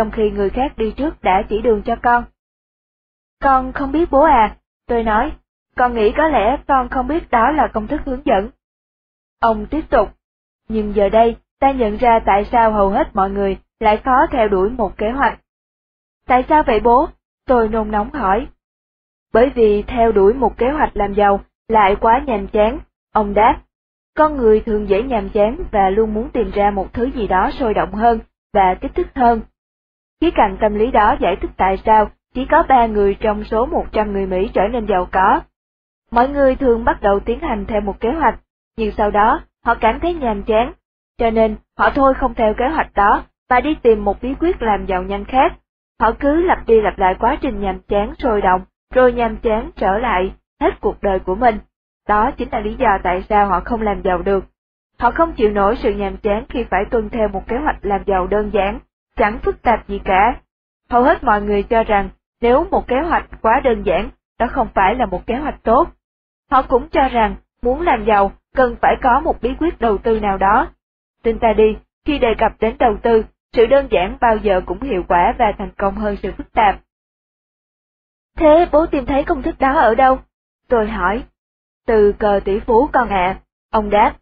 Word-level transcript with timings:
trong 0.00 0.10
khi 0.10 0.30
người 0.30 0.50
khác 0.50 0.72
đi 0.76 0.92
trước 0.96 1.22
đã 1.22 1.42
chỉ 1.48 1.62
đường 1.62 1.82
cho 1.82 1.96
con. 2.02 2.24
Con 3.42 3.72
không 3.72 3.92
biết 3.92 4.10
bố 4.10 4.22
à, 4.22 4.56
tôi 4.86 5.02
nói, 5.02 5.32
con 5.76 5.94
nghĩ 5.94 6.12
có 6.16 6.28
lẽ 6.28 6.56
con 6.68 6.88
không 6.88 7.08
biết 7.08 7.30
đó 7.30 7.50
là 7.50 7.68
công 7.68 7.86
thức 7.86 8.00
hướng 8.04 8.22
dẫn. 8.24 8.50
Ông 9.40 9.66
tiếp 9.66 9.90
tục, 9.90 10.08
nhưng 10.68 10.94
giờ 10.94 11.08
đây 11.08 11.36
ta 11.58 11.70
nhận 11.70 11.96
ra 11.96 12.20
tại 12.26 12.44
sao 12.52 12.72
hầu 12.72 12.90
hết 12.90 13.08
mọi 13.14 13.30
người 13.30 13.58
lại 13.80 13.96
khó 14.04 14.26
theo 14.30 14.48
đuổi 14.48 14.70
một 14.70 14.96
kế 14.96 15.10
hoạch. 15.10 15.40
Tại 16.26 16.44
sao 16.48 16.62
vậy 16.62 16.80
bố? 16.80 17.08
Tôi 17.46 17.68
nôn 17.68 17.90
nóng 17.90 18.10
hỏi. 18.10 18.46
Bởi 19.32 19.50
vì 19.54 19.82
theo 19.82 20.12
đuổi 20.12 20.34
một 20.34 20.58
kế 20.58 20.70
hoạch 20.70 20.96
làm 20.96 21.14
giàu 21.14 21.40
lại 21.68 21.96
quá 22.00 22.22
nhàm 22.26 22.46
chán, 22.46 22.78
ông 23.12 23.34
đáp. 23.34 23.62
Con 24.16 24.36
người 24.36 24.60
thường 24.60 24.88
dễ 24.88 25.02
nhàm 25.02 25.28
chán 25.28 25.56
và 25.70 25.90
luôn 25.90 26.14
muốn 26.14 26.30
tìm 26.30 26.50
ra 26.50 26.70
một 26.70 26.92
thứ 26.92 27.10
gì 27.14 27.26
đó 27.26 27.50
sôi 27.58 27.74
động 27.74 27.94
hơn 27.94 28.20
và 28.52 28.74
kích 28.80 28.92
thích 28.94 29.08
hơn. 29.14 29.40
Khía 30.20 30.30
cạnh 30.30 30.56
tâm 30.60 30.74
lý 30.74 30.90
đó 30.90 31.16
giải 31.20 31.36
thích 31.36 31.50
tại 31.56 31.76
sao 31.84 32.10
chỉ 32.34 32.44
có 32.44 32.62
ba 32.68 32.86
người 32.86 33.14
trong 33.14 33.44
số 33.44 33.66
100 33.66 34.12
người 34.12 34.26
Mỹ 34.26 34.50
trở 34.54 34.68
nên 34.68 34.86
giàu 34.86 35.08
có. 35.12 35.40
Mọi 36.10 36.28
người 36.28 36.56
thường 36.56 36.84
bắt 36.84 37.02
đầu 37.02 37.20
tiến 37.20 37.40
hành 37.40 37.66
theo 37.66 37.80
một 37.80 38.00
kế 38.00 38.08
hoạch, 38.12 38.40
nhưng 38.76 38.92
sau 38.96 39.10
đó 39.10 39.40
họ 39.64 39.74
cảm 39.74 40.00
thấy 40.00 40.14
nhàm 40.14 40.42
chán, 40.42 40.72
cho 41.18 41.30
nên 41.30 41.56
họ 41.78 41.90
thôi 41.90 42.14
không 42.14 42.34
theo 42.34 42.54
kế 42.54 42.68
hoạch 42.68 42.94
đó 42.94 43.22
và 43.48 43.60
đi 43.60 43.74
tìm 43.74 44.04
một 44.04 44.22
bí 44.22 44.34
quyết 44.40 44.62
làm 44.62 44.86
giàu 44.86 45.02
nhanh 45.02 45.24
khác. 45.24 45.52
Họ 46.00 46.12
cứ 46.12 46.42
lặp 46.42 46.66
đi 46.66 46.80
lặp 46.80 46.98
lại 46.98 47.14
quá 47.20 47.36
trình 47.40 47.60
nhàm 47.60 47.80
chán 47.88 48.14
sôi 48.18 48.40
động, 48.40 48.62
rồi 48.94 49.12
nhàm 49.12 49.36
chán 49.36 49.70
trở 49.76 49.98
lại 49.98 50.32
hết 50.60 50.80
cuộc 50.80 51.02
đời 51.02 51.18
của 51.18 51.34
mình. 51.34 51.58
Đó 52.08 52.30
chính 52.30 52.48
là 52.52 52.60
lý 52.60 52.74
do 52.74 52.98
tại 53.02 53.24
sao 53.28 53.46
họ 53.46 53.60
không 53.60 53.82
làm 53.82 54.02
giàu 54.02 54.22
được. 54.22 54.44
Họ 54.98 55.10
không 55.10 55.32
chịu 55.32 55.50
nổi 55.50 55.76
sự 55.76 55.94
nhàm 55.94 56.16
chán 56.16 56.44
khi 56.48 56.64
phải 56.70 56.84
tuân 56.90 57.10
theo 57.10 57.28
một 57.28 57.48
kế 57.48 57.56
hoạch 57.56 57.76
làm 57.82 58.02
giàu 58.06 58.26
đơn 58.26 58.50
giản, 58.52 58.78
chẳng 59.20 59.38
phức 59.38 59.62
tạp 59.62 59.88
gì 59.88 60.00
cả. 60.04 60.40
Hầu 60.90 61.02
hết 61.02 61.24
mọi 61.24 61.42
người 61.42 61.62
cho 61.62 61.84
rằng 61.84 62.08
nếu 62.40 62.66
một 62.70 62.86
kế 62.86 62.96
hoạch 63.08 63.26
quá 63.42 63.60
đơn 63.64 63.82
giản, 63.82 64.10
đó 64.38 64.46
không 64.50 64.68
phải 64.74 64.94
là 64.94 65.06
một 65.06 65.26
kế 65.26 65.34
hoạch 65.34 65.62
tốt. 65.62 65.88
Họ 66.50 66.62
cũng 66.62 66.88
cho 66.88 67.08
rằng 67.08 67.36
muốn 67.62 67.82
làm 67.82 68.04
giàu 68.04 68.32
cần 68.54 68.76
phải 68.82 68.96
có 69.02 69.20
một 69.20 69.40
bí 69.42 69.54
quyết 69.58 69.80
đầu 69.80 69.98
tư 69.98 70.20
nào 70.20 70.38
đó. 70.38 70.68
Tin 71.22 71.38
ta 71.38 71.52
đi, 71.52 71.76
khi 72.04 72.18
đề 72.18 72.34
cập 72.38 72.52
đến 72.60 72.76
đầu 72.78 72.96
tư, 73.02 73.24
sự 73.52 73.66
đơn 73.66 73.88
giản 73.90 74.16
bao 74.20 74.36
giờ 74.36 74.60
cũng 74.66 74.80
hiệu 74.80 75.02
quả 75.08 75.34
và 75.38 75.52
thành 75.58 75.70
công 75.78 75.94
hơn 75.94 76.16
sự 76.22 76.32
phức 76.32 76.52
tạp. 76.52 76.76
Thế 78.36 78.68
bố 78.72 78.86
tìm 78.86 79.06
thấy 79.06 79.24
công 79.24 79.42
thức 79.42 79.58
đó 79.58 79.78
ở 79.78 79.94
đâu? 79.94 80.18
Tôi 80.68 80.88
hỏi. 80.88 81.22
Từ 81.86 82.12
cờ 82.12 82.40
tỷ 82.44 82.60
phú 82.60 82.88
con 82.92 83.08
ạ, 83.08 83.40
ông 83.70 83.90
đáp. 83.90 84.14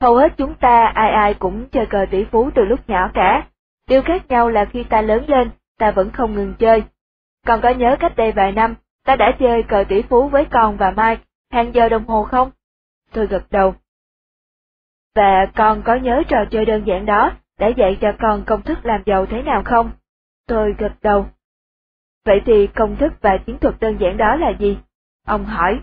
Hầu 0.00 0.16
hết 0.16 0.32
chúng 0.36 0.54
ta 0.54 0.86
ai 0.94 1.10
ai 1.10 1.34
cũng 1.34 1.68
chơi 1.68 1.86
cờ 1.86 2.06
tỷ 2.10 2.24
phú 2.24 2.50
từ 2.54 2.64
lúc 2.64 2.88
nhỏ 2.88 3.10
cả. 3.14 3.46
Điều 3.88 4.02
khác 4.02 4.28
nhau 4.28 4.50
là 4.50 4.64
khi 4.64 4.84
ta 4.84 5.02
lớn 5.02 5.24
lên, 5.28 5.50
ta 5.78 5.90
vẫn 5.90 6.10
không 6.10 6.34
ngừng 6.34 6.54
chơi. 6.58 6.84
Còn 7.46 7.60
có 7.60 7.70
nhớ 7.70 7.96
cách 8.00 8.16
đây 8.16 8.32
vài 8.32 8.52
năm, 8.52 8.74
ta 9.04 9.16
đã 9.16 9.32
chơi 9.40 9.62
cờ 9.62 9.84
tỷ 9.88 10.02
phú 10.02 10.28
với 10.28 10.44
con 10.50 10.76
và 10.76 10.90
mai, 10.90 11.18
hàng 11.50 11.74
giờ 11.74 11.88
đồng 11.88 12.04
hồ 12.04 12.24
không? 12.24 12.50
Tôi 13.12 13.26
gật 13.26 13.44
đầu. 13.50 13.74
Và 15.14 15.46
con 15.56 15.82
có 15.82 15.94
nhớ 15.94 16.22
trò 16.28 16.44
chơi 16.50 16.64
đơn 16.64 16.86
giản 16.86 17.06
đó 17.06 17.32
đã 17.58 17.68
dạy 17.68 17.98
cho 18.00 18.12
con 18.20 18.44
công 18.44 18.62
thức 18.62 18.78
làm 18.82 19.02
giàu 19.06 19.26
thế 19.26 19.42
nào 19.42 19.62
không? 19.64 19.90
Tôi 20.46 20.74
gật 20.78 20.92
đầu. 21.02 21.26
Vậy 22.24 22.42
thì 22.46 22.66
công 22.66 22.96
thức 22.96 23.12
và 23.20 23.38
chiến 23.46 23.58
thuật 23.58 23.74
đơn 23.80 23.96
giản 24.00 24.16
đó 24.16 24.36
là 24.36 24.52
gì? 24.58 24.78
Ông 25.26 25.44
hỏi. 25.44 25.80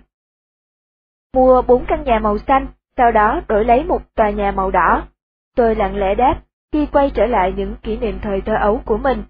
Mua 1.34 1.62
bốn 1.62 1.86
căn 1.86 2.04
nhà 2.04 2.20
màu 2.20 2.38
xanh, 2.38 2.68
sau 2.98 3.12
đó 3.12 3.42
đổi 3.48 3.66
lấy 3.66 3.84
một 3.84 4.02
tòa 4.16 4.30
nhà 4.30 4.52
màu 4.52 4.72
đỏ. 4.72 5.08
Tôi 5.56 5.76
lặng 5.76 5.96
lẽ 5.96 6.16
đáp, 6.16 6.42
khi 6.72 6.86
quay 6.86 7.12
trở 7.16 7.26
lại 7.26 7.54
những 7.58 7.76
kỷ 7.84 7.98
niệm 7.98 8.20
thời 8.22 8.42
thơ 8.42 8.54
ấu 8.62 8.82
của 8.86 8.98
mình. 8.98 9.24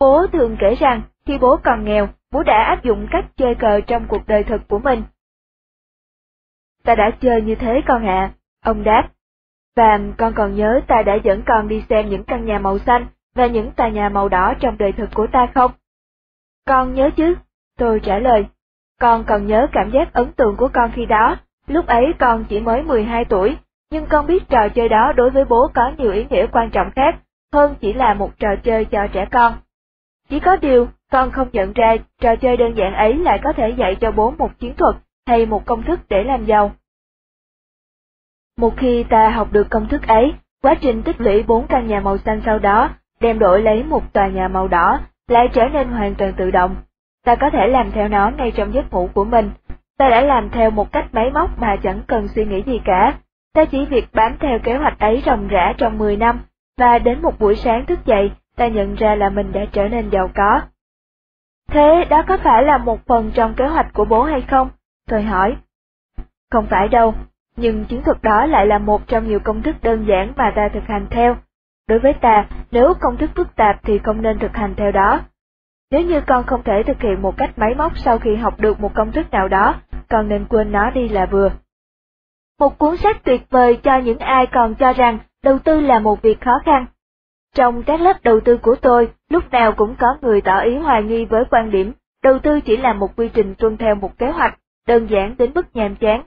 Bố 0.00 0.26
thường 0.26 0.56
kể 0.60 0.74
rằng, 0.74 1.02
khi 1.26 1.38
bố 1.38 1.56
còn 1.64 1.84
nghèo, 1.84 2.08
bố 2.30 2.42
đã 2.42 2.64
áp 2.64 2.84
dụng 2.84 3.06
cách 3.10 3.24
chơi 3.36 3.54
cờ 3.54 3.80
trong 3.80 4.06
cuộc 4.08 4.26
đời 4.26 4.44
thực 4.44 4.68
của 4.68 4.78
mình. 4.78 5.02
Ta 6.84 6.94
đã 6.94 7.10
chơi 7.20 7.42
như 7.42 7.54
thế 7.54 7.80
con 7.86 8.06
ạ, 8.06 8.32
ông 8.64 8.84
đáp. 8.84 9.08
Và 9.76 10.00
con 10.18 10.34
còn 10.34 10.56
nhớ 10.56 10.80
ta 10.88 11.02
đã 11.02 11.14
dẫn 11.14 11.42
con 11.46 11.68
đi 11.68 11.84
xem 11.88 12.08
những 12.08 12.24
căn 12.24 12.44
nhà 12.46 12.58
màu 12.58 12.78
xanh 12.78 13.06
và 13.34 13.46
những 13.46 13.72
tòa 13.72 13.88
nhà 13.88 14.08
màu 14.08 14.28
đỏ 14.28 14.54
trong 14.60 14.78
đời 14.78 14.92
thực 14.92 15.10
của 15.14 15.26
ta 15.32 15.46
không? 15.54 15.70
Con 16.66 16.94
nhớ 16.94 17.10
chứ, 17.16 17.36
tôi 17.78 18.00
trả 18.00 18.18
lời. 18.18 18.46
Con 19.00 19.24
còn 19.24 19.46
nhớ 19.46 19.66
cảm 19.72 19.90
giác 19.90 20.12
ấn 20.12 20.32
tượng 20.32 20.56
của 20.56 20.68
con 20.72 20.90
khi 20.94 21.06
đó, 21.06 21.36
lúc 21.66 21.86
ấy 21.86 22.12
con 22.18 22.44
chỉ 22.48 22.60
mới 22.60 22.82
12 22.82 23.24
tuổi, 23.24 23.56
nhưng 23.90 24.06
con 24.06 24.26
biết 24.26 24.48
trò 24.48 24.68
chơi 24.68 24.88
đó 24.88 25.12
đối 25.12 25.30
với 25.30 25.44
bố 25.44 25.70
có 25.74 25.92
nhiều 25.98 26.12
ý 26.12 26.26
nghĩa 26.30 26.46
quan 26.46 26.70
trọng 26.70 26.90
khác 26.90 27.16
hơn 27.52 27.74
chỉ 27.80 27.92
là 27.92 28.14
một 28.14 28.38
trò 28.38 28.48
chơi 28.62 28.84
cho 28.84 29.06
trẻ 29.12 29.26
con. 29.32 29.52
Chỉ 30.28 30.40
có 30.40 30.56
điều, 30.56 30.88
con 31.10 31.30
không 31.30 31.48
nhận 31.52 31.72
ra 31.72 31.96
trò 32.20 32.36
chơi 32.36 32.56
đơn 32.56 32.76
giản 32.76 32.94
ấy 32.94 33.14
lại 33.14 33.40
có 33.44 33.52
thể 33.52 33.68
dạy 33.68 33.94
cho 33.94 34.12
bố 34.12 34.30
một 34.30 34.58
chiến 34.58 34.74
thuật 34.74 34.96
hay 35.26 35.46
một 35.46 35.66
công 35.66 35.82
thức 35.82 36.00
để 36.08 36.24
làm 36.24 36.44
giàu. 36.44 36.72
Một 38.56 38.74
khi 38.76 39.04
ta 39.10 39.30
học 39.30 39.48
được 39.52 39.66
công 39.70 39.88
thức 39.88 40.06
ấy, 40.06 40.34
quá 40.62 40.74
trình 40.80 41.02
tích 41.02 41.20
lũy 41.20 41.42
bốn 41.42 41.66
căn 41.66 41.86
nhà 41.86 42.00
màu 42.00 42.18
xanh 42.18 42.42
sau 42.44 42.58
đó, 42.58 42.90
đem 43.20 43.38
đổi 43.38 43.62
lấy 43.62 43.82
một 43.82 44.12
tòa 44.12 44.28
nhà 44.28 44.48
màu 44.48 44.68
đỏ, 44.68 45.00
lại 45.28 45.48
trở 45.52 45.68
nên 45.68 45.88
hoàn 45.88 46.14
toàn 46.14 46.32
tự 46.36 46.50
động. 46.50 46.76
Ta 47.24 47.34
có 47.34 47.50
thể 47.50 47.66
làm 47.68 47.92
theo 47.92 48.08
nó 48.08 48.30
ngay 48.30 48.50
trong 48.50 48.74
giấc 48.74 48.92
ngủ 48.92 49.10
của 49.14 49.24
mình. 49.24 49.50
Ta 49.98 50.08
đã 50.08 50.20
làm 50.20 50.50
theo 50.50 50.70
một 50.70 50.92
cách 50.92 51.06
máy 51.12 51.30
móc 51.30 51.58
mà 51.58 51.76
chẳng 51.82 52.00
cần 52.06 52.28
suy 52.28 52.44
nghĩ 52.44 52.62
gì 52.66 52.80
cả. 52.84 53.18
Ta 53.54 53.64
chỉ 53.64 53.86
việc 53.86 54.08
bám 54.12 54.36
theo 54.40 54.58
kế 54.58 54.76
hoạch 54.76 54.98
ấy 54.98 55.22
ròng 55.26 55.48
rã 55.48 55.72
trong 55.78 55.98
10 55.98 56.16
năm, 56.16 56.40
và 56.78 56.98
đến 56.98 57.22
một 57.22 57.38
buổi 57.38 57.56
sáng 57.56 57.86
thức 57.86 57.98
dậy, 58.04 58.32
ta 58.56 58.68
nhận 58.68 58.94
ra 58.94 59.14
là 59.14 59.30
mình 59.30 59.52
đã 59.52 59.64
trở 59.72 59.88
nên 59.88 60.10
giàu 60.10 60.30
có. 60.34 60.60
Thế 61.68 62.04
đó 62.10 62.22
có 62.28 62.36
phải 62.36 62.62
là 62.62 62.78
một 62.78 63.06
phần 63.06 63.30
trong 63.34 63.54
kế 63.54 63.66
hoạch 63.66 63.92
của 63.92 64.04
bố 64.04 64.22
hay 64.22 64.40
không? 64.40 64.70
Tôi 65.08 65.22
hỏi. 65.22 65.56
Không 66.50 66.66
phải 66.70 66.88
đâu, 66.88 67.14
nhưng 67.56 67.84
chiến 67.84 68.02
thuật 68.02 68.22
đó 68.22 68.46
lại 68.46 68.66
là 68.66 68.78
một 68.78 69.06
trong 69.06 69.28
nhiều 69.28 69.40
công 69.40 69.62
thức 69.62 69.76
đơn 69.82 70.04
giản 70.08 70.32
mà 70.36 70.52
ta 70.56 70.68
thực 70.74 70.84
hành 70.86 71.06
theo. 71.10 71.36
Đối 71.88 71.98
với 71.98 72.12
ta, 72.12 72.46
nếu 72.70 72.94
công 73.00 73.16
thức 73.16 73.30
phức 73.36 73.56
tạp 73.56 73.76
thì 73.82 73.98
không 73.98 74.22
nên 74.22 74.38
thực 74.38 74.56
hành 74.56 74.74
theo 74.74 74.92
đó. 74.92 75.20
Nếu 75.90 76.00
như 76.00 76.20
con 76.20 76.44
không 76.46 76.62
thể 76.62 76.82
thực 76.82 77.00
hiện 77.00 77.22
một 77.22 77.36
cách 77.36 77.58
máy 77.58 77.74
móc 77.74 77.98
sau 77.98 78.18
khi 78.18 78.36
học 78.36 78.60
được 78.60 78.80
một 78.80 78.94
công 78.94 79.12
thức 79.12 79.30
nào 79.30 79.48
đó, 79.48 79.74
con 80.08 80.28
nên 80.28 80.44
quên 80.44 80.72
nó 80.72 80.90
đi 80.90 81.08
là 81.08 81.26
vừa. 81.26 81.50
Một 82.60 82.78
cuốn 82.78 82.96
sách 82.96 83.24
tuyệt 83.24 83.50
vời 83.50 83.76
cho 83.82 83.98
những 83.98 84.18
ai 84.18 84.46
còn 84.46 84.74
cho 84.74 84.92
rằng 84.92 85.18
đầu 85.42 85.58
tư 85.58 85.80
là 85.80 85.98
một 85.98 86.22
việc 86.22 86.40
khó 86.40 86.58
khăn. 86.64 86.86
Trong 87.54 87.82
các 87.82 88.00
lớp 88.00 88.16
đầu 88.22 88.40
tư 88.40 88.56
của 88.56 88.74
tôi, 88.74 89.10
lúc 89.28 89.50
nào 89.50 89.72
cũng 89.72 89.94
có 89.98 90.16
người 90.22 90.40
tỏ 90.40 90.60
ý 90.60 90.76
hoài 90.76 91.02
nghi 91.02 91.24
với 91.24 91.44
quan 91.50 91.70
điểm 91.70 91.92
đầu 92.22 92.38
tư 92.38 92.60
chỉ 92.60 92.76
là 92.76 92.92
một 92.92 93.16
quy 93.16 93.28
trình 93.28 93.54
tuân 93.58 93.76
theo 93.76 93.94
một 93.94 94.18
kế 94.18 94.30
hoạch, 94.30 94.58
đơn 94.86 95.06
giản 95.06 95.34
đến 95.38 95.50
mức 95.54 95.76
nhàm 95.76 95.96
chán. 95.96 96.22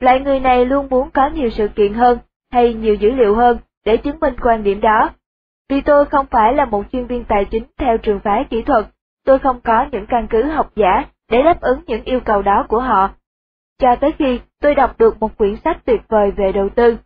Loại 0.00 0.20
người 0.20 0.40
này 0.40 0.64
luôn 0.64 0.88
muốn 0.90 1.10
có 1.10 1.28
nhiều 1.28 1.50
sự 1.50 1.68
kiện 1.68 1.94
hơn, 1.94 2.18
hay 2.52 2.74
nhiều 2.74 2.94
dữ 2.94 3.10
liệu 3.10 3.34
hơn, 3.34 3.58
để 3.84 3.96
chứng 3.96 4.20
minh 4.20 4.34
quan 4.42 4.62
điểm 4.62 4.80
đó. 4.80 5.10
Vì 5.68 5.80
tôi 5.80 6.04
không 6.04 6.26
phải 6.30 6.54
là 6.54 6.64
một 6.64 6.84
chuyên 6.92 7.06
viên 7.06 7.24
tài 7.24 7.44
chính 7.44 7.64
theo 7.78 7.98
trường 7.98 8.20
phái 8.20 8.44
kỹ 8.44 8.62
thuật, 8.62 8.86
tôi 9.24 9.38
không 9.38 9.60
có 9.60 9.86
những 9.92 10.06
căn 10.06 10.26
cứ 10.30 10.42
học 10.42 10.70
giả 10.76 11.04
để 11.30 11.42
đáp 11.42 11.60
ứng 11.60 11.80
những 11.86 12.04
yêu 12.04 12.20
cầu 12.20 12.42
đó 12.42 12.66
của 12.68 12.80
họ. 12.80 13.10
Cho 13.78 13.96
tới 13.96 14.12
khi 14.18 14.40
tôi 14.60 14.74
đọc 14.74 14.98
được 14.98 15.20
một 15.20 15.36
quyển 15.36 15.56
sách 15.64 15.84
tuyệt 15.84 16.00
vời 16.08 16.30
về 16.30 16.52
đầu 16.52 16.68
tư. 16.68 16.98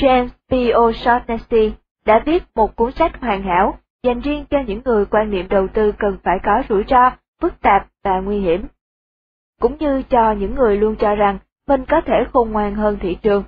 James 0.00 0.28
P. 0.48 0.52
O'Shaughnessy 0.52 1.70
đã 2.04 2.22
viết 2.26 2.42
một 2.54 2.76
cuốn 2.76 2.92
sách 2.92 3.20
hoàn 3.20 3.42
hảo 3.42 3.78
dành 4.02 4.20
riêng 4.20 4.44
cho 4.50 4.58
những 4.66 4.80
người 4.84 5.06
quan 5.06 5.30
niệm 5.30 5.48
đầu 5.48 5.68
tư 5.68 5.92
cần 5.98 6.18
phải 6.22 6.38
có 6.42 6.62
rủi 6.68 6.84
ro, 6.88 7.10
phức 7.40 7.60
tạp 7.60 7.86
và 8.04 8.20
nguy 8.20 8.40
hiểm. 8.40 8.66
Cũng 9.60 9.76
như 9.78 10.02
cho 10.02 10.32
những 10.32 10.54
người 10.54 10.76
luôn 10.76 10.96
cho 10.96 11.14
rằng 11.14 11.38
mình 11.68 11.84
có 11.88 12.00
thể 12.00 12.24
khôn 12.32 12.50
ngoan 12.50 12.74
hơn 12.74 12.98
thị 13.00 13.18
trường. 13.22 13.44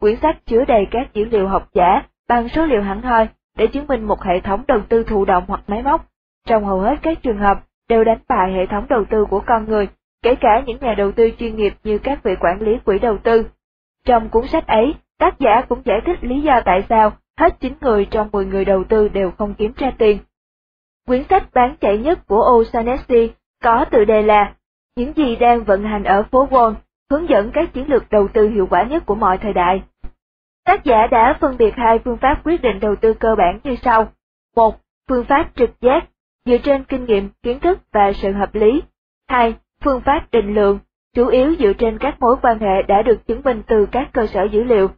Quyển 0.00 0.16
sách 0.22 0.36
chứa 0.46 0.64
đầy 0.64 0.86
các 0.90 1.14
dữ 1.14 1.24
liệu 1.24 1.48
học 1.48 1.68
giả 1.72 2.02
bằng 2.28 2.48
số 2.48 2.66
liệu 2.66 2.82
hẳn 2.82 3.02
hoi 3.02 3.28
để 3.56 3.66
chứng 3.66 3.86
minh 3.86 4.04
một 4.04 4.22
hệ 4.22 4.40
thống 4.40 4.64
đầu 4.68 4.80
tư 4.88 5.04
thụ 5.04 5.24
động 5.24 5.44
hoặc 5.48 5.60
máy 5.66 5.82
móc, 5.82 6.06
trong 6.46 6.64
hầu 6.64 6.80
hết 6.80 6.94
các 7.02 7.22
trường 7.22 7.38
hợp 7.38 7.60
đều 7.88 8.04
đánh 8.04 8.18
bại 8.28 8.52
hệ 8.52 8.66
thống 8.66 8.86
đầu 8.88 9.04
tư 9.10 9.24
của 9.30 9.40
con 9.46 9.64
người, 9.64 9.88
kể 10.22 10.34
cả 10.34 10.62
những 10.66 10.78
nhà 10.80 10.94
đầu 10.94 11.12
tư 11.12 11.30
chuyên 11.38 11.56
nghiệp 11.56 11.74
như 11.84 11.98
các 11.98 12.22
vị 12.22 12.34
quản 12.40 12.60
lý 12.60 12.78
quỹ 12.84 12.98
đầu 12.98 13.18
tư. 13.18 13.46
Trong 14.04 14.28
cuốn 14.28 14.46
sách 14.46 14.66
ấy, 14.66 14.94
tác 15.18 15.38
giả 15.38 15.60
cũng 15.68 15.82
giải 15.84 16.00
thích 16.06 16.18
lý 16.24 16.40
do 16.40 16.60
tại 16.64 16.84
sao 16.88 17.12
hết 17.38 17.60
9 17.60 17.72
người 17.80 18.04
trong 18.10 18.28
10 18.32 18.44
người 18.46 18.64
đầu 18.64 18.84
tư 18.84 19.08
đều 19.08 19.30
không 19.30 19.54
kiếm 19.54 19.72
ra 19.76 19.92
tiền. 19.98 20.18
Quyển 21.06 21.24
sách 21.30 21.54
bán 21.54 21.76
chạy 21.80 21.98
nhất 21.98 22.26
của 22.26 22.40
O'Shaughnessy 22.40 23.28
có 23.62 23.84
tựa 23.90 24.04
đề 24.04 24.22
là 24.22 24.54
Những 24.96 25.12
gì 25.16 25.36
đang 25.36 25.64
vận 25.64 25.84
hành 25.84 26.04
ở 26.04 26.22
phố 26.22 26.46
Wall, 26.46 26.74
hướng 27.10 27.28
dẫn 27.28 27.50
các 27.54 27.72
chiến 27.72 27.88
lược 27.88 28.10
đầu 28.10 28.28
tư 28.28 28.48
hiệu 28.48 28.66
quả 28.70 28.82
nhất 28.82 29.06
của 29.06 29.14
mọi 29.14 29.38
thời 29.38 29.52
đại. 29.52 29.82
Tác 30.64 30.84
giả 30.84 31.06
đã 31.06 31.38
phân 31.40 31.56
biệt 31.56 31.74
hai 31.76 31.98
phương 31.98 32.16
pháp 32.16 32.40
quyết 32.44 32.62
định 32.62 32.80
đầu 32.80 32.96
tư 32.96 33.14
cơ 33.14 33.34
bản 33.38 33.60
như 33.64 33.76
sau. 33.82 34.12
Một, 34.56 34.76
phương 35.08 35.24
pháp 35.24 35.50
trực 35.56 35.70
giác, 35.80 36.04
dựa 36.44 36.58
trên 36.58 36.84
kinh 36.84 37.04
nghiệm, 37.04 37.28
kiến 37.42 37.60
thức 37.60 37.78
và 37.92 38.12
sự 38.12 38.32
hợp 38.32 38.54
lý. 38.54 38.82
Hai, 39.28 39.54
phương 39.84 40.00
pháp 40.00 40.26
định 40.32 40.54
lượng, 40.54 40.78
chủ 41.14 41.26
yếu 41.26 41.54
dựa 41.58 41.72
trên 41.72 41.98
các 41.98 42.20
mối 42.20 42.36
quan 42.42 42.58
hệ 42.58 42.82
đã 42.88 43.02
được 43.02 43.26
chứng 43.26 43.42
minh 43.44 43.62
từ 43.66 43.86
các 43.92 44.08
cơ 44.12 44.26
sở 44.26 44.44
dữ 44.44 44.64
liệu. 44.64 44.88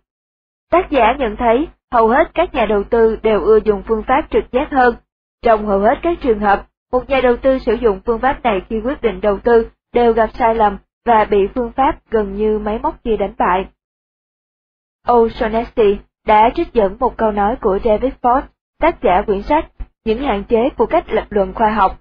Tác 0.70 0.90
giả 0.90 1.12
nhận 1.18 1.36
thấy 1.36 1.68
hầu 1.92 2.08
hết 2.08 2.30
các 2.34 2.54
nhà 2.54 2.66
đầu 2.66 2.84
tư 2.84 3.16
đều 3.22 3.44
ưa 3.44 3.58
dùng 3.64 3.82
phương 3.86 4.02
pháp 4.06 4.26
trực 4.30 4.44
giác 4.52 4.68
hơn 4.70 4.94
Trong 5.42 5.66
hầu 5.66 5.80
hết 5.80 5.98
các 6.02 6.18
trường 6.20 6.40
hợp, 6.40 6.66
một 6.92 7.08
nhà 7.08 7.20
đầu 7.20 7.36
tư 7.36 7.58
sử 7.58 7.74
dụng 7.74 8.00
phương 8.06 8.20
pháp 8.20 8.42
này 8.42 8.60
khi 8.68 8.80
quyết 8.80 9.02
định 9.02 9.20
đầu 9.20 9.38
tư 9.38 9.68
đều 9.92 10.12
gặp 10.12 10.30
sai 10.34 10.54
lầm 10.54 10.78
và 11.04 11.24
bị 11.24 11.38
phương 11.54 11.72
pháp 11.72 11.98
gần 12.10 12.34
như 12.34 12.58
máy 12.58 12.78
móc 12.78 13.04
kia 13.04 13.16
đánh 13.16 13.34
bại. 13.38 13.64
O'Shaughnessy 15.06 15.96
đã 16.26 16.50
trích 16.54 16.72
dẫn 16.72 16.96
một 17.00 17.16
câu 17.16 17.32
nói 17.32 17.56
của 17.60 17.78
David 17.84 18.12
Ford, 18.22 18.42
tác 18.80 19.02
giả 19.02 19.22
quyển 19.22 19.42
sách 19.42 19.66
Những 20.04 20.22
hạn 20.22 20.44
chế 20.44 20.68
của 20.76 20.86
cách 20.86 21.10
lập 21.10 21.26
luận 21.30 21.54
khoa 21.54 21.70
học. 21.70 21.99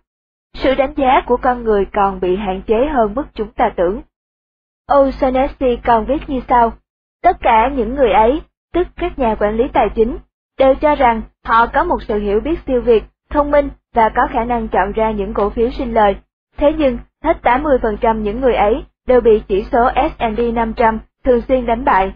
Sự 0.53 0.75
đánh 0.75 0.93
giá 0.97 1.21
của 1.25 1.37
con 1.37 1.63
người 1.63 1.85
còn 1.85 2.19
bị 2.19 2.35
hạn 2.35 2.61
chế 2.61 2.87
hơn 2.93 3.13
mức 3.15 3.25
chúng 3.33 3.51
ta 3.51 3.69
tưởng. 3.75 4.01
O'Shaughnessy 4.89 5.77
còn 5.85 6.05
viết 6.05 6.29
như 6.29 6.41
sau, 6.47 6.73
tất 7.23 7.37
cả 7.41 7.69
những 7.75 7.95
người 7.95 8.11
ấy, 8.11 8.41
tức 8.73 8.87
các 8.95 9.19
nhà 9.19 9.35
quản 9.35 9.57
lý 9.57 9.63
tài 9.73 9.89
chính, 9.95 10.17
đều 10.59 10.75
cho 10.75 10.95
rằng 10.95 11.21
họ 11.45 11.67
có 11.67 11.83
một 11.83 12.03
sự 12.07 12.19
hiểu 12.19 12.39
biết 12.39 12.59
siêu 12.67 12.81
việt, 12.81 13.03
thông 13.29 13.51
minh 13.51 13.69
và 13.93 14.09
có 14.09 14.27
khả 14.31 14.43
năng 14.43 14.67
chọn 14.67 14.91
ra 14.91 15.11
những 15.11 15.33
cổ 15.33 15.49
phiếu 15.49 15.69
sinh 15.71 15.93
lời. 15.93 16.15
Thế 16.57 16.73
nhưng, 16.77 16.97
hết 17.23 17.37
80% 17.43 18.21
những 18.21 18.41
người 18.41 18.53
ấy 18.53 18.83
đều 19.07 19.21
bị 19.21 19.41
chỉ 19.47 19.65
số 19.71 19.89
S&P 19.95 20.53
500 20.53 20.99
thường 21.23 21.41
xuyên 21.41 21.65
đánh 21.65 21.85
bại. 21.85 22.13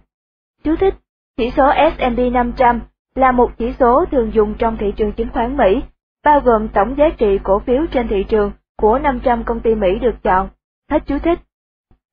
Chú 0.64 0.76
thích, 0.76 0.94
chỉ 1.38 1.52
số 1.58 1.72
S&P 1.98 2.34
500 2.34 2.80
là 3.16 3.32
một 3.32 3.52
chỉ 3.58 3.74
số 3.80 4.06
thường 4.12 4.34
dùng 4.34 4.54
trong 4.54 4.78
thị 4.78 4.94
trường 4.98 5.12
chứng 5.12 5.30
khoán 5.34 5.58
Mỹ, 5.58 5.82
bao 6.26 6.40
gồm 6.40 6.68
tổng 6.68 6.98
giá 6.98 7.10
trị 7.18 7.40
cổ 7.44 7.60
phiếu 7.60 7.86
trên 7.92 8.08
thị 8.08 8.24
trường 8.24 8.52
của 8.78 9.00
500 9.00 9.44
công 9.44 9.60
ty 9.60 9.76
Mỹ 9.76 10.00
được 10.00 10.24
chọn. 10.24 10.50
Hết 10.92 11.04
chú 11.06 11.20
thích. 11.20 11.40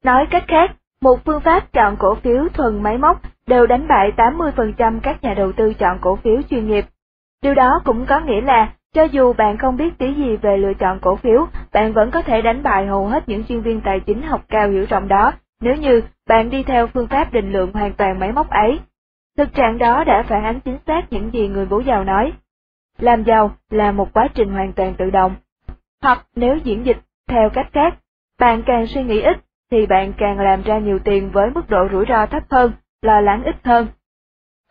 Nói 0.04 0.26
cách 0.30 0.44
khác, 0.48 0.70
một 1.00 1.24
phương 1.24 1.40
pháp 1.40 1.72
chọn 1.72 1.96
cổ 1.96 2.14
phiếu 2.14 2.48
thuần 2.54 2.82
máy 2.82 2.98
móc 2.98 3.20
đều 3.46 3.66
đánh 3.66 3.88
bại 3.88 4.12
80% 4.16 5.00
các 5.00 5.22
nhà 5.22 5.34
đầu 5.34 5.52
tư 5.52 5.74
chọn 5.74 5.98
cổ 6.00 6.16
phiếu 6.16 6.42
chuyên 6.50 6.68
nghiệp. 6.68 6.84
Điều 7.42 7.54
đó 7.54 7.80
cũng 7.84 8.06
có 8.06 8.20
nghĩa 8.20 8.40
là, 8.40 8.72
cho 8.94 9.02
dù 9.02 9.32
bạn 9.32 9.58
không 9.58 9.76
biết 9.76 9.98
tí 9.98 10.14
gì 10.14 10.36
về 10.36 10.56
lựa 10.56 10.74
chọn 10.74 10.98
cổ 11.00 11.16
phiếu, 11.16 11.46
bạn 11.72 11.92
vẫn 11.92 12.10
có 12.10 12.22
thể 12.22 12.42
đánh 12.42 12.62
bại 12.62 12.86
hầu 12.86 13.06
hết 13.06 13.28
những 13.28 13.44
chuyên 13.44 13.60
viên 13.60 13.80
tài 13.80 14.00
chính 14.00 14.22
học 14.22 14.40
cao 14.48 14.68
hiểu 14.68 14.86
rộng 14.88 15.08
đó, 15.08 15.32
nếu 15.60 15.76
như 15.76 16.02
bạn 16.28 16.50
đi 16.50 16.62
theo 16.62 16.86
phương 16.86 17.06
pháp 17.06 17.32
định 17.32 17.52
lượng 17.52 17.72
hoàn 17.72 17.92
toàn 17.92 18.18
máy 18.18 18.32
móc 18.32 18.50
ấy. 18.50 18.80
Thực 19.38 19.54
trạng 19.54 19.78
đó 19.78 20.04
đã 20.04 20.22
phản 20.22 20.44
ánh 20.44 20.60
chính 20.60 20.78
xác 20.86 21.12
những 21.12 21.32
gì 21.32 21.48
người 21.48 21.66
bố 21.66 21.80
giàu 21.80 22.04
nói. 22.04 22.32
Làm 23.00 23.24
giàu 23.24 23.56
là 23.70 23.92
một 23.92 24.08
quá 24.12 24.28
trình 24.34 24.50
hoàn 24.52 24.72
toàn 24.72 24.94
tự 24.94 25.10
động. 25.10 25.34
Hoặc 26.02 26.26
nếu 26.36 26.56
diễn 26.56 26.86
dịch 26.86 26.98
theo 27.28 27.50
cách 27.50 27.68
khác, 27.72 27.94
bạn 28.38 28.62
càng 28.66 28.86
suy 28.86 29.02
nghĩ 29.02 29.20
ít, 29.20 29.36
thì 29.70 29.86
bạn 29.86 30.12
càng 30.18 30.40
làm 30.40 30.62
ra 30.62 30.78
nhiều 30.78 30.98
tiền 30.98 31.30
với 31.30 31.50
mức 31.50 31.70
độ 31.70 31.88
rủi 31.92 32.04
ro 32.08 32.26
thấp 32.26 32.42
hơn, 32.50 32.72
lo 33.02 33.20
lắng 33.20 33.44
ít 33.44 33.56
hơn. 33.64 33.86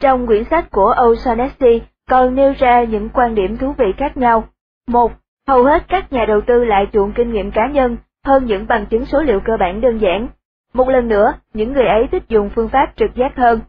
Trong 0.02 0.28
quyển 0.28 0.44
sách 0.44 0.72
của 0.72 0.94
O'Shaughnessy 0.98 1.80
còn 2.10 2.36
nêu 2.36 2.54
ra 2.60 2.84
những 2.84 3.10
quan 3.10 3.36
điểm 3.36 3.58
thú 3.58 3.74
vị 3.78 3.94
khác 3.98 4.18
nhau. 4.18 4.44
Một, 4.88 5.12
hầu 5.48 5.64
hết 5.64 5.84
các 5.88 6.14
nhà 6.14 6.26
đầu 6.26 6.42
tư 6.42 6.66
lại 6.66 6.88
chuộng 6.94 7.14
kinh 7.14 7.34
nghiệm 7.34 7.52
cá 7.52 7.68
nhân 7.68 7.98
hơn 8.26 8.46
những 8.46 8.68
bằng 8.68 8.86
chứng 8.86 9.06
số 9.06 9.22
liệu 9.22 9.40
cơ 9.40 9.58
bản 9.60 9.82
đơn 9.82 9.98
giản. 9.98 10.28
Một 10.74 10.90
lần 10.90 11.08
nữa, 11.08 11.34
những 11.54 11.74
người 11.74 11.88
ấy 11.88 12.08
thích 12.12 12.24
dùng 12.30 12.50
phương 12.56 12.70
pháp 12.70 12.94
trực 12.96 13.16
giác 13.16 13.36
hơn. 13.36 13.60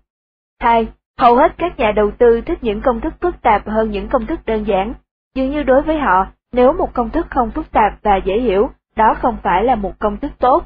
Hai, 0.60 0.88
hầu 1.20 1.36
hết 1.36 1.52
các 1.58 1.78
nhà 1.78 1.92
đầu 1.92 2.10
tư 2.10 2.40
thích 2.40 2.58
những 2.62 2.80
công 2.80 3.00
thức 3.00 3.14
phức 3.20 3.42
tạp 3.42 3.68
hơn 3.68 3.90
những 3.90 4.08
công 4.08 4.26
thức 4.26 4.40
đơn 4.46 4.66
giản. 4.66 4.94
Dường 5.34 5.50
như 5.50 5.62
đối 5.62 5.82
với 5.82 5.98
họ, 5.98 6.26
nếu 6.52 6.72
một 6.72 6.94
công 6.94 7.10
thức 7.10 7.26
không 7.30 7.50
phức 7.50 7.70
tạp 7.72 7.92
và 8.02 8.16
dễ 8.16 8.40
hiểu, 8.40 8.70
đó 8.96 9.14
không 9.22 9.36
phải 9.42 9.64
là 9.64 9.74
một 9.74 9.98
công 9.98 10.16
thức 10.16 10.30
tốt. 10.38 10.64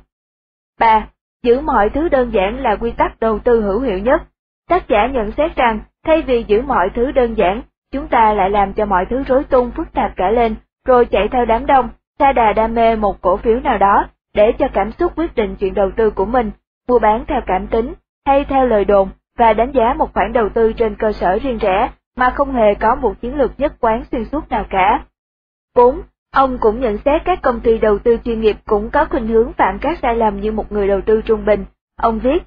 3. 0.81 1.07
Giữ 1.43 1.61
mọi 1.61 1.91
thứ 1.91 2.09
đơn 2.09 2.31
giản 2.33 2.63
là 2.63 2.77
quy 2.77 2.91
tắc 2.91 3.21
đầu 3.21 3.39
tư 3.39 3.63
hữu 3.63 3.81
hiệu 3.81 3.99
nhất. 3.99 4.23
Tác 4.69 4.89
giả 4.89 5.07
nhận 5.07 5.33
xét 5.33 5.57
rằng, 5.57 5.81
thay 6.07 6.23
vì 6.23 6.45
giữ 6.47 6.63
mọi 6.63 6.91
thứ 6.95 7.13
đơn 7.13 7.35
giản, 7.35 7.63
chúng 7.93 8.09
ta 8.09 8.35
lại 8.35 8.51
làm 8.51 8.73
cho 8.73 8.87
mọi 8.87 9.07
thứ 9.11 9.23
rối 9.27 9.45
tung 9.45 9.71
phức 9.71 9.93
tạp 9.93 10.17
cả 10.17 10.31
lên, 10.31 10.55
rồi 10.87 11.05
chạy 11.05 11.29
theo 11.29 11.45
đám 11.45 11.67
đông, 11.67 11.89
xa 12.19 12.33
đà 12.33 12.53
đam 12.53 12.75
mê 12.75 12.97
một 12.97 13.21
cổ 13.21 13.37
phiếu 13.37 13.61
nào 13.61 13.79
đó, 13.79 14.07
để 14.35 14.53
cho 14.59 14.69
cảm 14.73 14.93
xúc 14.93 15.13
quyết 15.17 15.35
định 15.35 15.57
chuyện 15.57 15.75
đầu 15.75 15.91
tư 15.97 16.11
của 16.11 16.27
mình, 16.27 16.51
mua 16.89 16.99
bán 16.99 17.25
theo 17.29 17.41
cảm 17.47 17.67
tính, 17.67 17.95
hay 18.27 18.45
theo 18.45 18.67
lời 18.67 18.85
đồn, 18.85 19.09
và 19.39 19.53
đánh 19.53 19.73
giá 19.75 19.95
một 19.95 20.13
khoản 20.13 20.33
đầu 20.33 20.49
tư 20.49 20.73
trên 20.73 20.97
cơ 20.97 21.13
sở 21.13 21.39
riêng 21.39 21.59
rẽ, 21.59 21.91
mà 22.17 22.31
không 22.31 22.53
hề 22.53 22.75
có 22.75 22.95
một 22.95 23.21
chiến 23.21 23.39
lược 23.39 23.61
nhất 23.61 23.73
quán 23.81 24.05
xuyên 24.13 24.25
suốt 24.25 24.49
nào 24.49 24.65
cả. 24.71 25.05
4. 25.75 26.03
Ông 26.33 26.59
cũng 26.61 26.81
nhận 26.81 26.99
xét 27.05 27.23
các 27.25 27.43
công 27.43 27.61
ty 27.61 27.79
đầu 27.79 27.99
tư 27.99 28.17
chuyên 28.25 28.41
nghiệp 28.41 28.57
cũng 28.67 28.91
có 28.91 29.05
khuynh 29.05 29.27
hướng 29.27 29.53
phạm 29.53 29.79
các 29.79 29.99
sai 30.03 30.17
lầm 30.17 30.41
như 30.41 30.53
một 30.53 30.73
người 30.73 30.89
đầu 30.89 31.01
tư 31.01 31.21
trung 31.23 31.45
bình. 31.45 31.65
Ông 31.97 32.19
viết, 32.19 32.43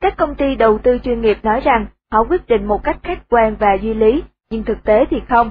các 0.00 0.16
công 0.16 0.34
ty 0.34 0.54
đầu 0.54 0.78
tư 0.78 0.98
chuyên 0.98 1.20
nghiệp 1.20 1.38
nói 1.42 1.60
rằng 1.60 1.86
họ 2.12 2.24
quyết 2.24 2.46
định 2.46 2.64
một 2.64 2.84
cách 2.84 2.96
khách 3.02 3.28
quan 3.28 3.56
và 3.56 3.74
duy 3.74 3.94
lý, 3.94 4.22
nhưng 4.50 4.64
thực 4.64 4.84
tế 4.84 5.04
thì 5.10 5.16
không. 5.28 5.50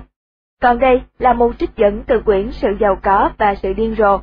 Còn 0.62 0.80
đây 0.80 1.02
là 1.20 1.34
một 1.34 1.52
trích 1.60 1.76
dẫn 1.76 2.04
từ 2.08 2.20
quyển 2.20 2.52
Sự 2.52 2.68
giàu 2.80 2.96
có 3.04 3.30
và 3.38 3.56
sự 3.56 3.74
điên 3.74 3.96
rồ. 3.98 4.20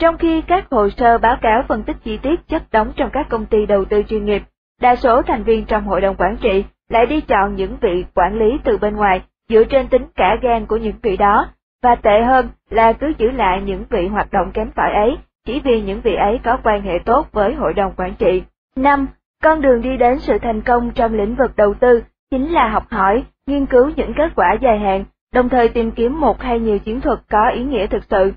Trong 0.00 0.18
khi 0.18 0.40
các 0.40 0.66
hồ 0.70 0.88
sơ 0.90 1.18
báo 1.18 1.36
cáo 1.42 1.62
phân 1.68 1.82
tích 1.82 1.96
chi 2.04 2.16
tiết 2.16 2.48
chất 2.48 2.62
đóng 2.72 2.92
trong 2.96 3.10
các 3.12 3.26
công 3.30 3.46
ty 3.46 3.66
đầu 3.66 3.84
tư 3.84 4.02
chuyên 4.08 4.24
nghiệp, 4.24 4.42
đa 4.80 4.96
số 4.96 5.22
thành 5.22 5.42
viên 5.42 5.64
trong 5.64 5.84
hội 5.84 6.00
đồng 6.00 6.16
quản 6.18 6.36
trị 6.36 6.64
lại 6.88 7.06
đi 7.06 7.20
chọn 7.20 7.54
những 7.54 7.76
vị 7.80 8.04
quản 8.14 8.38
lý 8.38 8.58
từ 8.64 8.78
bên 8.78 8.96
ngoài 8.96 9.22
dựa 9.48 9.64
trên 9.64 9.88
tính 9.88 10.06
cả 10.16 10.36
gan 10.42 10.66
của 10.66 10.76
những 10.76 10.96
vị 11.02 11.16
đó 11.16 11.46
và 11.82 11.94
tệ 11.94 12.22
hơn 12.22 12.48
là 12.70 12.92
cứ 12.92 13.12
giữ 13.18 13.30
lại 13.30 13.62
những 13.62 13.84
vị 13.90 14.06
hoạt 14.06 14.32
động 14.32 14.50
kém 14.52 14.70
cỏi 14.76 14.92
ấy, 14.92 15.18
chỉ 15.46 15.60
vì 15.64 15.82
những 15.82 16.00
vị 16.00 16.14
ấy 16.14 16.40
có 16.44 16.58
quan 16.64 16.82
hệ 16.82 16.98
tốt 17.04 17.28
với 17.32 17.54
hội 17.54 17.74
đồng 17.74 17.92
quản 17.96 18.14
trị. 18.14 18.42
5. 18.76 19.06
Con 19.42 19.60
đường 19.60 19.82
đi 19.82 19.96
đến 19.96 20.18
sự 20.18 20.38
thành 20.38 20.60
công 20.60 20.90
trong 20.90 21.14
lĩnh 21.14 21.34
vực 21.34 21.56
đầu 21.56 21.74
tư 21.74 22.02
chính 22.30 22.52
là 22.52 22.68
học 22.68 22.84
hỏi, 22.90 23.24
nghiên 23.46 23.66
cứu 23.66 23.90
những 23.96 24.14
kết 24.14 24.32
quả 24.36 24.52
dài 24.60 24.78
hạn, 24.78 25.04
đồng 25.34 25.48
thời 25.48 25.68
tìm 25.68 25.90
kiếm 25.90 26.20
một 26.20 26.42
hay 26.42 26.60
nhiều 26.60 26.78
chiến 26.78 27.00
thuật 27.00 27.18
có 27.30 27.48
ý 27.48 27.64
nghĩa 27.64 27.86
thực 27.86 28.04
sự. 28.04 28.32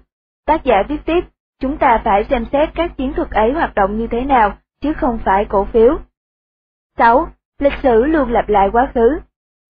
Tác 0.46 0.64
giả 0.64 0.84
viết 0.88 1.06
tiếp, 1.06 1.24
chúng 1.60 1.78
ta 1.78 2.02
phải 2.04 2.24
xem 2.24 2.46
xét 2.52 2.70
các 2.76 2.98
chiến 2.98 3.14
thuật 3.14 3.30
ấy 3.30 3.54
hoạt 3.54 3.76
động 3.76 3.98
như 3.98 4.08
thế 4.08 4.22
nào, 4.22 4.54
chứ 4.82 4.94
không 4.94 5.20
phải 5.26 5.46
cổ 5.46 5.66
phiếu. 5.66 5.98
6. 6.98 7.28
Lịch 7.60 7.74
sử 7.84 8.06
luôn 8.06 8.32
lặp 8.32 8.50
lại 8.50 8.70
quá 8.72 8.92
khứ. 8.94 9.20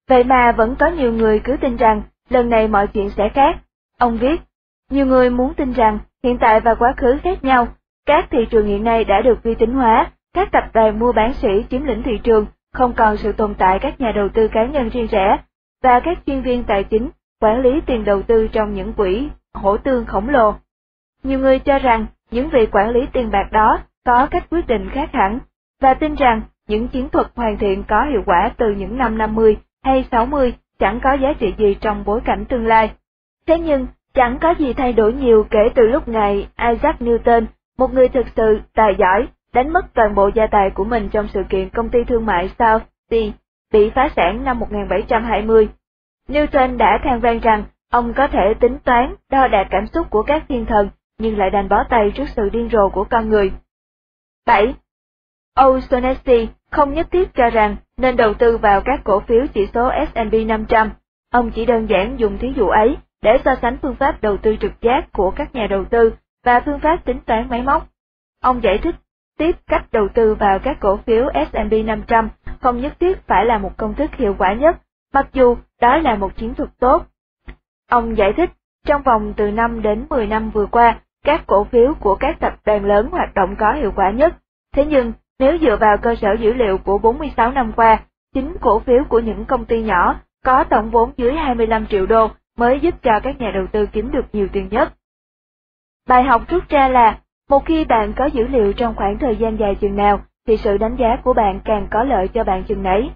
Vậy 0.09 0.23
mà 0.23 0.51
vẫn 0.51 0.75
có 0.79 0.87
nhiều 0.87 1.13
người 1.13 1.39
cứ 1.39 1.57
tin 1.61 1.75
rằng 1.77 2.01
lần 2.29 2.49
này 2.49 2.67
mọi 2.67 2.87
chuyện 2.87 3.09
sẽ 3.09 3.29
khác. 3.29 3.57
Ông 3.97 4.17
viết, 4.17 4.41
nhiều 4.89 5.05
người 5.05 5.29
muốn 5.29 5.53
tin 5.53 5.73
rằng 5.73 5.99
hiện 6.23 6.37
tại 6.37 6.59
và 6.59 6.75
quá 6.75 6.93
khứ 6.97 7.17
khác 7.23 7.43
nhau, 7.43 7.67
các 8.05 8.27
thị 8.31 8.45
trường 8.49 8.65
hiện 8.65 8.83
nay 8.83 9.03
đã 9.03 9.21
được 9.21 9.43
vi 9.43 9.55
tính 9.55 9.73
hóa, 9.73 10.11
các 10.33 10.51
tập 10.51 10.63
đoàn 10.73 10.99
mua 10.99 11.11
bán 11.11 11.33
sĩ 11.33 11.65
chiếm 11.69 11.83
lĩnh 11.83 12.03
thị 12.03 12.19
trường, 12.23 12.45
không 12.73 12.93
còn 12.93 13.17
sự 13.17 13.31
tồn 13.31 13.53
tại 13.55 13.79
các 13.79 14.01
nhà 14.01 14.11
đầu 14.15 14.29
tư 14.29 14.47
cá 14.47 14.65
nhân 14.65 14.89
riêng 14.89 15.07
rẽ, 15.11 15.37
và 15.83 15.99
các 15.99 16.17
chuyên 16.25 16.41
viên 16.41 16.63
tài 16.63 16.83
chính 16.83 17.09
quản 17.41 17.61
lý 17.61 17.81
tiền 17.85 18.05
đầu 18.05 18.21
tư 18.21 18.47
trong 18.47 18.73
những 18.73 18.93
quỹ 18.93 19.29
hỗ 19.53 19.77
tương 19.77 20.05
khổng 20.05 20.29
lồ. 20.29 20.55
Nhiều 21.23 21.39
người 21.39 21.59
cho 21.59 21.79
rằng 21.79 22.05
những 22.31 22.49
vị 22.49 22.65
quản 22.71 22.89
lý 22.89 23.05
tiền 23.13 23.31
bạc 23.31 23.51
đó 23.51 23.79
có 24.05 24.27
cách 24.31 24.43
quyết 24.49 24.67
định 24.67 24.89
khác 24.89 25.09
hẳn, 25.13 25.39
và 25.81 25.93
tin 25.93 26.15
rằng 26.15 26.41
những 26.73 26.87
chiến 26.87 27.09
thuật 27.09 27.27
hoàn 27.35 27.57
thiện 27.57 27.83
có 27.83 28.05
hiệu 28.11 28.23
quả 28.25 28.51
từ 28.57 28.71
những 28.71 28.97
năm 28.97 29.17
50 29.17 29.57
hay 29.83 30.05
60 30.11 30.53
chẳng 30.79 30.99
có 31.03 31.13
giá 31.13 31.33
trị 31.33 31.53
gì 31.57 31.75
trong 31.81 32.03
bối 32.05 32.21
cảnh 32.25 32.45
tương 32.49 32.67
lai. 32.67 32.91
Thế 33.47 33.59
nhưng, 33.59 33.87
chẳng 34.13 34.39
có 34.41 34.53
gì 34.59 34.73
thay 34.73 34.93
đổi 34.93 35.13
nhiều 35.13 35.45
kể 35.49 35.69
từ 35.75 35.87
lúc 35.87 36.07
ngày 36.07 36.47
Isaac 36.71 37.01
Newton, 37.01 37.45
một 37.77 37.93
người 37.93 38.07
thực 38.09 38.25
sự 38.35 38.59
tài 38.73 38.95
giỏi, 38.97 39.27
đánh 39.53 39.73
mất 39.73 39.93
toàn 39.93 40.15
bộ 40.15 40.29
gia 40.35 40.47
tài 40.47 40.69
của 40.69 40.83
mình 40.83 41.09
trong 41.09 41.27
sự 41.27 41.43
kiện 41.49 41.69
công 41.69 41.89
ty 41.89 42.03
thương 42.03 42.25
mại 42.25 42.49
South 42.59 42.83
Sea, 43.09 43.31
bị 43.73 43.89
phá 43.89 44.09
sản 44.15 44.43
năm 44.43 44.59
1720. 44.59 45.69
Newton 46.29 46.77
đã 46.77 46.99
than 47.03 47.19
vang 47.19 47.39
rằng 47.39 47.63
ông 47.91 48.13
có 48.13 48.27
thể 48.27 48.53
tính 48.59 48.77
toán, 48.83 49.15
đo 49.29 49.47
đạc 49.47 49.67
cảm 49.69 49.87
xúc 49.87 50.09
của 50.09 50.23
các 50.23 50.43
thiên 50.49 50.65
thần, 50.65 50.89
nhưng 51.19 51.37
lại 51.37 51.49
đành 51.49 51.69
bó 51.69 51.83
tay 51.89 52.11
trước 52.15 52.25
sự 52.35 52.49
điên 52.49 52.69
rồ 52.71 52.89
của 52.89 53.03
con 53.03 53.29
người. 53.29 53.51
7. 54.45 54.73
O'Shaughnessy 55.55 56.47
không 56.73 56.93
nhất 56.93 57.07
thiết 57.11 57.33
cho 57.33 57.49
rằng 57.49 57.75
nên 57.97 58.15
đầu 58.15 58.33
tư 58.33 58.57
vào 58.57 58.81
các 58.81 59.01
cổ 59.03 59.19
phiếu 59.19 59.45
chỉ 59.53 59.67
số 59.73 59.91
S&P 60.13 60.47
500. 60.47 60.91
Ông 61.31 61.51
chỉ 61.51 61.65
đơn 61.65 61.89
giản 61.89 62.19
dùng 62.19 62.37
thí 62.37 62.53
dụ 62.55 62.67
ấy 62.67 62.97
để 63.21 63.37
so 63.45 63.55
sánh 63.61 63.77
phương 63.81 63.95
pháp 63.95 64.21
đầu 64.21 64.37
tư 64.37 64.55
trực 64.59 64.81
giác 64.81 65.11
của 65.11 65.31
các 65.31 65.55
nhà 65.55 65.67
đầu 65.69 65.85
tư 65.85 66.13
và 66.45 66.59
phương 66.65 66.79
pháp 66.79 67.05
tính 67.05 67.19
toán 67.25 67.49
máy 67.49 67.61
móc. 67.61 67.87
Ông 68.41 68.63
giải 68.63 68.77
thích 68.77 68.95
tiếp 69.37 69.55
cách 69.67 69.85
đầu 69.91 70.07
tư 70.13 70.35
vào 70.35 70.59
các 70.59 70.77
cổ 70.79 70.97
phiếu 70.97 71.29
S&P 71.51 71.85
500 71.85 72.29
không 72.61 72.81
nhất 72.81 72.93
thiết 72.99 73.27
phải 73.27 73.45
là 73.45 73.57
một 73.57 73.77
công 73.77 73.93
thức 73.93 74.15
hiệu 74.15 74.35
quả 74.37 74.53
nhất, 74.53 74.77
mặc 75.13 75.27
dù 75.33 75.57
đó 75.81 75.97
là 75.97 76.15
một 76.15 76.35
chiến 76.35 76.53
thuật 76.53 76.69
tốt. 76.79 77.05
Ông 77.89 78.17
giải 78.17 78.33
thích, 78.37 78.49
trong 78.85 79.03
vòng 79.03 79.33
từ 79.37 79.51
5 79.51 79.81
đến 79.81 80.05
10 80.09 80.27
năm 80.27 80.49
vừa 80.49 80.65
qua, 80.65 80.99
các 81.23 81.43
cổ 81.47 81.63
phiếu 81.63 81.93
của 81.99 82.15
các 82.15 82.39
tập 82.39 82.53
đoàn 82.65 82.85
lớn 82.85 83.09
hoạt 83.11 83.33
động 83.33 83.55
có 83.55 83.73
hiệu 83.73 83.91
quả 83.95 84.11
nhất. 84.11 84.33
Thế 84.75 84.85
nhưng, 84.85 85.13
nếu 85.39 85.57
dựa 85.61 85.77
vào 85.77 85.97
cơ 85.97 86.15
sở 86.15 86.33
dữ 86.39 86.53
liệu 86.53 86.77
của 86.77 86.97
46 86.97 87.51
năm 87.51 87.71
qua, 87.75 87.99
chính 88.33 88.55
cổ 88.61 88.79
phiếu 88.79 89.03
của 89.09 89.19
những 89.19 89.45
công 89.45 89.65
ty 89.65 89.81
nhỏ 89.81 90.19
có 90.43 90.63
tổng 90.63 90.89
vốn 90.89 91.11
dưới 91.17 91.33
25 91.33 91.87
triệu 91.87 92.05
đô 92.05 92.29
mới 92.57 92.79
giúp 92.79 92.95
cho 93.03 93.19
các 93.23 93.39
nhà 93.39 93.51
đầu 93.53 93.67
tư 93.71 93.85
kiếm 93.85 94.11
được 94.11 94.25
nhiều 94.33 94.47
tiền 94.53 94.67
nhất. 94.71 94.93
Bài 96.07 96.23
học 96.23 96.41
rút 96.47 96.69
ra 96.69 96.87
là, 96.87 97.19
một 97.49 97.65
khi 97.65 97.85
bạn 97.85 98.13
có 98.13 98.25
dữ 98.25 98.47
liệu 98.47 98.73
trong 98.73 98.95
khoảng 98.95 99.19
thời 99.19 99.35
gian 99.35 99.59
dài 99.59 99.75
chừng 99.75 99.95
nào, 99.95 100.19
thì 100.47 100.57
sự 100.57 100.77
đánh 100.77 100.95
giá 100.95 101.17
của 101.23 101.33
bạn 101.33 101.59
càng 101.65 101.87
có 101.91 102.03
lợi 102.03 102.27
cho 102.27 102.43
bạn 102.43 102.63
chừng 102.63 102.83
nấy. 102.83 103.11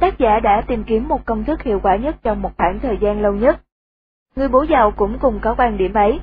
Tác 0.00 0.18
giả 0.18 0.40
đã 0.40 0.62
tìm 0.66 0.84
kiếm 0.84 1.08
một 1.08 1.26
công 1.26 1.44
thức 1.44 1.62
hiệu 1.62 1.80
quả 1.82 1.96
nhất 1.96 2.16
trong 2.22 2.42
một 2.42 2.50
khoảng 2.56 2.78
thời 2.80 2.98
gian 3.00 3.22
lâu 3.22 3.32
nhất. 3.32 3.60
người 4.36 4.48
bố 4.48 4.62
giàu 4.62 4.90
cũng 4.90 5.18
cùng 5.18 5.40
có 5.42 5.54
quan 5.58 5.78
điểm 5.78 5.94
ấy. 5.94 6.20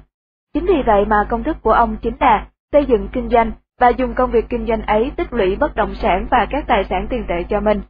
Chính 0.53 0.65
vì 0.65 0.83
vậy 0.85 1.05
mà 1.05 1.27
công 1.29 1.43
thức 1.43 1.57
của 1.61 1.71
ông 1.71 1.97
chính 2.01 2.15
là 2.19 2.47
xây 2.71 2.85
dựng 2.85 3.07
kinh 3.13 3.29
doanh 3.29 3.51
và 3.79 3.89
dùng 3.89 4.13
công 4.13 4.31
việc 4.31 4.45
kinh 4.49 4.65
doanh 4.65 4.81
ấy 4.81 5.11
tích 5.17 5.33
lũy 5.33 5.55
bất 5.55 5.75
động 5.75 5.95
sản 5.95 6.27
và 6.31 6.47
các 6.49 6.63
tài 6.67 6.83
sản 6.83 7.07
tiền 7.09 7.25
tệ 7.27 7.43
cho 7.49 7.59
mình. 7.59 7.81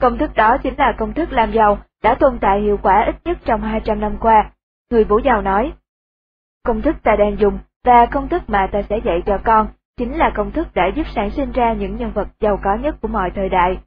Công 0.00 0.18
thức 0.18 0.34
đó 0.34 0.56
chính 0.62 0.74
là 0.78 0.92
công 0.98 1.12
thức 1.12 1.32
làm 1.32 1.52
giàu 1.52 1.78
đã 2.02 2.14
tồn 2.14 2.38
tại 2.40 2.60
hiệu 2.60 2.78
quả 2.82 3.04
ít 3.06 3.14
nhất 3.24 3.38
trong 3.44 3.62
200 3.62 4.00
năm 4.00 4.16
qua. 4.20 4.50
Người 4.90 5.04
Vũ 5.04 5.18
giàu 5.18 5.42
nói, 5.42 5.72
công 6.64 6.82
thức 6.82 6.96
ta 7.02 7.16
đang 7.16 7.38
dùng 7.38 7.58
và 7.84 8.06
công 8.06 8.28
thức 8.28 8.42
mà 8.46 8.66
ta 8.72 8.82
sẽ 8.82 8.98
dạy 9.04 9.22
cho 9.26 9.38
con 9.44 9.68
chính 9.96 10.18
là 10.18 10.30
công 10.34 10.52
thức 10.52 10.74
đã 10.74 10.86
giúp 10.86 11.06
sản 11.14 11.30
sinh 11.30 11.52
ra 11.52 11.72
những 11.72 11.96
nhân 11.96 12.12
vật 12.14 12.28
giàu 12.40 12.60
có 12.64 12.74
nhất 12.74 12.96
của 13.00 13.08
mọi 13.08 13.30
thời 13.34 13.48
đại. 13.48 13.78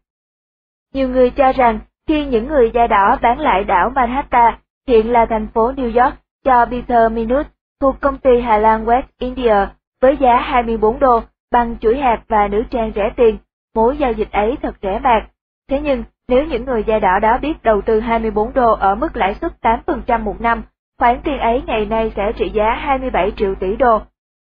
Nhiều 0.93 1.09
người 1.09 1.29
cho 1.29 1.51
rằng 1.51 1.79
khi 2.07 2.25
những 2.25 2.47
người 2.47 2.71
da 2.73 2.87
đỏ 2.87 3.17
bán 3.21 3.39
lại 3.39 3.63
đảo 3.63 3.89
Manhattan, 3.89 4.53
hiện 4.87 5.11
là 5.11 5.25
thành 5.25 5.47
phố 5.47 5.71
New 5.71 6.03
York, 6.03 6.15
cho 6.43 6.65
Peter 6.65 7.11
Minut 7.11 7.47
thuộc 7.81 7.95
công 8.01 8.17
ty 8.17 8.41
Hà 8.41 8.57
Lan 8.57 8.85
West 8.85 9.03
India 9.19 9.55
với 10.01 10.17
giá 10.17 10.37
24 10.41 10.99
đô 10.99 11.21
bằng 11.51 11.77
chuỗi 11.81 11.97
hạt 11.97 12.23
và 12.27 12.47
nữ 12.47 12.63
trang 12.69 12.91
rẻ 12.95 13.09
tiền, 13.15 13.37
mỗi 13.75 13.97
giao 13.97 14.11
dịch 14.11 14.31
ấy 14.31 14.57
thật 14.61 14.75
rẻ 14.81 14.99
bạc. 14.99 15.27
Thế 15.69 15.81
nhưng, 15.81 16.03
nếu 16.27 16.45
những 16.45 16.65
người 16.65 16.83
da 16.83 16.99
đỏ 16.99 17.19
đó 17.19 17.37
biết 17.41 17.63
đầu 17.63 17.81
tư 17.81 17.99
24 17.99 18.53
đô 18.53 18.71
ở 18.71 18.95
mức 18.95 19.15
lãi 19.17 19.35
suất 19.35 19.51
8% 19.61 20.19
một 20.19 20.41
năm, 20.41 20.63
khoản 20.99 21.21
tiền 21.23 21.37
ấy 21.37 21.63
ngày 21.67 21.85
nay 21.85 22.11
sẽ 22.15 22.31
trị 22.31 22.49
giá 22.49 22.73
27 22.73 23.31
triệu 23.37 23.55
tỷ 23.55 23.75
đô. 23.75 24.01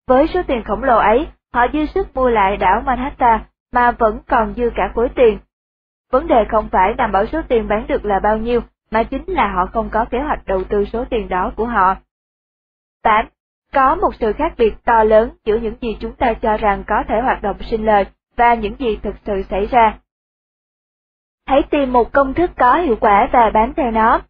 Với 0.08 0.26
số 0.26 0.42
tiền 0.46 0.64
khổng 0.64 0.84
lồ 0.84 0.96
ấy, 0.96 1.26
họ 1.54 1.66
dư 1.72 1.86
sức 1.86 2.16
mua 2.16 2.28
lại 2.28 2.56
đảo 2.56 2.82
Manhattan 2.86 3.40
mà 3.72 3.90
vẫn 3.90 4.20
còn 4.28 4.54
dư 4.54 4.70
cả 4.74 4.92
khối 4.94 5.08
tiền. 5.08 5.38
Vấn 6.12 6.26
đề 6.26 6.44
không 6.48 6.68
phải 6.72 6.94
nằm 6.94 7.12
ở 7.12 7.26
số 7.26 7.40
tiền 7.48 7.68
bán 7.68 7.86
được 7.86 8.04
là 8.04 8.20
bao 8.22 8.36
nhiêu, 8.36 8.60
mà 8.90 9.02
chính 9.02 9.24
là 9.26 9.52
họ 9.52 9.66
không 9.66 9.90
có 9.90 10.04
kế 10.04 10.20
hoạch 10.20 10.46
đầu 10.46 10.64
tư 10.64 10.84
số 10.84 11.04
tiền 11.10 11.28
đó 11.28 11.52
của 11.56 11.66
họ. 11.66 11.96
8. 13.02 13.26
Có 13.76 13.94
một 13.94 14.14
sự 14.20 14.32
khác 14.32 14.52
biệt 14.58 14.74
to 14.84 15.04
lớn 15.04 15.30
giữa 15.44 15.56
những 15.56 15.74
gì 15.80 15.96
chúng 16.00 16.12
ta 16.12 16.34
cho 16.34 16.56
rằng 16.56 16.84
có 16.86 17.04
thể 17.08 17.14
hoạt 17.20 17.42
động 17.42 17.56
sinh 17.70 17.86
lời 17.86 18.04
và 18.36 18.54
những 18.54 18.74
gì 18.78 18.98
thực 19.02 19.14
sự 19.26 19.42
xảy 19.50 19.66
ra. 19.66 19.98
Hãy 21.46 21.62
tìm 21.70 21.92
một 21.92 22.12
công 22.12 22.34
thức 22.34 22.50
có 22.56 22.76
hiệu 22.76 22.96
quả 23.00 23.28
và 23.32 23.50
bám 23.54 23.74
theo 23.74 23.90
nó. 23.90 24.20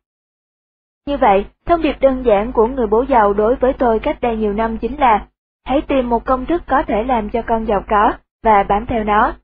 Như 1.07 1.17
vậy, 1.17 1.47
thông 1.67 1.83
điệp 1.83 1.97
đơn 2.01 2.23
giản 2.27 2.53
của 2.53 2.67
người 2.67 2.87
bố 2.87 3.05
giàu 3.09 3.33
đối 3.33 3.57
với 3.57 3.73
tôi 3.73 3.99
cách 3.99 4.21
đây 4.21 4.37
nhiều 4.37 4.53
năm 4.53 4.79
chính 4.79 5.01
là, 5.01 5.27
hãy 5.65 5.81
tìm 5.89 6.09
một 6.09 6.25
công 6.25 6.47
thức 6.47 6.63
có 6.67 6.83
thể 6.89 7.03
làm 7.03 7.31
cho 7.31 7.43
con 7.43 7.65
giàu 7.65 7.85
có, 7.89 8.13
và 8.43 8.63
bám 8.63 8.87
theo 8.87 9.05
nó. 9.05 9.35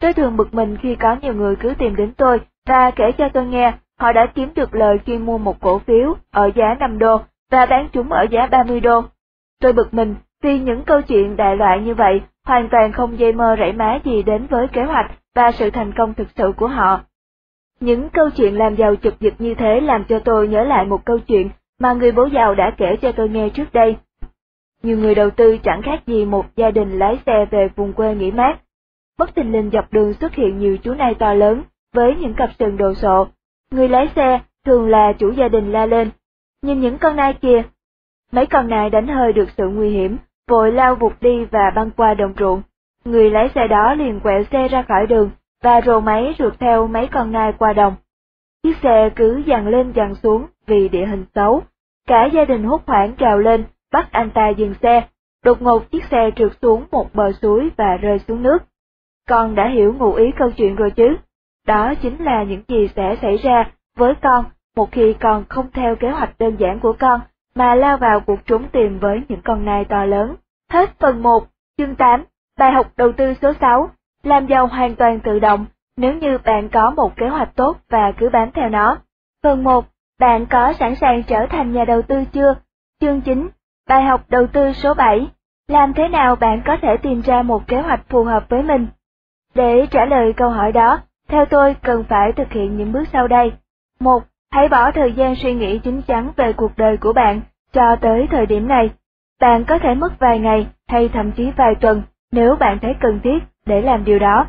Tôi 0.00 0.12
thường 0.12 0.36
bực 0.36 0.54
mình 0.54 0.76
khi 0.82 0.96
có 0.96 1.16
nhiều 1.22 1.34
người 1.34 1.56
cứ 1.56 1.74
tìm 1.78 1.96
đến 1.96 2.12
tôi 2.16 2.40
và 2.66 2.90
kể 2.90 3.12
cho 3.18 3.28
tôi 3.28 3.46
nghe 3.46 3.72
họ 3.98 4.12
đã 4.12 4.26
kiếm 4.34 4.52
được 4.54 4.74
lời 4.74 4.98
khi 5.06 5.18
mua 5.18 5.38
một 5.38 5.60
cổ 5.60 5.78
phiếu 5.78 6.14
ở 6.30 6.50
giá 6.54 6.74
5 6.80 6.98
đô 6.98 7.20
và 7.50 7.66
bán 7.66 7.88
chúng 7.92 8.12
ở 8.12 8.26
giá 8.30 8.46
30 8.46 8.80
đô. 8.80 9.02
Tôi 9.60 9.72
bực 9.72 9.94
mình 9.94 10.14
vì 10.42 10.58
những 10.58 10.84
câu 10.84 11.02
chuyện 11.02 11.36
đại 11.36 11.56
loại 11.56 11.80
như 11.80 11.94
vậy 11.94 12.20
hoàn 12.44 12.68
toàn 12.68 12.92
không 12.92 13.18
dây 13.18 13.32
mơ 13.32 13.56
rảy 13.58 13.72
má 13.72 13.98
gì 14.04 14.22
đến 14.22 14.46
với 14.50 14.68
kế 14.68 14.84
hoạch 14.84 15.10
và 15.34 15.52
sự 15.52 15.70
thành 15.70 15.92
công 15.96 16.14
thực 16.14 16.28
sự 16.36 16.52
của 16.56 16.66
họ. 16.66 17.00
Những 17.80 18.08
câu 18.10 18.30
chuyện 18.30 18.58
làm 18.58 18.76
giàu 18.76 18.96
chụp 18.96 19.14
giật 19.20 19.34
như 19.38 19.54
thế 19.54 19.80
làm 19.80 20.04
cho 20.04 20.18
tôi 20.18 20.48
nhớ 20.48 20.64
lại 20.64 20.84
một 20.84 21.04
câu 21.04 21.18
chuyện 21.18 21.50
mà 21.80 21.92
người 21.92 22.12
bố 22.12 22.26
giàu 22.26 22.54
đã 22.54 22.74
kể 22.76 22.96
cho 23.02 23.12
tôi 23.12 23.28
nghe 23.28 23.48
trước 23.48 23.72
đây. 23.72 23.96
Nhiều 24.82 24.98
người 24.98 25.14
đầu 25.14 25.30
tư 25.30 25.58
chẳng 25.62 25.82
khác 25.82 26.06
gì 26.06 26.24
một 26.24 26.46
gia 26.56 26.70
đình 26.70 26.98
lái 26.98 27.18
xe 27.26 27.46
về 27.50 27.68
vùng 27.76 27.92
quê 27.92 28.14
nghỉ 28.14 28.30
mát. 28.30 28.58
Bất 29.18 29.34
tình 29.34 29.52
linh 29.52 29.70
dọc 29.72 29.92
đường 29.92 30.14
xuất 30.14 30.34
hiện 30.34 30.58
nhiều 30.58 30.76
chú 30.76 30.94
nai 30.94 31.14
to 31.14 31.34
lớn, 31.34 31.62
với 31.94 32.16
những 32.16 32.34
cặp 32.34 32.50
sừng 32.58 32.76
đồ 32.76 32.94
sộ. 32.94 33.26
Người 33.70 33.88
lái 33.88 34.08
xe 34.16 34.40
thường 34.66 34.88
là 34.88 35.12
chủ 35.12 35.30
gia 35.30 35.48
đình 35.48 35.72
la 35.72 35.86
lên. 35.86 36.10
Nhìn 36.62 36.80
những 36.80 36.98
con 36.98 37.16
nai 37.16 37.34
kia. 37.34 37.62
Mấy 38.32 38.46
con 38.46 38.68
nai 38.68 38.90
đánh 38.90 39.06
hơi 39.06 39.32
được 39.32 39.48
sự 39.56 39.68
nguy 39.68 39.90
hiểm, 39.90 40.16
vội 40.48 40.72
lao 40.72 40.94
vụt 40.94 41.12
đi 41.20 41.44
và 41.44 41.70
băng 41.74 41.90
qua 41.90 42.14
đồng 42.14 42.34
ruộng. 42.38 42.62
Người 43.04 43.30
lái 43.30 43.48
xe 43.54 43.68
đó 43.68 43.94
liền 43.94 44.20
quẹo 44.20 44.42
xe 44.52 44.68
ra 44.68 44.82
khỏi 44.82 45.06
đường, 45.06 45.30
và 45.62 45.80
rồ 45.80 46.00
máy 46.00 46.34
rượt 46.38 46.60
theo 46.60 46.86
mấy 46.86 47.06
con 47.06 47.32
nai 47.32 47.52
qua 47.52 47.72
đồng. 47.72 47.94
Chiếc 48.62 48.76
xe 48.82 49.10
cứ 49.16 49.42
dằn 49.46 49.68
lên 49.68 49.92
dằn 49.92 50.14
xuống 50.14 50.46
vì 50.66 50.88
địa 50.88 51.06
hình 51.06 51.24
xấu. 51.34 51.62
Cả 52.08 52.24
gia 52.32 52.44
đình 52.44 52.64
hốt 52.64 52.82
hoảng 52.86 53.12
trào 53.18 53.38
lên, 53.38 53.64
bắt 53.92 54.08
anh 54.12 54.30
ta 54.30 54.48
dừng 54.48 54.74
xe. 54.82 55.02
Đột 55.44 55.62
ngột 55.62 55.90
chiếc 55.90 56.04
xe 56.04 56.30
trượt 56.36 56.52
xuống 56.62 56.84
một 56.90 57.14
bờ 57.14 57.32
suối 57.32 57.70
và 57.76 57.96
rơi 57.96 58.18
xuống 58.18 58.42
nước. 58.42 58.58
Con 59.28 59.54
đã 59.54 59.68
hiểu 59.68 59.94
ngụ 59.98 60.14
ý 60.14 60.30
câu 60.36 60.50
chuyện 60.50 60.76
rồi 60.76 60.90
chứ? 60.90 61.16
Đó 61.66 61.94
chính 62.02 62.24
là 62.24 62.42
những 62.42 62.62
gì 62.68 62.88
sẽ 62.96 63.16
xảy 63.22 63.36
ra 63.36 63.70
với 63.96 64.14
con 64.22 64.44
một 64.76 64.92
khi 64.92 65.14
con 65.20 65.44
không 65.48 65.66
theo 65.72 65.96
kế 65.96 66.10
hoạch 66.10 66.38
đơn 66.38 66.56
giản 66.58 66.80
của 66.80 66.92
con, 66.98 67.20
mà 67.54 67.74
lao 67.74 67.96
vào 67.96 68.20
cuộc 68.20 68.46
trốn 68.46 68.68
tìm 68.72 68.98
với 68.98 69.22
những 69.28 69.40
con 69.44 69.64
nai 69.64 69.84
to 69.84 70.04
lớn. 70.04 70.36
Hết 70.70 70.90
phần 70.98 71.22
1, 71.22 71.46
chương 71.78 71.96
8, 71.96 72.24
bài 72.58 72.72
học 72.72 72.86
đầu 72.96 73.12
tư 73.12 73.34
số 73.42 73.52
6, 73.60 73.90
làm 74.22 74.46
giàu 74.46 74.66
hoàn 74.66 74.96
toàn 74.96 75.20
tự 75.20 75.38
động 75.38 75.66
nếu 76.00 76.14
như 76.14 76.38
bạn 76.44 76.68
có 76.68 76.90
một 76.90 77.16
kế 77.16 77.28
hoạch 77.28 77.56
tốt 77.56 77.76
và 77.88 78.12
cứ 78.12 78.28
bám 78.28 78.50
theo 78.50 78.68
nó. 78.68 78.98
Phần 79.42 79.64
1, 79.64 79.84
bạn 80.18 80.46
có 80.46 80.72
sẵn 80.72 80.94
sàng 81.00 81.22
trở 81.22 81.46
thành 81.46 81.72
nhà 81.72 81.84
đầu 81.84 82.02
tư 82.02 82.24
chưa? 82.32 82.54
Chương 83.00 83.20
9, 83.20 83.48
bài 83.88 84.02
học 84.02 84.20
đầu 84.28 84.46
tư 84.46 84.72
số 84.72 84.94
7, 84.94 85.28
làm 85.68 85.92
thế 85.94 86.08
nào 86.08 86.36
bạn 86.36 86.62
có 86.66 86.76
thể 86.82 86.96
tìm 86.96 87.20
ra 87.20 87.42
một 87.42 87.66
kế 87.66 87.80
hoạch 87.80 88.00
phù 88.08 88.24
hợp 88.24 88.48
với 88.48 88.62
mình? 88.62 88.86
Để 89.54 89.86
trả 89.90 90.04
lời 90.04 90.32
câu 90.36 90.50
hỏi 90.50 90.72
đó, 90.72 90.98
theo 91.28 91.44
tôi 91.46 91.76
cần 91.82 92.04
phải 92.08 92.32
thực 92.32 92.52
hiện 92.52 92.76
những 92.76 92.92
bước 92.92 93.04
sau 93.12 93.28
đây. 93.28 93.52
1. 94.00 94.22
Hãy 94.52 94.68
bỏ 94.68 94.90
thời 94.90 95.12
gian 95.12 95.34
suy 95.36 95.54
nghĩ 95.54 95.78
chính 95.78 96.02
chắn 96.02 96.32
về 96.36 96.52
cuộc 96.52 96.72
đời 96.76 96.96
của 96.96 97.12
bạn 97.12 97.40
cho 97.72 97.96
tới 97.96 98.26
thời 98.30 98.46
điểm 98.46 98.68
này. 98.68 98.90
Bạn 99.40 99.64
có 99.64 99.78
thể 99.78 99.94
mất 99.94 100.18
vài 100.18 100.38
ngày 100.38 100.66
hay 100.88 101.08
thậm 101.08 101.32
chí 101.32 101.50
vài 101.56 101.74
tuần 101.74 102.02
nếu 102.32 102.56
bạn 102.56 102.78
thấy 102.78 102.94
cần 103.00 103.20
thiết 103.24 103.38
để 103.66 103.82
làm 103.82 104.04
điều 104.04 104.18
đó. 104.18 104.46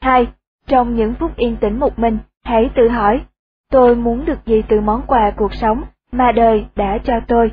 2. 0.00 0.26
Trong 0.66 0.94
những 0.94 1.14
phút 1.14 1.36
yên 1.36 1.56
tĩnh 1.56 1.80
một 1.80 1.98
mình, 1.98 2.18
hãy 2.44 2.70
tự 2.74 2.88
hỏi, 2.88 3.20
tôi 3.70 3.96
muốn 3.96 4.24
được 4.24 4.46
gì 4.46 4.62
từ 4.68 4.80
món 4.80 5.02
quà 5.06 5.30
cuộc 5.30 5.54
sống 5.54 5.82
mà 6.12 6.32
đời 6.32 6.66
đã 6.76 6.98
cho 7.04 7.20
tôi. 7.26 7.52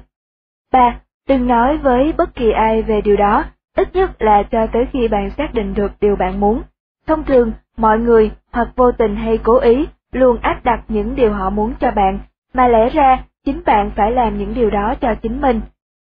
3. 0.71 0.99
Đừng 1.27 1.47
nói 1.47 1.77
với 1.77 2.13
bất 2.17 2.35
kỳ 2.35 2.51
ai 2.51 2.81
về 2.81 3.01
điều 3.01 3.17
đó, 3.17 3.43
ít 3.75 3.95
nhất 3.95 4.21
là 4.21 4.43
cho 4.43 4.67
tới 4.67 4.87
khi 4.93 5.07
bạn 5.07 5.29
xác 5.29 5.53
định 5.53 5.73
được 5.73 5.91
điều 6.01 6.15
bạn 6.15 6.39
muốn. 6.39 6.61
Thông 7.07 7.23
thường, 7.23 7.51
mọi 7.77 7.99
người, 7.99 8.31
hoặc 8.51 8.67
vô 8.75 8.91
tình 8.91 9.15
hay 9.15 9.37
cố 9.37 9.57
ý, 9.57 9.87
luôn 10.11 10.37
áp 10.41 10.63
đặt 10.63 10.83
những 10.87 11.15
điều 11.15 11.33
họ 11.33 11.49
muốn 11.49 11.73
cho 11.79 11.91
bạn, 11.91 12.19
mà 12.53 12.67
lẽ 12.67 12.89
ra, 12.89 13.23
chính 13.45 13.61
bạn 13.65 13.91
phải 13.95 14.11
làm 14.11 14.37
những 14.37 14.53
điều 14.53 14.69
đó 14.69 14.95
cho 15.01 15.15
chính 15.15 15.41
mình. 15.41 15.61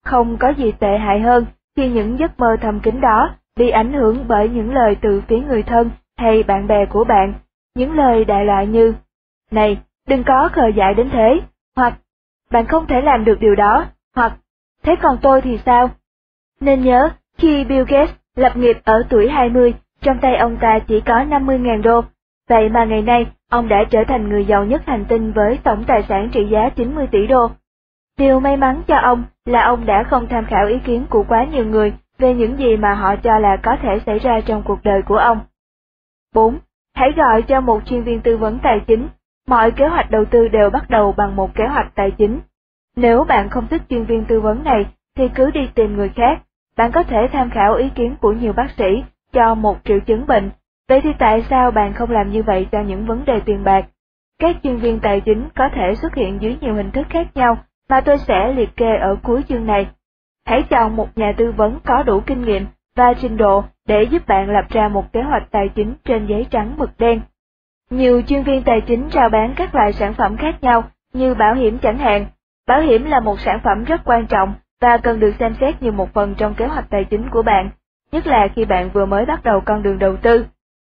Không 0.05 0.38
có 0.38 0.50
gì 0.50 0.72
tệ 0.72 0.98
hại 0.98 1.19
hơn 1.19 1.46
khi 1.75 1.89
những 1.89 2.19
giấc 2.19 2.39
mơ 2.39 2.58
thầm 2.62 2.79
kín 2.79 3.01
đó 3.01 3.36
bị 3.58 3.69
ảnh 3.69 3.93
hưởng 3.93 4.25
bởi 4.27 4.50
những 4.50 4.74
lời 4.74 4.96
từ 5.01 5.22
phía 5.27 5.39
người 5.39 5.63
thân 5.63 5.89
hay 6.17 6.43
bạn 6.43 6.67
bè 6.67 6.86
của 6.86 7.03
bạn, 7.03 7.34
những 7.75 7.93
lời 7.93 8.25
đại 8.25 8.46
loại 8.46 8.67
như, 8.67 8.93
này, 9.51 9.77
đừng 10.08 10.24
có 10.24 10.50
khờ 10.53 10.67
dại 10.67 10.93
đến 10.93 11.10
thế, 11.10 11.41
hoặc, 11.75 11.93
bạn 12.51 12.65
không 12.65 12.88
thể 12.88 13.01
làm 13.01 13.25
được 13.25 13.39
điều 13.39 13.55
đó, 13.55 13.86
hoặc, 14.15 14.34
thế 14.84 14.96
còn 15.01 15.17
tôi 15.22 15.41
thì 15.41 15.60
sao? 15.65 15.89
Nên 16.60 16.81
nhớ, 16.81 17.10
khi 17.38 17.63
Bill 17.63 17.84
Gates 17.88 18.15
lập 18.36 18.58
nghiệp 18.58 18.77
ở 18.84 19.03
tuổi 19.10 19.29
20, 19.29 19.74
trong 20.01 20.19
tay 20.19 20.36
ông 20.36 20.58
ta 20.58 20.79
chỉ 20.79 21.01
có 21.01 21.13
50.000 21.24 21.81
đô, 21.81 22.01
vậy 22.50 22.69
mà 22.69 22.86
ngày 22.86 23.01
nay 23.01 23.25
ông 23.50 23.68
đã 23.68 23.84
trở 23.89 24.03
thành 24.08 24.29
người 24.29 24.46
giàu 24.46 24.65
nhất 24.65 24.82
hành 24.86 25.06
tinh 25.06 25.32
với 25.32 25.60
tổng 25.63 25.84
tài 25.84 26.03
sản 26.03 26.29
trị 26.32 26.48
giá 26.51 26.70
90 26.70 27.08
tỷ 27.12 27.27
đô. 27.27 27.51
Điều 28.18 28.39
may 28.39 28.58
mắn 28.58 28.82
cho 28.88 28.98
ông 28.98 29.24
là 29.46 29.63
ông 29.63 29.86
đã 29.86 30.03
không 30.03 30.27
tham 30.27 30.46
khảo 30.46 30.68
ý 30.68 30.79
kiến 30.79 31.06
của 31.10 31.24
quá 31.27 31.44
nhiều 31.44 31.65
người 31.65 31.94
về 32.18 32.34
những 32.34 32.58
gì 32.58 32.77
mà 32.77 32.94
họ 32.94 33.15
cho 33.15 33.39
là 33.39 33.58
có 33.58 33.75
thể 33.82 34.00
xảy 34.06 34.20
ra 34.20 34.41
trong 34.41 34.63
cuộc 34.63 34.79
đời 34.84 35.01
của 35.01 35.18
ông. 35.18 35.39
4. 36.34 36.58
Hãy 36.96 37.12
gọi 37.12 37.41
cho 37.41 37.62
một 37.62 37.86
chuyên 37.86 38.03
viên 38.03 38.22
tư 38.22 38.38
vấn 38.38 38.60
tài 38.60 38.79
chính. 38.88 39.08
Mọi 39.48 39.72
kế 39.72 39.88
hoạch 39.88 40.12
đầu 40.12 40.25
tư 40.25 40.48
đều 40.48 40.70
bắt 40.70 40.89
đầu 40.89 41.12
bằng 41.18 41.36
một 41.36 41.56
kế 41.56 41.68
hoạch 41.68 41.96
tài 41.96 42.12
chính. 42.12 42.39
Nếu 42.96 43.24
bạn 43.24 43.50
không 43.50 43.68
thích 43.68 43.82
chuyên 43.89 44.06
viên 44.06 44.25
tư 44.25 44.41
vấn 44.41 44.63
này, 44.63 44.86
thì 45.18 45.29
cứ 45.36 45.51
đi 45.51 45.70
tìm 45.75 45.96
người 45.96 46.10
khác. 46.10 46.41
Bạn 46.77 46.91
có 46.91 47.03
thể 47.03 47.27
tham 47.32 47.50
khảo 47.50 47.74
ý 47.75 47.89
kiến 47.89 48.15
của 48.22 48.32
nhiều 48.32 48.53
bác 48.53 48.72
sĩ 48.77 49.03
cho 49.34 49.56
một 49.56 49.77
triệu 49.84 50.00
chứng 50.00 50.27
bệnh. 50.27 50.50
Vậy 50.89 51.01
thì 51.01 51.13
tại 51.19 51.46
sao 51.50 51.72
bạn 51.72 51.93
không 51.93 52.12
làm 52.12 52.31
như 52.31 52.43
vậy 52.43 52.67
cho 52.72 52.81
những 52.81 53.05
vấn 53.05 53.25
đề 53.25 53.39
tiền 53.39 53.63
bạc? 53.63 53.86
Các 54.39 54.55
chuyên 54.63 54.77
viên 54.77 55.00
tài 55.00 55.22
chính 55.22 55.50
có 55.55 55.69
thể 55.75 55.96
xuất 55.96 56.15
hiện 56.15 56.41
dưới 56.41 56.58
nhiều 56.62 56.74
hình 56.74 56.91
thức 56.91 57.08
khác 57.10 57.27
nhau 57.36 57.58
mà 57.89 58.01
tôi 58.01 58.17
sẽ 58.17 58.53
liệt 58.53 58.75
kê 58.75 58.96
ở 58.96 59.15
cuối 59.24 59.43
chương 59.50 59.65
này. 59.65 59.88
Hãy 60.46 60.63
chọn 60.63 60.96
một 60.96 61.17
nhà 61.17 61.34
tư 61.38 61.51
vấn 61.51 61.79
có 61.86 62.03
đủ 62.03 62.19
kinh 62.19 62.41
nghiệm 62.41 62.65
và 62.96 63.13
trình 63.13 63.38
độ 63.38 63.63
để 63.88 64.03
giúp 64.03 64.27
bạn 64.27 64.50
lập 64.50 64.65
ra 64.69 64.88
một 64.88 65.13
kế 65.13 65.22
hoạch 65.22 65.51
tài 65.51 65.69
chính 65.69 65.93
trên 66.05 66.25
giấy 66.25 66.46
trắng 66.51 66.74
mực 66.77 66.89
đen. 66.98 67.22
Nhiều 67.89 68.22
chuyên 68.22 68.43
viên 68.43 68.63
tài 68.63 68.81
chính 68.81 69.10
rao 69.12 69.29
bán 69.29 69.53
các 69.55 69.75
loại 69.75 69.93
sản 69.93 70.13
phẩm 70.13 70.38
khác 70.38 70.63
nhau 70.63 70.84
như 71.13 71.34
bảo 71.34 71.55
hiểm 71.55 71.77
chẳng 71.77 71.98
hạn. 71.98 72.25
Bảo 72.67 72.81
hiểm 72.81 73.05
là 73.05 73.19
một 73.19 73.39
sản 73.39 73.60
phẩm 73.63 73.84
rất 73.84 74.01
quan 74.05 74.27
trọng 74.27 74.53
và 74.81 74.98
cần 74.98 75.19
được 75.19 75.31
xem 75.39 75.55
xét 75.62 75.81
như 75.81 75.91
một 75.91 76.13
phần 76.13 76.36
trong 76.36 76.55
kế 76.55 76.65
hoạch 76.65 76.89
tài 76.89 77.03
chính 77.03 77.29
của 77.29 77.41
bạn, 77.41 77.69
nhất 78.12 78.27
là 78.27 78.48
khi 78.55 78.65
bạn 78.65 78.89
vừa 78.93 79.05
mới 79.05 79.25
bắt 79.25 79.43
đầu 79.43 79.62
con 79.65 79.84
đường 79.84 80.00
đầu 80.00 80.17
tư. 80.17 80.46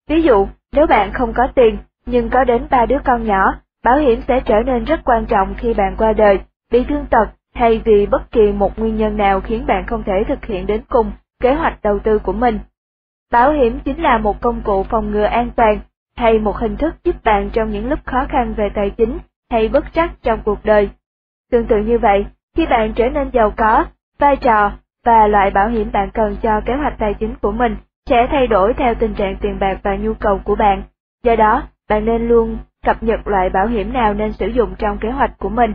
Ví 0.08 0.22
dụ, 0.22 0.48
nếu 0.72 0.86
bạn 0.86 1.12
không 1.12 1.32
có 1.32 1.48
tiền 1.54 1.78
nhưng 2.06 2.30
có 2.30 2.44
đến 2.44 2.66
ba 2.70 2.86
đứa 2.86 2.98
con 3.04 3.24
nhỏ, 3.24 3.54
bảo 3.84 3.98
hiểm 3.98 4.20
sẽ 4.28 4.40
trở 4.40 4.62
nên 4.66 4.84
rất 4.84 5.00
quan 5.04 5.26
trọng 5.26 5.54
khi 5.58 5.74
bạn 5.74 5.96
qua 5.98 6.12
đời 6.12 6.40
bị 6.72 6.84
thương 6.84 7.06
tật 7.10 7.28
hay 7.54 7.82
vì 7.84 8.06
bất 8.06 8.30
kỳ 8.30 8.52
một 8.52 8.78
nguyên 8.78 8.96
nhân 8.96 9.16
nào 9.16 9.40
khiến 9.40 9.66
bạn 9.66 9.86
không 9.86 10.02
thể 10.02 10.24
thực 10.28 10.44
hiện 10.44 10.66
đến 10.66 10.82
cùng 10.88 11.12
kế 11.40 11.54
hoạch 11.54 11.82
đầu 11.82 11.98
tư 11.98 12.18
của 12.18 12.32
mình. 12.32 12.58
Bảo 13.32 13.52
hiểm 13.52 13.78
chính 13.84 14.02
là 14.02 14.18
một 14.18 14.40
công 14.40 14.60
cụ 14.60 14.82
phòng 14.82 15.10
ngừa 15.10 15.24
an 15.24 15.50
toàn 15.56 15.80
hay 16.16 16.38
một 16.38 16.56
hình 16.56 16.76
thức 16.76 16.94
giúp 17.04 17.24
bạn 17.24 17.50
trong 17.50 17.70
những 17.70 17.88
lúc 17.88 17.98
khó 18.04 18.26
khăn 18.28 18.54
về 18.54 18.68
tài 18.74 18.90
chính 18.90 19.18
hay 19.50 19.68
bất 19.68 19.92
trắc 19.92 20.10
trong 20.22 20.40
cuộc 20.44 20.64
đời. 20.64 20.90
Tương 21.50 21.66
tự 21.66 21.78
như 21.78 21.98
vậy, 21.98 22.26
khi 22.56 22.66
bạn 22.66 22.92
trở 22.94 23.08
nên 23.08 23.30
giàu 23.32 23.52
có, 23.56 23.84
vai 24.18 24.36
trò 24.36 24.72
và 25.04 25.26
loại 25.26 25.50
bảo 25.50 25.68
hiểm 25.68 25.92
bạn 25.92 26.10
cần 26.14 26.36
cho 26.42 26.60
kế 26.66 26.74
hoạch 26.74 26.94
tài 26.98 27.14
chính 27.14 27.34
của 27.42 27.52
mình 27.52 27.76
sẽ 28.06 28.26
thay 28.30 28.46
đổi 28.46 28.74
theo 28.74 28.94
tình 28.94 29.14
trạng 29.14 29.36
tiền 29.40 29.58
bạc 29.58 29.78
và 29.82 29.96
nhu 29.96 30.14
cầu 30.14 30.40
của 30.44 30.54
bạn. 30.54 30.82
Do 31.24 31.36
đó, 31.36 31.62
bạn 31.88 32.04
nên 32.04 32.28
luôn 32.28 32.58
cập 32.84 33.02
nhật 33.02 33.26
loại 33.26 33.50
bảo 33.50 33.66
hiểm 33.66 33.92
nào 33.92 34.14
nên 34.14 34.32
sử 34.32 34.46
dụng 34.46 34.74
trong 34.78 34.98
kế 34.98 35.10
hoạch 35.10 35.38
của 35.38 35.48
mình. 35.48 35.74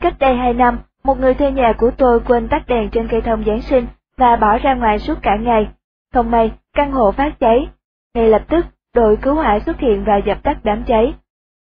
Cách 0.00 0.14
đây 0.18 0.36
2 0.36 0.54
năm, 0.54 0.78
một 1.04 1.18
người 1.18 1.34
thuê 1.34 1.50
nhà 1.50 1.72
của 1.72 1.90
tôi 1.90 2.20
quên 2.20 2.48
tắt 2.48 2.62
đèn 2.66 2.90
trên 2.90 3.08
cây 3.08 3.20
thông 3.20 3.44
Giáng 3.44 3.60
sinh 3.60 3.86
và 4.16 4.36
bỏ 4.36 4.58
ra 4.58 4.74
ngoài 4.74 4.98
suốt 4.98 5.18
cả 5.22 5.36
ngày. 5.36 5.68
Không 6.14 6.30
may, 6.30 6.52
căn 6.72 6.92
hộ 6.92 7.12
phát 7.12 7.40
cháy. 7.40 7.68
Ngay 8.14 8.28
lập 8.28 8.42
tức, 8.48 8.66
đội 8.94 9.16
cứu 9.16 9.34
hỏa 9.34 9.58
xuất 9.58 9.80
hiện 9.80 10.04
và 10.04 10.16
dập 10.16 10.42
tắt 10.42 10.58
đám 10.62 10.82
cháy. 10.86 11.14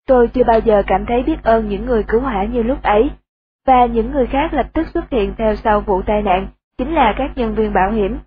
Tôi 0.06 0.28
chưa 0.28 0.44
bao 0.44 0.58
giờ 0.58 0.82
cảm 0.86 1.06
thấy 1.06 1.22
biết 1.22 1.42
ơn 1.42 1.68
những 1.68 1.86
người 1.86 2.02
cứu 2.02 2.20
hỏa 2.20 2.44
như 2.44 2.62
lúc 2.62 2.82
ấy, 2.82 3.10
và 3.66 3.86
những 3.86 4.10
người 4.10 4.26
khác 4.26 4.54
lập 4.54 4.66
tức 4.72 4.88
xuất 4.94 5.10
hiện 5.10 5.34
theo 5.38 5.56
sau 5.56 5.80
vụ 5.80 6.02
tai 6.02 6.22
nạn, 6.22 6.48
chính 6.78 6.94
là 6.94 7.14
các 7.18 7.30
nhân 7.36 7.54
viên 7.54 7.72
bảo 7.72 7.90
hiểm. 7.90 8.18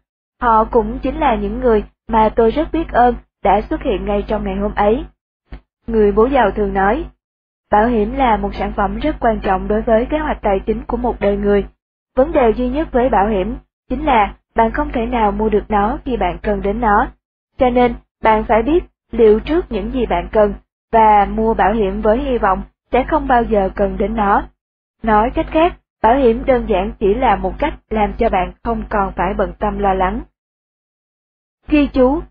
Họ 0.41 0.63
cũng 0.63 0.99
chính 0.99 1.19
là 1.19 1.35
những 1.35 1.59
người 1.59 1.83
mà 2.07 2.29
tôi 2.35 2.51
rất 2.51 2.71
biết 2.71 2.91
ơn 2.91 3.15
đã 3.43 3.61
xuất 3.61 3.81
hiện 3.83 4.05
ngay 4.05 4.23
trong 4.27 4.43
ngày 4.43 4.55
hôm 4.55 4.75
ấy. 4.75 5.05
Người 5.87 6.11
bố 6.11 6.25
giàu 6.25 6.51
thường 6.51 6.73
nói, 6.73 7.05
bảo 7.71 7.87
hiểm 7.87 8.13
là 8.15 8.37
một 8.37 8.55
sản 8.55 8.73
phẩm 8.75 8.99
rất 8.99 9.15
quan 9.19 9.39
trọng 9.39 9.67
đối 9.67 9.81
với 9.81 10.05
kế 10.05 10.17
hoạch 10.17 10.41
tài 10.41 10.59
chính 10.59 10.81
của 10.87 10.97
một 10.97 11.19
đời 11.19 11.37
người. 11.37 11.65
Vấn 12.15 12.31
đề 12.31 12.53
duy 12.55 12.69
nhất 12.69 12.91
với 12.91 13.09
bảo 13.09 13.27
hiểm 13.27 13.57
chính 13.89 14.05
là 14.05 14.33
bạn 14.55 14.71
không 14.71 14.91
thể 14.91 15.05
nào 15.05 15.31
mua 15.31 15.49
được 15.49 15.63
nó 15.69 15.97
khi 16.05 16.17
bạn 16.17 16.37
cần 16.41 16.61
đến 16.61 16.81
nó. 16.81 17.07
Cho 17.57 17.69
nên, 17.69 17.93
bạn 18.23 18.43
phải 18.43 18.63
biết 18.63 18.83
liệu 19.11 19.39
trước 19.39 19.71
những 19.71 19.91
gì 19.91 20.05
bạn 20.05 20.27
cần 20.31 20.53
và 20.91 21.25
mua 21.25 21.53
bảo 21.53 21.73
hiểm 21.73 22.01
với 22.01 22.17
hy 22.17 22.37
vọng 22.37 22.61
sẽ 22.91 23.03
không 23.03 23.27
bao 23.27 23.43
giờ 23.43 23.69
cần 23.75 23.97
đến 23.97 24.15
nó. 24.15 24.43
Nói 25.03 25.29
cách 25.29 25.47
khác, 25.51 25.73
bảo 26.03 26.15
hiểm 26.15 26.45
đơn 26.45 26.65
giản 26.69 26.91
chỉ 26.99 27.13
là 27.13 27.35
một 27.35 27.53
cách 27.59 27.73
làm 27.89 28.13
cho 28.13 28.29
bạn 28.29 28.51
không 28.63 28.83
còn 28.89 29.13
phải 29.15 29.33
bận 29.33 29.53
tâm 29.59 29.79
lo 29.79 29.93
lắng. 29.93 30.21
Ghi 31.67 31.87
chú 31.93 32.21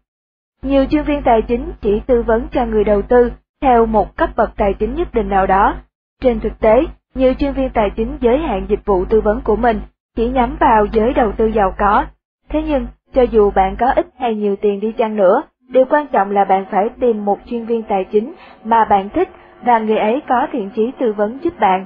Nhiều 0.63 0.85
chuyên 0.91 1.05
viên 1.05 1.23
tài 1.23 1.43
chính 1.43 1.73
chỉ 1.81 2.01
tư 2.07 2.23
vấn 2.23 2.49
cho 2.53 2.67
người 2.67 2.85
đầu 2.85 3.03
tư 3.03 3.33
theo 3.63 3.87
một 3.87 4.17
cấp 4.17 4.31
bậc 4.37 4.51
tài 4.57 4.75
chính 4.75 4.95
nhất 4.95 5.15
định 5.15 5.29
nào 5.29 5.47
đó. 5.47 5.75
Trên 6.21 6.41
thực 6.41 6.61
tế, 6.61 6.85
nhiều 7.15 7.35
chuyên 7.35 7.53
viên 7.53 7.71
tài 7.71 7.91
chính 7.91 8.19
giới 8.21 8.39
hạn 8.39 8.67
dịch 8.69 8.85
vụ 8.85 9.05
tư 9.05 9.21
vấn 9.21 9.41
của 9.41 9.57
mình 9.57 9.81
chỉ 10.17 10.29
nhắm 10.29 10.57
vào 10.61 10.87
giới 10.93 11.13
đầu 11.13 11.33
tư 11.33 11.47
giàu 11.47 11.75
có. 11.79 12.05
Thế 12.49 12.63
nhưng, 12.63 12.87
cho 13.15 13.23
dù 13.23 13.51
bạn 13.51 13.77
có 13.77 13.93
ít 13.97 14.07
hay 14.19 14.35
nhiều 14.35 14.57
tiền 14.57 14.81
đi 14.81 14.93
chăng 14.93 15.17
nữa, 15.17 15.43
điều 15.69 15.85
quan 15.85 16.07
trọng 16.07 16.31
là 16.31 16.45
bạn 16.45 16.65
phải 16.71 16.89
tìm 17.01 17.25
một 17.25 17.39
chuyên 17.47 17.65
viên 17.65 17.83
tài 17.83 18.05
chính 18.05 18.33
mà 18.65 18.85
bạn 18.85 19.09
thích 19.09 19.29
và 19.63 19.79
người 19.79 19.99
ấy 19.99 20.23
có 20.29 20.47
thiện 20.53 20.71
chí 20.71 20.91
tư 21.01 21.13
vấn 21.13 21.39
giúp 21.43 21.61
bạn. 21.61 21.85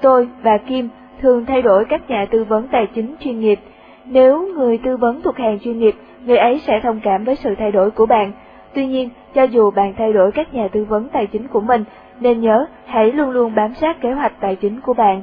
Tôi 0.00 0.28
và 0.42 0.58
Kim 0.58 0.88
thường 1.22 1.46
thay 1.46 1.62
đổi 1.62 1.84
các 1.84 2.10
nhà 2.10 2.26
tư 2.30 2.44
vấn 2.44 2.68
tài 2.68 2.86
chính 2.94 3.14
chuyên 3.20 3.40
nghiệp. 3.40 3.58
Nếu 4.04 4.46
người 4.56 4.78
tư 4.78 4.96
vấn 4.96 5.22
thuộc 5.22 5.36
hàng 5.36 5.58
chuyên 5.58 5.78
nghiệp, 5.78 5.94
người 6.24 6.36
ấy 6.36 6.58
sẽ 6.66 6.80
thông 6.82 7.00
cảm 7.04 7.24
với 7.24 7.36
sự 7.36 7.54
thay 7.58 7.72
đổi 7.72 7.90
của 7.90 8.06
bạn. 8.06 8.32
Tuy 8.74 8.86
nhiên, 8.86 9.08
cho 9.34 9.42
dù 9.42 9.70
bạn 9.70 9.94
thay 9.98 10.12
đổi 10.12 10.32
các 10.32 10.54
nhà 10.54 10.68
tư 10.68 10.84
vấn 10.84 11.08
tài 11.08 11.26
chính 11.26 11.48
của 11.48 11.60
mình, 11.60 11.84
nên 12.20 12.40
nhớ 12.40 12.66
hãy 12.86 13.12
luôn 13.12 13.30
luôn 13.30 13.54
bám 13.54 13.74
sát 13.74 14.00
kế 14.00 14.12
hoạch 14.12 14.32
tài 14.40 14.56
chính 14.56 14.80
của 14.80 14.94
bạn. 14.94 15.22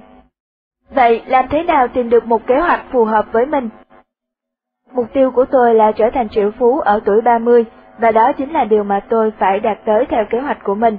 Vậy 0.90 1.22
làm 1.28 1.46
thế 1.50 1.64
nào 1.64 1.88
tìm 1.88 2.10
được 2.10 2.26
một 2.26 2.48
kế 2.48 2.60
hoạch 2.60 2.86
phù 2.92 3.06
hợp 3.06 3.26
với 3.32 3.46
mình? 3.46 3.70
Mục 4.94 5.06
tiêu 5.14 5.32
của 5.32 5.46
tôi 5.46 5.76
là 5.76 5.92
trở 5.92 6.10
thành 6.14 6.30
triệu 6.30 6.52
phú 6.60 6.80
ở 6.80 7.00
tuổi 7.06 7.22
30, 7.22 7.66
và 8.00 8.12
đó 8.12 8.32
chính 8.38 8.52
là 8.52 8.64
điều 8.64 8.84
mà 8.84 9.00
tôi 9.10 9.32
phải 9.40 9.60
đạt 9.60 9.78
tới 9.86 10.06
theo 10.10 10.26
kế 10.30 10.40
hoạch 10.40 10.64
của 10.64 10.76
mình. 10.76 10.98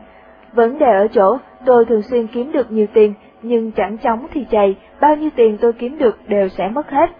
Vấn 0.52 0.78
đề 0.78 0.86
ở 0.86 1.08
chỗ, 1.08 1.38
tôi 1.64 1.84
thường 1.84 2.02
xuyên 2.02 2.26
kiếm 2.26 2.52
được 2.52 2.72
nhiều 2.72 2.86
tiền, 2.94 3.14
nhưng 3.42 3.72
chẳng 3.72 3.98
chóng 3.98 4.26
thì 4.32 4.46
chày, 4.50 4.76
bao 5.00 5.16
nhiêu 5.16 5.30
tiền 5.36 5.58
tôi 5.60 5.72
kiếm 5.72 5.98
được 5.98 6.18
đều 6.28 6.48
sẽ 6.48 6.68
mất 6.68 6.90
hết. 6.90 7.10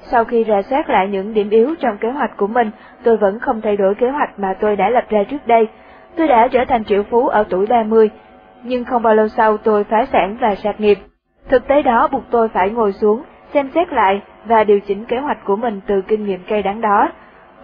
Sau 0.00 0.24
khi 0.24 0.44
rà 0.48 0.62
soát 0.62 0.90
lại 0.90 1.08
những 1.08 1.34
điểm 1.34 1.50
yếu 1.50 1.74
trong 1.80 1.98
kế 1.98 2.10
hoạch 2.10 2.36
của 2.36 2.46
mình, 2.46 2.70
tôi 3.02 3.16
vẫn 3.16 3.38
không 3.38 3.60
thay 3.60 3.76
đổi 3.76 3.94
kế 3.94 4.10
hoạch 4.10 4.38
mà 4.38 4.54
tôi 4.60 4.76
đã 4.76 4.90
lập 4.90 5.04
ra 5.08 5.24
trước 5.24 5.46
đây. 5.46 5.68
Tôi 6.16 6.28
đã 6.28 6.48
trở 6.48 6.64
thành 6.64 6.84
triệu 6.84 7.02
phú 7.02 7.28
ở 7.28 7.44
tuổi 7.50 7.66
30, 7.66 8.10
nhưng 8.62 8.84
không 8.84 9.02
bao 9.02 9.14
lâu 9.14 9.28
sau 9.28 9.56
tôi 9.56 9.84
phá 9.84 10.04
sản 10.12 10.36
và 10.40 10.54
sạc 10.54 10.80
nghiệp. 10.80 10.98
Thực 11.48 11.68
tế 11.68 11.82
đó 11.82 12.08
buộc 12.12 12.22
tôi 12.30 12.48
phải 12.48 12.70
ngồi 12.70 12.92
xuống, 12.92 13.22
xem 13.54 13.70
xét 13.74 13.92
lại 13.92 14.22
và 14.44 14.64
điều 14.64 14.80
chỉnh 14.80 15.04
kế 15.04 15.18
hoạch 15.18 15.44
của 15.44 15.56
mình 15.56 15.80
từ 15.86 16.00
kinh 16.00 16.26
nghiệm 16.26 16.40
cay 16.48 16.62
đắng 16.62 16.80
đó. 16.80 17.08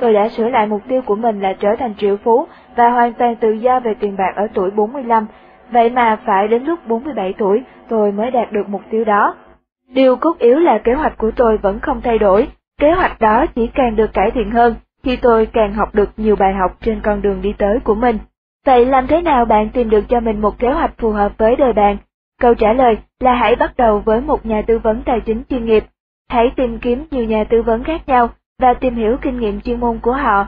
Tôi 0.01 0.13
đã 0.13 0.29
sửa 0.29 0.49
lại 0.49 0.67
mục 0.67 0.83
tiêu 0.89 1.03
của 1.07 1.17
mình 1.17 1.41
là 1.41 1.53
trở 1.53 1.77
thành 1.77 1.95
triệu 1.95 2.17
phú 2.17 2.47
và 2.77 2.91
hoàn 2.91 3.13
toàn 3.13 3.37
tự 3.37 3.53
do 3.53 3.81
về 3.81 3.95
tiền 3.95 4.17
bạc 4.17 4.33
ở 4.37 4.47
tuổi 4.55 4.71
45, 4.71 5.27
vậy 5.71 5.91
mà 5.91 6.17
phải 6.27 6.49
đến 6.49 6.65
lúc 6.65 6.79
47 6.87 7.35
tuổi 7.39 7.63
tôi 7.89 8.13
mới 8.13 8.31
đạt 8.31 8.53
được 8.53 8.69
mục 8.69 8.83
tiêu 8.91 9.05
đó. 9.05 9.35
Điều 9.89 10.17
cốt 10.17 10.39
yếu 10.39 10.59
là 10.59 10.79
kế 10.85 10.95
hoạch 10.95 11.19
của 11.19 11.31
tôi 11.37 11.59
vẫn 11.59 11.81
không 11.81 12.01
thay 12.01 12.19
đổi, 12.19 12.49
kế 12.81 12.93
hoạch 12.93 13.21
đó 13.21 13.47
chỉ 13.55 13.67
càng 13.75 13.97
được 13.97 14.13
cải 14.13 14.31
thiện 14.31 14.51
hơn 14.51 14.75
khi 15.03 15.17
tôi 15.17 15.47
càng 15.47 15.75
học 15.75 15.95
được 15.95 16.11
nhiều 16.17 16.37
bài 16.37 16.55
học 16.55 16.77
trên 16.81 17.01
con 17.01 17.23
đường 17.23 17.43
đi 17.43 17.55
tới 17.59 17.79
của 17.85 17.95
mình. 17.95 18.19
Vậy 18.67 18.87
làm 18.87 19.07
thế 19.07 19.23
nào 19.23 19.45
bạn 19.45 19.69
tìm 19.69 19.91
được 19.91 20.05
cho 20.09 20.21
mình 20.21 20.41
một 20.41 20.59
kế 20.59 20.71
hoạch 20.71 20.95
phù 20.99 21.11
hợp 21.11 21.33
với 21.39 21.57
đời 21.57 21.73
bạn? 21.73 21.97
Câu 22.41 22.55
trả 22.55 22.73
lời 22.73 22.99
là 23.21 23.35
hãy 23.35 23.57
bắt 23.57 23.77
đầu 23.77 24.01
với 24.01 24.21
một 24.21 24.47
nhà 24.47 24.63
tư 24.67 24.79
vấn 24.79 25.03
tài 25.03 25.21
chính 25.21 25.43
chuyên 25.51 25.67
nghiệp. 25.67 25.85
Hãy 26.29 26.51
tìm 26.57 26.79
kiếm 26.79 27.05
nhiều 27.11 27.25
nhà 27.25 27.45
tư 27.45 27.63
vấn 27.63 27.85
khác 27.85 28.09
nhau 28.09 28.29
và 28.59 28.75
tìm 28.75 28.95
hiểu 28.95 29.17
kinh 29.23 29.41
nghiệm 29.41 29.61
chuyên 29.61 29.81
môn 29.81 29.99
của 29.99 30.13
họ. 30.13 30.47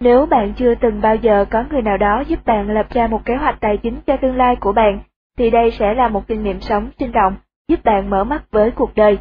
Nếu 0.00 0.26
bạn 0.26 0.52
chưa 0.56 0.74
từng 0.74 1.00
bao 1.00 1.16
giờ 1.16 1.44
có 1.50 1.64
người 1.70 1.82
nào 1.82 1.96
đó 1.96 2.22
giúp 2.26 2.46
bạn 2.46 2.70
lập 2.70 2.86
ra 2.90 3.06
một 3.06 3.24
kế 3.24 3.36
hoạch 3.36 3.60
tài 3.60 3.76
chính 3.76 4.00
cho 4.06 4.16
tương 4.16 4.36
lai 4.36 4.56
của 4.56 4.72
bạn, 4.72 4.98
thì 5.38 5.50
đây 5.50 5.70
sẽ 5.70 5.94
là 5.94 6.08
một 6.08 6.26
kinh 6.28 6.42
nghiệm 6.42 6.60
sống 6.60 6.88
sinh 6.98 7.12
động, 7.12 7.36
giúp 7.70 7.84
bạn 7.84 8.10
mở 8.10 8.24
mắt 8.24 8.50
với 8.50 8.70
cuộc 8.70 8.94
đời. 8.94 9.18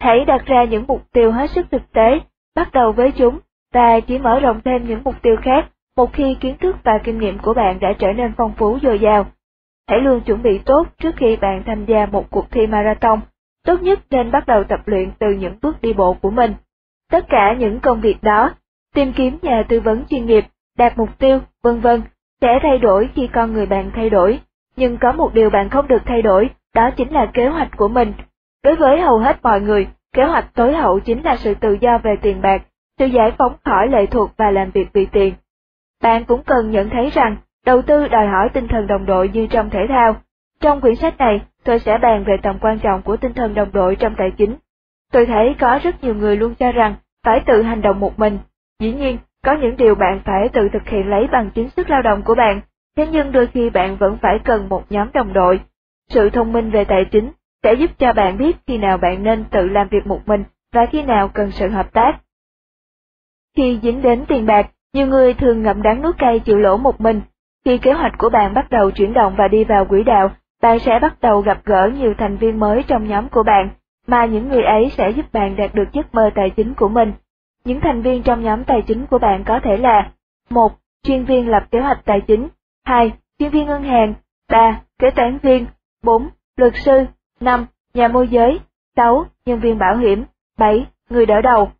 Hãy 0.00 0.24
đặt 0.24 0.46
ra 0.46 0.64
những 0.64 0.84
mục 0.88 1.02
tiêu 1.12 1.32
hết 1.32 1.50
sức 1.50 1.66
thực 1.70 1.92
tế, 1.92 2.20
bắt 2.54 2.72
đầu 2.72 2.92
với 2.92 3.12
chúng, 3.12 3.38
và 3.72 4.00
chỉ 4.00 4.18
mở 4.18 4.40
rộng 4.40 4.60
thêm 4.64 4.88
những 4.88 5.00
mục 5.04 5.22
tiêu 5.22 5.36
khác 5.42 5.66
một 5.96 6.12
khi 6.12 6.36
kiến 6.40 6.56
thức 6.60 6.76
và 6.84 6.98
kinh 7.04 7.18
nghiệm 7.18 7.38
của 7.38 7.54
bạn 7.54 7.80
đã 7.80 7.92
trở 7.98 8.12
nên 8.12 8.32
phong 8.36 8.52
phú 8.56 8.78
dồi 8.82 8.98
dào. 8.98 9.26
Hãy 9.88 10.00
luôn 10.00 10.20
chuẩn 10.20 10.42
bị 10.42 10.58
tốt 10.58 10.86
trước 10.98 11.14
khi 11.16 11.36
bạn 11.36 11.62
tham 11.66 11.84
gia 11.84 12.06
một 12.06 12.30
cuộc 12.30 12.50
thi 12.50 12.66
marathon, 12.66 13.20
tốt 13.64 13.82
nhất 13.82 14.00
nên 14.10 14.30
bắt 14.30 14.46
đầu 14.46 14.64
tập 14.64 14.80
luyện 14.86 15.10
từ 15.18 15.32
những 15.32 15.58
bước 15.62 15.80
đi 15.80 15.92
bộ 15.92 16.14
của 16.14 16.30
mình. 16.30 16.54
Tất 17.10 17.26
cả 17.28 17.54
những 17.58 17.80
công 17.80 18.00
việc 18.00 18.22
đó, 18.22 18.54
tìm 18.94 19.12
kiếm 19.12 19.38
nhà 19.42 19.62
tư 19.68 19.80
vấn 19.80 20.04
chuyên 20.10 20.26
nghiệp, 20.26 20.44
đạt 20.78 20.98
mục 20.98 21.18
tiêu, 21.18 21.40
vân 21.62 21.80
vân, 21.80 22.02
sẽ 22.40 22.58
thay 22.62 22.78
đổi 22.78 23.08
khi 23.14 23.26
con 23.32 23.52
người 23.52 23.66
bạn 23.66 23.90
thay 23.94 24.10
đổi. 24.10 24.40
Nhưng 24.76 24.98
có 24.98 25.12
một 25.12 25.34
điều 25.34 25.50
bạn 25.50 25.68
không 25.68 25.88
được 25.88 26.02
thay 26.04 26.22
đổi, 26.22 26.50
đó 26.76 26.90
chính 26.96 27.12
là 27.12 27.26
kế 27.34 27.48
hoạch 27.48 27.76
của 27.76 27.88
mình. 27.88 28.12
Đối 28.64 28.76
với 28.76 29.00
hầu 29.00 29.18
hết 29.18 29.36
mọi 29.42 29.60
người, 29.60 29.88
kế 30.12 30.24
hoạch 30.24 30.54
tối 30.54 30.72
hậu 30.72 31.00
chính 31.00 31.22
là 31.22 31.36
sự 31.36 31.54
tự 31.54 31.76
do 31.80 31.98
về 31.98 32.16
tiền 32.22 32.42
bạc, 32.42 32.62
sự 32.98 33.06
giải 33.06 33.32
phóng 33.38 33.56
khỏi 33.64 33.88
lệ 33.88 34.06
thuộc 34.06 34.30
và 34.36 34.50
làm 34.50 34.70
việc 34.70 34.88
vì 34.92 35.06
tiền. 35.06 35.34
Bạn 36.02 36.24
cũng 36.24 36.42
cần 36.42 36.70
nhận 36.70 36.90
thấy 36.90 37.10
rằng, 37.10 37.36
đầu 37.66 37.82
tư 37.82 38.08
đòi 38.08 38.26
hỏi 38.26 38.48
tinh 38.52 38.68
thần 38.68 38.86
đồng 38.86 39.06
đội 39.06 39.28
như 39.28 39.46
trong 39.46 39.70
thể 39.70 39.86
thao. 39.88 40.16
Trong 40.60 40.80
quyển 40.80 40.96
sách 40.96 41.18
này, 41.18 41.40
tôi 41.64 41.78
sẽ 41.78 41.98
bàn 41.98 42.24
về 42.24 42.36
tầm 42.42 42.58
quan 42.60 42.78
trọng 42.78 43.02
của 43.02 43.16
tinh 43.16 43.32
thần 43.32 43.54
đồng 43.54 43.72
đội 43.72 43.96
trong 43.96 44.14
tài 44.18 44.30
chính. 44.30 44.56
Tôi 45.12 45.26
thấy 45.26 45.54
có 45.60 45.78
rất 45.82 46.04
nhiều 46.04 46.14
người 46.14 46.36
luôn 46.36 46.54
cho 46.54 46.72
rằng 46.72 46.94
phải 47.24 47.40
tự 47.46 47.62
hành 47.62 47.82
động 47.82 48.00
một 48.00 48.18
mình. 48.18 48.38
Dĩ 48.80 48.92
nhiên, 48.92 49.18
có 49.44 49.52
những 49.52 49.76
điều 49.76 49.94
bạn 49.94 50.20
phải 50.24 50.48
tự 50.48 50.68
thực 50.72 50.88
hiện 50.88 51.10
lấy 51.10 51.26
bằng 51.32 51.50
chính 51.54 51.68
sức 51.68 51.90
lao 51.90 52.02
động 52.02 52.22
của 52.22 52.34
bạn, 52.34 52.60
thế 52.96 53.06
nhưng 53.06 53.32
đôi 53.32 53.46
khi 53.46 53.70
bạn 53.70 53.96
vẫn 53.96 54.18
phải 54.22 54.38
cần 54.44 54.68
một 54.68 54.84
nhóm 54.90 55.08
đồng 55.14 55.32
đội. 55.32 55.60
Sự 56.08 56.30
thông 56.30 56.52
minh 56.52 56.70
về 56.70 56.84
tài 56.84 57.04
chính 57.04 57.32
sẽ 57.62 57.74
giúp 57.74 57.90
cho 57.98 58.12
bạn 58.12 58.38
biết 58.38 58.56
khi 58.66 58.78
nào 58.78 58.98
bạn 58.98 59.22
nên 59.22 59.44
tự 59.44 59.68
làm 59.68 59.88
việc 59.88 60.06
một 60.06 60.20
mình 60.26 60.44
và 60.72 60.86
khi 60.86 61.02
nào 61.02 61.28
cần 61.28 61.50
sự 61.50 61.68
hợp 61.68 61.92
tác. 61.92 62.12
Khi 63.56 63.78
dính 63.82 64.02
đến 64.02 64.24
tiền 64.28 64.46
bạc, 64.46 64.70
nhiều 64.92 65.06
người 65.06 65.34
thường 65.34 65.62
ngậm 65.62 65.82
đắng 65.82 66.02
nuốt 66.02 66.18
cay 66.18 66.38
chịu 66.38 66.58
lỗ 66.58 66.76
một 66.76 67.00
mình. 67.00 67.20
Khi 67.64 67.78
kế 67.78 67.92
hoạch 67.92 68.18
của 68.18 68.28
bạn 68.28 68.54
bắt 68.54 68.70
đầu 68.70 68.90
chuyển 68.90 69.12
động 69.12 69.34
và 69.38 69.48
đi 69.48 69.64
vào 69.64 69.84
quỹ 69.84 70.02
đạo, 70.02 70.30
bạn 70.62 70.78
sẽ 70.78 70.98
bắt 71.02 71.20
đầu 71.20 71.40
gặp 71.40 71.60
gỡ 71.64 71.90
nhiều 71.98 72.14
thành 72.18 72.36
viên 72.36 72.60
mới 72.60 72.82
trong 72.82 73.08
nhóm 73.08 73.28
của 73.28 73.42
bạn, 73.42 73.68
mà 74.06 74.24
những 74.24 74.48
người 74.48 74.62
ấy 74.62 74.90
sẽ 74.90 75.10
giúp 75.10 75.32
bạn 75.32 75.56
đạt 75.56 75.74
được 75.74 75.92
giấc 75.92 76.14
mơ 76.14 76.30
tài 76.34 76.50
chính 76.50 76.74
của 76.74 76.88
mình. 76.88 77.12
Những 77.64 77.80
thành 77.80 78.02
viên 78.02 78.22
trong 78.22 78.42
nhóm 78.42 78.64
tài 78.64 78.82
chính 78.82 79.06
của 79.06 79.18
bạn 79.18 79.44
có 79.44 79.60
thể 79.64 79.76
là 79.76 80.10
một 80.50 80.72
Chuyên 81.06 81.24
viên 81.24 81.48
lập 81.48 81.62
kế 81.70 81.80
hoạch 81.80 82.04
tài 82.04 82.20
chính 82.20 82.48
2. 82.84 83.12
Chuyên 83.38 83.50
viên 83.50 83.66
ngân 83.66 83.82
hàng 83.82 84.14
3. 84.48 84.80
Kế 84.98 85.10
toán 85.10 85.38
viên 85.38 85.66
4. 86.06 86.28
Luật 86.56 86.72
sư 86.84 87.04
5. 87.40 87.66
Nhà 87.94 88.08
môi 88.08 88.28
giới 88.28 88.60
6. 88.96 89.26
Nhân 89.46 89.60
viên 89.60 89.78
bảo 89.78 89.96
hiểm 89.96 90.24
7. 90.58 90.86
Người 91.10 91.26
đỡ 91.26 91.40
đầu 91.40 91.70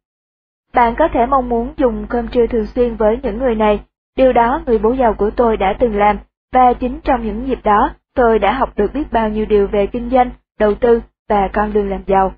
Bạn 0.75 0.95
có 0.99 1.09
thể 1.13 1.27
mong 1.27 1.49
muốn 1.49 1.75
dùng 1.77 2.07
cơm 2.09 2.29
trưa 2.29 2.47
thường 2.47 2.67
xuyên 2.67 2.97
với 2.97 3.19
những 3.23 3.39
người 3.39 3.55
này, 3.55 3.81
điều 4.17 4.33
đó 4.33 4.63
người 4.67 4.79
bố 4.79 4.93
giàu 4.93 5.15
của 5.15 5.31
tôi 5.31 5.57
đã 5.57 5.75
từng 5.81 5.97
làm, 5.97 6.19
và 6.53 6.73
chính 6.73 7.01
trong 7.05 7.25
những 7.25 7.47
dịp 7.47 7.59
đó, 7.65 7.91
tôi 8.15 8.39
đã 8.39 8.53
học 8.53 8.73
được 8.77 8.95
biết 8.95 9.13
bao 9.13 9.29
nhiêu 9.29 9.47
điều 9.47 9.67
về 9.67 9.87
kinh 9.87 10.11
doanh, 10.11 10.31
đầu 10.59 10.75
tư 10.75 11.01
và 11.29 11.49
con 11.53 11.73
đường 11.73 11.91
làm 11.91 12.03
giàu. 12.07 12.33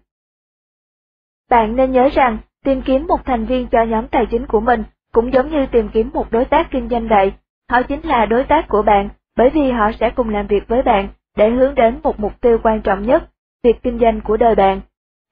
Bạn 1.51 1.77
nên 1.77 1.93
nhớ 1.93 2.09
rằng, 2.13 2.39
tìm 2.65 2.83
kiếm 2.83 3.07
một 3.07 3.25
thành 3.25 3.47
viên 3.47 3.67
cho 3.69 3.83
nhóm 3.83 4.09
tài 4.09 4.27
chính 4.31 4.47
của 4.47 4.61
mình 4.61 4.85
cũng 5.13 5.33
giống 5.33 5.51
như 5.51 5.67
tìm 5.67 5.89
kiếm 5.89 6.11
một 6.15 6.31
đối 6.31 6.45
tác 6.45 6.71
kinh 6.71 6.89
doanh 6.89 7.09
vậy. 7.09 7.33
Họ 7.71 7.83
chính 7.83 8.01
là 8.07 8.27
đối 8.27 8.45
tác 8.45 8.69
của 8.69 8.83
bạn, 8.83 9.09
bởi 9.37 9.51
vì 9.51 9.71
họ 9.71 9.91
sẽ 10.01 10.11
cùng 10.11 10.29
làm 10.29 10.47
việc 10.47 10.69
với 10.69 10.83
bạn 10.83 11.09
để 11.39 11.51
hướng 11.51 11.75
đến 11.75 12.01
một 12.03 12.21
mục 12.21 12.41
tiêu 12.41 12.59
quan 12.63 12.83
trọng 12.83 13.03
nhất, 13.03 13.31
việc 13.63 13.83
kinh 13.83 13.99
doanh 13.99 14.21
của 14.21 14.37
đời 14.37 14.55
bạn. 14.55 14.81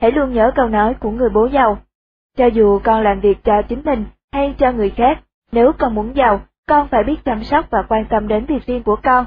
Hãy 0.01 0.13
luôn 0.13 0.33
nhớ 0.33 0.53
câu 0.55 0.69
nói 0.69 0.95
của 0.95 1.11
người 1.11 1.29
bố 1.29 1.47
giàu. 1.47 1.79
Cho 2.37 2.47
dù 2.47 2.79
con 2.85 3.03
làm 3.03 3.21
việc 3.21 3.39
cho 3.45 3.63
chính 3.69 3.83
mình 3.85 4.05
hay 4.33 4.55
cho 4.59 4.73
người 4.73 4.91
khác, 4.91 5.21
nếu 5.53 5.73
con 5.79 5.95
muốn 5.95 6.17
giàu, 6.17 6.41
con 6.69 6.89
phải 6.89 7.05
biết 7.05 7.17
chăm 7.25 7.45
sóc 7.45 7.67
và 7.71 7.83
quan 7.89 8.05
tâm 8.05 8.29
đến 8.29 8.47
việc 8.47 8.67
riêng 8.67 8.83
của 8.83 8.97
con. 9.03 9.27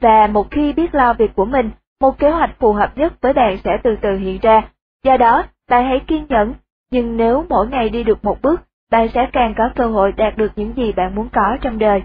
Và 0.00 0.26
một 0.26 0.50
khi 0.50 0.72
biết 0.72 0.94
lo 0.94 1.12
việc 1.12 1.34
của 1.34 1.44
mình, 1.44 1.70
một 2.00 2.18
kế 2.18 2.30
hoạch 2.30 2.58
phù 2.58 2.72
hợp 2.72 2.98
nhất 2.98 3.12
với 3.20 3.32
bạn 3.32 3.58
sẽ 3.64 3.70
từ 3.84 3.96
từ 4.02 4.16
hiện 4.16 4.38
ra. 4.42 4.62
Do 5.04 5.16
đó, 5.16 5.44
bạn 5.68 5.84
hãy 5.84 6.00
kiên 6.06 6.26
nhẫn, 6.28 6.54
nhưng 6.90 7.16
nếu 7.16 7.46
mỗi 7.48 7.66
ngày 7.68 7.88
đi 7.88 8.04
được 8.04 8.24
một 8.24 8.42
bước, 8.42 8.60
bạn 8.90 9.08
sẽ 9.14 9.28
càng 9.32 9.54
có 9.58 9.70
cơ 9.76 9.86
hội 9.86 10.12
đạt 10.12 10.36
được 10.36 10.52
những 10.56 10.72
gì 10.76 10.92
bạn 10.92 11.14
muốn 11.14 11.28
có 11.32 11.56
trong 11.60 11.78
đời. 11.78 12.02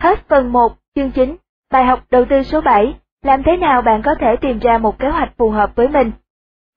Hết 0.00 0.28
phần 0.28 0.52
1, 0.52 0.72
chương 0.94 1.10
9, 1.10 1.36
bài 1.72 1.84
học 1.84 2.00
đầu 2.10 2.24
tư 2.24 2.42
số 2.42 2.60
7, 2.60 2.94
làm 3.22 3.42
thế 3.42 3.56
nào 3.56 3.82
bạn 3.82 4.02
có 4.04 4.14
thể 4.20 4.36
tìm 4.40 4.58
ra 4.58 4.78
một 4.78 4.98
kế 4.98 5.08
hoạch 5.08 5.32
phù 5.36 5.50
hợp 5.50 5.76
với 5.76 5.88
mình? 5.88 6.12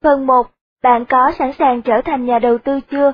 Phần 0.03 0.27
1, 0.27 0.47
bạn 0.83 1.05
có 1.05 1.31
sẵn 1.39 1.53
sàng 1.53 1.81
trở 1.81 2.01
thành 2.01 2.25
nhà 2.25 2.39
đầu 2.39 2.57
tư 2.57 2.79
chưa? 2.91 3.13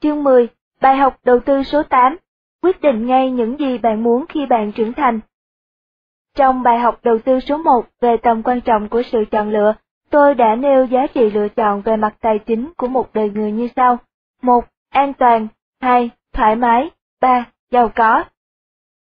Chương 0.00 0.24
10, 0.24 0.48
bài 0.80 0.96
học 0.96 1.16
đầu 1.24 1.40
tư 1.40 1.62
số 1.62 1.82
8, 1.82 2.16
quyết 2.62 2.80
định 2.80 3.06
ngay 3.06 3.30
những 3.30 3.58
gì 3.58 3.78
bạn 3.78 4.02
muốn 4.02 4.24
khi 4.28 4.46
bạn 4.46 4.72
trưởng 4.72 4.92
thành. 4.92 5.20
Trong 6.36 6.62
bài 6.62 6.78
học 6.78 6.98
đầu 7.02 7.18
tư 7.18 7.40
số 7.40 7.56
1 7.56 7.86
về 8.00 8.16
tầm 8.16 8.42
quan 8.42 8.60
trọng 8.60 8.88
của 8.88 9.02
sự 9.02 9.24
chọn 9.30 9.50
lựa, 9.50 9.74
tôi 10.10 10.34
đã 10.34 10.54
nêu 10.54 10.84
giá 10.84 11.06
trị 11.14 11.30
lựa 11.30 11.48
chọn 11.48 11.82
về 11.82 11.96
mặt 11.96 12.14
tài 12.20 12.38
chính 12.38 12.72
của 12.76 12.88
một 12.88 13.14
đời 13.14 13.30
người 13.30 13.52
như 13.52 13.68
sau. 13.76 13.98
1. 14.42 14.64
An 14.90 15.12
toàn 15.12 15.48
2. 15.80 16.10
Thoải 16.32 16.56
mái 16.56 16.90
3. 17.20 17.44
Giàu 17.70 17.88
có 17.94 18.24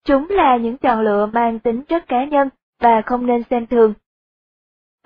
Chúng 0.05 0.27
là 0.31 0.57
những 0.57 0.79
chọn 0.79 1.01
lựa 1.01 1.27
mang 1.27 1.59
tính 1.59 1.83
chất 1.83 2.09
cá 2.09 2.25
nhân 2.25 2.49
và 2.81 3.03
không 3.03 3.27
nên 3.27 3.43
xem 3.51 3.67
thường. 3.67 3.95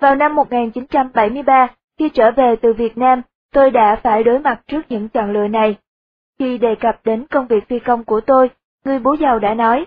Vào 0.01 0.15
năm 0.15 0.35
1973, 0.35 1.67
khi 1.99 2.09
trở 2.09 2.31
về 2.31 2.55
từ 2.55 2.73
Việt 2.73 2.97
Nam, 2.97 3.21
tôi 3.53 3.71
đã 3.71 3.99
phải 4.03 4.23
đối 4.23 4.39
mặt 4.39 4.61
trước 4.67 4.81
những 4.89 5.09
chọn 5.09 5.31
lựa 5.31 5.47
này. 5.47 5.75
Khi 6.39 6.57
đề 6.57 6.75
cập 6.75 6.99
đến 7.03 7.25
công 7.27 7.47
việc 7.47 7.67
phi 7.67 7.79
công 7.79 8.03
của 8.03 8.21
tôi, 8.21 8.49
người 8.85 8.99
bố 8.99 9.15
giàu 9.19 9.39
đã 9.39 9.53
nói, 9.53 9.85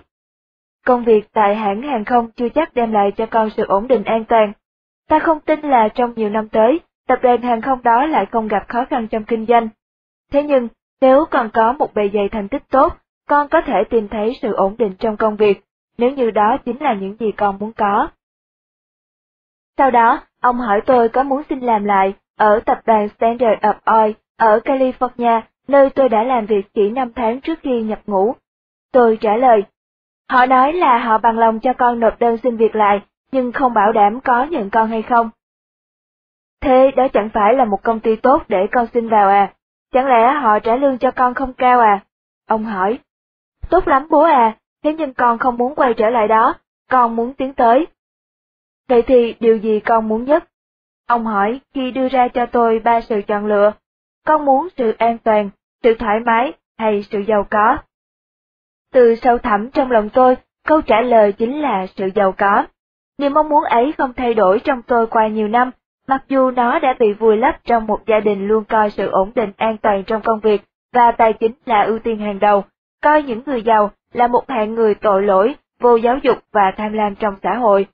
công 0.86 1.04
việc 1.04 1.32
tại 1.32 1.54
hãng 1.54 1.82
hàng 1.82 2.04
không 2.04 2.30
chưa 2.36 2.48
chắc 2.48 2.74
đem 2.74 2.92
lại 2.92 3.12
cho 3.16 3.26
con 3.26 3.50
sự 3.50 3.64
ổn 3.64 3.88
định 3.88 4.04
an 4.04 4.24
toàn. 4.24 4.52
Ta 5.08 5.18
không 5.18 5.40
tin 5.40 5.60
là 5.60 5.88
trong 5.88 6.12
nhiều 6.16 6.30
năm 6.30 6.48
tới, 6.48 6.80
tập 7.08 7.18
đoàn 7.22 7.42
hàng 7.42 7.62
không 7.62 7.82
đó 7.82 8.06
lại 8.06 8.26
không 8.26 8.48
gặp 8.48 8.68
khó 8.68 8.84
khăn 8.90 9.08
trong 9.08 9.24
kinh 9.24 9.46
doanh. 9.46 9.68
Thế 10.32 10.42
nhưng, 10.42 10.68
nếu 11.00 11.24
còn 11.30 11.50
có 11.54 11.72
một 11.72 11.94
bề 11.94 12.10
dày 12.14 12.28
thành 12.28 12.48
tích 12.48 12.62
tốt, 12.70 12.96
con 13.28 13.48
có 13.48 13.60
thể 13.66 13.84
tìm 13.90 14.08
thấy 14.08 14.38
sự 14.42 14.52
ổn 14.52 14.74
định 14.78 14.94
trong 14.98 15.16
công 15.16 15.36
việc, 15.36 15.64
nếu 15.98 16.10
như 16.10 16.30
đó 16.30 16.56
chính 16.64 16.82
là 16.82 16.94
những 16.94 17.16
gì 17.20 17.32
con 17.32 17.58
muốn 17.58 17.72
có. 17.72 18.08
Sau 19.78 19.90
đó, 19.90 20.20
ông 20.40 20.58
hỏi 20.58 20.80
tôi 20.86 21.08
có 21.08 21.22
muốn 21.22 21.42
xin 21.48 21.60
làm 21.60 21.84
lại 21.84 22.14
ở 22.38 22.60
tập 22.66 22.80
đoàn 22.86 23.08
Standard 23.08 23.60
of 23.62 23.74
Oil 23.84 24.12
ở 24.36 24.58
California, 24.64 25.40
nơi 25.68 25.90
tôi 25.90 26.08
đã 26.08 26.22
làm 26.22 26.46
việc 26.46 26.66
chỉ 26.74 26.90
5 26.90 27.12
tháng 27.12 27.40
trước 27.40 27.58
khi 27.62 27.82
nhập 27.82 28.00
ngũ. 28.06 28.34
Tôi 28.92 29.18
trả 29.20 29.36
lời, 29.36 29.62
họ 30.30 30.46
nói 30.46 30.72
là 30.72 30.98
họ 30.98 31.18
bằng 31.18 31.38
lòng 31.38 31.60
cho 31.60 31.72
con 31.72 32.00
nộp 32.00 32.18
đơn 32.18 32.36
xin 32.42 32.56
việc 32.56 32.74
lại, 32.76 33.00
nhưng 33.32 33.52
không 33.52 33.74
bảo 33.74 33.92
đảm 33.92 34.20
có 34.20 34.44
nhận 34.44 34.70
con 34.70 34.88
hay 34.88 35.02
không. 35.02 35.30
Thế 36.60 36.90
đó 36.96 37.08
chẳng 37.08 37.30
phải 37.34 37.54
là 37.54 37.64
một 37.64 37.82
công 37.82 38.00
ty 38.00 38.16
tốt 38.16 38.42
để 38.48 38.66
con 38.72 38.86
xin 38.94 39.08
vào 39.08 39.28
à? 39.28 39.52
Chẳng 39.92 40.06
lẽ 40.06 40.32
họ 40.32 40.58
trả 40.58 40.76
lương 40.76 40.98
cho 40.98 41.10
con 41.10 41.34
không 41.34 41.52
cao 41.52 41.80
à? 41.80 42.04
Ông 42.48 42.64
hỏi. 42.64 42.98
Tốt 43.70 43.88
lắm 43.88 44.06
bố 44.10 44.22
à, 44.22 44.56
thế 44.84 44.94
nhưng 44.94 45.14
con 45.14 45.38
không 45.38 45.56
muốn 45.56 45.74
quay 45.74 45.94
trở 45.94 46.10
lại 46.10 46.28
đó, 46.28 46.54
con 46.90 47.16
muốn 47.16 47.34
tiến 47.34 47.54
tới. 47.54 47.86
Vậy 48.88 49.02
thì 49.02 49.34
điều 49.40 49.56
gì 49.56 49.80
con 49.80 50.08
muốn 50.08 50.24
nhất? 50.24 50.44
Ông 51.06 51.26
hỏi 51.26 51.60
khi 51.74 51.90
đưa 51.90 52.08
ra 52.08 52.28
cho 52.28 52.46
tôi 52.46 52.78
ba 52.78 53.00
sự 53.00 53.22
chọn 53.26 53.46
lựa. 53.46 53.72
Con 54.26 54.44
muốn 54.44 54.68
sự 54.76 54.94
an 54.98 55.18
toàn, 55.18 55.50
sự 55.82 55.94
thoải 55.94 56.20
mái 56.26 56.52
hay 56.78 57.02
sự 57.02 57.18
giàu 57.18 57.46
có? 57.50 57.78
Từ 58.92 59.14
sâu 59.14 59.38
thẳm 59.38 59.70
trong 59.70 59.90
lòng 59.90 60.08
tôi, 60.10 60.36
câu 60.66 60.80
trả 60.82 61.00
lời 61.00 61.32
chính 61.32 61.60
là 61.60 61.86
sự 61.86 62.10
giàu 62.14 62.32
có. 62.32 62.66
Niềm 63.18 63.34
mong 63.34 63.48
muốn 63.48 63.64
ấy 63.64 63.92
không 63.98 64.12
thay 64.12 64.34
đổi 64.34 64.60
trong 64.64 64.82
tôi 64.82 65.06
qua 65.06 65.28
nhiều 65.28 65.48
năm, 65.48 65.70
mặc 66.08 66.24
dù 66.28 66.50
nó 66.50 66.78
đã 66.78 66.94
bị 66.98 67.12
vùi 67.12 67.36
lấp 67.36 67.56
trong 67.64 67.86
một 67.86 68.00
gia 68.06 68.20
đình 68.20 68.48
luôn 68.48 68.64
coi 68.64 68.90
sự 68.90 69.08
ổn 69.10 69.32
định 69.34 69.52
an 69.56 69.76
toàn 69.76 70.04
trong 70.04 70.22
công 70.22 70.40
việc 70.40 70.62
và 70.92 71.12
tài 71.12 71.32
chính 71.32 71.52
là 71.64 71.82
ưu 71.82 71.98
tiên 71.98 72.18
hàng 72.18 72.38
đầu, 72.38 72.64
coi 73.02 73.22
những 73.22 73.42
người 73.46 73.62
giàu 73.62 73.90
là 74.12 74.26
một 74.26 74.50
hạng 74.50 74.74
người 74.74 74.94
tội 74.94 75.22
lỗi, 75.22 75.54
vô 75.80 75.96
giáo 75.96 76.18
dục 76.22 76.38
và 76.52 76.72
tham 76.76 76.92
lam 76.92 77.14
trong 77.14 77.34
xã 77.42 77.54
hội. 77.54 77.86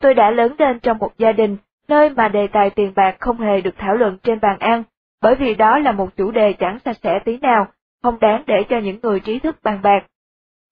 Tôi 0.00 0.14
đã 0.14 0.30
lớn 0.30 0.54
lên 0.58 0.80
trong 0.80 0.98
một 0.98 1.18
gia 1.18 1.32
đình, 1.32 1.56
nơi 1.88 2.10
mà 2.10 2.28
đề 2.28 2.46
tài 2.46 2.70
tiền 2.70 2.92
bạc 2.96 3.16
không 3.20 3.38
hề 3.38 3.60
được 3.60 3.74
thảo 3.78 3.94
luận 3.94 4.18
trên 4.22 4.40
bàn 4.40 4.56
ăn, 4.58 4.82
bởi 5.22 5.34
vì 5.34 5.54
đó 5.54 5.78
là 5.78 5.92
một 5.92 6.16
chủ 6.16 6.30
đề 6.30 6.52
chẳng 6.52 6.78
sạch 6.84 6.96
sẽ 7.02 7.18
tí 7.24 7.36
nào, 7.36 7.66
không 8.02 8.20
đáng 8.20 8.42
để 8.46 8.64
cho 8.68 8.78
những 8.78 8.98
người 9.02 9.20
trí 9.20 9.38
thức 9.38 9.56
bàn 9.62 9.80
bạc. 9.82 10.06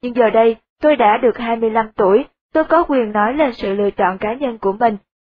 Nhưng 0.03 0.17
giờ 0.17 0.31
đây, 0.31 0.57
tôi 0.83 0.97
đã 0.97 1.17
được 1.17 1.39
25 1.39 1.91
tuổi, 1.97 2.25
tôi 2.53 2.65
có 2.65 2.85
quyền 2.89 3.13
nói 3.13 3.35
lên 3.35 3.53
sự 3.53 3.75
lựa 3.75 3.91
chọn 3.91 4.19
cá 4.19 4.35
nhân 4.35 4.59
của 4.59 4.73
mình. 4.73 4.97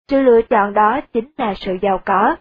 Sự 0.07 0.21
lựa 0.21 0.41
chọn 0.41 0.73
đó 0.73 1.01
chính 1.13 1.31
là 1.37 1.53
sự 1.53 1.77
giàu 1.81 2.01
có. 2.05 2.35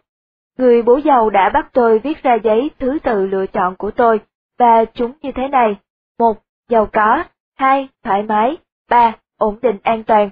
Người 0.58 0.82
bố 0.82 0.96
giàu 0.96 1.30
đã 1.30 1.48
bắt 1.48 1.68
tôi 1.72 1.98
viết 1.98 2.22
ra 2.22 2.34
giấy 2.34 2.70
thứ 2.78 2.98
tự 3.02 3.26
lựa 3.26 3.46
chọn 3.46 3.76
của 3.76 3.90
tôi, 3.90 4.20
và 4.58 4.84
chúng 4.94 5.12
như 5.22 5.32
thế 5.32 5.48
này. 5.48 5.76
một 6.18 6.36
Giàu 6.68 6.86
có. 6.92 7.24
hai 7.56 7.88
Thoải 8.04 8.22
mái. 8.22 8.56
ba 8.88 9.16
Ổn 9.38 9.58
định 9.62 9.78
an 9.82 10.04
toàn. 10.04 10.30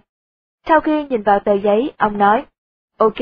Sau 0.66 0.80
khi 0.80 1.04
nhìn 1.04 1.22
vào 1.22 1.40
tờ 1.40 1.54
giấy, 1.54 1.92
ông 1.96 2.18
nói, 2.18 2.44
Ok, 2.98 3.14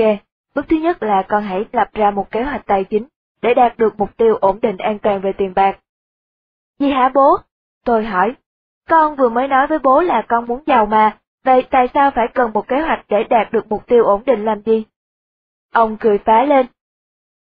bước 0.54 0.64
thứ 0.68 0.76
nhất 0.76 1.02
là 1.02 1.22
con 1.28 1.42
hãy 1.42 1.64
lập 1.72 1.88
ra 1.92 2.10
một 2.10 2.30
kế 2.30 2.42
hoạch 2.42 2.66
tài 2.66 2.84
chính 2.84 3.06
để 3.42 3.54
đạt 3.54 3.78
được 3.78 3.98
mục 3.98 4.16
tiêu 4.16 4.36
ổn 4.40 4.60
định 4.62 4.76
an 4.76 4.98
toàn 4.98 5.20
về 5.20 5.32
tiền 5.32 5.52
bạc. 5.54 5.78
Gì 6.78 6.90
hả 6.90 7.10
bố? 7.14 7.38
Tôi 7.84 8.04
hỏi. 8.04 8.34
Con 8.88 9.16
vừa 9.16 9.28
mới 9.28 9.48
nói 9.48 9.66
với 9.66 9.78
bố 9.78 10.00
là 10.00 10.22
con 10.28 10.46
muốn 10.46 10.62
giàu 10.66 10.86
mà, 10.86 11.18
vậy 11.44 11.66
tại 11.70 11.88
sao 11.94 12.10
phải 12.10 12.26
cần 12.34 12.52
một 12.52 12.68
kế 12.68 12.80
hoạch 12.80 13.04
để 13.08 13.24
đạt 13.24 13.52
được 13.52 13.66
mục 13.68 13.86
tiêu 13.86 14.04
ổn 14.04 14.22
định 14.26 14.44
làm 14.44 14.62
gì? 14.62 14.84
Ông 15.72 15.96
cười 16.00 16.18
phá 16.18 16.42
lên. 16.44 16.66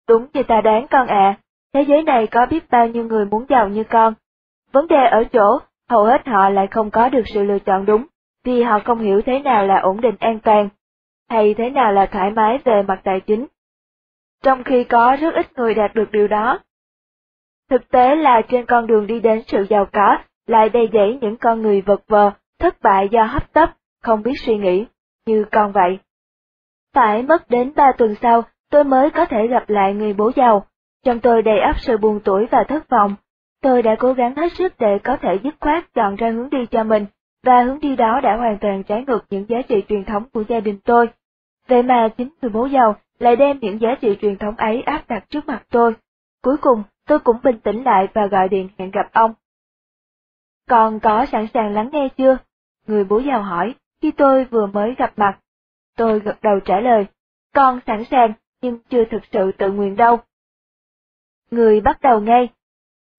Đúng 0.07 0.27
như 0.33 0.43
ta 0.43 0.61
đoán 0.61 0.87
con 0.87 1.07
ạ, 1.07 1.37
thế 1.73 1.81
giới 1.87 2.03
này 2.03 2.27
có 2.27 2.45
biết 2.45 2.69
bao 2.69 2.87
nhiêu 2.87 3.03
người 3.03 3.25
muốn 3.25 3.45
giàu 3.49 3.69
như 3.69 3.83
con. 3.83 4.13
Vấn 4.71 4.87
đề 4.87 5.05
ở 5.11 5.23
chỗ, 5.23 5.59
hầu 5.89 6.05
hết 6.05 6.27
họ 6.27 6.49
lại 6.49 6.67
không 6.67 6.91
có 6.91 7.09
được 7.09 7.23
sự 7.33 7.43
lựa 7.43 7.59
chọn 7.59 7.85
đúng, 7.85 8.05
vì 8.45 8.63
họ 8.63 8.79
không 8.85 8.99
hiểu 8.99 9.21
thế 9.25 9.39
nào 9.39 9.65
là 9.67 9.79
ổn 9.79 10.01
định 10.01 10.15
an 10.19 10.39
toàn, 10.39 10.69
hay 11.29 11.53
thế 11.53 11.69
nào 11.69 11.91
là 11.91 12.05
thoải 12.05 12.31
mái 12.31 12.57
về 12.63 12.83
mặt 12.87 13.01
tài 13.03 13.19
chính. 13.19 13.45
Trong 14.43 14.63
khi 14.63 14.83
có 14.83 15.17
rất 15.19 15.33
ít 15.33 15.57
người 15.57 15.73
đạt 15.73 15.95
được 15.95 16.11
điều 16.11 16.27
đó. 16.27 16.59
Thực 17.69 17.89
tế 17.89 18.15
là 18.15 18.41
trên 18.49 18.65
con 18.65 18.87
đường 18.87 19.07
đi 19.07 19.19
đến 19.19 19.41
sự 19.47 19.65
giàu 19.69 19.85
có, 19.93 20.17
lại 20.47 20.69
đầy 20.69 20.89
dẫy 20.93 21.17
những 21.21 21.37
con 21.37 21.61
người 21.61 21.81
vật 21.81 22.01
vờ, 22.07 22.31
thất 22.59 22.81
bại 22.81 23.09
do 23.11 23.23
hấp 23.23 23.53
tấp, 23.53 23.69
không 24.01 24.23
biết 24.23 24.33
suy 24.45 24.57
nghĩ, 24.57 24.85
như 25.25 25.45
con 25.51 25.71
vậy. 25.71 25.99
Phải 26.93 27.23
mất 27.23 27.49
đến 27.49 27.73
ba 27.75 27.91
tuần 27.97 28.15
sau, 28.21 28.43
tôi 28.71 28.83
mới 28.83 29.09
có 29.09 29.25
thể 29.25 29.47
gặp 29.47 29.69
lại 29.69 29.93
người 29.93 30.13
bố 30.13 30.31
giàu. 30.35 30.65
Trong 31.05 31.19
tôi 31.19 31.41
đầy 31.41 31.59
ắp 31.59 31.75
sự 31.79 31.97
buồn 31.97 32.19
tuổi 32.23 32.45
và 32.51 32.63
thất 32.63 32.89
vọng. 32.89 33.15
Tôi 33.61 33.81
đã 33.81 33.95
cố 33.99 34.13
gắng 34.13 34.35
hết 34.35 34.53
sức 34.53 34.73
để 34.79 34.99
có 35.03 35.17
thể 35.21 35.39
dứt 35.43 35.55
khoát 35.59 35.93
chọn 35.93 36.15
ra 36.15 36.29
hướng 36.29 36.49
đi 36.49 36.65
cho 36.71 36.83
mình, 36.83 37.05
và 37.43 37.63
hướng 37.63 37.79
đi 37.79 37.95
đó 37.95 38.19
đã 38.23 38.35
hoàn 38.37 38.57
toàn 38.61 38.83
trái 38.83 39.03
ngược 39.07 39.25
những 39.29 39.45
giá 39.49 39.61
trị 39.61 39.83
truyền 39.89 40.05
thống 40.05 40.23
của 40.33 40.43
gia 40.49 40.59
đình 40.59 40.79
tôi. 40.85 41.09
Vậy 41.67 41.83
mà 41.83 42.09
chính 42.17 42.29
người 42.41 42.51
bố 42.51 42.65
giàu 42.65 42.95
lại 43.19 43.35
đem 43.35 43.59
những 43.59 43.81
giá 43.81 43.95
trị 44.01 44.17
truyền 44.21 44.37
thống 44.37 44.55
ấy 44.55 44.81
áp 44.81 45.03
đặt 45.07 45.29
trước 45.29 45.47
mặt 45.47 45.63
tôi. 45.69 45.93
Cuối 46.43 46.57
cùng, 46.57 46.83
tôi 47.07 47.19
cũng 47.19 47.37
bình 47.43 47.59
tĩnh 47.59 47.83
lại 47.83 48.07
và 48.13 48.27
gọi 48.27 48.49
điện 48.49 48.69
hẹn 48.77 48.91
gặp 48.91 49.09
ông. 49.13 49.33
Còn 50.69 50.99
có 50.99 51.25
sẵn 51.25 51.47
sàng 51.53 51.73
lắng 51.73 51.89
nghe 51.91 52.07
chưa? 52.17 52.37
Người 52.87 53.03
bố 53.03 53.19
giàu 53.19 53.41
hỏi, 53.41 53.75
khi 54.01 54.11
tôi 54.11 54.45
vừa 54.45 54.65
mới 54.65 54.95
gặp 54.97 55.13
mặt. 55.17 55.39
Tôi 55.97 56.19
gật 56.19 56.41
đầu 56.41 56.59
trả 56.59 56.79
lời, 56.79 57.05
con 57.55 57.79
sẵn 57.87 58.03
sàng, 58.11 58.33
nhưng 58.61 58.77
chưa 58.89 59.03
thực 59.05 59.21
sự 59.31 59.51
tự 59.57 59.71
nguyện 59.71 59.95
đâu. 59.95 60.19
Người 61.51 61.81
bắt 61.81 62.01
đầu 62.01 62.19
ngay. 62.19 62.49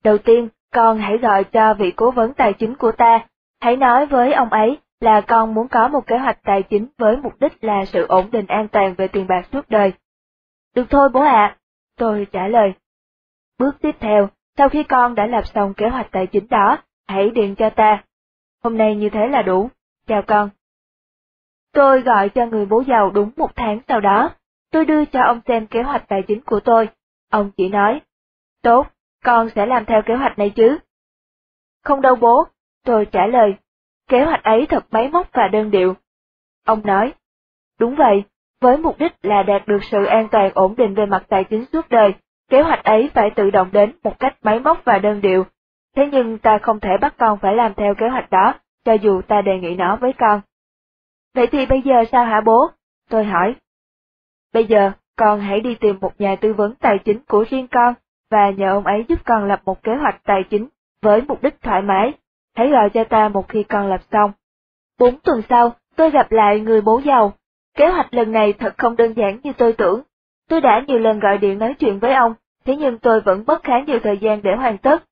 Đầu 0.05 0.19
tiên, 0.19 0.49
con 0.73 0.99
hãy 0.99 1.19
gọi 1.19 1.45
cho 1.45 1.75
vị 1.75 1.91
cố 1.97 2.11
vấn 2.11 2.35
tài 2.35 2.53
chính 2.53 2.75
của 2.75 2.93
ta, 2.93 3.27
hãy 3.61 3.77
nói 3.77 4.07
với 4.07 4.33
ông 4.33 4.51
ấy 4.51 4.79
là 5.01 5.21
con 5.21 5.55
muốn 5.55 5.69
có 5.69 5.89
một 5.89 6.07
kế 6.07 6.19
hoạch 6.19 6.39
tài 6.43 6.63
chính 6.63 6.87
với 6.99 7.17
mục 7.17 7.33
đích 7.41 7.65
là 7.65 7.85
sự 7.85 8.07
ổn 8.07 8.31
định 8.31 8.47
an 8.47 8.69
toàn 8.69 8.95
về 8.95 9.09
tiền 9.09 9.27
bạc 9.27 9.47
suốt 9.53 9.69
đời. 9.69 9.93
Được 10.75 10.87
thôi 10.91 11.09
bố 11.13 11.21
ạ, 11.21 11.57
tôi 11.97 12.27
trả 12.33 12.49
lời. 12.49 12.73
Bước 13.59 13.77
tiếp 13.83 13.97
theo, 14.01 14.29
sau 14.57 14.69
khi 14.69 14.83
con 14.83 15.15
đã 15.15 15.27
lập 15.27 15.47
xong 15.55 15.75
kế 15.75 15.89
hoạch 15.89 16.11
tài 16.13 16.27
chính 16.27 16.47
đó, 16.51 16.79
hãy 17.09 17.31
điện 17.31 17.55
cho 17.55 17.71
ta. 17.71 18.05
Hôm 18.63 18.79
nay 18.79 18.97
như 18.97 19.11
thế 19.11 19.29
là 19.29 19.43
đủ. 19.43 19.71
Chào 20.07 20.23
con. 20.23 20.51
Tôi 21.73 22.01
gọi 22.03 22.29
cho 22.29 22.47
người 22.47 22.67
bố 22.67 22.83
giàu 22.87 23.11
đúng 23.11 23.31
một 23.37 23.57
tháng 23.57 23.81
sau 23.89 24.01
đó. 24.01 24.31
Tôi 24.71 24.85
đưa 24.85 25.05
cho 25.05 25.21
ông 25.23 25.41
xem 25.47 25.67
kế 25.67 25.83
hoạch 25.83 26.09
tài 26.09 26.23
chính 26.29 26.41
của 26.41 26.61
tôi. 26.61 26.89
Ông 27.31 27.51
chỉ 27.57 27.69
nói, 27.69 28.01
tốt, 28.63 28.87
con 29.25 29.49
sẽ 29.55 29.67
làm 29.67 29.85
theo 29.85 30.03
kế 30.03 30.15
hoạch 30.15 30.39
này 30.39 30.51
chứ. 30.51 30.79
Không 31.85 32.01
đâu 32.01 32.17
bố, 32.17 32.45
tôi 32.85 33.07
trả 33.07 33.27
lời, 33.27 33.55
kế 34.09 34.25
hoạch 34.25 34.43
ấy 34.43 34.67
thật 34.67 34.85
máy 34.91 35.09
móc 35.09 35.29
và 35.33 35.49
đơn 35.49 35.71
điệu. 35.71 35.95
Ông 36.67 36.81
nói, 36.85 37.13
đúng 37.79 37.95
vậy, 37.97 38.25
với 38.61 38.77
mục 38.77 38.99
đích 38.99 39.13
là 39.23 39.43
đạt 39.43 39.67
được 39.67 39.85
sự 39.91 40.05
an 40.05 40.29
toàn 40.31 40.51
ổn 40.55 40.75
định 40.77 40.95
về 40.95 41.07
mặt 41.07 41.23
tài 41.29 41.45
chính 41.45 41.65
suốt 41.73 41.89
đời, 41.89 42.15
kế 42.49 42.63
hoạch 42.63 42.85
ấy 42.85 43.11
phải 43.15 43.31
tự 43.31 43.51
động 43.51 43.69
đến 43.73 43.93
một 44.03 44.19
cách 44.19 44.37
máy 44.43 44.61
móc 44.61 44.85
và 44.85 44.99
đơn 44.99 45.21
điệu. 45.21 45.45
Thế 45.97 46.09
nhưng 46.13 46.39
ta 46.39 46.59
không 46.63 46.81
thể 46.81 46.91
bắt 47.01 47.15
con 47.19 47.39
phải 47.39 47.55
làm 47.55 47.75
theo 47.75 47.95
kế 47.95 48.09
hoạch 48.09 48.31
đó, 48.31 48.55
cho 48.85 48.93
dù 48.93 49.23
ta 49.23 49.43
đề 49.43 49.59
nghị 49.59 49.75
nó 49.75 49.97
với 49.97 50.13
con. 50.19 50.41
Vậy 51.35 51.47
thì 51.47 51.67
bây 51.67 51.83
giờ 51.83 52.05
sao 52.13 52.25
hả 52.25 52.41
bố? 52.41 52.71
Tôi 53.11 53.25
hỏi. 53.25 53.55
Bây 54.53 54.65
giờ, 54.65 54.93
con 55.17 55.41
hãy 55.41 55.61
đi 55.61 55.75
tìm 55.75 55.99
một 56.01 56.21
nhà 56.21 56.37
tư 56.37 56.53
vấn 56.53 56.75
tài 56.75 56.99
chính 57.05 57.19
của 57.29 57.45
riêng 57.51 57.69
con, 57.69 57.95
và 58.31 58.51
nhờ 58.51 58.73
ông 58.73 58.87
ấy 58.87 59.05
giúp 59.09 59.19
con 59.25 59.45
lập 59.45 59.61
một 59.65 59.83
kế 59.83 59.95
hoạch 59.95 60.21
tài 60.25 60.45
chính 60.51 60.69
với 61.03 61.23
mục 61.29 61.43
đích 61.43 61.63
thoải 61.63 61.83
mái. 61.83 62.13
Hãy 62.57 62.71
gọi 62.71 62.91
cho 62.91 63.05
ta 63.05 63.29
một 63.29 63.49
khi 63.49 63.63
con 63.63 63.89
lập 63.89 64.01
xong. 64.13 64.33
Bốn 64.99 65.19
tuần 65.21 65.43
sau, 65.49 65.75
tôi 65.97 66.11
gặp 66.11 66.33
lại 66.33 66.61
người 66.61 66.81
bố 66.81 67.01
giàu. 67.05 67.33
Kế 67.77 67.87
hoạch 67.87 68.15
lần 68.15 68.33
này 68.33 68.53
thật 68.53 68.75
không 68.79 68.97
đơn 68.97 69.13
giản 69.13 69.39
như 69.43 69.53
tôi 69.53 69.73
tưởng. 69.73 70.03
Tôi 70.49 70.61
đã 70.61 70.85
nhiều 70.87 70.99
lần 70.99 71.21
gọi 71.21 71.39
điện 71.39 71.59
nói 71.59 71.75
chuyện 71.79 71.99
với 71.99 72.15
ông, 72.15 72.35
thế 72.65 72.77
nhưng 72.77 72.99
tôi 72.99 73.21
vẫn 73.21 73.45
mất 73.47 73.63
khá 73.63 73.81
nhiều 73.87 73.99
thời 74.03 74.19
gian 74.19 74.43
để 74.43 74.57
hoàn 74.57 74.79
tất. 74.79 75.05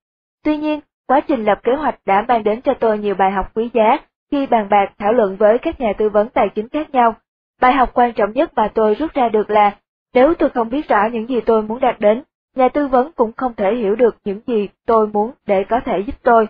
Tuy 0.44 0.56
nhiên, 0.56 0.80
quá 1.06 1.20
trình 1.20 1.44
lập 1.44 1.58
kế 1.62 1.74
hoạch 1.74 1.98
đã 2.06 2.24
mang 2.28 2.44
đến 2.44 2.60
cho 2.60 2.74
tôi 2.74 2.98
nhiều 2.98 3.14
bài 3.14 3.30
học 3.30 3.50
quý 3.54 3.70
giá 3.74 3.98
khi 4.30 4.46
bàn 4.46 4.68
bạc 4.70 4.92
thảo 4.98 5.12
luận 5.12 5.36
với 5.36 5.58
các 5.58 5.80
nhà 5.80 5.92
tư 5.98 6.08
vấn 6.08 6.28
tài 6.28 6.48
chính 6.48 6.68
khác 6.68 6.90
nhau. 6.90 7.14
Bài 7.60 7.72
học 7.72 7.90
quan 7.94 8.12
trọng 8.12 8.32
nhất 8.32 8.52
mà 8.54 8.68
tôi 8.74 8.94
rút 8.94 9.14
ra 9.14 9.28
được 9.28 9.50
là, 9.50 9.76
nếu 10.14 10.34
tôi 10.34 10.50
không 10.50 10.70
biết 10.70 10.88
rõ 10.88 11.06
những 11.12 11.28
gì 11.28 11.40
tôi 11.40 11.62
muốn 11.62 11.80
đạt 11.80 12.00
đến, 12.00 12.22
nhà 12.58 12.68
tư 12.68 12.88
vấn 12.88 13.12
cũng 13.12 13.32
không 13.32 13.54
thể 13.54 13.74
hiểu 13.74 13.96
được 13.96 14.16
những 14.24 14.40
gì 14.46 14.68
tôi 14.86 15.06
muốn 15.06 15.32
để 15.46 15.64
có 15.64 15.80
thể 15.84 15.98
giúp 16.06 16.14
tôi. 16.22 16.48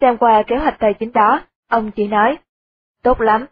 Xem 0.00 0.16
qua 0.16 0.42
kế 0.42 0.56
hoạch 0.56 0.78
tài 0.78 0.94
chính 0.94 1.12
đó, 1.12 1.40
ông 1.68 1.90
chỉ 1.90 2.08
nói, 2.08 2.38
tốt 3.02 3.20
lắm. 3.20 3.46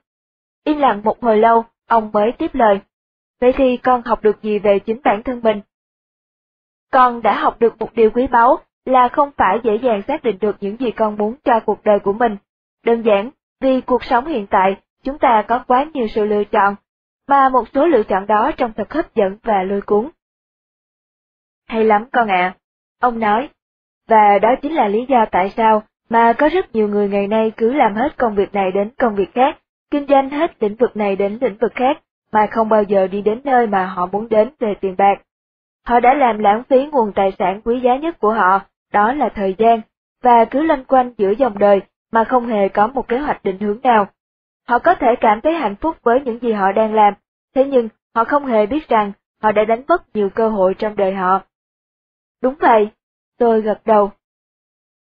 Im 0.64 0.78
lặng 0.78 1.00
một 1.04 1.22
hồi 1.22 1.38
lâu, 1.38 1.64
ông 1.88 2.10
mới 2.12 2.32
tiếp 2.38 2.54
lời. 2.54 2.80
Vậy 3.40 3.52
thì 3.56 3.76
con 3.76 4.02
học 4.02 4.22
được 4.22 4.42
gì 4.42 4.58
về 4.58 4.78
chính 4.78 5.00
bản 5.04 5.22
thân 5.22 5.40
mình? 5.42 5.60
Con 6.92 7.22
đã 7.22 7.40
học 7.40 7.56
được 7.60 7.78
một 7.78 7.94
điều 7.94 8.10
quý 8.10 8.26
báu 8.26 8.58
là 8.84 9.08
không 9.08 9.30
phải 9.36 9.60
dễ 9.64 9.76
dàng 9.82 10.02
xác 10.08 10.22
định 10.22 10.38
được 10.40 10.56
những 10.60 10.76
gì 10.76 10.90
con 10.90 11.16
muốn 11.16 11.34
cho 11.44 11.60
cuộc 11.60 11.84
đời 11.84 11.98
của 11.98 12.12
mình. 12.12 12.36
Đơn 12.84 13.02
giản, 13.02 13.30
vì 13.60 13.80
cuộc 13.80 14.04
sống 14.04 14.26
hiện 14.26 14.46
tại, 14.46 14.76
chúng 15.02 15.18
ta 15.18 15.44
có 15.48 15.64
quá 15.66 15.86
nhiều 15.94 16.06
sự 16.14 16.24
lựa 16.24 16.44
chọn, 16.44 16.74
mà 17.28 17.48
một 17.48 17.68
số 17.74 17.86
lựa 17.86 18.02
chọn 18.02 18.26
đó 18.26 18.50
trông 18.56 18.72
thật 18.76 18.92
hấp 18.92 19.14
dẫn 19.14 19.38
và 19.42 19.62
lôi 19.62 19.80
cuốn. 19.80 20.08
Hay 21.66 21.84
lắm 21.84 22.04
con 22.12 22.28
ạ, 22.28 22.54
ông 23.00 23.20
nói, 23.20 23.48
và 24.08 24.38
đó 24.38 24.54
chính 24.62 24.74
là 24.74 24.88
lý 24.88 25.06
do 25.08 25.24
tại 25.30 25.52
sao 25.56 25.82
mà 26.08 26.32
có 26.32 26.48
rất 26.48 26.74
nhiều 26.74 26.88
người 26.88 27.08
ngày 27.08 27.26
nay 27.26 27.52
cứ 27.56 27.72
làm 27.72 27.94
hết 27.94 28.16
công 28.16 28.34
việc 28.34 28.54
này 28.54 28.72
đến 28.72 28.90
công 28.98 29.14
việc 29.14 29.34
khác, 29.34 29.58
kinh 29.90 30.06
doanh 30.08 30.30
hết 30.30 30.62
lĩnh 30.62 30.76
vực 30.76 30.96
này 30.96 31.16
đến 31.16 31.38
lĩnh 31.40 31.56
vực 31.60 31.72
khác, 31.74 31.98
mà 32.32 32.46
không 32.50 32.68
bao 32.68 32.82
giờ 32.82 33.06
đi 33.06 33.22
đến 33.22 33.40
nơi 33.44 33.66
mà 33.66 33.86
họ 33.86 34.06
muốn 34.06 34.28
đến 34.28 34.50
về 34.58 34.74
tiền 34.80 34.94
bạc. 34.98 35.22
Họ 35.86 36.00
đã 36.00 36.14
làm 36.14 36.38
lãng 36.38 36.62
phí 36.68 36.86
nguồn 36.86 37.12
tài 37.12 37.32
sản 37.38 37.60
quý 37.64 37.80
giá 37.80 37.96
nhất 37.96 38.18
của 38.20 38.32
họ, 38.32 38.60
đó 38.92 39.12
là 39.12 39.28
thời 39.28 39.54
gian, 39.58 39.80
và 40.22 40.44
cứ 40.44 40.62
lanh 40.62 40.84
quanh 40.84 41.12
giữa 41.18 41.30
dòng 41.30 41.58
đời 41.58 41.80
mà 42.12 42.24
không 42.24 42.46
hề 42.46 42.68
có 42.68 42.86
một 42.86 43.08
kế 43.08 43.18
hoạch 43.18 43.44
định 43.44 43.58
hướng 43.58 43.80
nào. 43.82 44.06
Họ 44.68 44.78
có 44.78 44.94
thể 44.94 45.14
cảm 45.20 45.40
thấy 45.40 45.52
hạnh 45.52 45.76
phúc 45.76 45.96
với 46.02 46.20
những 46.20 46.38
gì 46.38 46.52
họ 46.52 46.72
đang 46.72 46.94
làm, 46.94 47.14
thế 47.54 47.64
nhưng 47.64 47.88
họ 48.14 48.24
không 48.24 48.46
hề 48.46 48.66
biết 48.66 48.88
rằng 48.88 49.12
họ 49.42 49.52
đã 49.52 49.64
đánh 49.64 49.82
mất 49.88 50.02
nhiều 50.14 50.30
cơ 50.30 50.48
hội 50.48 50.74
trong 50.74 50.96
đời 50.96 51.14
họ. 51.14 51.40
Đúng 52.42 52.54
vậy, 52.60 52.90
tôi 53.38 53.60
gật 53.60 53.80
đầu. 53.84 54.10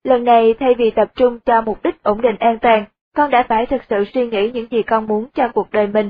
Lần 0.03 0.23
này 0.23 0.53
thay 0.59 0.75
vì 0.77 0.91
tập 0.91 1.11
trung 1.15 1.39
cho 1.39 1.61
mục 1.61 1.83
đích 1.83 2.03
ổn 2.03 2.21
định 2.21 2.35
an 2.39 2.59
toàn, 2.61 2.85
con 3.15 3.31
đã 3.31 3.43
phải 3.49 3.65
thực 3.65 3.81
sự 3.89 4.05
suy 4.13 4.27
nghĩ 4.27 4.51
những 4.51 4.67
gì 4.71 4.83
con 4.83 5.07
muốn 5.07 5.27
cho 5.33 5.47
cuộc 5.53 5.71
đời 5.71 5.87
mình. 5.87 6.09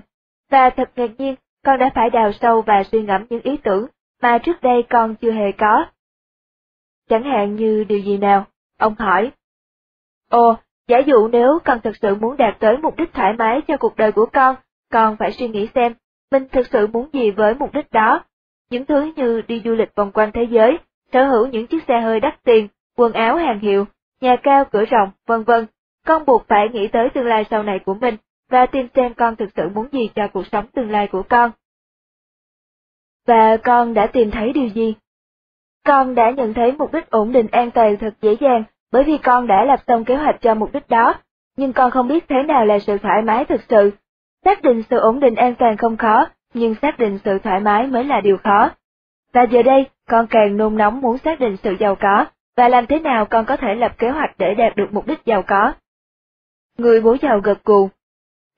Và 0.50 0.70
thật 0.70 0.92
ngạc 0.96 1.12
nhiên, 1.18 1.36
con 1.66 1.80
đã 1.80 1.90
phải 1.96 2.10
đào 2.10 2.32
sâu 2.32 2.62
và 2.62 2.84
suy 2.84 3.02
ngẫm 3.02 3.26
những 3.30 3.42
ý 3.42 3.58
tưởng 3.58 3.88
mà 4.22 4.38
trước 4.38 4.62
đây 4.62 4.84
con 4.90 5.16
chưa 5.16 5.32
hề 5.32 5.52
có. 5.52 5.86
Chẳng 7.10 7.24
hạn 7.24 7.56
như 7.56 7.84
điều 7.84 8.00
gì 8.00 8.18
nào? 8.18 8.46
Ông 8.80 8.96
hỏi. 9.00 9.32
Ồ, 10.30 10.56
giả 10.88 10.98
dụ 11.00 11.28
nếu 11.28 11.60
con 11.66 11.82
thực 11.82 11.98
sự 12.02 12.16
muốn 12.16 12.38
đạt 12.38 12.60
tới 12.60 12.78
mục 12.78 12.98
đích 12.98 13.14
thoải 13.14 13.34
mái 13.34 13.62
cho 13.68 13.78
cuộc 13.78 13.96
đời 13.96 14.12
của 14.12 14.26
con, 14.34 14.56
con 14.92 15.18
phải 15.18 15.32
suy 15.32 15.48
nghĩ 15.48 15.68
xem, 15.76 15.94
mình 16.32 16.48
thực 16.52 16.68
sự 16.68 16.88
muốn 16.88 17.10
gì 17.14 17.32
với 17.32 17.54
mục 17.54 17.74
đích 17.74 17.92
đó. 17.92 18.24
Những 18.70 18.86
thứ 18.86 19.12
như 19.16 19.42
đi 19.42 19.62
du 19.66 19.72
lịch 19.72 19.96
vòng 19.96 20.12
quanh 20.12 20.32
thế 20.32 20.44
giới, 20.44 20.78
sở 21.14 21.28
hữu 21.28 21.48
những 21.48 21.68
chiếc 21.68 21.84
xe 21.88 22.02
hơi 22.02 22.20
đắt 22.20 22.44
tiền, 22.44 22.68
quần 22.98 23.14
áo 23.14 23.38
hàng 23.38 23.60
hiệu, 23.60 23.86
nhà 24.22 24.36
cao 24.44 24.66
cửa 24.72 24.86
rộng, 24.86 25.12
vân 25.28 25.44
vân. 25.44 25.66
Con 26.06 26.26
buộc 26.26 26.48
phải 26.48 26.70
nghĩ 26.70 26.88
tới 26.88 27.10
tương 27.14 27.26
lai 27.26 27.46
sau 27.50 27.64
này 27.64 27.80
của 27.86 27.94
mình, 27.94 28.16
và 28.50 28.66
tìm 28.66 28.88
xem 28.96 29.14
con 29.14 29.36
thực 29.36 29.50
sự 29.56 29.70
muốn 29.70 29.88
gì 29.92 30.10
cho 30.16 30.28
cuộc 30.28 30.48
sống 30.52 30.66
tương 30.68 30.92
lai 30.92 31.08
của 31.08 31.24
con. 31.30 31.52
Và 33.28 33.58
con 33.58 33.94
đã 33.94 34.08
tìm 34.08 34.32
thấy 34.32 34.54
điều 34.54 34.68
gì? 34.68 34.96
Con 35.86 36.16
đã 36.16 36.32
nhận 36.32 36.54
thấy 36.54 36.72
mục 36.72 36.94
đích 36.94 37.10
ổn 37.10 37.32
định 37.32 37.48
an 37.52 37.72
toàn 37.72 37.98
thật 37.98 38.14
dễ 38.22 38.36
dàng, 38.40 38.64
bởi 38.92 39.04
vì 39.04 39.18
con 39.18 39.48
đã 39.48 39.66
lập 39.66 39.80
xong 39.88 40.06
kế 40.06 40.16
hoạch 40.16 40.42
cho 40.42 40.56
mục 40.56 40.74
đích 40.74 40.90
đó, 40.90 41.14
nhưng 41.58 41.74
con 41.74 41.92
không 41.92 42.08
biết 42.08 42.26
thế 42.30 42.44
nào 42.48 42.66
là 42.66 42.80
sự 42.80 42.98
thoải 42.98 43.22
mái 43.22 43.46
thực 43.46 43.62
sự. 43.70 43.92
Xác 44.46 44.62
định 44.62 44.84
sự 44.90 44.98
ổn 44.98 45.20
định 45.20 45.36
an 45.36 45.56
toàn 45.56 45.78
không 45.78 45.98
khó, 45.98 46.26
nhưng 46.54 46.76
xác 46.82 47.00
định 47.00 47.20
sự 47.26 47.40
thoải 47.40 47.60
mái 47.60 47.88
mới 47.88 48.04
là 48.04 48.22
điều 48.22 48.38
khó. 48.38 48.70
Và 49.34 49.44
giờ 49.44 49.64
đây, 49.64 49.86
con 50.10 50.28
càng 50.28 50.58
nôn 50.58 50.78
nóng 50.78 51.02
muốn 51.02 51.18
xác 51.18 51.40
định 51.40 51.58
sự 51.64 51.76
giàu 51.80 51.96
có, 51.96 52.26
và 52.58 52.70
làm 52.70 52.86
thế 52.86 53.00
nào 53.00 53.26
con 53.26 53.46
có 53.46 53.58
thể 53.58 53.76
lập 53.76 53.98
kế 53.98 54.10
hoạch 54.10 54.38
để 54.38 54.54
đạt 54.54 54.76
được 54.76 54.88
mục 54.92 55.08
đích 55.08 55.26
giàu 55.26 55.42
có. 55.42 55.74
Người 56.78 57.02
bố 57.02 57.16
giàu 57.22 57.40
gật 57.40 57.64
cù 57.64 57.90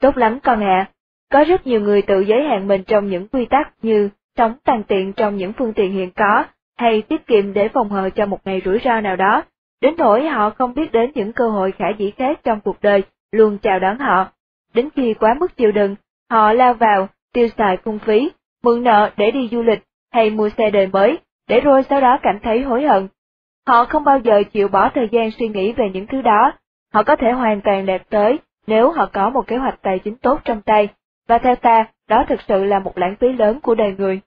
Tốt 0.01 0.17
lắm 0.17 0.39
con 0.39 0.63
ạ, 0.63 0.89
có 1.31 1.43
rất 1.43 1.67
nhiều 1.67 1.81
người 1.81 2.01
tự 2.01 2.19
giới 2.19 2.43
hạn 2.43 2.67
mình 2.67 2.83
trong 2.83 3.07
những 3.07 3.27
quy 3.27 3.45
tắc 3.45 3.73
như 3.81 4.09
sống 4.37 4.53
tàn 4.63 4.83
tiện 4.83 5.13
trong 5.13 5.37
những 5.37 5.53
phương 5.53 5.73
tiện 5.73 5.91
hiện 5.91 6.11
có, 6.11 6.45
hay 6.77 7.01
tiết 7.01 7.27
kiệm 7.27 7.53
để 7.53 7.69
phòng 7.73 7.89
hờ 7.89 8.09
cho 8.09 8.25
một 8.25 8.39
ngày 8.45 8.61
rủi 8.65 8.79
ro 8.83 9.01
nào 9.01 9.15
đó, 9.15 9.43
đến 9.81 9.93
nỗi 9.97 10.27
họ 10.27 10.49
không 10.49 10.73
biết 10.73 10.91
đến 10.91 11.11
những 11.15 11.33
cơ 11.33 11.49
hội 11.49 11.71
khả 11.71 11.85
dĩ 11.97 12.11
khác 12.11 12.39
trong 12.43 12.59
cuộc 12.61 12.81
đời 12.81 13.03
luôn 13.31 13.57
chào 13.57 13.79
đón 13.79 13.99
họ. 13.99 14.27
Đến 14.73 14.89
khi 14.95 15.13
quá 15.13 15.33
mức 15.39 15.57
chịu 15.57 15.71
đựng, 15.71 15.95
họ 16.31 16.53
lao 16.53 16.73
vào, 16.73 17.07
tiêu 17.33 17.47
xài 17.57 17.77
phung 17.77 17.99
phí, 17.99 18.31
mượn 18.63 18.83
nợ 18.83 19.09
để 19.17 19.31
đi 19.31 19.49
du 19.51 19.61
lịch 19.61 19.83
hay 20.13 20.29
mua 20.29 20.49
xe 20.57 20.69
đời 20.69 20.87
mới, 20.87 21.17
để 21.47 21.59
rồi 21.59 21.83
sau 21.89 22.01
đó 22.01 22.19
cảm 22.21 22.39
thấy 22.43 22.61
hối 22.61 22.83
hận. 22.83 23.07
Họ 23.67 23.85
không 23.85 24.03
bao 24.03 24.19
giờ 24.19 24.43
chịu 24.51 24.67
bỏ 24.67 24.89
thời 24.89 25.07
gian 25.11 25.31
suy 25.31 25.47
nghĩ 25.47 25.71
về 25.71 25.89
những 25.93 26.07
thứ 26.07 26.21
đó, 26.21 26.51
họ 26.93 27.03
có 27.03 27.15
thể 27.15 27.31
hoàn 27.31 27.61
toàn 27.61 27.85
đạt 27.85 28.01
tới 28.09 28.39
nếu 28.67 28.91
họ 28.91 29.09
có 29.13 29.29
một 29.29 29.47
kế 29.47 29.57
hoạch 29.57 29.81
tài 29.81 29.99
chính 29.99 30.15
tốt 30.15 30.39
trong 30.43 30.61
tay, 30.61 30.87
và 31.27 31.37
theo 31.37 31.55
ta, 31.55 31.85
đó 32.09 32.25
thực 32.29 32.41
sự 32.47 32.63
là 32.63 32.79
một 32.79 32.97
lãng 32.97 33.15
phí 33.19 33.27
lớn 33.33 33.59
của 33.59 33.75
đời 33.75 33.95
người. 33.97 34.21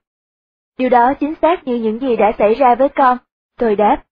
Điều 0.77 0.89
đó 0.89 1.13
chính 1.13 1.33
xác 1.41 1.67
như 1.67 1.75
những 1.75 1.99
gì 1.99 2.15
đã 2.15 2.31
xảy 2.39 2.53
ra 2.53 2.75
với 2.75 2.89
con, 2.89 3.17
tôi 3.59 3.75
đáp. 3.75 4.03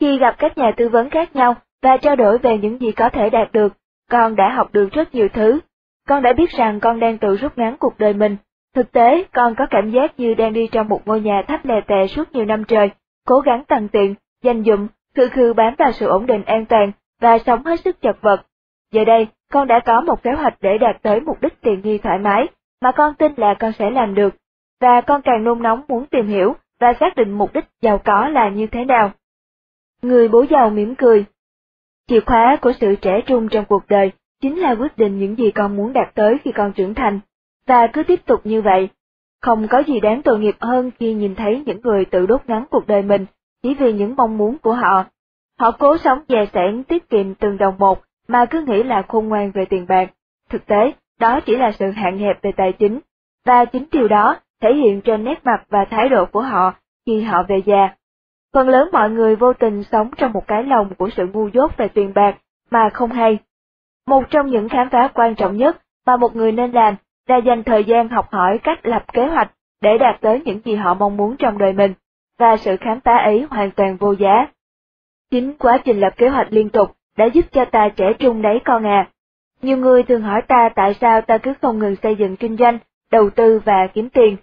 Khi 0.00 0.18
gặp 0.18 0.34
các 0.38 0.58
nhà 0.58 0.72
tư 0.76 0.88
vấn 0.88 1.10
khác 1.10 1.36
nhau 1.36 1.54
và 1.82 1.96
trao 1.96 2.16
đổi 2.16 2.38
về 2.38 2.58
những 2.58 2.80
gì 2.80 2.92
có 2.92 3.08
thể 3.08 3.30
đạt 3.30 3.52
được, 3.52 3.72
con 4.10 4.36
đã 4.36 4.48
học 4.48 4.72
được 4.72 4.88
rất 4.92 5.14
nhiều 5.14 5.28
thứ. 5.28 5.60
Con 6.08 6.22
đã 6.22 6.32
biết 6.32 6.50
rằng 6.50 6.80
con 6.80 7.00
đang 7.00 7.18
tự 7.18 7.36
rút 7.36 7.58
ngắn 7.58 7.76
cuộc 7.80 7.98
đời 7.98 8.12
mình. 8.14 8.36
Thực 8.74 8.92
tế, 8.92 9.24
con 9.32 9.54
có 9.54 9.66
cảm 9.70 9.90
giác 9.90 10.20
như 10.20 10.34
đang 10.34 10.52
đi 10.52 10.68
trong 10.72 10.88
một 10.88 11.00
ngôi 11.06 11.20
nhà 11.20 11.42
thấp 11.48 11.64
lè 11.64 11.80
tè 11.86 12.06
suốt 12.06 12.32
nhiều 12.32 12.44
năm 12.44 12.64
trời, 12.64 12.90
cố 13.26 13.40
gắng 13.40 13.64
tăng 13.64 13.88
tiện, 13.88 14.14
danh 14.42 14.62
dụng, 14.62 14.88
khư 15.16 15.28
khư 15.28 15.52
bám 15.52 15.74
vào 15.78 15.92
sự 15.92 16.06
ổn 16.06 16.26
định 16.26 16.44
an 16.44 16.66
toàn 16.66 16.92
và 17.20 17.38
sống 17.38 17.64
hết 17.64 17.80
sức 17.80 18.00
chật 18.00 18.16
vật. 18.20 18.46
Giờ 18.92 19.04
đây, 19.04 19.28
con 19.52 19.66
đã 19.66 19.80
có 19.86 20.00
một 20.00 20.22
kế 20.22 20.30
hoạch 20.32 20.54
để 20.60 20.78
đạt 20.78 21.02
tới 21.02 21.20
mục 21.20 21.40
đích 21.40 21.60
tiền 21.60 21.80
nghi 21.84 21.98
thoải 21.98 22.18
mái, 22.18 22.46
mà 22.82 22.92
con 22.92 23.14
tin 23.14 23.32
là 23.36 23.54
con 23.54 23.72
sẽ 23.72 23.90
làm 23.90 24.14
được, 24.14 24.34
và 24.80 25.00
con 25.00 25.22
càng 25.22 25.44
nôn 25.44 25.62
nóng 25.62 25.82
muốn 25.88 26.06
tìm 26.06 26.26
hiểu 26.26 26.54
và 26.80 26.92
xác 27.00 27.16
định 27.16 27.30
mục 27.30 27.52
đích 27.54 27.64
giàu 27.82 27.98
có 27.98 28.28
là 28.28 28.48
như 28.48 28.66
thế 28.66 28.84
nào. 28.84 29.10
Người 30.02 30.28
bố 30.28 30.44
giàu 30.50 30.70
mỉm 30.70 30.94
cười. 30.94 31.24
Chìa 32.08 32.20
khóa 32.20 32.56
của 32.62 32.72
sự 32.72 32.94
trẻ 32.96 33.20
trung 33.26 33.48
trong 33.48 33.64
cuộc 33.64 33.82
đời 33.88 34.12
chính 34.40 34.58
là 34.58 34.74
quyết 34.74 34.98
định 34.98 35.18
những 35.18 35.38
gì 35.38 35.50
con 35.50 35.76
muốn 35.76 35.92
đạt 35.92 36.14
tới 36.14 36.36
khi 36.44 36.52
con 36.52 36.72
trưởng 36.72 36.94
thành, 36.94 37.20
và 37.66 37.86
cứ 37.86 38.02
tiếp 38.02 38.26
tục 38.26 38.40
như 38.44 38.62
vậy. 38.62 38.88
Không 39.42 39.68
có 39.68 39.78
gì 39.78 40.00
đáng 40.00 40.22
tội 40.22 40.38
nghiệp 40.38 40.56
hơn 40.60 40.90
khi 40.98 41.14
nhìn 41.14 41.34
thấy 41.34 41.62
những 41.66 41.80
người 41.80 42.04
tự 42.04 42.26
đốt 42.26 42.40
ngắn 42.46 42.64
cuộc 42.70 42.86
đời 42.86 43.02
mình 43.02 43.26
chỉ 43.62 43.74
vì 43.74 43.92
những 43.92 44.16
mong 44.16 44.38
muốn 44.38 44.58
của 44.58 44.74
họ. 44.74 45.04
Họ 45.60 45.70
cố 45.70 45.96
sống 45.98 46.18
dè 46.28 46.46
sẻn 46.52 46.84
tiết 46.84 47.10
kiệm 47.10 47.34
từng 47.34 47.58
đồng 47.58 47.74
một 47.78 48.02
mà 48.28 48.44
cứ 48.44 48.64
nghĩ 48.66 48.82
là 48.82 49.02
khôn 49.08 49.28
ngoan 49.28 49.50
về 49.50 49.64
tiền 49.64 49.86
bạc. 49.88 50.10
Thực 50.50 50.66
tế, 50.66 50.92
đó 51.20 51.40
chỉ 51.46 51.56
là 51.56 51.72
sự 51.72 51.90
hạn 51.90 52.18
hẹp 52.18 52.42
về 52.42 52.52
tài 52.56 52.72
chính, 52.72 53.00
và 53.46 53.64
chính 53.64 53.84
điều 53.92 54.08
đó 54.08 54.36
thể 54.62 54.74
hiện 54.74 55.00
trên 55.00 55.24
nét 55.24 55.40
mặt 55.44 55.64
và 55.68 55.84
thái 55.90 56.08
độ 56.08 56.24
của 56.26 56.42
họ 56.42 56.74
khi 57.06 57.20
họ 57.22 57.42
về 57.48 57.62
già. 57.66 57.94
Phần 58.52 58.68
lớn 58.68 58.88
mọi 58.92 59.10
người 59.10 59.36
vô 59.36 59.52
tình 59.52 59.82
sống 59.82 60.10
trong 60.16 60.32
một 60.32 60.46
cái 60.46 60.64
lòng 60.64 60.94
của 60.94 61.10
sự 61.16 61.26
ngu 61.32 61.48
dốt 61.48 61.76
về 61.76 61.88
tiền 61.88 62.12
bạc 62.14 62.36
mà 62.70 62.90
không 62.92 63.10
hay. 63.10 63.38
Một 64.06 64.24
trong 64.30 64.46
những 64.46 64.68
khám 64.68 64.90
phá 64.90 65.08
quan 65.14 65.34
trọng 65.34 65.56
nhất 65.56 65.76
mà 66.06 66.16
một 66.16 66.36
người 66.36 66.52
nên 66.52 66.72
làm 66.72 66.94
là 67.28 67.36
dành 67.36 67.64
thời 67.64 67.84
gian 67.84 68.08
học 68.08 68.32
hỏi 68.32 68.58
cách 68.58 68.86
lập 68.86 69.12
kế 69.12 69.26
hoạch 69.26 69.50
để 69.80 69.98
đạt 69.98 70.20
tới 70.20 70.42
những 70.44 70.60
gì 70.64 70.74
họ 70.74 70.94
mong 70.94 71.16
muốn 71.16 71.36
trong 71.36 71.58
đời 71.58 71.72
mình, 71.72 71.94
và 72.38 72.56
sự 72.56 72.76
khám 72.76 73.00
phá 73.00 73.16
ấy 73.16 73.46
hoàn 73.50 73.70
toàn 73.70 73.96
vô 73.96 74.12
giá. 74.12 74.46
Chính 75.30 75.54
quá 75.58 75.78
trình 75.84 76.00
lập 76.00 76.12
kế 76.16 76.28
hoạch 76.28 76.46
liên 76.50 76.68
tục 76.68 76.90
đã 77.16 77.24
giúp 77.24 77.44
cho 77.52 77.64
ta 77.64 77.88
trẻ 77.88 78.12
trung 78.18 78.42
đấy 78.42 78.60
con 78.64 78.86
à. 78.86 79.08
Nhiều 79.62 79.76
người 79.76 80.02
thường 80.02 80.22
hỏi 80.22 80.42
ta 80.48 80.68
tại 80.74 80.94
sao 80.94 81.20
ta 81.20 81.38
cứ 81.38 81.52
không 81.62 81.78
ngừng 81.78 81.96
xây 81.96 82.16
dựng 82.16 82.36
kinh 82.36 82.56
doanh, 82.56 82.78
đầu 83.10 83.30
tư 83.30 83.60
và 83.64 83.86
kiếm 83.86 84.08
tiền. 84.08 84.36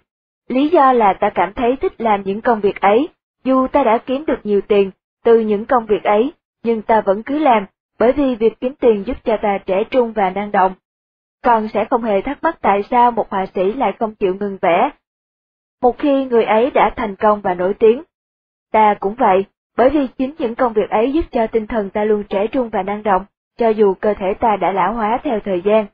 Lý 0.48 0.68
do 0.68 0.92
là 0.92 1.12
ta 1.12 1.30
cảm 1.30 1.52
thấy 1.52 1.76
thích 1.76 2.00
làm 2.00 2.22
những 2.22 2.40
công 2.40 2.60
việc 2.60 2.80
ấy, 2.80 3.08
dù 3.44 3.66
ta 3.66 3.84
đã 3.84 3.98
kiếm 3.98 4.24
được 4.26 4.40
nhiều 4.44 4.60
tiền 4.68 4.90
từ 5.24 5.40
những 5.40 5.64
công 5.64 5.86
việc 5.86 6.04
ấy, 6.04 6.32
nhưng 6.62 6.82
ta 6.82 7.00
vẫn 7.00 7.22
cứ 7.22 7.38
làm, 7.38 7.66
bởi 7.98 8.12
vì 8.12 8.34
việc 8.34 8.60
kiếm 8.60 8.74
tiền 8.80 9.06
giúp 9.06 9.16
cho 9.24 9.36
ta 9.42 9.58
trẻ 9.66 9.84
trung 9.90 10.12
và 10.12 10.30
năng 10.30 10.52
động. 10.52 10.74
Con 11.42 11.68
sẽ 11.74 11.84
không 11.90 12.02
hề 12.02 12.20
thắc 12.20 12.42
mắc 12.42 12.58
tại 12.60 12.82
sao 12.90 13.10
một 13.10 13.30
họa 13.30 13.46
sĩ 13.54 13.72
lại 13.72 13.92
không 13.98 14.14
chịu 14.14 14.34
ngừng 14.34 14.58
vẽ. 14.62 14.90
Một 15.82 15.98
khi 15.98 16.24
người 16.24 16.44
ấy 16.44 16.70
đã 16.70 16.90
thành 16.96 17.16
công 17.16 17.40
và 17.40 17.54
nổi 17.54 17.74
tiếng. 17.74 18.02
Ta 18.72 18.94
cũng 19.00 19.14
vậy, 19.14 19.44
bởi 19.76 19.90
vì 19.90 20.06
chính 20.18 20.34
những 20.38 20.54
công 20.54 20.72
việc 20.72 20.90
ấy 20.90 21.12
giúp 21.12 21.24
cho 21.30 21.46
tinh 21.46 21.66
thần 21.66 21.90
ta 21.90 22.04
luôn 22.04 22.24
trẻ 22.24 22.46
trung 22.46 22.68
và 22.68 22.82
năng 22.82 23.02
động, 23.02 23.24
cho 23.58 23.68
dù 23.68 23.94
cơ 23.94 24.14
thể 24.14 24.34
ta 24.40 24.56
đã 24.56 24.72
lão 24.72 24.94
hóa 24.94 25.18
theo 25.24 25.40
thời 25.44 25.62
gian. 25.64 25.86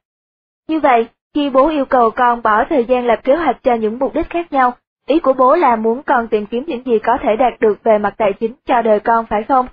Như 0.68 0.80
vậy, 0.80 1.08
khi 1.34 1.50
bố 1.50 1.68
yêu 1.68 1.84
cầu 1.84 2.10
con 2.10 2.42
bỏ 2.42 2.64
thời 2.64 2.84
gian 2.84 3.06
lập 3.06 3.20
kế 3.24 3.36
hoạch 3.36 3.62
cho 3.62 3.74
những 3.74 3.98
mục 3.98 4.14
đích 4.14 4.30
khác 4.30 4.52
nhau, 4.52 4.72
ý 5.06 5.20
của 5.20 5.32
bố 5.32 5.56
là 5.56 5.76
muốn 5.76 6.02
con 6.02 6.28
tìm 6.28 6.46
kiếm 6.46 6.64
những 6.66 6.86
gì 6.86 6.98
có 6.98 7.18
thể 7.22 7.36
đạt 7.36 7.60
được 7.60 7.82
về 7.82 7.98
mặt 7.98 8.14
tài 8.16 8.32
chính 8.32 8.54
cho 8.64 8.82
đời 8.82 9.00
con 9.00 9.26
phải 9.26 9.42
không? 9.48 9.66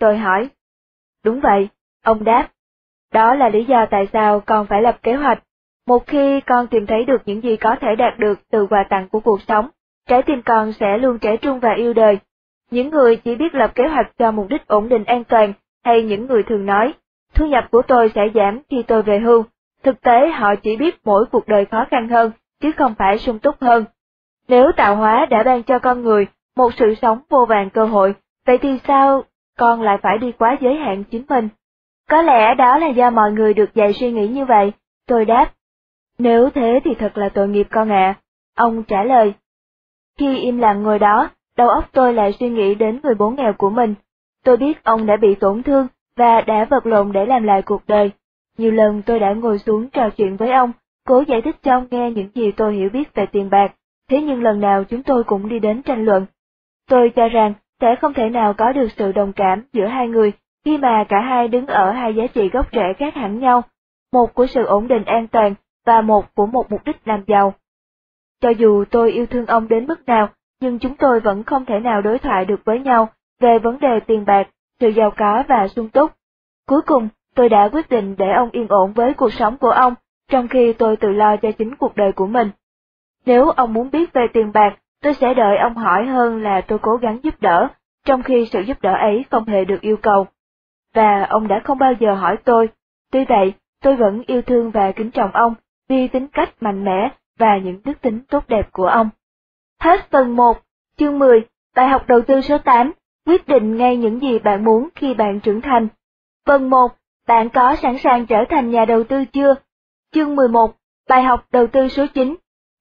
Tôi 0.00 0.18
hỏi. 0.18 0.48
Đúng 1.24 1.40
vậy, 1.40 1.68
ông 2.04 2.24
đáp. 2.24 2.48
Đó 3.12 3.34
là 3.34 3.48
lý 3.48 3.64
do 3.64 3.86
tại 3.90 4.06
sao 4.12 4.40
con 4.40 4.66
phải 4.66 4.82
lập 4.82 4.96
kế 5.02 5.14
hoạch. 5.14 5.42
Một 5.86 6.06
khi 6.06 6.40
con 6.40 6.66
tìm 6.66 6.86
thấy 6.86 7.04
được 7.04 7.22
những 7.26 7.40
gì 7.42 7.56
có 7.56 7.76
thể 7.80 7.96
đạt 7.96 8.18
được 8.18 8.38
từ 8.50 8.66
quà 8.66 8.84
tặng 8.90 9.08
của 9.08 9.20
cuộc 9.20 9.42
sống, 9.48 9.68
trái 10.08 10.22
tim 10.22 10.42
con 10.42 10.72
sẽ 10.72 10.98
luôn 10.98 11.18
trẻ 11.18 11.36
trung 11.36 11.60
và 11.60 11.74
yêu 11.74 11.92
đời. 11.92 12.18
Những 12.70 12.90
người 12.90 13.16
chỉ 13.16 13.34
biết 13.34 13.54
lập 13.54 13.74
kế 13.74 13.88
hoạch 13.88 14.12
cho 14.18 14.30
mục 14.30 14.46
đích 14.48 14.66
ổn 14.66 14.88
định 14.88 15.04
an 15.04 15.24
toàn, 15.24 15.52
hay 15.84 16.02
những 16.02 16.26
người 16.26 16.42
thường 16.42 16.66
nói, 16.66 16.94
thu 17.34 17.46
nhập 17.46 17.64
của 17.70 17.82
tôi 17.82 18.10
sẽ 18.14 18.22
giảm 18.34 18.60
khi 18.70 18.82
tôi 18.82 19.02
về 19.02 19.18
hưu. 19.18 19.44
Thực 19.82 20.00
tế 20.00 20.28
họ 20.28 20.54
chỉ 20.54 20.76
biết 20.76 21.00
mỗi 21.04 21.24
cuộc 21.32 21.48
đời 21.48 21.64
khó 21.64 21.84
khăn 21.90 22.08
hơn, 22.08 22.30
chứ 22.60 22.72
không 22.72 22.94
phải 22.98 23.18
sung 23.18 23.38
túc 23.38 23.60
hơn. 23.60 23.84
Nếu 24.48 24.72
tạo 24.76 24.96
hóa 24.96 25.26
đã 25.26 25.42
ban 25.42 25.62
cho 25.62 25.78
con 25.78 26.02
người 26.02 26.26
một 26.56 26.74
sự 26.74 26.94
sống 26.94 27.18
vô 27.28 27.46
vàng 27.48 27.70
cơ 27.70 27.84
hội, 27.84 28.14
vậy 28.46 28.58
thì 28.58 28.78
sao 28.86 29.24
con 29.58 29.82
lại 29.82 29.98
phải 30.02 30.18
đi 30.18 30.32
quá 30.32 30.56
giới 30.60 30.74
hạn 30.74 31.04
chính 31.04 31.24
mình? 31.28 31.48
Có 32.12 32.22
lẽ 32.22 32.54
đó 32.54 32.78
là 32.78 32.88
do 32.88 33.10
mọi 33.10 33.32
người 33.32 33.54
được 33.54 33.74
dạy 33.74 33.92
suy 33.92 34.12
nghĩ 34.12 34.28
như 34.28 34.44
vậy, 34.44 34.72
tôi 35.06 35.24
đáp. 35.24 35.52
Nếu 36.18 36.50
thế 36.50 36.80
thì 36.84 36.94
thật 36.98 37.18
là 37.18 37.28
tội 37.28 37.48
nghiệp 37.48 37.66
con 37.70 37.92
ạ, 37.92 38.14
ông 38.56 38.82
trả 38.82 39.04
lời. 39.04 39.34
Khi 40.18 40.38
im 40.38 40.58
lặng 40.58 40.82
ngồi 40.82 40.98
đó, 40.98 41.30
đầu 41.56 41.68
óc 41.68 41.84
tôi 41.92 42.12
lại 42.12 42.32
suy 42.40 42.48
nghĩ 42.48 42.74
đến 42.74 43.00
người 43.02 43.14
bố 43.14 43.30
nghèo 43.30 43.52
của 43.52 43.70
mình. 43.70 43.94
Tôi 44.44 44.56
biết 44.56 44.84
ông 44.84 45.06
đã 45.06 45.16
bị 45.16 45.34
tổn 45.34 45.62
thương 45.62 45.86
và 46.16 46.40
đã 46.40 46.66
vật 46.70 46.86
lộn 46.86 47.12
để 47.12 47.26
làm 47.26 47.42
lại 47.42 47.62
cuộc 47.62 47.82
đời. 47.86 48.10
Nhiều 48.58 48.72
lần 48.72 49.02
tôi 49.02 49.18
đã 49.18 49.32
ngồi 49.32 49.58
xuống 49.58 49.88
trò 49.88 50.10
chuyện 50.10 50.36
với 50.36 50.50
ông, 50.50 50.72
cố 51.06 51.24
giải 51.28 51.42
thích 51.42 51.56
cho 51.62 51.72
ông 51.72 51.86
nghe 51.90 52.10
những 52.10 52.28
gì 52.34 52.52
tôi 52.52 52.74
hiểu 52.74 52.88
biết 52.92 53.14
về 53.14 53.26
tiền 53.26 53.50
bạc, 53.50 53.72
thế 54.10 54.22
nhưng 54.22 54.42
lần 54.42 54.60
nào 54.60 54.84
chúng 54.84 55.02
tôi 55.02 55.24
cũng 55.24 55.48
đi 55.48 55.58
đến 55.58 55.82
tranh 55.82 56.04
luận. 56.04 56.26
Tôi 56.90 57.12
cho 57.16 57.28
rằng 57.28 57.54
sẽ 57.80 57.96
không 58.00 58.14
thể 58.14 58.28
nào 58.28 58.54
có 58.54 58.72
được 58.72 58.88
sự 58.96 59.12
đồng 59.12 59.32
cảm 59.32 59.64
giữa 59.72 59.86
hai 59.86 60.08
người 60.08 60.32
khi 60.64 60.78
mà 60.78 61.04
cả 61.08 61.20
hai 61.20 61.48
đứng 61.48 61.66
ở 61.66 61.90
hai 61.90 62.14
giá 62.14 62.26
trị 62.26 62.48
gốc 62.48 62.66
rễ 62.72 62.92
khác 62.98 63.14
hẳn 63.14 63.38
nhau, 63.38 63.62
một 64.12 64.34
của 64.34 64.46
sự 64.46 64.64
ổn 64.64 64.88
định 64.88 65.04
an 65.04 65.28
toàn 65.28 65.54
và 65.86 66.00
một 66.00 66.34
của 66.34 66.46
một 66.46 66.70
mục 66.70 66.84
đích 66.84 66.96
làm 67.04 67.24
giàu. 67.26 67.54
Cho 68.40 68.50
dù 68.50 68.84
tôi 68.90 69.12
yêu 69.12 69.26
thương 69.26 69.46
ông 69.46 69.68
đến 69.68 69.86
mức 69.86 70.06
nào, 70.06 70.28
nhưng 70.60 70.78
chúng 70.78 70.96
tôi 70.96 71.20
vẫn 71.20 71.44
không 71.44 71.64
thể 71.64 71.80
nào 71.80 72.02
đối 72.02 72.18
thoại 72.18 72.44
được 72.44 72.60
với 72.64 72.78
nhau 72.78 73.08
về 73.40 73.58
vấn 73.58 73.80
đề 73.80 74.00
tiền 74.06 74.24
bạc, 74.24 74.48
sự 74.80 74.88
giàu 74.88 75.10
có 75.16 75.42
và 75.48 75.68
sung 75.68 75.88
túc. 75.88 76.10
Cuối 76.68 76.82
cùng, 76.86 77.08
tôi 77.34 77.48
đã 77.48 77.68
quyết 77.72 77.88
định 77.88 78.14
để 78.18 78.32
ông 78.32 78.50
yên 78.50 78.66
ổn 78.68 78.92
với 78.92 79.14
cuộc 79.14 79.32
sống 79.32 79.58
của 79.58 79.70
ông, 79.70 79.94
trong 80.30 80.48
khi 80.48 80.72
tôi 80.72 80.96
tự 80.96 81.08
lo 81.08 81.36
cho 81.36 81.52
chính 81.52 81.76
cuộc 81.76 81.96
đời 81.96 82.12
của 82.12 82.26
mình. 82.26 82.50
Nếu 83.26 83.50
ông 83.50 83.72
muốn 83.72 83.90
biết 83.90 84.12
về 84.12 84.26
tiền 84.32 84.52
bạc, 84.52 84.76
tôi 85.02 85.14
sẽ 85.14 85.34
đợi 85.34 85.56
ông 85.58 85.74
hỏi 85.74 86.06
hơn 86.06 86.42
là 86.42 86.60
tôi 86.60 86.78
cố 86.78 86.96
gắng 86.96 87.18
giúp 87.22 87.34
đỡ, 87.40 87.68
trong 88.04 88.22
khi 88.22 88.46
sự 88.46 88.60
giúp 88.60 88.82
đỡ 88.82 88.94
ấy 88.94 89.24
không 89.30 89.44
hề 89.44 89.64
được 89.64 89.80
yêu 89.80 89.96
cầu. 89.96 90.26
Và 90.94 91.24
ông 91.24 91.48
đã 91.48 91.60
không 91.64 91.78
bao 91.78 91.92
giờ 91.92 92.14
hỏi 92.14 92.36
tôi, 92.44 92.68
tuy 93.12 93.24
vậy, 93.24 93.54
tôi 93.82 93.96
vẫn 93.96 94.22
yêu 94.26 94.42
thương 94.42 94.70
và 94.70 94.92
kính 94.92 95.10
trọng 95.10 95.30
ông 95.32 95.54
vì 95.88 96.08
tính 96.08 96.28
cách 96.28 96.50
mạnh 96.60 96.84
mẽ 96.84 97.08
và 97.38 97.56
những 97.56 97.80
đức 97.84 98.00
tính 98.00 98.20
tốt 98.30 98.44
đẹp 98.48 98.72
của 98.72 98.86
ông. 98.86 99.08
Hết 99.80 100.10
phần 100.10 100.36
1, 100.36 100.58
chương 100.96 101.18
10, 101.18 101.46
bài 101.76 101.88
học 101.88 102.04
đầu 102.08 102.22
tư 102.22 102.40
số 102.40 102.58
8, 102.58 102.92
quyết 103.26 103.48
định 103.48 103.76
ngay 103.76 103.96
những 103.96 104.20
gì 104.20 104.38
bạn 104.38 104.64
muốn 104.64 104.88
khi 104.94 105.14
bạn 105.14 105.40
trưởng 105.40 105.60
thành. 105.60 105.88
Phần 106.46 106.70
1, 106.70 106.88
bạn 107.26 107.48
có 107.48 107.76
sẵn 107.76 107.98
sàng 107.98 108.26
trở 108.26 108.44
thành 108.48 108.70
nhà 108.70 108.84
đầu 108.84 109.04
tư 109.04 109.24
chưa? 109.24 109.54
Chương 110.12 110.36
11, 110.36 110.74
bài 111.08 111.22
học 111.22 111.46
đầu 111.52 111.66
tư 111.66 111.88
số 111.88 112.06
9, 112.14 112.36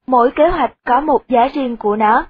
mỗi 0.08 0.32
kế 0.36 0.50
hoạch 0.50 0.74
có 0.86 1.02
một 1.02 1.28
giá 1.28 1.48
riêng 1.54 1.78
của 1.78 1.96
nó. 1.96 2.26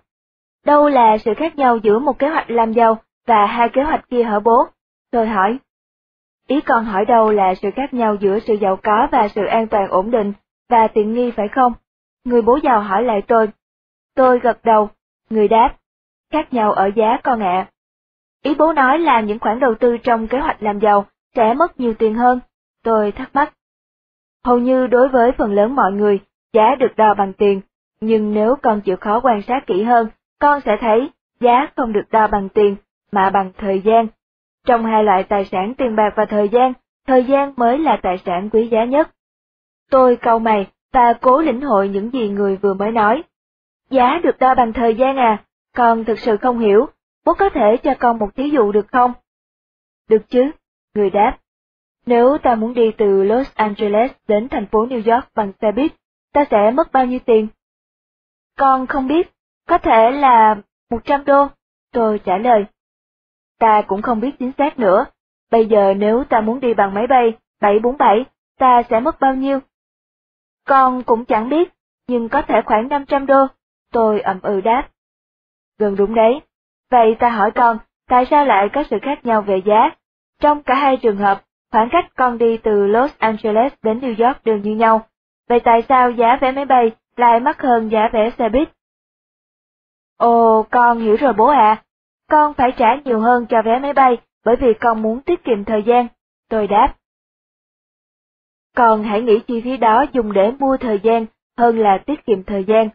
Đâu 0.65 0.89
là 0.89 1.17
sự 1.17 1.33
khác 1.33 1.55
nhau 1.55 1.77
giữa 1.77 1.99
một 1.99 2.19
kế 2.19 2.29
hoạch 2.29 2.49
làm 2.49 2.73
giàu 2.73 2.97
và 3.27 3.45
hai 3.45 3.69
kế 3.73 3.83
hoạch 3.83 4.09
kia 4.09 4.23
hả 4.23 4.39
bố? 4.39 4.67
Tôi 5.11 5.27
hỏi. 5.27 5.57
Ý 6.51 6.61
con 6.61 6.85
hỏi 6.85 7.05
đâu 7.05 7.31
là 7.31 7.55
sự 7.55 7.71
khác 7.75 7.93
nhau 7.93 8.15
giữa 8.15 8.39
sự 8.39 8.53
giàu 8.53 8.77
có 8.83 9.07
và 9.11 9.27
sự 9.27 9.45
an 9.45 9.67
toàn 9.67 9.87
ổn 9.89 10.11
định 10.11 10.33
và 10.69 10.87
tiện 10.87 11.13
nghi 11.13 11.31
phải 11.31 11.47
không? 11.47 11.73
Người 12.25 12.41
bố 12.41 12.59
giàu 12.63 12.81
hỏi 12.81 13.03
lại 13.03 13.21
tôi. 13.27 13.49
Tôi 14.15 14.39
gật 14.39 14.63
đầu, 14.63 14.89
người 15.29 15.47
đáp. 15.47 15.75
Khác 16.31 16.53
nhau 16.53 16.71
ở 16.71 16.91
giá 16.95 17.17
con 17.23 17.39
ạ. 17.39 17.69
Ý 18.43 18.55
bố 18.55 18.73
nói 18.73 18.99
là 18.99 19.21
những 19.21 19.39
khoản 19.39 19.59
đầu 19.59 19.75
tư 19.75 19.97
trong 19.97 20.27
kế 20.27 20.39
hoạch 20.39 20.63
làm 20.63 20.79
giàu 20.79 21.05
sẽ 21.35 21.53
mất 21.53 21.79
nhiều 21.79 21.93
tiền 21.93 22.15
hơn. 22.15 22.39
Tôi 22.83 23.11
thắc 23.11 23.35
mắc. 23.35 23.53
Hầu 24.45 24.59
như 24.59 24.87
đối 24.87 25.09
với 25.09 25.31
phần 25.37 25.53
lớn 25.53 25.75
mọi 25.75 25.91
người, 25.91 26.19
giá 26.53 26.75
được 26.75 26.95
đo 26.97 27.13
bằng 27.13 27.33
tiền, 27.33 27.61
nhưng 28.01 28.33
nếu 28.33 28.55
con 28.61 28.81
chịu 28.81 28.95
khó 29.01 29.19
quan 29.23 29.41
sát 29.41 29.67
kỹ 29.67 29.83
hơn, 29.83 30.07
con 30.39 30.61
sẽ 30.65 30.77
thấy 30.81 31.09
giá 31.39 31.67
không 31.75 31.93
được 31.93 32.05
đo 32.11 32.27
bằng 32.27 32.49
tiền, 32.49 32.75
mà 33.11 33.29
bằng 33.29 33.51
thời 33.57 33.81
gian. 33.81 34.07
Trong 34.67 34.85
hai 34.85 35.03
loại 35.03 35.23
tài 35.23 35.45
sản 35.45 35.73
tiền 35.77 35.95
bạc 35.95 36.13
và 36.15 36.25
thời 36.25 36.49
gian, 36.49 36.73
thời 37.07 37.23
gian 37.23 37.53
mới 37.57 37.79
là 37.79 37.99
tài 38.03 38.17
sản 38.25 38.49
quý 38.49 38.67
giá 38.67 38.85
nhất. 38.85 39.09
Tôi 39.89 40.15
câu 40.15 40.39
mày 40.39 40.67
và 40.91 41.13
cố 41.21 41.41
lĩnh 41.41 41.61
hội 41.61 41.89
những 41.89 42.11
gì 42.13 42.29
người 42.29 42.57
vừa 42.57 42.73
mới 42.73 42.91
nói. 42.91 43.23
Giá 43.89 44.19
được 44.23 44.39
đo 44.39 44.55
bằng 44.55 44.73
thời 44.73 44.95
gian 44.95 45.17
à, 45.17 45.43
con 45.75 46.05
thực 46.05 46.19
sự 46.19 46.37
không 46.37 46.59
hiểu, 46.59 46.85
bố 47.25 47.33
có 47.33 47.49
thể 47.49 47.77
cho 47.83 47.93
con 47.99 48.19
một 48.19 48.35
thí 48.35 48.49
dụ 48.49 48.71
được 48.71 48.87
không? 48.87 49.13
Được 50.09 50.29
chứ, 50.29 50.51
người 50.95 51.09
đáp. 51.09 51.37
Nếu 52.05 52.37
ta 52.43 52.55
muốn 52.55 52.73
đi 52.73 52.91
từ 52.97 53.23
Los 53.23 53.47
Angeles 53.55 54.11
đến 54.27 54.49
thành 54.49 54.65
phố 54.65 54.85
New 54.85 55.13
York 55.13 55.25
bằng 55.35 55.51
xe 55.61 55.71
buýt, 55.71 55.91
ta 56.33 56.45
sẽ 56.51 56.71
mất 56.71 56.91
bao 56.91 57.05
nhiêu 57.05 57.19
tiền? 57.25 57.47
Con 58.57 58.87
không 58.87 59.07
biết, 59.07 59.31
có 59.67 59.77
thể 59.77 60.11
là 60.11 60.55
100 60.89 61.25
đô, 61.25 61.47
tôi 61.93 62.19
trả 62.19 62.37
lời. 62.37 62.65
Ta 63.61 63.81
cũng 63.87 64.01
không 64.01 64.19
biết 64.19 64.31
chính 64.39 64.51
xác 64.57 64.79
nữa, 64.79 65.05
bây 65.51 65.65
giờ 65.65 65.93
nếu 65.93 66.23
ta 66.29 66.41
muốn 66.41 66.59
đi 66.59 66.73
bằng 66.73 66.93
máy 66.93 67.07
bay 67.07 67.33
747, 67.61 68.25
ta 68.59 68.81
sẽ 68.89 68.99
mất 68.99 69.19
bao 69.19 69.33
nhiêu? 69.35 69.59
Con 70.67 71.03
cũng 71.03 71.25
chẳng 71.25 71.49
biết, 71.49 71.73
nhưng 72.07 72.29
có 72.29 72.41
thể 72.41 72.61
khoảng 72.65 72.87
500 72.87 73.25
đô, 73.25 73.47
tôi 73.91 74.21
ậm 74.21 74.39
ừ 74.41 74.61
đáp. 74.61 74.87
Gần 75.79 75.95
đúng 75.95 76.15
đấy, 76.15 76.41
vậy 76.91 77.15
ta 77.19 77.29
hỏi 77.29 77.51
con, 77.51 77.77
tại 78.09 78.25
sao 78.29 78.45
lại 78.45 78.69
có 78.73 78.83
sự 78.89 78.97
khác 79.01 79.25
nhau 79.25 79.41
về 79.41 79.61
giá? 79.65 79.89
Trong 80.39 80.63
cả 80.63 80.75
hai 80.75 80.97
trường 80.97 81.17
hợp, 81.17 81.41
khoảng 81.71 81.89
cách 81.91 82.05
con 82.15 82.37
đi 82.37 82.57
từ 82.57 82.87
Los 82.87 83.11
Angeles 83.17 83.73
đến 83.83 83.99
New 83.99 84.27
York 84.27 84.43
đều 84.43 84.57
như 84.57 84.75
nhau, 84.75 85.05
vậy 85.49 85.59
tại 85.59 85.83
sao 85.89 86.11
giá 86.11 86.37
vé 86.41 86.51
máy 86.51 86.65
bay 86.65 86.91
lại 87.15 87.39
mắc 87.39 87.61
hơn 87.61 87.91
giá 87.91 88.09
vé 88.13 88.31
xe 88.37 88.49
buýt? 88.49 88.69
Ồ, 90.17 90.65
con 90.71 90.99
hiểu 90.99 91.15
rồi 91.15 91.33
bố 91.33 91.47
ạ. 91.47 91.83
Con 92.31 92.53
phải 92.53 92.71
trả 92.77 92.95
nhiều 93.05 93.19
hơn 93.19 93.45
cho 93.49 93.61
vé 93.61 93.79
máy 93.79 93.93
bay 93.93 94.17
bởi 94.45 94.55
vì 94.55 94.73
con 94.73 95.01
muốn 95.01 95.21
tiết 95.21 95.43
kiệm 95.43 95.65
thời 95.65 95.83
gian. 95.83 96.07
Tôi 96.49 96.67
đáp. 96.67 96.93
Con 98.75 99.03
hãy 99.03 99.21
nghĩ 99.21 99.39
chi 99.47 99.61
phí 99.61 99.77
đó 99.77 100.05
dùng 100.11 100.33
để 100.33 100.51
mua 100.59 100.77
thời 100.77 100.99
gian 101.03 101.25
hơn 101.57 101.79
là 101.79 101.97
tiết 102.05 102.25
kiệm 102.25 102.43
thời 102.43 102.63
gian. 102.63 102.89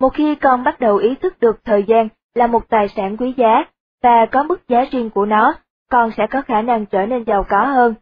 Một 0.00 0.08
khi 0.14 0.34
con 0.34 0.64
bắt 0.64 0.80
đầu 0.80 0.96
ý 0.96 1.14
thức 1.14 1.40
được 1.40 1.64
thời 1.64 1.82
gian 1.82 2.08
là 2.34 2.46
một 2.46 2.68
tài 2.68 2.88
sản 2.88 3.16
quý 3.16 3.34
giá 3.36 3.64
và 4.02 4.26
có 4.26 4.42
mức 4.42 4.68
giá 4.68 4.84
riêng 4.90 5.10
của 5.10 5.26
nó, 5.26 5.54
con 5.90 6.10
sẽ 6.16 6.26
có 6.26 6.42
khả 6.42 6.62
năng 6.62 6.86
trở 6.86 7.06
nên 7.06 7.24
giàu 7.24 7.44
có 7.48 7.64
hơn. 7.64 7.94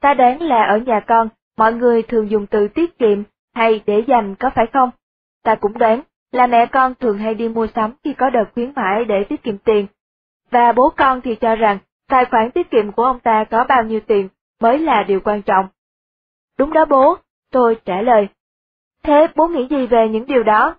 Ta 0.00 0.14
đoán 0.14 0.42
là 0.42 0.64
ở 0.64 0.78
nhà 0.78 1.00
con, 1.00 1.28
mọi 1.56 1.74
người 1.74 2.02
thường 2.02 2.30
dùng 2.30 2.46
từ 2.46 2.68
tiết 2.68 2.98
kiệm 2.98 3.22
hay 3.54 3.82
để 3.86 4.04
dành 4.06 4.34
có 4.34 4.50
phải 4.54 4.66
không? 4.72 4.90
Ta 5.44 5.54
cũng 5.54 5.78
đoán 5.78 6.00
là 6.32 6.46
mẹ 6.46 6.66
con 6.66 6.94
thường 6.94 7.18
hay 7.18 7.34
đi 7.34 7.48
mua 7.48 7.66
sắm 7.66 7.92
khi 8.04 8.12
có 8.12 8.30
đợt 8.30 8.44
khuyến 8.54 8.72
mãi 8.76 9.04
để 9.04 9.24
tiết 9.28 9.42
kiệm 9.42 9.58
tiền. 9.58 9.86
Và 10.50 10.72
bố 10.72 10.92
con 10.96 11.20
thì 11.20 11.34
cho 11.34 11.54
rằng 11.56 11.78
tài 12.08 12.24
khoản 12.24 12.50
tiết 12.50 12.70
kiệm 12.70 12.92
của 12.92 13.04
ông 13.04 13.20
ta 13.20 13.44
có 13.50 13.64
bao 13.64 13.84
nhiêu 13.84 14.00
tiền 14.06 14.28
mới 14.60 14.78
là 14.78 15.02
điều 15.02 15.20
quan 15.20 15.42
trọng. 15.42 15.68
Đúng 16.58 16.72
đó 16.72 16.84
bố, 16.84 17.16
tôi 17.50 17.76
trả 17.84 18.02
lời. 18.02 18.28
Thế 19.02 19.26
bố 19.34 19.48
nghĩ 19.48 19.66
gì 19.70 19.86
về 19.86 20.08
những 20.08 20.26
điều 20.26 20.42
đó? 20.42 20.74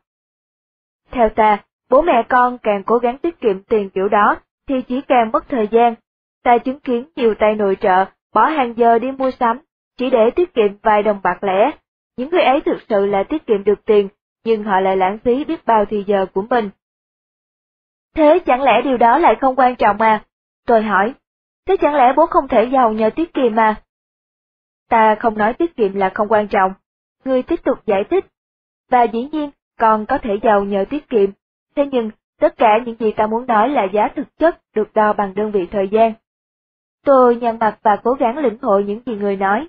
Theo 1.11 1.30
ta, 1.30 1.63
bố 1.89 2.01
mẹ 2.01 2.24
con 2.30 2.57
càng 2.57 2.84
cố 2.86 2.97
gắng 2.97 3.18
tiết 3.18 3.39
kiệm 3.39 3.63
tiền 3.63 3.89
kiểu 3.89 4.07
đó, 4.07 4.36
thì 4.68 4.82
chỉ 4.82 5.01
càng 5.01 5.32
mất 5.32 5.49
thời 5.49 5.68
gian. 5.68 5.95
Ta 6.43 6.57
chứng 6.57 6.80
kiến 6.80 7.09
nhiều 7.16 7.34
tay 7.39 7.55
nội 7.55 7.78
trợ, 7.82 8.05
bỏ 8.34 8.45
hàng 8.45 8.74
giờ 8.78 8.99
đi 8.99 9.11
mua 9.11 9.32
sắm, 9.32 9.59
chỉ 9.97 10.09
để 10.09 10.32
tiết 10.36 10.53
kiệm 10.53 10.78
vài 10.82 11.03
đồng 11.03 11.20
bạc 11.24 11.43
lẻ. 11.43 11.72
Những 12.18 12.30
người 12.30 12.41
ấy 12.41 12.61
thực 12.61 12.78
sự 12.89 13.05
là 13.05 13.24
tiết 13.24 13.45
kiệm 13.45 13.63
được 13.63 13.86
tiền, 13.86 14.09
nhưng 14.43 14.63
họ 14.63 14.80
lại 14.80 14.97
lãng 14.97 15.18
phí 15.18 15.43
biết 15.43 15.66
bao 15.66 15.86
thì 15.86 16.03
giờ 16.07 16.26
của 16.34 16.41
mình. 16.41 16.70
Thế 18.16 18.39
chẳng 18.45 18.61
lẽ 18.61 18.82
điều 18.84 18.97
đó 18.97 19.18
lại 19.18 19.36
không 19.41 19.55
quan 19.55 19.76
trọng 19.76 20.01
à? 20.01 20.24
Tôi 20.66 20.84
hỏi, 20.84 21.13
thế 21.68 21.78
chẳng 21.82 21.95
lẽ 21.95 22.13
bố 22.16 22.26
không 22.26 22.47
thể 22.47 22.63
giàu 22.63 22.93
nhờ 22.93 23.09
tiết 23.16 23.34
kiệm 23.34 23.55
mà? 23.55 23.76
Ta 24.89 25.16
không 25.16 25.38
nói 25.38 25.53
tiết 25.53 25.76
kiệm 25.76 25.93
là 25.93 26.09
không 26.13 26.28
quan 26.28 26.47
trọng. 26.47 26.74
Người 27.26 27.43
tiếp 27.43 27.59
tục 27.66 27.86
giải 27.86 28.03
thích. 28.09 28.26
Và 28.89 29.03
dĩ 29.03 29.30
nhiên, 29.32 29.49
con 29.80 30.05
có 30.05 30.18
thể 30.18 30.39
giàu 30.43 30.63
nhờ 30.63 30.86
tiết 30.89 31.09
kiệm. 31.09 31.30
Thế 31.76 31.86
nhưng, 31.91 32.11
tất 32.39 32.57
cả 32.57 32.80
những 32.86 32.95
gì 32.99 33.11
ta 33.11 33.28
muốn 33.28 33.45
nói 33.47 33.70
là 33.70 33.84
giá 33.93 34.09
thực 34.16 34.38
chất 34.38 34.59
được 34.76 34.93
đo 34.93 35.13
bằng 35.13 35.36
đơn 35.36 35.51
vị 35.51 35.68
thời 35.72 35.88
gian. 35.88 36.13
Tôi 37.05 37.36
nhăn 37.36 37.59
mặt 37.59 37.80
và 37.84 37.95
cố 38.03 38.13
gắng 38.13 38.38
lĩnh 38.38 38.57
hội 38.61 38.84
những 38.84 39.01
gì 39.05 39.16
người 39.16 39.36
nói. 39.36 39.68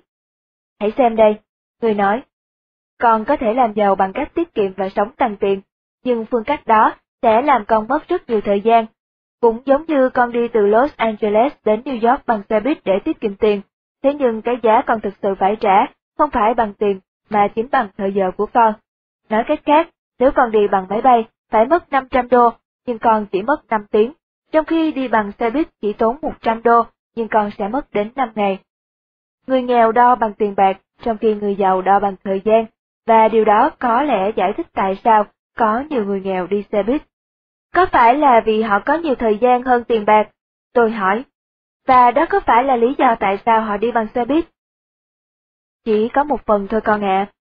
Hãy 0.79 0.91
xem 0.97 1.15
đây, 1.15 1.39
người 1.81 1.93
nói. 1.93 2.21
Con 2.99 3.25
có 3.25 3.37
thể 3.37 3.53
làm 3.53 3.73
giàu 3.73 3.95
bằng 3.95 4.13
cách 4.13 4.31
tiết 4.33 4.53
kiệm 4.53 4.73
và 4.73 4.89
sống 4.89 5.11
tăng 5.11 5.35
tiền, 5.35 5.61
nhưng 6.03 6.25
phương 6.25 6.43
cách 6.43 6.67
đó 6.67 6.95
sẽ 7.21 7.41
làm 7.41 7.65
con 7.65 7.87
mất 7.87 8.07
rất 8.07 8.29
nhiều 8.29 8.41
thời 8.41 8.61
gian. 8.61 8.85
Cũng 9.41 9.61
giống 9.65 9.83
như 9.87 10.09
con 10.09 10.31
đi 10.31 10.47
từ 10.47 10.65
Los 10.65 10.91
Angeles 10.95 11.53
đến 11.65 11.81
New 11.85 12.09
York 12.09 12.25
bằng 12.25 12.41
xe 12.49 12.59
buýt 12.59 12.77
để 12.85 12.99
tiết 13.05 13.19
kiệm 13.19 13.35
tiền, 13.35 13.61
thế 14.03 14.13
nhưng 14.13 14.41
cái 14.41 14.55
giá 14.63 14.81
con 14.81 15.01
thực 15.01 15.13
sự 15.21 15.35
phải 15.39 15.55
trả 15.55 15.85
không 16.17 16.29
phải 16.29 16.53
bằng 16.53 16.73
tiền 16.73 16.99
mà 17.29 17.47
chính 17.55 17.67
bằng 17.71 17.87
thời 17.97 18.13
giờ 18.13 18.31
của 18.37 18.45
con. 18.45 18.73
Nói 19.29 19.43
cách 19.47 19.59
khác, 19.65 19.89
nếu 20.19 20.31
con 20.31 20.51
đi 20.51 20.67
bằng 20.67 20.85
máy 20.89 21.01
bay, 21.01 21.27
phải 21.49 21.65
mất 21.65 21.91
500 21.91 22.29
đô, 22.29 22.49
nhưng 22.85 22.99
con 22.99 23.25
chỉ 23.25 23.41
mất 23.41 23.65
5 23.69 23.85
tiếng, 23.91 24.13
trong 24.51 24.65
khi 24.65 24.91
đi 24.91 25.07
bằng 25.07 25.31
xe 25.39 25.49
buýt 25.49 25.67
chỉ 25.81 25.93
tốn 25.93 26.17
100 26.21 26.63
đô, 26.63 26.85
nhưng 27.15 27.27
con 27.27 27.49
sẽ 27.57 27.67
mất 27.67 27.91
đến 27.91 28.11
5 28.15 28.31
ngày. 28.35 28.59
Người 29.47 29.61
nghèo 29.61 29.91
đo 29.91 30.15
bằng 30.15 30.33
tiền 30.33 30.53
bạc, 30.57 30.77
trong 31.01 31.17
khi 31.17 31.35
người 31.35 31.55
giàu 31.55 31.81
đo 31.81 31.99
bằng 31.99 32.15
thời 32.23 32.41
gian, 32.45 32.65
và 33.05 33.27
điều 33.27 33.45
đó 33.45 33.69
có 33.79 34.03
lẽ 34.03 34.31
giải 34.35 34.53
thích 34.57 34.67
tại 34.73 35.01
sao 35.03 35.25
có 35.57 35.83
nhiều 35.89 36.05
người 36.05 36.21
nghèo 36.21 36.47
đi 36.47 36.63
xe 36.71 36.83
buýt. 36.83 37.01
Có 37.73 37.85
phải 37.91 38.15
là 38.15 38.41
vì 38.45 38.61
họ 38.61 38.79
có 38.85 38.93
nhiều 38.93 39.15
thời 39.15 39.37
gian 39.37 39.63
hơn 39.63 39.83
tiền 39.83 40.05
bạc? 40.05 40.29
Tôi 40.73 40.91
hỏi. 40.91 41.25
Và 41.87 42.11
đó 42.11 42.25
có 42.29 42.39
phải 42.39 42.63
là 42.63 42.75
lý 42.75 42.95
do 42.97 43.15
tại 43.19 43.39
sao 43.45 43.61
họ 43.61 43.77
đi 43.77 43.91
bằng 43.91 44.07
xe 44.15 44.25
buýt? 44.25 44.45
Chỉ 45.85 46.09
có 46.13 46.23
một 46.23 46.45
phần 46.45 46.67
thôi 46.67 46.81
con 46.81 47.03
ạ. 47.03 47.31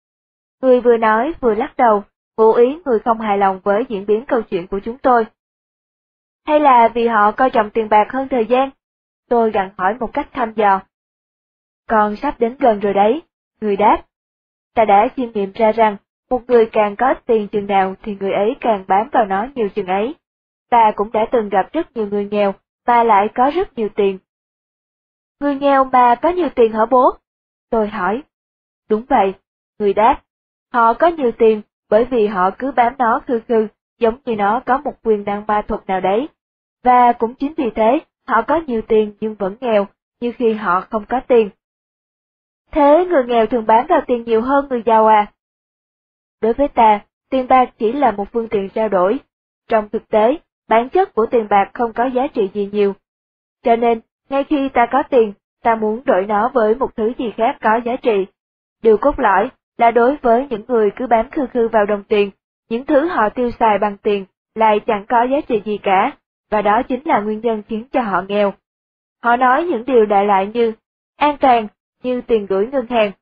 Người 0.63 0.81
vừa 0.81 0.97
nói 0.97 1.33
vừa 1.41 1.55
lắc 1.55 1.77
đầu, 1.77 2.05
ngụ 2.37 2.53
ý 2.53 2.79
người 2.85 2.99
không 2.99 3.21
hài 3.21 3.39
lòng 3.39 3.61
với 3.65 3.85
diễn 3.89 4.07
biến 4.07 4.25
câu 4.29 4.43
chuyện 4.43 4.67
của 4.67 4.81
chúng 4.85 4.99
tôi. 4.99 5.27
Hay 6.47 6.61
là 6.61 6.89
vì 6.89 7.07
họ 7.07 7.33
coi 7.33 7.51
trọng 7.51 7.71
tiền 7.71 7.89
bạc 7.89 8.07
hơn 8.13 8.29
thời 8.29 8.47
gian? 8.47 8.71
Tôi 9.29 9.51
gặn 9.51 9.71
hỏi 9.79 9.95
một 10.01 10.11
cách 10.13 10.29
thăm 10.33 10.53
dò. 10.57 10.81
Con 11.89 12.17
sắp 12.17 12.41
đến 12.41 12.57
gần 12.59 12.81
rồi 12.81 12.95
đấy, 12.95 13.23
người 13.61 13.77
đáp. 13.77 14.05
Ta 14.75 14.85
đã 14.85 15.09
chiêm 15.17 15.33
nghiệm 15.33 15.53
ra 15.53 15.73
rằng, 15.73 15.97
một 16.31 16.43
người 16.49 16.67
càng 16.67 16.97
có 16.97 17.15
tiền 17.27 17.49
chừng 17.49 17.67
nào 17.67 17.95
thì 18.03 18.17
người 18.21 18.33
ấy 18.33 18.57
càng 18.61 18.85
bám 18.89 19.09
vào 19.13 19.25
nó 19.25 19.47
nhiều 19.55 19.69
chừng 19.69 19.87
ấy. 19.87 20.15
Ta 20.71 20.93
cũng 20.97 21.13
đã 21.13 21.27
từng 21.33 21.49
gặp 21.49 21.73
rất 21.73 21.97
nhiều 21.97 22.07
người 22.07 22.29
nghèo, 22.31 22.55
mà 22.87 23.05
lại 23.05 23.29
có 23.35 23.51
rất 23.51 23.79
nhiều 23.79 23.89
tiền. 23.89 24.19
Người 25.41 25.55
nghèo 25.55 25.85
mà 25.85 26.15
có 26.15 26.29
nhiều 26.29 26.49
tiền 26.55 26.73
hả 26.73 26.87
bố? 26.91 27.11
Tôi 27.71 27.89
hỏi. 27.89 28.23
Đúng 28.91 29.05
vậy, 29.09 29.35
người 29.79 29.95
đáp. 29.95 30.23
Họ 30.73 30.95
có 30.95 31.07
nhiều 31.07 31.33
tiền 31.33 31.63
bởi 31.91 32.05
vì 32.05 32.27
họ 32.27 32.51
cứ 32.59 32.73
bám 32.73 32.95
nó 32.99 33.21
khư 33.27 33.41
khư, 33.49 33.69
giống 33.99 34.19
như 34.25 34.37
nó 34.37 34.61
có 34.67 34.79
một 34.79 34.95
quyền 35.03 35.25
năng 35.25 35.47
ma 35.47 35.63
thuật 35.69 35.87
nào 35.87 36.01
đấy. 36.01 36.29
Và 36.85 37.13
cũng 37.13 37.35
chính 37.35 37.55
vì 37.57 37.71
thế, 37.75 38.01
họ 38.29 38.43
có 38.43 38.61
nhiều 38.67 38.83
tiền 38.89 39.15
nhưng 39.21 39.35
vẫn 39.35 39.57
nghèo, 39.61 39.87
như 40.21 40.33
khi 40.33 40.53
họ 40.53 40.81
không 40.81 41.05
có 41.09 41.21
tiền. 41.29 41.51
Thế 42.71 43.07
người 43.09 43.25
nghèo 43.25 43.47
thường 43.47 43.67
bám 43.67 43.87
vào 43.87 44.01
tiền 44.07 44.25
nhiều 44.25 44.41
hơn 44.41 44.67
người 44.69 44.83
giàu 44.87 45.07
à? 45.07 45.33
Đối 46.43 46.53
với 46.53 46.69
ta, 46.69 47.01
tiền 47.31 47.49
bạc 47.49 47.71
chỉ 47.79 47.93
là 47.93 48.11
một 48.11 48.33
phương 48.33 48.49
tiện 48.49 48.69
trao 48.69 48.89
đổi. 48.89 49.19
Trong 49.69 49.89
thực 49.89 50.09
tế, 50.09 50.39
bản 50.69 50.89
chất 50.89 51.15
của 51.15 51.27
tiền 51.27 51.47
bạc 51.51 51.71
không 51.75 51.93
có 51.93 52.07
giá 52.07 52.27
trị 52.27 52.51
gì 52.55 52.69
nhiều. 52.73 52.95
Cho 53.63 53.77
nên, 53.77 54.01
ngay 54.29 54.45
khi 54.45 54.69
ta 54.69 54.87
có 54.93 55.03
tiền, 55.11 55.33
ta 55.63 55.75
muốn 55.75 56.03
đổi 56.05 56.27
nó 56.27 56.51
với 56.55 56.75
một 56.75 56.97
thứ 56.97 57.13
gì 57.19 57.33
khác 57.37 57.57
có 57.61 57.81
giá 57.85 57.97
trị. 57.97 58.27
Điều 58.83 58.97
cốt 58.97 59.19
lõi 59.19 59.51
là 59.79 59.91
đối 59.91 60.17
với 60.17 60.47
những 60.51 60.63
người 60.69 60.91
cứ 60.97 61.07
bám 61.07 61.31
khư 61.31 61.47
khư 61.47 61.69
vào 61.69 61.87
đồng 61.87 62.05
tiền, 62.05 62.31
những 62.69 62.87
thứ 62.87 63.09
họ 63.09 63.29
tiêu 63.29 63.51
xài 63.59 63.79
bằng 63.79 63.97
tiền 63.97 64.25
lại 64.55 64.81
chẳng 64.87 65.05
có 65.09 65.23
giá 65.23 65.41
trị 65.49 65.63
gì 65.65 65.79
cả, 65.79 66.13
và 66.51 66.63
đó 66.63 66.83
chính 66.89 67.01
là 67.05 67.21
nguyên 67.21 67.41
nhân 67.41 67.63
khiến 67.69 67.85
cho 67.93 68.01
họ 68.01 68.23
nghèo. 68.29 68.53
Họ 69.23 69.37
nói 69.37 69.65
những 69.65 69.85
điều 69.85 70.07
đại 70.07 70.25
loại 70.25 70.47
như 70.47 70.73
an 71.17 71.37
toàn, 71.41 71.69
như 72.03 72.21
tiền 72.21 72.47
gửi 72.47 72.67
ngân 72.67 72.87
hàng, 72.87 73.13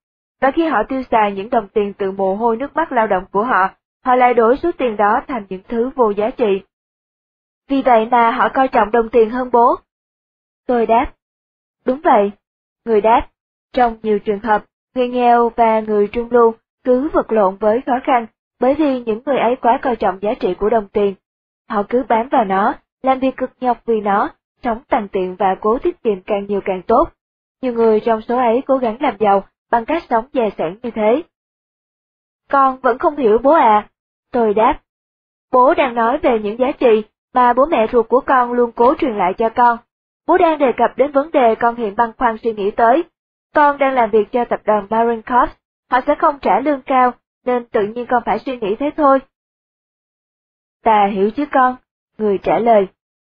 và 0.41 0.51
khi 0.51 0.67
họ 0.67 0.83
tiêu 0.89 1.03
xài 1.11 1.33
những 1.33 1.51
đồng 1.51 1.69
tiền 1.69 1.93
từ 1.99 2.13
mồ 2.13 2.35
hôi 2.35 2.57
nước 2.57 2.77
mắt 2.77 2.93
lao 2.93 3.07
động 3.07 3.25
của 3.31 3.45
họ, 3.45 3.69
họ 4.05 4.15
lại 4.15 4.35
đổi 4.35 4.57
số 4.57 4.71
tiền 4.79 4.97
đó 4.97 5.21
thành 5.29 5.45
những 5.49 5.63
thứ 5.69 5.91
vô 5.95 6.11
giá 6.11 6.31
trị. 6.31 6.63
Vì 7.69 7.83
vậy 7.83 8.07
mà 8.11 8.31
họ 8.31 8.49
coi 8.49 8.69
trọng 8.69 8.91
đồng 8.91 9.09
tiền 9.09 9.31
hơn 9.31 9.51
bố. 9.53 9.75
Tôi 10.67 10.87
đáp. 10.87 11.13
Đúng 11.85 12.01
vậy. 12.05 12.31
Người 12.85 13.01
đáp. 13.01 13.29
Trong 13.73 13.97
nhiều 14.03 14.19
trường 14.19 14.41
hợp, 14.41 14.65
người 14.95 15.09
nghèo 15.09 15.49
và 15.57 15.81
người 15.81 16.09
trung 16.13 16.29
lưu 16.31 16.55
cứ 16.85 17.09
vật 17.13 17.33
lộn 17.33 17.57
với 17.57 17.81
khó 17.87 17.93
khăn, 18.05 18.27
bởi 18.61 18.75
vì 18.75 19.01
những 19.01 19.23
người 19.27 19.39
ấy 19.39 19.57
quá 19.57 19.79
coi 19.83 19.97
trọng 19.97 20.19
giá 20.23 20.35
trị 20.41 20.55
của 20.55 20.71
đồng 20.71 20.89
tiền. 20.89 21.15
Họ 21.69 21.83
cứ 21.89 22.05
bám 22.09 22.29
vào 22.29 22.45
nó, 22.45 22.75
làm 23.03 23.19
việc 23.19 23.37
cực 23.37 23.51
nhọc 23.61 23.79
vì 23.87 24.01
nó, 24.01 24.31
sống 24.63 24.83
tăng 24.89 25.09
tiện 25.09 25.37
và 25.39 25.57
cố 25.61 25.79
tiết 25.79 26.03
kiệm 26.03 26.21
càng 26.21 26.47
nhiều 26.47 26.61
càng 26.65 26.83
tốt. 26.83 27.09
Nhiều 27.63 27.73
người 27.73 28.01
trong 28.01 28.21
số 28.21 28.37
ấy 28.37 28.63
cố 28.67 28.79
gắng 28.79 28.97
làm 29.01 29.17
giàu 29.21 29.45
bằng 29.75 29.85
cách 29.85 30.03
sống 30.11 30.25
dè 30.33 30.51
sẻn 30.59 30.79
như 30.83 30.91
thế. 30.91 31.23
Con 32.51 32.81
vẫn 32.81 32.99
không 32.99 33.17
hiểu 33.17 33.39
bố 33.39 33.51
à? 33.51 33.89
Tôi 34.33 34.55
đáp. 34.55 34.81
Bố 35.53 35.75
đang 35.75 35.95
nói 35.95 36.19
về 36.19 36.39
những 36.39 36.59
giá 36.59 36.73
trị 36.73 37.03
mà 37.33 37.53
bố 37.53 37.67
mẹ 37.67 37.87
ruột 37.93 38.09
của 38.09 38.21
con 38.21 38.53
luôn 38.53 38.73
cố 38.73 38.95
truyền 38.99 39.17
lại 39.17 39.35
cho 39.39 39.49
con. 39.49 39.79
Bố 40.27 40.39
đang 40.39 40.59
đề 40.59 40.73
cập 40.77 40.97
đến 40.97 41.13
vấn 41.13 41.31
đề 41.31 41.55
con 41.55 41.77
hiện 41.77 41.97
băn 41.97 42.13
khoăn 42.19 42.37
suy 42.43 42.53
nghĩ 42.53 42.71
tới. 42.71 43.05
Con 43.55 43.79
đang 43.79 43.95
làm 43.95 44.11
việc 44.11 44.33
cho 44.33 44.45
tập 44.45 44.61
đoàn 44.65 44.87
Baron 44.91 45.23
Corp, 45.23 45.57
họ 45.91 46.01
sẽ 46.07 46.15
không 46.19 46.39
trả 46.43 46.61
lương 46.61 46.83
cao, 46.83 47.13
nên 47.45 47.65
tự 47.65 47.87
nhiên 47.87 48.07
con 48.09 48.23
phải 48.27 48.39
suy 48.39 48.57
nghĩ 48.57 48.77
thế 48.79 48.91
thôi. 48.97 49.19
Ta 50.83 51.07
hiểu 51.07 51.31
chứ 51.31 51.45
con, 51.53 51.77
người 52.19 52.39
trả 52.39 52.59
lời. 52.59 52.89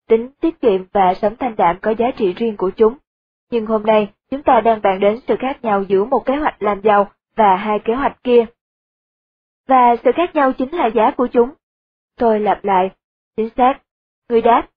Tính 0.09 0.31
tiết 0.41 0.61
kiệm 0.61 0.85
và 0.93 1.15
sống 1.15 1.37
thanh 1.37 1.57
đạm 1.57 1.79
có 1.83 1.95
giá 1.99 2.07
trị 2.17 2.33
riêng 2.33 2.57
của 2.57 2.71
chúng. 2.71 2.95
Nhưng 3.51 3.67
hôm 3.67 3.83
nay, 3.83 4.13
chúng 4.31 4.43
ta 4.43 4.61
đang 4.61 4.83
bàn 4.83 5.01
đến 5.01 5.19
sự 5.29 5.37
khác 5.39 5.65
nhau 5.65 5.83
giữa 5.83 6.05
một 6.05 6.27
kế 6.27 6.37
hoạch 6.37 6.63
làm 6.63 6.81
giàu 6.81 7.11
và 7.37 7.57
hai 7.57 7.79
kế 7.79 7.95
hoạch 7.95 8.23
kia. 8.25 8.45
Và 9.69 9.97
sự 10.05 10.11
khác 10.17 10.35
nhau 10.35 10.53
chính 10.53 10.75
là 10.75 10.87
giá 10.87 11.11
của 11.11 11.27
chúng. 11.27 11.51
Tôi 12.19 12.41
lặp 12.41 12.65
lại, 12.65 12.91
chính 13.37 13.49
xác, 13.57 13.75
người 14.29 14.43
đáp, 14.43 14.69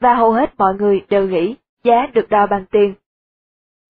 và 0.00 0.14
hầu 0.14 0.32
hết 0.32 0.54
mọi 0.58 0.74
người 0.74 1.04
đều 1.08 1.28
nghĩ 1.28 1.56
giá 1.84 2.06
được 2.06 2.28
đo 2.28 2.46
bằng 2.46 2.64
tiền. 2.70 2.94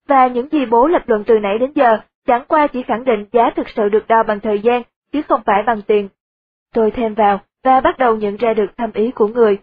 Và 0.08 0.26
những 0.26 0.48
gì 0.48 0.66
bố 0.66 0.86
lập 0.86 1.02
luận 1.06 1.24
từ 1.26 1.38
nãy 1.38 1.58
đến 1.58 1.72
giờ 1.74 1.98
chẳng 2.26 2.44
qua 2.48 2.66
chỉ 2.66 2.82
khẳng 2.82 3.04
định 3.04 3.24
giá 3.32 3.50
thực 3.56 3.68
sự 3.68 3.88
được 3.88 4.08
đo 4.08 4.22
bằng 4.22 4.40
thời 4.40 4.60
gian, 4.60 4.82
chứ 5.12 5.22
không 5.22 5.40
phải 5.46 5.62
bằng 5.66 5.82
tiền. 5.82 6.08
Tôi 6.74 6.90
thêm 6.90 7.14
vào 7.14 7.40
và 7.64 7.80
bắt 7.80 7.98
đầu 7.98 8.16
nhận 8.16 8.36
ra 8.36 8.54
được 8.54 8.76
thâm 8.76 8.92
ý 8.92 9.10
của 9.10 9.26
người. 9.26 9.58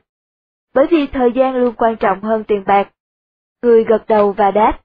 Bởi 0.74 0.88
vì 0.92 1.08
thời 1.08 1.32
gian 1.32 1.56
luôn 1.56 1.76
quan 1.78 1.96
trọng 1.96 2.22
hơn 2.22 2.44
tiền 2.44 2.64
bạc. 2.66 2.90
Người 3.62 3.84
gật 3.84 4.08
đầu 4.08 4.32
và 4.32 4.52
đáp. 4.52 4.80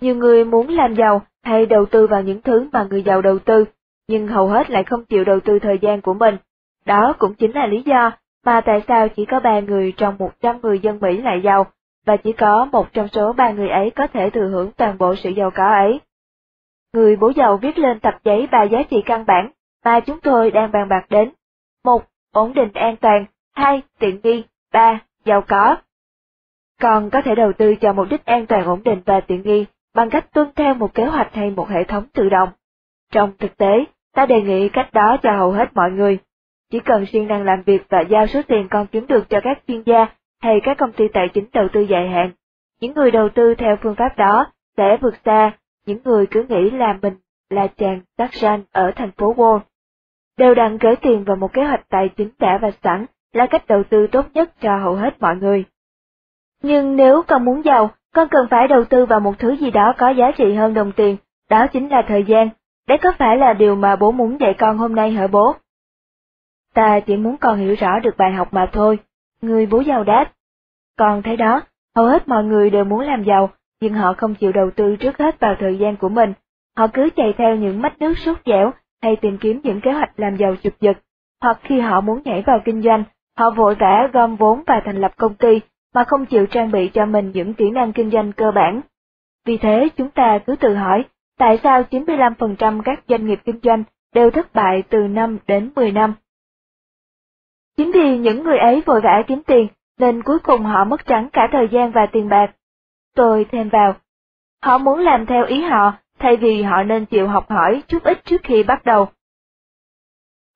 Nhiều 0.00 0.16
người 0.16 0.44
muốn 0.44 0.68
làm 0.68 0.94
giàu 0.94 1.22
hay 1.42 1.66
đầu 1.66 1.86
tư 1.86 2.06
vào 2.06 2.22
những 2.22 2.42
thứ 2.42 2.68
mà 2.72 2.86
người 2.90 3.02
giàu 3.02 3.22
đầu 3.22 3.38
tư, 3.38 3.64
nhưng 4.08 4.26
hầu 4.26 4.48
hết 4.48 4.70
lại 4.70 4.84
không 4.84 5.04
chịu 5.04 5.24
đầu 5.24 5.40
tư 5.40 5.58
thời 5.58 5.78
gian 5.78 6.00
của 6.00 6.14
mình. 6.14 6.36
Đó 6.84 7.14
cũng 7.18 7.34
chính 7.34 7.52
là 7.52 7.66
lý 7.66 7.82
do 7.82 8.10
mà 8.44 8.60
tại 8.60 8.82
sao 8.88 9.08
chỉ 9.08 9.24
có 9.24 9.40
ba 9.40 9.60
người 9.60 9.92
trong 9.96 10.16
100 10.18 10.60
người 10.62 10.78
dân 10.78 10.98
Mỹ 11.00 11.16
lại 11.16 11.40
giàu, 11.44 11.66
và 12.06 12.16
chỉ 12.16 12.32
có 12.32 12.64
một 12.72 12.92
trong 12.92 13.08
số 13.08 13.32
ba 13.32 13.50
người 13.50 13.68
ấy 13.68 13.90
có 13.90 14.06
thể 14.06 14.30
thừa 14.30 14.48
hưởng 14.48 14.72
toàn 14.76 14.98
bộ 14.98 15.14
sự 15.14 15.30
giàu 15.30 15.50
có 15.50 15.66
ấy. 15.66 16.00
Người 16.92 17.16
bố 17.16 17.32
giàu 17.36 17.56
viết 17.56 17.78
lên 17.78 18.00
tập 18.00 18.14
giấy 18.24 18.48
ba 18.52 18.62
giá 18.62 18.82
trị 18.82 19.02
căn 19.06 19.24
bản 19.26 19.50
mà 19.84 20.00
chúng 20.00 20.20
tôi 20.20 20.50
đang 20.50 20.72
bàn 20.72 20.88
bạc 20.88 21.06
đến. 21.10 21.30
một 21.84 22.02
Ổn 22.32 22.54
định 22.54 22.72
an 22.72 22.96
toàn. 22.96 23.24
hai 23.54 23.82
Tiện 23.98 24.20
nghi. 24.22 24.44
ba 24.72 25.00
Giàu 25.24 25.42
có. 25.48 25.76
Còn 26.80 27.10
có 27.10 27.22
thể 27.22 27.34
đầu 27.34 27.52
tư 27.52 27.74
cho 27.74 27.92
mục 27.92 28.06
đích 28.10 28.24
an 28.24 28.46
toàn 28.46 28.64
ổn 28.64 28.82
định 28.82 29.02
và 29.06 29.20
tiện 29.20 29.42
nghi 29.42 29.66
bằng 29.94 30.10
cách 30.10 30.32
tuân 30.32 30.48
theo 30.56 30.74
một 30.74 30.94
kế 30.94 31.04
hoạch 31.04 31.34
hay 31.34 31.50
một 31.50 31.68
hệ 31.68 31.84
thống 31.84 32.04
tự 32.12 32.28
động. 32.28 32.48
Trong 33.12 33.32
thực 33.38 33.56
tế, 33.56 33.84
ta 34.14 34.26
đề 34.26 34.42
nghị 34.42 34.68
cách 34.68 34.92
đó 34.92 35.16
cho 35.22 35.36
hầu 35.36 35.52
hết 35.52 35.68
mọi 35.74 35.90
người. 35.90 36.18
Chỉ 36.70 36.80
cần 36.80 37.06
siêng 37.06 37.28
năng 37.28 37.42
làm 37.42 37.62
việc 37.62 37.82
và 37.88 38.00
giao 38.00 38.26
số 38.26 38.40
tiền 38.48 38.68
con 38.70 38.86
kiếm 38.86 39.06
được 39.06 39.30
cho 39.30 39.40
các 39.42 39.62
chuyên 39.68 39.82
gia 39.82 40.06
hay 40.40 40.60
các 40.62 40.78
công 40.78 40.92
ty 40.92 41.08
tài 41.08 41.28
chính 41.28 41.44
đầu 41.52 41.68
tư 41.72 41.80
dài 41.80 42.08
hạn, 42.08 42.30
những 42.80 42.94
người 42.94 43.10
đầu 43.10 43.28
tư 43.28 43.54
theo 43.54 43.76
phương 43.82 43.94
pháp 43.94 44.16
đó 44.16 44.46
sẽ 44.76 44.96
vượt 45.00 45.14
xa 45.24 45.52
những 45.86 45.98
người 46.04 46.26
cứ 46.26 46.44
nghĩ 46.48 46.70
là 46.70 46.98
mình 47.02 47.14
là 47.50 47.66
chàng 47.66 48.00
tác 48.16 48.30
ở 48.72 48.92
thành 48.96 49.10
phố 49.10 49.34
Wall. 49.34 49.60
đều 50.36 50.54
đặn 50.54 50.78
gửi 50.78 50.96
tiền 50.96 51.24
vào 51.24 51.36
một 51.36 51.52
kế 51.52 51.64
hoạch 51.64 51.88
tài 51.88 52.08
chính 52.08 52.30
đã 52.38 52.58
và 52.62 52.70
sẵn 52.82 53.06
là 53.32 53.46
cách 53.46 53.66
đầu 53.68 53.82
tư 53.90 54.06
tốt 54.06 54.26
nhất 54.34 54.60
cho 54.60 54.76
hầu 54.76 54.94
hết 54.94 55.20
mọi 55.20 55.36
người. 55.36 55.64
Nhưng 56.62 56.96
nếu 56.96 57.22
con 57.22 57.44
muốn 57.44 57.64
giàu, 57.64 57.90
con 58.14 58.28
cần 58.28 58.46
phải 58.50 58.68
đầu 58.68 58.84
tư 58.84 59.06
vào 59.06 59.20
một 59.20 59.38
thứ 59.38 59.56
gì 59.56 59.70
đó 59.70 59.94
có 59.98 60.10
giá 60.10 60.30
trị 60.36 60.54
hơn 60.54 60.74
đồng 60.74 60.92
tiền, 60.92 61.16
đó 61.50 61.66
chính 61.66 61.88
là 61.88 62.02
thời 62.08 62.24
gian. 62.24 62.48
Đấy 62.88 62.98
có 62.98 63.12
phải 63.18 63.36
là 63.36 63.52
điều 63.52 63.74
mà 63.74 63.96
bố 63.96 64.12
muốn 64.12 64.40
dạy 64.40 64.54
con 64.58 64.78
hôm 64.78 64.94
nay 64.94 65.10
hả 65.10 65.26
bố? 65.26 65.54
Ta 66.74 67.00
chỉ 67.00 67.16
muốn 67.16 67.36
con 67.36 67.58
hiểu 67.58 67.74
rõ 67.74 67.98
được 67.98 68.16
bài 68.16 68.32
học 68.32 68.48
mà 68.52 68.68
thôi, 68.72 68.98
người 69.42 69.66
bố 69.66 69.80
giàu 69.80 70.04
đáp. 70.04 70.32
Con 70.98 71.22
thấy 71.22 71.36
đó, 71.36 71.62
hầu 71.96 72.06
hết 72.06 72.28
mọi 72.28 72.44
người 72.44 72.70
đều 72.70 72.84
muốn 72.84 73.00
làm 73.00 73.24
giàu, 73.24 73.50
nhưng 73.80 73.94
họ 73.94 74.14
không 74.16 74.34
chịu 74.34 74.52
đầu 74.52 74.70
tư 74.70 74.96
trước 74.96 75.18
hết 75.18 75.40
vào 75.40 75.54
thời 75.58 75.78
gian 75.78 75.96
của 75.96 76.08
mình. 76.08 76.32
Họ 76.76 76.86
cứ 76.86 77.08
chạy 77.16 77.34
theo 77.38 77.56
những 77.56 77.82
mách 77.82 77.98
nước 77.98 78.18
sốt 78.18 78.38
dẻo 78.46 78.72
hay 79.02 79.16
tìm 79.16 79.38
kiếm 79.38 79.60
những 79.62 79.80
kế 79.80 79.92
hoạch 79.92 80.20
làm 80.20 80.36
giàu 80.36 80.56
chụp 80.62 80.72
giật, 80.80 80.98
hoặc 81.42 81.58
khi 81.62 81.80
họ 81.80 82.00
muốn 82.00 82.22
nhảy 82.24 82.42
vào 82.46 82.60
kinh 82.64 82.82
doanh, 82.82 83.04
họ 83.38 83.50
vội 83.50 83.74
vã 83.74 84.08
gom 84.12 84.36
vốn 84.36 84.62
và 84.66 84.82
thành 84.84 85.00
lập 85.00 85.12
công 85.16 85.34
ty 85.34 85.60
mà 85.94 86.04
không 86.04 86.26
chịu 86.26 86.46
trang 86.46 86.70
bị 86.70 86.90
cho 86.94 87.06
mình 87.06 87.30
những 87.34 87.54
kỹ 87.54 87.70
năng 87.70 87.92
kinh 87.92 88.10
doanh 88.10 88.32
cơ 88.32 88.50
bản. 88.50 88.80
Vì 89.46 89.56
thế 89.56 89.88
chúng 89.96 90.10
ta 90.10 90.38
cứ 90.46 90.56
tự 90.56 90.74
hỏi, 90.74 91.04
tại 91.38 91.58
sao 91.62 91.82
95% 91.90 92.82
các 92.82 93.04
doanh 93.08 93.26
nghiệp 93.26 93.40
kinh 93.44 93.60
doanh 93.62 93.84
đều 94.14 94.30
thất 94.30 94.54
bại 94.54 94.82
từ 94.88 94.98
5 94.98 95.38
đến 95.46 95.70
10 95.76 95.92
năm? 95.92 96.14
Chính 97.76 97.92
vì 97.92 98.18
những 98.18 98.42
người 98.44 98.58
ấy 98.58 98.82
vội 98.86 99.00
vã 99.00 99.22
kiếm 99.26 99.42
tiền, 99.46 99.68
nên 99.98 100.22
cuối 100.22 100.38
cùng 100.38 100.62
họ 100.64 100.84
mất 100.84 101.06
trắng 101.06 101.28
cả 101.32 101.48
thời 101.52 101.68
gian 101.68 101.90
và 101.92 102.06
tiền 102.12 102.28
bạc. 102.28 102.50
Tôi 103.14 103.46
thêm 103.52 103.68
vào, 103.68 103.94
họ 104.62 104.78
muốn 104.78 104.98
làm 104.98 105.26
theo 105.26 105.44
ý 105.44 105.62
họ, 105.62 105.92
thay 106.18 106.36
vì 106.36 106.62
họ 106.62 106.82
nên 106.82 107.06
chịu 107.06 107.28
học 107.28 107.50
hỏi 107.50 107.82
chút 107.88 108.02
ít 108.04 108.24
trước 108.24 108.40
khi 108.44 108.62
bắt 108.62 108.84
đầu. 108.84 109.08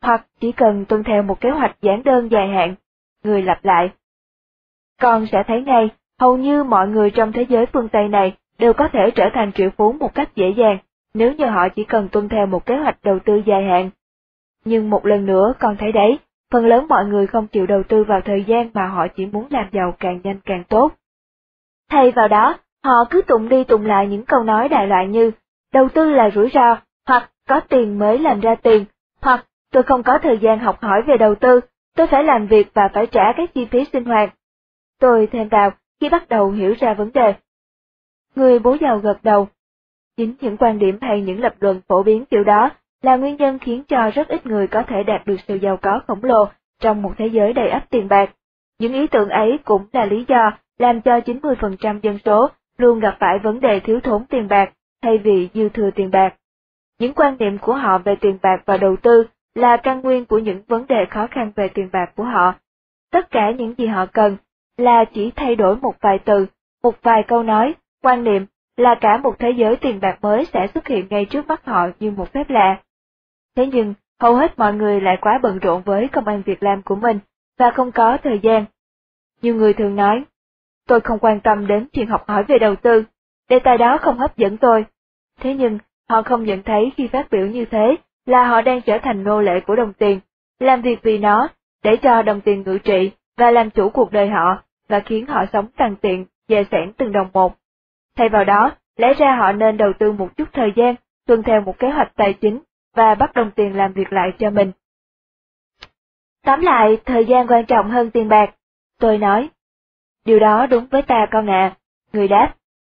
Hoặc 0.03 0.27
chỉ 0.41 0.53
cần 0.53 0.85
tuân 0.85 1.05
theo 1.05 1.23
một 1.23 1.41
kế 1.41 1.51
hoạch 1.51 1.77
giản 1.81 2.03
đơn 2.03 2.29
dài 2.31 2.49
hạn, 2.49 2.75
người 3.25 3.43
lặp 3.43 3.65
lại. 3.65 3.91
Con 5.01 5.27
sẽ 5.33 5.43
thấy 5.47 5.63
ngay, 5.63 5.89
hầu 6.21 6.37
như 6.37 6.65
mọi 6.65 6.89
người 6.89 7.11
trong 7.11 7.33
thế 7.33 7.47
giới 7.49 7.67
phương 7.67 7.89
Tây 7.89 8.09
này 8.09 8.37
đều 8.59 8.73
có 8.73 8.89
thể 8.93 9.11
trở 9.11 9.29
thành 9.35 9.53
triệu 9.53 9.71
phú 9.77 9.93
một 9.93 10.15
cách 10.15 10.37
dễ 10.37 10.51
dàng, 10.57 10.79
nếu 11.15 11.33
như 11.33 11.47
họ 11.47 11.69
chỉ 11.69 11.85
cần 11.85 12.09
tuân 12.09 12.29
theo 12.29 12.47
một 12.47 12.67
kế 12.67 12.77
hoạch 12.77 12.97
đầu 13.03 13.19
tư 13.19 13.43
dài 13.47 13.65
hạn. 13.65 13.91
Nhưng 14.65 14.91
một 14.91 15.07
lần 15.07 15.27
nữa 15.27 15.55
con 15.61 15.77
thấy 15.77 15.93
đấy, 15.93 16.19
phần 16.53 16.67
lớn 16.67 16.87
mọi 16.89 17.05
người 17.05 17.27
không 17.27 17.47
chịu 17.47 17.67
đầu 17.67 17.83
tư 17.83 18.05
vào 18.05 18.21
thời 18.21 18.45
gian 18.45 18.71
mà 18.75 18.87
họ 18.87 19.07
chỉ 19.09 19.27
muốn 19.27 19.47
làm 19.51 19.69
giàu 19.73 19.95
càng 19.99 20.21
nhanh 20.25 20.41
càng 20.45 20.65
tốt. 20.69 20.93
Thay 21.91 22.11
vào 22.11 22.29
đó, 22.29 22.59
họ 22.85 23.05
cứ 23.11 23.23
tụng 23.23 23.49
đi 23.49 23.65
tụng 23.65 23.87
lại 23.87 24.07
những 24.07 24.25
câu 24.25 24.43
nói 24.43 24.69
đại 24.69 24.87
loại 24.87 25.07
như, 25.07 25.31
đầu 25.73 25.89
tư 25.89 26.11
là 26.11 26.31
rủi 26.31 26.51
ro, 26.55 26.77
hoặc 27.09 27.31
có 27.49 27.61
tiền 27.61 27.99
mới 27.99 28.19
làm 28.19 28.41
ra 28.41 28.55
tiền, 28.55 28.85
hoặc 29.23 29.47
tôi 29.73 29.83
không 29.83 30.03
có 30.03 30.19
thời 30.19 30.39
gian 30.39 30.59
học 30.59 30.83
hỏi 30.83 31.03
về 31.03 31.17
đầu 31.17 31.35
tư, 31.35 31.61
tôi 31.97 32.07
phải 32.07 32.25
làm 32.25 32.47
việc 32.47 32.71
và 32.75 32.89
phải 32.95 33.07
trả 33.07 33.33
các 33.37 33.55
chi 33.55 33.65
phí 33.71 33.85
sinh 33.93 34.05
hoạt. 34.05 34.35
Tôi 35.01 35.29
thêm 35.33 35.49
vào 35.49 35.71
khi 36.01 36.09
bắt 36.09 36.29
đầu 36.29 36.51
hiểu 36.51 36.75
ra 36.81 36.95
vấn 36.95 37.13
đề. 37.13 37.35
Người 38.35 38.59
bố 38.59 38.77
giàu 38.81 38.99
gật 38.99 39.19
đầu. 39.23 39.49
Chính 40.17 40.35
những 40.41 40.57
quan 40.57 40.79
điểm 40.79 40.99
hay 41.01 41.21
những 41.21 41.41
lập 41.41 41.55
luận 41.61 41.81
phổ 41.89 42.03
biến 42.03 42.25
kiểu 42.25 42.45
đó 42.45 42.71
là 43.03 43.17
nguyên 43.17 43.37
nhân 43.37 43.59
khiến 43.59 43.85
cho 43.89 44.11
rất 44.11 44.29
ít 44.29 44.47
người 44.47 44.67
có 44.67 44.83
thể 44.83 45.03
đạt 45.03 45.27
được 45.27 45.37
sự 45.49 45.55
giàu 45.55 45.77
có 45.77 46.01
khổng 46.07 46.25
lồ 46.25 46.49
trong 46.81 47.03
một 47.03 47.13
thế 47.19 47.27
giới 47.27 47.53
đầy 47.53 47.69
ắp 47.69 47.85
tiền 47.91 48.09
bạc. 48.09 48.31
Những 48.79 48.93
ý 48.93 49.07
tưởng 49.07 49.29
ấy 49.29 49.59
cũng 49.65 49.87
là 49.93 50.05
lý 50.05 50.25
do 50.29 50.51
làm 50.79 51.01
cho 51.01 51.19
90% 51.19 52.01
dân 52.03 52.19
số 52.25 52.49
luôn 52.79 53.01
gặp 53.01 53.17
phải 53.21 53.39
vấn 53.39 53.61
đề 53.61 53.81
thiếu 53.81 54.01
thốn 54.01 54.25
tiền 54.27 54.49
bạc 54.49 54.73
thay 55.03 55.19
vì 55.19 55.49
dư 55.55 55.69
thừa 55.69 55.91
tiền 55.95 56.11
bạc. 56.11 56.35
Những 56.99 57.15
quan 57.15 57.37
niệm 57.39 57.59
của 57.59 57.75
họ 57.75 57.99
về 57.99 58.17
tiền 58.21 58.39
bạc 58.43 58.63
và 58.67 58.77
đầu 58.77 58.97
tư 58.97 59.25
là 59.55 59.77
căn 59.77 60.01
nguyên 60.01 60.25
của 60.25 60.39
những 60.39 60.63
vấn 60.69 60.87
đề 60.87 61.05
khó 61.11 61.27
khăn 61.31 61.53
về 61.57 61.69
tiền 61.69 61.89
bạc 61.93 62.13
của 62.17 62.25
họ. 62.25 62.55
Tất 63.13 63.31
cả 63.31 63.51
những 63.51 63.75
gì 63.79 63.87
họ 63.87 64.07
cần 64.07 64.37
là 64.77 65.05
chỉ 65.15 65.31
thay 65.37 65.57
đổi 65.57 65.77
một 65.77 65.95
vài 66.01 66.19
từ, 66.25 66.47
một 66.83 66.95
vài 67.03 67.23
câu 67.29 67.43
nói, 67.43 67.75
quan 68.03 68.25
niệm 68.25 68.47
là 68.77 68.95
cả 69.01 69.17
một 69.17 69.39
thế 69.39 69.51
giới 69.51 69.77
tiền 69.77 70.01
bạc 70.01 70.19
mới 70.23 70.47
sẽ 70.53 70.67
xuất 70.75 70.87
hiện 70.87 71.07
ngay 71.11 71.25
trước 71.25 71.47
mắt 71.47 71.65
họ 71.65 71.89
như 72.01 72.11
một 72.11 72.33
phép 72.33 72.51
lạ. 72.51 72.83
Thế 73.57 73.67
nhưng, 73.67 73.95
hầu 74.21 74.35
hết 74.35 74.59
mọi 74.59 74.75
người 74.75 75.01
lại 75.01 75.17
quá 75.21 75.39
bận 75.43 75.59
rộn 75.59 75.83
với 75.83 76.09
công 76.09 76.29
ăn 76.29 76.43
việc 76.47 76.63
làm 76.63 76.83
của 76.83 76.97
mình, 76.97 77.19
và 77.59 77.71
không 77.71 77.93
có 77.93 78.19
thời 78.23 78.39
gian. 78.39 78.65
Nhiều 79.43 79.55
người 79.55 79.75
thường 79.75 79.97
nói, 79.97 80.25
tôi 80.89 81.01
không 81.01 81.19
quan 81.19 81.41
tâm 81.41 81.67
đến 81.67 81.89
chuyện 81.93 82.07
học 82.07 82.29
hỏi 82.29 82.45
về 82.45 82.59
đầu 82.59 82.77
tư, 82.77 83.05
đề 83.49 83.59
tài 83.59 83.79
đó 83.79 83.99
không 83.99 84.19
hấp 84.19 84.37
dẫn 84.37 84.57
tôi. 84.57 84.85
Thế 85.41 85.55
nhưng, 85.55 85.79
họ 86.11 86.23
không 86.23 86.45
nhận 86.45 86.63
thấy 86.63 86.93
khi 86.97 87.09
phát 87.09 87.31
biểu 87.31 87.47
như 87.47 87.65
thế 87.65 87.97
là 88.27 88.49
họ 88.49 88.61
đang 88.61 88.81
trở 88.81 88.99
thành 88.99 89.25
nô 89.25 89.41
lệ 89.41 89.61
của 89.61 89.77
đồng 89.77 89.93
tiền, 89.93 90.21
làm 90.59 90.83
việc 90.83 90.99
vì 91.03 91.19
nó, 91.19 91.49
để 91.85 91.97
cho 91.97 92.23
đồng 92.23 92.41
tiền 92.41 92.63
ngự 92.63 92.79
trị 92.79 93.11
và 93.37 93.51
làm 93.51 93.71
chủ 93.71 93.91
cuộc 93.91 94.13
đời 94.13 94.29
họ, 94.29 94.63
và 94.89 95.01
khiến 95.01 95.27
họ 95.27 95.45
sống 95.53 95.67
càng 95.77 95.97
tiện, 95.97 96.27
dè 96.49 96.65
sẻn 96.71 96.93
từng 96.93 97.13
đồng 97.13 97.29
một. 97.33 97.55
Thay 98.17 98.29
vào 98.29 98.45
đó, 98.45 98.73
lẽ 98.97 99.15
ra 99.15 99.37
họ 99.37 99.53
nên 99.53 99.77
đầu 99.77 99.93
tư 99.99 100.13
một 100.13 100.29
chút 100.37 100.49
thời 100.53 100.73
gian, 100.77 100.95
tuân 101.27 101.43
theo 101.43 101.61
một 101.61 101.79
kế 101.79 101.91
hoạch 101.91 102.13
tài 102.17 102.33
chính 102.33 102.61
và 102.95 103.15
bắt 103.15 103.35
đồng 103.35 103.51
tiền 103.51 103.77
làm 103.77 103.93
việc 103.93 104.13
lại 104.13 104.33
cho 104.39 104.51
mình. 104.51 104.73
Tóm 106.45 106.61
lại, 106.61 106.97
thời 107.05 107.25
gian 107.25 107.47
quan 107.47 107.67
trọng 107.67 107.91
hơn 107.91 108.11
tiền 108.11 108.29
bạc, 108.29 108.55
tôi 109.01 109.19
nói. 109.19 109.51
Điều 110.25 110.39
đó 110.39 110.67
đúng 110.67 110.87
với 110.87 111.03
ta 111.03 111.27
con 111.31 111.51
ạ, 111.51 111.77
người 112.13 112.29
đáp. 112.29 112.55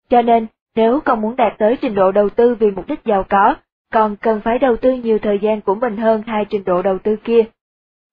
Cho 0.09 0.21
nên, 0.21 0.47
nếu 0.75 0.99
con 1.05 1.21
muốn 1.21 1.35
đạt 1.35 1.53
tới 1.57 1.77
trình 1.81 1.95
độ 1.95 2.11
đầu 2.11 2.29
tư 2.29 2.55
vì 2.55 2.71
mục 2.71 2.87
đích 2.87 2.99
giàu 3.05 3.23
có, 3.29 3.55
còn 3.93 4.15
cần 4.15 4.41
phải 4.41 4.59
đầu 4.59 4.77
tư 4.77 4.93
nhiều 4.93 5.19
thời 5.19 5.39
gian 5.39 5.61
của 5.61 5.75
mình 5.75 5.97
hơn 5.97 6.23
hai 6.27 6.45
trình 6.49 6.63
độ 6.63 6.81
đầu 6.81 6.99
tư 6.99 7.15
kia. 7.23 7.43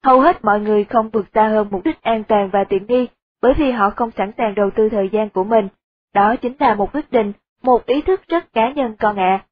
Hầu 0.05 0.20
hết 0.20 0.45
mọi 0.45 0.61
người 0.61 0.85
không 0.85 1.11
vượt 1.11 1.27
xa 1.35 1.49
hơn 1.49 1.68
mục 1.70 1.85
đích 1.85 2.03
an 2.03 2.24
toàn 2.24 2.51
và 2.53 2.64
tiện 2.64 2.87
nghi, 2.87 3.07
bởi 3.43 3.55
vì 3.55 3.70
họ 3.70 3.91
không 3.91 4.11
sẵn 4.16 4.30
sàng 4.39 4.55
đầu 4.55 4.70
tư 4.70 4.89
thời 4.89 5.09
gian 5.09 5.30
của 5.30 5.45
mình. 5.45 5.68
Đó 6.14 6.37
chính 6.37 6.53
là 6.59 6.74
một 6.74 6.95
quyết 6.95 7.11
định, 7.11 7.32
một 7.62 7.87
ý 7.87 8.03
thức 8.03 8.20
rất 8.28 8.53
cá 8.53 8.72
nhân 8.72 8.97
con 8.99 9.16
ạ. 9.16 9.45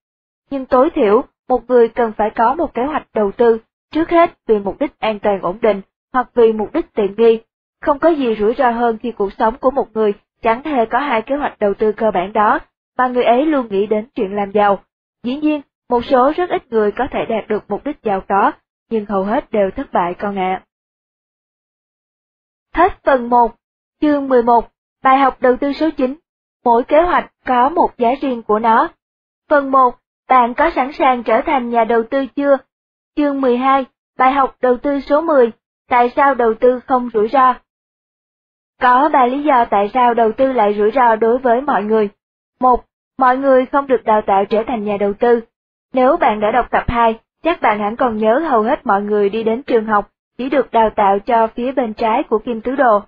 Nhưng 0.51 0.67
tối 0.67 0.91
thiểu, 0.91 1.23
một 1.49 1.71
người 1.71 1.89
cần 1.89 2.13
phải 2.13 2.31
có 2.31 2.55
một 2.55 2.75
kế 2.75 2.85
hoạch 2.85 3.07
đầu 3.15 3.33
tư, 3.33 3.59
trước 3.91 4.11
hết 4.11 4.31
vì 4.47 4.59
mục 4.59 4.81
đích 4.81 4.99
an 4.99 5.19
toàn 5.19 5.41
ổn 5.41 5.59
định, 5.63 5.81
hoặc 6.13 6.31
vì 6.35 6.53
mục 6.53 6.73
đích 6.73 6.95
tiện 6.95 7.15
nghi. 7.17 7.41
Không 7.81 7.99
có 7.99 8.09
gì 8.09 8.35
rủi 8.39 8.55
ro 8.55 8.71
hơn 8.71 8.99
khi 8.99 9.13
cuộc 9.13 9.33
sống 9.33 9.57
của 9.61 9.71
một 9.71 9.89
người 9.95 10.13
chẳng 10.43 10.65
hề 10.65 10.87
có 10.87 10.99
hai 10.99 11.23
kế 11.23 11.37
hoạch 11.37 11.59
đầu 11.59 11.75
tư 11.75 11.93
cơ 11.93 12.11
bản 12.11 12.33
đó, 12.33 12.59
mà 12.99 13.09
người 13.09 13.25
ấy 13.25 13.47
luôn 13.47 13.69
nghĩ 13.71 13.87
đến 13.87 14.09
chuyện 14.15 14.37
làm 14.37 14.51
giàu. 14.51 14.83
Dĩ 15.23 15.37
nhiên, 15.37 15.61
một 15.89 16.05
số 16.05 16.33
rất 16.37 16.51
ít 16.51 16.73
người 16.73 16.93
có 16.93 17.07
thể 17.11 17.27
đạt 17.29 17.49
được 17.49 17.65
mục 17.69 17.85
đích 17.85 18.03
giàu 18.03 18.21
có, 18.29 18.53
nhưng 18.91 19.07
hầu 19.07 19.25
hết 19.25 19.51
đều 19.51 19.71
thất 19.71 19.93
bại 19.93 20.15
con 20.15 20.39
ạ. 20.39 20.63
Hết 22.75 22.93
phần 23.05 23.31
1, 23.31 23.55
chương 24.05 24.29
11, 24.29 24.69
bài 25.03 25.19
học 25.19 25.37
đầu 25.41 25.57
tư 25.57 25.73
số 25.73 25.91
9. 25.91 26.15
Mỗi 26.65 26.85
kế 26.85 27.03
hoạch 27.03 27.33
có 27.47 27.69
một 27.69 27.91
giá 27.99 28.09
riêng 28.21 28.43
của 28.43 28.59
nó. 28.59 28.89
Phần 29.51 29.71
1, 29.71 29.95
bạn 30.29 30.55
có 30.55 30.71
sẵn 30.71 30.93
sàng 30.93 31.23
trở 31.23 31.41
thành 31.47 31.71
nhà 31.71 31.85
đầu 31.85 32.03
tư 32.11 32.27
chưa? 32.27 32.57
Chương 33.17 33.41
12, 33.41 33.85
bài 34.19 34.33
học 34.33 34.57
đầu 34.63 34.77
tư 34.77 35.01
số 35.01 35.21
10, 35.21 35.51
tại 35.89 36.11
sao 36.17 36.35
đầu 36.35 36.55
tư 36.55 36.81
không 36.87 37.11
rủi 37.15 37.29
ro? 37.29 37.55
Có 38.81 39.09
ba 39.13 39.27
lý 39.27 39.43
do 39.43 39.65
tại 39.65 39.91
sao 39.95 40.15
đầu 40.15 40.33
tư 40.33 40.53
lại 40.53 40.75
rủi 40.79 40.91
ro 40.91 41.17
đối 41.17 41.39
với 41.39 41.61
mọi 41.61 41.85
người. 41.85 42.09
1. 42.61 42.85
mọi 43.19 43.37
người 43.37 43.67
không 43.67 43.87
được 43.87 44.05
đào 44.05 44.23
tạo 44.27 44.45
trở 44.45 44.63
thành 44.67 44.85
nhà 44.85 44.97
đầu 45.01 45.13
tư. 45.13 45.41
Nếu 45.93 46.17
bạn 46.17 46.41
đã 46.41 46.51
đọc 46.51 46.67
tập 46.71 46.85
2, 46.87 47.19
chắc 47.43 47.61
bạn 47.61 47.79
hẳn 47.79 47.97
còn 47.97 48.17
nhớ 48.17 48.39
hầu 48.39 48.63
hết 48.63 48.87
mọi 48.87 49.03
người 49.03 49.29
đi 49.29 49.43
đến 49.43 49.63
trường 49.63 49.87
học 49.87 50.11
chỉ 50.39 50.49
được 50.49 50.73
đào 50.73 50.91
tạo 50.91 51.19
cho 51.19 51.47
phía 51.47 51.73
bên 51.73 51.95
trái 51.95 52.23
của 52.23 52.39
kim 52.39 52.61
tứ 52.61 52.77
đồ. 52.77 53.03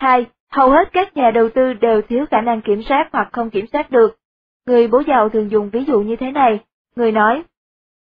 2. 0.00 0.26
Hầu 0.50 0.70
hết 0.70 0.92
các 0.92 1.16
nhà 1.16 1.30
đầu 1.30 1.48
tư 1.54 1.72
đều 1.72 2.02
thiếu 2.02 2.24
khả 2.30 2.40
năng 2.40 2.60
kiểm 2.60 2.82
soát 2.82 3.08
hoặc 3.12 3.28
không 3.32 3.50
kiểm 3.50 3.66
soát 3.72 3.90
được. 3.90 4.18
Người 4.66 4.88
bố 4.88 5.02
giàu 5.06 5.28
thường 5.28 5.50
dùng 5.50 5.70
ví 5.70 5.84
dụ 5.84 6.00
như 6.00 6.16
thế 6.16 6.30
này, 6.30 6.60
người 6.96 7.12
nói, 7.12 7.42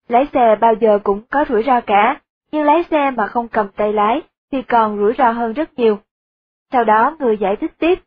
lái 0.07 0.25
xe 0.33 0.55
bao 0.61 0.73
giờ 0.73 0.99
cũng 1.03 1.21
có 1.31 1.45
rủi 1.49 1.63
ro 1.63 1.81
cả, 1.81 2.21
nhưng 2.51 2.63
lái 2.63 2.83
xe 2.91 3.11
mà 3.11 3.27
không 3.27 3.47
cầm 3.47 3.67
tay 3.75 3.93
lái 3.93 4.21
thì 4.51 4.61
còn 4.61 4.97
rủi 4.97 5.13
ro 5.17 5.31
hơn 5.31 5.53
rất 5.53 5.79
nhiều. 5.79 5.99
Sau 6.71 6.83
đó 6.83 7.15
người 7.19 7.37
giải 7.37 7.55
thích 7.55 7.71
tiếp, 7.77 7.99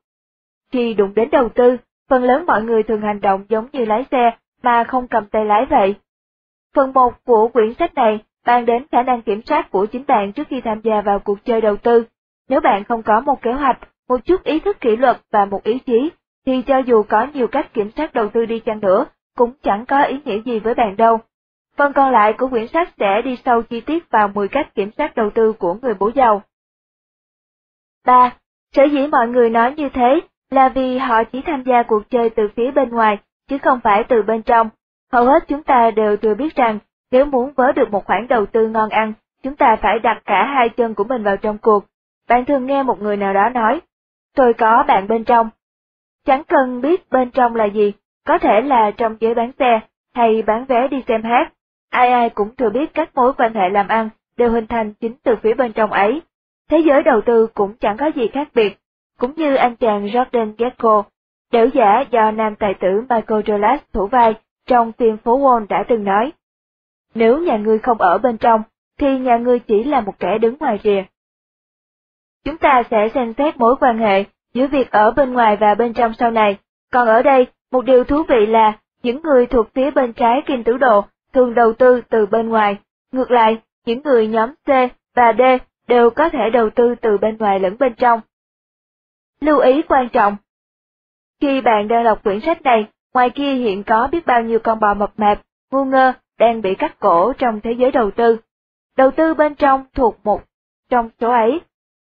khi 0.72 0.94
đụng 0.94 1.14
đến 1.14 1.30
đầu 1.30 1.48
tư, 1.48 1.76
phần 2.08 2.24
lớn 2.24 2.46
mọi 2.46 2.62
người 2.62 2.82
thường 2.82 3.00
hành 3.00 3.20
động 3.20 3.44
giống 3.48 3.66
như 3.72 3.84
lái 3.84 4.04
xe 4.10 4.30
mà 4.62 4.84
không 4.84 5.08
cầm 5.08 5.26
tay 5.26 5.44
lái 5.44 5.66
vậy. 5.66 5.94
Phần 6.74 6.92
1 6.92 7.24
của 7.24 7.48
quyển 7.48 7.74
sách 7.74 7.94
này 7.94 8.18
bàn 8.46 8.66
đến 8.66 8.86
khả 8.92 9.02
năng 9.02 9.22
kiểm 9.22 9.42
soát 9.42 9.70
của 9.70 9.86
chính 9.86 10.04
bạn 10.08 10.32
trước 10.32 10.48
khi 10.50 10.60
tham 10.60 10.80
gia 10.84 11.00
vào 11.00 11.18
cuộc 11.18 11.44
chơi 11.44 11.60
đầu 11.60 11.76
tư. 11.76 12.04
Nếu 12.48 12.60
bạn 12.60 12.84
không 12.84 13.02
có 13.02 13.20
một 13.20 13.42
kế 13.42 13.52
hoạch, 13.52 13.78
một 14.08 14.24
chút 14.24 14.44
ý 14.44 14.60
thức 14.60 14.80
kỷ 14.80 14.96
luật 14.96 15.16
và 15.32 15.44
một 15.44 15.64
ý 15.64 15.78
chí, 15.78 16.10
thì 16.46 16.62
cho 16.62 16.78
dù 16.78 17.02
có 17.02 17.26
nhiều 17.34 17.46
cách 17.46 17.74
kiểm 17.74 17.90
soát 17.96 18.14
đầu 18.14 18.28
tư 18.28 18.46
đi 18.46 18.60
chăng 18.60 18.80
nữa, 18.80 19.06
cũng 19.36 19.52
chẳng 19.62 19.86
có 19.86 20.02
ý 20.02 20.20
nghĩa 20.24 20.42
gì 20.42 20.58
với 20.58 20.74
bạn 20.74 20.96
đâu. 20.96 21.18
Phần 21.76 21.92
còn 21.92 22.12
lại 22.12 22.32
của 22.32 22.48
quyển 22.48 22.68
sách 22.68 22.88
sẽ 22.98 23.22
đi 23.24 23.38
sâu 23.44 23.62
chi 23.62 23.80
tiết 23.80 24.10
vào 24.10 24.28
10 24.28 24.48
cách 24.48 24.74
kiểm 24.74 24.90
soát 24.98 25.14
đầu 25.16 25.30
tư 25.30 25.52
của 25.52 25.74
người 25.74 25.94
bố 25.94 26.10
giàu. 26.14 26.42
3. 28.06 28.32
Sở 28.72 28.84
dĩ 28.84 29.06
mọi 29.06 29.28
người 29.28 29.50
nói 29.50 29.74
như 29.76 29.88
thế 29.88 30.20
là 30.50 30.68
vì 30.68 30.98
họ 30.98 31.24
chỉ 31.24 31.42
tham 31.42 31.62
gia 31.62 31.82
cuộc 31.82 32.10
chơi 32.10 32.30
từ 32.30 32.48
phía 32.56 32.70
bên 32.70 32.88
ngoài, 32.88 33.18
chứ 33.48 33.58
không 33.58 33.80
phải 33.84 34.04
từ 34.04 34.22
bên 34.22 34.42
trong. 34.42 34.68
Hầu 35.12 35.24
hết 35.24 35.44
chúng 35.48 35.62
ta 35.62 35.90
đều 35.90 36.16
thừa 36.16 36.34
biết 36.34 36.54
rằng, 36.54 36.78
nếu 37.10 37.24
muốn 37.24 37.52
vớ 37.52 37.72
được 37.72 37.90
một 37.90 38.04
khoản 38.04 38.28
đầu 38.28 38.46
tư 38.46 38.68
ngon 38.68 38.88
ăn, 38.88 39.12
chúng 39.42 39.56
ta 39.56 39.76
phải 39.82 39.98
đặt 39.98 40.22
cả 40.24 40.44
hai 40.44 40.68
chân 40.68 40.94
của 40.94 41.04
mình 41.04 41.22
vào 41.22 41.36
trong 41.36 41.58
cuộc. 41.58 41.84
Bạn 42.28 42.44
thường 42.44 42.66
nghe 42.66 42.82
một 42.82 43.02
người 43.02 43.16
nào 43.16 43.34
đó 43.34 43.48
nói, 43.48 43.80
tôi 44.34 44.54
có 44.54 44.84
bạn 44.88 45.08
bên 45.08 45.24
trong. 45.24 45.50
Chẳng 46.24 46.42
cần 46.44 46.80
biết 46.80 47.10
bên 47.10 47.30
trong 47.30 47.54
là 47.54 47.64
gì, 47.64 47.92
có 48.26 48.38
thể 48.38 48.60
là 48.60 48.90
trong 48.90 49.16
giới 49.20 49.34
bán 49.34 49.52
xe, 49.58 49.80
hay 50.14 50.42
bán 50.42 50.64
vé 50.64 50.88
đi 50.88 51.04
xem 51.08 51.22
hát. 51.22 51.52
Ai 51.90 52.12
ai 52.12 52.30
cũng 52.30 52.56
thừa 52.56 52.70
biết 52.70 52.94
các 52.94 53.10
mối 53.14 53.32
quan 53.32 53.54
hệ 53.54 53.68
làm 53.68 53.88
ăn 53.88 54.08
đều 54.36 54.50
hình 54.50 54.66
thành 54.66 54.94
chính 54.94 55.14
từ 55.22 55.36
phía 55.42 55.54
bên 55.54 55.72
trong 55.72 55.92
ấy. 55.92 56.22
Thế 56.70 56.78
giới 56.78 57.02
đầu 57.02 57.20
tư 57.20 57.46
cũng 57.54 57.74
chẳng 57.80 57.96
có 57.96 58.06
gì 58.06 58.28
khác 58.32 58.48
biệt, 58.54 58.78
cũng 59.18 59.34
như 59.36 59.54
anh 59.54 59.76
chàng 59.76 60.06
Jordan 60.06 60.52
Gecko, 60.58 61.02
đểu 61.52 61.66
giả 61.74 62.04
do 62.10 62.30
nam 62.30 62.54
tài 62.56 62.74
tử 62.74 62.88
Michael 63.00 63.40
Douglas 63.46 63.80
thủ 63.92 64.06
vai 64.06 64.34
trong 64.66 64.92
phim 64.92 65.16
Phố 65.16 65.38
Wall 65.38 65.66
đã 65.68 65.84
từng 65.88 66.04
nói. 66.04 66.32
Nếu 67.14 67.38
nhà 67.38 67.56
ngươi 67.56 67.78
không 67.78 67.98
ở 67.98 68.18
bên 68.18 68.38
trong, 68.38 68.62
thì 68.98 69.18
nhà 69.18 69.36
ngươi 69.36 69.58
chỉ 69.58 69.84
là 69.84 70.00
một 70.00 70.18
kẻ 70.18 70.38
đứng 70.38 70.56
ngoài 70.60 70.78
rìa. 70.84 71.02
Chúng 72.44 72.56
ta 72.56 72.82
sẽ 72.90 73.08
xem 73.14 73.32
xét 73.38 73.56
mối 73.56 73.76
quan 73.80 73.98
hệ 73.98 74.24
giữa 74.54 74.66
việc 74.66 74.90
ở 74.90 75.10
bên 75.10 75.32
ngoài 75.32 75.56
và 75.56 75.74
bên 75.74 75.92
trong 75.92 76.12
sau 76.18 76.30
này, 76.30 76.58
còn 76.92 77.08
ở 77.08 77.22
đây, 77.22 77.46
một 77.72 77.84
điều 77.84 78.04
thú 78.04 78.22
vị 78.28 78.46
là, 78.46 78.78
những 79.02 79.22
người 79.22 79.46
thuộc 79.46 79.66
phía 79.74 79.90
bên 79.90 80.12
trái 80.12 80.42
kim 80.46 80.64
tử 80.64 80.76
độ 80.76 81.04
thường 81.32 81.54
đầu 81.54 81.72
tư 81.72 82.00
từ 82.10 82.26
bên 82.26 82.48
ngoài, 82.48 82.76
ngược 83.12 83.30
lại, 83.30 83.60
những 83.86 84.02
người 84.02 84.26
nhóm 84.26 84.54
C 84.54 84.68
và 85.14 85.32
D 85.38 85.42
đều 85.88 86.10
có 86.10 86.28
thể 86.28 86.50
đầu 86.52 86.70
tư 86.70 86.94
từ 86.94 87.18
bên 87.18 87.36
ngoài 87.36 87.58
lẫn 87.60 87.76
bên 87.78 87.94
trong. 87.94 88.20
Lưu 89.40 89.58
ý 89.58 89.82
quan 89.82 90.08
trọng 90.08 90.36
Khi 91.40 91.60
bạn 91.60 91.88
đang 91.88 92.04
đọc 92.04 92.22
quyển 92.24 92.40
sách 92.40 92.62
này, 92.62 92.86
ngoài 93.14 93.30
kia 93.30 93.54
hiện 93.54 93.82
có 93.82 94.08
biết 94.12 94.26
bao 94.26 94.42
nhiêu 94.42 94.58
con 94.58 94.80
bò 94.80 94.94
mập 94.94 95.12
mạp, 95.16 95.38
ngu 95.70 95.84
ngơ, 95.84 96.12
đang 96.38 96.62
bị 96.62 96.74
cắt 96.74 97.00
cổ 97.00 97.32
trong 97.38 97.60
thế 97.60 97.72
giới 97.72 97.90
đầu 97.90 98.10
tư. 98.10 98.36
Đầu 98.96 99.10
tư 99.10 99.34
bên 99.34 99.54
trong 99.54 99.84
thuộc 99.94 100.18
một 100.24 100.42
trong 100.90 101.10
số 101.20 101.30
ấy. 101.30 101.60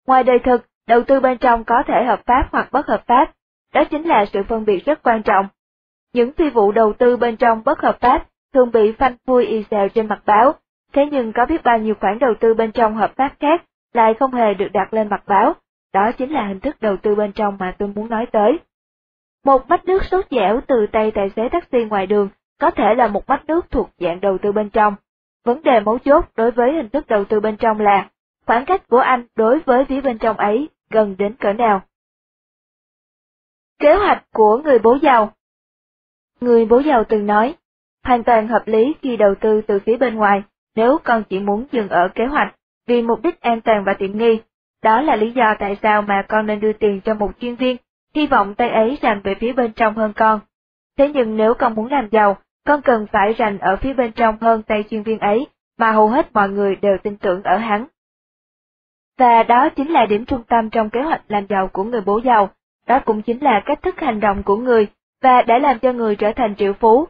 Ngoài 0.10 0.24
đời 0.24 0.40
thực, 0.40 0.66
đầu 0.88 1.04
tư 1.04 1.20
bên 1.20 1.38
trong 1.38 1.64
có 1.64 1.84
thể 1.88 2.04
hợp 2.04 2.22
pháp 2.26 2.48
hoặc 2.52 2.72
bất 2.72 2.88
hợp 2.88 3.04
pháp, 3.08 3.32
đó 3.74 3.84
chính 3.84 4.04
là 4.04 4.26
sự 4.34 4.44
phân 4.44 4.66
biệt 4.66 4.86
rất 4.86 5.04
quan 5.04 5.24
trọng. 5.24 5.48
Những 6.14 6.32
phi 6.34 6.50
vụ 6.50 6.72
đầu 6.72 6.94
tư 6.94 7.18
bên 7.18 7.36
trong 7.38 7.62
bất 7.66 7.82
hợp 7.82 7.98
pháp 8.00 8.28
thường 8.54 8.72
bị 8.72 8.92
phanh 8.92 9.16
phui 9.28 9.46
y 9.46 9.64
xèo 9.72 9.90
trên 9.90 10.08
mặt 10.08 10.22
báo, 10.26 10.54
thế 10.94 11.06
nhưng 11.12 11.34
có 11.34 11.46
biết 11.46 11.64
bao 11.64 11.78
nhiêu 11.78 11.96
khoản 12.00 12.20
đầu 12.20 12.34
tư 12.40 12.54
bên 12.54 12.72
trong 12.72 12.96
hợp 12.96 13.12
pháp 13.16 13.36
khác 13.40 13.64
lại 13.94 14.14
không 14.20 14.34
hề 14.34 14.54
được 14.54 14.68
đặt 14.74 14.94
lên 14.94 15.10
mặt 15.10 15.24
báo, 15.28 15.54
đó 15.94 16.12
chính 16.18 16.32
là 16.32 16.48
hình 16.48 16.60
thức 16.60 16.76
đầu 16.82 16.98
tư 16.98 17.16
bên 17.16 17.32
trong 17.32 17.58
mà 17.60 17.76
tôi 17.78 17.90
muốn 17.96 18.10
nói 18.10 18.26
tới. 18.32 18.60
Một 19.46 19.68
bát 19.68 19.86
nước 19.86 20.04
sốt 20.12 20.26
dẻo 20.32 20.62
từ 20.68 20.88
tay 20.92 21.12
tài 21.12 21.30
xế 21.36 21.50
taxi 21.50 21.86
ngoài 21.86 22.08
đường 22.08 22.30
có 22.60 22.72
thể 22.72 22.96
là 22.98 23.08
một 23.08 23.28
bát 23.28 23.46
nước 23.48 23.72
thuộc 23.72 23.90
dạng 24.00 24.22
đầu 24.22 24.38
tư 24.38 24.52
bên 24.52 24.70
trong. 24.70 24.96
Vấn 25.46 25.64
đề 25.64 25.80
mấu 25.80 25.98
chốt 25.98 26.26
đối 26.36 26.52
với 26.52 26.74
hình 26.74 26.90
thức 26.90 27.08
đầu 27.08 27.26
tư 27.26 27.40
bên 27.40 27.58
trong 27.58 27.80
là 27.80 28.10
khoảng 28.50 28.66
cách 28.66 28.88
của 28.88 29.00
anh 29.00 29.24
đối 29.36 29.60
với 29.60 29.86
phía 29.86 30.02
bên 30.02 30.18
trong 30.18 30.38
ấy 30.38 30.70
gần 30.90 31.16
đến 31.18 31.36
cỡ 31.36 31.54
nào. 31.54 31.82
Kế 33.80 33.96
hoạch 33.96 34.24
của 34.34 34.58
người 34.58 34.80
bố 34.80 34.98
giàu 35.02 35.34
Người 36.42 36.66
bố 36.66 36.80
giàu 36.80 37.04
từng 37.10 37.26
nói, 37.26 37.56
hoàn 38.04 38.24
toàn 38.24 38.48
hợp 38.48 38.64
lý 38.66 38.96
khi 39.02 39.18
đầu 39.18 39.36
tư 39.42 39.62
từ 39.68 39.80
phía 39.86 39.98
bên 39.98 40.16
ngoài, 40.16 40.44
nếu 40.76 40.98
con 41.04 41.24
chỉ 41.30 41.40
muốn 41.40 41.66
dừng 41.72 41.90
ở 41.90 42.10
kế 42.16 42.26
hoạch, 42.26 42.56
vì 42.88 43.02
mục 43.02 43.22
đích 43.24 43.42
an 43.42 43.62
toàn 43.62 43.84
và 43.84 43.94
tiện 43.94 44.18
nghi. 44.18 44.42
Đó 44.84 45.02
là 45.02 45.16
lý 45.16 45.32
do 45.32 45.56
tại 45.60 45.78
sao 45.82 46.02
mà 46.02 46.26
con 46.30 46.46
nên 46.46 46.60
đưa 46.60 46.74
tiền 46.74 47.02
cho 47.02 47.14
một 47.14 47.32
chuyên 47.40 47.56
viên, 47.56 47.78
hy 48.16 48.28
vọng 48.28 48.56
tay 48.56 48.70
ấy 48.70 48.98
rành 49.02 49.22
về 49.24 49.36
phía 49.40 49.54
bên 49.54 49.74
trong 49.74 49.96
hơn 49.96 50.14
con. 50.16 50.40
Thế 50.98 51.12
nhưng 51.14 51.38
nếu 51.38 51.54
con 51.54 51.76
muốn 51.76 51.92
làm 51.92 52.10
giàu, 52.12 52.38
con 52.66 52.82
cần 52.82 53.08
phải 53.12 53.34
rành 53.34 53.58
ở 53.58 53.76
phía 53.76 53.94
bên 53.94 54.12
trong 54.12 54.38
hơn 54.42 54.64
tay 54.64 54.84
chuyên 54.90 55.04
viên 55.04 55.20
ấy, 55.20 55.48
mà 55.78 55.92
hầu 55.92 56.10
hết 56.10 56.34
mọi 56.34 56.50
người 56.50 56.76
đều 56.76 56.98
tin 57.04 57.18
tưởng 57.18 57.44
ở 57.44 57.58
hắn. 57.58 57.88
Và 59.20 59.44
đó 59.44 59.70
chính 59.70 59.92
là 59.92 60.06
điểm 60.06 60.26
trung 60.26 60.44
tâm 60.44 60.70
trong 60.70 60.90
kế 60.90 61.02
hoạch 61.02 61.22
làm 61.28 61.46
giàu 61.50 61.68
của 61.68 61.84
người 61.84 62.02
bố 62.02 62.22
giàu, 62.26 62.50
đó 62.88 63.00
cũng 63.06 63.22
chính 63.22 63.44
là 63.44 63.62
cách 63.66 63.82
thức 63.82 64.00
hành 64.00 64.20
động 64.20 64.44
của 64.44 64.58
người, 64.58 64.88
và 65.22 65.42
đã 65.42 65.60
làm 65.60 65.80
cho 65.80 65.94
người 65.94 66.16
trở 66.16 66.32
thành 66.36 66.56
triệu 66.56 66.74
phú. 66.74 67.08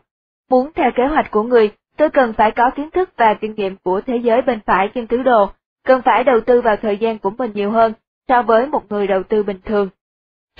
Muốn 0.49 0.71
theo 0.75 0.91
kế 0.95 1.05
hoạch 1.05 1.31
của 1.31 1.43
người, 1.43 1.71
tôi 1.97 2.09
cần 2.09 2.33
phải 2.33 2.51
có 2.51 2.71
kiến 2.75 2.91
thức 2.91 3.09
và 3.17 3.33
kinh 3.33 3.55
nghiệm 3.55 3.75
của 3.83 4.01
thế 4.01 4.17
giới 4.17 4.41
bên 4.41 4.59
phải 4.65 4.89
kim 4.93 5.07
tứ 5.07 5.23
đồ, 5.23 5.49
cần 5.85 6.01
phải 6.01 6.23
đầu 6.23 6.41
tư 6.41 6.61
vào 6.61 6.75
thời 6.75 6.97
gian 6.97 7.19
của 7.19 7.29
mình 7.29 7.51
nhiều 7.53 7.71
hơn 7.71 7.93
so 8.27 8.41
với 8.41 8.67
một 8.67 8.91
người 8.91 9.07
đầu 9.07 9.23
tư 9.23 9.43
bình 9.43 9.59
thường. 9.65 9.89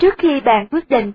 Trước 0.00 0.14
khi 0.18 0.40
bạn 0.40 0.66
quyết 0.70 0.88
định, 0.88 1.12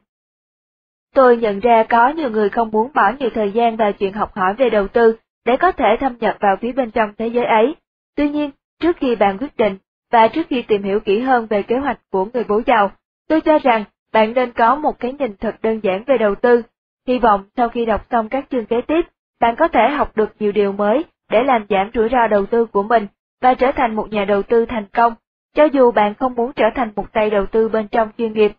tôi 1.13 1.37
nhận 1.37 1.59
ra 1.59 1.83
có 1.89 2.09
nhiều 2.09 2.29
người 2.29 2.49
không 2.49 2.71
muốn 2.71 2.91
bỏ 2.93 3.11
nhiều 3.19 3.29
thời 3.33 3.51
gian 3.51 3.75
vào 3.75 3.91
chuyện 3.93 4.13
học 4.13 4.35
hỏi 4.35 4.53
về 4.53 4.69
đầu 4.69 4.87
tư 4.87 5.17
để 5.45 5.57
có 5.57 5.71
thể 5.71 5.97
thâm 5.99 6.17
nhập 6.19 6.37
vào 6.39 6.55
phía 6.61 6.71
bên 6.71 6.91
trong 6.91 7.13
thế 7.17 7.27
giới 7.27 7.45
ấy. 7.45 7.75
Tuy 8.15 8.29
nhiên, 8.29 8.51
trước 8.79 8.97
khi 8.97 9.15
bạn 9.15 9.37
quyết 9.37 9.57
định, 9.57 9.77
và 10.11 10.27
trước 10.27 10.47
khi 10.49 10.61
tìm 10.61 10.83
hiểu 10.83 10.99
kỹ 10.99 11.19
hơn 11.19 11.47
về 11.49 11.63
kế 11.63 11.77
hoạch 11.77 11.99
của 12.11 12.25
người 12.33 12.43
bố 12.43 12.61
giàu, 12.65 12.91
tôi 13.27 13.41
cho 13.41 13.59
rằng 13.59 13.83
bạn 14.13 14.33
nên 14.33 14.51
có 14.51 14.75
một 14.75 14.99
cái 14.99 15.13
nhìn 15.13 15.35
thật 15.37 15.55
đơn 15.61 15.79
giản 15.83 16.03
về 16.07 16.17
đầu 16.17 16.35
tư. 16.35 16.61
Hy 17.07 17.19
vọng 17.19 17.43
sau 17.57 17.69
khi 17.69 17.85
đọc 17.85 18.05
xong 18.11 18.29
các 18.29 18.45
chương 18.51 18.65
kế 18.65 18.81
tiếp, 18.81 19.01
bạn 19.39 19.55
có 19.55 19.67
thể 19.67 19.89
học 19.89 20.17
được 20.17 20.29
nhiều 20.39 20.51
điều 20.51 20.71
mới 20.71 21.03
để 21.29 21.43
làm 21.43 21.65
giảm 21.69 21.91
rủi 21.93 22.09
ro 22.09 22.27
đầu 22.27 22.45
tư 22.45 22.65
của 22.65 22.83
mình 22.83 23.07
và 23.41 23.53
trở 23.53 23.71
thành 23.71 23.95
một 23.95 24.11
nhà 24.11 24.25
đầu 24.25 24.43
tư 24.43 24.65
thành 24.65 24.85
công, 24.93 25.13
cho 25.53 25.63
dù 25.63 25.91
bạn 25.91 26.13
không 26.13 26.35
muốn 26.35 26.53
trở 26.53 26.65
thành 26.75 26.91
một 26.95 27.13
tay 27.13 27.29
đầu 27.29 27.45
tư 27.45 27.69
bên 27.69 27.87
trong 27.87 28.09
chuyên 28.17 28.33
nghiệp. 28.33 28.51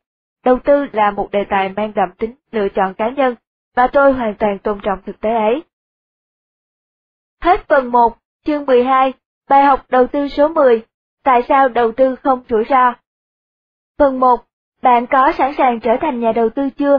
Đầu 0.45 0.59
tư 0.65 0.87
là 0.93 1.11
một 1.11 1.31
đề 1.31 1.45
tài 1.49 1.69
mang 1.69 1.93
đậm 1.95 2.11
tính 2.19 2.35
lựa 2.53 2.69
chọn 2.69 2.95
cá 2.95 3.11
nhân, 3.11 3.35
và 3.77 3.87
tôi 3.87 4.13
hoàn 4.13 4.35
toàn 4.35 4.59
tôn 4.59 4.81
trọng 4.83 4.99
thực 5.07 5.21
tế 5.21 5.31
ấy. 5.31 5.63
Hết 7.41 7.69
phần 7.69 7.93
1, 7.93 8.17
chương 8.47 8.67
12, 8.67 9.13
bài 9.49 9.65
học 9.65 9.85
đầu 9.89 10.07
tư 10.07 10.29
số 10.29 10.49
10, 10.49 10.83
tại 11.27 11.43
sao 11.49 11.69
đầu 11.69 11.93
tư 11.93 12.17
không 12.17 12.43
rủi 12.49 12.65
ro? 12.69 12.95
Phần 13.99 14.21
1, 14.21 14.37
bạn 14.83 15.07
có 15.07 15.33
sẵn 15.39 15.53
sàng 15.59 15.81
trở 15.81 15.97
thành 16.01 16.21
nhà 16.21 16.33
đầu 16.33 16.49
tư 16.51 16.71
chưa? 16.71 16.99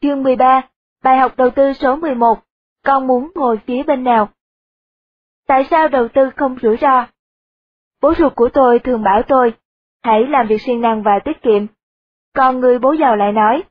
Chương 0.00 0.22
13, 0.22 0.62
bài 1.02 1.18
học 1.18 1.32
đầu 1.36 1.50
tư 1.50 1.72
số 1.72 1.96
11, 1.96 2.38
con 2.84 3.06
muốn 3.06 3.30
ngồi 3.34 3.60
phía 3.66 3.82
bên 3.82 4.04
nào? 4.04 4.28
Tại 5.46 5.64
sao 5.70 5.88
đầu 5.88 6.08
tư 6.08 6.30
không 6.36 6.56
rủi 6.62 6.76
ro? 6.76 7.06
Bố 8.02 8.14
ruột 8.14 8.34
của 8.34 8.48
tôi 8.48 8.78
thường 8.78 9.02
bảo 9.02 9.22
tôi, 9.22 9.54
hãy 10.02 10.26
làm 10.28 10.46
việc 10.46 10.62
siêng 10.62 10.80
năng 10.80 11.02
và 11.02 11.18
tiết 11.24 11.42
kiệm. 11.42 11.66
Còn 12.34 12.60
người 12.60 12.78
bố 12.78 12.92
giàu 12.92 13.16
lại 13.16 13.32
nói, 13.32 13.62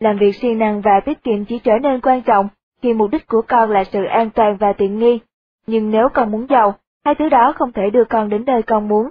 làm 0.00 0.18
việc 0.18 0.36
siêng 0.36 0.58
năng 0.58 0.80
và 0.80 1.00
tiết 1.04 1.22
kiệm 1.22 1.44
chỉ 1.44 1.58
trở 1.58 1.78
nên 1.82 2.00
quan 2.00 2.22
trọng 2.22 2.48
khi 2.82 2.92
mục 2.92 3.10
đích 3.10 3.26
của 3.26 3.42
con 3.48 3.70
là 3.70 3.84
sự 3.84 4.04
an 4.04 4.30
toàn 4.30 4.56
và 4.56 4.72
tiện 4.72 4.98
nghi. 4.98 5.20
Nhưng 5.66 5.90
nếu 5.90 6.08
con 6.14 6.30
muốn 6.30 6.46
giàu, 6.50 6.78
hai 7.04 7.14
thứ 7.14 7.28
đó 7.28 7.52
không 7.56 7.72
thể 7.72 7.90
đưa 7.90 8.04
con 8.04 8.28
đến 8.28 8.44
nơi 8.46 8.62
con 8.62 8.88
muốn. 8.88 9.10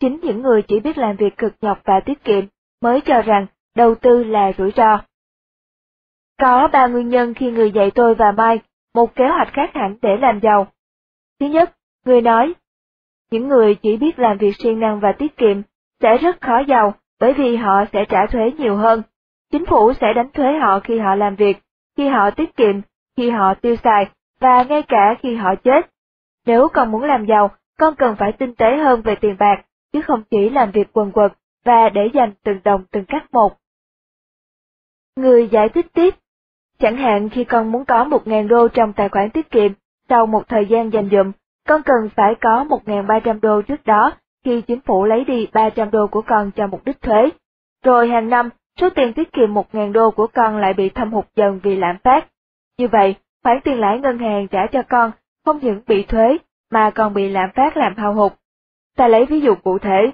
Chính 0.00 0.18
những 0.22 0.42
người 0.42 0.62
chỉ 0.62 0.80
biết 0.80 0.98
làm 0.98 1.16
việc 1.16 1.36
cực 1.36 1.52
nhọc 1.60 1.78
và 1.84 2.00
tiết 2.00 2.24
kiệm 2.24 2.44
mới 2.82 3.00
cho 3.00 3.22
rằng 3.22 3.46
đầu 3.76 3.94
tư 3.94 4.24
là 4.24 4.52
rủi 4.58 4.72
ro. 4.76 5.00
Có 6.38 6.68
ba 6.72 6.86
nguyên 6.86 7.08
nhân 7.08 7.34
khi 7.34 7.50
người 7.50 7.72
dạy 7.72 7.90
tôi 7.90 8.14
và 8.14 8.32
Mai 8.32 8.60
một 8.94 9.14
kế 9.14 9.28
hoạch 9.28 9.52
khác 9.52 9.70
hẳn 9.74 9.96
để 10.02 10.16
làm 10.16 10.40
giàu. 10.40 10.66
Thứ 11.40 11.46
nhất, 11.46 11.76
người 12.04 12.20
nói, 12.20 12.54
những 13.30 13.48
người 13.48 13.74
chỉ 13.74 13.96
biết 13.96 14.18
làm 14.18 14.38
việc 14.38 14.56
siêng 14.58 14.80
năng 14.80 15.00
và 15.00 15.12
tiết 15.12 15.36
kiệm 15.36 15.62
sẽ 16.00 16.16
rất 16.16 16.40
khó 16.40 16.58
giàu 16.68 16.94
bởi 17.20 17.32
vì 17.32 17.56
họ 17.56 17.84
sẽ 17.92 18.04
trả 18.08 18.26
thuế 18.26 18.50
nhiều 18.58 18.76
hơn. 18.76 19.02
Chính 19.52 19.66
phủ 19.66 19.92
sẽ 20.00 20.12
đánh 20.16 20.30
thuế 20.32 20.58
họ 20.58 20.80
khi 20.80 20.98
họ 20.98 21.14
làm 21.14 21.36
việc, 21.36 21.58
khi 21.96 22.08
họ 22.08 22.30
tiết 22.30 22.56
kiệm, 22.56 22.80
khi 23.16 23.30
họ 23.30 23.54
tiêu 23.54 23.76
xài, 23.84 24.08
và 24.40 24.62
ngay 24.62 24.82
cả 24.82 25.14
khi 25.22 25.34
họ 25.34 25.54
chết. 25.64 25.90
Nếu 26.46 26.68
con 26.68 26.90
muốn 26.90 27.04
làm 27.04 27.26
giàu, 27.26 27.50
con 27.78 27.94
cần 27.94 28.16
phải 28.16 28.32
tinh 28.32 28.54
tế 28.54 28.76
hơn 28.76 29.02
về 29.02 29.14
tiền 29.14 29.36
bạc, 29.38 29.64
chứ 29.92 30.00
không 30.02 30.22
chỉ 30.30 30.50
làm 30.50 30.70
việc 30.70 30.88
quần 30.92 31.12
quật 31.12 31.32
và 31.64 31.88
để 31.88 32.08
dành 32.14 32.32
từng 32.44 32.60
đồng 32.64 32.84
từng 32.90 33.04
cắt 33.04 33.24
một. 33.32 33.56
Người 35.16 35.48
giải 35.48 35.68
thích 35.68 35.86
tiếp, 35.92 36.14
chẳng 36.78 36.96
hạn 36.96 37.28
khi 37.28 37.44
con 37.44 37.72
muốn 37.72 37.84
có 37.84 38.04
1.000 38.04 38.48
đô 38.48 38.68
trong 38.68 38.92
tài 38.92 39.08
khoản 39.08 39.30
tiết 39.30 39.50
kiệm, 39.50 39.72
sau 40.08 40.26
một 40.26 40.48
thời 40.48 40.66
gian 40.66 40.92
dành 40.92 41.08
dụm, 41.12 41.32
con 41.68 41.82
cần 41.82 42.10
phải 42.16 42.34
có 42.40 42.64
1.300 42.64 43.40
đô 43.40 43.62
trước 43.62 43.84
đó 43.84 44.12
khi 44.44 44.60
chính 44.60 44.80
phủ 44.80 45.04
lấy 45.04 45.24
đi 45.24 45.46
300 45.52 45.90
đô 45.90 46.06
của 46.06 46.22
con 46.22 46.50
cho 46.50 46.66
mục 46.66 46.84
đích 46.84 47.02
thuế. 47.02 47.28
Rồi 47.84 48.08
hàng 48.08 48.28
năm, 48.28 48.48
số 48.80 48.90
tiền 48.90 49.12
tiết 49.12 49.32
kiệm 49.32 49.54
1.000 49.54 49.92
đô 49.92 50.10
của 50.10 50.26
con 50.26 50.56
lại 50.56 50.74
bị 50.74 50.88
thâm 50.88 51.12
hụt 51.12 51.24
dần 51.36 51.60
vì 51.62 51.76
lạm 51.76 51.96
phát. 52.04 52.26
Như 52.78 52.88
vậy, 52.88 53.14
khoản 53.44 53.60
tiền 53.64 53.80
lãi 53.80 53.98
ngân 53.98 54.18
hàng 54.18 54.48
trả 54.48 54.66
cho 54.72 54.82
con 54.82 55.10
không 55.44 55.58
những 55.62 55.80
bị 55.86 56.02
thuế 56.02 56.38
mà 56.70 56.90
còn 56.90 57.14
bị 57.14 57.28
lạm 57.28 57.50
phát 57.54 57.76
làm 57.76 57.96
hao 57.96 58.14
hụt. 58.14 58.32
Ta 58.96 59.08
lấy 59.08 59.26
ví 59.26 59.40
dụ 59.40 59.54
cụ 59.54 59.78
thể, 59.78 60.12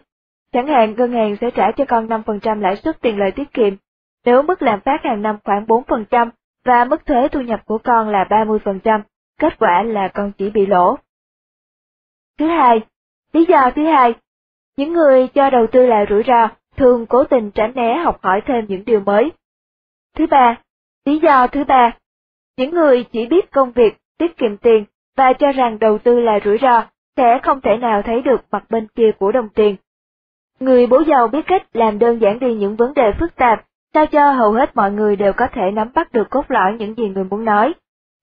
Chẳng 0.56 0.66
hạn 0.66 0.94
ngân 0.96 1.12
hàng 1.12 1.36
sẽ 1.40 1.50
trả 1.50 1.72
cho 1.72 1.84
con 1.84 2.06
5% 2.08 2.60
lãi 2.60 2.76
suất 2.76 3.00
tiền 3.00 3.18
lợi 3.18 3.30
tiết 3.30 3.52
kiệm, 3.52 3.74
nếu 4.24 4.42
mức 4.42 4.62
lạm 4.62 4.80
phát 4.80 5.00
hàng 5.04 5.22
năm 5.22 5.38
khoảng 5.44 5.64
4% 5.66 6.30
và 6.64 6.84
mức 6.84 7.06
thuế 7.06 7.28
thu 7.28 7.40
nhập 7.40 7.60
của 7.64 7.78
con 7.78 8.08
là 8.08 8.24
30%, 8.24 9.00
kết 9.38 9.58
quả 9.58 9.82
là 9.82 10.08
con 10.08 10.32
chỉ 10.32 10.50
bị 10.50 10.66
lỗ. 10.66 10.96
Thứ 12.38 12.46
hai, 12.46 12.80
lý 13.32 13.44
do 13.44 13.70
thứ 13.76 13.84
hai, 13.84 14.14
những 14.76 14.92
người 14.92 15.28
cho 15.28 15.50
đầu 15.50 15.66
tư 15.72 15.86
là 15.86 16.06
rủi 16.08 16.22
ro 16.22 16.48
thường 16.76 17.06
cố 17.06 17.24
tình 17.24 17.50
tránh 17.50 17.72
né 17.74 17.94
học 18.04 18.18
hỏi 18.22 18.40
thêm 18.46 18.66
những 18.68 18.84
điều 18.84 19.00
mới. 19.00 19.32
Thứ 20.14 20.26
ba, 20.26 20.56
lý 21.04 21.18
do 21.18 21.46
thứ 21.46 21.64
ba, 21.64 21.96
những 22.56 22.70
người 22.70 23.04
chỉ 23.12 23.26
biết 23.26 23.50
công 23.52 23.72
việc 23.72 23.96
tiết 24.18 24.36
kiệm 24.36 24.56
tiền 24.56 24.84
và 25.16 25.32
cho 25.32 25.52
rằng 25.52 25.78
đầu 25.78 25.98
tư 25.98 26.20
là 26.20 26.38
rủi 26.44 26.58
ro, 26.58 26.86
sẽ 27.16 27.38
không 27.42 27.60
thể 27.60 27.76
nào 27.76 28.02
thấy 28.02 28.22
được 28.22 28.40
mặt 28.50 28.64
bên 28.70 28.86
kia 28.94 29.10
của 29.18 29.32
đồng 29.32 29.48
tiền. 29.48 29.76
Người 30.60 30.86
bố 30.86 31.02
giàu 31.06 31.28
biết 31.28 31.46
cách 31.46 31.62
làm 31.72 31.98
đơn 31.98 32.20
giản 32.20 32.38
đi 32.38 32.54
những 32.54 32.76
vấn 32.76 32.94
đề 32.94 33.12
phức 33.20 33.36
tạp, 33.36 33.64
sao 33.94 34.06
cho 34.06 34.32
hầu 34.32 34.52
hết 34.52 34.76
mọi 34.76 34.92
người 34.92 35.16
đều 35.16 35.32
có 35.32 35.46
thể 35.46 35.70
nắm 35.70 35.90
bắt 35.94 36.12
được 36.12 36.30
cốt 36.30 36.44
lõi 36.48 36.76
những 36.78 36.94
gì 36.94 37.08
người 37.08 37.24
muốn 37.24 37.44
nói. 37.44 37.74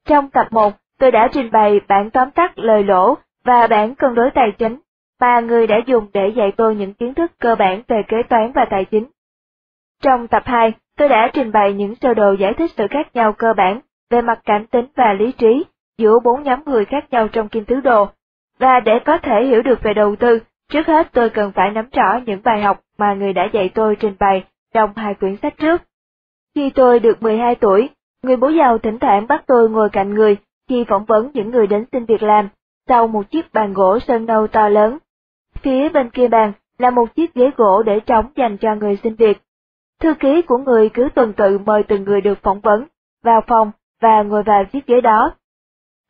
Trong 0.08 0.30
tập 0.30 0.48
1, 0.52 0.74
tôi 1.00 1.12
đã 1.12 1.28
trình 1.32 1.52
bày 1.52 1.80
bản 1.88 2.10
tóm 2.10 2.32
tắt 2.32 2.60
lời 2.60 2.84
lỗ 2.84 3.18
và 3.44 3.68
bản 3.68 3.96
cân 3.96 4.16
đối 4.16 4.32
tài 4.32 4.52
chính 4.58 4.80
mà 5.22 5.40
người 5.40 5.68
đã 5.68 5.80
dùng 5.86 6.08
để 6.14 6.28
dạy 6.36 6.52
tôi 6.58 6.76
những 6.76 6.94
kiến 6.94 7.14
thức 7.14 7.32
cơ 7.40 7.56
bản 7.56 7.82
về 7.88 8.02
kế 8.08 8.24
toán 8.24 8.52
và 8.52 8.66
tài 8.70 8.86
chính. 8.86 9.08
Trong 10.04 10.28
tập 10.28 10.44
2, 10.46 10.74
tôi 10.98 11.10
đã 11.10 11.30
trình 11.34 11.52
bày 11.52 11.74
những 11.74 11.96
sơ 11.96 12.14
đồ 12.14 12.34
giải 12.34 12.54
thích 12.54 12.72
sự 12.78 12.88
khác 12.90 13.16
nhau 13.16 13.34
cơ 13.34 13.54
bản 13.58 13.80
về 14.10 14.22
mặt 14.22 14.40
cảm 14.46 14.66
tính 14.66 14.86
và 14.96 15.14
lý 15.14 15.32
trí 15.32 15.66
giữa 15.98 16.20
bốn 16.24 16.44
nhóm 16.44 16.60
người 16.66 16.86
khác 16.86 17.06
nhau 17.12 17.28
trong 17.28 17.50
kim 17.50 17.66
tứ 17.66 17.80
đồ. 17.80 18.08
Và 18.60 18.80
để 18.80 19.00
có 19.06 19.18
thể 19.18 19.46
hiểu 19.46 19.62
được 19.62 19.84
về 19.84 19.94
đầu 19.94 20.16
tư, 20.16 20.40
trước 20.72 20.88
hết 20.88 21.08
tôi 21.14 21.30
cần 21.30 21.52
phải 21.52 21.72
nắm 21.72 21.86
rõ 21.92 22.20
những 22.26 22.42
bài 22.44 22.62
học 22.62 22.80
mà 22.98 23.14
người 23.14 23.34
đã 23.34 23.50
dạy 23.54 23.70
tôi 23.70 23.96
trình 23.96 24.16
bày 24.20 24.44
trong 24.74 24.94
hai 24.96 25.14
quyển 25.14 25.36
sách 25.42 25.58
trước. 25.58 25.82
Khi 26.56 26.70
tôi 26.70 27.00
được 27.00 27.24
12 27.24 27.56
tuổi, 27.56 27.90
người 28.24 28.36
bố 28.36 28.50
giàu 28.50 28.78
thỉnh 28.78 29.00
thoảng 29.00 29.28
bắt 29.28 29.44
tôi 29.48 29.70
ngồi 29.70 29.90
cạnh 29.90 30.14
người 30.14 30.38
khi 30.70 30.86
phỏng 30.88 31.06
vấn 31.06 31.32
những 31.34 31.50
người 31.50 31.68
đến 31.68 31.86
xin 31.92 32.06
việc 32.06 32.24
làm, 32.24 32.50
sau 32.88 33.08
một 33.08 33.32
chiếc 33.32 33.54
bàn 33.54 33.74
gỗ 33.74 34.00
sơn 34.00 34.26
nâu 34.26 34.48
to 34.48 34.70
lớn. 34.70 34.98
Phía 35.62 35.90
bên 35.90 36.10
kia 36.10 36.28
bàn 36.28 36.54
là 36.78 36.90
một 36.90 37.16
chiếc 37.16 37.34
ghế 37.34 37.52
gỗ 37.58 37.84
để 37.84 38.00
trống 38.00 38.26
dành 38.36 38.58
cho 38.58 38.76
người 38.76 39.00
xin 39.04 39.16
việc. 39.16 39.42
Thư 40.00 40.14
ký 40.14 40.42
của 40.42 40.58
người 40.58 40.90
cứ 40.90 41.10
tuần 41.16 41.34
tự 41.34 41.58
mời 41.58 41.84
từng 41.84 42.04
người 42.04 42.22
được 42.22 42.40
phỏng 42.44 42.60
vấn, 42.60 42.86
vào 43.24 43.42
phòng 43.48 43.72
và 44.02 44.24
ngồi 44.24 44.44
vào 44.44 44.66
chiếc 44.66 44.88
ghế 44.88 45.02
đó. 45.02 45.36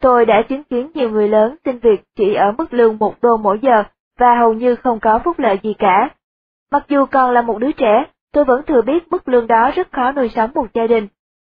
Tôi 0.03 0.25
đã 0.25 0.41
chứng 0.41 0.63
kiến 0.63 0.91
nhiều 0.93 1.09
người 1.09 1.27
lớn 1.27 1.55
xin 1.65 1.77
việc 1.77 2.03
chỉ 2.15 2.33
ở 2.33 2.51
mức 2.57 2.73
lương 2.73 2.97
một 2.97 3.15
đô 3.21 3.37
mỗi 3.37 3.59
giờ 3.61 3.83
và 4.19 4.35
hầu 4.39 4.53
như 4.53 4.75
không 4.75 4.99
có 4.99 5.19
phúc 5.19 5.39
lợi 5.39 5.59
gì 5.63 5.73
cả. 5.73 6.09
Mặc 6.71 6.85
dù 6.87 7.05
còn 7.05 7.31
là 7.31 7.41
một 7.41 7.59
đứa 7.59 7.71
trẻ, 7.71 8.05
tôi 8.33 8.45
vẫn 8.45 8.61
thừa 8.65 8.81
biết 8.81 9.11
mức 9.11 9.27
lương 9.27 9.47
đó 9.47 9.71
rất 9.75 9.91
khó 9.91 10.11
nuôi 10.11 10.29
sống 10.35 10.51
một 10.55 10.67
gia 10.73 10.87
đình. 10.87 11.07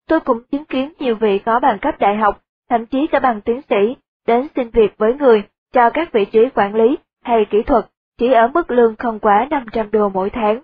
Tôi 0.08 0.20
cũng 0.20 0.43
chứng 0.52 0.66
kiến 0.66 0.93
nhiều 1.00 1.16
vị 1.16 1.39
có 1.39 1.60
bằng 1.60 1.80
cấp 1.82 1.96
đại 2.00 2.16
học, 2.16 2.41
thậm 2.70 2.86
chí 2.86 3.08
cả 3.08 3.20
bằng 3.20 3.41
tiến 3.41 3.62
sĩ, 3.70 3.96
đến 4.28 4.48
xin 4.56 4.70
việc 4.70 4.98
với 4.98 5.14
người 5.14 5.43
cho 5.74 5.89
các 5.89 6.12
vị 6.12 6.26
trí 6.26 6.50
quản 6.56 6.76
lý 6.76 6.98
hay 7.24 7.46
kỹ 7.50 7.64
thuật, 7.64 7.86
chỉ 8.18 8.32
ở 8.32 8.48
mức 8.48 8.72
lương 8.72 8.96
không 8.96 9.20
quá 9.20 9.48
500 9.50 9.91
đô 9.91 10.10
mỗi 10.10 10.30
tháng. 10.30 10.60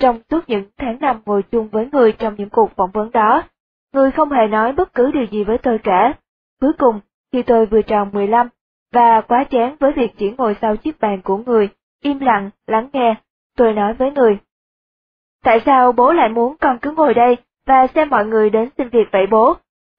Trong 0.00 0.20
suốt 0.30 0.40
những 0.46 0.64
tháng 0.78 0.96
năm 1.00 1.16
ngồi 1.26 1.42
chung 1.42 1.68
với 1.68 1.88
người 1.92 2.12
trong 2.12 2.34
những 2.34 2.50
cuộc 2.50 2.70
phỏng 2.76 2.90
vấn 2.90 3.10
đó, 3.10 3.42
người 3.92 4.10
không 4.10 4.30
hề 4.30 4.46
nói 4.46 4.72
bất 4.72 4.94
cứ 4.94 5.10
điều 5.10 5.24
gì 5.24 5.44
với 5.44 5.58
tôi 5.58 5.78
cả. 5.78 6.14
Cuối 6.62 6.72
cùng, 6.78 7.00
khi 7.32 7.42
tôi 7.42 7.66
vừa 7.66 7.82
tròn 7.82 8.08
15, 8.12 8.48
và 8.92 9.20
quá 9.20 9.44
chán 9.44 9.76
với 9.80 9.92
việc 9.92 10.10
chỉ 10.18 10.34
ngồi 10.38 10.56
sau 10.60 10.76
chiếc 10.76 11.00
bàn 11.00 11.20
của 11.24 11.36
người, 11.36 11.68
im 12.02 12.18
lặng, 12.18 12.50
lắng 12.66 12.88
nghe, 12.92 13.14
tôi 13.56 13.72
nói 13.72 13.94
với 13.94 14.10
người. 14.10 14.38
Tại 15.44 15.60
sao 15.66 15.92
bố 15.92 16.12
lại 16.12 16.28
muốn 16.28 16.56
con 16.60 16.78
cứ 16.82 16.90
ngồi 16.90 17.14
đây 17.14 17.36
và 17.66 17.86
xem 17.94 18.08
mọi 18.10 18.26
người 18.26 18.50
đến 18.50 18.68
xin 18.78 18.88
việc 18.88 19.08
vậy 19.12 19.26
bố? 19.30 19.54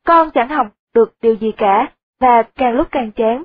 Con 0.06 0.30
chẳng 0.30 0.50
học 0.50 0.68
được 0.96 1.14
điều 1.22 1.36
gì 1.36 1.52
cả, 1.52 1.92
và 2.20 2.44
càng 2.56 2.74
lúc 2.74 2.88
càng 2.92 3.12
chán. 3.12 3.44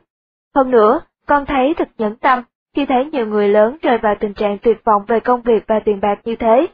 Hơn 0.55 0.71
nữa, 0.71 1.01
con 1.27 1.47
thấy 1.47 1.75
thật 1.77 1.89
nhẫn 1.99 2.17
tâm 2.17 2.43
khi 2.77 2.87
thấy 2.87 3.05
nhiều 3.05 3.27
người 3.27 3.49
lớn 3.49 3.77
rơi 3.83 3.99
vào 3.99 4.15
tình 4.21 4.35
trạng 4.35 4.59
tuyệt 4.59 4.85
vọng 4.85 5.03
về 5.09 5.21
công 5.21 5.43
việc 5.43 5.65
và 5.67 5.81
tiền 5.85 6.01
bạc 6.01 6.19
như 6.25 6.37
thế. 6.37 6.67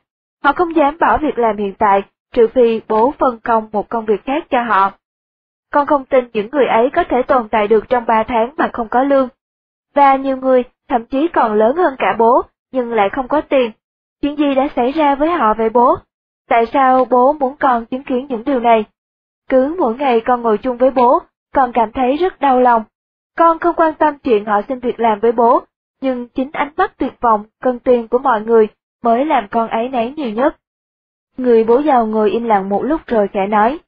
Họ 0.44 0.52
không 0.52 0.76
dám 0.76 0.96
bỏ 1.00 1.18
việc 1.18 1.38
làm 1.38 1.56
hiện 1.56 1.74
tại, 1.78 2.02
trừ 2.32 2.46
phi 2.54 2.80
bố 2.88 3.14
phân 3.18 3.38
công 3.40 3.68
một 3.72 3.88
công 3.88 4.04
việc 4.04 4.24
khác 4.24 4.44
cho 4.50 4.62
họ. 4.62 4.92
Con 5.74 5.86
không 5.86 6.04
tin 6.04 6.24
những 6.32 6.48
người 6.52 6.66
ấy 6.66 6.90
có 6.90 7.04
thể 7.04 7.22
tồn 7.22 7.48
tại 7.48 7.68
được 7.68 7.88
trong 7.88 8.04
ba 8.06 8.22
tháng 8.22 8.54
mà 8.56 8.70
không 8.72 8.88
có 8.88 9.02
lương. 9.02 9.28
Và 9.94 10.16
nhiều 10.16 10.36
người, 10.36 10.62
thậm 10.88 11.06
chí 11.06 11.28
còn 11.28 11.54
lớn 11.54 11.76
hơn 11.76 11.94
cả 11.98 12.16
bố, 12.18 12.42
nhưng 12.72 12.92
lại 12.92 13.08
không 13.12 13.28
có 13.28 13.40
tiền. 13.40 13.70
Chuyện 14.22 14.36
gì 14.36 14.54
đã 14.54 14.68
xảy 14.76 14.92
ra 14.92 15.14
với 15.14 15.30
họ 15.30 15.54
về 15.54 15.68
bố? 15.68 15.96
Tại 16.48 16.66
sao 16.72 17.04
bố 17.04 17.32
muốn 17.32 17.56
con 17.56 17.86
chứng 17.86 18.02
kiến 18.02 18.26
những 18.28 18.44
điều 18.44 18.60
này? 18.60 18.84
Cứ 19.48 19.74
mỗi 19.78 19.94
ngày 19.94 20.20
con 20.20 20.42
ngồi 20.42 20.58
chung 20.58 20.76
với 20.76 20.90
bố, 20.90 21.18
con 21.54 21.72
cảm 21.72 21.92
thấy 21.92 22.16
rất 22.16 22.40
đau 22.40 22.60
lòng. 22.60 22.84
Con 23.36 23.58
không 23.58 23.76
quan 23.76 23.94
tâm 23.94 24.18
chuyện 24.18 24.44
họ 24.44 24.60
xin 24.68 24.80
việc 24.80 25.00
làm 25.00 25.20
với 25.20 25.32
bố, 25.32 25.62
nhưng 26.00 26.28
chính 26.28 26.50
ánh 26.52 26.72
mắt 26.76 26.98
tuyệt 26.98 27.12
vọng, 27.20 27.44
cân 27.62 27.78
tiền 27.78 28.08
của 28.08 28.18
mọi 28.18 28.40
người 28.40 28.68
mới 29.02 29.24
làm 29.24 29.46
con 29.50 29.68
ấy 29.68 29.88
nấy 29.88 30.14
nhiều 30.16 30.30
nhất. 30.30 30.56
Người 31.36 31.64
bố 31.64 31.78
giàu 31.78 32.06
ngồi 32.06 32.30
im 32.30 32.44
lặng 32.44 32.68
một 32.68 32.82
lúc 32.82 33.00
rồi 33.06 33.28
khẽ 33.32 33.46
nói, 33.46 33.78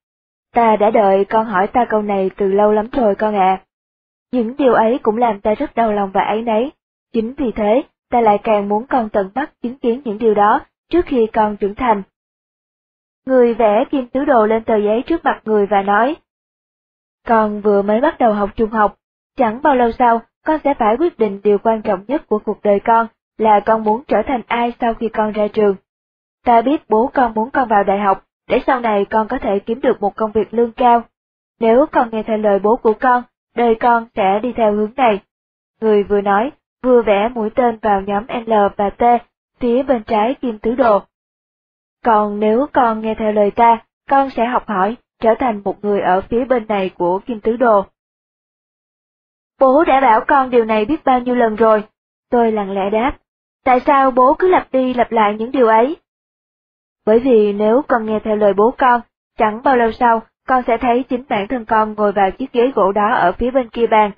ta 0.57 0.77
đã 0.77 0.91
đợi 0.91 1.25
con 1.25 1.47
hỏi 1.47 1.67
ta 1.67 1.85
câu 1.85 2.03
này 2.03 2.31
từ 2.37 2.49
lâu 2.49 2.73
lắm 2.73 2.89
rồi 2.93 3.15
con 3.15 3.35
ạ. 3.35 3.63
Những 4.33 4.57
điều 4.57 4.73
ấy 4.75 4.99
cũng 5.03 5.17
làm 5.17 5.41
ta 5.41 5.55
rất 5.55 5.75
đau 5.75 5.93
lòng 5.93 6.11
và 6.15 6.21
ấy 6.21 6.43
nấy, 6.43 6.73
chính 7.13 7.35
vì 7.35 7.53
thế 7.53 7.83
ta 8.11 8.21
lại 8.21 8.39
càng 8.43 8.69
muốn 8.69 8.87
con 8.87 9.09
tận 9.09 9.31
mắt 9.35 9.51
chứng 9.63 9.79
kiến 9.79 10.03
những 10.05 10.19
điều 10.19 10.35
đó 10.35 10.61
trước 10.91 11.07
khi 11.07 11.27
con 11.33 11.57
trưởng 11.57 11.75
thành. 11.75 12.03
Người 13.27 13.55
vẽ 13.55 13.85
kim 13.91 14.07
tứ 14.07 14.25
đồ 14.25 14.47
lên 14.47 14.65
tờ 14.65 14.77
giấy 14.77 15.03
trước 15.07 15.25
mặt 15.25 15.41
người 15.45 15.67
và 15.67 15.83
nói, 15.83 16.17
con 17.27 17.61
vừa 17.61 17.83
mới 17.83 18.01
bắt 18.01 18.19
đầu 18.19 18.33
học 18.33 18.51
trung 18.57 18.71
học, 18.71 18.97
chẳng 19.37 19.63
bao 19.63 19.77
lâu 19.77 19.91
sau, 19.99 20.21
con 20.45 20.61
sẽ 20.65 20.75
phải 20.75 20.97
quyết 20.97 21.19
định 21.19 21.41
điều 21.45 21.59
quan 21.59 21.83
trọng 21.83 22.05
nhất 22.09 22.29
của 22.29 22.39
cuộc 22.39 22.63
đời 22.63 22.81
con, 22.81 23.07
là 23.39 23.61
con 23.67 23.85
muốn 23.85 24.03
trở 24.09 24.23
thành 24.27 24.43
ai 24.47 24.73
sau 24.81 24.95
khi 24.95 25.09
con 25.09 25.33
ra 25.33 25.49
trường. 25.49 25.77
Ta 26.45 26.63
biết 26.63 26.89
bố 26.89 27.11
con 27.15 27.35
muốn 27.35 27.51
con 27.51 27.69
vào 27.69 27.85
đại 27.85 27.99
học, 27.99 28.26
để 28.49 28.61
sau 28.67 28.81
này 28.81 29.05
con 29.11 29.29
có 29.29 29.39
thể 29.39 29.59
kiếm 29.59 29.81
được 29.81 30.01
một 30.01 30.17
công 30.17 30.33
việc 30.33 30.55
lương 30.55 30.73
cao. 30.73 31.03
Nếu 31.61 31.87
con 31.93 32.09
nghe 32.13 32.23
theo 32.23 32.37
lời 32.37 32.59
bố 32.59 32.77
của 32.77 32.93
con, 33.01 33.23
đời 33.57 33.75
con 33.81 34.07
sẽ 34.15 34.41
đi 34.43 34.53
theo 34.53 34.73
hướng 34.73 34.93
này. 34.97 35.21
Người 35.81 36.03
vừa 36.03 36.21
nói, 36.21 36.51
vừa 36.83 37.03
vẽ 37.03 37.29
mũi 37.35 37.51
tên 37.51 37.79
vào 37.83 38.01
nhóm 38.01 38.27
L 38.47 38.53
và 38.77 38.91
T, 38.91 39.03
phía 39.61 39.83
bên 39.83 40.03
trái 40.03 40.35
kim 40.35 40.59
tứ 40.59 40.75
đồ. 40.75 41.03
Còn 42.05 42.41
nếu 42.41 42.67
con 42.73 43.01
nghe 43.01 43.15
theo 43.19 43.33
lời 43.33 43.51
ta, 43.51 43.85
con 44.09 44.31
sẽ 44.31 44.47
học 44.47 44.69
hỏi, 44.69 44.97
trở 45.21 45.35
thành 45.39 45.63
một 45.65 45.85
người 45.85 46.01
ở 46.01 46.21
phía 46.21 46.45
bên 46.45 46.67
này 46.67 46.91
của 46.91 47.19
kim 47.19 47.41
tứ 47.41 47.57
đồ. 47.57 47.85
Bố 49.61 49.85
đã 49.85 50.01
bảo 50.01 50.21
con 50.29 50.51
điều 50.51 50.65
này 50.65 50.85
biết 50.85 51.05
bao 51.05 51.21
nhiêu 51.21 51.35
lần 51.35 51.57
rồi. 51.57 51.85
Tôi 52.31 52.53
lặng 52.53 52.71
lẽ 52.71 52.91
đáp. 52.91 53.17
Tại 53.65 53.81
sao 53.87 54.11
bố 54.11 54.35
cứ 54.35 54.49
lặp 54.49 54.73
đi 54.73 54.95
lặp 54.95 55.13
lại 55.13 55.35
những 55.39 55.53
điều 55.53 55.67
ấy? 55.67 55.97
Bởi 57.07 57.19
vì 57.19 57.53
nếu 57.53 57.83
con 57.89 58.07
nghe 58.07 58.21
theo 58.25 58.37
lời 58.37 58.53
bố 58.55 58.75
con, 58.79 59.01
chẳng 59.39 59.63
bao 59.65 59.77
lâu 59.77 59.93
sau, 59.93 60.23
con 60.47 60.63
sẽ 60.67 60.77
thấy 60.81 61.03
chính 61.09 61.25
bản 61.29 61.49
thân 61.49 61.65
con 61.65 61.95
ngồi 61.95 62.13
vào 62.13 62.31
chiếc 62.31 62.53
ghế 62.53 62.73
gỗ 62.75 62.93
đó 62.93 63.15
ở 63.15 63.33
phía 63.33 63.51
bên 63.51 63.69
kia 63.69 63.87
bàn. 63.87 64.11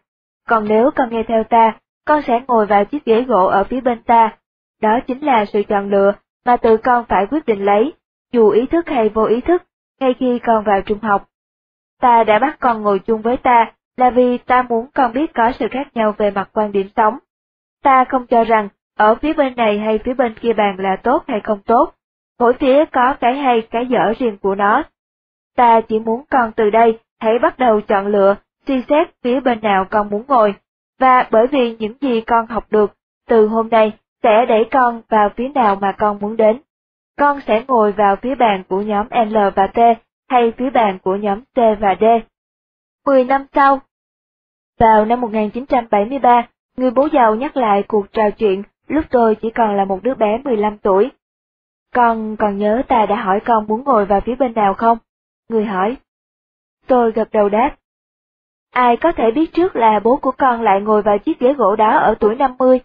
Còn 0.48 0.68
nếu 0.68 0.90
con 0.96 1.10
nghe 1.10 1.22
theo 1.28 1.44
ta, 1.44 1.78
con 2.06 2.22
sẽ 2.22 2.40
ngồi 2.48 2.66
vào 2.66 2.84
chiếc 2.84 3.04
ghế 3.04 3.22
gỗ 3.22 3.46
ở 3.46 3.64
phía 3.64 3.80
bên 3.80 4.02
ta. 4.02 4.36
Đó 4.82 4.98
chính 5.06 5.20
là 5.24 5.44
sự 5.44 5.62
chọn 5.62 5.90
lựa 5.90 6.12
mà 6.46 6.56
tự 6.56 6.76
con 6.76 7.04
phải 7.08 7.26
quyết 7.26 7.46
định 7.46 7.64
lấy, 7.64 7.92
dù 8.32 8.48
ý 8.48 8.66
thức 8.66 8.88
hay 8.88 9.08
vô 9.08 9.24
ý 9.24 9.40
thức, 9.40 9.62
ngay 10.00 10.14
khi 10.18 10.38
con 10.38 10.64
vào 10.64 10.82
trung 10.82 10.98
học. 10.98 11.24
Ta 12.00 12.24
đã 12.24 12.38
bắt 12.38 12.56
con 12.60 12.82
ngồi 12.82 12.98
chung 12.98 13.22
với 13.22 13.36
ta, 13.36 13.72
là 13.96 14.10
vì 14.10 14.38
ta 14.38 14.62
muốn 14.62 14.86
con 14.94 15.12
biết 15.12 15.34
có 15.34 15.52
sự 15.58 15.68
khác 15.70 15.88
nhau 15.94 16.14
về 16.18 16.30
mặt 16.30 16.48
quan 16.52 16.72
điểm 16.72 16.88
sống. 16.96 17.18
Ta 17.82 18.04
không 18.04 18.26
cho 18.26 18.44
rằng, 18.44 18.68
ở 18.98 19.14
phía 19.14 19.32
bên 19.32 19.56
này 19.56 19.78
hay 19.78 19.98
phía 20.04 20.14
bên 20.14 20.34
kia 20.34 20.52
bàn 20.52 20.76
là 20.78 20.96
tốt 20.96 21.24
hay 21.26 21.40
không 21.40 21.60
tốt, 21.66 21.94
mỗi 22.38 22.52
phía 22.60 22.84
có 22.92 23.14
cái 23.20 23.34
hay 23.34 23.62
cái 23.70 23.86
dở 23.86 24.12
riêng 24.18 24.38
của 24.38 24.54
nó. 24.54 24.82
Ta 25.56 25.80
chỉ 25.80 25.98
muốn 25.98 26.22
con 26.30 26.52
từ 26.52 26.70
đây 26.70 26.98
hãy 27.20 27.38
bắt 27.38 27.58
đầu 27.58 27.80
chọn 27.80 28.06
lựa, 28.06 28.36
suy 28.66 28.82
xét 28.88 29.08
phía 29.22 29.40
bên 29.40 29.60
nào 29.62 29.84
con 29.90 30.10
muốn 30.10 30.24
ngồi, 30.28 30.54
và 31.00 31.28
bởi 31.30 31.46
vì 31.46 31.76
những 31.76 31.94
gì 32.00 32.20
con 32.20 32.46
học 32.46 32.64
được 32.70 32.94
từ 33.28 33.46
hôm 33.46 33.68
nay 33.68 33.92
sẽ 34.22 34.46
đẩy 34.48 34.64
con 34.70 35.02
vào 35.08 35.28
phía 35.36 35.48
nào 35.48 35.76
mà 35.76 35.92
con 35.92 36.18
muốn 36.20 36.36
đến. 36.36 36.58
Con 37.18 37.40
sẽ 37.46 37.64
ngồi 37.68 37.92
vào 37.92 38.16
phía 38.16 38.34
bàn 38.34 38.62
của 38.68 38.82
nhóm 38.82 39.06
L 39.10 39.36
và 39.54 39.66
T 39.66 39.78
hay 40.28 40.52
phía 40.58 40.70
bàn 40.70 40.98
của 41.02 41.16
nhóm 41.16 41.40
C 41.40 41.56
và 41.80 41.96
D. 42.00 42.04
Mười 43.06 43.24
năm 43.24 43.46
sau, 43.54 43.80
vào 44.78 45.04
năm 45.04 45.20
1973, 45.20 46.48
người 46.76 46.90
bố 46.90 47.08
giàu 47.12 47.34
nhắc 47.34 47.56
lại 47.56 47.82
cuộc 47.82 48.12
trò 48.12 48.30
chuyện 48.30 48.62
lúc 48.88 49.04
tôi 49.10 49.34
chỉ 49.34 49.50
còn 49.50 49.76
là 49.76 49.84
một 49.84 50.02
đứa 50.02 50.14
bé 50.14 50.38
15 50.44 50.78
tuổi. 50.78 51.10
Con 51.98 52.36
còn 52.36 52.58
nhớ 52.58 52.82
ta 52.88 53.06
đã 53.06 53.22
hỏi 53.22 53.40
con 53.44 53.66
muốn 53.66 53.82
ngồi 53.84 54.04
vào 54.04 54.20
phía 54.20 54.34
bên 54.34 54.54
nào 54.54 54.74
không? 54.74 54.98
Người 55.48 55.64
hỏi. 55.64 55.96
Tôi 56.86 57.12
gật 57.12 57.28
đầu 57.32 57.48
đáp. 57.48 57.76
Ai 58.70 58.96
có 58.96 59.12
thể 59.12 59.30
biết 59.30 59.52
trước 59.52 59.76
là 59.76 60.00
bố 60.04 60.16
của 60.16 60.32
con 60.38 60.62
lại 60.62 60.80
ngồi 60.80 61.02
vào 61.02 61.18
chiếc 61.18 61.38
ghế 61.40 61.54
gỗ 61.54 61.76
đó 61.76 61.98
ở 61.98 62.14
tuổi 62.20 62.34
50? 62.34 62.80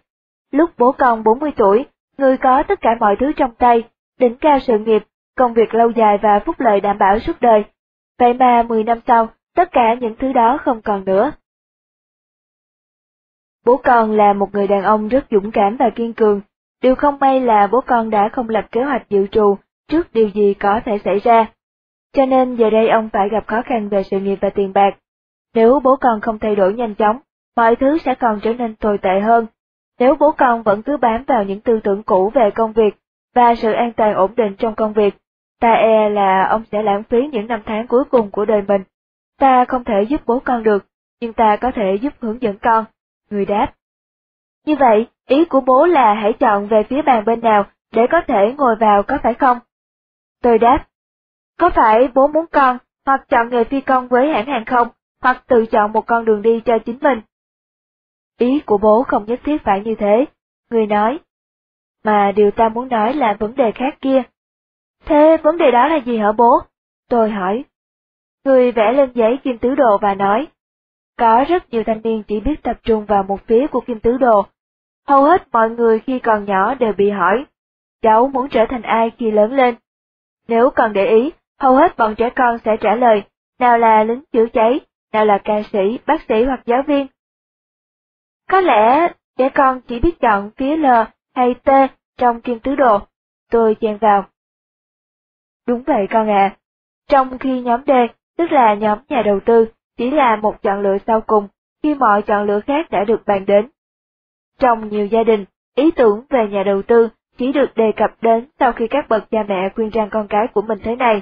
Lúc 0.51 0.69
bố 0.77 0.91
con 0.91 1.23
40 1.23 1.51
tuổi, 1.55 1.85
người 2.17 2.37
có 2.37 2.63
tất 2.67 2.81
cả 2.81 2.89
mọi 2.99 3.15
thứ 3.19 3.31
trong 3.35 3.55
tay, 3.55 3.83
đỉnh 4.19 4.35
cao 4.35 4.59
sự 4.59 4.79
nghiệp, 4.79 5.03
công 5.35 5.53
việc 5.53 5.73
lâu 5.73 5.89
dài 5.89 6.17
và 6.17 6.39
phúc 6.45 6.55
lợi 6.59 6.81
đảm 6.81 6.97
bảo 6.97 7.19
suốt 7.19 7.41
đời. 7.41 7.63
Vậy 8.19 8.33
mà 8.33 8.63
10 8.63 8.83
năm 8.83 8.99
sau, 9.07 9.27
tất 9.55 9.71
cả 9.71 9.93
những 9.93 10.15
thứ 10.19 10.33
đó 10.33 10.57
không 10.65 10.81
còn 10.81 11.05
nữa. 11.05 11.31
Bố 13.65 13.77
con 13.77 14.11
là 14.11 14.33
một 14.33 14.53
người 14.53 14.67
đàn 14.67 14.83
ông 14.83 15.07
rất 15.07 15.25
dũng 15.31 15.51
cảm 15.51 15.77
và 15.77 15.89
kiên 15.95 16.13
cường. 16.13 16.41
Điều 16.83 16.95
không 16.95 17.17
may 17.19 17.39
là 17.39 17.67
bố 17.67 17.81
con 17.81 18.09
đã 18.09 18.29
không 18.29 18.49
lập 18.49 18.65
kế 18.71 18.83
hoạch 18.83 19.09
dự 19.09 19.27
trù 19.27 19.57
trước 19.87 20.13
điều 20.13 20.29
gì 20.29 20.53
có 20.53 20.79
thể 20.85 20.97
xảy 21.05 21.19
ra. 21.19 21.45
Cho 22.13 22.25
nên 22.25 22.55
giờ 22.55 22.69
đây 22.69 22.89
ông 22.89 23.09
phải 23.13 23.29
gặp 23.29 23.47
khó 23.47 23.61
khăn 23.65 23.89
về 23.89 24.03
sự 24.03 24.19
nghiệp 24.19 24.37
và 24.41 24.49
tiền 24.49 24.73
bạc. 24.73 24.97
Nếu 25.53 25.79
bố 25.79 25.95
con 25.95 26.21
không 26.21 26.39
thay 26.39 26.55
đổi 26.55 26.73
nhanh 26.73 26.95
chóng, 26.95 27.19
mọi 27.55 27.75
thứ 27.75 27.97
sẽ 27.97 28.15
còn 28.15 28.39
trở 28.39 28.53
nên 28.53 28.75
tồi 28.75 28.97
tệ 28.97 29.19
hơn. 29.19 29.45
Nếu 29.99 30.15
bố 30.15 30.31
con 30.31 30.63
vẫn 30.63 30.81
cứ 30.81 30.97
bám 30.97 31.23
vào 31.27 31.43
những 31.43 31.61
tư 31.61 31.79
tưởng 31.83 32.03
cũ 32.03 32.31
về 32.35 32.51
công 32.55 32.73
việc 32.73 32.95
và 33.35 33.55
sự 33.55 33.71
an 33.71 33.91
toàn 33.93 34.13
ổn 34.13 34.35
định 34.35 34.55
trong 34.57 34.75
công 34.75 34.93
việc, 34.93 35.13
ta 35.59 35.73
e 35.73 36.09
là 36.09 36.47
ông 36.49 36.63
sẽ 36.71 36.83
lãng 36.83 37.03
phí 37.03 37.27
những 37.31 37.47
năm 37.47 37.61
tháng 37.65 37.87
cuối 37.87 38.03
cùng 38.05 38.31
của 38.31 38.45
đời 38.45 38.61
mình. 38.67 38.83
Ta 39.39 39.65
không 39.65 39.83
thể 39.83 40.03
giúp 40.09 40.21
bố 40.25 40.39
con 40.39 40.63
được, 40.63 40.85
nhưng 41.21 41.33
ta 41.33 41.55
có 41.55 41.71
thể 41.75 41.95
giúp 42.01 42.13
hướng 42.19 42.41
dẫn 42.41 42.57
con. 42.57 42.85
Người 43.29 43.45
đáp. 43.45 43.73
Như 44.65 44.75
vậy, 44.75 45.07
ý 45.27 45.45
của 45.45 45.61
bố 45.61 45.85
là 45.85 46.13
hãy 46.13 46.33
chọn 46.33 46.67
về 46.67 46.83
phía 46.83 47.01
bàn 47.01 47.25
bên 47.25 47.41
nào 47.41 47.65
để 47.91 48.01
có 48.11 48.21
thể 48.27 48.53
ngồi 48.57 48.75
vào 48.79 49.03
có 49.03 49.17
phải 49.23 49.33
không? 49.33 49.59
Tôi 50.41 50.57
đáp. 50.57 50.85
Có 51.59 51.69
phải 51.69 52.07
bố 52.13 52.27
muốn 52.27 52.45
con, 52.51 52.77
hoặc 53.05 53.25
chọn 53.29 53.49
nghề 53.49 53.63
phi 53.63 53.81
công 53.81 54.07
với 54.07 54.29
hãng 54.29 54.45
hàng 54.45 54.65
không, 54.65 54.87
hoặc 55.21 55.43
tự 55.47 55.65
chọn 55.65 55.91
một 55.91 56.05
con 56.07 56.25
đường 56.25 56.41
đi 56.41 56.61
cho 56.65 56.77
chính 56.85 56.97
mình? 57.01 57.21
Ý 58.39 58.59
của 58.59 58.77
bố 58.77 59.03
không 59.03 59.25
nhất 59.25 59.39
thiết 59.43 59.63
phải 59.63 59.81
như 59.81 59.95
thế, 59.95 60.25
người 60.69 60.85
nói. 60.85 61.19
Mà 62.03 62.31
điều 62.35 62.51
ta 62.51 62.69
muốn 62.69 62.87
nói 62.87 63.13
là 63.13 63.37
vấn 63.39 63.55
đề 63.55 63.71
khác 63.71 63.97
kia. 64.01 64.23
Thế 65.05 65.37
vấn 65.43 65.57
đề 65.57 65.71
đó 65.71 65.87
là 65.87 65.95
gì 65.95 66.17
hả 66.17 66.31
bố? 66.31 66.59
Tôi 67.09 67.29
hỏi. 67.29 67.65
Người 68.45 68.71
vẽ 68.71 68.93
lên 68.93 69.11
giấy 69.13 69.39
kim 69.43 69.57
tứ 69.57 69.75
đồ 69.75 69.97
và 70.01 70.13
nói. 70.13 70.47
Có 71.17 71.45
rất 71.47 71.69
nhiều 71.69 71.83
thanh 71.85 72.01
niên 72.03 72.23
chỉ 72.27 72.39
biết 72.39 72.63
tập 72.63 72.79
trung 72.83 73.05
vào 73.05 73.23
một 73.23 73.47
phía 73.47 73.67
của 73.67 73.81
kim 73.81 73.99
tứ 73.99 74.17
đồ. 74.17 74.45
Hầu 75.07 75.23
hết 75.23 75.47
mọi 75.51 75.69
người 75.69 75.99
khi 75.99 76.19
còn 76.19 76.45
nhỏ 76.45 76.75
đều 76.75 76.93
bị 76.93 77.09
hỏi, 77.09 77.45
cháu 78.01 78.27
muốn 78.27 78.49
trở 78.49 78.65
thành 78.69 78.81
ai 78.81 79.11
khi 79.17 79.31
lớn 79.31 79.53
lên? 79.53 79.75
Nếu 80.47 80.69
còn 80.69 80.93
để 80.93 81.05
ý, 81.05 81.31
hầu 81.59 81.75
hết 81.75 81.97
bọn 81.97 82.15
trẻ 82.15 82.29
con 82.29 82.57
sẽ 82.65 82.77
trả 82.81 82.95
lời, 82.95 83.23
nào 83.59 83.77
là 83.77 84.03
lính 84.03 84.23
chữa 84.31 84.45
cháy, 84.53 84.79
nào 85.13 85.25
là 85.25 85.37
ca 85.43 85.61
sĩ, 85.71 85.99
bác 86.05 86.21
sĩ 86.29 86.43
hoặc 86.43 86.61
giáo 86.65 86.83
viên. 86.87 87.07
Có 88.49 88.61
lẽ 88.61 89.13
trẻ 89.37 89.49
con 89.49 89.81
chỉ 89.81 89.99
biết 89.99 90.19
chọn 90.19 90.51
phía 90.57 90.77
L 90.77 90.85
hay 91.35 91.53
T 91.53 91.69
trong 92.17 92.41
kim 92.41 92.59
tứ 92.59 92.75
đồ. 92.75 92.99
Tôi 93.51 93.75
chen 93.75 93.97
vào. 93.97 94.25
Đúng 95.67 95.83
vậy 95.83 96.07
con 96.11 96.29
ạ. 96.29 96.55
Trong 97.09 97.37
khi 97.37 97.61
nhóm 97.61 97.81
D, 97.87 97.91
tức 98.37 98.51
là 98.51 98.73
nhóm 98.73 98.99
nhà 99.09 99.21
đầu 99.25 99.39
tư, 99.45 99.65
chỉ 99.97 100.11
là 100.11 100.35
một 100.35 100.61
chọn 100.61 100.81
lựa 100.81 100.97
sau 101.07 101.21
cùng, 101.21 101.47
khi 101.83 101.95
mọi 101.95 102.21
chọn 102.21 102.45
lựa 102.45 102.59
khác 102.59 102.91
đã 102.91 103.03
được 103.03 103.25
bàn 103.25 103.45
đến. 103.45 103.69
Trong 104.59 104.89
nhiều 104.89 105.05
gia 105.05 105.23
đình, 105.23 105.45
ý 105.75 105.91
tưởng 105.91 106.25
về 106.29 106.47
nhà 106.47 106.63
đầu 106.63 106.81
tư 106.81 107.09
chỉ 107.37 107.51
được 107.51 107.75
đề 107.75 107.91
cập 107.91 108.11
đến 108.21 108.45
sau 108.59 108.71
khi 108.71 108.87
các 108.87 109.09
bậc 109.09 109.31
cha 109.31 109.43
mẹ 109.47 109.69
khuyên 109.75 109.89
rằng 109.89 110.09
con 110.11 110.27
cái 110.27 110.47
của 110.47 110.61
mình 110.61 110.79
thế 110.83 110.95
này. 110.95 111.21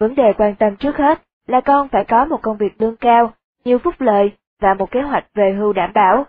Vấn 0.00 0.14
đề 0.14 0.32
quan 0.38 0.54
tâm 0.54 0.76
trước 0.76 0.96
hết 0.96 1.22
là 1.46 1.60
con 1.60 1.88
phải 1.88 2.04
có 2.04 2.24
một 2.24 2.42
công 2.42 2.56
việc 2.56 2.80
lương 2.80 2.96
cao, 2.96 3.32
nhiều 3.64 3.78
phúc 3.78 3.94
lợi 3.98 4.32
và 4.60 4.74
một 4.74 4.90
kế 4.90 5.02
hoạch 5.02 5.24
về 5.34 5.52
hưu 5.52 5.72
đảm 5.72 5.92
bảo. 5.94 6.26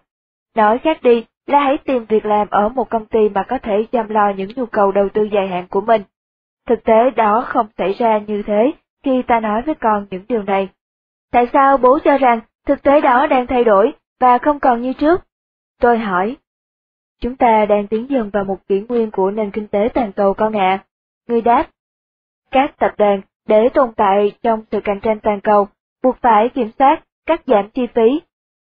Nói 0.55 0.79
khác 0.79 1.03
đi 1.03 1.25
là 1.47 1.59
hãy 1.59 1.77
tìm 1.77 2.05
việc 2.05 2.25
làm 2.25 2.47
ở 2.49 2.69
một 2.69 2.89
công 2.89 3.05
ty 3.05 3.29
mà 3.29 3.43
có 3.43 3.57
thể 3.59 3.85
chăm 3.91 4.09
lo 4.09 4.29
những 4.29 4.49
nhu 4.55 4.65
cầu 4.65 4.91
đầu 4.91 5.09
tư 5.09 5.23
dài 5.23 5.47
hạn 5.47 5.67
của 5.69 5.81
mình. 5.81 6.01
Thực 6.67 6.83
tế 6.83 7.09
đó 7.09 7.45
không 7.47 7.67
xảy 7.77 7.93
ra 7.93 8.17
như 8.17 8.43
thế 8.47 8.71
khi 9.03 9.21
ta 9.21 9.39
nói 9.39 9.61
với 9.61 9.75
con 9.75 10.05
những 10.09 10.25
điều 10.27 10.43
này. 10.43 10.69
Tại 11.31 11.47
sao 11.53 11.77
bố 11.77 11.99
cho 12.03 12.17
rằng 12.17 12.39
thực 12.65 12.83
tế 12.83 13.01
đó 13.01 13.27
đang 13.27 13.47
thay 13.47 13.63
đổi 13.63 13.93
và 14.19 14.37
không 14.37 14.59
còn 14.59 14.81
như 14.81 14.93
trước? 14.93 15.21
Tôi 15.79 15.97
hỏi. 15.97 16.37
Chúng 17.21 17.35
ta 17.35 17.65
đang 17.65 17.87
tiến 17.87 18.09
dần 18.09 18.29
vào 18.29 18.43
một 18.43 18.57
kỷ 18.67 18.81
nguyên 18.89 19.11
của 19.11 19.31
nền 19.31 19.51
kinh 19.51 19.67
tế 19.67 19.89
toàn 19.93 20.11
cầu 20.11 20.33
con 20.33 20.53
ạ. 20.57 20.83
Người 21.27 21.41
đáp. 21.41 21.67
Các 22.51 22.77
tập 22.79 22.93
đoàn, 22.97 23.21
để 23.47 23.69
tồn 23.73 23.93
tại 23.97 24.31
trong 24.43 24.63
sự 24.71 24.79
cạnh 24.83 24.99
tranh 24.99 25.19
toàn 25.19 25.41
cầu, 25.41 25.67
buộc 26.03 26.17
phải 26.21 26.49
kiểm 26.49 26.71
soát, 26.79 27.03
cắt 27.25 27.41
giảm 27.47 27.69
chi 27.69 27.87
phí. 27.95 28.21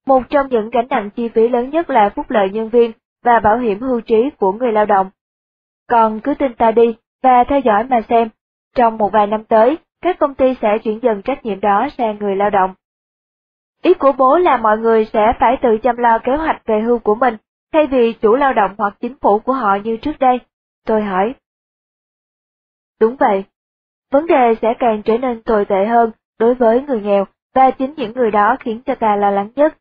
Một 0.06 0.24
trong 0.30 0.48
những 0.50 0.70
gánh 0.70 0.88
nặng 0.90 1.10
chi 1.16 1.30
phí 1.30 1.48
lớn 1.50 1.70
nhất 1.70 1.90
là 1.90 2.10
phúc 2.10 2.26
lợi 2.30 2.50
nhân 2.50 2.70
viên 2.70 2.92
và 3.24 3.40
bảo 3.40 3.58
hiểm 3.58 3.80
hưu 3.80 4.02
trí 4.02 4.30
của 4.38 4.52
người 4.52 4.72
lao 4.72 4.86
động. 4.86 5.10
Còn 5.88 6.20
cứ 6.20 6.34
tin 6.34 6.54
ta 6.54 6.72
đi 6.72 6.96
và 7.24 7.44
theo 7.44 7.60
dõi 7.60 7.84
mà 7.84 8.02
xem, 8.10 8.30
trong 8.76 8.98
một 8.98 9.12
vài 9.14 9.28
năm 9.28 9.44
tới, 9.44 9.78
các 10.02 10.20
công 10.20 10.36
ty 10.36 10.56
sẽ 10.62 10.78
chuyển 10.84 11.00
dần 11.02 11.22
trách 11.22 11.46
nhiệm 11.46 11.60
đó 11.60 11.88
sang 11.98 12.18
người 12.20 12.36
lao 12.36 12.50
động. 12.50 12.74
Ý 13.84 13.94
của 13.94 14.12
bố 14.12 14.38
là 14.38 14.58
mọi 14.58 14.78
người 14.78 15.06
sẽ 15.14 15.34
phải 15.40 15.58
tự 15.62 15.78
chăm 15.84 15.98
lo 15.98 16.20
kế 16.24 16.36
hoạch 16.36 16.62
về 16.66 16.82
hưu 16.82 17.00
của 17.00 17.16
mình, 17.16 17.38
thay 17.74 17.88
vì 17.88 18.14
chủ 18.14 18.36
lao 18.36 18.54
động 18.54 18.76
hoặc 18.78 18.98
chính 19.02 19.16
phủ 19.22 19.40
của 19.40 19.54
họ 19.54 19.76
như 19.84 19.98
trước 19.98 20.20
đây. 20.20 20.40
Tôi 20.86 21.02
hỏi. 21.02 21.36
Đúng 23.00 23.16
vậy. 23.16 23.44
Vấn 24.12 24.28
đề 24.28 24.56
sẽ 24.62 24.74
càng 24.80 25.02
trở 25.02 25.18
nên 25.18 25.42
tồi 25.42 25.66
tệ 25.66 25.86
hơn 25.86 26.12
đối 26.40 26.56
với 26.56 26.82
người 26.82 27.02
nghèo, 27.02 27.26
và 27.56 27.72
chính 27.72 27.94
những 27.98 28.14
người 28.14 28.32
đó 28.32 28.56
khiến 28.60 28.82
cho 28.86 28.96
ta 28.96 29.16
lo 29.16 29.32
lắng 29.32 29.50
nhất. 29.56 29.78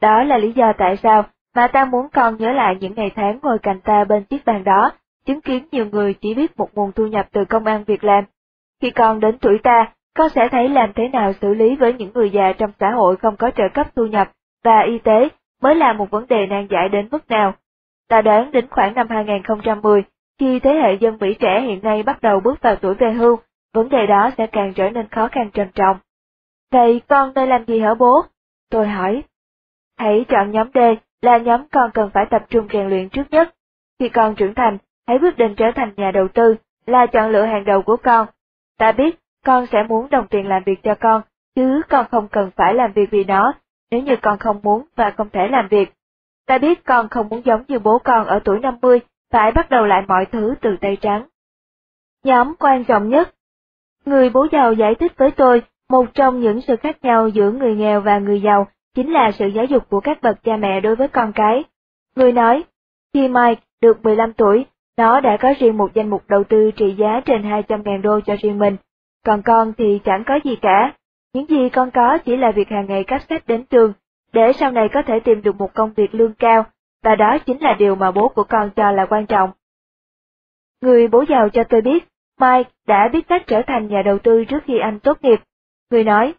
Đó 0.00 0.22
là 0.22 0.38
lý 0.38 0.52
do 0.52 0.72
tại 0.78 0.96
sao 1.02 1.24
mà 1.54 1.68
ta 1.68 1.84
muốn 1.84 2.08
con 2.12 2.36
nhớ 2.36 2.52
lại 2.52 2.76
những 2.80 2.94
ngày 2.94 3.10
tháng 3.14 3.38
ngồi 3.42 3.58
cạnh 3.58 3.80
ta 3.80 4.04
bên 4.04 4.24
chiếc 4.24 4.44
bàn 4.44 4.64
đó, 4.64 4.92
chứng 5.26 5.40
kiến 5.40 5.68
nhiều 5.72 5.86
người 5.86 6.14
chỉ 6.14 6.34
biết 6.34 6.58
một 6.58 6.74
nguồn 6.74 6.92
thu 6.92 7.06
nhập 7.06 7.26
từ 7.32 7.44
công 7.44 7.64
ăn 7.64 7.84
việc 7.84 8.04
làm. 8.04 8.24
Khi 8.82 8.90
con 8.90 9.20
đến 9.20 9.38
tuổi 9.38 9.58
ta, 9.62 9.92
con 10.14 10.28
sẽ 10.34 10.48
thấy 10.48 10.68
làm 10.68 10.92
thế 10.92 11.08
nào 11.08 11.32
xử 11.40 11.54
lý 11.54 11.76
với 11.76 11.92
những 11.92 12.10
người 12.14 12.30
già 12.30 12.52
trong 12.52 12.70
xã 12.80 12.90
hội 12.90 13.16
không 13.16 13.36
có 13.36 13.50
trợ 13.50 13.64
cấp 13.74 13.86
thu 13.96 14.06
nhập 14.06 14.30
và 14.64 14.80
y 14.80 14.98
tế 14.98 15.28
mới 15.62 15.74
là 15.74 15.92
một 15.92 16.10
vấn 16.10 16.26
đề 16.26 16.46
nan 16.46 16.66
giải 16.70 16.88
đến 16.88 17.08
mức 17.10 17.30
nào. 17.30 17.54
Ta 18.08 18.22
đoán 18.22 18.50
đến 18.50 18.66
khoảng 18.70 18.94
năm 18.94 19.06
2010, 19.10 20.02
khi 20.40 20.60
thế 20.60 20.74
hệ 20.74 20.94
dân 20.94 21.16
Mỹ 21.20 21.34
trẻ 21.34 21.60
hiện 21.60 21.82
nay 21.82 22.02
bắt 22.02 22.22
đầu 22.22 22.40
bước 22.40 22.62
vào 22.62 22.76
tuổi 22.76 22.94
về 22.94 23.12
hưu, 23.12 23.38
vấn 23.74 23.88
đề 23.88 24.06
đó 24.06 24.30
sẽ 24.38 24.46
càng 24.46 24.72
trở 24.74 24.90
nên 24.90 25.08
khó 25.08 25.28
khăn 25.28 25.50
trầm 25.54 25.66
trọng. 25.74 25.96
Vậy 26.72 27.02
con 27.08 27.32
nên 27.34 27.48
làm 27.48 27.64
gì 27.64 27.80
hả 27.80 27.94
bố? 27.94 28.22
Tôi 28.70 28.88
hỏi. 28.88 29.22
Hãy 29.98 30.24
chọn 30.28 30.50
nhóm 30.50 30.68
D 30.74 30.78
là 31.22 31.38
nhóm 31.38 31.68
con 31.72 31.90
cần 31.94 32.10
phải 32.14 32.26
tập 32.30 32.42
trung 32.48 32.68
rèn 32.72 32.88
luyện 32.88 33.08
trước 33.08 33.30
nhất. 33.30 33.54
Khi 33.98 34.08
con 34.08 34.34
trưởng 34.34 34.54
thành, 34.54 34.78
hãy 35.06 35.18
quyết 35.18 35.36
định 35.36 35.54
trở 35.54 35.70
thành 35.74 35.92
nhà 35.96 36.10
đầu 36.10 36.28
tư, 36.28 36.56
là 36.86 37.06
chọn 37.06 37.30
lựa 37.30 37.44
hàng 37.44 37.64
đầu 37.64 37.82
của 37.82 37.96
con. 37.96 38.26
Ta 38.78 38.92
biết 38.92 39.23
con 39.44 39.66
sẽ 39.66 39.82
muốn 39.88 40.10
đồng 40.10 40.26
tiền 40.26 40.48
làm 40.48 40.62
việc 40.66 40.82
cho 40.82 40.94
con, 41.00 41.22
chứ 41.56 41.82
con 41.88 42.06
không 42.10 42.28
cần 42.28 42.50
phải 42.56 42.74
làm 42.74 42.92
việc 42.92 43.10
vì 43.10 43.24
nó, 43.24 43.52
nếu 43.90 44.02
như 44.02 44.16
con 44.22 44.38
không 44.38 44.60
muốn 44.62 44.84
và 44.96 45.10
không 45.10 45.28
thể 45.32 45.48
làm 45.48 45.68
việc. 45.68 45.92
Ta 46.46 46.58
biết 46.58 46.84
con 46.84 47.08
không 47.08 47.28
muốn 47.28 47.42
giống 47.44 47.64
như 47.68 47.78
bố 47.78 47.98
con 47.98 48.26
ở 48.26 48.40
tuổi 48.44 48.58
50, 48.58 49.00
phải 49.32 49.52
bắt 49.52 49.70
đầu 49.70 49.86
lại 49.86 50.02
mọi 50.08 50.26
thứ 50.26 50.54
từ 50.60 50.76
tay 50.80 50.96
trắng. 51.00 51.26
Nhóm 52.24 52.54
quan 52.58 52.84
trọng 52.84 53.08
nhất 53.08 53.34
Người 54.04 54.30
bố 54.30 54.46
giàu 54.52 54.72
giải 54.72 54.94
thích 54.94 55.12
với 55.16 55.30
tôi, 55.30 55.62
một 55.90 56.06
trong 56.14 56.40
những 56.40 56.60
sự 56.60 56.76
khác 56.76 56.96
nhau 57.04 57.28
giữa 57.28 57.50
người 57.50 57.74
nghèo 57.74 58.00
và 58.00 58.18
người 58.18 58.40
giàu 58.40 58.66
chính 58.94 59.12
là 59.12 59.30
sự 59.32 59.46
giáo 59.46 59.64
dục 59.64 59.88
của 59.90 60.00
các 60.00 60.22
bậc 60.22 60.42
cha 60.44 60.56
mẹ 60.56 60.80
đối 60.80 60.96
với 60.96 61.08
con 61.08 61.32
cái. 61.32 61.64
Người 62.16 62.32
nói, 62.32 62.64
khi 63.14 63.28
Mike 63.28 63.60
được 63.82 64.04
15 64.04 64.32
tuổi, 64.32 64.66
nó 64.96 65.20
đã 65.20 65.36
có 65.40 65.54
riêng 65.58 65.76
một 65.76 65.94
danh 65.94 66.10
mục 66.10 66.22
đầu 66.28 66.44
tư 66.44 66.70
trị 66.76 66.94
giá 66.98 67.20
trên 67.24 67.42
200.000 67.42 68.02
đô 68.02 68.20
cho 68.20 68.36
riêng 68.42 68.58
mình, 68.58 68.76
còn 69.24 69.42
con 69.42 69.72
thì 69.78 70.00
chẳng 70.04 70.24
có 70.26 70.38
gì 70.44 70.56
cả, 70.56 70.94
những 71.34 71.46
gì 71.46 71.68
con 71.68 71.90
có 71.90 72.18
chỉ 72.18 72.36
là 72.36 72.50
việc 72.50 72.68
hàng 72.68 72.86
ngày 72.86 73.04
cắp 73.04 73.22
sách 73.28 73.46
đến 73.46 73.64
trường, 73.64 73.92
để 74.32 74.52
sau 74.52 74.70
này 74.70 74.88
có 74.88 75.02
thể 75.02 75.20
tìm 75.20 75.42
được 75.42 75.56
một 75.56 75.74
công 75.74 75.92
việc 75.96 76.14
lương 76.14 76.34
cao, 76.34 76.64
và 77.02 77.14
đó 77.16 77.38
chính 77.46 77.62
là 77.62 77.74
điều 77.78 77.94
mà 77.94 78.10
bố 78.10 78.28
của 78.28 78.44
con 78.44 78.70
cho 78.70 78.90
là 78.90 79.06
quan 79.06 79.26
trọng. 79.26 79.50
Người 80.82 81.08
bố 81.08 81.24
giàu 81.28 81.48
cho 81.48 81.64
tôi 81.64 81.80
biết, 81.80 82.08
Mike 82.40 82.70
đã 82.86 83.08
biết 83.12 83.28
cách 83.28 83.42
trở 83.46 83.62
thành 83.66 83.88
nhà 83.88 84.02
đầu 84.02 84.18
tư 84.18 84.44
trước 84.44 84.62
khi 84.66 84.78
anh 84.78 85.00
tốt 85.00 85.18
nghiệp. 85.22 85.40
Người 85.90 86.04
nói, 86.04 86.34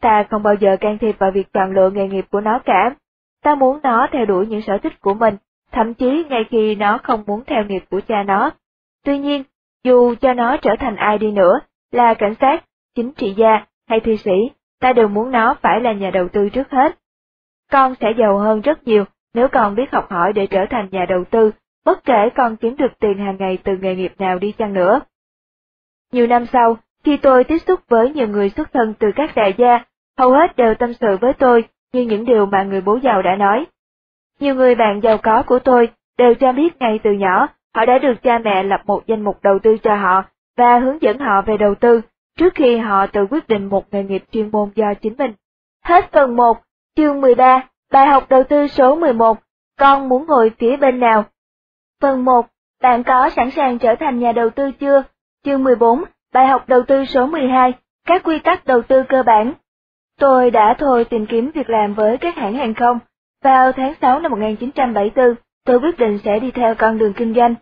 ta 0.00 0.24
không 0.30 0.42
bao 0.42 0.54
giờ 0.54 0.76
can 0.80 0.98
thiệp 0.98 1.18
vào 1.18 1.30
việc 1.30 1.52
chọn 1.52 1.72
lựa 1.72 1.90
nghề 1.90 2.08
nghiệp 2.08 2.24
của 2.30 2.40
nó 2.40 2.58
cả. 2.64 2.94
Ta 3.42 3.54
muốn 3.54 3.80
nó 3.82 4.06
theo 4.12 4.24
đuổi 4.24 4.46
những 4.46 4.62
sở 4.62 4.78
thích 4.78 5.00
của 5.00 5.14
mình, 5.14 5.36
thậm 5.72 5.94
chí 5.94 6.24
ngay 6.28 6.44
khi 6.50 6.74
nó 6.74 6.98
không 7.02 7.24
muốn 7.26 7.44
theo 7.46 7.64
nghiệp 7.64 7.84
của 7.90 8.00
cha 8.08 8.22
nó. 8.22 8.50
Tuy 9.04 9.18
nhiên, 9.18 9.42
dù 9.84 10.14
cho 10.14 10.32
nó 10.32 10.56
trở 10.56 10.70
thành 10.78 10.96
ai 10.96 11.18
đi 11.18 11.30
nữa, 11.30 11.60
là 11.94 12.14
cảnh 12.14 12.34
sát, 12.40 12.64
chính 12.94 13.12
trị 13.12 13.34
gia 13.36 13.66
hay 13.88 14.00
thi 14.00 14.16
sĩ, 14.16 14.50
ta 14.80 14.92
đều 14.92 15.08
muốn 15.08 15.30
nó 15.30 15.56
phải 15.62 15.80
là 15.80 15.92
nhà 15.92 16.10
đầu 16.10 16.28
tư 16.28 16.48
trước 16.48 16.70
hết. 16.70 16.98
Con 17.72 17.94
sẽ 18.00 18.12
giàu 18.18 18.38
hơn 18.38 18.60
rất 18.60 18.86
nhiều 18.86 19.04
nếu 19.34 19.48
con 19.48 19.74
biết 19.74 19.92
học 19.92 20.10
hỏi 20.10 20.32
để 20.32 20.46
trở 20.46 20.60
thành 20.70 20.88
nhà 20.90 21.06
đầu 21.08 21.24
tư, 21.24 21.50
bất 21.84 22.04
kể 22.04 22.28
con 22.36 22.56
kiếm 22.56 22.76
được 22.76 22.98
tiền 23.00 23.18
hàng 23.18 23.36
ngày 23.38 23.58
từ 23.64 23.76
nghề 23.76 23.94
nghiệp 23.94 24.12
nào 24.18 24.38
đi 24.38 24.52
chăng 24.52 24.74
nữa. 24.74 25.00
Nhiều 26.12 26.26
năm 26.26 26.46
sau, 26.52 26.76
khi 27.04 27.16
tôi 27.16 27.44
tiếp 27.44 27.58
xúc 27.66 27.80
với 27.88 28.10
nhiều 28.10 28.28
người 28.28 28.50
xuất 28.50 28.72
thân 28.72 28.94
từ 28.98 29.08
các 29.16 29.34
đại 29.34 29.54
gia, 29.58 29.84
hầu 30.18 30.32
hết 30.32 30.56
đều 30.56 30.74
tâm 30.74 30.92
sự 31.00 31.16
với 31.20 31.32
tôi 31.32 31.64
như 31.92 32.02
những 32.02 32.24
điều 32.24 32.46
mà 32.46 32.62
người 32.62 32.80
bố 32.80 32.98
giàu 33.02 33.22
đã 33.22 33.36
nói. 33.36 33.66
Nhiều 34.40 34.54
người 34.54 34.74
bạn 34.74 35.00
giàu 35.02 35.18
có 35.18 35.42
của 35.46 35.58
tôi 35.58 35.88
đều 36.18 36.34
cho 36.34 36.52
biết 36.52 36.80
ngay 36.80 37.00
từ 37.02 37.12
nhỏ, 37.12 37.48
họ 37.74 37.84
đã 37.84 37.98
được 37.98 38.22
cha 38.22 38.38
mẹ 38.38 38.62
lập 38.62 38.80
một 38.86 39.06
danh 39.06 39.24
mục 39.24 39.38
đầu 39.42 39.58
tư 39.58 39.76
cho 39.82 39.96
họ 39.96 40.24
và 40.56 40.78
hướng 40.78 41.02
dẫn 41.02 41.18
họ 41.18 41.42
về 41.46 41.56
đầu 41.56 41.74
tư, 41.74 42.00
trước 42.38 42.54
khi 42.54 42.76
họ 42.76 43.06
tự 43.06 43.26
quyết 43.30 43.48
định 43.48 43.66
một 43.66 43.84
nghề 43.92 44.02
nghiệp 44.02 44.24
chuyên 44.32 44.50
môn 44.52 44.70
do 44.74 44.94
chính 44.94 45.14
mình. 45.18 45.32
Hết 45.84 46.12
phần 46.12 46.36
1, 46.36 46.62
chương 46.96 47.20
13, 47.20 47.68
bài 47.92 48.06
học 48.06 48.26
đầu 48.28 48.44
tư 48.44 48.66
số 48.66 48.96
11, 48.96 49.38
con 49.78 50.08
muốn 50.08 50.26
ngồi 50.26 50.50
phía 50.58 50.76
bên 50.76 51.00
nào? 51.00 51.24
Phần 52.00 52.24
1, 52.24 52.46
bạn 52.82 53.04
có 53.04 53.30
sẵn 53.36 53.50
sàng 53.50 53.78
trở 53.78 53.94
thành 54.00 54.18
nhà 54.18 54.32
đầu 54.32 54.50
tư 54.50 54.70
chưa? 54.80 55.02
Chương 55.44 55.64
14, 55.64 56.04
bài 56.32 56.46
học 56.46 56.64
đầu 56.68 56.82
tư 56.82 57.04
số 57.04 57.26
12, 57.26 57.72
các 58.06 58.22
quy 58.24 58.38
tắc 58.38 58.64
đầu 58.64 58.82
tư 58.82 59.02
cơ 59.08 59.22
bản. 59.22 59.52
Tôi 60.20 60.50
đã 60.50 60.74
thôi 60.78 61.04
tìm 61.04 61.26
kiếm 61.26 61.50
việc 61.54 61.70
làm 61.70 61.94
với 61.94 62.18
các 62.18 62.36
hãng 62.36 62.54
hàng 62.54 62.74
không. 62.74 62.98
Vào 63.42 63.72
tháng 63.72 63.94
6 64.00 64.20
năm 64.20 64.30
1974, 64.30 65.34
tôi 65.64 65.80
quyết 65.80 65.98
định 65.98 66.18
sẽ 66.24 66.38
đi 66.38 66.50
theo 66.50 66.74
con 66.74 66.98
đường 66.98 67.12
kinh 67.12 67.34
doanh. 67.34 67.54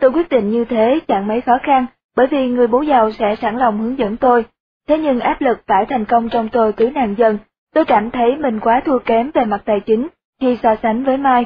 Tôi 0.00 0.10
quyết 0.10 0.28
định 0.28 0.50
như 0.50 0.64
thế 0.64 1.00
chẳng 1.08 1.26
mấy 1.26 1.40
khó 1.40 1.58
khăn, 1.62 1.86
bởi 2.16 2.26
vì 2.26 2.48
người 2.48 2.66
bố 2.66 2.82
giàu 2.82 3.10
sẽ 3.12 3.36
sẵn 3.36 3.56
lòng 3.58 3.80
hướng 3.80 3.98
dẫn 3.98 4.16
tôi. 4.16 4.44
Thế 4.88 4.98
nhưng 4.98 5.20
áp 5.20 5.40
lực 5.40 5.58
phải 5.66 5.86
thành 5.86 6.04
công 6.04 6.28
trong 6.28 6.48
tôi 6.48 6.72
cứ 6.72 6.90
nặng 6.94 7.14
dần, 7.18 7.38
tôi 7.74 7.84
cảm 7.84 8.10
thấy 8.10 8.36
mình 8.36 8.60
quá 8.60 8.80
thua 8.84 8.98
kém 8.98 9.30
về 9.34 9.44
mặt 9.44 9.62
tài 9.64 9.80
chính 9.80 10.08
khi 10.40 10.58
so 10.62 10.74
sánh 10.82 11.04
với 11.04 11.16
Mai. 11.16 11.44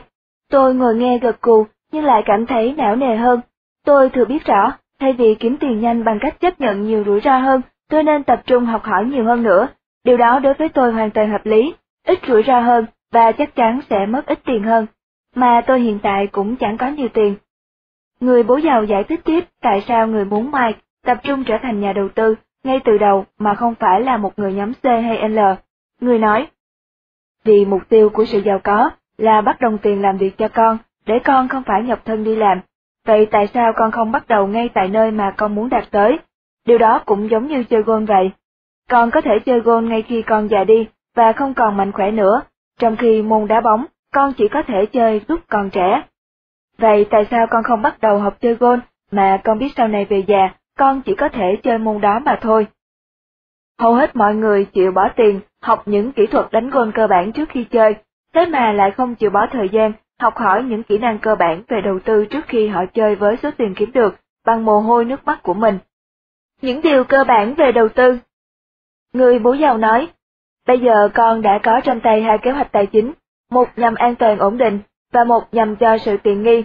Tôi 0.51 0.75
ngồi 0.75 0.95
nghe 0.95 1.19
gật 1.19 1.41
cù, 1.41 1.67
nhưng 1.93 2.05
lại 2.05 2.23
cảm 2.27 2.47
thấy 2.47 2.75
não 2.77 2.97
nề 2.97 3.17
hơn. 3.17 3.41
Tôi 3.87 4.11
thừa 4.11 4.25
biết 4.25 4.45
rõ, 4.45 4.73
thay 5.01 5.13
vì 5.13 5.35
kiếm 5.35 5.57
tiền 5.61 5.81
nhanh 5.81 6.05
bằng 6.05 6.19
cách 6.21 6.41
chấp 6.41 6.61
nhận 6.61 6.83
nhiều 6.83 7.05
rủi 7.07 7.21
ro 7.21 7.39
hơn, 7.39 7.63
tôi 7.91 8.03
nên 8.03 8.23
tập 8.23 8.43
trung 8.47 8.65
học 8.65 8.85
hỏi 8.85 9.05
nhiều 9.05 9.25
hơn 9.25 9.43
nữa. 9.43 9.69
Điều 10.05 10.17
đó 10.17 10.39
đối 10.39 10.55
với 10.55 10.69
tôi 10.69 10.93
hoàn 10.93 11.11
toàn 11.11 11.31
hợp 11.31 11.47
lý, 11.47 11.75
ít 12.07 12.19
rủi 12.27 12.43
ro 12.43 12.61
hơn 12.61 12.87
và 13.13 13.33
chắc 13.33 13.55
chắn 13.55 13.81
sẽ 13.91 14.07
mất 14.07 14.27
ít 14.27 14.39
tiền 14.45 14.63
hơn. 14.63 14.87
Mà 15.35 15.61
tôi 15.67 15.81
hiện 15.81 15.99
tại 16.03 16.27
cũng 16.27 16.57
chẳng 16.57 16.77
có 16.77 16.89
nhiều 16.89 17.09
tiền. 17.15 17.37
Người 18.21 18.43
bố 18.43 18.57
giàu 18.57 18.85
giải 18.85 19.05
thích 19.05 19.21
tiếp 19.25 19.45
tại 19.63 19.81
sao 19.89 20.07
người 20.07 20.25
muốn 20.25 20.51
Mike 20.51 20.79
tập 21.05 21.19
trung 21.23 21.45
trở 21.45 21.59
thành 21.63 21.81
nhà 21.81 21.93
đầu 21.93 22.09
tư 22.09 22.35
ngay 22.65 22.81
từ 22.85 22.99
đầu 22.99 23.25
mà 23.39 23.55
không 23.55 23.75
phải 23.75 24.01
là 24.01 24.17
một 24.17 24.39
người 24.39 24.53
nhóm 24.53 24.73
C 24.75 24.85
hay 24.85 25.29
L. 25.29 25.39
Người 26.01 26.19
nói, 26.19 26.47
vì 27.45 27.65
mục 27.65 27.83
tiêu 27.89 28.11
của 28.11 28.25
sự 28.25 28.39
giàu 28.39 28.59
có 28.65 28.91
là 29.19 29.41
bắt 29.41 29.61
đồng 29.61 29.79
tiền 29.79 30.03
làm 30.03 30.17
việc 30.17 30.39
cho 30.39 30.49
con, 30.49 30.79
để 31.07 31.19
con 31.25 31.49
không 31.49 31.63
phải 31.63 31.83
nhọc 31.83 32.05
thân 32.05 32.25
đi 32.25 32.37
làm. 32.37 32.61
Vậy 33.07 33.27
tại 33.27 33.47
sao 33.55 33.73
con 33.77 33.91
không 33.91 34.13
bắt 34.13 34.29
đầu 34.29 34.47
ngay 34.47 34.69
tại 34.75 34.89
nơi 34.89 35.11
mà 35.11 35.35
con 35.37 35.55
muốn 35.55 35.69
đạt 35.69 35.85
tới? 35.91 36.19
Điều 36.67 36.79
đó 36.79 37.03
cũng 37.07 37.31
giống 37.31 37.47
như 37.47 37.65
chơi 37.65 37.83
gôn 37.83 38.05
vậy. 38.05 38.31
Con 38.91 39.11
có 39.11 39.21
thể 39.21 39.39
chơi 39.39 39.61
gôn 39.61 39.89
ngay 39.89 40.03
khi 40.03 40.23
con 40.23 40.49
già 40.51 40.65
đi 40.65 40.89
và 41.17 41.33
không 41.33 41.55
còn 41.55 41.77
mạnh 41.77 41.93
khỏe 41.93 42.11
nữa, 42.11 42.43
trong 42.79 42.97
khi 42.97 43.23
môn 43.23 43.47
đá 43.47 43.61
bóng, 43.61 43.85
con 44.15 44.33
chỉ 44.33 44.49
có 44.49 44.63
thể 44.63 44.87
chơi 44.87 45.21
lúc 45.29 45.41
còn 45.49 45.71
trẻ. 45.71 46.03
Vậy 46.81 47.07
tại 47.11 47.27
sao 47.31 47.47
con 47.51 47.63
không 47.63 47.83
bắt 47.83 48.01
đầu 48.01 48.19
học 48.19 48.37
chơi 48.41 48.55
gôn 48.55 48.81
mà 49.11 49.41
con 49.45 49.59
biết 49.59 49.73
sau 49.77 49.89
này 49.89 50.05
về 50.05 50.25
già, 50.27 50.49
con 50.79 51.03
chỉ 51.03 51.15
có 51.15 51.29
thể 51.29 51.57
chơi 51.63 51.79
môn 51.79 52.01
đó 52.01 52.19
mà 52.19 52.39
thôi? 52.41 52.67
Hầu 53.79 53.95
hết 53.95 54.17
mọi 54.17 54.35
người 54.35 54.65
chịu 54.65 54.93
bỏ 54.93 55.09
tiền 55.17 55.41
học 55.63 55.83
những 55.87 56.13
kỹ 56.13 56.27
thuật 56.27 56.47
đánh 56.53 56.71
gôn 56.71 56.93
cơ 56.93 57.07
bản 57.07 57.33
trước 57.33 57.49
khi 57.49 57.65
chơi, 57.65 57.95
thế 58.35 58.47
mà 58.47 58.73
lại 58.73 58.91
không 58.91 59.15
chịu 59.15 59.31
bỏ 59.31 59.47
thời 59.53 59.69
gian 59.69 59.93
học 60.21 60.37
hỏi 60.37 60.63
những 60.63 60.83
kỹ 60.83 60.99
năng 60.99 61.19
cơ 61.19 61.35
bản 61.35 61.63
về 61.69 61.81
đầu 61.81 61.99
tư 62.05 62.27
trước 62.27 62.45
khi 62.49 62.69
họ 62.69 62.85
chơi 62.95 63.17
với 63.17 63.37
số 63.43 63.51
tiền 63.57 63.75
kiếm 63.75 63.93
được 63.93 64.17
bằng 64.47 64.65
mồ 64.65 64.81
hôi 64.81 65.05
nước 65.05 65.25
mắt 65.25 65.43
của 65.43 65.55
mình. 65.55 65.79
Những 66.63 66.83
điều 66.83 67.05
cơ 67.05 67.25
bản 67.25 67.55
về 67.55 67.73
đầu 67.73 67.89
tư 67.89 68.19
Người 69.13 69.39
bố 69.39 69.53
giàu 69.53 69.79
nói, 69.79 70.09
bây 70.67 70.79
giờ 70.79 71.09
con 71.15 71.43
đã 71.43 71.59
có 71.63 71.81
trong 71.85 72.01
tay 72.01 72.23
hai 72.23 72.39
kế 72.39 72.51
hoạch 72.51 72.73
tài 72.73 72.87
chính, 72.87 73.13
một 73.51 73.69
nhằm 73.77 73.95
an 73.95 74.15
toàn 74.15 74.39
ổn 74.39 74.59
định 74.59 74.81
và 75.13 75.25
một 75.25 75.55
nhằm 75.55 75.77
cho 75.77 75.99
sự 75.99 76.17
tiện 76.17 76.43
nghi. 76.43 76.65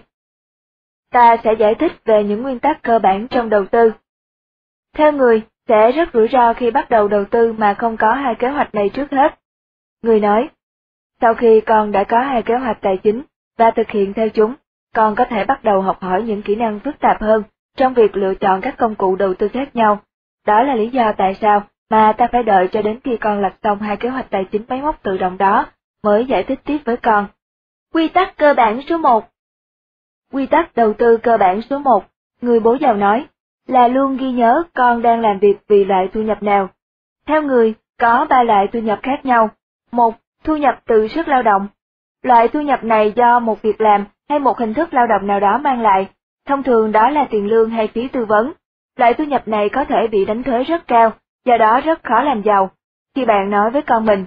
Ta 1.12 1.38
sẽ 1.43 1.54
giải 1.54 1.76
thích 1.76 1.91
về 2.06 2.24
những 2.24 2.41
nguyên 2.41 2.60
tắc 2.60 2.84
cơ 2.84 3.00
bản 3.00 3.28
trong 3.28 3.50
đầu 3.50 3.66
tư. 3.66 3.91
Theo 4.96 5.12
người, 5.12 5.41
sẽ 5.68 5.91
rất 5.91 6.10
rủi 6.14 6.28
ro 6.28 6.54
khi 6.54 6.72
bắt 6.72 6.89
đầu 6.89 7.08
đầu 7.08 7.26
tư 7.26 7.54
mà 7.54 7.74
không 7.74 7.98
có 7.98 8.14
hai 8.14 8.36
kế 8.36 8.48
hoạch 8.48 8.76
này 8.76 8.89
trước 8.89 9.12
hết. 9.12 9.39
Người 10.02 10.20
nói, 10.20 10.50
sau 11.22 11.34
khi 11.34 11.62
con 11.62 11.91
đã 11.91 12.04
có 12.04 12.20
hai 12.20 12.43
kế 12.43 12.56
hoạch 12.56 12.82
tài 12.82 12.98
chính 12.98 13.24
và 13.58 13.72
thực 13.72 13.89
hiện 13.89 14.14
theo 14.14 14.30
chúng, 14.30 14.56
con 14.96 15.16
có 15.16 15.26
thể 15.26 15.46
bắt 15.46 15.64
đầu 15.64 15.82
học 15.82 16.02
hỏi 16.02 16.24
những 16.24 16.41
kỹ 16.41 16.56
năng 16.56 16.80
phức 16.80 17.00
tạp 17.00 17.22
hơn 17.22 17.43
trong 17.78 17.93
việc 17.93 18.18
lựa 18.18 18.36
chọn 18.36 18.62
các 18.62 18.76
công 18.78 18.96
cụ 18.96 19.16
đầu 19.16 19.34
tư 19.34 19.48
khác 19.48 19.76
nhau. 19.76 20.00
Đó 20.48 20.64
là 20.64 20.76
lý 20.76 20.89
do 20.89 21.12
tại 21.18 21.34
sao 21.34 21.64
mà 21.89 22.14
ta 22.18 22.28
phải 22.32 22.43
đợi 22.43 22.68
cho 22.72 22.82
đến 22.82 23.00
khi 23.04 23.18
con 23.18 23.41
lật 23.41 23.54
xong 23.64 23.80
hai 23.80 23.98
kế 23.98 24.10
hoạch 24.10 24.30
tài 24.30 24.46
chính 24.52 24.66
máy 24.68 24.82
móc 24.82 25.04
tự 25.04 25.18
động 25.18 25.38
đó 25.38 25.66
mới 26.04 26.26
giải 26.26 26.43
thích 26.43 26.60
tiếp 26.66 26.78
với 26.86 26.98
con. 26.98 27.28
Quy 27.96 28.08
tắc 28.08 28.38
cơ 28.38 28.54
bản 28.54 28.82
số 28.89 28.98
1 28.98 29.26
Quy 30.34 30.46
tắc 30.46 30.76
đầu 30.76 30.93
tư 30.93 31.18
cơ 31.18 31.38
bản 31.38 31.62
số 31.62 31.80
1, 31.80 32.04
người 32.41 32.60
bố 32.60 32.78
giàu 32.82 32.93
nói, 32.93 33.28
là 33.68 33.88
luôn 33.88 34.18
ghi 34.18 34.32
nhớ 34.32 34.64
con 34.74 35.02
đang 35.02 35.20
làm 35.22 35.39
việc 35.39 35.58
vì 35.68 35.86
loại 35.86 36.10
thu 36.14 36.22
nhập 36.22 36.43
nào. 36.43 36.70
Theo 37.28 37.41
người, 37.41 37.74
có 38.00 38.26
ba 38.30 38.43
loại 38.43 38.68
thu 38.74 38.80
nhập 38.80 39.00
khác 39.04 39.26
nhau. 39.26 39.50
Một, 39.91 40.16
thu 40.43 40.58
nhập 40.58 40.80
từ 40.86 41.08
sức 41.08 41.28
lao 41.28 41.43
động. 41.43 41.68
Loại 42.24 42.48
thu 42.48 42.62
nhập 42.62 42.84
này 42.84 43.14
do 43.16 43.39
một 43.39 43.62
việc 43.62 43.82
làm 43.82 44.06
hay 44.30 44.39
một 44.39 44.58
hình 44.58 44.74
thức 44.74 44.93
lao 44.93 45.08
động 45.08 45.28
nào 45.28 45.39
đó 45.39 45.58
mang 45.58 45.82
lại, 45.82 46.10
thông 46.48 46.64
thường 46.64 46.91
đó 46.91 47.10
là 47.10 47.28
tiền 47.30 47.48
lương 47.48 47.70
hay 47.70 47.88
phí 47.88 48.08
tư 48.08 48.26
vấn. 48.26 48.52
Loại 48.98 49.14
thu 49.14 49.24
nhập 49.24 49.48
này 49.48 49.70
có 49.70 49.86
thể 49.86 50.08
bị 50.08 50.26
đánh 50.26 50.43
thuế 50.43 50.64
rất 50.64 50.88
cao, 50.88 51.12
do 51.46 51.58
đó 51.58 51.82
rất 51.82 52.04
khó 52.04 52.22
làm 52.22 52.41
giàu. 52.41 52.72
Khi 53.16 53.26
bạn 53.26 53.50
nói 53.50 53.72
với 53.72 53.82
con 53.82 54.06
mình, 54.06 54.26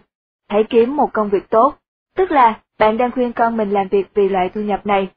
hãy 0.49 0.65
kiếm 0.71 0.97
một 0.97 1.13
công 1.13 1.29
việc 1.29 1.51
tốt, 1.51 1.75
tức 2.17 2.31
là 2.31 2.61
bạn 2.79 2.99
đang 2.99 3.11
khuyên 3.11 3.33
con 3.33 3.57
mình 3.57 3.71
làm 3.71 3.89
việc 3.89 4.07
vì 4.15 4.29
loại 4.29 4.49
thu 4.49 4.61
nhập 4.61 4.87
này. 4.87 5.09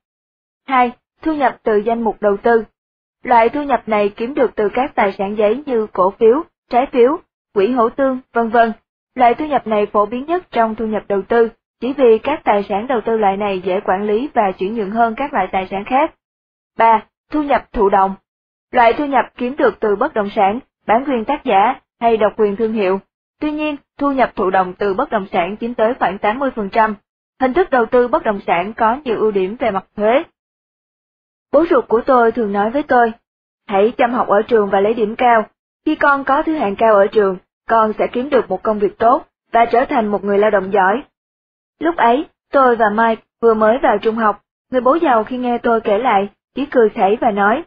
2. 0.67 0.91
Thu 1.21 1.33
nhập 1.33 1.57
từ 1.63 1.77
danh 1.77 2.01
mục 2.01 2.21
đầu 2.21 2.37
tư. 2.37 2.63
Loại 3.23 3.49
thu 3.49 3.63
nhập 3.63 3.83
này 3.87 4.09
kiếm 4.09 4.33
được 4.33 4.51
từ 4.55 4.69
các 4.73 4.95
tài 4.95 5.11
sản 5.11 5.37
giấy 5.37 5.63
như 5.65 5.87
cổ 5.93 6.11
phiếu, 6.11 6.43
trái 6.69 6.85
phiếu, 6.91 7.17
quỹ 7.53 7.71
hỗ 7.71 7.89
tương, 7.89 8.19
vân 8.33 8.49
vân. 8.49 8.71
Loại 9.15 9.33
thu 9.33 9.45
nhập 9.45 9.67
này 9.67 9.85
phổ 9.85 10.05
biến 10.05 10.25
nhất 10.25 10.51
trong 10.51 10.75
thu 10.75 10.85
nhập 10.85 11.03
đầu 11.07 11.21
tư, 11.21 11.49
chỉ 11.79 11.93
vì 11.93 12.17
các 12.17 12.41
tài 12.43 12.63
sản 12.69 12.87
đầu 12.87 13.01
tư 13.01 13.17
loại 13.17 13.37
này 13.37 13.59
dễ 13.59 13.79
quản 13.79 14.03
lý 14.07 14.29
và 14.33 14.51
chuyển 14.51 14.75
nhượng 14.75 14.91
hơn 14.91 15.15
các 15.17 15.33
loại 15.33 15.47
tài 15.51 15.67
sản 15.71 15.83
khác. 15.85 16.13
3. 16.77 17.05
Thu 17.31 17.43
nhập 17.43 17.65
thụ 17.73 17.89
động. 17.89 18.15
Loại 18.71 18.93
thu 18.93 19.05
nhập 19.05 19.25
kiếm 19.37 19.55
được 19.57 19.79
từ 19.79 19.95
bất 19.95 20.13
động 20.13 20.29
sản, 20.35 20.59
bản 20.87 21.03
quyền 21.07 21.25
tác 21.25 21.43
giả 21.43 21.79
hay 21.99 22.17
độc 22.17 22.33
quyền 22.37 22.55
thương 22.55 22.73
hiệu. 22.73 22.99
Tuy 23.39 23.51
nhiên, 23.51 23.75
thu 23.97 24.11
nhập 24.11 24.31
thụ 24.35 24.49
động 24.49 24.73
từ 24.77 24.93
bất 24.93 25.09
động 25.09 25.27
sản 25.31 25.55
chiếm 25.59 25.73
tới 25.73 25.93
khoảng 25.99 26.17
80%. 26.17 26.93
Hình 27.41 27.53
thức 27.53 27.69
đầu 27.69 27.85
tư 27.85 28.07
bất 28.07 28.23
động 28.23 28.39
sản 28.47 28.73
có 28.73 28.97
nhiều 29.05 29.19
ưu 29.19 29.31
điểm 29.31 29.55
về 29.59 29.71
mặt 29.71 29.85
thuế. 29.95 30.23
Bố 31.51 31.65
ruột 31.69 31.87
của 31.87 32.01
tôi 32.05 32.31
thường 32.31 32.53
nói 32.53 32.69
với 32.69 32.83
tôi, 32.83 33.11
hãy 33.67 33.91
chăm 33.97 34.13
học 34.13 34.27
ở 34.27 34.41
trường 34.41 34.69
và 34.69 34.79
lấy 34.79 34.93
điểm 34.93 35.15
cao. 35.15 35.45
Khi 35.85 35.95
con 35.95 36.23
có 36.23 36.43
thứ 36.43 36.55
hạng 36.55 36.75
cao 36.75 36.95
ở 36.95 37.07
trường, 37.07 37.37
con 37.69 37.93
sẽ 37.99 38.07
kiếm 38.11 38.29
được 38.29 38.49
một 38.49 38.63
công 38.63 38.79
việc 38.79 38.97
tốt 38.97 39.25
và 39.51 39.65
trở 39.65 39.85
thành 39.85 40.07
một 40.07 40.23
người 40.23 40.37
lao 40.37 40.49
động 40.49 40.73
giỏi. 40.73 41.03
Lúc 41.79 41.95
ấy, 41.95 42.25
tôi 42.51 42.75
và 42.75 42.89
Mike 42.89 43.21
vừa 43.41 43.53
mới 43.53 43.77
vào 43.83 43.97
trung 43.97 44.15
học, 44.15 44.43
người 44.71 44.81
bố 44.81 44.95
giàu 44.95 45.23
khi 45.23 45.37
nghe 45.37 45.57
tôi 45.57 45.81
kể 45.81 45.97
lại, 45.97 46.29
chỉ 46.55 46.65
cười 46.65 46.89
khẩy 46.89 47.17
và 47.21 47.31
nói, 47.31 47.63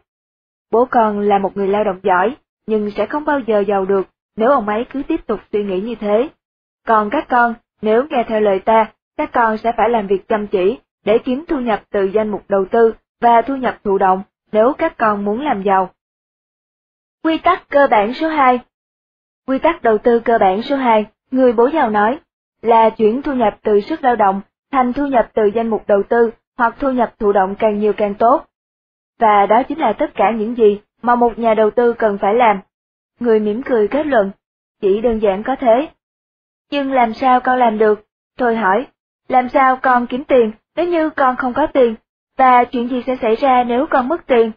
bố 0.71 0.85
con 0.85 1.21
là 1.21 1.39
một 1.39 1.57
người 1.57 1.69
lao 1.69 1.85
động 1.85 2.01
giỏi, 2.03 2.37
nhưng 2.67 2.91
sẽ 2.91 3.07
không 3.07 3.25
bao 3.25 3.41
giờ 3.41 3.65
giàu 3.69 3.85
được 3.85 4.07
nếu 4.37 4.51
ông 4.51 4.69
ấy 4.69 4.87
cứ 4.91 5.03
tiếp 5.09 5.27
tục 5.27 5.41
suy 5.53 5.65
nghĩ 5.65 5.81
như 5.81 5.95
thế. 5.95 6.29
Còn 6.87 7.11
các 7.11 7.27
con, 7.29 7.55
nếu 7.83 8.07
nghe 8.11 8.25
theo 8.29 8.41
lời 8.41 8.59
ta, 8.59 8.93
các 9.17 9.31
con 9.33 9.59
sẽ 9.59 9.73
phải 9.77 9.91
làm 9.91 10.07
việc 10.07 10.29
chăm 10.29 10.47
chỉ 10.47 10.79
để 11.05 11.19
kiếm 11.19 11.45
thu 11.49 11.61
nhập 11.61 11.83
từ 11.91 12.05
danh 12.05 12.29
mục 12.29 12.43
đầu 12.49 12.65
tư 12.71 12.95
và 13.21 13.43
thu 13.43 13.57
nhập 13.57 13.79
thụ 13.85 13.99
động 13.99 14.23
nếu 14.53 14.73
các 14.79 14.99
con 14.99 15.25
muốn 15.25 15.41
làm 15.41 15.63
giàu. 15.63 15.91
Quy 17.23 17.39
tắc 17.39 17.69
cơ 17.69 17.87
bản 17.91 18.15
số 18.15 18.29
2 18.29 18.61
Quy 19.47 19.59
tắc 19.59 19.83
đầu 19.83 19.99
tư 19.99 20.21
cơ 20.21 20.39
bản 20.39 20.63
số 20.63 20.77
2, 20.77 21.07
người 21.31 21.53
bố 21.53 21.71
giàu 21.71 21.91
nói, 21.91 22.21
là 22.63 22.91
chuyển 22.91 23.23
thu 23.23 23.35
nhập 23.35 23.59
từ 23.63 23.81
sức 23.81 24.05
lao 24.05 24.17
động 24.17 24.41
thành 24.73 24.93
thu 24.93 25.07
nhập 25.07 25.31
từ 25.35 25.43
danh 25.55 25.69
mục 25.69 25.83
đầu 25.87 26.03
tư 26.09 26.31
hoặc 26.59 26.77
thu 26.79 26.91
nhập 26.93 27.15
thụ 27.19 27.33
động 27.33 27.55
càng 27.59 27.79
nhiều 27.79 27.93
càng 27.93 28.15
tốt. 28.15 28.47
Và 29.19 29.47
đó 29.47 29.63
chính 29.69 29.79
là 29.79 29.93
tất 29.93 30.15
cả 30.15 30.31
những 30.31 30.55
gì 30.57 30.81
mà 31.03 31.15
một 31.15 31.39
nhà 31.39 31.55
đầu 31.55 31.71
tư 31.71 31.93
cần 31.93 32.19
phải 32.19 32.35
làm. 32.35 32.61
Người 33.21 33.41
mỉm 33.41 33.63
cười 33.63 33.89
kết 33.89 34.07
luận, 34.07 34.31
chỉ 34.81 35.01
đơn 35.01 35.19
giản 35.23 35.43
có 35.43 35.57
thế. 35.61 35.89
Nhưng 36.71 36.93
làm 36.93 37.15
sao 37.15 37.41
con 37.41 37.59
làm 37.59 37.79
được? 37.79 38.07
Tôi 38.39 38.57
hỏi, 38.57 38.87
làm 39.29 39.49
sao 39.49 39.77
con 39.77 40.07
kiếm 40.07 40.25
tiền 40.25 40.53
nếu 40.77 40.87
như 40.87 41.11
con 41.11 41.37
không 41.37 41.55
có 41.55 41.67
tiền? 41.67 41.95
Và 42.39 42.65
chuyện 42.65 42.89
gì 42.89 43.03
sẽ 43.07 43.17
xảy 43.17 43.37
ra 43.37 43.65
nếu 43.65 43.87
con 43.91 44.09
mất 44.09 44.27
tiền? 44.27 44.53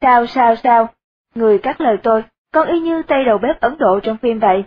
Sao 0.00 0.26
sao 0.26 0.56
sao? 0.56 0.88
Người 1.34 1.58
cắt 1.58 1.80
lời 1.80 1.96
tôi, 2.02 2.24
con 2.52 2.68
y 2.68 2.80
như 2.80 3.02
tay 3.02 3.24
đầu 3.24 3.38
bếp 3.38 3.60
Ấn 3.60 3.78
Độ 3.78 4.00
trong 4.00 4.16
phim 4.16 4.38
vậy. 4.38 4.64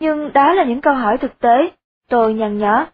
Nhưng 0.00 0.32
đó 0.32 0.52
là 0.52 0.64
những 0.64 0.80
câu 0.80 0.94
hỏi 0.94 1.18
thực 1.18 1.38
tế, 1.38 1.70
tôi 2.08 2.34
nhăn 2.34 2.58
nhó. 2.58 2.86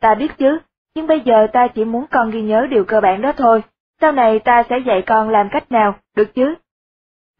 Ta 0.00 0.14
biết 0.14 0.32
chứ, 0.38 0.58
nhưng 0.94 1.06
bây 1.06 1.20
giờ 1.20 1.46
ta 1.52 1.68
chỉ 1.74 1.84
muốn 1.84 2.06
con 2.10 2.30
ghi 2.30 2.42
nhớ 2.42 2.66
điều 2.70 2.84
cơ 2.84 3.00
bản 3.00 3.22
đó 3.22 3.32
thôi, 3.36 3.62
sau 4.00 4.12
này 4.12 4.38
ta 4.38 4.62
sẽ 4.70 4.78
dạy 4.78 5.02
con 5.06 5.30
làm 5.30 5.48
cách 5.52 5.72
nào, 5.72 5.94
được 6.16 6.34
chứ? 6.34 6.54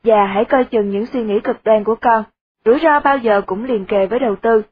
Và 0.04 0.26
hãy 0.26 0.44
coi 0.44 0.64
chừng 0.64 0.90
những 0.90 1.06
suy 1.06 1.22
nghĩ 1.22 1.40
cực 1.40 1.64
đoan 1.64 1.84
của 1.84 1.94
con, 2.00 2.24
rủi 2.64 2.78
ro 2.82 3.00
bao 3.00 3.18
giờ 3.18 3.40
cũng 3.46 3.64
liền 3.64 3.86
kề 3.86 4.06
với 4.06 4.18
đầu 4.18 4.36
tư, 4.36 4.62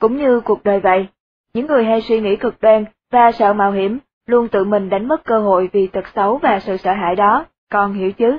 cũng 0.00 0.16
như 0.16 0.40
cuộc 0.40 0.64
đời 0.64 0.80
vậy. 0.80 1.06
Những 1.54 1.66
người 1.66 1.84
hay 1.84 2.02
suy 2.02 2.20
nghĩ 2.20 2.36
cực 2.36 2.60
đoan 2.60 2.84
và 3.10 3.32
sợ 3.32 3.52
mạo 3.52 3.72
hiểm, 3.72 3.98
luôn 4.26 4.48
tự 4.48 4.64
mình 4.64 4.88
đánh 4.88 5.08
mất 5.08 5.24
cơ 5.24 5.40
hội 5.40 5.70
vì 5.72 5.86
tật 5.86 6.04
xấu 6.14 6.38
và 6.38 6.60
sự 6.60 6.76
sợ 6.76 6.92
hãi 6.92 7.16
đó, 7.16 7.46
con 7.70 7.92
hiểu 7.92 8.12
chứ? 8.12 8.38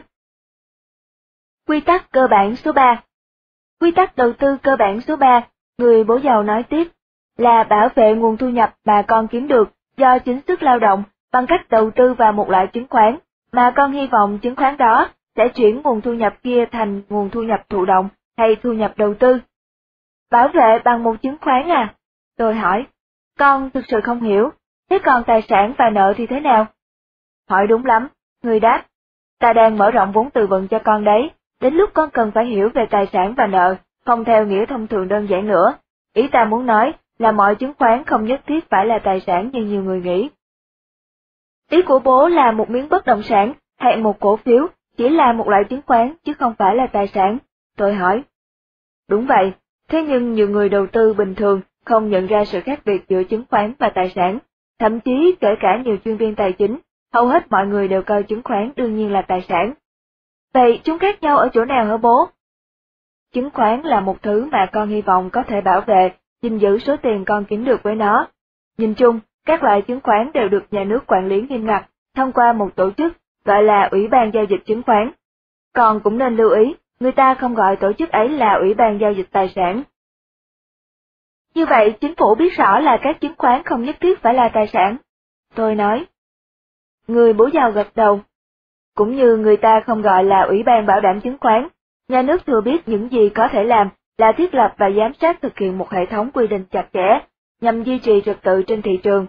Quy 1.67 1.79
tắc 1.79 2.11
cơ 2.11 2.27
bản 2.27 2.55
số 2.55 2.71
3 2.71 3.03
Quy 3.81 3.91
tắc 3.91 4.15
đầu 4.15 4.33
tư 4.33 4.57
cơ 4.63 4.75
bản 4.75 5.01
số 5.01 5.15
3, 5.15 5.47
người 5.77 6.03
bố 6.03 6.19
giàu 6.19 6.43
nói 6.43 6.63
tiếp, 6.63 6.87
là 7.37 7.63
bảo 7.63 7.89
vệ 7.95 8.13
nguồn 8.13 8.37
thu 8.37 8.49
nhập 8.49 8.75
mà 8.85 9.01
con 9.07 9.27
kiếm 9.27 9.47
được 9.47 9.69
do 9.97 10.19
chính 10.19 10.41
sức 10.47 10.63
lao 10.63 10.79
động 10.79 11.03
bằng 11.31 11.45
cách 11.47 11.69
đầu 11.69 11.91
tư 11.91 12.13
vào 12.13 12.31
một 12.31 12.49
loại 12.49 12.67
chứng 12.67 12.87
khoán, 12.89 13.17
mà 13.51 13.73
con 13.75 13.91
hy 13.91 14.07
vọng 14.07 14.39
chứng 14.41 14.55
khoán 14.55 14.77
đó 14.77 15.09
sẽ 15.35 15.47
chuyển 15.55 15.81
nguồn 15.81 16.01
thu 16.01 16.13
nhập 16.13 16.33
kia 16.43 16.65
thành 16.71 17.01
nguồn 17.09 17.29
thu 17.29 17.43
nhập 17.43 17.59
thụ 17.69 17.85
động 17.85 18.09
hay 18.37 18.55
thu 18.55 18.73
nhập 18.73 18.93
đầu 18.97 19.13
tư. 19.13 19.39
Bảo 20.31 20.47
vệ 20.47 20.79
bằng 20.85 21.03
một 21.03 21.15
chứng 21.21 21.37
khoán 21.41 21.69
à? 21.69 21.95
Tôi 22.37 22.55
hỏi. 22.55 22.85
Con 23.39 23.69
thực 23.69 23.85
sự 23.87 24.01
không 24.01 24.21
hiểu, 24.21 24.49
thế 24.89 24.99
còn 25.05 25.23
tài 25.23 25.41
sản 25.41 25.73
và 25.77 25.89
nợ 25.89 26.13
thì 26.17 26.27
thế 26.27 26.39
nào? 26.39 26.65
Hỏi 27.49 27.67
đúng 27.67 27.85
lắm, 27.85 28.07
người 28.43 28.59
đáp. 28.59 28.85
Ta 29.39 29.53
đang 29.53 29.77
mở 29.77 29.91
rộng 29.91 30.11
vốn 30.11 30.29
từ 30.33 30.47
vựng 30.47 30.67
cho 30.67 30.79
con 30.79 31.03
đấy, 31.03 31.31
đến 31.61 31.73
lúc 31.73 31.89
con 31.93 32.09
cần 32.09 32.31
phải 32.31 32.45
hiểu 32.45 32.69
về 32.73 32.85
tài 32.89 33.07
sản 33.13 33.33
và 33.37 33.47
nợ, 33.47 33.75
không 34.05 34.25
theo 34.25 34.45
nghĩa 34.45 34.65
thông 34.65 34.87
thường 34.87 35.07
đơn 35.07 35.27
giản 35.29 35.47
nữa. 35.47 35.73
Ý 36.13 36.27
ta 36.27 36.45
muốn 36.45 36.65
nói 36.65 36.93
là 37.19 37.31
mọi 37.31 37.55
chứng 37.55 37.73
khoán 37.79 38.03
không 38.03 38.25
nhất 38.25 38.41
thiết 38.47 38.69
phải 38.69 38.85
là 38.85 38.99
tài 38.99 39.19
sản 39.19 39.49
như 39.53 39.63
nhiều 39.63 39.83
người 39.83 40.01
nghĩ. 40.01 40.29
Ý 41.69 41.81
của 41.81 41.99
bố 41.99 42.27
là 42.27 42.51
một 42.51 42.69
miếng 42.69 42.89
bất 42.89 43.05
động 43.05 43.23
sản 43.23 43.53
hay 43.77 43.97
một 43.97 44.19
cổ 44.19 44.35
phiếu 44.35 44.67
chỉ 44.97 45.09
là 45.09 45.33
một 45.33 45.49
loại 45.49 45.63
chứng 45.63 45.81
khoán 45.85 46.13
chứ 46.23 46.33
không 46.33 46.55
phải 46.59 46.75
là 46.75 46.87
tài 46.87 47.07
sản. 47.07 47.37
Tôi 47.77 47.93
hỏi. 47.93 48.23
Đúng 49.09 49.25
vậy, 49.27 49.53
thế 49.89 50.03
nhưng 50.03 50.33
nhiều 50.33 50.49
người 50.49 50.69
đầu 50.69 50.87
tư 50.87 51.13
bình 51.13 51.35
thường 51.35 51.61
không 51.85 52.09
nhận 52.09 52.27
ra 52.27 52.45
sự 52.45 52.61
khác 52.61 52.79
biệt 52.85 53.01
giữa 53.07 53.23
chứng 53.23 53.43
khoán 53.49 53.73
và 53.79 53.89
tài 53.89 54.09
sản, 54.15 54.39
thậm 54.79 54.99
chí 54.99 55.35
kể 55.41 55.55
cả 55.59 55.81
nhiều 55.85 55.97
chuyên 56.05 56.17
viên 56.17 56.35
tài 56.35 56.53
chính, 56.53 56.79
hầu 57.13 57.27
hết 57.27 57.51
mọi 57.51 57.67
người 57.67 57.87
đều 57.87 58.01
coi 58.01 58.23
chứng 58.23 58.43
khoán 58.43 58.71
đương 58.75 58.95
nhiên 58.95 59.11
là 59.11 59.21
tài 59.21 59.41
sản. 59.41 59.73
Vậy 60.53 60.81
chúng 60.83 60.99
khác 60.99 61.21
nhau 61.21 61.37
ở 61.37 61.49
chỗ 61.53 61.65
nào 61.65 61.85
hả 61.85 61.97
bố? 61.97 62.27
Chứng 63.33 63.49
khoán 63.49 63.81
là 63.81 63.99
một 63.99 64.23
thứ 64.23 64.47
mà 64.51 64.69
con 64.73 64.89
hy 64.89 65.01
vọng 65.01 65.29
có 65.29 65.43
thể 65.43 65.61
bảo 65.61 65.81
vệ, 65.81 66.11
gìn 66.41 66.57
giữ 66.57 66.79
số 66.79 66.95
tiền 66.97 67.25
con 67.25 67.45
kiếm 67.45 67.65
được 67.65 67.83
với 67.83 67.95
nó. 67.95 68.27
Nhìn 68.77 68.93
chung, 68.93 69.19
các 69.45 69.63
loại 69.63 69.81
chứng 69.81 70.01
khoán 70.03 70.31
đều 70.33 70.49
được 70.49 70.63
nhà 70.71 70.83
nước 70.83 71.07
quản 71.07 71.27
lý 71.27 71.41
nghiêm 71.41 71.65
ngặt, 71.65 71.85
thông 72.15 72.31
qua 72.31 72.53
một 72.53 72.75
tổ 72.75 72.91
chức 72.91 73.13
gọi 73.45 73.63
là 73.63 73.87
Ủy 73.91 74.07
ban 74.07 74.31
Giao 74.33 74.43
dịch 74.43 74.65
Chứng 74.65 74.83
khoán. 74.83 75.11
Còn 75.73 75.99
cũng 75.99 76.17
nên 76.17 76.35
lưu 76.35 76.49
ý, 76.49 76.75
người 76.99 77.11
ta 77.11 77.33
không 77.33 77.55
gọi 77.55 77.75
tổ 77.75 77.93
chức 77.93 78.09
ấy 78.09 78.29
là 78.29 78.53
Ủy 78.53 78.73
ban 78.73 78.99
Giao 78.99 79.11
dịch 79.11 79.27
Tài 79.31 79.49
sản. 79.55 79.83
Như 81.55 81.65
vậy, 81.65 81.97
chính 82.01 82.15
phủ 82.15 82.35
biết 82.35 82.57
rõ 82.57 82.79
là 82.79 82.97
các 83.01 83.21
chứng 83.21 83.33
khoán 83.37 83.63
không 83.63 83.83
nhất 83.83 83.95
thiết 83.99 84.21
phải 84.21 84.33
là 84.33 84.49
tài 84.49 84.67
sản. 84.67 84.97
Tôi 85.55 85.75
nói. 85.75 86.05
Người 87.07 87.33
bố 87.33 87.49
giàu 87.53 87.71
gật 87.71 87.87
đầu. 87.95 88.21
Cũng 88.95 89.15
như 89.15 89.37
người 89.37 89.57
ta 89.57 89.81
không 89.85 90.01
gọi 90.01 90.23
là 90.23 90.41
Ủy 90.41 90.63
ban 90.63 90.85
Bảo 90.85 91.01
đảm 91.01 91.21
Chứng 91.21 91.37
khoán, 91.41 91.67
nhà 92.07 92.21
nước 92.21 92.45
thừa 92.45 92.61
biết 92.61 92.87
những 92.87 93.11
gì 93.11 93.29
có 93.29 93.47
thể 93.47 93.63
làm 93.63 93.89
là 94.17 94.31
thiết 94.37 94.53
lập 94.53 94.73
và 94.77 94.89
giám 94.89 95.13
sát 95.13 95.41
thực 95.41 95.57
hiện 95.57 95.77
một 95.77 95.91
hệ 95.91 96.05
thống 96.05 96.31
quy 96.31 96.47
định 96.47 96.65
chặt 96.71 96.87
chẽ, 96.93 97.19
nhằm 97.61 97.83
duy 97.83 97.99
trì 97.99 98.21
trật 98.25 98.41
tự 98.41 98.63
trên 98.67 98.81
thị 98.81 98.99
trường. 99.03 99.27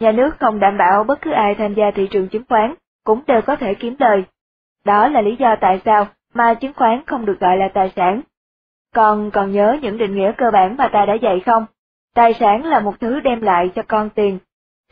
Nhà 0.00 0.12
nước 0.12 0.30
không 0.40 0.60
đảm 0.60 0.76
bảo 0.78 1.04
bất 1.04 1.20
cứ 1.22 1.30
ai 1.30 1.54
tham 1.54 1.74
gia 1.74 1.90
thị 1.90 2.08
trường 2.10 2.28
chứng 2.28 2.44
khoán 2.48 2.74
cũng 3.04 3.22
đều 3.26 3.42
có 3.42 3.56
thể 3.56 3.74
kiếm 3.74 3.96
lời. 3.98 4.24
Đó 4.84 5.08
là 5.08 5.20
lý 5.20 5.36
do 5.38 5.56
tại 5.60 5.80
sao 5.84 6.06
mà 6.34 6.54
chứng 6.54 6.72
khoán 6.72 7.02
không 7.06 7.26
được 7.26 7.40
gọi 7.40 7.56
là 7.56 7.68
tài 7.74 7.92
sản. 7.96 8.22
Con 8.96 9.30
còn 9.30 9.52
nhớ 9.52 9.76
những 9.82 9.98
định 9.98 10.14
nghĩa 10.14 10.32
cơ 10.38 10.50
bản 10.52 10.76
mà 10.76 10.88
ta 10.92 11.06
đã 11.06 11.14
dạy 11.14 11.40
không? 11.46 11.66
Tài 12.14 12.34
sản 12.34 12.64
là 12.64 12.80
một 12.80 12.94
thứ 13.00 13.20
đem 13.20 13.40
lại 13.40 13.70
cho 13.74 13.82
con 13.88 14.10
tiền, 14.10 14.38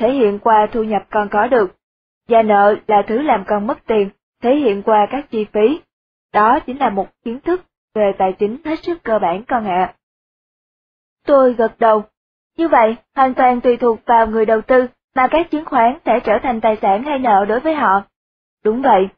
thể 0.00 0.12
hiện 0.12 0.38
qua 0.38 0.66
thu 0.72 0.82
nhập 0.82 1.02
con 1.10 1.28
có 1.28 1.46
được. 1.46 1.76
Và 2.28 2.42
nợ 2.42 2.74
là 2.86 3.02
thứ 3.06 3.22
làm 3.22 3.44
con 3.46 3.66
mất 3.66 3.78
tiền, 3.86 4.10
thể 4.42 4.56
hiện 4.56 4.82
qua 4.82 5.06
các 5.10 5.30
chi 5.30 5.46
phí. 5.52 5.80
Đó 6.32 6.58
chính 6.66 6.78
là 6.78 6.90
một 6.90 7.06
kiến 7.24 7.40
thức 7.40 7.64
về 7.94 8.12
tài 8.18 8.32
chính 8.32 8.56
hết 8.64 8.78
sức 8.82 9.02
cơ 9.02 9.18
bản 9.18 9.44
con 9.44 9.64
ạ. 9.64 9.94
Tôi 11.26 11.52
gật 11.52 11.78
đầu. 11.78 12.02
Như 12.56 12.68
vậy, 12.68 12.96
hoàn 13.16 13.34
toàn 13.34 13.60
tùy 13.60 13.76
thuộc 13.76 13.98
vào 14.06 14.26
người 14.26 14.46
đầu 14.46 14.60
tư 14.60 14.86
mà 15.14 15.28
các 15.30 15.50
chứng 15.50 15.64
khoán 15.64 15.98
sẽ 16.04 16.20
trở 16.24 16.32
thành 16.42 16.60
tài 16.60 16.76
sản 16.82 17.02
hay 17.02 17.18
nợ 17.18 17.44
đối 17.48 17.60
với 17.60 17.74
họ. 17.74 18.02
Đúng 18.64 18.82
vậy, 18.82 19.08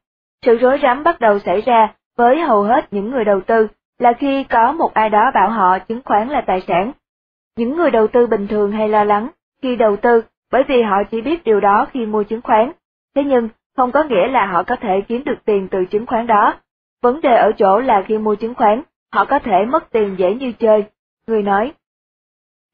sự 0.42 0.56
rối 0.56 0.78
rắm 0.82 1.02
bắt 1.02 1.20
đầu 1.20 1.38
xảy 1.38 1.60
ra 1.60 1.94
với 2.16 2.40
hầu 2.40 2.62
hết 2.62 2.92
những 2.92 3.10
người 3.10 3.24
đầu 3.24 3.40
tư 3.40 3.68
là 3.98 4.12
khi 4.12 4.44
có 4.44 4.72
một 4.72 4.94
ai 4.94 5.10
đó 5.10 5.30
bảo 5.34 5.50
họ 5.50 5.78
chứng 5.78 6.00
khoán 6.04 6.28
là 6.28 6.40
tài 6.40 6.60
sản. 6.60 6.92
Những 7.56 7.76
người 7.76 7.90
đầu 7.90 8.06
tư 8.06 8.26
bình 8.26 8.46
thường 8.46 8.72
hay 8.72 8.88
lo 8.88 9.04
lắng 9.04 9.28
khi 9.62 9.76
đầu 9.76 9.96
tư 9.96 10.22
bởi 10.52 10.62
vì 10.68 10.82
họ 10.82 10.96
chỉ 11.10 11.20
biết 11.20 11.44
điều 11.44 11.60
đó 11.60 11.86
khi 11.92 12.06
mua 12.06 12.22
chứng 12.22 12.42
khoán, 12.42 12.72
thế 13.14 13.24
nhưng 13.24 13.48
không 13.76 13.92
có 13.92 14.04
nghĩa 14.04 14.28
là 14.28 14.46
họ 14.46 14.62
có 14.62 14.76
thể 14.76 15.00
kiếm 15.08 15.24
được 15.24 15.38
tiền 15.44 15.68
từ 15.70 15.84
chứng 15.84 16.06
khoán 16.06 16.26
đó. 16.26 16.54
Vấn 17.02 17.20
đề 17.20 17.36
ở 17.36 17.52
chỗ 17.58 17.78
là 17.78 18.04
khi 18.06 18.18
mua 18.18 18.34
chứng 18.34 18.54
khoán, 18.54 18.82
họ 19.12 19.24
có 19.24 19.38
thể 19.38 19.64
mất 19.64 19.90
tiền 19.90 20.14
dễ 20.18 20.34
như 20.34 20.52
chơi, 20.52 20.84
người 21.26 21.42
nói. 21.42 21.72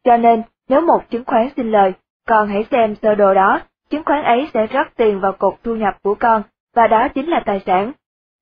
Cho 0.05 0.17
nên, 0.17 0.43
nếu 0.69 0.81
một 0.81 1.11
chứng 1.11 1.25
khoán 1.25 1.49
xin 1.57 1.71
lời, 1.71 1.93
con 2.29 2.49
hãy 2.49 2.65
xem 2.71 2.95
sơ 3.03 3.15
đồ 3.15 3.35
đó, 3.35 3.61
chứng 3.91 4.05
khoán 4.05 4.23
ấy 4.25 4.51
sẽ 4.55 4.67
rót 4.67 4.87
tiền 4.97 5.21
vào 5.21 5.33
cột 5.33 5.55
thu 5.63 5.75
nhập 5.75 5.97
của 6.03 6.15
con, 6.15 6.43
và 6.75 6.87
đó 6.87 7.09
chính 7.09 7.29
là 7.29 7.43
tài 7.47 7.61
sản. 7.67 7.93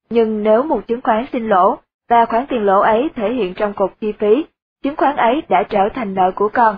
Nhưng 0.09 0.43
nếu 0.43 0.63
một 0.63 0.87
chứng 0.87 1.01
khoán 1.01 1.25
xin 1.33 1.47
lỗ, 1.47 1.77
và 2.11 2.25
khoản 2.25 2.45
tiền 2.49 2.65
lỗ 2.65 2.79
ấy 2.79 3.09
thể 3.15 3.33
hiện 3.33 3.53
trong 3.53 3.73
cột 3.73 3.91
chi 4.01 4.11
phí, 4.19 4.45
chứng 4.83 4.95
khoán 4.95 5.15
ấy 5.15 5.41
đã 5.49 5.63
trở 5.69 5.89
thành 5.93 6.13
nợ 6.13 6.31
của 6.35 6.49
con. 6.53 6.75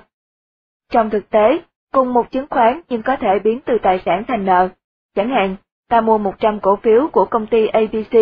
Trong 0.92 1.10
thực 1.10 1.30
tế, 1.30 1.62
cùng 1.94 2.14
một 2.14 2.32
chứng 2.32 2.46
khoán 2.50 2.82
nhưng 2.90 3.04
có 3.04 3.16
thể 3.16 3.40
biến 3.44 3.60
từ 3.66 3.78
tài 3.84 4.02
sản 4.06 4.24
thành 4.28 4.46
nợ. 4.46 4.70
Chẳng 5.16 5.30
hạn, 5.30 5.56
ta 5.90 6.02
mua 6.02 6.18
100 6.18 6.60
cổ 6.60 6.76
phiếu 6.76 7.08
của 7.12 7.26
công 7.26 7.48
ty 7.48 7.68
ABC 7.68 8.16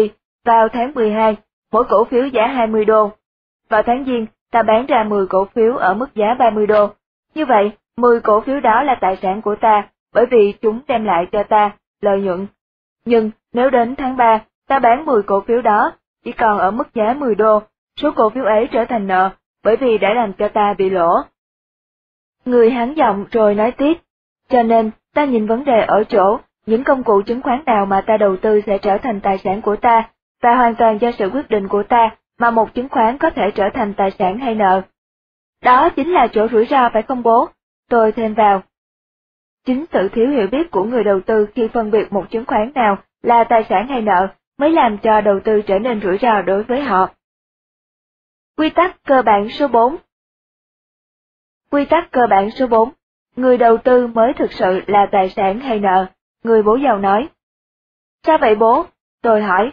vào 0.45 0.67
tháng 0.69 0.93
12, 0.93 1.37
mỗi 1.71 1.83
cổ 1.89 2.03
phiếu 2.05 2.27
giá 2.27 2.47
20 2.47 2.85
đô. 2.85 3.11
Vào 3.69 3.83
tháng 3.83 4.05
Giêng, 4.05 4.25
ta 4.51 4.63
bán 4.63 4.85
ra 4.85 5.03
10 5.03 5.27
cổ 5.27 5.45
phiếu 5.45 5.77
ở 5.77 5.93
mức 5.93 6.15
giá 6.15 6.33
30 6.33 6.67
đô. 6.67 6.89
Như 7.35 7.45
vậy, 7.45 7.71
10 7.97 8.19
cổ 8.19 8.41
phiếu 8.41 8.59
đó 8.59 8.83
là 8.83 8.95
tài 9.01 9.17
sản 9.21 9.41
của 9.41 9.55
ta, 9.55 9.87
bởi 10.13 10.25
vì 10.31 10.53
chúng 10.61 10.79
đem 10.87 11.05
lại 11.05 11.27
cho 11.31 11.43
ta 11.43 11.71
lợi 12.01 12.21
nhuận. 12.21 12.47
Nhưng 13.05 13.31
nếu 13.53 13.69
đến 13.69 13.95
tháng 13.95 14.17
3, 14.17 14.39
ta 14.67 14.79
bán 14.79 15.05
10 15.05 15.23
cổ 15.23 15.41
phiếu 15.41 15.61
đó, 15.61 15.91
chỉ 16.25 16.31
còn 16.31 16.59
ở 16.59 16.71
mức 16.71 16.93
giá 16.93 17.13
10 17.13 17.35
đô, 17.35 17.61
số 18.01 18.11
cổ 18.15 18.29
phiếu 18.29 18.45
ấy 18.45 18.67
trở 18.71 18.85
thành 18.85 19.07
nợ, 19.07 19.29
bởi 19.63 19.75
vì 19.75 19.97
đã 19.97 20.13
làm 20.13 20.33
cho 20.33 20.47
ta 20.47 20.73
bị 20.77 20.89
lỗ. 20.89 21.15
Người 22.45 22.71
hắn 22.71 22.93
giọng 22.93 23.25
rồi 23.31 23.55
nói 23.55 23.71
tiếp, 23.71 23.93
cho 24.49 24.63
nên 24.63 24.91
ta 25.13 25.25
nhìn 25.25 25.47
vấn 25.47 25.65
đề 25.65 25.81
ở 25.81 26.03
chỗ, 26.03 26.39
những 26.65 26.83
công 26.83 27.03
cụ 27.03 27.21
chứng 27.21 27.41
khoán 27.41 27.63
nào 27.65 27.85
mà 27.85 28.01
ta 28.01 28.17
đầu 28.17 28.37
tư 28.37 28.61
sẽ 28.65 28.77
trở 28.77 28.97
thành 28.97 29.21
tài 29.21 29.37
sản 29.37 29.61
của 29.61 29.75
ta, 29.75 30.09
và 30.41 30.55
hoàn 30.55 30.75
toàn 30.75 30.97
do 31.01 31.11
sự 31.11 31.29
quyết 31.29 31.49
định 31.49 31.67
của 31.67 31.83
ta 31.83 32.09
mà 32.39 32.51
một 32.51 32.73
chứng 32.73 32.89
khoán 32.89 33.17
có 33.17 33.29
thể 33.29 33.51
trở 33.51 33.69
thành 33.73 33.93
tài 33.93 34.11
sản 34.11 34.37
hay 34.37 34.55
nợ. 34.55 34.81
Đó 35.63 35.89
chính 35.89 36.13
là 36.13 36.27
chỗ 36.27 36.47
rủi 36.47 36.65
ro 36.65 36.89
phải 36.93 37.01
không 37.01 37.23
bố? 37.23 37.49
Tôi 37.89 38.11
thêm 38.11 38.33
vào. 38.33 38.61
Chính 39.65 39.85
sự 39.93 40.09
thiếu 40.09 40.29
hiểu 40.29 40.47
biết 40.51 40.71
của 40.71 40.83
người 40.83 41.03
đầu 41.03 41.21
tư 41.21 41.47
khi 41.55 41.67
phân 41.73 41.91
biệt 41.91 42.13
một 42.13 42.25
chứng 42.31 42.45
khoán 42.45 42.71
nào 42.75 42.97
là 43.23 43.43
tài 43.43 43.65
sản 43.69 43.87
hay 43.87 44.01
nợ 44.01 44.27
mới 44.61 44.71
làm 44.71 44.97
cho 44.97 45.21
đầu 45.21 45.39
tư 45.43 45.61
trở 45.61 45.79
nên 45.79 46.01
rủi 46.01 46.17
ro 46.17 46.41
đối 46.41 46.63
với 46.63 46.81
họ. 46.81 47.09
Quy 48.57 48.69
tắc 48.69 49.03
cơ 49.03 49.21
bản 49.21 49.49
số 49.49 49.67
4 49.67 49.97
Quy 51.71 51.85
tắc 51.85 52.11
cơ 52.11 52.21
bản 52.29 52.51
số 52.51 52.67
4 52.67 52.89
Người 53.35 53.57
đầu 53.57 53.77
tư 53.77 54.07
mới 54.07 54.33
thực 54.33 54.51
sự 54.51 54.81
là 54.87 55.07
tài 55.11 55.29
sản 55.29 55.59
hay 55.59 55.79
nợ, 55.79 56.05
người 56.43 56.63
bố 56.63 56.75
giàu 56.75 56.97
nói. 56.97 57.29
Sao 58.23 58.37
vậy 58.41 58.55
bố? 58.55 58.85
Tôi 59.21 59.41
hỏi. 59.41 59.71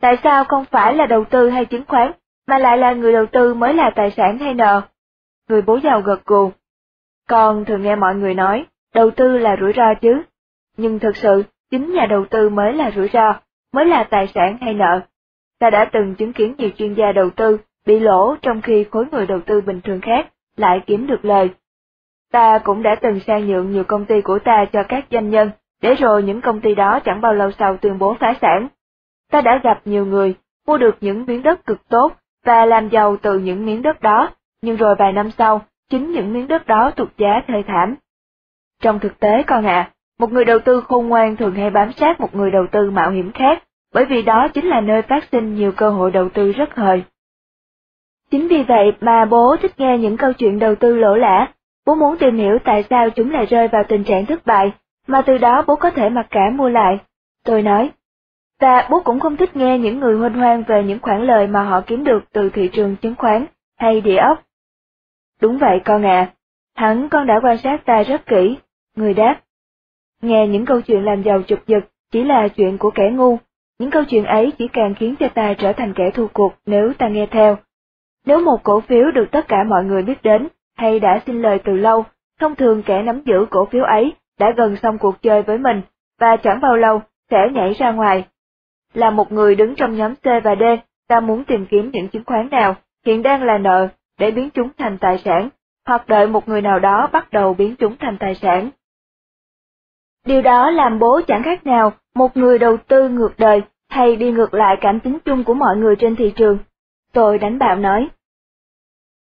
Tại 0.00 0.16
sao 0.22 0.44
không 0.44 0.64
phải 0.64 0.94
là 0.94 1.06
đầu 1.06 1.24
tư 1.24 1.48
hay 1.48 1.64
chứng 1.64 1.84
khoán, 1.88 2.12
mà 2.46 2.58
lại 2.58 2.78
là 2.78 2.92
người 2.92 3.12
đầu 3.12 3.26
tư 3.26 3.54
mới 3.54 3.74
là 3.74 3.90
tài 3.96 4.10
sản 4.10 4.38
hay 4.38 4.54
nợ? 4.54 4.82
Người 5.48 5.62
bố 5.62 5.78
giàu 5.82 6.00
gật 6.00 6.24
gù. 6.24 6.52
Con 7.28 7.64
thường 7.64 7.82
nghe 7.82 7.96
mọi 7.96 8.14
người 8.14 8.34
nói, 8.34 8.66
đầu 8.94 9.10
tư 9.10 9.38
là 9.38 9.56
rủi 9.60 9.72
ro 9.76 9.94
chứ. 10.02 10.22
Nhưng 10.76 10.98
thực 10.98 11.16
sự, 11.16 11.42
chính 11.70 11.92
nhà 11.92 12.06
đầu 12.06 12.24
tư 12.30 12.48
mới 12.48 12.72
là 12.72 12.90
rủi 12.90 13.08
ro, 13.08 13.40
mới 13.72 13.84
là 13.84 14.04
tài 14.04 14.26
sản 14.34 14.58
hay 14.60 14.74
nợ. 14.74 15.00
Ta 15.58 15.70
đã 15.70 15.84
từng 15.92 16.14
chứng 16.14 16.32
kiến 16.32 16.54
nhiều 16.58 16.70
chuyên 16.78 16.94
gia 16.94 17.12
đầu 17.12 17.30
tư 17.30 17.58
bị 17.86 18.00
lỗ 18.00 18.36
trong 18.42 18.62
khi 18.62 18.86
khối 18.90 19.04
người 19.12 19.26
đầu 19.26 19.40
tư 19.40 19.60
bình 19.60 19.80
thường 19.84 20.00
khác 20.00 20.26
lại 20.56 20.80
kiếm 20.86 21.06
được 21.06 21.24
lời. 21.24 21.50
Ta 22.32 22.58
cũng 22.58 22.82
đã 22.82 22.94
từng 22.94 23.20
sang 23.26 23.46
nhượng 23.46 23.72
nhiều 23.72 23.84
công 23.84 24.04
ty 24.04 24.20
của 24.20 24.38
ta 24.38 24.64
cho 24.72 24.82
các 24.82 25.04
doanh 25.10 25.30
nhân, 25.30 25.50
để 25.82 25.94
rồi 25.94 26.22
những 26.22 26.40
công 26.40 26.60
ty 26.60 26.74
đó 26.74 27.00
chẳng 27.04 27.20
bao 27.20 27.34
lâu 27.34 27.50
sau 27.58 27.76
tuyên 27.76 27.98
bố 27.98 28.16
phá 28.20 28.34
sản. 28.40 28.68
Ta 29.30 29.40
đã 29.40 29.60
gặp 29.62 29.80
nhiều 29.84 30.06
người, 30.06 30.34
mua 30.66 30.78
được 30.78 30.96
những 31.00 31.26
miếng 31.26 31.42
đất 31.42 31.66
cực 31.66 31.88
tốt, 31.88 32.12
và 32.44 32.66
làm 32.66 32.88
giàu 32.88 33.16
từ 33.16 33.38
những 33.38 33.66
miếng 33.66 33.82
đất 33.82 34.00
đó, 34.00 34.30
nhưng 34.62 34.76
rồi 34.76 34.94
vài 34.98 35.12
năm 35.12 35.30
sau, 35.38 35.64
chính 35.90 36.12
những 36.12 36.32
miếng 36.32 36.48
đất 36.48 36.66
đó 36.66 36.90
tụt 36.96 37.08
giá 37.16 37.42
thê 37.46 37.62
thảm. 37.66 37.94
Trong 38.82 38.98
thực 38.98 39.20
tế 39.20 39.42
con 39.46 39.66
ạ, 39.66 39.90
một 40.18 40.32
người 40.32 40.44
đầu 40.44 40.58
tư 40.58 40.80
khôn 40.80 41.08
ngoan 41.08 41.36
thường 41.36 41.54
hay 41.54 41.70
bám 41.70 41.92
sát 41.92 42.20
một 42.20 42.34
người 42.34 42.50
đầu 42.50 42.66
tư 42.72 42.90
mạo 42.90 43.10
hiểm 43.10 43.32
khác, 43.32 43.62
bởi 43.94 44.04
vì 44.04 44.22
đó 44.22 44.48
chính 44.54 44.66
là 44.66 44.80
nơi 44.80 45.02
phát 45.02 45.24
sinh 45.32 45.54
nhiều 45.54 45.72
cơ 45.72 45.90
hội 45.90 46.10
đầu 46.10 46.28
tư 46.28 46.52
rất 46.52 46.74
hời. 46.74 47.04
Chính 48.30 48.48
vì 48.48 48.62
vậy 48.62 48.92
mà 49.00 49.24
bố 49.24 49.56
thích 49.56 49.80
nghe 49.80 49.98
những 49.98 50.16
câu 50.16 50.32
chuyện 50.32 50.58
đầu 50.58 50.74
tư 50.74 50.96
lỗ 50.96 51.16
lã, 51.16 51.48
bố 51.86 51.94
muốn 51.94 52.18
tìm 52.18 52.36
hiểu 52.36 52.58
tại 52.64 52.84
sao 52.90 53.10
chúng 53.10 53.30
lại 53.30 53.46
rơi 53.46 53.68
vào 53.68 53.82
tình 53.88 54.04
trạng 54.04 54.26
thất 54.26 54.46
bại, 54.46 54.72
mà 55.06 55.22
từ 55.22 55.38
đó 55.38 55.64
bố 55.66 55.76
có 55.76 55.90
thể 55.90 56.08
mặc 56.08 56.26
cả 56.30 56.50
mua 56.54 56.68
lại. 56.68 56.98
Tôi 57.44 57.62
nói, 57.62 57.90
và 58.60 58.88
bố 58.90 59.00
cũng 59.04 59.20
không 59.20 59.36
thích 59.36 59.56
nghe 59.56 59.78
những 59.78 60.00
người 60.00 60.16
huênh 60.16 60.34
hoang 60.34 60.62
về 60.62 60.82
những 60.82 60.98
khoản 61.02 61.26
lời 61.26 61.46
mà 61.46 61.62
họ 61.62 61.80
kiếm 61.80 62.04
được 62.04 62.24
từ 62.32 62.50
thị 62.50 62.70
trường 62.72 62.96
chứng 62.96 63.14
khoán 63.14 63.46
hay 63.78 64.00
địa 64.00 64.16
ốc. 64.16 64.42
Đúng 65.40 65.58
vậy 65.58 65.80
con 65.84 66.06
ạ, 66.06 66.18
à. 66.20 66.32
hẳn 66.74 67.08
con 67.08 67.26
đã 67.26 67.40
quan 67.42 67.58
sát 67.58 67.84
ta 67.84 68.02
rất 68.02 68.26
kỹ, 68.26 68.58
người 68.96 69.14
đáp. 69.14 69.40
Nghe 70.26 70.46
những 70.46 70.64
câu 70.64 70.80
chuyện 70.80 71.04
làm 71.04 71.22
giàu 71.22 71.42
chụp 71.42 71.58
giật 71.66 71.84
chỉ 72.12 72.24
là 72.24 72.48
chuyện 72.48 72.78
của 72.78 72.90
kẻ 72.90 73.10
ngu, 73.10 73.38
những 73.78 73.90
câu 73.90 74.04
chuyện 74.04 74.24
ấy 74.24 74.52
chỉ 74.58 74.68
càng 74.72 74.94
khiến 74.94 75.14
cho 75.18 75.28
ta 75.28 75.54
trở 75.54 75.72
thành 75.72 75.92
kẻ 75.94 76.10
thua 76.10 76.26
cuộc 76.32 76.54
nếu 76.66 76.92
ta 76.98 77.08
nghe 77.08 77.26
theo. 77.26 77.56
Nếu 78.26 78.40
một 78.40 78.62
cổ 78.62 78.80
phiếu 78.80 79.10
được 79.10 79.26
tất 79.30 79.48
cả 79.48 79.64
mọi 79.64 79.84
người 79.84 80.02
biết 80.02 80.22
đến, 80.22 80.48
hay 80.76 81.00
đã 81.00 81.20
xin 81.26 81.42
lời 81.42 81.58
từ 81.64 81.76
lâu, 81.76 82.04
thông 82.40 82.54
thường 82.54 82.82
kẻ 82.82 83.02
nắm 83.02 83.20
giữ 83.24 83.46
cổ 83.50 83.64
phiếu 83.64 83.84
ấy 83.84 84.14
đã 84.40 84.52
gần 84.56 84.76
xong 84.76 84.98
cuộc 84.98 85.22
chơi 85.22 85.42
với 85.42 85.58
mình, 85.58 85.82
và 86.20 86.36
chẳng 86.36 86.60
bao 86.60 86.76
lâu 86.76 87.02
sẽ 87.30 87.48
nhảy 87.52 87.72
ra 87.72 87.90
ngoài. 87.90 88.24
Là 88.94 89.10
một 89.10 89.32
người 89.32 89.54
đứng 89.54 89.74
trong 89.74 89.96
nhóm 89.96 90.14
C 90.14 90.24
và 90.44 90.54
D, 90.54 90.62
ta 91.08 91.20
muốn 91.20 91.44
tìm 91.44 91.66
kiếm 91.66 91.90
những 91.92 92.08
chứng 92.08 92.24
khoán 92.24 92.48
nào 92.50 92.74
hiện 93.06 93.22
đang 93.22 93.42
là 93.42 93.58
nợ 93.58 93.88
để 94.18 94.30
biến 94.30 94.50
chúng 94.50 94.68
thành 94.78 94.98
tài 94.98 95.18
sản, 95.18 95.48
hoặc 95.86 96.08
đợi 96.08 96.26
một 96.26 96.48
người 96.48 96.62
nào 96.62 96.78
đó 96.78 97.08
bắt 97.12 97.32
đầu 97.32 97.54
biến 97.54 97.74
chúng 97.78 97.96
thành 97.96 98.16
tài 98.18 98.34
sản. 98.34 98.70
Điều 100.26 100.42
đó 100.42 100.70
làm 100.70 100.98
bố 100.98 101.20
chẳng 101.26 101.42
khác 101.42 101.66
nào 101.66 101.92
một 102.14 102.36
người 102.36 102.58
đầu 102.58 102.76
tư 102.88 103.08
ngược 103.08 103.32
đời 103.38 103.62
hay 103.88 104.16
đi 104.16 104.32
ngược 104.32 104.54
lại 104.54 104.76
cảm 104.80 105.00
tính 105.00 105.18
chung 105.24 105.44
của 105.44 105.54
mọi 105.54 105.76
người 105.76 105.96
trên 105.96 106.16
thị 106.16 106.32
trường. 106.36 106.58
Tôi 107.12 107.38
đánh 107.38 107.58
bạo 107.58 107.76
nói. 107.76 108.08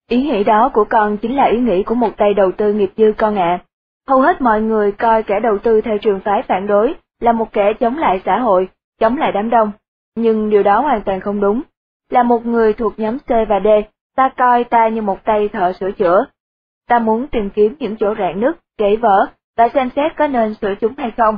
Ý 0.10 0.24
nghĩ 0.24 0.44
đó 0.44 0.70
của 0.74 0.86
con 0.90 1.18
chính 1.18 1.36
là 1.36 1.46
ý 1.46 1.60
nghĩ 1.60 1.84
của 1.84 1.96
một 1.96 2.18
tay 2.18 2.34
đầu 2.34 2.52
tư 2.52 2.74
nghiệp 2.74 2.92
dư 2.98 3.14
con 3.18 3.36
ạ. 3.36 3.60
Hầu 4.08 4.22
hết 4.22 4.42
mọi 4.42 4.62
người 4.62 4.92
coi 4.92 5.24
kẻ 5.24 5.40
đầu 5.40 5.58
tư 5.58 5.82
theo 5.82 5.98
trường 5.98 6.20
phái 6.20 6.42
phản 6.42 6.68
đối 6.68 6.96
là 7.20 7.32
một 7.32 7.54
kẻ 7.54 7.74
chống 7.80 7.98
lại 7.98 8.22
xã 8.26 8.40
hội, 8.40 8.70
chống 9.00 9.18
lại 9.18 9.32
đám 9.32 9.50
đông. 9.50 9.72
Nhưng 10.16 10.50
điều 10.50 10.64
đó 10.64 10.82
hoàn 10.82 11.02
toàn 11.02 11.22
không 11.22 11.42
đúng. 11.42 11.62
Là 12.10 12.24
một 12.24 12.46
người 12.46 12.74
thuộc 12.74 13.00
nhóm 13.00 13.20
C 13.20 13.30
và 13.30 13.60
D, 13.64 13.68
ta 14.16 14.30
coi 14.38 14.64
ta 14.64 14.88
như 14.88 15.02
một 15.02 15.24
tay 15.24 15.48
thợ 15.48 15.74
sửa 15.74 15.92
chữa. 15.92 16.26
Ta 16.88 17.00
muốn 17.00 17.28
tìm 17.28 17.50
kiếm 17.50 17.76
những 17.80 17.96
chỗ 18.00 18.16
rạn 18.20 18.40
nứt, 18.40 18.56
gãy 18.78 18.98
vỡ, 18.98 19.28
và 19.58 19.70
xem 19.74 19.90
xét 19.96 20.16
có 20.18 20.28
nên 20.28 20.54
sửa 20.54 20.76
chúng 20.76 20.94
hay 20.98 21.12
không. 21.18 21.38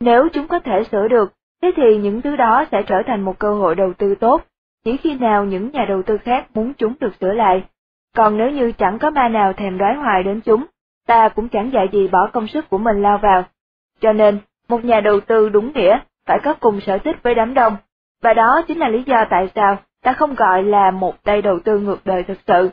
Nếu 0.00 0.28
chúng 0.32 0.48
có 0.48 0.58
thể 0.58 0.84
sửa 0.92 1.08
được, 1.08 1.32
thế 1.62 1.70
thì 1.76 1.96
những 1.96 2.22
thứ 2.22 2.36
đó 2.36 2.64
sẽ 2.72 2.82
trở 2.82 3.02
thành 3.06 3.20
một 3.20 3.38
cơ 3.38 3.54
hội 3.54 3.74
đầu 3.74 3.92
tư 3.92 4.14
tốt, 4.14 4.42
chỉ 4.84 4.96
khi 4.96 5.14
nào 5.14 5.44
những 5.44 5.70
nhà 5.72 5.84
đầu 5.88 6.02
tư 6.02 6.18
khác 6.18 6.46
muốn 6.54 6.72
chúng 6.74 6.94
được 7.00 7.14
sửa 7.20 7.32
lại. 7.32 7.64
Còn 8.16 8.38
nếu 8.38 8.50
như 8.50 8.72
chẳng 8.72 8.98
có 8.98 9.10
ma 9.10 9.28
nào 9.28 9.52
thèm 9.52 9.78
đoái 9.78 9.94
hoài 9.94 10.22
đến 10.22 10.40
chúng, 10.40 10.64
ta 11.06 11.28
cũng 11.28 11.48
chẳng 11.48 11.72
dạy 11.72 11.88
gì 11.92 12.08
bỏ 12.08 12.30
công 12.32 12.46
sức 12.46 12.68
của 12.70 12.78
mình 12.78 13.02
lao 13.02 13.18
vào. 13.18 13.44
Cho 14.00 14.12
nên, 14.12 14.38
một 14.68 14.84
nhà 14.84 15.00
đầu 15.00 15.20
tư 15.20 15.48
đúng 15.48 15.72
nghĩa 15.72 15.98
phải 16.26 16.38
có 16.44 16.54
cùng 16.54 16.80
sở 16.80 16.98
thích 16.98 17.16
với 17.22 17.34
đám 17.34 17.54
đông, 17.54 17.76
và 18.22 18.34
đó 18.34 18.62
chính 18.68 18.78
là 18.78 18.88
lý 18.88 19.02
do 19.02 19.24
tại 19.30 19.48
sao 19.54 19.76
ta 20.02 20.12
không 20.12 20.34
gọi 20.34 20.62
là 20.62 20.90
một 20.90 21.22
tay 21.22 21.42
đầu 21.42 21.58
tư 21.64 21.78
ngược 21.78 22.00
đời 22.04 22.22
thực 22.22 22.38
sự. 22.46 22.70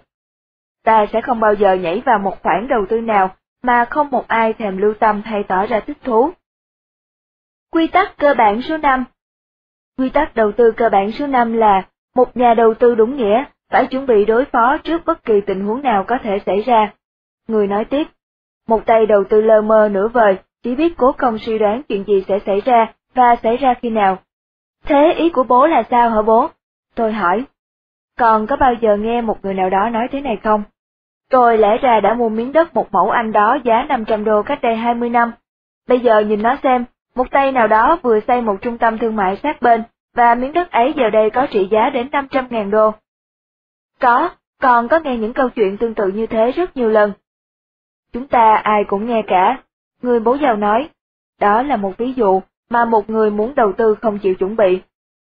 Ta 0.86 1.06
sẽ 1.14 1.22
không 1.22 1.40
bao 1.40 1.54
giờ 1.54 1.74
nhảy 1.74 2.02
vào 2.06 2.20
một 2.20 2.44
khoản 2.44 2.68
đầu 2.68 2.86
tư 2.90 3.02
nào 3.02 3.36
mà 3.64 3.86
không 3.86 4.10
một 4.12 4.28
ai 4.28 4.54
thèm 4.54 4.78
lưu 4.78 4.94
tâm 4.94 5.22
hay 5.26 5.44
tỏ 5.44 5.66
ra 5.66 5.80
thích 5.80 5.98
thú. 6.04 6.32
Quy 7.72 7.88
tắc 7.88 8.18
cơ 8.18 8.34
bản 8.34 8.62
số 8.62 8.78
5 8.78 9.06
Quy 9.98 10.10
tắc 10.10 10.36
đầu 10.36 10.52
tư 10.52 10.72
cơ 10.78 10.90
bản 10.90 11.12
số 11.12 11.28
5 11.28 11.54
là, 11.54 11.88
một 12.16 12.38
nhà 12.38 12.54
đầu 12.54 12.74
tư 12.74 12.96
đúng 12.96 13.18
nghĩa 13.18 13.46
phải 13.70 13.88
chuẩn 13.88 14.06
bị 14.06 14.26
đối 14.26 14.46
phó 14.46 14.78
trước 14.78 15.06
bất 15.06 15.26
kỳ 15.26 15.42
tình 15.42 15.66
huống 15.66 15.82
nào 15.82 16.04
có 16.08 16.18
thể 16.24 16.40
xảy 16.46 16.62
ra. 16.62 16.94
Người 17.48 17.68
nói 17.68 17.86
tiếp, 17.86 18.08
một 18.68 18.86
tay 18.86 19.06
đầu 19.06 19.24
tư 19.30 19.42
lơ 19.42 19.62
mơ 19.62 19.90
nửa 19.92 20.08
vời, 20.08 20.38
chỉ 20.64 20.76
biết 20.76 20.98
cố 20.98 21.12
công 21.12 21.40
suy 21.40 21.58
đoán 21.58 21.84
chuyện 21.84 22.04
gì 22.04 22.24
sẽ 22.28 22.40
xảy 22.46 22.62
ra 22.62 22.94
và 23.14 23.36
xảy 23.44 23.58
ra 23.58 23.74
khi 23.82 23.90
nào. 23.90 24.18
Thế 24.86 25.14
ý 25.18 25.30
của 25.30 25.44
bố 25.44 25.68
là 25.68 25.84
sao 25.90 26.10
hả 26.10 26.22
bố? 26.22 26.48
Tôi 26.96 27.14
hỏi. 27.14 27.46
Còn 28.18 28.48
có 28.48 28.56
bao 28.56 28.74
giờ 28.74 28.98
nghe 28.98 29.22
một 29.22 29.38
người 29.44 29.54
nào 29.54 29.70
đó 29.70 29.90
nói 29.90 30.08
thế 30.12 30.22
này 30.22 30.38
không? 30.44 30.64
Tôi 31.30 31.58
lẽ 31.58 31.78
ra 31.78 32.00
đã 32.00 32.14
mua 32.14 32.30
miếng 32.30 32.52
đất 32.52 32.76
một 32.76 32.88
mẫu 32.92 33.10
Anh 33.10 33.32
đó 33.32 33.58
giá 33.64 33.84
500 33.90 34.24
đô 34.24 34.44
cách 34.44 34.62
đây 34.62 34.76
20 34.76 35.10
năm. 35.10 35.32
Bây 35.88 36.00
giờ 36.00 36.20
nhìn 36.20 36.42
nó 36.42 36.56
xem, 36.64 36.86
một 37.16 37.32
tay 37.32 37.52
nào 37.52 37.68
đó 37.68 38.00
vừa 38.04 38.20
xây 38.28 38.42
một 38.42 38.56
trung 38.62 38.78
tâm 38.78 38.98
thương 38.98 39.16
mại 39.16 39.40
sát 39.44 39.62
bên, 39.62 39.84
và 40.16 40.36
miếng 40.36 40.54
đất 40.54 40.72
ấy 40.72 40.94
giờ 40.98 41.10
đây 41.10 41.30
có 41.30 41.48
trị 41.52 41.68
giá 41.72 41.90
đến 41.90 42.08
500.000 42.08 42.70
đô. 42.70 42.92
Có, 44.00 44.30
còn 44.62 44.88
có 44.88 45.00
nghe 45.00 45.18
những 45.18 45.34
câu 45.34 45.50
chuyện 45.50 45.78
tương 45.78 45.94
tự 45.94 46.08
như 46.08 46.28
thế 46.28 46.52
rất 46.52 46.78
nhiều 46.78 46.90
lần. 46.90 47.12
Chúng 48.14 48.28
ta 48.28 48.56
ai 48.64 48.84
cũng 48.84 49.08
nghe 49.08 49.22
cả. 49.28 49.58
Người 50.02 50.20
bố 50.20 50.38
giàu 50.42 50.56
nói, 50.56 50.90
đó 51.40 51.62
là 51.62 51.76
một 51.76 51.98
ví 51.98 52.14
dụ 52.14 52.42
mà 52.70 52.86
một 52.86 53.10
người 53.10 53.32
muốn 53.32 53.56
đầu 53.56 53.74
tư 53.74 53.96
không 54.02 54.20
chịu 54.20 54.36
chuẩn 54.36 54.56
bị. 54.56 54.82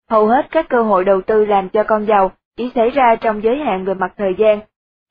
Hầu 0.10 0.28
hết 0.28 0.48
các 0.52 0.70
cơ 0.70 0.84
hội 0.84 1.06
đầu 1.06 1.22
tư 1.22 1.46
làm 1.46 1.70
cho 1.70 1.84
con 1.84 2.06
giàu 2.06 2.32
chỉ 2.58 2.72
xảy 2.76 2.90
ra 2.90 3.16
trong 3.16 3.44
giới 3.44 3.58
hạn 3.58 3.86
về 3.86 3.94
mặt 3.94 4.14
thời 4.18 4.36
gian, 4.38 4.60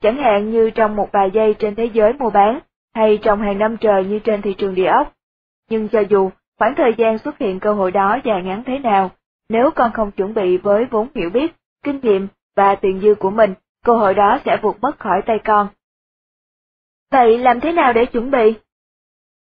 chẳng 0.00 0.16
hạn 0.16 0.50
như 0.50 0.70
trong 0.70 0.96
một 0.96 1.08
vài 1.12 1.30
giây 1.30 1.54
trên 1.58 1.74
thế 1.74 1.84
giới 1.84 2.12
mua 2.12 2.30
bán, 2.30 2.60
hay 2.94 3.18
trong 3.22 3.40
hàng 3.40 3.58
năm 3.58 3.76
trời 3.76 4.04
như 4.04 4.18
trên 4.18 4.42
thị 4.42 4.54
trường 4.54 4.74
địa 4.74 4.86
ốc. 4.86 5.12
Nhưng 5.70 5.88
cho 5.88 6.00
dù 6.00 6.30
khoảng 6.58 6.74
thời 6.74 6.94
gian 6.98 7.18
xuất 7.18 7.38
hiện 7.38 7.60
cơ 7.60 7.72
hội 7.72 7.90
đó 7.90 8.18
dài 8.24 8.42
ngắn 8.42 8.62
thế 8.66 8.78
nào, 8.78 9.10
nếu 9.48 9.70
con 9.70 9.92
không 9.92 10.10
chuẩn 10.10 10.34
bị 10.34 10.56
với 10.56 10.84
vốn 10.84 11.08
hiểu 11.14 11.30
biết, 11.30 11.54
kinh 11.82 12.00
nghiệm 12.02 12.28
và 12.56 12.74
tiền 12.74 13.00
dư 13.00 13.14
của 13.14 13.30
mình, 13.30 13.54
cơ 13.84 13.92
hội 13.92 14.14
đó 14.14 14.38
sẽ 14.44 14.56
vụt 14.62 14.76
mất 14.80 14.98
khỏi 14.98 15.22
tay 15.26 15.38
con. 15.44 15.68
Vậy 17.10 17.38
làm 17.38 17.60
thế 17.60 17.72
nào 17.72 17.92
để 17.92 18.06
chuẩn 18.06 18.30
bị? 18.30 18.54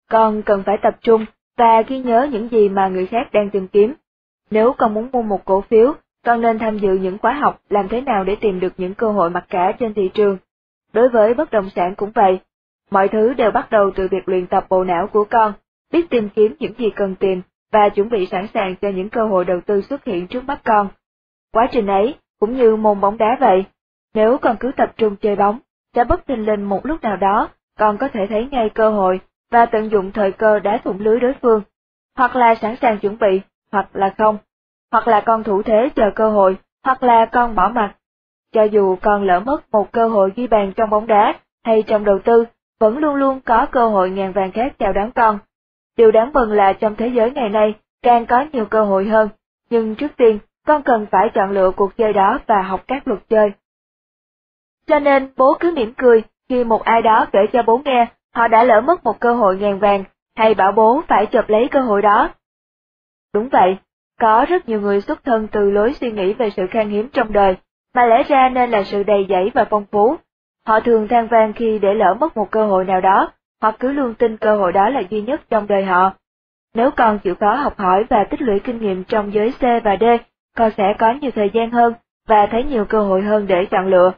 Con 0.09 0.41
cần 0.41 0.63
phải 0.65 0.77
tập 0.81 0.97
trung 1.01 1.25
và 1.57 1.81
ghi 1.81 1.99
nhớ 1.99 2.27
những 2.31 2.49
gì 2.49 2.69
mà 2.69 2.87
người 2.87 3.05
khác 3.05 3.29
đang 3.33 3.49
tìm 3.49 3.67
kiếm. 3.67 3.93
Nếu 4.51 4.73
con 4.77 4.93
muốn 4.93 5.09
mua 5.11 5.21
một 5.21 5.45
cổ 5.45 5.61
phiếu, 5.61 5.93
con 6.25 6.41
nên 6.41 6.59
tham 6.59 6.77
dự 6.77 6.93
những 6.93 7.17
khóa 7.17 7.33
học 7.33 7.61
làm 7.69 7.87
thế 7.87 8.01
nào 8.01 8.23
để 8.23 8.35
tìm 8.35 8.59
được 8.59 8.73
những 8.77 8.93
cơ 8.93 9.11
hội 9.11 9.29
mặc 9.29 9.45
cả 9.49 9.71
trên 9.79 9.93
thị 9.93 10.09
trường. 10.13 10.37
Đối 10.95 11.09
với 11.09 11.33
bất 11.33 11.51
động 11.51 11.69
sản 11.75 11.95
cũng 11.95 12.11
vậy, 12.15 12.39
mọi 12.91 13.07
thứ 13.07 13.33
đều 13.33 13.51
bắt 13.51 13.67
đầu 13.71 13.91
từ 13.95 14.07
việc 14.11 14.29
luyện 14.29 14.47
tập 14.47 14.65
bộ 14.69 14.83
não 14.83 15.07
của 15.07 15.25
con, 15.29 15.53
biết 15.91 16.09
tìm 16.09 16.29
kiếm 16.29 16.55
những 16.59 16.73
gì 16.77 16.89
cần 16.95 17.15
tìm 17.15 17.41
và 17.71 17.89
chuẩn 17.89 18.09
bị 18.09 18.25
sẵn 18.25 18.47
sàng 18.53 18.75
cho 18.81 18.89
những 18.89 19.09
cơ 19.09 19.25
hội 19.25 19.45
đầu 19.45 19.61
tư 19.65 19.81
xuất 19.81 20.03
hiện 20.05 20.27
trước 20.27 20.43
mắt 20.43 20.59
con. 20.63 20.87
Quá 21.53 21.67
trình 21.71 21.87
ấy 21.87 22.15
cũng 22.39 22.55
như 22.55 22.75
môn 22.75 23.01
bóng 23.01 23.17
đá 23.17 23.37
vậy, 23.39 23.65
nếu 24.13 24.37
con 24.37 24.55
cứ 24.59 24.71
tập 24.77 24.93
trung 24.97 25.15
chơi 25.15 25.35
bóng, 25.35 25.59
sẽ 25.95 26.03
bất 26.03 26.27
thình 26.27 26.45
lình 26.45 26.69
một 26.69 26.85
lúc 26.85 27.01
nào 27.01 27.17
đó, 27.17 27.49
con 27.79 27.97
có 27.97 28.07
thể 28.07 28.27
thấy 28.29 28.47
ngay 28.51 28.69
cơ 28.69 28.89
hội 28.89 29.19
và 29.51 29.65
tận 29.65 29.91
dụng 29.91 30.11
thời 30.11 30.31
cơ 30.31 30.59
đá 30.59 30.77
thủng 30.83 30.99
lưới 30.99 31.19
đối 31.19 31.33
phương, 31.41 31.61
hoặc 32.17 32.35
là 32.35 32.55
sẵn 32.55 32.75
sàng 32.81 32.99
chuẩn 32.99 33.17
bị, 33.19 33.41
hoặc 33.71 33.87
là 33.93 34.13
không, 34.17 34.37
hoặc 34.91 35.07
là 35.07 35.21
con 35.21 35.43
thủ 35.43 35.61
thế 35.61 35.89
chờ 35.95 36.11
cơ 36.15 36.29
hội, 36.29 36.57
hoặc 36.83 37.03
là 37.03 37.25
con 37.25 37.55
bỏ 37.55 37.69
mặt. 37.69 37.95
Cho 38.55 38.63
dù 38.63 38.95
con 39.01 39.23
lỡ 39.23 39.39
mất 39.39 39.71
một 39.71 39.91
cơ 39.91 40.07
hội 40.07 40.31
ghi 40.35 40.47
bàn 40.47 40.73
trong 40.75 40.89
bóng 40.89 41.07
đá 41.07 41.33
hay 41.65 41.83
trong 41.87 42.05
đầu 42.05 42.19
tư, 42.19 42.45
vẫn 42.79 42.97
luôn 42.97 43.15
luôn 43.15 43.39
có 43.45 43.65
cơ 43.71 43.87
hội 43.87 44.09
ngàn 44.09 44.33
vàng 44.33 44.51
khác 44.51 44.73
chào 44.79 44.93
đón 44.93 45.11
con. 45.11 45.39
Điều 45.97 46.11
đáng 46.11 46.33
mừng 46.33 46.51
là 46.51 46.73
trong 46.73 46.95
thế 46.95 47.07
giới 47.07 47.31
ngày 47.31 47.49
nay, 47.49 47.73
càng 48.01 48.25
có 48.25 48.45
nhiều 48.51 48.65
cơ 48.65 48.83
hội 48.83 49.05
hơn, 49.05 49.29
nhưng 49.69 49.95
trước 49.95 50.11
tiên, 50.17 50.39
con 50.67 50.81
cần 50.83 51.05
phải 51.11 51.29
chọn 51.33 51.51
lựa 51.51 51.71
cuộc 51.71 51.97
chơi 51.97 52.13
đó 52.13 52.39
và 52.47 52.61
học 52.61 52.83
các 52.87 53.07
luật 53.07 53.19
chơi. 53.29 53.51
Cho 54.87 54.99
nên 54.99 55.29
bố 55.37 55.57
cứ 55.59 55.73
mỉm 55.75 55.93
cười 55.97 56.23
khi 56.49 56.63
một 56.63 56.83
ai 56.83 57.01
đó 57.01 57.25
kể 57.31 57.39
cho 57.53 57.63
bố 57.63 57.81
nghe 57.85 58.07
họ 58.35 58.47
đã 58.47 58.63
lỡ 58.63 58.81
mất 58.81 59.03
một 59.03 59.19
cơ 59.19 59.33
hội 59.33 59.57
ngàn 59.57 59.79
vàng, 59.79 60.03
hay 60.35 60.53
bảo 60.53 60.71
bố 60.71 61.01
phải 61.07 61.25
chộp 61.25 61.49
lấy 61.49 61.67
cơ 61.71 61.79
hội 61.79 62.01
đó. 62.01 62.29
Đúng 63.33 63.49
vậy, 63.49 63.77
có 64.19 64.45
rất 64.49 64.69
nhiều 64.69 64.81
người 64.81 65.01
xuất 65.01 65.23
thân 65.23 65.47
từ 65.51 65.71
lối 65.71 65.93
suy 65.93 66.11
nghĩ 66.11 66.33
về 66.33 66.49
sự 66.49 66.67
khan 66.71 66.89
hiếm 66.89 67.09
trong 67.13 67.33
đời, 67.33 67.55
mà 67.95 68.05
lẽ 68.05 68.23
ra 68.23 68.49
nên 68.49 68.69
là 68.69 68.83
sự 68.83 69.03
đầy 69.03 69.25
dẫy 69.29 69.51
và 69.53 69.65
phong 69.65 69.85
phú. 69.91 70.15
Họ 70.67 70.79
thường 70.79 71.07
than 71.07 71.27
vang 71.27 71.53
khi 71.53 71.79
để 71.79 71.93
lỡ 71.93 72.13
mất 72.19 72.37
một 72.37 72.51
cơ 72.51 72.65
hội 72.65 72.85
nào 72.85 73.01
đó, 73.01 73.31
hoặc 73.61 73.75
cứ 73.79 73.91
luôn 73.91 74.13
tin 74.13 74.37
cơ 74.37 74.57
hội 74.57 74.71
đó 74.71 74.89
là 74.89 75.01
duy 75.09 75.21
nhất 75.21 75.41
trong 75.49 75.67
đời 75.67 75.83
họ. 75.83 76.13
Nếu 76.75 76.91
con 76.91 77.19
chịu 77.19 77.35
khó 77.35 77.53
học 77.53 77.77
hỏi 77.77 78.05
và 78.09 78.23
tích 78.23 78.41
lũy 78.41 78.59
kinh 78.59 78.79
nghiệm 78.79 79.03
trong 79.03 79.33
giới 79.33 79.51
C 79.51 79.61
và 79.83 79.97
D, 79.99 80.03
con 80.57 80.71
sẽ 80.77 80.93
có 80.99 81.11
nhiều 81.11 81.31
thời 81.35 81.49
gian 81.53 81.71
hơn 81.71 81.93
và 82.27 82.45
thấy 82.51 82.63
nhiều 82.63 82.85
cơ 82.85 83.01
hội 83.01 83.21
hơn 83.21 83.47
để 83.47 83.65
chọn 83.65 83.87
lựa. 83.87 84.11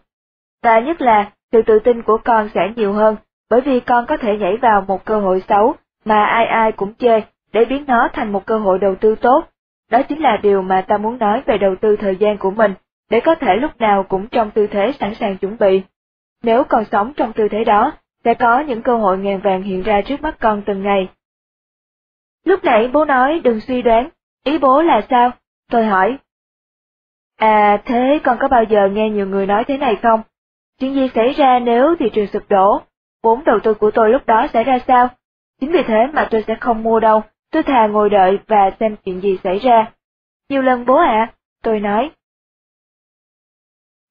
Và 0.64 0.80
nhất 0.80 1.02
là, 1.02 1.32
sự 1.52 1.62
tự 1.62 1.80
tin 1.80 2.02
của 2.02 2.18
con 2.18 2.50
sẽ 2.54 2.62
nhiều 2.76 2.94
hơn, 2.94 3.16
bởi 3.50 3.62
vì 3.62 3.80
con 3.80 4.06
có 4.06 4.18
thể 4.18 4.38
nhảy 4.38 4.58
vào 4.58 4.86
một 4.88 5.06
cơ 5.06 5.20
hội 5.20 5.44
xấu 5.50 5.76
mà 6.06 6.26
ai 6.26 6.46
ai 6.46 6.72
cũng 6.72 6.94
chê 6.94 7.22
để 7.54 7.66
biến 7.66 7.84
nó 7.88 8.10
thành 8.14 8.32
một 8.32 8.46
cơ 8.46 8.58
hội 8.58 8.80
đầu 8.80 8.96
tư 8.96 9.16
tốt. 9.16 9.46
Đó 9.92 10.02
chính 10.10 10.22
là 10.22 10.38
điều 10.38 10.62
mà 10.62 10.82
ta 10.82 10.98
muốn 10.98 11.18
nói 11.18 11.42
về 11.46 11.58
đầu 11.58 11.76
tư 11.82 11.96
thời 11.96 12.16
gian 12.16 12.38
của 12.38 12.52
mình, 12.52 12.74
để 13.10 13.20
có 13.20 13.36
thể 13.36 13.56
lúc 13.56 13.72
nào 13.82 14.04
cũng 14.04 14.28
trong 14.28 14.52
tư 14.52 14.68
thế 14.68 14.94
sẵn 15.00 15.16
sàng 15.16 15.38
chuẩn 15.38 15.58
bị. 15.58 15.82
Nếu 16.44 16.64
còn 16.64 16.86
sống 16.92 17.14
trong 17.18 17.34
tư 17.34 17.48
thế 17.52 17.64
đó, 17.64 17.92
sẽ 18.24 18.34
có 18.34 18.60
những 18.60 18.82
cơ 18.82 18.98
hội 18.98 19.18
ngàn 19.18 19.40
vàng 19.42 19.64
hiện 19.64 19.84
ra 19.84 20.02
trước 20.02 20.22
mắt 20.22 20.38
con 20.40 20.62
từng 20.66 20.84
ngày. 20.84 21.10
Lúc 22.46 22.64
nãy 22.64 22.90
bố 22.94 23.06
nói 23.06 23.42
đừng 23.44 23.60
suy 23.60 23.82
đoán, 23.82 24.10
ý 24.44 24.58
bố 24.58 24.82
là 24.82 25.02
sao? 25.10 25.32
Tôi 25.72 25.86
hỏi. 25.86 26.18
À 27.38 27.82
thế 27.86 28.20
con 28.24 28.38
có 28.40 28.48
bao 28.48 28.64
giờ 28.64 28.90
nghe 28.92 29.10
nhiều 29.10 29.28
người 29.28 29.46
nói 29.46 29.64
thế 29.68 29.78
này 29.78 29.96
không? 29.96 30.22
Chuyện 30.80 30.94
gì 30.94 31.10
xảy 31.16 31.34
ra 31.34 31.60
nếu 31.60 31.96
thị 32.00 32.10
trường 32.14 32.28
sụp 32.28 32.44
đổ? 32.50 32.82
Vốn 33.24 33.44
đầu 33.44 33.60
tư 33.64 33.74
của 33.74 33.92
tôi 33.92 34.10
lúc 34.10 34.26
đó 34.26 34.48
sẽ 34.54 34.64
ra 34.64 34.80
sao? 34.88 35.10
Chính 35.62 35.72
vì 35.72 35.84
thế 35.84 36.08
mà 36.14 36.28
tôi 36.32 36.44
sẽ 36.48 36.56
không 36.60 36.84
mua 36.84 37.00
đâu, 37.00 37.22
tôi 37.52 37.64
thà 37.64 37.88
ngồi 37.88 38.10
đợi 38.10 38.40
và 38.48 38.72
xem 38.80 38.96
chuyện 39.06 39.22
gì 39.22 39.38
xảy 39.44 39.60
ra. 39.60 39.92
Nhiều 40.50 40.62
lần 40.62 40.86
bố 40.86 40.96
ạ, 40.96 41.34
tôi 41.64 41.80
nói. 41.80 42.12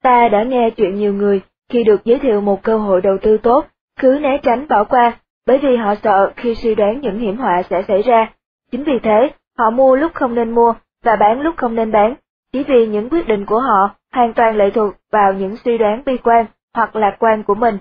Ta 0.06 0.28
đã 0.28 0.42
nghe 0.42 0.70
chuyện 0.70 0.94
nhiều 0.94 1.12
người, 1.12 1.40
khi 1.68 1.84
được 1.84 2.04
giới 2.04 2.18
thiệu 2.18 2.40
một 2.40 2.62
cơ 2.62 2.78
hội 2.78 3.00
đầu 3.00 3.18
tư 3.22 3.38
tốt, 3.38 3.66
cứ 4.00 4.18
né 4.22 4.38
tránh 4.42 4.68
bỏ 4.68 4.84
qua, 4.84 5.18
bởi 5.46 5.58
vì 5.58 5.76
họ 5.76 5.94
sợ 6.02 6.32
khi 6.36 6.54
suy 6.54 6.74
đoán 6.74 7.00
những 7.00 7.18
hiểm 7.18 7.36
họa 7.36 7.62
sẽ 7.70 7.82
xảy 7.88 8.02
ra. 8.02 8.32
Chính 8.70 8.84
vì 8.84 8.98
thế, 9.02 9.30
họ 9.58 9.70
mua 9.70 9.96
lúc 9.96 10.14
không 10.14 10.34
nên 10.34 10.50
mua, 10.50 10.74
và 11.04 11.16
bán 11.16 11.40
lúc 11.40 11.56
không 11.56 11.74
nên 11.74 11.92
bán, 11.92 12.14
chỉ 12.52 12.64
vì 12.64 12.86
những 12.86 13.08
quyết 13.10 13.26
định 13.26 13.46
của 13.46 13.60
họ 13.60 13.90
hoàn 14.12 14.32
toàn 14.32 14.56
lệ 14.56 14.70
thuộc 14.70 14.94
vào 15.12 15.32
những 15.32 15.56
suy 15.56 15.78
đoán 15.78 16.02
bi 16.06 16.16
quan 16.16 16.46
hoặc 16.74 16.96
lạc 16.96 17.16
quan 17.18 17.42
của 17.42 17.54
mình. 17.54 17.78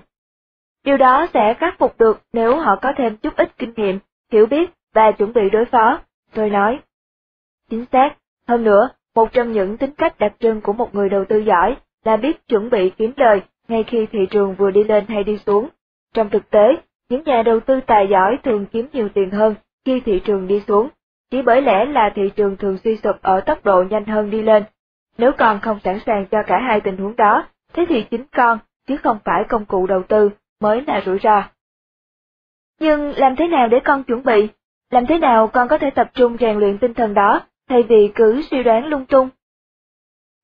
Điều 0.84 0.96
đó 0.96 1.26
sẽ 1.34 1.54
khắc 1.54 1.78
phục 1.78 1.98
được 1.98 2.20
nếu 2.32 2.56
họ 2.56 2.76
có 2.82 2.92
thêm 2.96 3.16
chút 3.16 3.36
ít 3.36 3.58
kinh 3.58 3.72
nghiệm, 3.76 3.98
hiểu 4.32 4.46
biết 4.46 4.70
và 4.94 5.12
chuẩn 5.12 5.32
bị 5.32 5.50
đối 5.50 5.64
phó, 5.64 5.98
tôi 6.34 6.50
nói. 6.50 6.80
Chính 7.70 7.84
xác, 7.92 8.10
hơn 8.48 8.64
nữa, 8.64 8.88
một 9.14 9.32
trong 9.32 9.52
những 9.52 9.76
tính 9.76 9.90
cách 9.98 10.18
đặc 10.18 10.32
trưng 10.40 10.60
của 10.60 10.72
một 10.72 10.94
người 10.94 11.08
đầu 11.08 11.24
tư 11.28 11.38
giỏi 11.38 11.76
là 12.06 12.16
biết 12.16 12.48
chuẩn 12.48 12.70
bị 12.70 12.90
kiếm 12.90 13.12
lời 13.16 13.42
ngay 13.68 13.84
khi 13.86 14.06
thị 14.12 14.26
trường 14.30 14.54
vừa 14.54 14.70
đi 14.70 14.84
lên 14.84 15.04
hay 15.08 15.24
đi 15.24 15.38
xuống. 15.38 15.68
Trong 16.14 16.30
thực 16.30 16.50
tế, 16.50 16.76
những 17.08 17.22
nhà 17.24 17.42
đầu 17.42 17.60
tư 17.60 17.80
tài 17.86 18.08
giỏi 18.10 18.38
thường 18.44 18.66
kiếm 18.66 18.88
nhiều 18.92 19.08
tiền 19.14 19.30
hơn 19.30 19.54
khi 19.84 20.00
thị 20.00 20.20
trường 20.24 20.46
đi 20.48 20.62
xuống, 20.68 20.88
chỉ 21.30 21.42
bởi 21.42 21.62
lẽ 21.62 21.84
là 21.84 22.12
thị 22.14 22.30
trường 22.36 22.56
thường 22.56 22.78
suy 22.84 22.96
sụp 22.96 23.16
ở 23.22 23.40
tốc 23.40 23.64
độ 23.64 23.84
nhanh 23.90 24.04
hơn 24.04 24.30
đi 24.30 24.42
lên. 24.42 24.64
Nếu 25.18 25.32
con 25.32 25.60
không 25.60 25.78
sẵn 25.84 25.98
sàng 26.06 26.26
cho 26.30 26.42
cả 26.46 26.58
hai 26.58 26.80
tình 26.80 26.96
huống 26.96 27.16
đó, 27.16 27.44
thế 27.72 27.86
thì 27.88 28.02
chính 28.02 28.24
con, 28.36 28.58
chứ 28.88 28.96
không 28.96 29.18
phải 29.24 29.44
công 29.48 29.64
cụ 29.64 29.86
đầu 29.86 30.02
tư, 30.02 30.30
mới 30.60 30.82
là 30.86 31.00
rủi 31.06 31.18
ro. 31.18 31.42
Nhưng 32.80 33.12
làm 33.16 33.36
thế 33.36 33.48
nào 33.48 33.68
để 33.68 33.80
con 33.84 34.04
chuẩn 34.04 34.22
bị? 34.22 34.48
Làm 34.90 35.06
thế 35.06 35.18
nào 35.18 35.48
con 35.48 35.68
có 35.68 35.78
thể 35.78 35.90
tập 35.90 36.10
trung 36.14 36.36
rèn 36.40 36.58
luyện 36.58 36.78
tinh 36.78 36.94
thần 36.94 37.14
đó, 37.14 37.40
thay 37.68 37.82
vì 37.82 38.12
cứ 38.14 38.42
suy 38.50 38.62
đoán 38.62 38.86
lung 38.86 39.06
tung? 39.06 39.28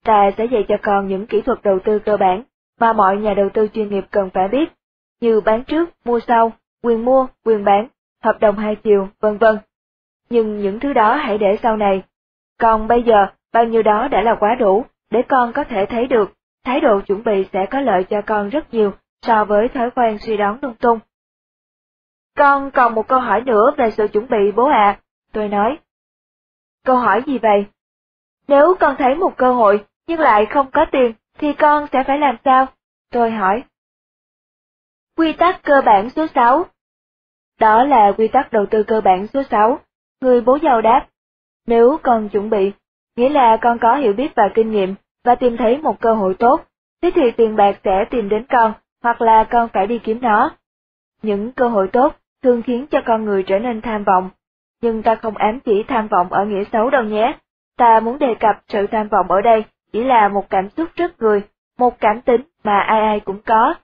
Ta 0.04 0.30
sẽ 0.38 0.44
dạy 0.44 0.64
cho 0.68 0.76
con 0.82 1.08
những 1.08 1.26
kỹ 1.26 1.40
thuật 1.40 1.62
đầu 1.62 1.78
tư 1.84 1.98
cơ 1.98 2.16
bản 2.16 2.42
mà 2.80 2.92
mọi 2.92 3.16
nhà 3.16 3.34
đầu 3.34 3.48
tư 3.54 3.68
chuyên 3.74 3.88
nghiệp 3.88 4.04
cần 4.10 4.30
phải 4.30 4.48
biết, 4.48 4.72
như 5.20 5.40
bán 5.40 5.64
trước, 5.64 5.90
mua 6.04 6.20
sau, 6.20 6.52
quyền 6.82 7.04
mua, 7.04 7.26
quyền 7.44 7.64
bán, 7.64 7.88
hợp 8.22 8.40
đồng 8.40 8.56
hai 8.56 8.76
chiều, 8.76 9.08
vân 9.20 9.38
vân. 9.38 9.58
Nhưng 10.30 10.58
những 10.58 10.80
thứ 10.80 10.92
đó 10.92 11.14
hãy 11.14 11.38
để 11.38 11.58
sau 11.62 11.76
này. 11.76 12.02
Còn 12.60 12.88
bây 12.88 13.02
giờ, 13.02 13.26
bao 13.52 13.64
nhiêu 13.64 13.82
đó 13.82 14.08
đã 14.08 14.22
là 14.22 14.34
quá 14.40 14.54
đủ, 14.54 14.84
để 15.10 15.22
con 15.28 15.52
có 15.52 15.64
thể 15.64 15.86
thấy 15.86 16.06
được, 16.06 16.32
thái 16.64 16.80
độ 16.80 17.00
chuẩn 17.00 17.24
bị 17.24 17.46
sẽ 17.52 17.66
có 17.70 17.80
lợi 17.80 18.04
cho 18.04 18.22
con 18.26 18.48
rất 18.48 18.74
nhiều 18.74 18.92
so 19.22 19.44
với 19.44 19.68
thói 19.68 19.90
quen 19.90 20.18
suy 20.18 20.36
đoán 20.36 20.58
lung 20.62 20.74
tung. 20.74 20.98
Con 22.36 22.70
còn 22.70 22.94
một 22.94 23.08
câu 23.08 23.20
hỏi 23.20 23.40
nữa 23.40 23.74
về 23.76 23.90
sự 23.90 24.08
chuẩn 24.08 24.28
bị 24.28 24.52
bố 24.56 24.68
ạ, 24.68 25.00
tôi 25.32 25.48
nói. 25.48 25.78
Câu 26.84 26.96
hỏi 26.96 27.22
gì 27.26 27.38
vậy? 27.38 27.66
Nếu 28.48 28.74
con 28.80 28.96
thấy 28.98 29.14
một 29.14 29.36
cơ 29.36 29.52
hội 29.52 29.84
nhưng 30.06 30.20
lại 30.20 30.46
không 30.46 30.70
có 30.70 30.86
tiền, 30.92 31.12
thì 31.38 31.52
con 31.52 31.86
sẽ 31.92 32.04
phải 32.06 32.18
làm 32.18 32.36
sao? 32.44 32.66
Tôi 33.10 33.30
hỏi. 33.30 33.64
Quy 35.16 35.32
tắc 35.32 35.62
cơ 35.62 35.82
bản 35.84 36.10
số 36.10 36.26
6 36.34 36.66
Đó 37.60 37.84
là 37.84 38.12
quy 38.18 38.28
tắc 38.28 38.52
đầu 38.52 38.66
tư 38.70 38.82
cơ 38.82 39.00
bản 39.00 39.26
số 39.26 39.42
6, 39.50 39.78
người 40.20 40.40
bố 40.40 40.58
giàu 40.62 40.80
đáp. 40.80 41.06
Nếu 41.66 41.98
con 42.02 42.28
chuẩn 42.28 42.50
bị, 42.50 42.72
nghĩa 43.16 43.28
là 43.28 43.56
con 43.56 43.78
có 43.78 43.96
hiểu 43.96 44.12
biết 44.12 44.32
và 44.36 44.48
kinh 44.54 44.70
nghiệm, 44.70 44.94
và 45.24 45.34
tìm 45.34 45.56
thấy 45.56 45.78
một 45.78 46.00
cơ 46.00 46.14
hội 46.14 46.34
tốt, 46.38 46.64
thế 47.02 47.10
thì 47.14 47.30
tiền 47.30 47.56
bạc 47.56 47.80
sẽ 47.84 48.04
tìm 48.10 48.28
đến 48.28 48.44
con, 48.48 48.72
hoặc 49.02 49.22
là 49.22 49.44
con 49.44 49.68
phải 49.72 49.86
đi 49.86 49.98
kiếm 49.98 50.18
nó. 50.22 50.50
Những 51.22 51.52
cơ 51.52 51.68
hội 51.68 51.88
tốt 51.92 52.16
thường 52.42 52.62
khiến 52.62 52.86
cho 52.90 52.98
con 53.06 53.24
người 53.24 53.42
trở 53.42 53.58
nên 53.58 53.80
tham 53.80 54.04
vọng, 54.04 54.30
nhưng 54.82 55.02
ta 55.02 55.14
không 55.14 55.36
ám 55.36 55.60
chỉ 55.60 55.84
tham 55.88 56.08
vọng 56.08 56.32
ở 56.32 56.44
nghĩa 56.44 56.64
xấu 56.72 56.90
đâu 56.90 57.02
nhé. 57.02 57.38
Ta 57.76 58.00
muốn 58.00 58.18
đề 58.18 58.34
cập 58.40 58.56
sự 58.68 58.86
tham 58.86 59.08
vọng 59.08 59.30
ở 59.30 59.40
đây 59.40 59.64
chỉ 59.92 60.04
là 60.04 60.28
một 60.28 60.50
cảm 60.50 60.68
xúc 60.68 60.88
rất 60.96 61.22
người, 61.22 61.42
một 61.78 62.00
cảm 62.00 62.20
tính 62.20 62.40
mà 62.64 62.78
ai 62.78 63.00
ai 63.00 63.20
cũng 63.20 63.38
có. 63.46 63.74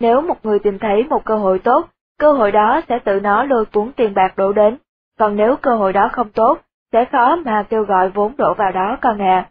Nếu 0.00 0.20
một 0.20 0.46
người 0.46 0.58
tìm 0.58 0.78
thấy 0.78 1.04
một 1.04 1.24
cơ 1.24 1.36
hội 1.36 1.58
tốt, 1.58 1.88
cơ 2.18 2.32
hội 2.32 2.52
đó 2.52 2.80
sẽ 2.88 2.98
tự 2.98 3.20
nó 3.20 3.44
lôi 3.44 3.64
cuốn 3.64 3.92
tiền 3.96 4.14
bạc 4.14 4.36
đổ 4.36 4.52
đến, 4.52 4.76
còn 5.18 5.36
nếu 5.36 5.56
cơ 5.56 5.76
hội 5.76 5.92
đó 5.92 6.08
không 6.12 6.30
tốt, 6.30 6.58
sẽ 6.92 7.04
khó 7.04 7.36
mà 7.36 7.62
kêu 7.62 7.84
gọi 7.84 8.10
vốn 8.10 8.36
đổ 8.36 8.54
vào 8.54 8.72
đó 8.72 8.98
con 9.00 9.22
à. 9.22 9.48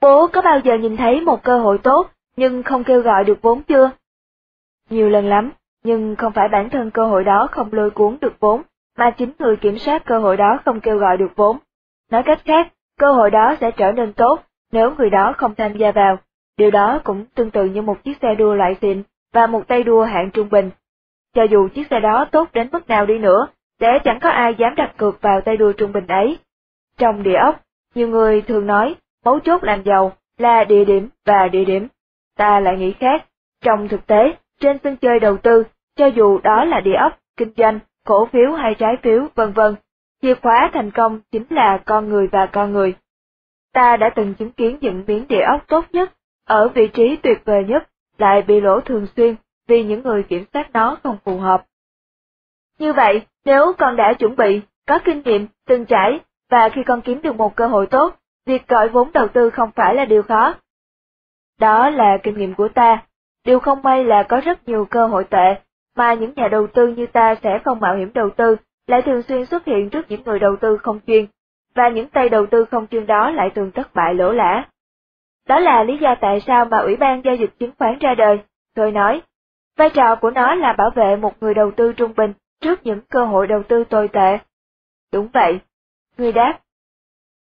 Bố 0.00 0.26
có 0.26 0.42
bao 0.42 0.58
giờ 0.58 0.74
nhìn 0.74 0.96
thấy 0.96 1.20
một 1.20 1.42
cơ 1.42 1.58
hội 1.58 1.78
tốt, 1.78 2.10
nhưng 2.36 2.62
không 2.62 2.84
kêu 2.84 3.00
gọi 3.00 3.24
được 3.24 3.42
vốn 3.42 3.62
chưa? 3.62 3.90
Nhiều 4.90 5.08
lần 5.08 5.28
lắm, 5.28 5.52
nhưng 5.84 6.16
không 6.16 6.32
phải 6.32 6.48
bản 6.48 6.70
thân 6.70 6.90
cơ 6.90 7.06
hội 7.06 7.24
đó 7.24 7.48
không 7.50 7.68
lôi 7.72 7.90
cuốn 7.90 8.18
được 8.20 8.40
vốn, 8.40 8.62
mà 8.98 9.10
chính 9.10 9.32
người 9.38 9.56
kiểm 9.56 9.78
soát 9.78 10.04
cơ 10.04 10.18
hội 10.18 10.36
đó 10.36 10.58
không 10.64 10.80
kêu 10.80 10.98
gọi 10.98 11.16
được 11.16 11.32
vốn. 11.36 11.58
Nói 12.10 12.22
cách 12.22 12.40
khác, 12.44 12.72
cơ 12.98 13.12
hội 13.12 13.30
đó 13.30 13.54
sẽ 13.60 13.70
trở 13.70 13.92
nên 13.92 14.12
tốt 14.12 14.42
nếu 14.72 14.94
người 14.98 15.10
đó 15.10 15.34
không 15.36 15.54
tham 15.54 15.76
gia 15.76 15.92
vào. 15.92 16.18
Điều 16.56 16.70
đó 16.70 17.00
cũng 17.04 17.24
tương 17.34 17.50
tự 17.50 17.64
như 17.64 17.82
một 17.82 18.04
chiếc 18.04 18.18
xe 18.22 18.34
đua 18.34 18.54
loại 18.54 18.76
xịn 18.80 19.02
và 19.32 19.46
một 19.46 19.68
tay 19.68 19.82
đua 19.82 20.04
hạng 20.04 20.30
trung 20.30 20.48
bình. 20.50 20.70
Cho 21.34 21.42
dù 21.42 21.68
chiếc 21.68 21.86
xe 21.90 22.00
đó 22.00 22.24
tốt 22.32 22.48
đến 22.52 22.68
mức 22.72 22.88
nào 22.88 23.06
đi 23.06 23.18
nữa, 23.18 23.46
sẽ 23.80 23.98
chẳng 24.04 24.20
có 24.20 24.30
ai 24.30 24.54
dám 24.54 24.74
đặt 24.74 24.94
cược 24.96 25.22
vào 25.22 25.40
tay 25.40 25.56
đua 25.56 25.72
trung 25.72 25.92
bình 25.92 26.06
ấy. 26.06 26.38
Trong 26.98 27.22
địa 27.22 27.36
ốc, 27.36 27.60
nhiều 27.94 28.08
người 28.08 28.42
thường 28.42 28.66
nói, 28.66 28.94
mấu 29.24 29.40
chốt 29.40 29.64
làm 29.64 29.82
giàu 29.82 30.12
là 30.38 30.64
địa 30.64 30.84
điểm 30.84 31.08
và 31.26 31.48
địa 31.48 31.64
điểm. 31.64 31.88
Ta 32.36 32.60
lại 32.60 32.76
nghĩ 32.76 32.92
khác, 32.92 33.24
trong 33.64 33.88
thực 33.88 34.06
tế, 34.06 34.36
trên 34.60 34.78
sân 34.84 34.96
chơi 34.96 35.20
đầu 35.20 35.36
tư, 35.36 35.64
cho 35.96 36.06
dù 36.06 36.38
đó 36.38 36.64
là 36.64 36.80
địa 36.80 36.94
ốc, 36.94 37.18
kinh 37.36 37.52
doanh, 37.56 37.78
cổ 38.06 38.26
phiếu 38.26 38.52
hay 38.52 38.74
trái 38.74 38.96
phiếu, 39.02 39.26
vân 39.34 39.52
vân, 39.52 39.74
chìa 40.22 40.34
khóa 40.34 40.70
thành 40.72 40.90
công 40.90 41.20
chính 41.32 41.44
là 41.50 41.78
con 41.84 42.08
người 42.08 42.26
và 42.26 42.46
con 42.46 42.72
người. 42.72 42.94
Ta 43.72 43.96
đã 43.96 44.10
từng 44.16 44.34
chứng 44.34 44.52
kiến 44.52 44.78
những 44.80 45.04
miếng 45.06 45.28
địa 45.28 45.42
ốc 45.52 45.68
tốt 45.68 45.84
nhất, 45.92 46.12
ở 46.46 46.68
vị 46.68 46.88
trí 46.88 47.16
tuyệt 47.16 47.38
vời 47.44 47.64
nhất, 47.64 47.88
lại 48.18 48.42
bị 48.42 48.60
lỗ 48.60 48.80
thường 48.80 49.06
xuyên 49.16 49.34
vì 49.68 49.84
những 49.84 50.02
người 50.02 50.22
kiểm 50.22 50.44
soát 50.52 50.70
nó 50.72 50.96
không 51.02 51.18
phù 51.24 51.38
hợp. 51.38 51.64
Như 52.78 52.92
vậy, 52.92 53.22
nếu 53.44 53.72
con 53.78 53.96
đã 53.96 54.12
chuẩn 54.12 54.36
bị, 54.36 54.60
có 54.86 54.98
kinh 55.04 55.22
nghiệm, 55.24 55.46
từng 55.66 55.84
trải, 55.84 56.20
và 56.50 56.68
khi 56.68 56.82
con 56.86 57.00
kiếm 57.00 57.22
được 57.22 57.36
một 57.36 57.56
cơ 57.56 57.66
hội 57.66 57.86
tốt, 57.86 58.14
việc 58.46 58.68
gọi 58.68 58.88
vốn 58.88 59.12
đầu 59.12 59.28
tư 59.28 59.50
không 59.50 59.70
phải 59.76 59.94
là 59.94 60.04
điều 60.04 60.22
khó. 60.22 60.54
Đó 61.60 61.90
là 61.90 62.18
kinh 62.22 62.38
nghiệm 62.38 62.54
của 62.54 62.68
ta. 62.68 63.02
Điều 63.44 63.60
không 63.60 63.82
may 63.82 64.04
là 64.04 64.22
có 64.22 64.40
rất 64.44 64.68
nhiều 64.68 64.84
cơ 64.84 65.06
hội 65.06 65.24
tệ, 65.24 65.54
mà 65.96 66.14
những 66.14 66.32
nhà 66.36 66.48
đầu 66.48 66.66
tư 66.66 66.88
như 66.88 67.06
ta 67.06 67.34
sẽ 67.42 67.58
không 67.64 67.80
mạo 67.80 67.96
hiểm 67.96 68.12
đầu 68.14 68.30
tư, 68.30 68.56
lại 68.86 69.02
thường 69.02 69.22
xuyên 69.22 69.46
xuất 69.46 69.64
hiện 69.64 69.90
trước 69.90 70.06
những 70.08 70.22
người 70.24 70.38
đầu 70.38 70.56
tư 70.60 70.76
không 70.82 71.00
chuyên, 71.06 71.26
và 71.74 71.88
những 71.88 72.08
tay 72.08 72.28
đầu 72.28 72.46
tư 72.46 72.64
không 72.70 72.86
chuyên 72.86 73.06
đó 73.06 73.30
lại 73.30 73.50
thường 73.50 73.70
thất 73.70 73.94
bại 73.94 74.14
lỗ 74.14 74.32
lã. 74.32 74.68
Đó 75.48 75.58
là 75.58 75.82
lý 75.82 75.98
do 75.98 76.14
tại 76.20 76.40
sao 76.40 76.64
mà 76.64 76.78
Ủy 76.78 76.96
ban 76.96 77.24
Giao 77.24 77.34
dịch 77.34 77.50
Chứng 77.58 77.72
khoán 77.78 77.98
ra 77.98 78.14
đời, 78.14 78.40
tôi 78.74 78.92
nói. 78.92 79.22
Vai 79.76 79.90
trò 79.90 80.16
của 80.16 80.30
nó 80.30 80.54
là 80.54 80.72
bảo 80.72 80.90
vệ 80.90 81.16
một 81.16 81.32
người 81.40 81.54
đầu 81.54 81.70
tư 81.70 81.92
trung 81.92 82.12
bình 82.16 82.32
trước 82.60 82.86
những 82.86 83.00
cơ 83.10 83.24
hội 83.24 83.46
đầu 83.46 83.62
tư 83.62 83.84
tồi 83.84 84.08
tệ. 84.08 84.38
Đúng 85.12 85.28
vậy. 85.32 85.60
Người 86.18 86.32
đáp. 86.32 86.60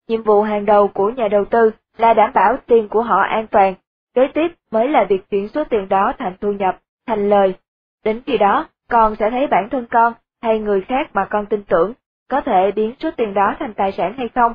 Nhiệm 0.08 0.24
vụ 0.24 0.42
hàng 0.42 0.66
đầu 0.66 0.88
của 0.88 1.10
nhà 1.10 1.28
đầu 1.28 1.46
tư 1.46 1.72
là 1.98 2.14
đảm 2.14 2.32
bảo 2.34 2.58
tiền 2.66 2.88
của 2.90 3.02
họ 3.02 3.22
an 3.22 3.48
toàn, 3.48 3.74
kế 4.14 4.28
tiếp 4.34 4.48
mới 4.72 4.88
là 4.88 5.06
việc 5.10 5.30
chuyển 5.30 5.48
số 5.48 5.64
tiền 5.64 5.90
đó 5.90 6.14
thành 6.18 6.36
thu 6.42 6.52
nhập, 6.52 6.80
thành 7.08 7.30
lời. 7.30 7.54
Đến 8.04 8.22
khi 8.26 8.38
đó, 8.38 8.68
con 8.90 9.16
sẽ 9.16 9.30
thấy 9.30 9.48
bản 9.48 9.70
thân 9.70 9.86
con 9.92 10.14
hay 10.42 10.60
người 10.60 10.82
khác 10.82 11.10
mà 11.14 11.26
con 11.26 11.46
tin 11.46 11.64
tưởng 11.64 11.94
có 12.32 12.42
thể 12.42 12.72
biến 12.72 12.94
số 13.00 13.12
tiền 13.18 13.34
đó 13.34 13.56
thành 13.60 13.74
tài 13.74 13.92
sản 13.92 14.14
hay 14.18 14.30
không. 14.36 14.54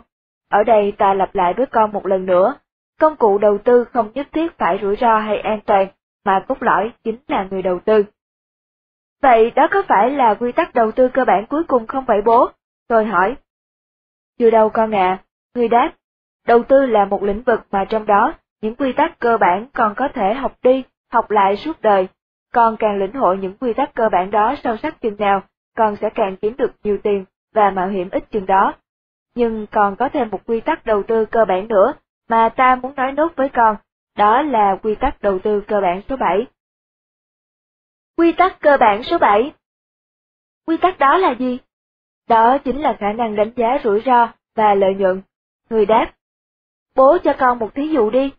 Ở 0.51 0.65
đây 0.65 0.93
ta 0.99 1.15
lặp 1.15 1.35
lại 1.35 1.55
với 1.57 1.67
con 1.67 1.93
một 1.93 2.07
lần 2.07 2.27
nữa, 2.27 2.55
công 3.01 3.17
cụ 3.17 3.39
đầu 3.39 3.59
tư 3.59 3.85
không 3.85 4.11
nhất 4.15 4.29
thiết 4.33 4.59
phải 4.59 4.79
rủi 4.83 4.97
ro 4.97 5.19
hay 5.19 5.39
an 5.39 5.61
toàn, 5.67 5.87
mà 6.25 6.45
cốt 6.49 6.63
lõi 6.63 6.93
chính 7.05 7.17
là 7.29 7.47
người 7.51 7.63
đầu 7.63 7.81
tư. 7.85 8.05
Vậy 9.23 9.51
đó 9.51 9.69
có 9.71 9.83
phải 9.89 10.11
là 10.11 10.35
quy 10.35 10.53
tắc 10.53 10.75
đầu 10.75 10.93
tư 10.93 11.09
cơ 11.09 11.25
bản 11.25 11.47
cuối 11.47 11.65
cùng 11.65 11.87
không 11.87 12.05
vậy 12.05 12.23
bố? 12.25 12.51
Tôi 12.89 13.05
hỏi. 13.05 13.37
Chưa 14.39 14.51
đâu 14.51 14.71
con 14.71 14.95
ạ, 14.95 15.09
à. 15.09 15.23
người 15.55 15.69
đáp. 15.69 15.93
Đầu 16.47 16.63
tư 16.63 16.87
là 16.87 17.05
một 17.05 17.23
lĩnh 17.23 17.43
vực 17.43 17.61
mà 17.71 17.85
trong 17.85 18.07
đó, 18.07 18.35
những 18.63 18.75
quy 18.75 18.93
tắc 18.93 19.19
cơ 19.19 19.37
bản 19.37 19.67
còn 19.75 19.95
có 19.97 20.09
thể 20.15 20.35
học 20.35 20.57
đi, 20.63 20.85
học 21.13 21.31
lại 21.31 21.57
suốt 21.57 21.81
đời. 21.83 22.09
Con 22.53 22.77
càng 22.77 22.99
lĩnh 22.99 23.13
hội 23.13 23.39
những 23.39 23.57
quy 23.61 23.73
tắc 23.73 23.95
cơ 23.95 24.09
bản 24.13 24.31
đó 24.31 24.55
sâu 24.65 24.77
sắc 24.77 25.01
chừng 25.01 25.17
nào, 25.17 25.43
con 25.77 25.97
sẽ 25.97 26.11
càng 26.15 26.37
kiếm 26.37 26.57
được 26.57 26.73
nhiều 26.85 26.99
tiền 27.03 27.25
và 27.57 27.71
mạo 27.71 27.89
hiểm 27.89 28.09
ít 28.11 28.31
chừng 28.31 28.47
đó. 28.47 28.75
Nhưng 29.35 29.67
còn 29.67 29.97
có 29.97 30.09
thêm 30.09 30.31
một 30.31 30.41
quy 30.47 30.61
tắc 30.61 30.87
đầu 30.87 31.03
tư 31.03 31.25
cơ 31.25 31.45
bản 31.45 31.69
nữa 31.69 31.95
mà 32.29 32.49
ta 32.49 32.77
muốn 32.77 32.95
nói 32.95 33.13
nốt 33.13 33.33
với 33.37 33.49
con, 33.49 33.77
đó 34.17 34.43
là 34.43 34.77
quy 34.83 34.95
tắc 34.95 35.23
đầu 35.23 35.39
tư 35.39 35.61
cơ 35.69 35.81
bản 35.81 36.01
số 36.09 36.17
7. 36.17 36.47
Quy 38.17 38.33
tắc 38.33 38.61
cơ 38.61 38.77
bản 38.81 39.03
số 39.03 39.19
7 39.19 39.53
Quy 40.67 40.77
tắc 40.77 40.99
đó 40.99 41.17
là 41.17 41.35
gì? 41.35 41.59
Đó 42.29 42.59
chính 42.59 42.81
là 42.81 42.97
khả 43.01 43.13
năng 43.13 43.37
đánh 43.37 43.51
giá 43.57 43.79
rủi 43.85 44.03
ro 44.07 44.29
và 44.55 44.75
lợi 44.75 44.95
nhuận. 44.95 45.23
Người 45.71 45.87
đáp. 45.87 46.13
Bố 46.95 47.19
cho 47.19 47.33
con 47.39 47.59
một 47.59 47.75
thí 47.75 47.89
dụ 47.89 48.11
đi. 48.11 48.33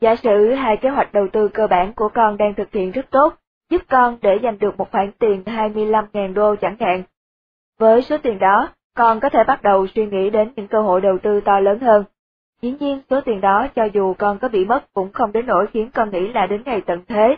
Giả 0.00 0.16
sử 0.16 0.54
hai 0.54 0.76
kế 0.76 0.88
hoạch 0.88 1.12
đầu 1.12 1.28
tư 1.32 1.48
cơ 1.48 1.66
bản 1.66 1.92
của 1.96 2.08
con 2.14 2.36
đang 2.36 2.54
thực 2.54 2.72
hiện 2.72 2.90
rất 2.90 3.06
tốt, 3.10 3.34
giúp 3.70 3.82
con 3.88 4.18
để 4.22 4.38
giành 4.42 4.58
được 4.58 4.78
một 4.78 4.90
khoản 4.90 5.12
tiền 5.18 5.42
25.000 5.46 6.34
đô 6.34 6.56
chẳng 6.56 6.76
hạn. 6.80 7.02
Với 7.78 8.02
số 8.02 8.18
tiền 8.18 8.38
đó, 8.38 8.68
con 8.96 9.20
có 9.20 9.28
thể 9.28 9.44
bắt 9.44 9.62
đầu 9.62 9.86
suy 9.86 10.06
nghĩ 10.06 10.30
đến 10.30 10.52
những 10.56 10.68
cơ 10.68 10.82
hội 10.82 11.00
đầu 11.00 11.18
tư 11.22 11.40
to 11.40 11.60
lớn 11.60 11.78
hơn. 11.78 12.04
Dĩ 12.62 12.74
nhiên 12.80 13.00
số 13.10 13.20
tiền 13.20 13.40
đó 13.40 13.66
cho 13.74 13.84
dù 13.84 14.14
con 14.18 14.38
có 14.38 14.48
bị 14.48 14.64
mất 14.64 14.84
cũng 14.92 15.12
không 15.12 15.32
đến 15.32 15.46
nỗi 15.46 15.66
khiến 15.66 15.90
con 15.94 16.10
nghĩ 16.10 16.28
là 16.28 16.46
đến 16.46 16.62
ngày 16.64 16.80
tận 16.80 17.04
thế. 17.08 17.36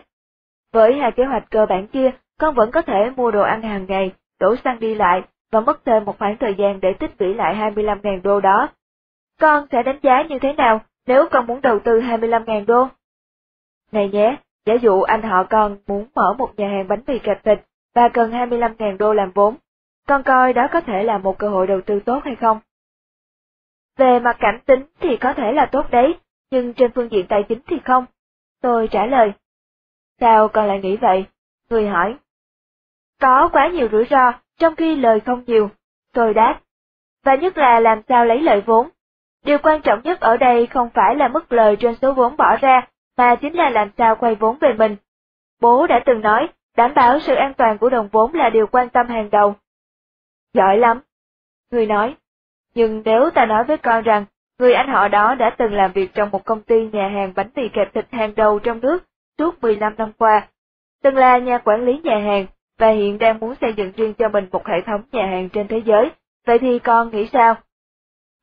Với 0.73 0.99
hai 0.99 1.13
kế 1.13 1.25
hoạch 1.25 1.51
cơ 1.51 1.67
bản 1.67 1.87
kia, 1.87 2.11
con 2.39 2.55
vẫn 2.55 2.71
có 2.71 2.83
thể 2.83 3.11
mua 3.17 3.31
đồ 3.31 3.43
ăn 3.43 3.63
hàng 3.63 3.87
ngày, 3.89 4.13
đổ 4.41 4.57
xăng 4.65 4.81
đi 4.81 4.95
lại, 4.95 5.23
và 5.53 5.61
mất 5.61 5.85
thêm 5.85 6.05
một 6.05 6.19
khoảng 6.19 6.37
thời 6.37 6.55
gian 6.55 6.81
để 6.81 6.93
tích 6.93 7.11
lũy 7.19 7.35
lại 7.35 7.55
25.000 7.55 8.23
đô 8.23 8.41
đó. 8.41 8.69
con 9.41 9.67
sẽ 9.73 9.83
đánh 9.83 9.99
giá 10.03 10.23
như 10.23 10.39
thế 10.39 10.53
nào 10.53 10.81
nếu 11.07 11.29
con 11.31 11.47
muốn 11.47 11.61
đầu 11.61 11.79
tư 11.79 12.01
25.000 12.01 12.67
đô? 12.67 12.89
Này 13.93 14.09
nhé, 14.09 14.37
giả 14.67 14.75
dụ 14.75 15.03
anh 15.03 15.23
họ 15.23 15.45
con 15.45 15.77
muốn 15.87 16.07
mở 16.15 16.35
một 16.39 16.51
nhà 16.57 16.69
hàng 16.69 16.89
bánh 16.89 17.01
mì 17.07 17.19
kẹp 17.19 17.45
thịt 17.45 17.59
và 17.95 18.09
cần 18.09 18.31
25.000 18.31 18.97
đô 18.97 19.13
làm 19.13 19.31
vốn, 19.35 19.55
con 20.07 20.23
coi 20.23 20.53
đó 20.53 20.69
có 20.73 20.81
thể 20.81 21.03
là 21.03 21.19
một 21.19 21.39
cơ 21.39 21.49
hội 21.49 21.66
đầu 21.66 21.81
tư 21.81 22.01
tốt 22.01 22.20
hay 22.24 22.37
không? 22.37 22.61
Về 23.97 24.20
mặt 24.20 24.37
cảm 24.41 24.61
tính 24.66 24.85
thì 25.01 25.16
có 25.16 25.33
thể 25.33 25.53
là 25.53 25.66
tốt 25.66 25.91
đấy, 25.91 26.19
nhưng 26.51 26.73
trên 26.73 26.93
phương 26.93 27.12
diện 27.12 27.27
tài 27.28 27.43
chính 27.49 27.61
thì 27.66 27.77
không. 27.85 28.07
Tôi 28.62 28.89
trả 28.89 29.07
lời. 29.07 29.33
Sao 30.20 30.49
con 30.49 30.66
lại 30.66 30.81
nghĩ 30.81 30.97
vậy? 30.97 31.24
Người 31.70 31.89
hỏi. 31.89 32.16
Có 33.20 33.49
quá 33.53 33.69
nhiều 33.69 33.89
rủi 33.93 34.07
ro, 34.11 34.33
trong 34.59 34.77
khi 34.77 34.97
lời 34.97 35.20
không 35.20 35.45
nhiều. 35.47 35.70
Tôi 36.12 36.35
đáp. 36.35 36.61
Và 37.24 37.35
nhất 37.35 37.59
là 37.59 37.81
làm 37.81 38.03
sao 38.09 38.24
lấy 38.24 38.41
lợi 38.41 38.61
vốn. 38.61 38.89
Điều 39.45 39.59
quan 39.59 39.83
trọng 39.83 40.01
nhất 40.05 40.20
ở 40.20 40.37
đây 40.37 40.66
không 40.66 40.91
phải 40.95 41.16
là 41.16 41.28
mức 41.28 41.53
lời 41.53 41.77
trên 41.77 41.95
số 41.95 42.12
vốn 42.12 42.37
bỏ 42.37 42.57
ra, 42.57 42.89
mà 43.16 43.35
chính 43.35 43.55
là 43.55 43.70
làm 43.70 43.91
sao 43.99 44.16
quay 44.16 44.35
vốn 44.35 44.59
về 44.61 44.73
mình. 44.73 44.97
Bố 45.61 45.87
đã 45.87 46.01
từng 46.07 46.20
nói, 46.20 46.49
đảm 46.77 46.95
bảo 46.95 47.19
sự 47.20 47.35
an 47.35 47.55
toàn 47.55 47.78
của 47.78 47.91
đồng 47.91 48.09
vốn 48.12 48.35
là 48.35 48.51
điều 48.51 48.66
quan 48.66 48.89
tâm 48.89 49.09
hàng 49.09 49.31
đầu. 49.31 49.55
Giỏi 50.57 50.78
lắm. 50.78 51.01
Người 51.70 51.87
nói, 51.87 52.16
nhưng 52.74 53.03
nếu 53.05 53.31
ta 53.31 53.47
nói 53.47 53.65
với 53.65 53.77
con 53.77 54.03
rằng, 54.03 54.24
người 54.59 54.73
anh 54.73 54.89
họ 54.89 55.09
đó 55.09 55.35
đã 55.35 55.51
từng 55.59 55.73
làm 55.73 55.93
việc 55.93 56.15
trong 56.15 56.31
một 56.31 56.45
công 56.45 56.62
ty 56.62 56.89
nhà 56.93 57.09
hàng 57.09 57.33
bánh 57.37 57.51
mì 57.55 57.69
kẹp 57.69 57.95
thịt 57.95 58.07
hàng 58.12 58.35
đầu 58.35 58.59
trong 58.59 58.81
nước 58.81 59.05
suốt 59.39 59.62
15 59.62 59.95
năm 59.97 60.12
qua, 60.12 60.49
từng 61.03 61.16
là 61.16 61.39
nhà 61.39 61.59
quản 61.59 61.85
lý 61.85 62.01
nhà 62.05 62.19
hàng, 62.19 62.47
và 62.78 62.91
hiện 62.91 63.19
đang 63.19 63.41
muốn 63.41 63.55
xây 63.61 63.73
dựng 63.77 63.93
riêng 63.97 64.15
cho 64.15 64.28
mình 64.28 64.49
một 64.53 64.66
hệ 64.66 64.81
thống 64.87 65.03
nhà 65.12 65.27
hàng 65.27 65.49
trên 65.49 65.69
thế 65.69 65.83
giới, 65.85 66.11
vậy 66.47 66.59
thì 66.59 66.78
con 66.78 67.11
nghĩ 67.11 67.28
sao? 67.33 67.55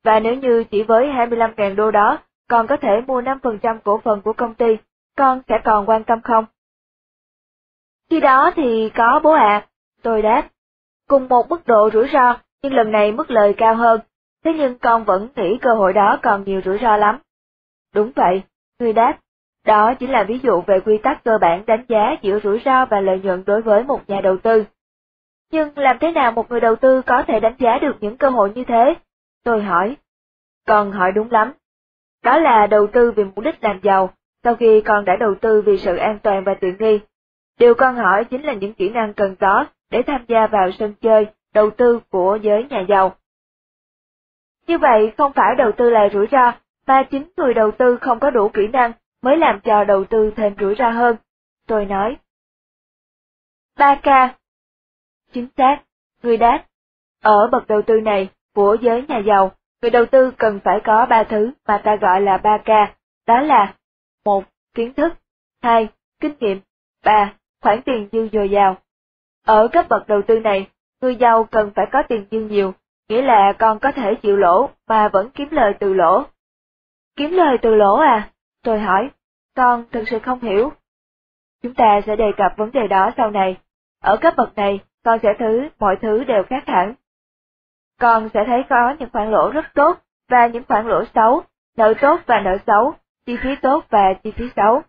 Và 0.04 0.20
nếu 0.20 0.34
như 0.34 0.64
chỉ 0.64 0.82
với 0.82 1.06
25.000 1.06 1.74
đô 1.74 1.90
đó, 1.90 2.18
con 2.48 2.66
có 2.66 2.76
thể 2.76 3.00
mua 3.06 3.20
5% 3.22 3.78
cổ 3.84 4.00
phần 4.04 4.22
của 4.22 4.32
công 4.32 4.54
ty, 4.54 4.76
con 5.16 5.42
sẽ 5.48 5.54
còn 5.64 5.88
quan 5.88 6.04
tâm 6.04 6.20
không? 6.20 6.44
Khi 8.10 8.20
đó 8.20 8.50
thì 8.56 8.90
có 8.94 9.20
bố 9.22 9.32
ạ, 9.32 9.66
tôi 10.02 10.22
đáp. 10.22 10.48
Cùng 11.08 11.28
một 11.28 11.48
mức 11.48 11.66
độ 11.66 11.90
rủi 11.90 12.08
ro, 12.12 12.36
nhưng 12.62 12.72
lần 12.72 12.92
này 12.92 13.12
mức 13.12 13.30
lời 13.30 13.54
cao 13.56 13.74
hơn, 13.74 14.00
thế 14.44 14.52
nhưng 14.56 14.78
con 14.78 15.04
vẫn 15.04 15.28
nghĩ 15.36 15.58
cơ 15.62 15.74
hội 15.74 15.92
đó 15.92 16.18
còn 16.22 16.44
nhiều 16.44 16.60
rủi 16.64 16.78
ro 16.78 16.96
lắm. 16.96 17.18
Đúng 17.94 18.12
vậy, 18.16 18.42
người 18.78 18.92
đáp. 18.92 19.18
Đó 19.66 19.94
chính 19.94 20.10
là 20.10 20.24
ví 20.24 20.38
dụ 20.42 20.60
về 20.66 20.80
quy 20.80 20.98
tắc 20.98 21.24
cơ 21.24 21.38
bản 21.40 21.66
đánh 21.66 21.84
giá 21.88 22.16
giữa 22.22 22.40
rủi 22.40 22.60
ro 22.64 22.84
và 22.84 23.00
lợi 23.00 23.20
nhuận 23.20 23.44
đối 23.46 23.62
với 23.62 23.84
một 23.84 24.00
nhà 24.08 24.20
đầu 24.20 24.36
tư. 24.38 24.64
Nhưng 25.52 25.78
làm 25.78 25.98
thế 26.00 26.10
nào 26.10 26.32
một 26.32 26.50
người 26.50 26.60
đầu 26.60 26.76
tư 26.76 27.02
có 27.02 27.22
thể 27.22 27.40
đánh 27.40 27.54
giá 27.58 27.78
được 27.78 27.96
những 28.00 28.16
cơ 28.16 28.28
hội 28.28 28.52
như 28.54 28.64
thế? 28.64 28.94
Tôi 29.44 29.62
hỏi. 29.62 29.96
Con 30.66 30.92
hỏi 30.92 31.12
đúng 31.12 31.30
lắm. 31.30 31.52
Đó 32.22 32.38
là 32.38 32.66
đầu 32.66 32.86
tư 32.86 33.12
vì 33.12 33.24
mục 33.24 33.44
đích 33.44 33.64
làm 33.64 33.80
giàu, 33.82 34.10
sau 34.44 34.54
khi 34.54 34.80
con 34.80 35.04
đã 35.04 35.16
đầu 35.16 35.34
tư 35.34 35.62
vì 35.62 35.78
sự 35.78 35.96
an 35.96 36.18
toàn 36.22 36.44
và 36.44 36.54
tiện 36.54 36.76
nghi. 36.78 37.00
Điều 37.58 37.74
con 37.74 37.96
hỏi 37.96 38.24
chính 38.24 38.42
là 38.42 38.52
những 38.52 38.74
kỹ 38.74 38.88
năng 38.88 39.14
cần 39.14 39.36
có 39.36 39.66
để 39.90 40.02
tham 40.06 40.24
gia 40.28 40.46
vào 40.46 40.70
sân 40.78 40.94
chơi, 41.00 41.26
đầu 41.54 41.70
tư 41.70 42.00
của 42.10 42.38
giới 42.42 42.66
nhà 42.70 42.80
giàu. 42.88 43.16
Như 44.66 44.78
vậy 44.78 45.12
không 45.18 45.32
phải 45.32 45.54
đầu 45.58 45.72
tư 45.76 45.90
là 45.90 46.08
rủi 46.12 46.26
ro, 46.32 46.52
mà 46.86 47.02
chính 47.10 47.30
người 47.36 47.54
đầu 47.54 47.70
tư 47.70 47.98
không 48.00 48.20
có 48.20 48.30
đủ 48.30 48.48
kỹ 48.48 48.68
năng 48.72 48.92
mới 49.22 49.36
làm 49.36 49.60
cho 49.60 49.84
đầu 49.84 50.04
tư 50.04 50.30
thêm 50.36 50.54
rủi 50.60 50.74
ro 50.78 50.90
hơn. 50.90 51.16
Tôi 51.66 51.84
nói. 51.84 52.16
3K 53.76 54.28
Chính 55.32 55.48
xác, 55.56 55.82
người 56.22 56.36
đáp. 56.36 56.64
Ở 57.22 57.48
bậc 57.52 57.66
đầu 57.66 57.82
tư 57.82 58.00
này, 58.00 58.28
của 58.54 58.76
giới 58.80 59.04
nhà 59.08 59.18
giàu, 59.18 59.52
người 59.82 59.90
đầu 59.90 60.06
tư 60.06 60.30
cần 60.38 60.60
phải 60.64 60.80
có 60.84 61.06
ba 61.06 61.24
thứ 61.24 61.52
mà 61.66 61.80
ta 61.84 61.96
gọi 61.96 62.20
là 62.20 62.36
3K, 62.36 62.86
đó 63.26 63.40
là 63.40 63.74
một 64.24 64.44
Kiến 64.74 64.94
thức 64.94 65.12
2. 65.62 65.88
Kinh 66.20 66.34
nghiệm 66.40 66.60
3. 67.04 67.34
Khoản 67.62 67.82
tiền 67.82 68.08
dư 68.12 68.28
dồi 68.32 68.50
dào 68.50 68.76
ở 69.46 69.68
cấp 69.72 69.86
bậc 69.88 70.08
đầu 70.08 70.22
tư 70.26 70.40
này, 70.40 70.66
người 71.00 71.16
giàu 71.16 71.44
cần 71.44 71.70
phải 71.74 71.86
có 71.92 72.02
tiền 72.08 72.26
dư 72.30 72.38
nhiều, 72.38 72.74
nghĩa 73.08 73.22
là 73.22 73.52
con 73.58 73.78
có 73.78 73.92
thể 73.92 74.14
chịu 74.14 74.36
lỗ 74.36 74.70
mà 74.88 75.08
vẫn 75.08 75.30
kiếm 75.30 75.48
lời 75.50 75.74
từ 75.80 75.94
lỗ. 75.94 76.22
Kiếm 77.16 77.30
lời 77.30 77.58
từ 77.62 77.74
lỗ 77.74 77.96
à? 77.96 78.30
Tôi 78.62 78.80
hỏi, 78.80 79.10
con 79.56 79.84
thực 79.92 80.04
sự 80.08 80.18
không 80.18 80.40
hiểu. 80.40 80.72
Chúng 81.62 81.74
ta 81.74 82.00
sẽ 82.06 82.16
đề 82.16 82.32
cập 82.36 82.52
vấn 82.56 82.70
đề 82.72 82.86
đó 82.86 83.10
sau 83.16 83.30
này. 83.30 83.56
Ở 84.02 84.16
cấp 84.16 84.34
bậc 84.36 84.56
này, 84.56 84.80
con 85.04 85.18
sẽ 85.22 85.28
thứ 85.38 85.68
mọi 85.78 85.96
thứ 86.02 86.24
đều 86.24 86.42
khác 86.48 86.64
hẳn. 86.66 86.94
Con 88.00 88.28
sẽ 88.34 88.44
thấy 88.46 88.62
có 88.70 88.94
những 88.98 89.10
khoản 89.12 89.30
lỗ 89.30 89.50
rất 89.50 89.64
tốt 89.74 89.98
và 90.28 90.46
những 90.46 90.64
khoản 90.68 90.86
lỗ 90.86 91.04
xấu, 91.14 91.42
nợ 91.76 91.94
tốt 92.00 92.20
và 92.26 92.40
nợ 92.40 92.58
xấu, 92.66 92.94
chi 93.26 93.36
phí 93.42 93.56
tốt 93.62 93.84
và 93.90 94.14
chi 94.22 94.30
phí 94.30 94.44
xấu. 94.56 94.82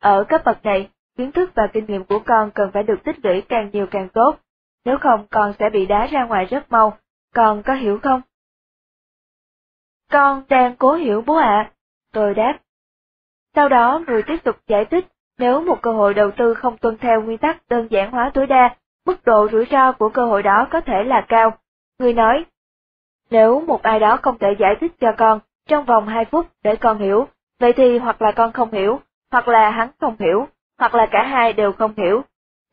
Ở 0.00 0.24
cấp 0.24 0.42
bậc 0.44 0.64
này, 0.64 0.88
kiến 1.16 1.32
thức 1.32 1.50
và 1.54 1.66
kinh 1.72 1.84
nghiệm 1.86 2.04
của 2.04 2.18
con 2.26 2.50
cần 2.50 2.70
phải 2.72 2.82
được 2.82 3.04
tích 3.04 3.24
lũy 3.24 3.40
càng 3.40 3.70
nhiều 3.72 3.86
càng 3.90 4.08
tốt, 4.08 4.36
nếu 4.84 4.98
không 5.00 5.26
con 5.30 5.52
sẽ 5.58 5.70
bị 5.70 5.86
đá 5.86 6.06
ra 6.06 6.24
ngoài 6.24 6.44
rất 6.44 6.72
mau, 6.72 6.98
con 7.34 7.62
có 7.62 7.74
hiểu 7.74 7.98
không? 8.02 8.20
Con 10.10 10.42
đang 10.48 10.76
cố 10.76 10.92
hiểu 10.94 11.22
bố 11.26 11.36
ạ, 11.36 11.72
tôi 12.12 12.34
đáp. 12.34 12.58
Sau 13.54 13.68
đó 13.68 14.00
người 14.06 14.22
tiếp 14.22 14.36
tục 14.44 14.56
giải 14.66 14.84
thích, 14.84 15.06
nếu 15.38 15.60
một 15.60 15.82
cơ 15.82 15.92
hội 15.92 16.14
đầu 16.14 16.30
tư 16.30 16.54
không 16.54 16.76
tuân 16.78 16.98
theo 16.98 17.22
nguyên 17.22 17.38
tắc 17.38 17.68
đơn 17.68 17.88
giản 17.90 18.10
hóa 18.10 18.30
tối 18.34 18.46
đa, 18.46 18.76
mức 19.06 19.24
độ 19.24 19.48
rủi 19.52 19.66
ro 19.70 19.92
của 19.92 20.08
cơ 20.08 20.26
hội 20.26 20.42
đó 20.42 20.66
có 20.70 20.80
thể 20.80 21.04
là 21.04 21.24
cao. 21.28 21.58
Người 21.98 22.12
nói, 22.12 22.44
nếu 23.30 23.60
một 23.60 23.82
ai 23.82 24.00
đó 24.00 24.18
không 24.22 24.38
thể 24.38 24.56
giải 24.58 24.74
thích 24.80 24.92
cho 25.00 25.12
con 25.18 25.40
trong 25.68 25.84
vòng 25.84 26.08
2 26.08 26.24
phút 26.24 26.46
để 26.62 26.76
con 26.76 26.98
hiểu, 26.98 27.28
vậy 27.60 27.72
thì 27.72 27.98
hoặc 27.98 28.22
là 28.22 28.32
con 28.32 28.52
không 28.52 28.72
hiểu, 28.72 29.00
hoặc 29.30 29.48
là 29.48 29.70
hắn 29.70 29.88
không 30.00 30.16
hiểu, 30.18 30.48
hoặc 30.78 30.94
là 30.94 31.06
cả 31.10 31.22
hai 31.22 31.52
đều 31.52 31.72
không 31.72 31.94
hiểu. 31.96 32.22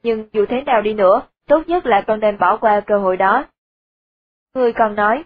Nhưng 0.03 0.27
dù 0.31 0.45
thế 0.45 0.61
nào 0.61 0.81
đi 0.81 0.93
nữa, 0.93 1.21
tốt 1.47 1.63
nhất 1.67 1.85
là 1.85 2.01
con 2.01 2.19
nên 2.19 2.37
bỏ 2.37 2.57
qua 2.57 2.79
cơ 2.79 2.97
hội 2.97 3.17
đó. 3.17 3.45
Người 4.53 4.73
còn 4.73 4.95
nói, 4.95 5.23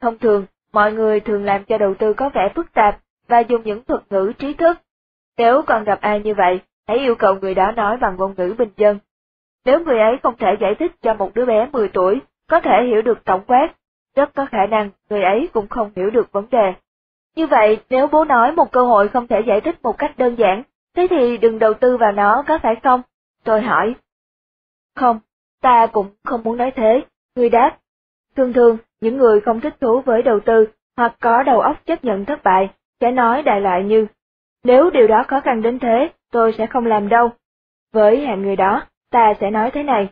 thông 0.00 0.18
thường, 0.18 0.46
mọi 0.72 0.92
người 0.92 1.20
thường 1.20 1.44
làm 1.44 1.64
cho 1.64 1.78
đầu 1.78 1.94
tư 1.94 2.12
có 2.12 2.28
vẻ 2.28 2.52
phức 2.54 2.72
tạp 2.72 2.98
và 3.28 3.40
dùng 3.40 3.62
những 3.64 3.84
thuật 3.84 4.02
ngữ 4.10 4.32
trí 4.38 4.54
thức. 4.54 4.78
Nếu 5.38 5.62
còn 5.62 5.84
gặp 5.84 6.00
ai 6.00 6.20
như 6.20 6.34
vậy, 6.34 6.60
hãy 6.88 6.98
yêu 6.98 7.14
cầu 7.14 7.34
người 7.34 7.54
đó 7.54 7.72
nói 7.72 7.96
bằng 7.96 8.16
ngôn 8.16 8.34
ngữ 8.36 8.54
bình 8.58 8.70
dân. 8.76 8.98
Nếu 9.64 9.80
người 9.80 9.98
ấy 9.98 10.16
không 10.22 10.36
thể 10.38 10.56
giải 10.60 10.74
thích 10.74 10.92
cho 11.02 11.14
một 11.14 11.34
đứa 11.34 11.44
bé 11.46 11.68
10 11.72 11.88
tuổi, 11.88 12.20
có 12.48 12.60
thể 12.60 12.84
hiểu 12.86 13.02
được 13.02 13.24
tổng 13.24 13.44
quát, 13.46 13.74
rất 14.16 14.34
có 14.34 14.46
khả 14.46 14.66
năng 14.66 14.90
người 15.10 15.22
ấy 15.22 15.48
cũng 15.52 15.68
không 15.68 15.92
hiểu 15.96 16.10
được 16.10 16.32
vấn 16.32 16.46
đề. 16.50 16.74
Như 17.36 17.46
vậy, 17.46 17.80
nếu 17.90 18.06
bố 18.06 18.24
nói 18.24 18.52
một 18.52 18.72
cơ 18.72 18.82
hội 18.82 19.08
không 19.08 19.26
thể 19.26 19.40
giải 19.46 19.60
thích 19.60 19.82
một 19.82 19.98
cách 19.98 20.18
đơn 20.18 20.38
giản, 20.38 20.62
thế 20.96 21.06
thì 21.10 21.36
đừng 21.36 21.58
đầu 21.58 21.74
tư 21.74 21.96
vào 21.96 22.12
nó 22.12 22.44
có 22.46 22.58
phải 22.62 22.74
không? 22.82 23.02
Tôi 23.44 23.62
hỏi. 23.62 23.94
Không, 24.96 25.20
ta 25.60 25.86
cũng 25.86 26.10
không 26.24 26.42
muốn 26.42 26.56
nói 26.56 26.70
thế, 26.70 27.04
người 27.36 27.50
đáp. 27.50 27.78
Thường 28.36 28.52
thường, 28.52 28.76
những 29.00 29.18
người 29.18 29.40
không 29.40 29.60
thích 29.60 29.74
thú 29.80 30.00
với 30.00 30.22
đầu 30.22 30.40
tư 30.40 30.66
hoặc 30.96 31.16
có 31.20 31.42
đầu 31.42 31.60
óc 31.60 31.86
chấp 31.86 32.04
nhận 32.04 32.24
thất 32.24 32.42
bại, 32.42 32.70
sẽ 33.00 33.10
nói 33.10 33.42
đại 33.42 33.60
loại 33.60 33.84
như, 33.84 34.06
nếu 34.64 34.90
điều 34.90 35.06
đó 35.06 35.24
khó 35.28 35.40
khăn 35.40 35.62
đến 35.62 35.78
thế, 35.78 36.10
tôi 36.32 36.54
sẽ 36.58 36.66
không 36.66 36.86
làm 36.86 37.08
đâu. 37.08 37.30
Với 37.92 38.26
hạng 38.26 38.42
người 38.42 38.56
đó, 38.56 38.82
ta 39.10 39.34
sẽ 39.40 39.50
nói 39.50 39.70
thế 39.70 39.82
này. 39.82 40.08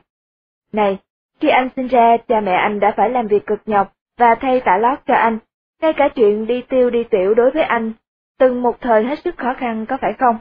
Này, 0.72 0.98
khi 1.40 1.48
anh 1.48 1.68
sinh 1.76 1.86
ra, 1.86 2.16
cha 2.28 2.40
mẹ 2.40 2.52
anh 2.52 2.80
đã 2.80 2.94
phải 2.96 3.10
làm 3.10 3.26
việc 3.26 3.46
cực 3.46 3.60
nhọc 3.66 3.92
và 4.18 4.34
thay 4.34 4.60
tả 4.60 4.76
lót 4.76 4.98
cho 5.06 5.14
anh, 5.14 5.38
ngay 5.82 5.92
cả 5.92 6.08
chuyện 6.08 6.46
đi 6.46 6.62
tiêu 6.62 6.90
đi 6.90 7.04
tiểu 7.04 7.34
đối 7.34 7.50
với 7.50 7.62
anh, 7.62 7.92
từng 8.38 8.62
một 8.62 8.80
thời 8.80 9.04
hết 9.04 9.18
sức 9.24 9.38
khó 9.38 9.54
khăn 9.54 9.86
có 9.86 9.96
phải 10.00 10.12
không? 10.18 10.38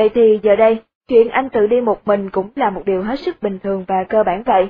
Vậy 0.00 0.08
thì 0.14 0.40
giờ 0.42 0.56
đây, 0.56 0.82
chuyện 1.08 1.28
anh 1.28 1.48
tự 1.50 1.66
đi 1.66 1.80
một 1.80 2.00
mình 2.04 2.30
cũng 2.30 2.50
là 2.56 2.70
một 2.70 2.82
điều 2.86 3.02
hết 3.02 3.20
sức 3.20 3.42
bình 3.42 3.58
thường 3.62 3.84
và 3.88 4.04
cơ 4.08 4.22
bản 4.22 4.42
vậy. 4.46 4.68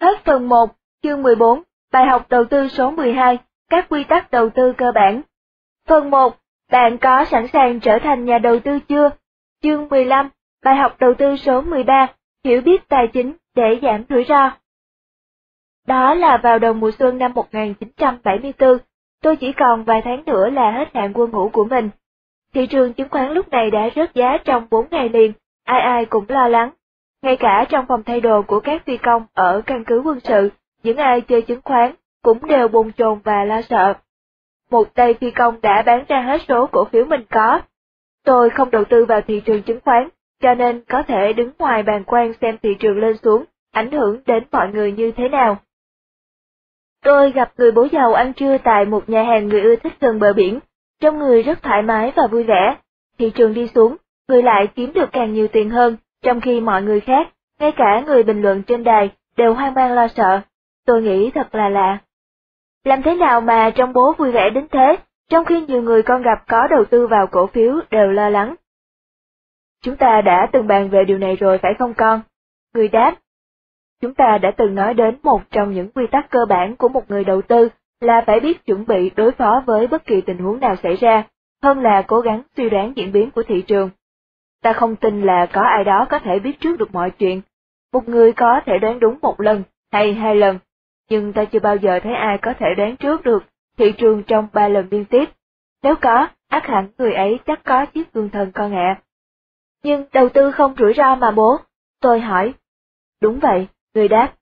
Hết 0.00 0.24
phần 0.24 0.48
1, 0.48 0.70
chương 1.02 1.22
14, 1.22 1.62
bài 1.92 2.06
học 2.06 2.26
đầu 2.28 2.44
tư 2.44 2.68
số 2.68 2.90
12, 2.90 3.38
các 3.70 3.86
quy 3.88 4.04
tắc 4.04 4.30
đầu 4.30 4.50
tư 4.50 4.72
cơ 4.76 4.92
bản. 4.94 5.22
Phần 5.88 6.10
1, 6.10 6.36
bạn 6.72 6.98
có 6.98 7.24
sẵn 7.24 7.46
sàng 7.52 7.80
trở 7.80 7.98
thành 7.98 8.24
nhà 8.24 8.38
đầu 8.38 8.60
tư 8.60 8.78
chưa? 8.88 9.10
Chương 9.62 9.88
15, 9.88 10.28
bài 10.64 10.76
học 10.76 10.96
đầu 11.00 11.14
tư 11.14 11.36
số 11.36 11.60
13, 11.60 12.06
hiểu 12.44 12.60
biết 12.60 12.88
tài 12.88 13.08
chính 13.12 13.32
để 13.54 13.78
giảm 13.82 14.04
rủi 14.08 14.24
ro. 14.24 14.50
Đó 15.86 16.14
là 16.14 16.36
vào 16.36 16.58
đầu 16.58 16.72
mùa 16.72 16.90
xuân 16.98 17.18
năm 17.18 17.32
1974, 17.34 18.78
tôi 19.22 19.36
chỉ 19.36 19.52
còn 19.52 19.84
vài 19.84 20.02
tháng 20.04 20.24
nữa 20.26 20.50
là 20.50 20.70
hết 20.70 20.88
hạn 20.94 21.12
quân 21.14 21.30
ngũ 21.30 21.48
của 21.48 21.64
mình. 21.64 21.90
Thị 22.54 22.66
trường 22.66 22.92
chứng 22.92 23.08
khoán 23.08 23.32
lúc 23.32 23.48
này 23.48 23.70
đã 23.70 23.88
rớt 23.96 24.14
giá 24.14 24.38
trong 24.44 24.66
4 24.70 24.86
ngày 24.90 25.08
liền, 25.08 25.32
ai 25.64 25.80
ai 25.80 26.04
cũng 26.04 26.24
lo 26.28 26.48
lắng. 26.48 26.70
Ngay 27.22 27.36
cả 27.36 27.64
trong 27.68 27.86
phòng 27.88 28.02
thay 28.02 28.20
đồ 28.20 28.42
của 28.42 28.60
các 28.60 28.84
phi 28.86 28.96
công 28.96 29.26
ở 29.34 29.62
căn 29.66 29.84
cứ 29.84 30.02
quân 30.04 30.20
sự, 30.20 30.50
những 30.82 30.96
ai 30.96 31.20
chơi 31.20 31.42
chứng 31.42 31.60
khoán 31.64 31.94
cũng 32.22 32.46
đều 32.46 32.68
bồn 32.68 32.92
chồn 32.92 33.18
và 33.24 33.44
lo 33.44 33.62
sợ. 33.62 33.94
Một 34.70 34.94
tay 34.94 35.14
phi 35.14 35.30
công 35.30 35.60
đã 35.60 35.82
bán 35.82 36.04
ra 36.08 36.20
hết 36.20 36.40
số 36.48 36.66
cổ 36.66 36.84
phiếu 36.84 37.04
mình 37.04 37.24
có. 37.30 37.60
Tôi 38.24 38.50
không 38.50 38.70
đầu 38.70 38.84
tư 38.84 39.04
vào 39.04 39.20
thị 39.20 39.40
trường 39.40 39.62
chứng 39.62 39.80
khoán, 39.84 40.08
cho 40.40 40.54
nên 40.54 40.84
có 40.88 41.02
thể 41.02 41.32
đứng 41.32 41.50
ngoài 41.58 41.82
bàn 41.82 42.04
quan 42.06 42.32
xem 42.40 42.56
thị 42.62 42.74
trường 42.78 42.98
lên 42.98 43.16
xuống, 43.16 43.44
ảnh 43.72 43.90
hưởng 43.92 44.20
đến 44.26 44.44
mọi 44.52 44.68
người 44.68 44.92
như 44.92 45.12
thế 45.16 45.28
nào. 45.28 45.56
Tôi 47.04 47.32
gặp 47.32 47.52
người 47.56 47.72
bố 47.72 47.86
giàu 47.92 48.14
ăn 48.14 48.32
trưa 48.32 48.58
tại 48.58 48.84
một 48.84 49.08
nhà 49.08 49.22
hàng 49.22 49.48
người 49.48 49.60
ưa 49.60 49.76
thích 49.76 49.92
gần 50.00 50.18
bờ 50.18 50.32
biển, 50.32 50.60
trong 51.02 51.18
người 51.18 51.42
rất 51.42 51.62
thoải 51.62 51.82
mái 51.82 52.12
và 52.16 52.26
vui 52.26 52.44
vẻ. 52.44 52.76
Thị 53.18 53.30
trường 53.30 53.54
đi 53.54 53.68
xuống, 53.74 53.96
người 54.28 54.42
lại 54.42 54.66
kiếm 54.74 54.92
được 54.92 55.08
càng 55.12 55.32
nhiều 55.32 55.48
tiền 55.48 55.70
hơn, 55.70 55.96
trong 56.22 56.40
khi 56.40 56.60
mọi 56.60 56.82
người 56.82 57.00
khác, 57.00 57.28
ngay 57.60 57.72
cả 57.72 58.02
người 58.06 58.22
bình 58.22 58.42
luận 58.42 58.62
trên 58.62 58.84
đài, 58.84 59.10
đều 59.36 59.54
hoang 59.54 59.74
mang 59.74 59.92
lo 59.92 60.08
sợ. 60.08 60.40
Tôi 60.86 61.02
nghĩ 61.02 61.30
thật 61.30 61.54
là 61.54 61.68
lạ. 61.68 61.98
Làm 62.84 63.02
thế 63.02 63.16
nào 63.16 63.40
mà 63.40 63.70
trong 63.70 63.92
bố 63.92 64.12
vui 64.18 64.30
vẻ 64.30 64.50
đến 64.50 64.66
thế, 64.70 64.96
trong 65.30 65.44
khi 65.44 65.60
nhiều 65.60 65.82
người 65.82 66.02
con 66.02 66.22
gặp 66.22 66.44
có 66.48 66.66
đầu 66.70 66.84
tư 66.84 67.06
vào 67.06 67.26
cổ 67.26 67.46
phiếu 67.46 67.80
đều 67.90 68.06
lo 68.06 68.28
lắng. 68.28 68.54
Chúng 69.82 69.96
ta 69.96 70.20
đã 70.20 70.48
từng 70.52 70.66
bàn 70.66 70.88
về 70.88 71.04
điều 71.04 71.18
này 71.18 71.36
rồi 71.36 71.58
phải 71.58 71.74
không 71.78 71.94
con? 71.94 72.20
Người 72.74 72.88
đáp. 72.88 73.14
Chúng 74.00 74.14
ta 74.14 74.38
đã 74.38 74.50
từng 74.56 74.74
nói 74.74 74.94
đến 74.94 75.18
một 75.22 75.42
trong 75.50 75.72
những 75.72 75.90
quy 75.90 76.06
tắc 76.06 76.30
cơ 76.30 76.38
bản 76.48 76.76
của 76.76 76.88
một 76.88 77.10
người 77.10 77.24
đầu 77.24 77.42
tư 77.42 77.68
là 78.04 78.24
phải 78.26 78.40
biết 78.40 78.66
chuẩn 78.66 78.86
bị 78.86 79.10
đối 79.16 79.32
phó 79.32 79.62
với 79.66 79.86
bất 79.86 80.06
kỳ 80.06 80.20
tình 80.20 80.38
huống 80.38 80.60
nào 80.60 80.76
xảy 80.82 80.96
ra, 80.96 81.24
hơn 81.62 81.80
là 81.80 82.02
cố 82.02 82.20
gắng 82.20 82.42
suy 82.56 82.70
đoán 82.70 82.92
diễn 82.96 83.12
biến 83.12 83.30
của 83.30 83.42
thị 83.42 83.62
trường. 83.62 83.90
Ta 84.62 84.72
không 84.72 84.96
tin 84.96 85.22
là 85.22 85.46
có 85.46 85.60
ai 85.60 85.84
đó 85.84 86.06
có 86.10 86.18
thể 86.18 86.38
biết 86.38 86.60
trước 86.60 86.78
được 86.78 86.94
mọi 86.94 87.10
chuyện. 87.10 87.40
Một 87.92 88.08
người 88.08 88.32
có 88.32 88.60
thể 88.66 88.78
đoán 88.78 89.00
đúng 89.00 89.18
một 89.22 89.40
lần 89.40 89.62
hay 89.92 90.14
hai 90.14 90.36
lần, 90.36 90.58
nhưng 91.10 91.32
ta 91.32 91.44
chưa 91.44 91.60
bao 91.60 91.76
giờ 91.76 92.00
thấy 92.02 92.14
ai 92.14 92.38
có 92.38 92.54
thể 92.58 92.66
đoán 92.76 92.96
trước 92.96 93.22
được 93.22 93.44
thị 93.78 93.92
trường 93.92 94.22
trong 94.22 94.48
ba 94.52 94.68
lần 94.68 94.88
liên 94.90 95.04
tiếp. 95.04 95.24
Nếu 95.82 95.94
có, 96.00 96.28
ác 96.48 96.66
hẳn 96.66 96.88
người 96.98 97.12
ấy 97.12 97.38
chắc 97.46 97.64
có 97.64 97.86
chiếc 97.86 98.12
gương 98.12 98.30
thần 98.30 98.52
con 98.52 98.74
ạ. 98.74 99.00
Nhưng 99.82 100.04
đầu 100.12 100.28
tư 100.28 100.50
không 100.50 100.74
rủi 100.78 100.94
ro 100.96 101.14
mà 101.14 101.30
bố. 101.30 101.58
Tôi 102.00 102.20
hỏi. 102.20 102.54
Đúng 103.20 103.38
vậy, 103.38 103.68
người 103.94 104.08
đáp. 104.08 104.34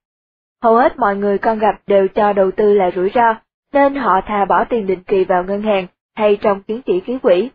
Hầu 0.63 0.75
hết 0.75 0.99
mọi 0.99 1.15
người 1.15 1.37
con 1.37 1.59
gặp 1.59 1.81
đều 1.87 2.07
cho 2.07 2.33
đầu 2.33 2.51
tư 2.51 2.73
là 2.73 2.91
rủi 2.91 3.11
ro, 3.15 3.35
nên 3.73 3.95
họ 3.95 4.21
thà 4.21 4.45
bỏ 4.45 4.63
tiền 4.63 4.87
định 4.87 5.03
kỳ 5.03 5.23
vào 5.23 5.43
ngân 5.43 5.61
hàng 5.61 5.87
hay 6.15 6.37
trong 6.41 6.63
chứng 6.63 6.81
chỉ 6.81 6.99
ký 6.99 7.17
quỹ. 7.17 7.49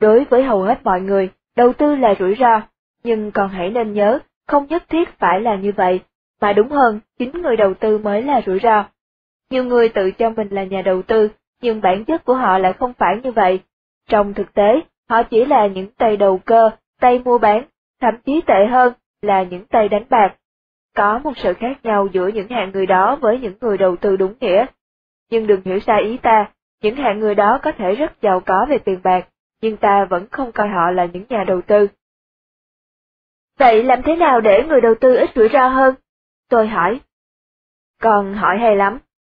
Đối 0.00 0.24
với 0.24 0.42
hầu 0.42 0.62
hết 0.62 0.84
mọi 0.84 1.00
người, 1.00 1.30
đầu 1.56 1.72
tư 1.72 1.94
là 1.94 2.14
rủi 2.18 2.34
ro, 2.34 2.60
nhưng 3.04 3.30
còn 3.30 3.48
hãy 3.48 3.70
nên 3.70 3.92
nhớ, 3.92 4.18
không 4.46 4.66
nhất 4.66 4.84
thiết 4.88 5.18
phải 5.18 5.40
là 5.40 5.56
như 5.56 5.72
vậy, 5.76 6.00
mà 6.40 6.52
đúng 6.52 6.68
hơn, 6.68 7.00
chính 7.18 7.42
người 7.42 7.56
đầu 7.56 7.74
tư 7.74 7.98
mới 7.98 8.22
là 8.22 8.40
rủi 8.46 8.58
ro. 8.62 8.84
Nhiều 9.50 9.64
người 9.64 9.88
tự 9.88 10.10
cho 10.10 10.30
mình 10.30 10.48
là 10.50 10.64
nhà 10.64 10.82
đầu 10.82 11.02
tư, 11.02 11.28
nhưng 11.62 11.80
bản 11.80 12.04
chất 12.04 12.24
của 12.24 12.34
họ 12.34 12.58
lại 12.58 12.72
không 12.72 12.92
phải 12.94 13.20
như 13.22 13.32
vậy. 13.32 13.60
Trong 14.08 14.34
thực 14.34 14.54
tế, 14.54 14.80
họ 15.08 15.22
chỉ 15.22 15.44
là 15.44 15.66
những 15.66 15.90
tay 15.90 16.16
đầu 16.16 16.38
cơ, 16.38 16.70
tay 17.00 17.18
mua 17.18 17.38
bán, 17.38 17.64
thậm 18.00 18.14
chí 18.26 18.40
tệ 18.46 18.66
hơn 18.66 18.92
là 19.22 19.42
những 19.42 19.66
tay 19.66 19.88
đánh 19.88 20.04
bạc. 20.10 20.34
Có 20.96 21.18
một 21.18 21.32
sự 21.36 21.52
khác 21.52 21.78
nhau 21.82 22.08
giữa 22.12 22.28
những 22.28 22.48
hạng 22.48 22.70
người 22.72 22.86
đó 22.86 23.16
với 23.20 23.38
những 23.38 23.54
người 23.60 23.78
đầu 23.78 23.96
tư 23.96 24.16
đúng 24.16 24.34
nghĩa. 24.40 24.66
Nhưng 25.30 25.46
đừng 25.46 25.60
hiểu 25.64 25.80
sai 25.80 26.02
ý 26.02 26.18
ta, 26.22 26.50
những 26.82 26.96
hạng 26.96 27.18
người 27.18 27.34
đó 27.34 27.58
có 27.62 27.72
thể 27.72 27.94
rất 27.94 28.12
giàu 28.22 28.40
có 28.46 28.66
về 28.68 28.78
tiền 28.78 29.00
bạc, 29.04 29.28
nhưng 29.62 29.76
ta 29.76 30.04
vẫn 30.04 30.26
không 30.30 30.52
coi 30.52 30.68
họ 30.68 30.90
là 30.90 31.06
những 31.12 31.24
nhà 31.28 31.44
đầu 31.44 31.60
tư. 31.62 31.88
Vậy 33.58 33.82
làm 33.82 34.02
thế 34.02 34.16
nào 34.16 34.40
để 34.40 34.64
người 34.68 34.80
đầu 34.80 34.94
tư 35.00 35.16
ít 35.16 35.30
rủi 35.34 35.48
ro 35.48 35.68
hơn? 35.68 35.94
Tôi 36.48 36.68
hỏi. 36.68 37.00
Còn 38.00 38.34
hỏi 38.34 38.58
hay 38.58 38.76
lắm. 38.76 38.98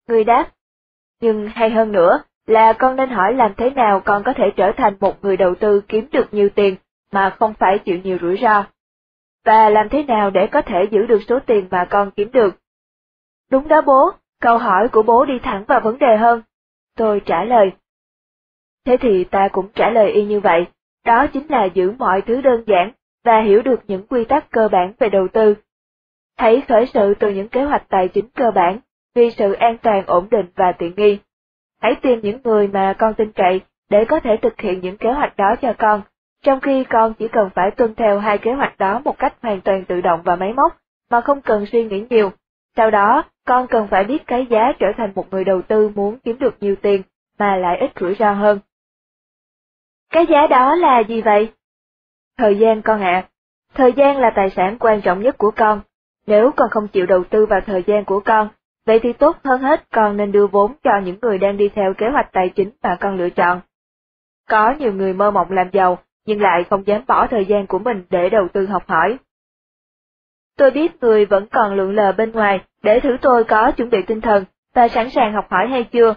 Người 0.08 0.24
đáp. 0.24 0.50
Nhưng 1.20 1.48
hay 1.54 1.70
hơn 1.70 1.92
nữa 1.92 2.22
là 2.46 2.72
con 2.72 2.96
nên 2.96 3.10
hỏi 3.10 3.34
làm 3.34 3.54
thế 3.56 3.70
nào 3.70 4.00
con 4.00 4.22
có 4.24 4.32
thể 4.32 4.44
trở 4.56 4.72
thành 4.76 4.96
một 5.00 5.24
người 5.24 5.36
đầu 5.36 5.54
tư 5.54 5.80
kiếm 5.88 6.08
được 6.12 6.34
nhiều 6.34 6.48
tiền 6.54 6.76
mà 7.12 7.36
không 7.38 7.54
phải 7.54 7.78
chịu 7.78 7.98
nhiều 8.04 8.18
rủi 8.20 8.38
ro. 8.42 8.64
Và 9.44 9.68
làm 9.68 9.88
thế 9.88 10.02
nào 10.02 10.30
để 10.30 10.46
có 10.46 10.62
thể 10.62 10.84
giữ 10.90 11.06
được 11.06 11.20
số 11.28 11.38
tiền 11.46 11.68
mà 11.70 11.86
con 11.90 12.10
kiếm 12.10 12.32
được. 12.32 12.54
Đúng 13.50 13.68
đó 13.68 13.82
bố, 13.82 14.12
câu 14.40 14.58
hỏi 14.58 14.88
của 14.88 15.02
bố 15.02 15.24
đi 15.24 15.38
thẳng 15.38 15.64
vào 15.64 15.80
vấn 15.80 15.98
đề 15.98 16.16
hơn. 16.16 16.42
Tôi 16.96 17.20
trả 17.26 17.44
lời. 17.44 17.72
Thế 18.86 18.96
thì 18.96 19.24
ta 19.24 19.48
cũng 19.48 19.68
trả 19.74 19.90
lời 19.90 20.10
y 20.10 20.24
như 20.24 20.40
vậy, 20.40 20.66
đó 21.04 21.26
chính 21.26 21.46
là 21.48 21.64
giữ 21.64 21.92
mọi 21.98 22.22
thứ 22.22 22.40
đơn 22.40 22.64
giản 22.66 22.92
và 23.24 23.40
hiểu 23.40 23.62
được 23.62 23.80
những 23.88 24.06
quy 24.06 24.24
tắc 24.24 24.50
cơ 24.50 24.68
bản 24.68 24.92
về 24.98 25.08
đầu 25.08 25.28
tư. 25.28 25.54
Hãy 26.38 26.62
khởi 26.68 26.86
sự 26.86 27.14
từ 27.14 27.30
những 27.30 27.48
kế 27.48 27.64
hoạch 27.64 27.88
tài 27.88 28.08
chính 28.08 28.28
cơ 28.34 28.50
bản, 28.50 28.78
vì 29.14 29.30
sự 29.30 29.52
an 29.52 29.76
toàn 29.82 30.06
ổn 30.06 30.28
định 30.30 30.46
và 30.54 30.72
tiện 30.72 30.92
nghi. 30.96 31.18
Hãy 31.80 31.94
tìm 31.94 32.20
những 32.22 32.40
người 32.44 32.68
mà 32.68 32.94
con 32.98 33.14
tin 33.14 33.32
cậy 33.32 33.60
để 33.90 34.04
có 34.04 34.20
thể 34.20 34.36
thực 34.42 34.60
hiện 34.60 34.80
những 34.80 34.96
kế 34.96 35.12
hoạch 35.12 35.36
đó 35.36 35.54
cho 35.62 35.72
con, 35.78 36.02
trong 36.42 36.60
khi 36.60 36.84
con 36.84 37.14
chỉ 37.14 37.28
cần 37.28 37.50
phải 37.54 37.70
tuân 37.70 37.94
theo 37.94 38.18
hai 38.18 38.38
kế 38.38 38.52
hoạch 38.52 38.78
đó 38.78 39.00
một 39.04 39.18
cách 39.18 39.34
hoàn 39.42 39.60
toàn 39.60 39.84
tự 39.84 40.00
động 40.00 40.20
và 40.24 40.36
máy 40.36 40.52
móc, 40.52 40.76
mà 41.10 41.20
không 41.20 41.40
cần 41.40 41.66
suy 41.66 41.84
nghĩ 41.84 42.06
nhiều. 42.10 42.32
Sau 42.78 42.90
đó, 42.90 43.24
con 43.46 43.66
cần 43.66 43.88
phải 43.90 44.04
biết 44.04 44.26
cái 44.26 44.46
giá 44.50 44.72
trở 44.78 44.86
thành 44.96 45.12
một 45.14 45.30
người 45.30 45.44
đầu 45.44 45.62
tư 45.62 45.88
muốn 45.94 46.18
kiếm 46.18 46.36
được 46.38 46.56
nhiều 46.60 46.76
tiền, 46.82 47.02
mà 47.38 47.56
lại 47.56 47.78
ít 47.78 47.90
rủi 48.00 48.14
ro 48.14 48.32
hơn. 48.32 48.58
Cái 50.10 50.26
giá 50.26 50.46
đó 50.46 50.74
là 50.74 51.00
gì 51.00 51.22
vậy? 51.22 51.52
Thời 52.36 52.58
gian 52.58 52.82
con 52.82 53.00
ạ. 53.00 53.28
Thời 53.74 53.92
gian 53.92 54.18
là 54.18 54.30
tài 54.36 54.50
sản 54.50 54.76
quan 54.80 55.00
trọng 55.00 55.22
nhất 55.22 55.38
của 55.38 55.50
con. 55.56 55.80
Nếu 56.26 56.50
con 56.56 56.70
không 56.70 56.88
chịu 56.88 57.06
đầu 57.06 57.24
tư 57.24 57.46
vào 57.46 57.60
thời 57.60 57.82
gian 57.86 58.04
của 58.04 58.20
con, 58.20 58.48
vậy 58.86 59.00
thì 59.02 59.12
tốt 59.12 59.36
hơn 59.44 59.60
hết 59.60 59.84
con 59.90 60.16
nên 60.16 60.32
đưa 60.32 60.46
vốn 60.46 60.74
cho 60.82 61.00
những 61.04 61.18
người 61.22 61.38
đang 61.38 61.56
đi 61.56 61.68
theo 61.68 61.94
kế 61.94 62.08
hoạch 62.08 62.32
tài 62.32 62.48
chính 62.48 62.70
mà 62.82 62.96
con 63.00 63.16
lựa 63.16 63.30
chọn. 63.30 63.60
Có 64.48 64.74
nhiều 64.78 64.92
người 64.92 65.12
mơ 65.12 65.30
mộng 65.30 65.50
làm 65.50 65.70
giàu, 65.72 65.98
nhưng 66.26 66.40
lại 66.40 66.64
không 66.70 66.86
dám 66.86 67.02
bỏ 67.06 67.26
thời 67.26 67.44
gian 67.44 67.66
của 67.66 67.78
mình 67.78 68.04
để 68.10 68.30
đầu 68.30 68.48
tư 68.48 68.66
học 68.66 68.82
hỏi. 68.88 69.18
Tôi 70.56 70.70
biết 70.70 71.02
người 71.02 71.26
vẫn 71.26 71.46
còn 71.50 71.74
lượn 71.74 71.94
lờ 71.94 72.12
bên 72.12 72.32
ngoài 72.32 72.60
để 72.82 73.00
thử 73.00 73.16
tôi 73.22 73.44
có 73.44 73.70
chuẩn 73.70 73.90
bị 73.90 74.02
tinh 74.02 74.20
thần 74.20 74.44
và 74.74 74.88
sẵn 74.88 75.10
sàng 75.10 75.32
học 75.32 75.46
hỏi 75.50 75.68
hay 75.68 75.84
chưa. 75.84 76.14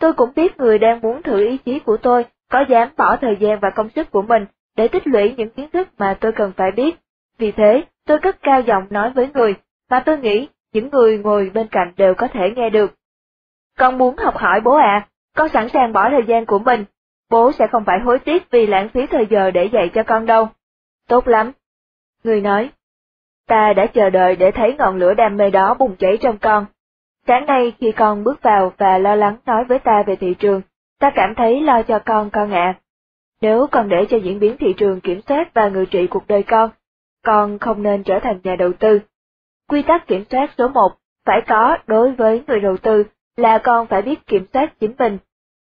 Tôi 0.00 0.12
cũng 0.12 0.30
biết 0.36 0.58
người 0.58 0.78
đang 0.78 1.00
muốn 1.00 1.22
thử 1.22 1.48
ý 1.48 1.56
chí 1.56 1.78
của 1.78 1.96
tôi 1.96 2.24
có 2.50 2.64
dám 2.68 2.88
bỏ 2.96 3.16
thời 3.16 3.36
gian 3.40 3.60
và 3.60 3.70
công 3.70 3.88
sức 3.88 4.10
của 4.10 4.22
mình 4.22 4.46
để 4.76 4.88
tích 4.88 5.06
lũy 5.06 5.34
những 5.36 5.50
kiến 5.50 5.70
thức 5.72 5.88
mà 5.98 6.16
tôi 6.20 6.32
cần 6.32 6.52
phải 6.56 6.70
biết. 6.70 6.96
Vì 7.38 7.52
thế, 7.52 7.82
tôi 8.06 8.18
cất 8.18 8.42
cao 8.42 8.60
giọng 8.60 8.86
nói 8.90 9.10
với 9.10 9.28
người, 9.34 9.54
mà 9.90 10.00
tôi 10.00 10.18
nghĩ 10.18 10.48
những 10.72 10.90
người 10.90 11.18
ngồi 11.18 11.50
bên 11.54 11.66
cạnh 11.70 11.92
đều 11.96 12.14
có 12.14 12.28
thể 12.28 12.52
nghe 12.56 12.70
được. 12.70 12.94
Con 13.78 13.98
muốn 13.98 14.16
học 14.16 14.36
hỏi 14.36 14.60
bố 14.60 14.76
ạ, 14.76 15.08
con 15.36 15.48
sẵn 15.48 15.68
sàng 15.68 15.92
bỏ 15.92 16.10
thời 16.10 16.22
gian 16.26 16.46
của 16.46 16.58
mình, 16.58 16.84
bố 17.30 17.52
sẽ 17.52 17.66
không 17.72 17.84
phải 17.84 18.00
hối 18.00 18.18
tiếc 18.18 18.50
vì 18.50 18.66
lãng 18.66 18.88
phí 18.88 19.06
thời 19.06 19.26
giờ 19.30 19.50
để 19.50 19.64
dạy 19.64 19.90
cho 19.94 20.02
con 20.02 20.26
đâu. 20.26 20.48
Tốt 21.08 21.28
lắm. 21.28 21.52
Người 22.24 22.40
nói, 22.40 22.70
ta 23.50 23.72
đã 23.72 23.86
chờ 23.86 24.10
đợi 24.10 24.36
để 24.36 24.50
thấy 24.50 24.74
ngọn 24.78 24.96
lửa 24.96 25.14
đam 25.14 25.36
mê 25.36 25.50
đó 25.50 25.74
bùng 25.78 25.96
cháy 25.96 26.18
trong 26.20 26.38
con. 26.38 26.66
Sáng 27.26 27.46
nay 27.46 27.72
khi 27.80 27.92
con 27.92 28.24
bước 28.24 28.42
vào 28.42 28.72
và 28.78 28.98
lo 28.98 29.14
lắng 29.14 29.36
nói 29.46 29.64
với 29.64 29.78
ta 29.78 30.02
về 30.06 30.16
thị 30.16 30.34
trường, 30.38 30.62
ta 31.00 31.10
cảm 31.14 31.34
thấy 31.34 31.60
lo 31.60 31.82
cho 31.82 31.98
con 31.98 32.30
con 32.30 32.50
ạ. 32.50 32.74
Nếu 33.40 33.66
con 33.72 33.88
để 33.88 34.06
cho 34.10 34.16
diễn 34.16 34.38
biến 34.38 34.56
thị 34.60 34.74
trường 34.76 35.00
kiểm 35.00 35.20
soát 35.28 35.54
và 35.54 35.68
ngự 35.68 35.84
trị 35.84 36.06
cuộc 36.06 36.26
đời 36.28 36.42
con, 36.42 36.70
con 37.24 37.58
không 37.58 37.82
nên 37.82 38.02
trở 38.02 38.18
thành 38.22 38.40
nhà 38.44 38.56
đầu 38.56 38.72
tư. 38.72 39.00
Quy 39.68 39.82
tắc 39.82 40.06
kiểm 40.06 40.24
soát 40.30 40.50
số 40.58 40.68
1 40.68 40.92
phải 41.26 41.40
có 41.48 41.78
đối 41.86 42.12
với 42.12 42.42
người 42.46 42.60
đầu 42.60 42.76
tư 42.76 43.04
là 43.36 43.58
con 43.58 43.86
phải 43.86 44.02
biết 44.02 44.26
kiểm 44.26 44.46
soát 44.52 44.72
chính 44.80 44.94
mình. 44.98 45.18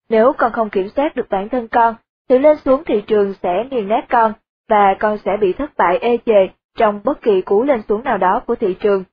Nếu 0.09 0.33
con 0.37 0.51
không 0.51 0.69
kiểm 0.69 0.89
soát 0.95 1.15
được 1.15 1.29
bản 1.29 1.49
thân 1.49 1.67
con, 1.67 1.95
sự 2.29 2.37
lên 2.37 2.57
xuống 2.57 2.83
thị 2.83 3.01
trường 3.07 3.33
sẽ 3.43 3.63
nghiền 3.71 3.87
nát 3.87 4.05
con, 4.09 4.33
và 4.69 4.95
con 4.99 5.17
sẽ 5.25 5.31
bị 5.41 5.53
thất 5.53 5.77
bại 5.77 5.97
ê 6.01 6.17
chề 6.25 6.47
trong 6.75 7.01
bất 7.03 7.21
kỳ 7.21 7.41
cú 7.41 7.63
lên 7.63 7.81
xuống 7.89 8.03
nào 8.03 8.17
đó 8.17 8.41
của 8.47 8.55
thị 8.55 8.75
trường. 8.79 9.03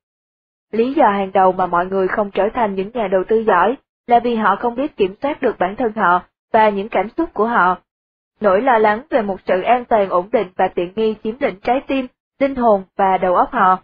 Lý 0.73 0.95
do 0.95 1.09
hàng 1.09 1.33
đầu 1.33 1.53
mà 1.53 1.67
mọi 1.67 1.87
người 1.87 2.09
không 2.09 2.31
trở 2.31 2.49
thành 2.55 2.75
những 2.75 2.91
nhà 2.95 3.09
đầu 3.09 3.25
tư 3.29 3.45
giỏi 3.47 3.77
là 4.07 4.21
vì 4.21 4.35
họ 4.35 4.57
không 4.57 4.75
biết 4.75 4.97
kiểm 4.97 5.15
soát 5.23 5.43
được 5.43 5.59
bản 5.59 5.77
thân 5.77 5.93
họ 5.97 6.23
và 6.53 6.69
những 6.69 6.89
cảm 6.89 7.09
xúc 7.17 7.35
của 7.35 7.47
họ. 7.47 7.77
Nỗi 8.41 8.63
lo 8.63 8.79
lắng 8.79 9.03
về 9.11 9.23
một 9.23 9.37
sự 9.47 9.63
an 9.63 9.85
toàn 9.85 10.09
ổn 10.09 10.29
định 10.33 10.47
và 10.57 10.69
tiện 10.69 10.93
nghi 10.97 11.15
chiếm 11.25 11.35
lĩnh 11.41 11.61
trái 11.63 11.81
tim, 11.87 12.07
linh 12.39 12.55
hồn 12.55 12.85
và 12.97 13.19
đầu 13.19 13.37
óc 13.37 13.49
họ. 13.53 13.79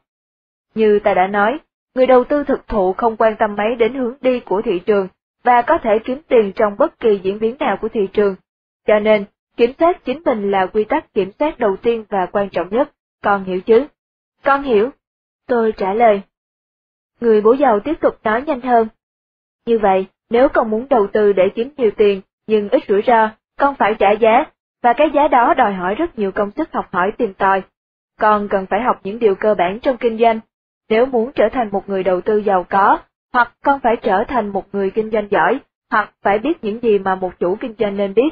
Như 0.74 0.98
ta 0.98 1.14
đã 1.14 1.26
nói, 1.26 1.58
người 1.94 2.06
đầu 2.06 2.24
tư 2.24 2.44
thực 2.44 2.68
thụ 2.68 2.92
không 2.92 3.16
quan 3.16 3.36
tâm 3.38 3.56
mấy 3.56 3.74
đến 3.74 3.94
hướng 3.94 4.14
đi 4.20 4.40
của 4.40 4.62
thị 4.62 4.78
trường 4.78 5.08
và 5.44 5.62
có 5.62 5.78
thể 5.78 5.98
kiếm 6.04 6.20
tiền 6.28 6.52
trong 6.52 6.76
bất 6.78 7.00
kỳ 7.00 7.20
diễn 7.22 7.38
biến 7.38 7.56
nào 7.58 7.76
của 7.76 7.88
thị 7.88 8.08
trường. 8.12 8.34
Cho 8.86 8.98
nên, 8.98 9.24
kiểm 9.56 9.72
soát 9.78 10.04
chính 10.04 10.22
mình 10.24 10.50
là 10.50 10.66
quy 10.66 10.84
tắc 10.84 11.14
kiểm 11.14 11.30
soát 11.38 11.58
đầu 11.58 11.76
tiên 11.76 12.04
và 12.08 12.26
quan 12.32 12.48
trọng 12.48 12.68
nhất, 12.70 12.90
con 13.22 13.44
hiểu 13.44 13.60
chứ? 13.60 13.86
Con 14.44 14.62
hiểu. 14.62 14.90
Tôi 15.46 15.72
trả 15.76 15.94
lời. 15.94 16.22
Người 17.20 17.40
bố 17.40 17.52
giàu 17.52 17.80
tiếp 17.80 17.94
tục 18.00 18.18
nói 18.24 18.42
nhanh 18.42 18.60
hơn. 18.60 18.88
Như 19.66 19.78
vậy, 19.78 20.06
nếu 20.30 20.48
con 20.48 20.70
muốn 20.70 20.86
đầu 20.88 21.06
tư 21.12 21.32
để 21.32 21.48
kiếm 21.54 21.70
nhiều 21.76 21.90
tiền, 21.96 22.20
nhưng 22.46 22.68
ít 22.68 22.82
rủi 22.88 23.02
ro, 23.06 23.30
con 23.58 23.74
phải 23.74 23.94
trả 23.98 24.10
giá, 24.10 24.44
và 24.82 24.92
cái 24.92 25.10
giá 25.14 25.28
đó 25.28 25.54
đòi 25.54 25.74
hỏi 25.74 25.94
rất 25.94 26.18
nhiều 26.18 26.32
công 26.32 26.50
sức 26.50 26.68
học 26.72 26.86
hỏi 26.92 27.12
tìm 27.18 27.34
tòi. 27.34 27.62
Con 28.20 28.48
cần 28.48 28.66
phải 28.66 28.82
học 28.82 29.00
những 29.02 29.18
điều 29.18 29.34
cơ 29.34 29.54
bản 29.54 29.80
trong 29.80 29.96
kinh 29.96 30.18
doanh. 30.18 30.40
Nếu 30.88 31.06
muốn 31.06 31.32
trở 31.34 31.48
thành 31.52 31.68
một 31.72 31.88
người 31.88 32.02
đầu 32.02 32.20
tư 32.20 32.38
giàu 32.38 32.66
có, 32.68 32.98
hoặc 33.32 33.52
con 33.64 33.80
phải 33.80 33.96
trở 33.96 34.24
thành 34.28 34.48
một 34.48 34.74
người 34.74 34.90
kinh 34.90 35.10
doanh 35.10 35.28
giỏi, 35.30 35.58
hoặc 35.90 36.12
phải 36.22 36.38
biết 36.38 36.64
những 36.64 36.82
gì 36.82 36.98
mà 36.98 37.14
một 37.14 37.32
chủ 37.38 37.56
kinh 37.60 37.74
doanh 37.78 37.96
nên 37.96 38.14
biết. 38.14 38.30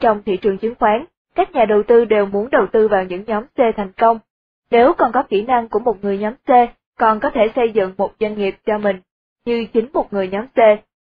Trong 0.00 0.22
thị 0.22 0.36
trường 0.36 0.58
chứng 0.58 0.74
khoán, 0.74 1.04
các 1.34 1.52
nhà 1.54 1.64
đầu 1.64 1.82
tư 1.82 2.04
đều 2.04 2.26
muốn 2.26 2.50
đầu 2.50 2.66
tư 2.72 2.88
vào 2.88 3.04
những 3.04 3.24
nhóm 3.26 3.44
C 3.46 3.58
thành 3.76 3.92
công. 3.92 4.18
Nếu 4.70 4.92
còn 4.92 5.12
có 5.12 5.22
kỹ 5.22 5.42
năng 5.42 5.68
của 5.68 5.78
một 5.78 6.04
người 6.04 6.18
nhóm 6.18 6.34
C, 6.34 6.50
còn 6.98 7.20
có 7.20 7.30
thể 7.30 7.52
xây 7.56 7.72
dựng 7.72 7.94
một 7.98 8.12
doanh 8.20 8.34
nghiệp 8.34 8.56
cho 8.66 8.78
mình. 8.78 9.00
như 9.44 9.66
chính 9.72 9.88
một 9.92 10.12
người 10.12 10.28
nhóm 10.28 10.46
C, 10.46 10.58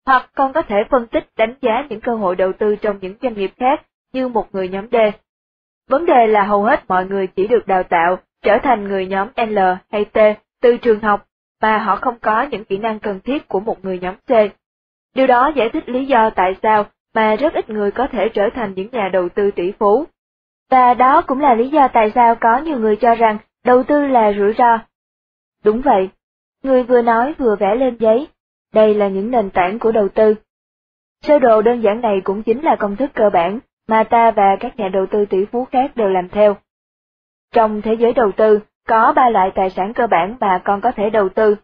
hoặc 0.06 0.30
con 0.36 0.54
có 0.54 0.62
thể 0.62 0.76
phân 0.90 1.08
tích 1.08 1.28
đánh 1.38 1.56
giá 1.62 1.86
những 1.90 2.02
cơ 2.02 2.16
hội 2.16 2.36
đầu 2.36 2.54
tư 2.54 2.76
trong 2.76 2.98
những 3.02 3.16
doanh 3.22 3.34
nghiệp 3.34 3.52
khác 3.58 3.82
như 4.14 4.28
một 4.28 4.56
người 4.56 4.70
nhóm 4.70 4.88
D. 4.92 4.96
Vấn 5.90 6.06
đề 6.06 6.28
là 6.28 6.44
hầu 6.44 6.64
hết 6.64 6.84
mọi 6.88 7.06
người 7.06 7.28
chỉ 7.28 7.48
được 7.48 7.68
đào 7.68 7.84
tạo 7.84 8.18
trở 8.42 8.58
thành 8.64 8.88
người 8.88 9.08
nhóm 9.08 9.28
L 9.36 9.60
hay 9.92 10.06
T 10.06 10.18
từ 10.62 10.78
trường 10.78 11.00
học, 11.00 11.28
mà 11.62 11.78
họ 11.78 11.96
không 11.96 12.20
có 12.20 12.42
những 12.42 12.66
kỹ 12.66 12.78
năng 12.78 13.00
cần 13.00 13.20
thiết 13.20 13.48
của 13.48 13.60
một 13.60 13.86
người 13.86 14.00
nhóm 14.00 14.16
C. 14.16 14.32
Điều 15.16 15.28
đó 15.28 15.52
giải 15.56 15.70
thích 15.70 15.90
lý 15.90 16.06
do 16.06 16.30
tại 16.30 16.56
sao 16.64 16.86
mà 17.16 17.36
rất 17.36 17.54
ít 17.54 17.70
người 17.70 17.92
có 17.92 18.08
thể 18.08 18.30
trở 18.30 18.50
thành 18.56 18.74
những 18.76 18.88
nhà 18.92 19.10
đầu 19.14 19.30
tư 19.30 19.52
tỷ 19.52 19.72
phú. 19.72 20.06
Và 20.70 20.94
đó 20.94 21.22
cũng 21.22 21.40
là 21.40 21.54
lý 21.54 21.70
do 21.70 21.88
tại 21.88 22.12
sao 22.16 22.36
có 22.36 22.58
nhiều 22.58 22.80
người 22.80 22.96
cho 22.96 23.16
rằng 23.16 23.38
đầu 23.66 23.84
tư 23.84 24.08
là 24.08 24.34
rủi 24.34 24.54
ro. 24.54 24.80
Đúng 25.64 25.82
vậy, 25.82 26.10
người 26.64 26.84
vừa 26.84 27.02
nói 27.02 27.34
vừa 27.38 27.56
vẽ 27.56 27.76
lên 27.76 27.98
giấy, 28.00 28.28
đây 28.74 28.94
là 28.94 29.08
những 29.08 29.32
nền 29.32 29.50
tảng 29.50 29.80
của 29.80 29.92
đầu 29.92 30.10
tư. 30.10 30.36
Sơ 31.22 31.40
đồ 31.40 31.62
đơn 31.62 31.82
giản 31.82 32.02
này 32.02 32.22
cũng 32.24 32.44
chính 32.44 32.62
là 32.62 32.76
công 32.76 32.96
thức 32.96 33.12
cơ 33.14 33.30
bản 33.30 33.60
mà 33.88 34.04
ta 34.04 34.32
và 34.32 34.56
các 34.60 34.80
nhà 34.80 34.90
đầu 34.94 35.06
tư 35.06 35.26
tỷ 35.26 35.46
phú 35.46 35.66
khác 35.66 35.92
đều 35.96 36.10
làm 36.10 36.30
theo. 36.30 36.56
Trong 37.54 37.82
thế 37.82 37.94
giới 37.94 38.14
đầu 38.14 38.32
tư, 38.32 38.60
có 38.88 39.14
ba 39.16 39.30
loại 39.30 39.52
tài 39.56 39.70
sản 39.70 39.94
cơ 39.94 40.08
bản 40.08 40.36
mà 40.40 40.62
con 40.64 40.82
có 40.82 40.92
thể 40.92 41.10
đầu 41.10 41.30
tư. 41.30 41.56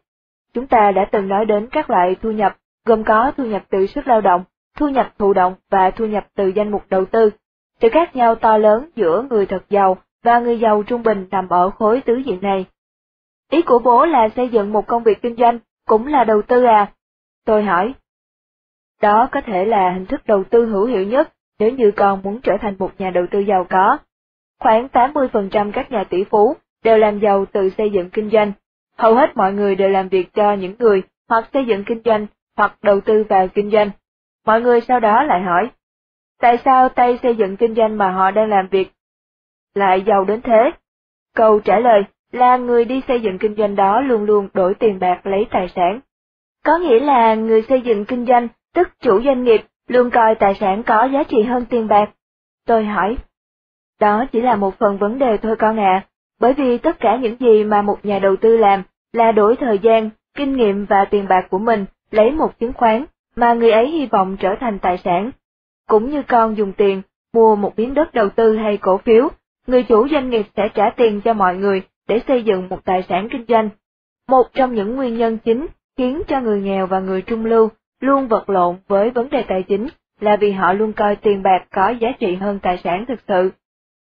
Chúng 0.53 0.67
ta 0.67 0.91
đã 0.91 1.05
từng 1.11 1.27
nói 1.27 1.45
đến 1.45 1.67
các 1.71 1.89
loại 1.89 2.15
thu 2.21 2.31
nhập, 2.31 2.55
gồm 2.85 3.03
có 3.03 3.31
thu 3.37 3.45
nhập 3.45 3.63
từ 3.69 3.85
sức 3.85 4.07
lao 4.07 4.21
động, 4.21 4.43
thu 4.79 4.89
nhập 4.89 5.13
thụ 5.17 5.33
động 5.33 5.55
và 5.69 5.91
thu 5.91 6.05
nhập 6.05 6.27
từ 6.35 6.47
danh 6.47 6.71
mục 6.71 6.83
đầu 6.89 7.05
tư. 7.05 7.29
Sự 7.81 7.89
khác 7.89 8.15
nhau 8.15 8.35
to 8.35 8.57
lớn 8.57 8.89
giữa 8.95 9.25
người 9.29 9.45
thật 9.45 9.63
giàu 9.69 9.97
và 10.23 10.39
người 10.39 10.59
giàu 10.59 10.83
trung 10.83 11.03
bình 11.03 11.27
nằm 11.31 11.49
ở 11.49 11.69
khối 11.69 12.01
tứ 12.01 12.15
diện 12.15 12.39
này. 12.41 12.65
Ý 13.51 13.61
của 13.61 13.79
bố 13.79 14.05
là 14.05 14.29
xây 14.35 14.49
dựng 14.49 14.73
một 14.73 14.87
công 14.87 15.03
việc 15.03 15.21
kinh 15.21 15.35
doanh, 15.35 15.59
cũng 15.87 16.07
là 16.07 16.23
đầu 16.23 16.41
tư 16.41 16.63
à? 16.63 16.91
Tôi 17.45 17.63
hỏi. 17.63 17.93
Đó 19.01 19.29
có 19.31 19.41
thể 19.41 19.65
là 19.65 19.91
hình 19.93 20.05
thức 20.05 20.21
đầu 20.25 20.43
tư 20.43 20.65
hữu 20.65 20.85
hiệu 20.85 21.03
nhất 21.03 21.33
nếu 21.59 21.71
như 21.71 21.91
con 21.91 22.21
muốn 22.23 22.41
trở 22.41 22.53
thành 22.61 22.75
một 22.79 22.91
nhà 22.97 23.09
đầu 23.09 23.25
tư 23.31 23.39
giàu 23.39 23.65
có. 23.69 23.97
Khoảng 24.59 24.87
80% 24.87 25.71
các 25.71 25.91
nhà 25.91 26.03
tỷ 26.03 26.23
phú 26.23 26.55
đều 26.83 26.97
làm 26.97 27.19
giàu 27.19 27.45
từ 27.45 27.69
xây 27.77 27.89
dựng 27.89 28.09
kinh 28.09 28.29
doanh. 28.29 28.51
Hầu 28.97 29.15
hết 29.15 29.37
mọi 29.37 29.53
người 29.53 29.75
đều 29.75 29.89
làm 29.89 30.09
việc 30.09 30.33
cho 30.33 30.53
những 30.53 30.75
người 30.79 31.03
hoặc 31.29 31.49
xây 31.53 31.65
dựng 31.65 31.83
kinh 31.83 32.01
doanh 32.05 32.27
hoặc 32.57 32.77
đầu 32.81 33.01
tư 33.01 33.23
vào 33.29 33.47
kinh 33.47 33.71
doanh. 33.71 33.89
Mọi 34.49 34.61
người 34.61 34.81
sau 34.81 34.99
đó 34.99 35.23
lại 35.23 35.41
hỏi, 35.41 35.69
tại 36.41 36.57
sao 36.65 36.89
tay 36.89 37.19
xây 37.23 37.35
dựng 37.35 37.57
kinh 37.57 37.75
doanh 37.75 37.97
mà 37.97 38.11
họ 38.11 38.31
đang 38.31 38.49
làm 38.49 38.67
việc 38.67 38.91
lại 39.73 40.01
giàu 40.01 40.25
đến 40.25 40.41
thế? 40.41 40.71
Câu 41.35 41.59
trả 41.59 41.79
lời 41.79 42.03
là 42.31 42.57
người 42.57 42.85
đi 42.85 43.01
xây 43.07 43.21
dựng 43.21 43.37
kinh 43.37 43.55
doanh 43.55 43.75
đó 43.75 44.01
luôn 44.01 44.23
luôn 44.23 44.49
đổi 44.53 44.75
tiền 44.75 44.99
bạc 44.99 45.25
lấy 45.25 45.47
tài 45.51 45.67
sản. 45.75 45.99
Có 46.65 46.77
nghĩa 46.77 46.99
là 46.99 47.35
người 47.35 47.61
xây 47.69 47.81
dựng 47.81 48.05
kinh 48.05 48.25
doanh, 48.25 48.47
tức 48.73 48.89
chủ 48.99 49.21
doanh 49.21 49.43
nghiệp, 49.43 49.61
luôn 49.87 50.09
coi 50.09 50.35
tài 50.35 50.55
sản 50.55 50.83
có 50.83 51.03
giá 51.03 51.23
trị 51.23 51.43
hơn 51.43 51.65
tiền 51.69 51.87
bạc. 51.87 52.09
Tôi 52.67 52.85
hỏi, 52.85 53.17
đó 53.99 54.25
chỉ 54.31 54.41
là 54.41 54.55
một 54.55 54.79
phần 54.79 54.97
vấn 54.97 55.19
đề 55.19 55.37
thôi 55.37 55.55
con 55.59 55.79
ạ, 55.79 56.05
bởi 56.39 56.53
vì 56.53 56.77
tất 56.77 56.99
cả 56.99 57.15
những 57.15 57.35
gì 57.39 57.63
mà 57.63 57.81
một 57.81 57.97
nhà 58.03 58.19
đầu 58.19 58.35
tư 58.35 58.57
làm 58.57 58.83
là 59.13 59.31
đổi 59.31 59.55
thời 59.55 59.79
gian, 59.79 60.09
kinh 60.35 60.57
nghiệm 60.57 60.85
và 60.85 61.05
tiền 61.05 61.27
bạc 61.27 61.47
của 61.49 61.59
mình 61.59 61.85
lấy 62.11 62.31
một 62.31 62.59
chứng 62.59 62.73
khoán 62.73 63.05
mà 63.39 63.53
người 63.53 63.71
ấy 63.71 63.87
hy 63.87 64.05
vọng 64.05 64.37
trở 64.39 64.55
thành 64.59 64.79
tài 64.79 64.97
sản. 64.97 65.31
Cũng 65.87 66.09
như 66.09 66.23
con 66.23 66.57
dùng 66.57 66.73
tiền 66.73 67.01
mua 67.33 67.55
một 67.55 67.79
miếng 67.79 67.93
đất 67.93 68.13
đầu 68.13 68.29
tư 68.29 68.57
hay 68.57 68.77
cổ 68.77 68.97
phiếu, 68.97 69.29
người 69.67 69.83
chủ 69.83 70.07
doanh 70.07 70.29
nghiệp 70.29 70.45
sẽ 70.55 70.69
trả 70.73 70.89
tiền 70.89 71.21
cho 71.21 71.33
mọi 71.33 71.55
người 71.55 71.81
để 72.07 72.21
xây 72.27 72.43
dựng 72.43 72.69
một 72.69 72.85
tài 72.85 73.03
sản 73.09 73.27
kinh 73.31 73.45
doanh. 73.47 73.69
Một 74.27 74.43
trong 74.53 74.73
những 74.75 74.95
nguyên 74.95 75.17
nhân 75.17 75.37
chính 75.37 75.67
khiến 75.97 76.21
cho 76.27 76.41
người 76.41 76.61
nghèo 76.61 76.87
và 76.87 76.99
người 76.99 77.21
trung 77.21 77.45
lưu 77.45 77.69
luôn 77.99 78.27
vật 78.27 78.49
lộn 78.49 78.75
với 78.87 79.09
vấn 79.09 79.29
đề 79.29 79.43
tài 79.47 79.63
chính 79.63 79.87
là 80.19 80.35
vì 80.35 80.51
họ 80.51 80.73
luôn 80.73 80.93
coi 80.93 81.15
tiền 81.15 81.43
bạc 81.43 81.65
có 81.71 81.89
giá 81.89 82.09
trị 82.19 82.35
hơn 82.35 82.59
tài 82.59 82.77
sản 82.83 83.05
thực 83.07 83.19
sự. 83.27 83.51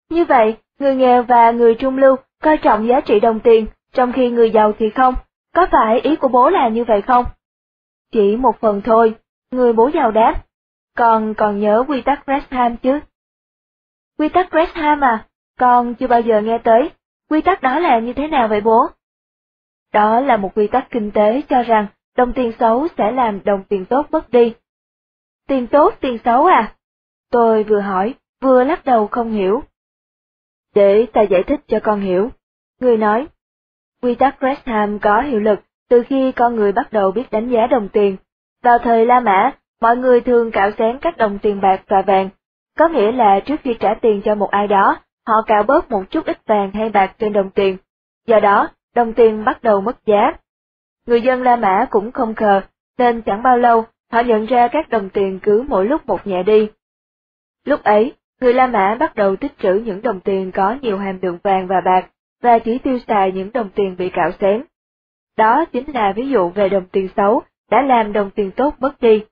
Như 0.09 0.25
vậy, 0.25 0.57
người 0.79 0.95
nghèo 0.95 1.23
và 1.23 1.51
người 1.51 1.75
trung 1.75 1.97
lưu 1.97 2.15
coi 2.41 2.57
trọng 2.57 2.87
giá 2.87 3.01
trị 3.01 3.19
đồng 3.19 3.39
tiền, 3.39 3.65
trong 3.93 4.11
khi 4.11 4.29
người 4.29 4.51
giàu 4.51 4.71
thì 4.79 4.89
không. 4.89 5.13
Có 5.55 5.67
phải 5.71 5.99
ý 5.99 6.15
của 6.15 6.27
bố 6.27 6.49
là 6.49 6.67
như 6.67 6.83
vậy 6.83 7.01
không? 7.01 7.25
Chỉ 8.14 8.35
một 8.35 8.60
phần 8.60 8.81
thôi, 8.85 9.15
người 9.52 9.73
bố 9.73 9.90
giàu 9.94 10.11
đáp. 10.11 10.45
Con 10.98 11.34
còn 11.38 11.60
nhớ 11.60 11.84
quy 11.88 12.02
tắc 12.02 12.26
Gresham 12.26 12.77
chứ? 12.77 12.99
Quy 14.18 14.30
tắc 14.30 14.52
Gresham 14.52 15.02
à? 15.03 15.27
Con 15.60 15.95
chưa 15.95 16.07
bao 16.07 16.22
giờ 16.22 16.41
nghe 16.41 16.57
tới. 16.57 16.90
Quy 17.30 17.41
tắc 17.41 17.61
đó 17.61 17.80
là 17.80 17.99
như 17.99 18.14
thế 18.14 18.27
nào 18.27 18.48
vậy 18.48 18.61
bố? 18.61 18.88
Đó 19.94 20.19
là 20.19 20.38
một 20.38 20.52
quy 20.56 20.68
tắc 20.68 20.88
kinh 20.91 21.11
tế 21.11 21.41
cho 21.49 21.64
rằng 21.64 21.88
đồng 22.18 22.34
tiền 22.34 22.52
xấu 22.60 22.88
sẽ 22.98 23.11
làm 23.11 23.44
đồng 23.44 23.64
tiền 23.69 23.85
tốt 23.85 24.07
mất 24.11 24.30
đi. 24.30 24.56
Tiền 25.48 25.68
tốt, 25.68 25.94
tiền 25.99 26.18
xấu 26.26 26.45
à? 26.45 26.76
Tôi 27.31 27.64
vừa 27.64 27.80
hỏi, 27.80 28.15
vừa 28.41 28.64
lắc 28.64 28.85
đầu 28.85 29.07
không 29.07 29.31
hiểu. 29.31 29.64
Để 30.76 31.06
ta 31.14 31.22
giải 31.22 31.44
thích 31.44 31.60
cho 31.68 31.80
con 31.84 32.02
hiểu. 32.02 32.30
Người 32.80 32.98
nói, 32.98 33.27
quy 34.02 34.15
tắc 34.15 34.40
Gresham 34.40 34.99
có 34.99 35.22
hiệu 35.22 35.40
lực 35.40 35.60
từ 35.94 36.03
khi 36.10 36.32
con 36.32 36.56
người 36.56 36.72
bắt 36.72 36.94
đầu 36.94 37.11
biết 37.11 37.32
đánh 37.32 37.49
giá 37.49 37.68
đồng 37.68 37.90
tiền. 37.90 38.18
Vào 38.64 38.78
thời 38.80 39.06
La 39.06 39.20
Mã, 39.20 39.52
mọi 39.82 39.98
người 39.98 40.22
thường 40.22 40.52
cạo 40.52 40.72
xén 40.78 40.98
các 41.02 41.18
đồng 41.18 41.40
tiền 41.41 41.61
bạc 41.61 41.82
và 41.88 42.02
vàng, 42.02 42.30
có 42.78 42.88
nghĩa 42.88 43.11
là 43.11 43.40
trước 43.40 43.60
khi 43.64 43.74
trả 43.80 43.94
tiền 44.02 44.22
cho 44.26 44.36
một 44.36 44.52
ai 44.52 44.68
đó, 44.68 44.98
họ 45.28 45.34
cạo 45.48 45.64
bớt 45.64 45.91
một 45.91 46.03
chút 46.10 46.26
ít 46.26 46.38
vàng 46.48 46.72
hay 46.72 46.90
bạc 46.90 47.15
trên 47.20 47.34
đồng 47.34 47.49
tiền. 47.49 47.78
Do 48.28 48.40
đó, 48.40 48.70
đồng 48.95 49.14
tiền 49.14 49.45
bắt 49.45 49.64
đầu 49.64 49.82
mất 49.82 50.06
giá. 50.06 50.34
Người 51.07 51.22
dân 51.22 51.41
La 51.41 51.56
Mã 51.56 51.86
cũng 51.90 52.11
không 52.11 52.36
khờ, 52.36 52.61
nên 52.98 53.22
chẳng 53.22 53.44
bao 53.44 53.57
lâu, 53.57 53.86
họ 54.11 54.20
nhận 54.20 54.45
ra 54.45 54.68
các 54.68 54.90
đồng 54.90 55.10
tiền 55.10 55.40
cứ 55.44 55.65
mỗi 55.68 55.86
lúc 55.86 56.07
một 56.07 56.28
nhẹ 56.28 56.44
đi. 56.44 56.70
Lúc 57.65 57.84
ấy, 57.84 58.14
người 58.41 58.53
La 58.53 58.68
Mã 58.68 58.95
bắt 58.99 59.15
đầu 59.15 59.36
tích 59.36 59.53
trữ 59.60 59.74
những 59.74 60.02
đồng 60.02 60.20
tiền 60.20 60.52
có 60.52 60.76
nhiều 60.82 60.98
hàm 60.98 61.20
lượng 61.22 61.38
vàng 61.44 61.68
và 61.68 61.82
bạc, 61.86 62.10
và 62.41 62.60
chỉ 62.60 62.78
tiêu 62.78 62.99
xài 63.07 63.32
những 63.32 63.52
đồng 63.53 63.70
tiền 63.76 63.95
bị 63.98 64.10
cạo 64.10 64.32
xén. 64.40 64.64
Đó 65.38 65.65
chính 65.65 65.93
là 65.93 66.14
ví 66.15 66.30
dụ 66.30 66.49
về 66.49 66.69
đồng 66.69 66.85
tiền 66.91 67.07
xấu, 67.15 67.41
đã 67.72 67.81
làm 67.81 68.14
đồng 68.14 68.30
tiền 68.30 68.51
tốt 68.51 68.76
mất 68.80 69.01
đi. 69.01 69.23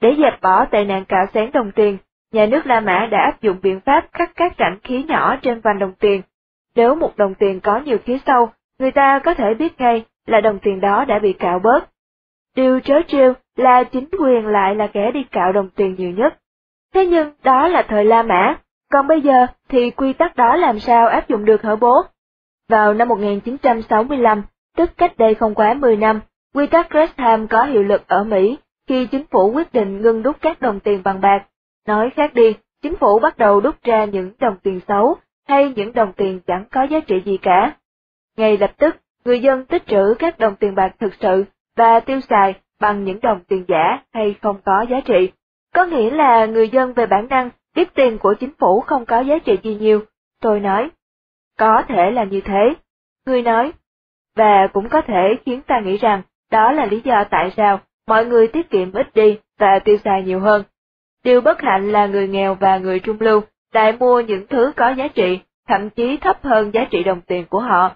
Để 0.00 0.16
dẹp 0.18 0.40
bỏ 0.42 0.64
tệ 0.64 0.84
nạn 0.84 1.04
cạo 1.04 1.26
sáng 1.34 1.52
đồng 1.52 1.72
tiền, 1.72 1.98
nhà 2.32 2.46
nước 2.46 2.66
La 2.66 2.80
Mã 2.80 3.08
đã 3.10 3.18
áp 3.18 3.40
dụng 3.40 3.56
biện 3.62 3.80
pháp 3.80 4.12
cắt 4.12 4.30
các 4.36 4.52
rãnh 4.58 4.78
khí 4.84 5.04
nhỏ 5.08 5.36
trên 5.36 5.60
vành 5.60 5.78
đồng 5.78 5.92
tiền. 5.98 6.22
Nếu 6.74 6.94
một 6.94 7.16
đồng 7.16 7.34
tiền 7.34 7.60
có 7.60 7.78
nhiều 7.78 7.98
khí 8.04 8.18
sâu, 8.26 8.50
người 8.78 8.90
ta 8.90 9.18
có 9.18 9.34
thể 9.34 9.54
biết 9.54 9.80
ngay 9.80 10.04
là 10.26 10.40
đồng 10.40 10.58
tiền 10.58 10.80
đó 10.80 11.04
đã 11.04 11.18
bị 11.18 11.32
cạo 11.32 11.58
bớt. 11.58 11.88
Điều 12.56 12.80
trớ 12.80 12.94
trêu 13.08 13.32
là 13.56 13.84
chính 13.84 14.08
quyền 14.20 14.46
lại 14.46 14.74
là 14.74 14.86
kẻ 14.86 15.10
đi 15.10 15.22
cạo 15.22 15.52
đồng 15.52 15.68
tiền 15.70 15.94
nhiều 15.98 16.10
nhất. 16.10 16.38
Thế 16.94 17.06
nhưng 17.06 17.32
đó 17.42 17.68
là 17.68 17.82
thời 17.82 18.04
La 18.04 18.22
Mã, 18.22 18.56
còn 18.90 19.06
bây 19.06 19.20
giờ 19.20 19.46
thì 19.68 19.90
quy 19.90 20.12
tắc 20.12 20.36
đó 20.36 20.56
làm 20.56 20.78
sao 20.78 21.06
áp 21.06 21.28
dụng 21.28 21.44
được 21.44 21.62
hả 21.62 21.76
bố? 21.76 22.02
Vào 22.68 22.94
năm 22.94 23.08
1965, 23.08 24.42
tức 24.76 24.90
cách 24.96 25.18
đây 25.18 25.34
không 25.34 25.54
quá 25.54 25.74
10 25.74 25.96
năm, 25.96 26.20
quy 26.54 26.66
tắc 26.66 26.90
Gresham 26.90 27.48
có 27.48 27.64
hiệu 27.64 27.82
lực 27.82 28.08
ở 28.08 28.24
Mỹ 28.24 28.58
khi 28.88 29.06
chính 29.06 29.24
phủ 29.30 29.52
quyết 29.52 29.72
định 29.72 30.02
ngưng 30.02 30.22
đúc 30.22 30.36
các 30.40 30.60
đồng 30.60 30.80
tiền 30.80 31.02
bằng 31.04 31.20
bạc. 31.20 31.46
Nói 31.86 32.10
khác 32.16 32.34
đi, 32.34 32.54
chính 32.82 32.96
phủ 32.96 33.18
bắt 33.18 33.38
đầu 33.38 33.60
đúc 33.60 33.74
ra 33.82 34.04
những 34.04 34.32
đồng 34.38 34.56
tiền 34.62 34.80
xấu 34.88 35.16
hay 35.48 35.72
những 35.76 35.92
đồng 35.92 36.12
tiền 36.12 36.40
chẳng 36.46 36.64
có 36.70 36.82
giá 36.82 37.00
trị 37.00 37.22
gì 37.24 37.36
cả. 37.36 37.76
Ngay 38.36 38.56
lập 38.56 38.72
tức, 38.78 38.96
người 39.24 39.40
dân 39.40 39.64
tích 39.64 39.86
trữ 39.86 40.14
các 40.18 40.38
đồng 40.38 40.56
tiền 40.56 40.74
bạc 40.74 40.94
thực 41.00 41.14
sự 41.20 41.44
và 41.76 42.00
tiêu 42.00 42.20
xài 42.20 42.54
bằng 42.80 43.04
những 43.04 43.20
đồng 43.20 43.40
tiền 43.48 43.64
giả 43.68 44.02
hay 44.12 44.34
không 44.42 44.56
có 44.64 44.86
giá 44.90 45.00
trị. 45.00 45.32
Có 45.74 45.84
nghĩa 45.84 46.10
là 46.10 46.46
người 46.46 46.68
dân 46.68 46.92
về 46.92 47.06
bản 47.06 47.28
năng 47.28 47.50
biết 47.74 47.94
tiền 47.94 48.18
của 48.18 48.34
chính 48.40 48.52
phủ 48.58 48.80
không 48.80 49.06
có 49.06 49.20
giá 49.20 49.38
trị 49.38 49.58
gì 49.62 49.74
nhiều. 49.74 50.04
Tôi 50.40 50.60
nói, 50.60 50.90
có 51.58 51.82
thể 51.88 52.10
là 52.10 52.24
như 52.24 52.40
thế. 52.40 52.74
Người 53.26 53.42
nói, 53.42 53.72
và 54.36 54.66
cũng 54.72 54.88
có 54.88 55.02
thể 55.02 55.36
khiến 55.46 55.60
ta 55.66 55.80
nghĩ 55.80 55.96
rằng 55.96 56.22
đó 56.50 56.72
là 56.72 56.86
lý 56.86 57.00
do 57.04 57.24
tại 57.30 57.52
sao 57.56 57.80
mọi 58.06 58.26
người 58.26 58.46
tiết 58.46 58.70
kiệm 58.70 58.92
ít 58.92 59.14
đi 59.14 59.38
và 59.58 59.78
tiêu 59.78 59.96
xài 60.04 60.22
nhiều 60.22 60.40
hơn. 60.40 60.62
Điều 61.24 61.40
bất 61.40 61.60
hạnh 61.60 61.92
là 61.92 62.06
người 62.06 62.28
nghèo 62.28 62.54
và 62.54 62.78
người 62.78 63.00
trung 63.00 63.16
lưu 63.20 63.40
lại 63.72 63.92
mua 63.92 64.20
những 64.20 64.46
thứ 64.46 64.72
có 64.76 64.90
giá 64.90 65.08
trị, 65.08 65.40
thậm 65.68 65.90
chí 65.90 66.16
thấp 66.16 66.38
hơn 66.42 66.70
giá 66.74 66.84
trị 66.90 67.02
đồng 67.02 67.20
tiền 67.20 67.44
của 67.50 67.60
họ. 67.60 67.90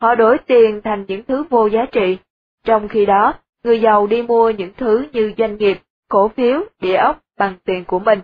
Họ 0.00 0.14
đổi 0.14 0.38
tiền 0.38 0.80
thành 0.84 1.04
những 1.08 1.22
thứ 1.28 1.44
vô 1.50 1.66
giá 1.66 1.86
trị. 1.92 2.18
Trong 2.64 2.88
khi 2.88 3.06
đó, 3.06 3.34
người 3.64 3.80
giàu 3.80 4.06
đi 4.06 4.22
mua 4.22 4.50
những 4.50 4.72
thứ 4.76 5.06
như 5.12 5.32
doanh 5.38 5.56
nghiệp, 5.56 5.78
cổ 6.08 6.28
phiếu, 6.28 6.60
địa 6.80 6.96
ốc 6.96 7.20
bằng 7.38 7.54
tiền 7.64 7.84
của 7.84 7.98
mình. 7.98 8.20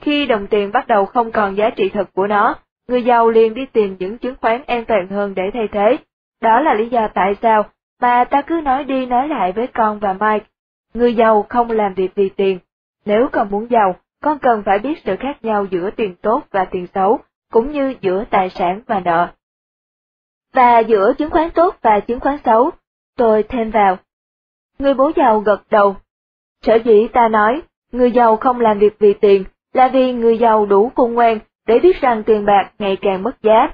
Khi 0.00 0.26
đồng 0.26 0.46
tiền 0.46 0.72
bắt 0.72 0.86
đầu 0.86 1.06
không 1.06 1.32
còn 1.32 1.56
giá 1.56 1.70
trị 1.70 1.88
thật 1.88 2.08
của 2.14 2.26
nó, 2.26 2.54
người 2.88 3.02
giàu 3.02 3.30
liền 3.30 3.54
đi 3.54 3.66
tìm 3.66 3.96
những 3.98 4.18
chứng 4.18 4.34
khoán 4.40 4.62
an 4.66 4.84
toàn 4.84 5.08
hơn 5.08 5.34
để 5.34 5.42
thay 5.52 5.68
thế. 5.72 5.96
Đó 6.42 6.60
là 6.60 6.74
lý 6.74 6.88
do 6.88 7.08
tại 7.14 7.34
sao 7.42 7.64
mà 8.00 8.24
ta 8.24 8.42
cứ 8.42 8.60
nói 8.64 8.84
đi 8.84 9.06
nói 9.06 9.28
lại 9.28 9.52
với 9.52 9.66
con 9.66 9.98
và 9.98 10.12
Mike. 10.12 10.46
Người 10.94 11.14
giàu 11.14 11.46
không 11.48 11.70
làm 11.70 11.94
việc 11.94 12.14
vì 12.14 12.28
tiền. 12.28 12.58
Nếu 13.04 13.28
con 13.32 13.50
muốn 13.50 13.70
giàu, 13.70 13.96
con 14.22 14.38
cần 14.38 14.62
phải 14.66 14.78
biết 14.78 14.98
sự 15.04 15.16
khác 15.20 15.44
nhau 15.44 15.64
giữa 15.70 15.90
tiền 15.90 16.14
tốt 16.22 16.42
và 16.50 16.64
tiền 16.64 16.86
xấu, 16.94 17.18
cũng 17.52 17.72
như 17.72 17.94
giữa 18.00 18.24
tài 18.30 18.50
sản 18.50 18.80
và 18.86 19.00
nợ. 19.00 19.28
Và 20.52 20.78
giữa 20.78 21.12
chứng 21.18 21.30
khoán 21.30 21.50
tốt 21.50 21.76
và 21.82 22.00
chứng 22.00 22.20
khoán 22.20 22.38
xấu, 22.44 22.70
tôi 23.16 23.42
thêm 23.42 23.70
vào. 23.70 23.96
Người 24.78 24.94
bố 24.94 25.10
giàu 25.16 25.40
gật 25.40 25.62
đầu. 25.70 25.96
Sở 26.62 26.74
dĩ 26.74 27.08
ta 27.12 27.28
nói, 27.28 27.62
người 27.92 28.10
giàu 28.10 28.36
không 28.36 28.60
làm 28.60 28.78
việc 28.78 28.96
vì 28.98 29.14
tiền, 29.14 29.44
là 29.72 29.88
vì 29.88 30.12
người 30.12 30.38
giàu 30.38 30.66
đủ 30.66 30.92
khôn 30.96 31.14
ngoan 31.14 31.38
để 31.66 31.78
biết 31.78 32.00
rằng 32.00 32.22
tiền 32.26 32.44
bạc 32.44 32.72
ngày 32.78 32.96
càng 33.00 33.22
mất 33.22 33.42
giá. 33.42 33.68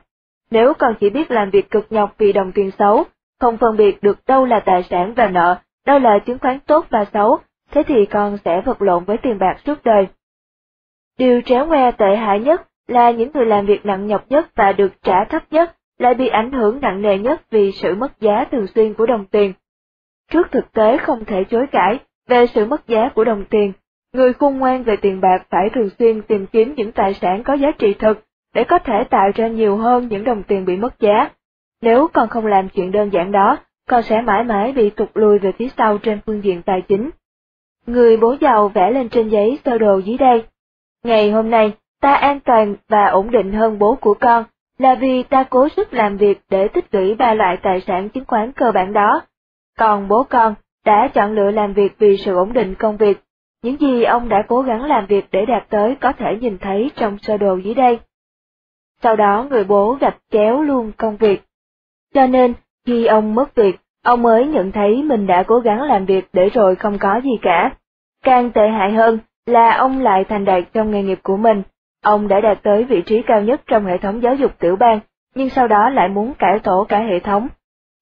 Nếu 0.50 0.74
con 0.74 0.94
chỉ 1.00 1.10
biết 1.10 1.30
làm 1.30 1.50
việc 1.50 1.70
cực 1.70 1.86
nhọc 1.90 2.14
vì 2.18 2.32
đồng 2.32 2.52
tiền 2.52 2.70
xấu, 2.78 3.04
không 3.40 3.56
phân 3.56 3.76
biệt 3.76 4.02
được 4.02 4.18
đâu 4.26 4.44
là 4.44 4.60
tài 4.60 4.82
sản 4.82 5.14
và 5.16 5.28
nợ, 5.28 5.56
đâu 5.86 5.98
là 5.98 6.18
chứng 6.18 6.38
khoán 6.38 6.60
tốt 6.60 6.86
và 6.90 7.04
xấu, 7.12 7.38
thế 7.70 7.82
thì 7.86 8.06
con 8.06 8.38
sẽ 8.44 8.60
vật 8.60 8.82
lộn 8.82 9.04
với 9.04 9.16
tiền 9.16 9.38
bạc 9.38 9.56
suốt 9.66 9.84
đời. 9.84 10.06
Điều 11.18 11.40
tréo 11.40 11.66
ngoe 11.66 11.90
tệ 11.90 12.16
hại 12.16 12.40
nhất 12.40 12.62
là 12.88 13.10
những 13.10 13.30
người 13.34 13.46
làm 13.46 13.66
việc 13.66 13.86
nặng 13.86 14.06
nhọc 14.06 14.24
nhất 14.28 14.46
và 14.54 14.72
được 14.72 14.92
trả 15.02 15.24
thấp 15.24 15.42
nhất 15.50 15.76
lại 15.98 16.14
bị 16.14 16.28
ảnh 16.28 16.52
hưởng 16.52 16.80
nặng 16.80 17.02
nề 17.02 17.18
nhất 17.18 17.50
vì 17.50 17.72
sự 17.72 17.94
mất 17.94 18.20
giá 18.20 18.44
thường 18.50 18.66
xuyên 18.66 18.94
của 18.94 19.06
đồng 19.06 19.26
tiền. 19.26 19.52
Trước 20.30 20.50
thực 20.50 20.72
tế 20.72 20.96
không 20.98 21.24
thể 21.24 21.44
chối 21.44 21.66
cãi 21.66 21.98
về 22.28 22.46
sự 22.46 22.66
mất 22.66 22.88
giá 22.88 23.08
của 23.14 23.24
đồng 23.24 23.44
tiền, 23.44 23.72
người 24.12 24.32
khôn 24.32 24.58
ngoan 24.58 24.82
về 24.82 24.96
tiền 24.96 25.20
bạc 25.20 25.46
phải 25.50 25.70
thường 25.74 25.90
xuyên 25.98 26.22
tìm 26.22 26.46
kiếm 26.46 26.74
những 26.76 26.92
tài 26.92 27.14
sản 27.14 27.42
có 27.42 27.54
giá 27.54 27.70
trị 27.78 27.94
thực 27.94 28.24
để 28.54 28.64
có 28.64 28.78
thể 28.78 29.04
tạo 29.10 29.30
ra 29.34 29.48
nhiều 29.48 29.76
hơn 29.76 30.08
những 30.08 30.24
đồng 30.24 30.42
tiền 30.42 30.64
bị 30.64 30.76
mất 30.76 31.00
giá. 31.00 31.30
Nếu 31.82 32.08
con 32.12 32.28
không 32.28 32.46
làm 32.46 32.68
chuyện 32.68 32.92
đơn 32.92 33.12
giản 33.12 33.32
đó, 33.32 33.56
con 33.88 34.02
sẽ 34.02 34.20
mãi 34.20 34.44
mãi 34.44 34.72
bị 34.72 34.90
tụt 34.90 35.08
lùi 35.14 35.38
về 35.38 35.52
phía 35.52 35.68
sau 35.76 35.98
trên 35.98 36.20
phương 36.26 36.44
diện 36.44 36.62
tài 36.62 36.82
chính. 36.82 37.10
Người 37.86 38.16
bố 38.16 38.36
giàu 38.40 38.68
vẽ 38.68 38.90
lên 38.90 39.08
trên 39.08 39.28
giấy 39.28 39.58
sơ 39.64 39.78
đồ 39.78 39.98
dưới 39.98 40.16
đây. 40.16 40.44
Ngày 41.04 41.30
hôm 41.30 41.50
nay, 41.50 41.72
ta 42.00 42.14
an 42.14 42.40
toàn 42.40 42.74
và 42.88 43.04
ổn 43.06 43.30
định 43.30 43.52
hơn 43.52 43.78
bố 43.78 43.94
của 43.94 44.14
con, 44.14 44.44
là 44.78 44.94
vì 44.94 45.22
ta 45.22 45.44
cố 45.44 45.68
sức 45.68 45.94
làm 45.94 46.16
việc 46.16 46.40
để 46.50 46.68
tích 46.68 46.94
lũy 46.94 47.14
ba 47.14 47.34
loại 47.34 47.56
tài 47.62 47.80
sản 47.80 48.08
chứng 48.08 48.24
khoán 48.24 48.52
cơ 48.52 48.72
bản 48.72 48.92
đó. 48.92 49.22
Còn 49.78 50.08
bố 50.08 50.24
con 50.28 50.54
đã 50.84 51.08
chọn 51.14 51.32
lựa 51.32 51.50
làm 51.50 51.72
việc 51.72 51.92
vì 51.98 52.16
sự 52.16 52.34
ổn 52.34 52.52
định 52.52 52.74
công 52.74 52.96
việc. 52.96 53.20
Những 53.62 53.80
gì 53.80 54.02
ông 54.02 54.28
đã 54.28 54.44
cố 54.48 54.62
gắng 54.62 54.84
làm 54.84 55.06
việc 55.06 55.24
để 55.30 55.46
đạt 55.46 55.64
tới 55.68 55.96
có 56.00 56.12
thể 56.12 56.36
nhìn 56.40 56.58
thấy 56.58 56.90
trong 56.96 57.18
sơ 57.18 57.36
đồ 57.36 57.56
dưới 57.56 57.74
đây. 57.74 57.98
Sau 59.02 59.16
đó 59.16 59.46
người 59.50 59.64
bố 59.64 59.96
gạch 60.00 60.16
chéo 60.30 60.62
luôn 60.62 60.92
công 60.96 61.16
việc. 61.16 61.42
Cho 62.14 62.26
nên, 62.26 62.54
khi 62.86 63.06
ông 63.06 63.34
mất 63.34 63.54
việc, 63.54 63.76
ông 64.04 64.22
mới 64.22 64.46
nhận 64.46 64.72
thấy 64.72 65.02
mình 65.02 65.26
đã 65.26 65.42
cố 65.42 65.58
gắng 65.58 65.82
làm 65.82 66.04
việc 66.04 66.28
để 66.32 66.48
rồi 66.48 66.76
không 66.76 66.98
có 66.98 67.20
gì 67.24 67.38
cả. 67.42 67.70
Càng 68.24 68.50
tệ 68.50 68.68
hại 68.68 68.92
hơn 68.92 69.18
là 69.46 69.76
ông 69.76 70.00
lại 70.00 70.24
thành 70.24 70.44
đạt 70.44 70.64
trong 70.72 70.90
nghề 70.90 71.02
nghiệp 71.02 71.18
của 71.22 71.36
mình, 71.36 71.62
Ông 72.02 72.28
đã 72.28 72.40
đạt 72.40 72.58
tới 72.62 72.84
vị 72.84 73.02
trí 73.06 73.22
cao 73.22 73.42
nhất 73.42 73.60
trong 73.66 73.84
hệ 73.84 73.98
thống 73.98 74.22
giáo 74.22 74.34
dục 74.34 74.58
tiểu 74.58 74.76
bang, 74.76 75.00
nhưng 75.34 75.50
sau 75.50 75.68
đó 75.68 75.90
lại 75.90 76.08
muốn 76.08 76.34
cải 76.34 76.58
tổ 76.58 76.86
cả 76.88 76.98
hệ 77.00 77.18
thống. 77.18 77.48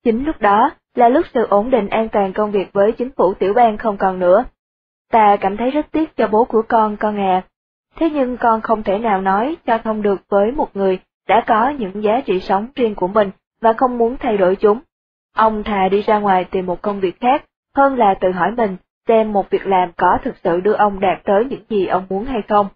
Chính 0.04 0.24
lúc 0.24 0.40
đó 0.40 0.70
là 0.94 1.08
lúc 1.08 1.26
sự 1.34 1.46
ổn 1.46 1.70
định 1.70 1.88
an 1.88 2.08
toàn 2.08 2.32
công 2.32 2.50
việc 2.50 2.72
với 2.72 2.92
chính 2.92 3.10
phủ 3.16 3.34
tiểu 3.34 3.54
bang 3.54 3.76
không 3.76 3.96
còn 3.96 4.18
nữa. 4.18 4.44
Ta 5.12 5.36
cảm 5.40 5.56
thấy 5.56 5.70
rất 5.70 5.86
tiếc 5.92 6.16
cho 6.16 6.28
bố 6.28 6.44
của 6.44 6.62
con, 6.68 6.96
con 6.96 7.18
à. 7.18 7.42
Thế 7.96 8.10
nhưng 8.10 8.36
con 8.36 8.60
không 8.60 8.82
thể 8.82 8.98
nào 8.98 9.20
nói 9.20 9.56
cho 9.66 9.78
thông 9.78 10.02
được 10.02 10.20
với 10.28 10.52
một 10.52 10.76
người 10.76 10.98
đã 11.28 11.44
có 11.46 11.68
những 11.68 12.02
giá 12.02 12.20
trị 12.20 12.40
sống 12.40 12.68
riêng 12.74 12.94
của 12.94 13.08
mình 13.08 13.30
và 13.60 13.72
không 13.72 13.98
muốn 13.98 14.16
thay 14.16 14.36
đổi 14.36 14.56
chúng. 14.56 14.80
Ông 15.36 15.62
thà 15.62 15.88
đi 15.88 16.02
ra 16.02 16.18
ngoài 16.18 16.44
tìm 16.44 16.66
một 16.66 16.82
công 16.82 17.00
việc 17.00 17.20
khác, 17.20 17.44
hơn 17.76 17.98
là 17.98 18.14
tự 18.20 18.32
hỏi 18.32 18.50
mình 18.56 18.76
xem 19.08 19.32
một 19.32 19.50
việc 19.50 19.66
làm 19.66 19.92
có 19.96 20.18
thực 20.22 20.36
sự 20.44 20.60
đưa 20.60 20.72
ông 20.72 21.00
đạt 21.00 21.18
tới 21.24 21.44
những 21.44 21.62
gì 21.68 21.86
ông 21.86 22.06
muốn 22.08 22.24
hay 22.24 22.42
không. 22.48 22.68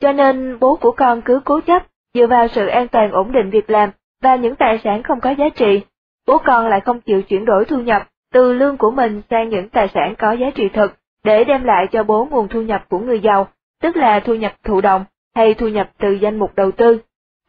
Cho 0.00 0.12
nên 0.12 0.58
bố 0.60 0.76
của 0.76 0.90
con 0.90 1.20
cứ 1.22 1.40
cố 1.44 1.60
chấp, 1.60 1.82
dựa 2.14 2.26
vào 2.26 2.48
sự 2.48 2.66
an 2.66 2.88
toàn 2.88 3.12
ổn 3.12 3.32
định 3.32 3.50
việc 3.50 3.70
làm 3.70 3.90
và 4.22 4.36
những 4.36 4.56
tài 4.56 4.78
sản 4.84 5.02
không 5.02 5.20
có 5.20 5.30
giá 5.30 5.48
trị. 5.48 5.80
Bố 6.26 6.38
con 6.38 6.68
lại 6.68 6.80
không 6.80 7.00
chịu 7.00 7.22
chuyển 7.22 7.44
đổi 7.44 7.64
thu 7.64 7.78
nhập 7.78 8.02
từ 8.32 8.52
lương 8.52 8.76
của 8.76 8.90
mình 8.90 9.22
sang 9.30 9.48
những 9.48 9.68
tài 9.68 9.88
sản 9.88 10.14
có 10.18 10.32
giá 10.32 10.50
trị 10.50 10.68
thực, 10.68 10.94
để 11.24 11.44
đem 11.44 11.64
lại 11.64 11.86
cho 11.92 12.04
bố 12.04 12.28
nguồn 12.30 12.48
thu 12.48 12.62
nhập 12.62 12.84
của 12.88 12.98
người 12.98 13.20
giàu, 13.20 13.48
tức 13.80 13.96
là 13.96 14.20
thu 14.20 14.34
nhập 14.34 14.52
thụ 14.64 14.80
động 14.80 15.04
hay 15.34 15.54
thu 15.54 15.68
nhập 15.68 15.90
từ 15.98 16.12
danh 16.12 16.38
mục 16.38 16.54
đầu 16.56 16.70
tư. 16.70 17.00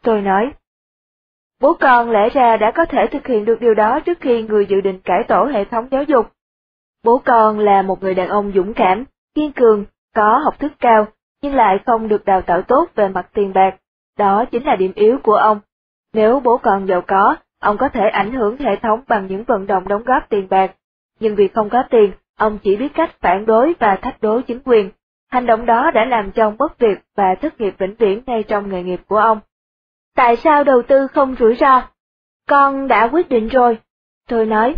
Tôi 0.02 0.22
nói, 0.22 0.52
bố 1.60 1.74
con 1.80 2.10
lẽ 2.10 2.28
ra 2.28 2.56
đã 2.56 2.70
có 2.70 2.84
thể 2.84 3.06
thực 3.06 3.26
hiện 3.26 3.44
được 3.44 3.60
điều 3.60 3.74
đó 3.74 4.00
trước 4.00 4.18
khi 4.20 4.42
người 4.42 4.66
dự 4.66 4.80
định 4.80 5.00
cải 5.04 5.24
tổ 5.28 5.44
hệ 5.44 5.64
thống 5.64 5.88
giáo 5.90 6.02
dục. 6.02 6.26
Bố 7.04 7.22
con 7.24 7.58
là 7.58 7.82
một 7.82 8.02
người 8.02 8.14
đàn 8.14 8.28
ông 8.28 8.52
dũng 8.54 8.74
cảm, 8.74 9.04
kiên 9.34 9.52
cường, 9.52 9.84
có 10.14 10.38
học 10.44 10.58
thức 10.58 10.72
cao, 10.80 11.06
nhưng 11.42 11.54
lại 11.54 11.78
không 11.86 12.08
được 12.08 12.24
đào 12.24 12.42
tạo 12.42 12.62
tốt 12.62 12.88
về 12.94 13.08
mặt 13.08 13.28
tiền 13.34 13.52
bạc. 13.52 13.74
Đó 14.18 14.44
chính 14.44 14.64
là 14.64 14.76
điểm 14.76 14.92
yếu 14.94 15.18
của 15.22 15.34
ông. 15.34 15.60
Nếu 16.12 16.40
bố 16.40 16.58
con 16.58 16.86
giàu 16.88 17.02
có, 17.06 17.36
ông 17.60 17.76
có 17.78 17.88
thể 17.88 18.08
ảnh 18.08 18.32
hưởng 18.32 18.56
hệ 18.56 18.76
thống 18.76 19.00
bằng 19.08 19.26
những 19.26 19.44
vận 19.44 19.66
động 19.66 19.88
đóng 19.88 20.04
góp 20.04 20.28
tiền 20.28 20.46
bạc. 20.50 20.74
Nhưng 21.20 21.34
vì 21.34 21.48
không 21.48 21.68
có 21.70 21.82
tiền, 21.90 22.12
ông 22.38 22.58
chỉ 22.62 22.76
biết 22.76 22.88
cách 22.94 23.20
phản 23.20 23.46
đối 23.46 23.74
và 23.78 23.96
thách 23.96 24.20
đố 24.20 24.40
chính 24.40 24.58
quyền. 24.64 24.90
Hành 25.32 25.46
động 25.46 25.66
đó 25.66 25.90
đã 25.90 26.04
làm 26.04 26.32
cho 26.32 26.46
ông 26.46 26.56
mất 26.58 26.78
việc 26.78 26.98
và 27.16 27.34
thất 27.40 27.60
nghiệp 27.60 27.74
vĩnh 27.78 27.94
viễn 27.98 28.22
ngay 28.26 28.42
trong 28.42 28.68
nghề 28.68 28.82
nghiệp 28.82 29.00
của 29.06 29.16
ông. 29.16 29.40
Tại 30.16 30.36
sao 30.36 30.64
đầu 30.64 30.82
tư 30.82 31.06
không 31.06 31.34
rủi 31.38 31.54
ro? 31.54 31.82
Con 32.48 32.88
đã 32.88 33.08
quyết 33.12 33.28
định 33.28 33.48
rồi. 33.48 33.78
Tôi 34.28 34.46
nói, 34.46 34.74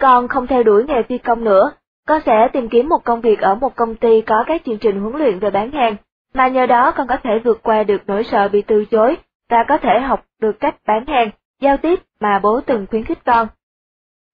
con 0.00 0.28
không 0.28 0.46
theo 0.46 0.62
đuổi 0.62 0.84
nghề 0.84 1.02
phi 1.08 1.18
công 1.18 1.44
nữa, 1.44 1.72
con 2.06 2.20
sẽ 2.26 2.48
tìm 2.52 2.68
kiếm 2.68 2.88
một 2.88 3.04
công 3.04 3.20
việc 3.20 3.40
ở 3.40 3.54
một 3.54 3.76
công 3.76 3.96
ty 3.96 4.20
có 4.20 4.44
các 4.46 4.62
chương 4.64 4.78
trình 4.78 5.00
huấn 5.00 5.16
luyện 5.16 5.38
về 5.38 5.50
bán 5.50 5.70
hàng, 5.70 5.96
mà 6.34 6.48
nhờ 6.48 6.66
đó 6.66 6.90
con 6.90 7.06
có 7.06 7.16
thể 7.22 7.38
vượt 7.44 7.62
qua 7.62 7.82
được 7.82 8.02
nỗi 8.06 8.24
sợ 8.24 8.48
bị 8.48 8.62
từ 8.62 8.84
chối 8.84 9.16
và 9.50 9.64
có 9.68 9.78
thể 9.78 10.00
học 10.00 10.24
được 10.40 10.60
cách 10.60 10.76
bán 10.86 11.06
hàng, 11.06 11.30
giao 11.60 11.76
tiếp 11.76 12.02
mà 12.20 12.40
bố 12.42 12.60
từng 12.60 12.86
khuyến 12.90 13.04
khích 13.04 13.24
con. 13.24 13.48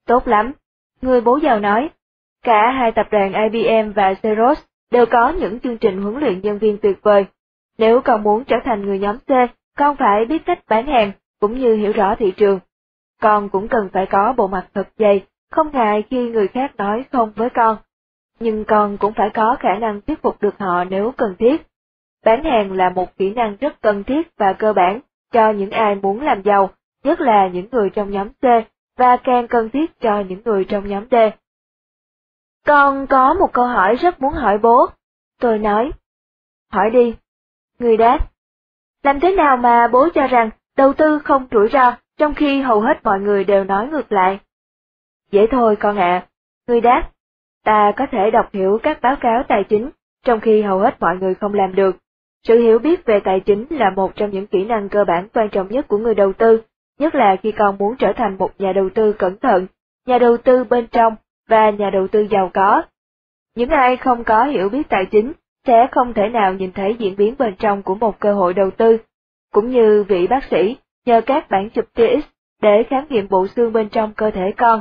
Tốt 0.06 0.28
lắm, 0.28 0.52
người 1.02 1.20
bố 1.20 1.38
giàu 1.42 1.60
nói. 1.60 1.90
Cả 2.44 2.70
hai 2.70 2.92
tập 2.92 3.06
đoàn 3.10 3.32
IBM 3.32 3.92
và 3.92 4.14
Xerox 4.22 4.58
đều 4.92 5.06
có 5.06 5.28
những 5.28 5.60
chương 5.60 5.78
trình 5.78 6.02
huấn 6.02 6.20
luyện 6.20 6.40
nhân 6.40 6.58
viên 6.58 6.78
tuyệt 6.78 7.02
vời. 7.02 7.26
Nếu 7.78 8.00
con 8.00 8.22
muốn 8.22 8.44
trở 8.44 8.56
thành 8.64 8.86
người 8.86 8.98
nhóm 8.98 9.18
C, 9.18 9.30
con 9.78 9.96
phải 9.96 10.24
biết 10.24 10.42
cách 10.46 10.58
bán 10.68 10.86
hàng, 10.86 11.12
cũng 11.40 11.58
như 11.58 11.74
hiểu 11.74 11.92
rõ 11.92 12.14
thị 12.14 12.32
trường. 12.36 12.58
Con 13.20 13.48
cũng 13.48 13.68
cần 13.68 13.88
phải 13.92 14.06
có 14.06 14.34
bộ 14.36 14.48
mặt 14.48 14.66
thật 14.74 14.88
dày, 14.98 15.24
không 15.50 15.70
ngại 15.72 16.02
khi 16.10 16.30
người 16.30 16.48
khác 16.48 16.76
nói 16.76 17.04
không 17.12 17.32
với 17.36 17.50
con. 17.50 17.76
Nhưng 18.40 18.64
con 18.64 18.96
cũng 18.98 19.12
phải 19.12 19.30
có 19.34 19.56
khả 19.60 19.74
năng 19.74 20.00
thuyết 20.00 20.22
phục 20.22 20.42
được 20.42 20.58
họ 20.58 20.84
nếu 20.84 21.12
cần 21.16 21.34
thiết. 21.38 21.62
Bán 22.24 22.44
hàng 22.44 22.72
là 22.72 22.90
một 22.90 23.16
kỹ 23.16 23.30
năng 23.30 23.56
rất 23.60 23.80
cần 23.80 24.04
thiết 24.04 24.36
và 24.36 24.52
cơ 24.52 24.72
bản 24.72 25.00
cho 25.32 25.50
những 25.50 25.70
ai 25.70 25.94
muốn 25.94 26.20
làm 26.20 26.42
giàu, 26.42 26.70
nhất 27.04 27.20
là 27.20 27.48
những 27.48 27.68
người 27.72 27.90
trong 27.90 28.10
nhóm 28.10 28.28
C, 28.28 28.44
và 28.98 29.16
càng 29.16 29.48
cần 29.48 29.70
thiết 29.70 30.00
cho 30.00 30.20
những 30.20 30.42
người 30.44 30.64
trong 30.64 30.88
nhóm 30.88 31.04
D. 31.10 31.14
Con 32.66 33.06
có 33.06 33.34
một 33.34 33.52
câu 33.52 33.66
hỏi 33.66 33.94
rất 33.94 34.22
muốn 34.22 34.32
hỏi 34.32 34.58
bố. 34.58 34.86
Tôi 35.40 35.58
nói. 35.58 35.90
Hỏi 36.72 36.90
đi. 36.90 37.14
Người 37.78 37.96
đáp. 37.96 38.30
Làm 39.02 39.20
thế 39.20 39.36
nào 39.36 39.56
mà 39.56 39.88
bố 39.88 40.08
cho 40.14 40.26
rằng 40.26 40.50
đầu 40.76 40.92
tư 40.92 41.18
không 41.18 41.46
rủi 41.50 41.68
ro, 41.68 41.96
trong 42.18 42.34
khi 42.34 42.60
hầu 42.60 42.80
hết 42.80 43.04
mọi 43.04 43.20
người 43.20 43.44
đều 43.44 43.64
nói 43.64 43.88
ngược 43.88 44.12
lại? 44.12 44.40
Dễ 45.30 45.46
thôi 45.50 45.76
con 45.76 45.96
ạ. 45.96 46.26
Người 46.68 46.80
đáp. 46.80 47.10
Ta 47.64 47.92
có 47.96 48.06
thể 48.12 48.30
đọc 48.30 48.48
hiểu 48.52 48.78
các 48.82 49.00
báo 49.02 49.16
cáo 49.20 49.42
tài 49.48 49.64
chính, 49.68 49.90
trong 50.24 50.40
khi 50.40 50.62
hầu 50.62 50.78
hết 50.78 51.00
mọi 51.00 51.16
người 51.16 51.34
không 51.34 51.54
làm 51.54 51.74
được. 51.74 51.96
Sự 52.42 52.58
hiểu 52.58 52.78
biết 52.78 53.04
về 53.04 53.20
tài 53.24 53.40
chính 53.40 53.66
là 53.70 53.90
một 53.90 54.12
trong 54.16 54.30
những 54.30 54.46
kỹ 54.46 54.64
năng 54.64 54.88
cơ 54.88 55.04
bản 55.04 55.28
quan 55.34 55.48
trọng 55.48 55.68
nhất 55.68 55.88
của 55.88 55.98
người 55.98 56.14
đầu 56.14 56.32
tư, 56.32 56.62
nhất 56.98 57.14
là 57.14 57.36
khi 57.42 57.52
con 57.52 57.78
muốn 57.78 57.96
trở 57.96 58.12
thành 58.16 58.38
một 58.38 58.50
nhà 58.58 58.72
đầu 58.72 58.90
tư 58.94 59.12
cẩn 59.12 59.36
thận, 59.38 59.66
nhà 60.06 60.18
đầu 60.18 60.36
tư 60.36 60.64
bên 60.64 60.86
trong 60.86 61.16
và 61.48 61.70
nhà 61.70 61.90
đầu 61.90 62.08
tư 62.08 62.26
giàu 62.30 62.50
có. 62.54 62.82
Những 63.54 63.68
ai 63.68 63.96
không 63.96 64.24
có 64.24 64.44
hiểu 64.44 64.68
biết 64.68 64.88
tài 64.88 65.06
chính 65.06 65.32
sẽ 65.66 65.86
không 65.90 66.14
thể 66.14 66.28
nào 66.28 66.54
nhìn 66.54 66.72
thấy 66.72 66.96
diễn 66.98 67.16
biến 67.16 67.34
bên 67.38 67.54
trong 67.58 67.82
của 67.82 67.94
một 67.94 68.20
cơ 68.20 68.34
hội 68.34 68.54
đầu 68.54 68.70
tư, 68.70 68.98
cũng 69.52 69.70
như 69.70 70.04
vị 70.08 70.26
bác 70.26 70.44
sĩ 70.44 70.76
nhờ 71.06 71.20
các 71.20 71.50
bản 71.50 71.70
chụp 71.70 71.84
TX 71.94 72.26
để 72.62 72.82
khám 72.90 73.04
nghiệm 73.08 73.28
bộ 73.28 73.46
xương 73.46 73.72
bên 73.72 73.88
trong 73.88 74.12
cơ 74.14 74.30
thể 74.30 74.52
con. 74.56 74.80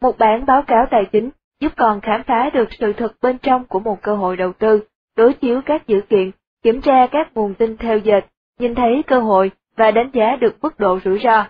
Một 0.00 0.18
bản 0.18 0.46
báo 0.46 0.62
cáo 0.62 0.86
tài 0.90 1.04
chính 1.12 1.30
giúp 1.60 1.72
con 1.76 2.00
khám 2.00 2.22
phá 2.22 2.50
được 2.50 2.68
sự 2.78 2.92
thật 2.92 3.12
bên 3.22 3.38
trong 3.38 3.64
của 3.64 3.80
một 3.80 4.02
cơ 4.02 4.14
hội 4.16 4.36
đầu 4.36 4.52
tư, 4.52 4.82
đối 5.16 5.34
chiếu 5.34 5.60
các 5.66 5.86
dữ 5.86 6.00
kiện 6.00 6.30
kiểm 6.62 6.80
tra 6.80 7.06
các 7.06 7.34
nguồn 7.34 7.54
tin 7.54 7.76
theo 7.76 7.98
dệt, 7.98 8.24
nhìn 8.58 8.74
thấy 8.74 9.02
cơ 9.06 9.20
hội 9.20 9.50
và 9.76 9.90
đánh 9.90 10.10
giá 10.12 10.36
được 10.36 10.56
mức 10.62 10.78
độ 10.78 10.98
rủi 11.04 11.18
ro. 11.24 11.46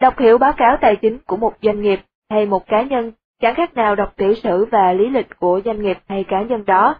Đọc 0.00 0.18
hiểu 0.18 0.38
báo 0.38 0.52
cáo 0.56 0.76
tài 0.80 0.96
chính 0.96 1.18
của 1.26 1.36
một 1.36 1.52
doanh 1.62 1.82
nghiệp 1.82 2.00
hay 2.30 2.46
một 2.46 2.66
cá 2.66 2.82
nhân 2.82 3.12
chẳng 3.40 3.54
khác 3.54 3.74
nào 3.74 3.94
đọc 3.94 4.12
tiểu 4.16 4.34
sử 4.34 4.64
và 4.64 4.92
lý 4.92 5.08
lịch 5.08 5.38
của 5.38 5.60
doanh 5.64 5.82
nghiệp 5.82 5.98
hay 6.08 6.24
cá 6.24 6.42
nhân 6.42 6.64
đó. 6.66 6.94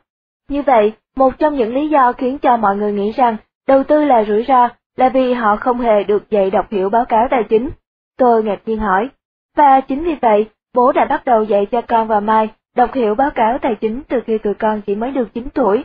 Như 0.49 0.63
vậy, 0.63 0.93
một 1.17 1.39
trong 1.39 1.55
những 1.55 1.75
lý 1.75 1.89
do 1.89 2.13
khiến 2.13 2.39
cho 2.39 2.57
mọi 2.57 2.77
người 2.77 2.93
nghĩ 2.93 3.13
rằng 3.13 3.37
đầu 3.69 3.85
tư 3.85 4.05
là 4.05 4.25
rủi 4.25 4.45
ro 4.49 4.69
là 4.97 5.09
vì 5.09 5.33
họ 5.33 5.57
không 5.57 5.79
hề 5.79 6.05
được 6.05 6.31
dạy 6.31 6.51
đọc 6.51 6.67
hiểu 6.71 6.91
báo 6.91 7.05
cáo 7.05 7.27
tài 7.31 7.43
chính. 7.49 7.71
Tôi 8.19 8.45
ngạc 8.45 8.61
nhiên 8.67 8.79
hỏi, 8.79 9.09
và 9.57 9.81
chính 9.81 10.05
vì 10.05 10.15
vậy, 10.23 10.51
bố 10.75 10.93
đã 10.93 11.05
bắt 11.05 11.25
đầu 11.25 11.43
dạy 11.43 11.67
cho 11.67 11.81
con 11.81 12.09
và 12.09 12.21
Mai 12.21 12.49
đọc 12.77 12.95
hiểu 12.95 13.15
báo 13.15 13.31
cáo 13.31 13.59
tài 13.59 13.75
chính 13.75 14.03
từ 14.09 14.21
khi 14.27 14.39
tụi 14.39 14.55
con 14.55 14.81
chỉ 14.87 14.95
mới 14.95 15.11
được 15.11 15.29
9 15.35 15.49
tuổi. 15.55 15.85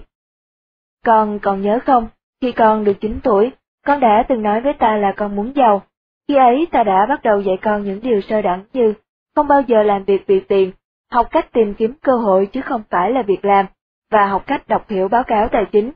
Con 1.06 1.40
còn 1.40 1.62
nhớ 1.62 1.80
không, 1.86 2.08
khi 2.42 2.52
con 2.52 2.84
được 2.84 2.94
9 3.02 3.20
tuổi, 3.24 3.52
con 3.86 4.00
đã 4.00 4.26
từng 4.30 4.44
nói 4.44 4.62
với 4.62 4.74
ta 4.74 4.98
là 4.98 5.14
con 5.18 5.36
muốn 5.36 5.52
giàu. 5.56 5.82
Khi 6.28 6.36
ấy 6.36 6.68
ta 6.72 6.84
đã 6.84 7.06
bắt 7.10 7.24
đầu 7.24 7.42
dạy 7.42 7.58
con 7.62 7.84
những 7.84 8.00
điều 8.02 8.22
sơ 8.22 8.42
đẳng 8.42 8.64
như 8.74 8.94
không 9.36 9.48
bao 9.48 9.62
giờ 9.62 9.84
làm 9.84 10.04
việc 10.04 10.24
vì 10.28 10.40
tiền, 10.40 10.72
học 11.12 11.28
cách 11.32 11.52
tìm 11.54 11.74
kiếm 11.74 11.94
cơ 12.02 12.12
hội 12.18 12.46
chứ 12.46 12.62
không 12.62 12.82
phải 12.90 13.12
là 13.12 13.22
việc 13.22 13.46
làm, 13.46 13.66
và 14.12 14.26
học 14.26 14.44
cách 14.48 14.68
đọc 14.68 14.90
hiểu 14.90 15.08
báo 15.08 15.24
cáo 15.24 15.48
tài 15.48 15.66
chính. 15.72 15.92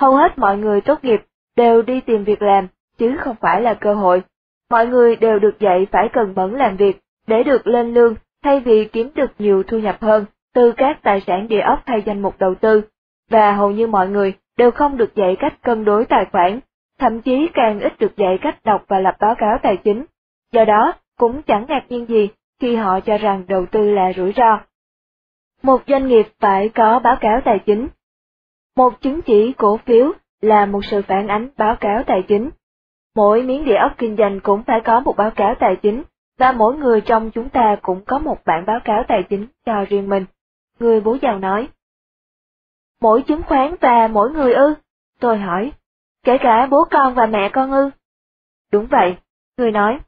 Hầu 0.00 0.16
hết 0.16 0.38
mọi 0.38 0.58
người 0.58 0.80
tốt 0.80 1.04
nghiệp 1.04 1.20
đều 1.56 1.82
đi 1.82 2.00
tìm 2.00 2.24
việc 2.24 2.42
làm, 2.42 2.68
chứ 2.98 3.16
không 3.20 3.36
phải 3.40 3.62
là 3.62 3.74
cơ 3.74 3.94
hội. 3.94 4.22
Mọi 4.70 4.86
người 4.86 5.16
đều 5.16 5.38
được 5.38 5.60
dạy 5.60 5.86
phải 5.92 6.08
cần 6.12 6.32
mẫn 6.36 6.50
làm 6.54 6.76
việc, 6.76 7.00
để 7.26 7.42
được 7.42 7.66
lên 7.66 7.94
lương, 7.94 8.14
thay 8.44 8.60
vì 8.60 8.84
kiếm 8.84 9.10
được 9.14 9.30
nhiều 9.38 9.62
thu 9.62 9.78
nhập 9.78 9.96
hơn 10.00 10.24
từ 10.54 10.72
các 10.72 10.98
tài 11.02 11.20
sản 11.26 11.48
địa 11.48 11.60
ốc 11.60 11.82
hay 11.86 12.02
danh 12.06 12.22
mục 12.22 12.34
đầu 12.38 12.54
tư. 12.54 12.82
Và 13.30 13.52
hầu 13.52 13.70
như 13.70 13.86
mọi 13.86 14.08
người 14.08 14.34
đều 14.56 14.70
không 14.70 14.96
được 14.96 15.14
dạy 15.14 15.36
cách 15.38 15.62
cân 15.62 15.84
đối 15.84 16.04
tài 16.04 16.24
khoản, 16.32 16.60
thậm 16.98 17.20
chí 17.20 17.48
càng 17.54 17.80
ít 17.80 17.98
được 17.98 18.16
dạy 18.16 18.38
cách 18.42 18.64
đọc 18.64 18.84
và 18.88 18.98
lập 18.98 19.16
báo 19.20 19.34
cáo 19.38 19.58
tài 19.62 19.76
chính. 19.76 20.04
Do 20.52 20.64
đó, 20.64 20.92
cũng 21.18 21.42
chẳng 21.42 21.64
ngạc 21.68 21.84
nhiên 21.88 22.06
gì 22.06 22.28
khi 22.60 22.76
họ 22.76 23.00
cho 23.00 23.18
rằng 23.18 23.44
đầu 23.48 23.66
tư 23.72 23.90
là 23.90 24.12
rủi 24.16 24.32
ro. 24.36 24.60
Một 25.62 25.82
doanh 25.86 26.08
nghiệp 26.08 26.26
phải 26.40 26.68
có 26.68 26.98
báo 26.98 27.16
cáo 27.20 27.40
tài 27.44 27.58
chính. 27.66 27.88
Một 28.76 29.00
chứng 29.00 29.22
chỉ 29.22 29.52
cổ 29.52 29.76
phiếu 29.76 30.12
là 30.40 30.66
một 30.66 30.84
sự 30.84 31.02
phản 31.02 31.28
ánh 31.28 31.48
báo 31.56 31.76
cáo 31.76 32.02
tài 32.06 32.22
chính. 32.28 32.50
Mỗi 33.14 33.42
miếng 33.42 33.64
địa 33.64 33.76
ốc 33.76 33.92
kinh 33.98 34.16
doanh 34.16 34.40
cũng 34.40 34.62
phải 34.62 34.80
có 34.84 35.00
một 35.00 35.16
báo 35.16 35.30
cáo 35.30 35.54
tài 35.60 35.76
chính, 35.82 36.02
và 36.38 36.52
mỗi 36.52 36.76
người 36.76 37.00
trong 37.00 37.30
chúng 37.30 37.48
ta 37.48 37.76
cũng 37.82 38.04
có 38.04 38.18
một 38.18 38.38
bản 38.44 38.66
báo 38.66 38.80
cáo 38.84 39.02
tài 39.08 39.22
chính 39.30 39.46
cho 39.66 39.84
riêng 39.88 40.08
mình. 40.08 40.24
Người 40.78 41.00
bố 41.00 41.16
giàu 41.22 41.38
nói. 41.38 41.68
Mỗi 43.00 43.22
chứng 43.22 43.42
khoán 43.42 43.74
và 43.80 44.08
mỗi 44.08 44.30
người 44.30 44.52
ư? 44.52 44.74
Tôi 45.20 45.38
hỏi. 45.38 45.72
Kể 46.24 46.38
cả 46.40 46.66
bố 46.70 46.84
con 46.90 47.14
và 47.14 47.26
mẹ 47.26 47.48
con 47.52 47.72
ư? 47.72 47.90
Đúng 48.72 48.86
vậy, 48.90 49.16
người 49.56 49.70
nói. 49.70 49.98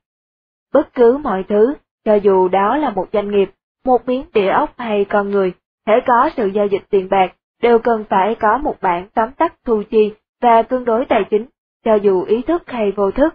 Bất 0.73 0.95
cứ 0.95 1.17
mọi 1.17 1.45
thứ, 1.49 1.75
cho 2.05 2.15
dù 2.15 2.49
đó 2.49 2.77
là 2.77 2.91
một 2.91 3.07
doanh 3.13 3.31
nghiệp, 3.31 3.51
một 3.85 4.07
miếng 4.09 4.25
địa 4.35 4.49
ốc 4.49 4.75
hay 4.79 5.05
con 5.05 5.31
người, 5.31 5.53
thể 5.87 5.93
có 6.07 6.31
sự 6.37 6.47
giao 6.47 6.67
dịch 6.67 6.83
tiền 6.91 7.09
bạc, 7.11 7.33
đều 7.63 7.79
cần 7.79 8.05
phải 8.11 8.35
có 8.35 8.59
một 8.59 8.77
bản 8.81 9.09
tóm 9.15 9.33
tắt 9.33 9.55
thu 9.65 9.83
chi 9.91 10.13
và 10.41 10.63
tương 10.63 10.85
đối 10.85 11.05
tài 11.05 11.25
chính, 11.31 11.47
cho 11.85 11.95
dù 11.95 12.23
ý 12.23 12.43
thức 12.43 12.63
hay 12.67 12.93
vô 12.93 13.11
thức. 13.11 13.35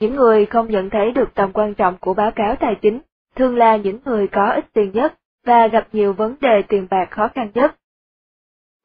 Những 0.00 0.16
người 0.16 0.46
không 0.46 0.70
nhận 0.70 0.90
thấy 0.90 1.12
được 1.12 1.34
tầm 1.34 1.52
quan 1.52 1.74
trọng 1.74 1.96
của 2.00 2.14
báo 2.14 2.30
cáo 2.30 2.56
tài 2.56 2.74
chính, 2.82 3.00
thường 3.36 3.56
là 3.56 3.76
những 3.76 3.98
người 4.04 4.28
có 4.28 4.50
ít 4.50 4.64
tiền 4.72 4.90
nhất 4.94 5.14
và 5.46 5.66
gặp 5.66 5.88
nhiều 5.92 6.12
vấn 6.12 6.36
đề 6.40 6.62
tiền 6.68 6.86
bạc 6.90 7.10
khó 7.10 7.28
khăn 7.28 7.50
nhất. 7.54 7.76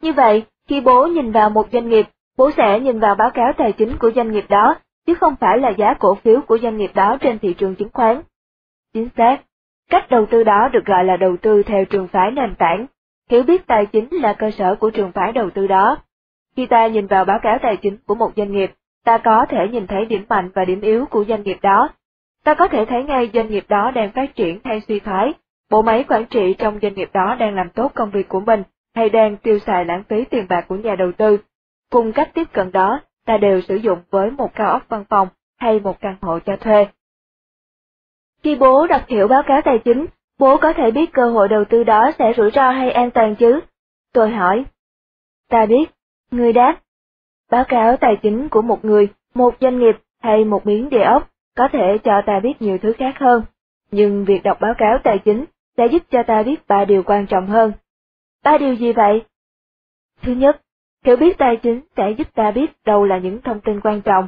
Như 0.01 0.13
vậy, 0.13 0.45
khi 0.67 0.81
bố 0.81 1.07
nhìn 1.07 1.31
vào 1.31 1.49
một 1.49 1.67
doanh 1.71 1.89
nghiệp, 1.89 2.05
bố 2.37 2.51
sẽ 2.57 2.79
nhìn 2.79 2.99
vào 2.99 3.15
báo 3.15 3.29
cáo 3.33 3.53
tài 3.57 3.71
chính 3.71 3.97
của 3.97 4.11
doanh 4.15 4.31
nghiệp 4.31 4.45
đó, 4.49 4.75
chứ 5.05 5.13
không 5.13 5.35
phải 5.39 5.59
là 5.59 5.69
giá 5.69 5.93
cổ 5.93 6.15
phiếu 6.15 6.41
của 6.41 6.57
doanh 6.57 6.77
nghiệp 6.77 6.91
đó 6.93 7.17
trên 7.21 7.39
thị 7.39 7.53
trường 7.53 7.75
chứng 7.75 7.89
khoán. 7.93 8.21
Chính 8.93 9.09
xác, 9.17 9.41
cách 9.89 10.09
đầu 10.09 10.25
tư 10.25 10.43
đó 10.43 10.69
được 10.73 10.85
gọi 10.85 11.03
là 11.03 11.17
đầu 11.17 11.37
tư 11.37 11.63
theo 11.63 11.85
trường 11.85 12.07
phái 12.07 12.31
nền 12.31 12.55
tảng, 12.55 12.85
hiểu 13.29 13.43
biết 13.43 13.67
tài 13.67 13.85
chính 13.85 14.07
là 14.11 14.33
cơ 14.33 14.51
sở 14.51 14.75
của 14.75 14.89
trường 14.89 15.11
phái 15.11 15.31
đầu 15.31 15.49
tư 15.49 15.67
đó. 15.67 15.97
Khi 16.55 16.65
ta 16.65 16.87
nhìn 16.87 17.07
vào 17.07 17.25
báo 17.25 17.39
cáo 17.43 17.57
tài 17.61 17.77
chính 17.77 17.97
của 18.05 18.15
một 18.15 18.31
doanh 18.35 18.51
nghiệp, 18.51 18.71
ta 19.05 19.17
có 19.17 19.45
thể 19.49 19.67
nhìn 19.67 19.87
thấy 19.87 20.05
điểm 20.05 20.25
mạnh 20.29 20.49
và 20.55 20.65
điểm 20.65 20.81
yếu 20.81 21.05
của 21.05 21.25
doanh 21.27 21.43
nghiệp 21.43 21.57
đó. 21.61 21.89
Ta 22.43 22.53
có 22.53 22.67
thể 22.67 22.85
thấy 22.85 23.03
ngay 23.03 23.29
doanh 23.33 23.47
nghiệp 23.47 23.65
đó 23.67 23.91
đang 23.91 24.11
phát 24.11 24.35
triển 24.35 24.59
hay 24.63 24.81
suy 24.81 24.99
thoái, 24.99 25.33
bộ 25.71 25.81
máy 25.81 26.05
quản 26.07 26.25
trị 26.25 26.55
trong 26.57 26.79
doanh 26.81 26.93
nghiệp 26.93 27.09
đó 27.13 27.35
đang 27.39 27.55
làm 27.55 27.69
tốt 27.69 27.91
công 27.95 28.11
việc 28.11 28.29
của 28.29 28.39
mình 28.39 28.63
hay 28.95 29.09
đang 29.09 29.37
tiêu 29.37 29.59
xài 29.59 29.85
lãng 29.85 30.03
phí 30.09 30.23
tiền 30.23 30.45
bạc 30.49 30.65
của 30.67 30.75
nhà 30.75 30.95
đầu 30.95 31.11
tư. 31.11 31.37
Cùng 31.91 32.13
cách 32.13 32.29
tiếp 32.33 32.47
cận 32.53 32.71
đó, 32.71 32.99
ta 33.25 33.37
đều 33.37 33.61
sử 33.61 33.75
dụng 33.75 33.99
với 34.09 34.31
một 34.31 34.55
cao 34.55 34.71
ốc 34.71 34.83
văn 34.89 35.03
phòng 35.09 35.27
hay 35.59 35.79
một 35.79 35.99
căn 35.99 36.15
hộ 36.21 36.39
cho 36.39 36.55
thuê. 36.55 36.87
Khi 38.43 38.55
bố 38.55 38.87
đọc 38.87 39.01
hiểu 39.07 39.27
báo 39.27 39.43
cáo 39.47 39.61
tài 39.61 39.79
chính, 39.79 40.05
bố 40.39 40.57
có 40.57 40.73
thể 40.73 40.91
biết 40.91 41.13
cơ 41.13 41.29
hội 41.29 41.47
đầu 41.47 41.65
tư 41.69 41.83
đó 41.83 42.11
sẽ 42.19 42.33
rủi 42.37 42.51
ro 42.51 42.71
hay 42.71 42.91
an 42.91 43.11
toàn 43.11 43.35
chứ? 43.35 43.59
Tôi 44.13 44.29
hỏi. 44.29 44.65
Ta 45.49 45.65
biết, 45.65 45.89
người 46.31 46.53
đáp. 46.53 46.79
Báo 47.51 47.63
cáo 47.63 47.97
tài 47.97 48.15
chính 48.21 48.49
của 48.49 48.61
một 48.61 48.85
người, 48.85 49.07
một 49.33 49.55
doanh 49.61 49.79
nghiệp 49.79 49.95
hay 50.21 50.45
một 50.45 50.65
miếng 50.65 50.89
địa 50.89 51.03
ốc 51.03 51.29
có 51.55 51.67
thể 51.73 51.97
cho 52.03 52.21
ta 52.25 52.39
biết 52.39 52.61
nhiều 52.61 52.77
thứ 52.81 52.93
khác 52.97 53.19
hơn, 53.19 53.43
nhưng 53.91 54.25
việc 54.25 54.43
đọc 54.43 54.57
báo 54.61 54.73
cáo 54.77 54.97
tài 55.03 55.19
chính 55.19 55.45
sẽ 55.77 55.87
giúp 55.91 56.03
cho 56.09 56.23
ta 56.27 56.43
biết 56.43 56.67
ba 56.67 56.85
điều 56.85 57.03
quan 57.03 57.27
trọng 57.27 57.47
hơn. 57.47 57.71
Ba 58.43 58.57
điều 58.57 58.73
gì 58.73 58.93
vậy? 58.93 59.25
Thứ 60.21 60.31
nhất, 60.31 60.61
hiểu 61.05 61.15
biết 61.15 61.37
tài 61.37 61.57
chính 61.57 61.81
sẽ 61.97 62.11
giúp 62.11 62.27
ta 62.35 62.51
biết 62.51 62.71
đâu 62.85 63.05
là 63.05 63.17
những 63.17 63.41
thông 63.41 63.59
tin 63.59 63.81
quan 63.81 64.01
trọng. 64.01 64.27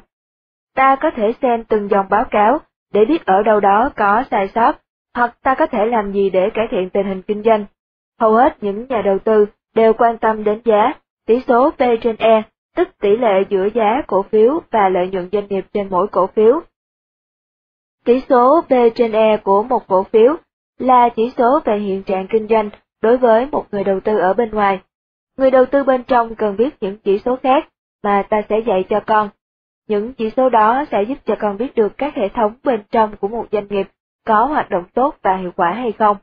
Ta 0.75 0.95
có 0.95 1.11
thể 1.15 1.33
xem 1.41 1.63
từng 1.63 1.87
dòng 1.89 2.05
báo 2.09 2.25
cáo 2.31 2.59
để 2.93 3.05
biết 3.05 3.25
ở 3.25 3.43
đâu 3.43 3.59
đó 3.59 3.89
có 3.95 4.23
sai 4.31 4.47
sót, 4.55 4.79
hoặc 5.15 5.37
ta 5.43 5.55
có 5.55 5.65
thể 5.65 5.85
làm 5.85 6.11
gì 6.11 6.29
để 6.29 6.49
cải 6.53 6.67
thiện 6.71 6.89
tình 6.89 7.07
hình 7.07 7.21
kinh 7.21 7.43
doanh. 7.43 7.65
Hầu 8.19 8.33
hết 8.33 8.63
những 8.63 8.85
nhà 8.89 9.01
đầu 9.01 9.19
tư 9.19 9.45
đều 9.75 9.93
quan 9.93 10.17
tâm 10.17 10.43
đến 10.43 10.61
giá, 10.65 10.93
tỷ 11.27 11.41
số 11.47 11.71
P 11.71 11.79
trên 12.01 12.15
E, 12.19 12.41
tức 12.75 12.87
tỷ 13.01 13.17
lệ 13.17 13.43
giữa 13.49 13.67
giá 13.73 14.01
cổ 14.07 14.23
phiếu 14.23 14.61
và 14.71 14.89
lợi 14.89 15.07
nhuận 15.07 15.29
doanh 15.31 15.47
nghiệp 15.47 15.65
trên 15.73 15.87
mỗi 15.89 16.07
cổ 16.07 16.27
phiếu. 16.27 16.61
Tỷ 18.05 18.21
số 18.29 18.61
P 18.61 18.71
trên 18.95 19.11
E 19.11 19.37
của 19.37 19.63
một 19.63 19.87
cổ 19.87 20.03
phiếu 20.03 20.35
là 20.79 21.09
chỉ 21.15 21.33
số 21.37 21.59
về 21.65 21.77
hiện 21.77 22.03
trạng 22.03 22.27
kinh 22.27 22.47
doanh 22.47 22.69
đối 23.01 23.17
với 23.17 23.45
một 23.51 23.65
người 23.71 23.83
đầu 23.83 23.99
tư 23.99 24.17
ở 24.17 24.33
bên 24.33 24.51
ngoài. 24.51 24.79
Người 25.37 25.51
đầu 25.51 25.65
tư 25.65 25.83
bên 25.83 26.03
trong 26.03 26.35
cần 26.35 26.57
biết 26.57 26.69
những 26.81 26.97
chỉ 26.97 27.19
số 27.25 27.35
khác 27.43 27.69
mà 28.03 28.23
ta 28.29 28.41
sẽ 28.49 28.59
dạy 28.67 28.85
cho 28.89 28.99
con. 29.05 29.29
Những 29.89 30.13
chỉ 30.13 30.29
số 30.37 30.49
đó 30.49 30.83
sẽ 30.91 31.03
giúp 31.03 31.17
cho 31.25 31.35
con 31.39 31.57
biết 31.57 31.75
được 31.75 31.97
các 31.97 32.15
hệ 32.15 32.29
thống 32.29 32.53
bên 32.63 32.83
trong 32.91 33.15
của 33.17 33.27
một 33.27 33.45
doanh 33.51 33.67
nghiệp 33.69 33.87
có 34.25 34.45
hoạt 34.45 34.69
động 34.69 34.83
tốt 34.93 35.15
và 35.21 35.35
hiệu 35.35 35.51
quả 35.55 35.71
hay 35.71 35.91
không. 35.91 36.17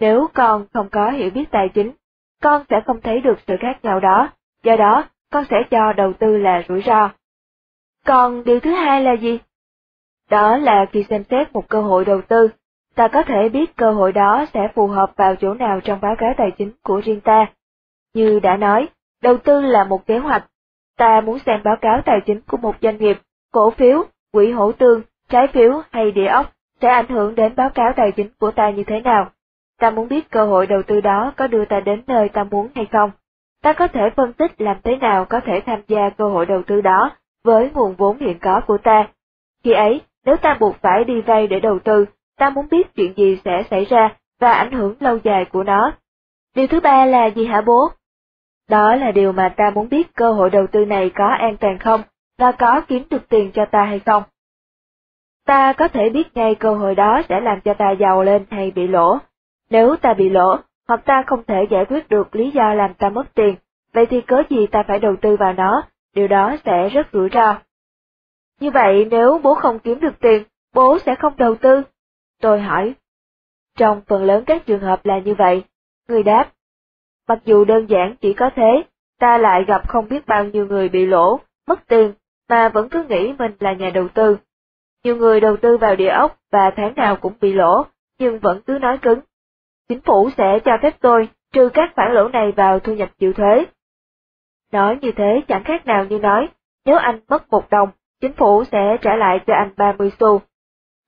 Nếu 0.00 0.28
con 0.34 0.66
không 0.72 0.88
có 0.88 1.10
hiểu 1.10 1.30
biết 1.30 1.44
tài 1.50 1.68
chính, 1.68 1.92
con 2.42 2.62
sẽ 2.70 2.80
không 2.86 3.00
thấy 3.00 3.20
được 3.20 3.38
sự 3.46 3.54
khác 3.60 3.78
nhau 3.82 4.00
đó, 4.00 4.28
do 4.62 4.76
đó 4.76 5.04
con 5.32 5.44
sẽ 5.50 5.56
cho 5.70 5.92
đầu 5.92 6.12
tư 6.12 6.36
là 6.36 6.62
rủi 6.68 6.82
ro. 6.82 7.10
Còn 8.06 8.44
điều 8.44 8.60
thứ 8.60 8.70
hai 8.70 9.02
là 9.02 9.12
gì? 9.12 9.38
Đó 10.30 10.56
là 10.56 10.86
khi 10.92 11.04
xem 11.10 11.24
xét 11.30 11.52
một 11.52 11.68
cơ 11.68 11.82
hội 11.82 12.04
đầu 12.04 12.22
tư, 12.28 12.48
ta 12.94 13.08
có 13.08 13.22
thể 13.22 13.48
biết 13.48 13.76
cơ 13.76 13.92
hội 13.92 14.12
đó 14.12 14.46
sẽ 14.54 14.68
phù 14.74 14.86
hợp 14.86 15.12
vào 15.16 15.36
chỗ 15.36 15.54
nào 15.54 15.80
trong 15.80 16.00
báo 16.00 16.16
cáo 16.18 16.32
tài 16.36 16.50
chính 16.58 16.72
của 16.82 17.00
riêng 17.04 17.20
ta. 17.20 17.46
Như 18.14 18.40
đã 18.40 18.56
nói, 18.56 18.88
đầu 19.22 19.36
tư 19.36 19.60
là 19.60 19.84
một 19.84 20.06
kế 20.06 20.18
hoạch. 20.18 20.46
Ta 20.98 21.20
muốn 21.20 21.38
xem 21.46 21.60
báo 21.64 21.76
cáo 21.76 22.02
tài 22.02 22.20
chính 22.26 22.40
của 22.40 22.56
một 22.56 22.74
doanh 22.82 22.98
nghiệp, 22.98 23.18
cổ 23.52 23.70
phiếu, 23.70 24.04
quỹ 24.32 24.50
hỗ 24.50 24.72
tương, 24.72 25.02
trái 25.28 25.46
phiếu 25.46 25.82
hay 25.90 26.10
địa 26.10 26.26
ốc 26.26 26.52
sẽ 26.80 26.88
ảnh 26.88 27.08
hưởng 27.08 27.34
đến 27.34 27.56
báo 27.56 27.70
cáo 27.70 27.92
tài 27.96 28.12
chính 28.12 28.28
của 28.38 28.50
ta 28.50 28.70
như 28.70 28.84
thế 28.86 29.00
nào. 29.00 29.30
Ta 29.80 29.90
muốn 29.90 30.08
biết 30.08 30.30
cơ 30.30 30.46
hội 30.46 30.66
đầu 30.66 30.82
tư 30.82 31.00
đó 31.00 31.32
có 31.36 31.46
đưa 31.46 31.64
ta 31.64 31.80
đến 31.80 32.02
nơi 32.06 32.28
ta 32.28 32.44
muốn 32.44 32.68
hay 32.74 32.86
không. 32.92 33.10
Ta 33.62 33.72
có 33.72 33.88
thể 33.88 34.10
phân 34.16 34.32
tích 34.32 34.60
làm 34.60 34.76
thế 34.84 34.96
nào 34.96 35.24
có 35.24 35.40
thể 35.40 35.60
tham 35.66 35.80
gia 35.88 36.10
cơ 36.10 36.28
hội 36.28 36.46
đầu 36.46 36.62
tư 36.62 36.80
đó 36.80 37.10
với 37.44 37.70
nguồn 37.74 37.94
vốn 37.94 38.18
hiện 38.18 38.38
có 38.38 38.60
của 38.66 38.78
ta. 38.78 39.08
Khi 39.64 39.72
ấy, 39.72 40.00
nếu 40.24 40.36
ta 40.36 40.56
buộc 40.60 40.76
phải 40.82 41.04
đi 41.04 41.20
vay 41.20 41.46
để 41.46 41.60
đầu 41.60 41.78
tư, 41.78 42.06
ta 42.38 42.50
muốn 42.50 42.68
biết 42.70 42.94
chuyện 42.94 43.14
gì 43.16 43.40
sẽ 43.44 43.62
xảy 43.70 43.84
ra 43.84 44.16
và 44.40 44.52
ảnh 44.52 44.72
hưởng 44.72 44.94
lâu 45.00 45.18
dài 45.24 45.44
của 45.44 45.62
nó. 45.62 45.92
Điều 46.54 46.66
thứ 46.66 46.80
ba 46.80 47.04
là 47.04 47.26
gì 47.26 47.46
hả 47.46 47.60
bố? 47.60 47.88
Đó 48.70 48.94
là 48.94 49.10
điều 49.10 49.32
mà 49.32 49.54
ta 49.56 49.70
muốn 49.70 49.88
biết 49.88 50.14
cơ 50.14 50.32
hội 50.32 50.50
đầu 50.50 50.66
tư 50.66 50.84
này 50.84 51.10
có 51.14 51.26
an 51.26 51.56
toàn 51.56 51.78
không, 51.78 52.02
và 52.38 52.52
có 52.52 52.80
kiếm 52.88 53.02
được 53.10 53.28
tiền 53.28 53.50
cho 53.54 53.64
ta 53.64 53.84
hay 53.84 54.00
không. 54.00 54.22
Ta 55.46 55.72
có 55.72 55.88
thể 55.88 56.10
biết 56.10 56.36
ngay 56.36 56.54
cơ 56.54 56.74
hội 56.74 56.94
đó 56.94 57.22
sẽ 57.28 57.40
làm 57.40 57.60
cho 57.60 57.74
ta 57.74 57.90
giàu 57.90 58.22
lên 58.22 58.44
hay 58.50 58.70
bị 58.70 58.86
lỗ. 58.86 59.18
Nếu 59.70 59.96
ta 59.96 60.14
bị 60.14 60.28
lỗ, 60.28 60.56
hoặc 60.88 61.00
ta 61.04 61.24
không 61.26 61.44
thể 61.44 61.66
giải 61.70 61.84
quyết 61.84 62.08
được 62.08 62.36
lý 62.36 62.50
do 62.50 62.74
làm 62.74 62.94
ta 62.94 63.08
mất 63.08 63.34
tiền, 63.34 63.56
vậy 63.92 64.06
thì 64.06 64.20
cớ 64.20 64.42
gì 64.50 64.66
ta 64.66 64.82
phải 64.88 64.98
đầu 64.98 65.16
tư 65.22 65.36
vào 65.36 65.52
nó, 65.52 65.82
điều 66.14 66.28
đó 66.28 66.56
sẽ 66.64 66.88
rất 66.88 67.06
rủi 67.12 67.28
ro. 67.32 67.58
Như 68.60 68.70
vậy 68.70 69.08
nếu 69.10 69.40
bố 69.42 69.54
không 69.54 69.78
kiếm 69.78 70.00
được 70.00 70.20
tiền, 70.20 70.42
bố 70.74 70.98
sẽ 70.98 71.14
không 71.14 71.36
đầu 71.36 71.54
tư. 71.54 71.82
Tôi 72.40 72.60
hỏi. 72.60 72.94
Trong 73.78 74.00
phần 74.06 74.24
lớn 74.24 74.44
các 74.46 74.66
trường 74.66 74.80
hợp 74.80 75.06
là 75.06 75.18
như 75.18 75.34
vậy, 75.34 75.64
người 76.08 76.22
đáp. 76.22 76.50
Mặc 77.28 77.38
dù 77.44 77.64
đơn 77.64 77.86
giản 77.90 78.14
chỉ 78.20 78.32
có 78.32 78.50
thế, 78.56 78.84
ta 79.18 79.38
lại 79.38 79.64
gặp 79.64 79.88
không 79.88 80.08
biết 80.08 80.26
bao 80.26 80.44
nhiêu 80.44 80.66
người 80.66 80.88
bị 80.88 81.06
lỗ, 81.06 81.40
mất 81.66 81.88
tiền, 81.88 82.12
mà 82.48 82.68
vẫn 82.68 82.88
cứ 82.88 83.04
nghĩ 83.08 83.34
mình 83.38 83.52
là 83.60 83.72
nhà 83.72 83.90
đầu 83.90 84.08
tư. 84.08 84.36
Nhiều 85.04 85.16
người 85.16 85.40
đầu 85.40 85.56
tư 85.56 85.76
vào 85.76 85.96
địa 85.96 86.08
ốc 86.08 86.38
và 86.52 86.70
tháng 86.76 86.94
nào 86.94 87.16
cũng 87.16 87.32
bị 87.40 87.52
lỗ, 87.52 87.86
nhưng 88.18 88.38
vẫn 88.38 88.60
cứ 88.66 88.78
nói 88.78 88.98
cứng. 88.98 89.20
Chính 89.88 90.00
phủ 90.00 90.30
sẽ 90.36 90.58
cho 90.64 90.72
phép 90.82 90.94
tôi 91.00 91.28
trừ 91.52 91.68
các 91.68 91.92
khoản 91.96 92.12
lỗ 92.12 92.28
này 92.28 92.52
vào 92.52 92.78
thu 92.78 92.94
nhập 92.94 93.08
chịu 93.18 93.32
thuế. 93.32 93.66
Nói 94.72 94.98
như 95.02 95.12
thế 95.12 95.42
chẳng 95.48 95.64
khác 95.64 95.86
nào 95.86 96.04
như 96.04 96.18
nói, 96.18 96.48
nếu 96.84 96.96
anh 96.96 97.20
mất 97.28 97.50
một 97.50 97.70
đồng, 97.70 97.88
chính 98.20 98.32
phủ 98.32 98.64
sẽ 98.64 98.96
trả 99.02 99.16
lại 99.16 99.40
cho 99.46 99.54
anh 99.54 99.70
30 99.76 100.12
xu. 100.20 100.40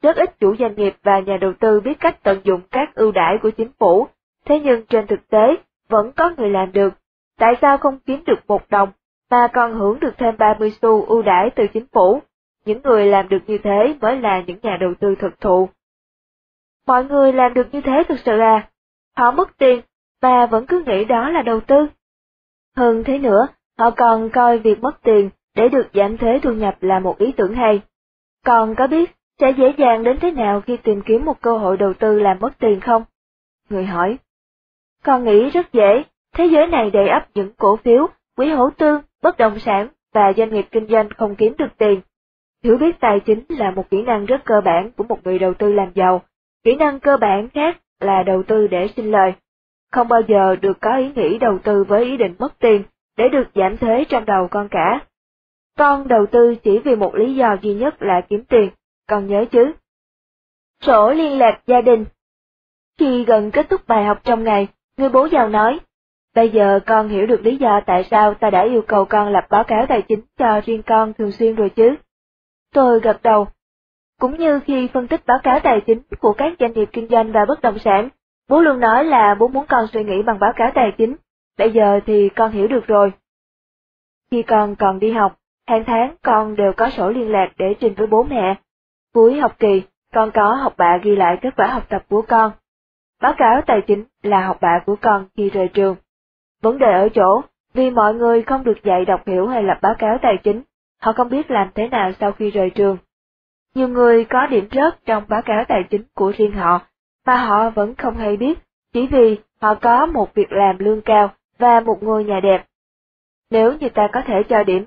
Rất 0.02 0.16
ít 0.16 0.40
chủ 0.40 0.56
doanh 0.56 0.74
nghiệp 0.74 0.94
và 1.02 1.18
nhà 1.18 1.36
đầu 1.36 1.52
tư 1.60 1.80
biết 1.80 2.00
cách 2.00 2.22
tận 2.22 2.40
dụng 2.44 2.60
các 2.70 2.94
ưu 2.94 3.12
đãi 3.12 3.38
của 3.42 3.50
chính 3.50 3.70
phủ, 3.78 4.06
thế 4.44 4.60
nhưng 4.60 4.86
trên 4.86 5.06
thực 5.06 5.28
tế, 5.28 5.56
vẫn 5.88 6.12
có 6.12 6.30
người 6.36 6.50
làm 6.50 6.72
được. 6.72 6.94
Tại 7.38 7.54
sao 7.60 7.78
không 7.78 7.98
kiếm 8.06 8.22
được 8.26 8.38
một 8.48 8.70
đồng, 8.70 8.92
mà 9.30 9.48
còn 9.52 9.74
hưởng 9.74 10.00
được 10.00 10.18
thêm 10.18 10.36
30 10.38 10.72
xu 10.82 11.04
ưu 11.04 11.22
đãi 11.22 11.50
từ 11.56 11.66
chính 11.66 11.86
phủ? 11.92 12.22
Những 12.64 12.82
người 12.82 13.06
làm 13.06 13.28
được 13.28 13.42
như 13.46 13.58
thế 13.58 13.96
mới 14.00 14.20
là 14.20 14.42
những 14.46 14.58
nhà 14.62 14.76
đầu 14.80 14.94
tư 15.00 15.14
thực 15.18 15.40
thụ. 15.40 15.68
Mọi 16.86 17.04
người 17.04 17.32
làm 17.32 17.54
được 17.54 17.66
như 17.72 17.80
thế 17.80 18.02
thực 18.08 18.18
sự 18.18 18.38
à? 18.38 18.68
họ 19.16 19.30
mất 19.30 19.58
tiền, 19.58 19.80
mà 20.22 20.46
vẫn 20.46 20.66
cứ 20.66 20.82
nghĩ 20.86 21.04
đó 21.04 21.30
là 21.30 21.42
đầu 21.42 21.60
tư. 21.60 21.86
Hơn 22.76 23.04
thế 23.04 23.18
nữa, 23.18 23.46
họ 23.78 23.90
còn 23.90 24.30
coi 24.30 24.58
việc 24.58 24.80
mất 24.80 25.02
tiền 25.02 25.30
để 25.56 25.68
được 25.68 25.86
giảm 25.94 26.18
thuế 26.18 26.38
thu 26.42 26.52
nhập 26.52 26.82
là 26.82 26.98
một 26.98 27.18
ý 27.18 27.32
tưởng 27.36 27.54
hay. 27.54 27.80
Còn 28.44 28.74
có 28.74 28.86
biết 28.86 29.16
sẽ 29.40 29.50
dễ 29.50 29.74
dàng 29.78 30.04
đến 30.04 30.18
thế 30.20 30.30
nào 30.30 30.60
khi 30.60 30.76
tìm 30.76 31.00
kiếm 31.06 31.24
một 31.24 31.40
cơ 31.40 31.58
hội 31.58 31.76
đầu 31.76 31.94
tư 31.94 32.18
làm 32.20 32.38
mất 32.40 32.58
tiền 32.58 32.80
không? 32.80 33.04
Người 33.68 33.86
hỏi. 33.86 34.18
Con 35.08 35.24
nghĩ 35.24 35.50
rất 35.50 35.72
dễ, 35.72 36.02
thế 36.34 36.46
giới 36.46 36.66
này 36.66 36.90
đầy 36.90 37.08
ắp 37.08 37.28
những 37.34 37.52
cổ 37.56 37.76
phiếu, 37.76 38.06
quỹ 38.36 38.48
hỗ 38.48 38.70
tương, 38.70 39.00
bất 39.22 39.38
động 39.38 39.58
sản 39.58 39.88
và 40.14 40.32
doanh 40.36 40.50
nghiệp 40.50 40.66
kinh 40.70 40.86
doanh 40.86 41.08
không 41.10 41.36
kiếm 41.36 41.54
được 41.58 41.68
tiền. 41.78 42.00
Hiểu 42.64 42.78
biết 42.78 43.00
tài 43.00 43.20
chính 43.20 43.44
là 43.48 43.70
một 43.70 43.90
kỹ 43.90 44.02
năng 44.02 44.26
rất 44.26 44.44
cơ 44.44 44.60
bản 44.64 44.90
của 44.96 45.04
một 45.04 45.18
người 45.24 45.38
đầu 45.38 45.54
tư 45.54 45.72
làm 45.72 45.92
giàu. 45.94 46.22
Kỹ 46.64 46.74
năng 46.74 47.00
cơ 47.00 47.16
bản 47.16 47.48
khác 47.48 47.80
là 48.00 48.22
đầu 48.22 48.42
tư 48.42 48.66
để 48.66 48.88
sinh 48.96 49.10
lời. 49.10 49.32
Không 49.92 50.08
bao 50.08 50.20
giờ 50.28 50.56
được 50.56 50.80
có 50.80 50.96
ý 50.96 51.12
nghĩ 51.14 51.38
đầu 51.38 51.58
tư 51.58 51.84
với 51.84 52.04
ý 52.04 52.16
định 52.16 52.34
mất 52.38 52.58
tiền, 52.58 52.82
để 53.16 53.28
được 53.28 53.48
giảm 53.54 53.76
thuế 53.76 54.04
trong 54.04 54.24
đầu 54.24 54.48
con 54.50 54.68
cả. 54.68 55.00
Con 55.78 56.08
đầu 56.08 56.26
tư 56.26 56.54
chỉ 56.62 56.78
vì 56.78 56.96
một 56.96 57.14
lý 57.14 57.34
do 57.34 57.56
duy 57.62 57.74
nhất 57.74 58.02
là 58.02 58.20
kiếm 58.28 58.44
tiền, 58.44 58.70
con 59.08 59.26
nhớ 59.26 59.44
chứ. 59.50 59.72
Sổ 60.80 61.12
liên 61.12 61.38
lạc 61.38 61.60
gia 61.66 61.80
đình 61.80 62.04
Khi 62.98 63.24
gần 63.24 63.50
kết 63.50 63.66
thúc 63.70 63.80
bài 63.86 64.04
học 64.04 64.20
trong 64.24 64.44
ngày, 64.44 64.68
người 64.98 65.08
bố 65.08 65.28
giàu 65.28 65.48
nói, 65.48 65.80
Bây 66.38 66.50
giờ 66.50 66.80
con 66.86 67.08
hiểu 67.08 67.26
được 67.26 67.40
lý 67.40 67.56
do 67.56 67.80
tại 67.86 68.04
sao 68.10 68.34
ta 68.34 68.50
đã 68.50 68.62
yêu 68.62 68.82
cầu 68.88 69.04
con 69.04 69.32
lập 69.32 69.46
báo 69.50 69.64
cáo 69.64 69.86
tài 69.88 70.02
chính 70.02 70.20
cho 70.38 70.60
riêng 70.64 70.82
con 70.82 71.12
thường 71.12 71.32
xuyên 71.32 71.54
rồi 71.54 71.70
chứ. 71.70 71.94
Tôi 72.74 73.00
gật 73.00 73.22
đầu. 73.22 73.48
Cũng 74.20 74.38
như 74.38 74.60
khi 74.60 74.88
phân 74.92 75.08
tích 75.08 75.26
báo 75.26 75.38
cáo 75.42 75.60
tài 75.60 75.80
chính 75.86 76.02
của 76.20 76.32
các 76.32 76.52
doanh 76.60 76.72
nghiệp 76.72 76.88
kinh 76.92 77.08
doanh 77.08 77.32
và 77.32 77.44
bất 77.44 77.60
động 77.60 77.78
sản, 77.78 78.08
bố 78.48 78.60
luôn 78.60 78.80
nói 78.80 79.04
là 79.04 79.34
bố 79.34 79.48
muốn 79.48 79.66
con 79.68 79.86
suy 79.92 80.04
nghĩ 80.04 80.22
bằng 80.22 80.38
báo 80.38 80.52
cáo 80.56 80.70
tài 80.74 80.92
chính, 80.98 81.16
bây 81.58 81.72
giờ 81.72 82.00
thì 82.06 82.28
con 82.28 82.52
hiểu 82.52 82.68
được 82.68 82.86
rồi. 82.86 83.12
Khi 84.30 84.42
con 84.42 84.76
còn 84.76 84.98
đi 84.98 85.10
học, 85.10 85.36
hàng 85.66 85.84
tháng 85.86 86.14
con 86.22 86.56
đều 86.56 86.72
có 86.76 86.90
sổ 86.90 87.10
liên 87.10 87.32
lạc 87.32 87.48
để 87.58 87.74
trình 87.80 87.94
với 87.94 88.06
bố 88.06 88.22
mẹ. 88.22 88.54
Cuối 89.14 89.40
học 89.40 89.56
kỳ, 89.58 89.82
con 90.14 90.30
có 90.34 90.54
học 90.54 90.74
bạ 90.76 90.98
ghi 91.02 91.16
lại 91.16 91.38
kết 91.42 91.56
quả 91.56 91.66
học 91.66 91.82
tập 91.88 92.02
của 92.08 92.22
con. 92.28 92.52
Báo 93.22 93.34
cáo 93.38 93.62
tài 93.66 93.80
chính 93.86 94.04
là 94.22 94.46
học 94.46 94.58
bạ 94.60 94.82
của 94.86 94.96
con 95.00 95.26
khi 95.36 95.50
rời 95.50 95.68
trường. 95.68 95.96
Vấn 96.62 96.78
đề 96.78 96.92
ở 96.92 97.08
chỗ, 97.14 97.42
vì 97.74 97.90
mọi 97.90 98.14
người 98.14 98.42
không 98.42 98.64
được 98.64 98.84
dạy 98.84 99.04
đọc 99.04 99.20
hiểu 99.26 99.46
hay 99.46 99.62
lập 99.62 99.78
báo 99.82 99.94
cáo 99.98 100.18
tài 100.22 100.36
chính, 100.44 100.62
họ 101.00 101.12
không 101.12 101.28
biết 101.28 101.50
làm 101.50 101.68
thế 101.74 101.88
nào 101.88 102.12
sau 102.20 102.32
khi 102.32 102.50
rời 102.50 102.70
trường. 102.70 102.96
Nhiều 103.74 103.88
người 103.88 104.24
có 104.24 104.46
điểm 104.46 104.68
rớt 104.72 105.04
trong 105.06 105.24
báo 105.28 105.42
cáo 105.42 105.64
tài 105.68 105.82
chính 105.90 106.02
của 106.14 106.32
riêng 106.36 106.52
họ, 106.52 106.80
mà 107.26 107.36
họ 107.36 107.70
vẫn 107.70 107.94
không 107.94 108.16
hay 108.16 108.36
biết, 108.36 108.58
chỉ 108.92 109.06
vì 109.06 109.38
họ 109.60 109.74
có 109.74 110.06
một 110.06 110.34
việc 110.34 110.52
làm 110.52 110.78
lương 110.78 111.02
cao 111.02 111.30
và 111.58 111.80
một 111.80 112.02
ngôi 112.02 112.24
nhà 112.24 112.40
đẹp. 112.40 112.64
Nếu 113.50 113.76
như 113.80 113.88
ta 113.88 114.08
có 114.12 114.20
thể 114.26 114.42
cho 114.48 114.64
điểm, 114.64 114.84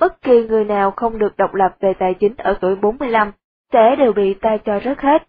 bất 0.00 0.22
kỳ 0.22 0.46
người 0.46 0.64
nào 0.64 0.90
không 0.90 1.18
được 1.18 1.36
độc 1.36 1.54
lập 1.54 1.76
về 1.80 1.92
tài 1.98 2.14
chính 2.14 2.34
ở 2.36 2.58
tuổi 2.60 2.76
45 2.76 3.32
sẽ 3.72 3.96
đều 3.96 4.12
bị 4.12 4.34
ta 4.34 4.56
cho 4.64 4.80
rớt 4.84 4.98
hết. 5.00 5.22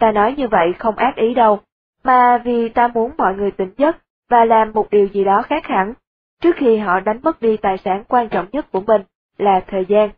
Ta 0.00 0.12
nói 0.12 0.34
như 0.36 0.48
vậy 0.48 0.72
không 0.78 0.96
ác 0.96 1.16
ý 1.16 1.34
đâu, 1.34 1.60
mà 2.04 2.38
vì 2.44 2.68
ta 2.68 2.88
muốn 2.88 3.12
mọi 3.18 3.34
người 3.34 3.50
tỉnh 3.50 3.74
giấc 3.76 3.96
và 4.30 4.44
làm 4.44 4.72
một 4.72 4.90
điều 4.90 5.08
gì 5.08 5.24
đó 5.24 5.42
khác 5.42 5.66
hẳn, 5.66 5.94
trước 6.40 6.56
khi 6.56 6.76
họ 6.76 7.00
đánh 7.00 7.20
mất 7.22 7.40
đi 7.40 7.56
tài 7.56 7.78
sản 7.78 8.04
quan 8.08 8.28
trọng 8.28 8.46
nhất 8.52 8.72
của 8.72 8.80
mình, 8.80 9.02
là 9.38 9.60
thời 9.66 9.84
gian. 9.88 10.10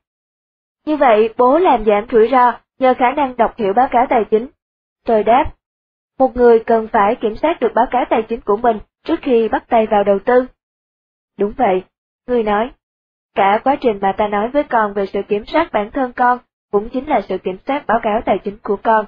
Như 0.87 0.97
vậy, 0.97 1.35
bố 1.37 1.59
làm 1.59 1.85
giảm 1.85 2.07
rủi 2.11 2.29
ro 2.29 2.53
nhờ 2.79 2.95
khả 2.99 3.11
năng 3.11 3.37
đọc 3.37 3.55
hiểu 3.57 3.73
báo 3.73 3.89
cáo 3.91 4.07
tài 4.11 4.25
chính. 4.31 4.47
Tôi 5.07 5.23
đáp, 5.23 5.53
một 6.19 6.37
người 6.37 6.59
cần 6.59 6.89
phải 6.93 7.15
kiểm 7.15 7.37
soát 7.37 7.61
được 7.61 7.73
báo 7.75 7.87
cáo 7.91 8.05
tài 8.11 8.23
chính 8.23 8.41
của 8.41 8.57
mình 8.57 8.79
trước 9.05 9.21
khi 9.23 9.49
bắt 9.49 9.65
tay 9.69 9.87
vào 9.87 10.05
đầu 10.05 10.19
tư. 10.19 10.47
Đúng 11.39 11.53
vậy, 11.57 11.83
người 12.27 12.43
nói. 12.43 12.71
Cả 13.35 13.61
quá 13.65 13.77
trình 13.81 13.99
mà 14.03 14.13
ta 14.13 14.29
nói 14.29 14.49
với 14.49 14.63
con 14.63 14.95
về 14.95 15.07
sự 15.07 15.23
kiểm 15.29 15.45
soát 15.47 15.73
bản 15.73 15.91
thân 15.91 16.13
con 16.13 16.39
cũng 16.73 16.89
chính 16.89 17.07
là 17.07 17.21
sự 17.21 17.39
kiểm 17.39 17.57
soát 17.67 17.87
báo 17.87 18.01
cáo 18.03 18.21
tài 18.25 18.39
chính 18.39 18.59
của 18.63 18.77
con. 18.77 19.07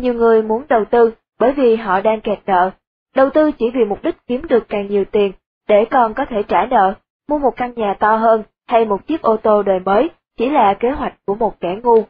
Nhiều 0.00 0.14
người 0.14 0.42
muốn 0.42 0.64
đầu 0.68 0.84
tư 0.84 1.12
bởi 1.38 1.52
vì 1.52 1.76
họ 1.76 2.00
đang 2.00 2.20
kẹt 2.20 2.38
nợ 2.46 2.70
Đầu 3.16 3.30
tư 3.30 3.52
chỉ 3.52 3.70
vì 3.74 3.84
mục 3.84 4.02
đích 4.02 4.16
kiếm 4.26 4.46
được 4.48 4.68
càng 4.68 4.86
nhiều 4.86 5.04
tiền, 5.04 5.32
để 5.68 5.84
con 5.90 6.14
có 6.14 6.24
thể 6.24 6.42
trả 6.42 6.66
nợ, 6.66 6.94
mua 7.28 7.38
một 7.38 7.56
căn 7.56 7.74
nhà 7.74 7.94
to 8.00 8.16
hơn 8.16 8.42
hay 8.66 8.84
một 8.84 9.06
chiếc 9.06 9.22
ô 9.22 9.36
tô 9.36 9.62
đời 9.62 9.80
mới 9.80 10.10
chỉ 10.38 10.50
là 10.50 10.74
kế 10.74 10.90
hoạch 10.90 11.14
của 11.26 11.34
một 11.34 11.60
kẻ 11.60 11.78
ngu. 11.82 12.02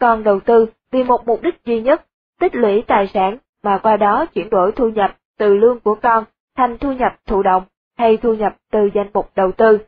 Còn 0.00 0.24
đầu 0.24 0.40
tư 0.40 0.66
vì 0.92 1.04
một 1.04 1.26
mục 1.26 1.42
đích 1.42 1.64
duy 1.64 1.80
nhất, 1.80 2.06
tích 2.40 2.54
lũy 2.54 2.82
tài 2.86 3.06
sản 3.06 3.38
mà 3.62 3.78
qua 3.78 3.96
đó 3.96 4.26
chuyển 4.26 4.50
đổi 4.50 4.72
thu 4.72 4.88
nhập 4.88 5.16
từ 5.38 5.54
lương 5.54 5.80
của 5.80 5.94
con 5.94 6.24
thành 6.56 6.78
thu 6.78 6.92
nhập 6.92 7.12
thụ 7.26 7.42
động 7.42 7.62
hay 7.98 8.16
thu 8.16 8.34
nhập 8.34 8.56
từ 8.72 8.90
danh 8.94 9.10
mục 9.14 9.30
đầu 9.36 9.52
tư. 9.52 9.78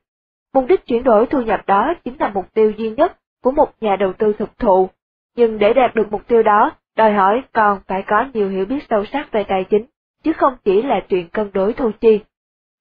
Mục 0.55 0.65
đích 0.69 0.87
chuyển 0.87 1.03
đổi 1.03 1.27
thu 1.27 1.41
nhập 1.43 1.61
đó 1.67 1.95
chính 2.05 2.15
là 2.19 2.31
mục 2.35 2.55
tiêu 2.55 2.71
duy 2.71 2.91
nhất 2.91 3.19
của 3.43 3.51
một 3.51 3.73
nhà 3.81 3.97
đầu 3.97 4.13
tư 4.13 4.33
thực 4.39 4.59
thụ. 4.59 4.89
Nhưng 5.37 5.59
để 5.59 5.73
đạt 5.73 5.95
được 5.95 6.07
mục 6.11 6.29
tiêu 6.29 6.43
đó, 6.43 6.71
đòi 6.99 7.13
hỏi 7.13 7.43
con 7.53 7.81
phải 7.87 8.03
có 8.07 8.25
nhiều 8.35 8.49
hiểu 8.49 8.65
biết 8.65 8.87
sâu 8.91 9.05
sắc 9.05 9.33
về 9.33 9.45
tài 9.45 9.65
chính 9.65 9.87
chứ 10.23 10.33
không 10.33 10.57
chỉ 10.65 10.83
là 10.83 11.01
chuyện 11.09 11.29
cân 11.29 11.51
đối 11.55 11.73
thu 11.73 11.91
chi. 12.01 12.21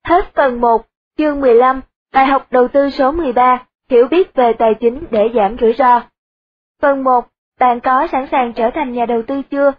Hết 0.06 0.26
phần 0.36 0.62
1, 0.62 0.86
chương 1.18 1.42
15, 1.42 1.82
bài 2.14 2.26
học 2.26 2.48
đầu 2.52 2.68
tư 2.68 2.90
số 2.90 3.12
13, 3.12 3.66
hiểu 3.90 4.08
biết 4.08 4.34
về 4.34 4.54
tài 4.54 4.74
chính 4.80 5.04
để 5.12 5.30
giảm 5.36 5.58
rủi 5.60 5.74
ro. 5.74 6.02
Phần 6.82 7.04
1, 7.04 7.28
bạn 7.60 7.80
có 7.80 8.08
sẵn 8.12 8.28
sàng 8.32 8.54
trở 8.54 8.70
thành 8.74 8.94
nhà 8.94 9.06
đầu 9.06 9.22
tư 9.22 9.42
chưa? 9.42 9.72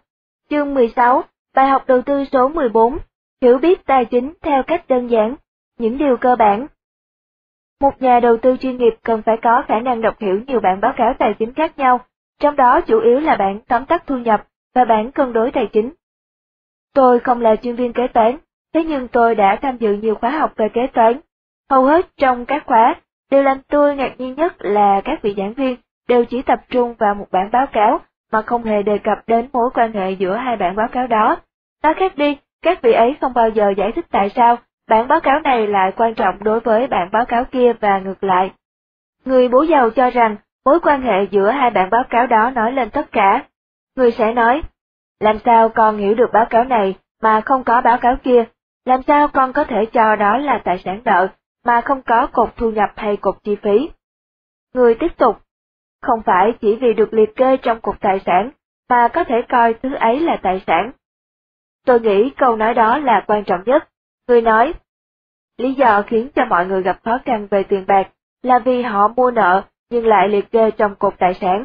Chương 0.51 0.75
16, 0.75 1.23
bài 1.55 1.69
học 1.69 1.85
đầu 1.87 2.03
tư 2.03 2.25
số 2.33 2.49
14, 2.49 2.99
hiểu 3.43 3.59
biết 3.59 3.87
tài 3.87 4.05
chính 4.05 4.33
theo 4.43 4.63
cách 4.67 4.89
đơn 4.89 5.07
giản, 5.07 5.37
những 5.79 5.99
điều 5.99 6.17
cơ 6.17 6.37
bản. 6.37 6.67
Một 7.81 8.03
nhà 8.03 8.21
đầu 8.21 8.37
tư 8.37 8.57
chuyên 8.61 8.77
nghiệp 8.77 8.95
cần 9.03 9.23
phải 9.23 9.37
có 9.43 9.63
khả 9.69 9.81
năng 9.81 10.03
đọc 10.03 10.15
hiểu 10.21 10.41
nhiều 10.47 10.61
bản 10.61 10.81
báo 10.81 10.93
cáo 10.97 11.15
tài 11.19 11.35
chính 11.39 11.55
khác 11.55 11.79
nhau, 11.79 12.01
trong 12.41 12.57
đó 12.57 12.81
chủ 12.81 13.01
yếu 13.01 13.21
là 13.21 13.37
bản 13.37 13.61
tóm 13.69 13.85
tắt 13.85 14.03
thu 14.07 14.19
nhập 14.19 14.47
và 14.75 14.85
bản 14.85 15.13
cân 15.13 15.33
đối 15.33 15.51
tài 15.51 15.67
chính. 15.73 15.93
Tôi 16.95 17.21
không 17.21 17.41
là 17.41 17.57
chuyên 17.57 17.75
viên 17.75 17.93
kế 17.93 18.09
toán, 18.09 18.37
thế 18.75 18.85
nhưng 18.85 19.09
tôi 19.09 19.35
đã 19.35 19.59
tham 19.63 19.77
dự 19.77 19.93
nhiều 19.93 20.15
khóa 20.15 20.31
học 20.31 20.53
về 20.57 20.69
kế 20.69 20.87
toán. 20.87 21.21
Hầu 21.71 21.85
hết 21.85 22.07
trong 22.17 22.47
các 22.47 22.67
khóa, 22.67 22.95
điều 23.31 23.43
làm 23.43 23.61
tôi 23.69 23.97
ngạc 23.97 24.15
nhiên 24.19 24.35
nhất 24.35 24.55
là 24.59 25.01
các 25.05 25.23
vị 25.23 25.35
giảng 25.37 25.53
viên 25.53 25.77
đều 26.09 26.25
chỉ 26.25 26.43
tập 26.43 26.61
trung 26.71 26.95
vào 26.95 27.15
một 27.15 27.27
bản 27.31 27.51
báo 27.51 27.67
cáo 27.67 28.01
mà 28.33 28.43
không 28.43 28.65
hề 28.65 28.83
đề 28.83 28.99
cập 28.99 29.19
đến 29.27 29.49
mối 29.53 29.71
quan 29.75 29.93
hệ 29.93 30.11
giữa 30.11 30.37
hai 30.37 30.57
bản 30.57 30.77
báo 30.77 30.89
cáo 30.89 31.07
đó. 31.07 31.37
Nói 31.83 31.95
khác 31.95 32.17
đi, 32.17 32.37
các 32.63 32.83
vị 32.83 32.93
ấy 32.93 33.17
không 33.21 33.35
bao 33.35 33.49
giờ 33.49 33.73
giải 33.77 33.93
thích 33.93 34.07
tại 34.11 34.29
sao 34.29 34.57
bản 34.89 35.09
báo 35.09 35.21
cáo 35.21 35.41
này 35.41 35.67
lại 35.67 35.93
quan 35.97 36.15
trọng 36.15 36.45
đối 36.45 36.61
với 36.61 36.87
bản 36.87 37.09
báo 37.13 37.25
cáo 37.25 37.45
kia 37.45 37.73
và 37.81 37.99
ngược 37.99 38.25
lại. 38.25 38.51
Người 39.25 39.49
bố 39.49 39.63
giàu 39.63 39.91
cho 39.91 40.11
rằng 40.11 40.37
mối 40.69 40.81
quan 40.81 41.03
hệ 41.03 41.27
giữa 41.31 41.51
hai 41.51 41.71
bản 41.71 41.91
báo 41.91 42.05
cáo 42.11 42.27
đó 42.27 42.51
nói 42.51 42.73
lên 42.73 42.91
tất 42.91 43.13
cả. 43.13 43.47
Người 43.97 44.13
sẽ 44.13 44.33
nói, 44.33 44.63
làm 45.21 45.39
sao 45.45 45.69
con 45.69 45.99
hiểu 45.99 46.15
được 46.15 46.31
báo 46.33 46.47
cáo 46.51 46.65
này 46.65 46.99
mà 47.23 47.41
không 47.41 47.65
có 47.65 47.81
báo 47.81 47.99
cáo 47.99 48.17
kia? 48.23 48.45
Làm 48.85 49.01
sao 49.07 49.29
con 49.29 49.53
có 49.53 49.65
thể 49.65 49.87
cho 49.93 50.17
đó 50.17 50.39
là 50.39 50.61
tài 50.65 50.79
sản 50.85 51.01
nợ 51.05 51.29
mà 51.65 51.81
không 51.81 52.03
có 52.03 52.27
cột 52.33 52.57
thu 52.57 52.71
nhập 52.71 52.91
hay 52.97 53.17
cột 53.17 53.37
chi 53.45 53.57
phí? 53.63 53.91
Người 54.75 54.95
tiếp 54.95 55.17
tục, 55.17 55.37
không 56.03 56.23
phải 56.23 56.53
chỉ 56.61 56.77
vì 56.81 56.93
được 56.93 57.13
liệt 57.13 57.37
kê 57.37 57.57
trong 57.57 57.81
cột 57.81 58.01
tài 58.01 58.21
sản 58.27 58.51
mà 58.89 59.09
có 59.09 59.25
thể 59.25 59.43
coi 59.49 59.75
thứ 59.75 59.95
ấy 59.95 60.21
là 60.21 60.37
tài 60.43 60.63
sản. 60.67 60.93
Tôi 61.87 62.01
nghĩ 62.01 62.31
câu 62.37 62.57
nói 62.57 62.75
đó 62.75 62.99
là 62.99 63.25
quan 63.27 63.45
trọng 63.45 63.61
nhất. 63.67 63.89
Người 64.29 64.43
nói, 64.43 64.75
lý 65.59 65.75
do 65.75 66.03
khiến 66.07 66.29
cho 66.35 66.45
mọi 66.45 66.67
người 66.67 66.83
gặp 66.83 66.99
khó 67.05 67.19
khăn 67.25 67.47
về 67.51 67.63
tiền 67.63 67.85
bạc 67.87 68.09
là 68.43 68.59
vì 68.59 68.83
họ 68.83 69.09
mua 69.09 69.31
nợ 69.31 69.63
nhưng 69.91 70.07
lại 70.07 70.29
liệt 70.29 70.51
kê 70.51 70.71
trong 70.71 70.95
cột 70.95 71.15
tài 71.19 71.35
sản. 71.35 71.65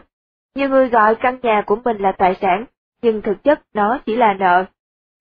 Nhiều 0.56 0.70
người 0.70 0.90
gọi 0.90 1.16
căn 1.16 1.40
nhà 1.44 1.64
của 1.66 1.76
mình 1.86 1.98
là 1.98 2.12
tài 2.12 2.36
sản, 2.36 2.66
nhưng 3.02 3.22
thực 3.22 3.44
chất 3.44 3.62
nó 3.74 4.00
chỉ 4.06 4.16
là 4.16 4.34
nợ. 4.34 4.66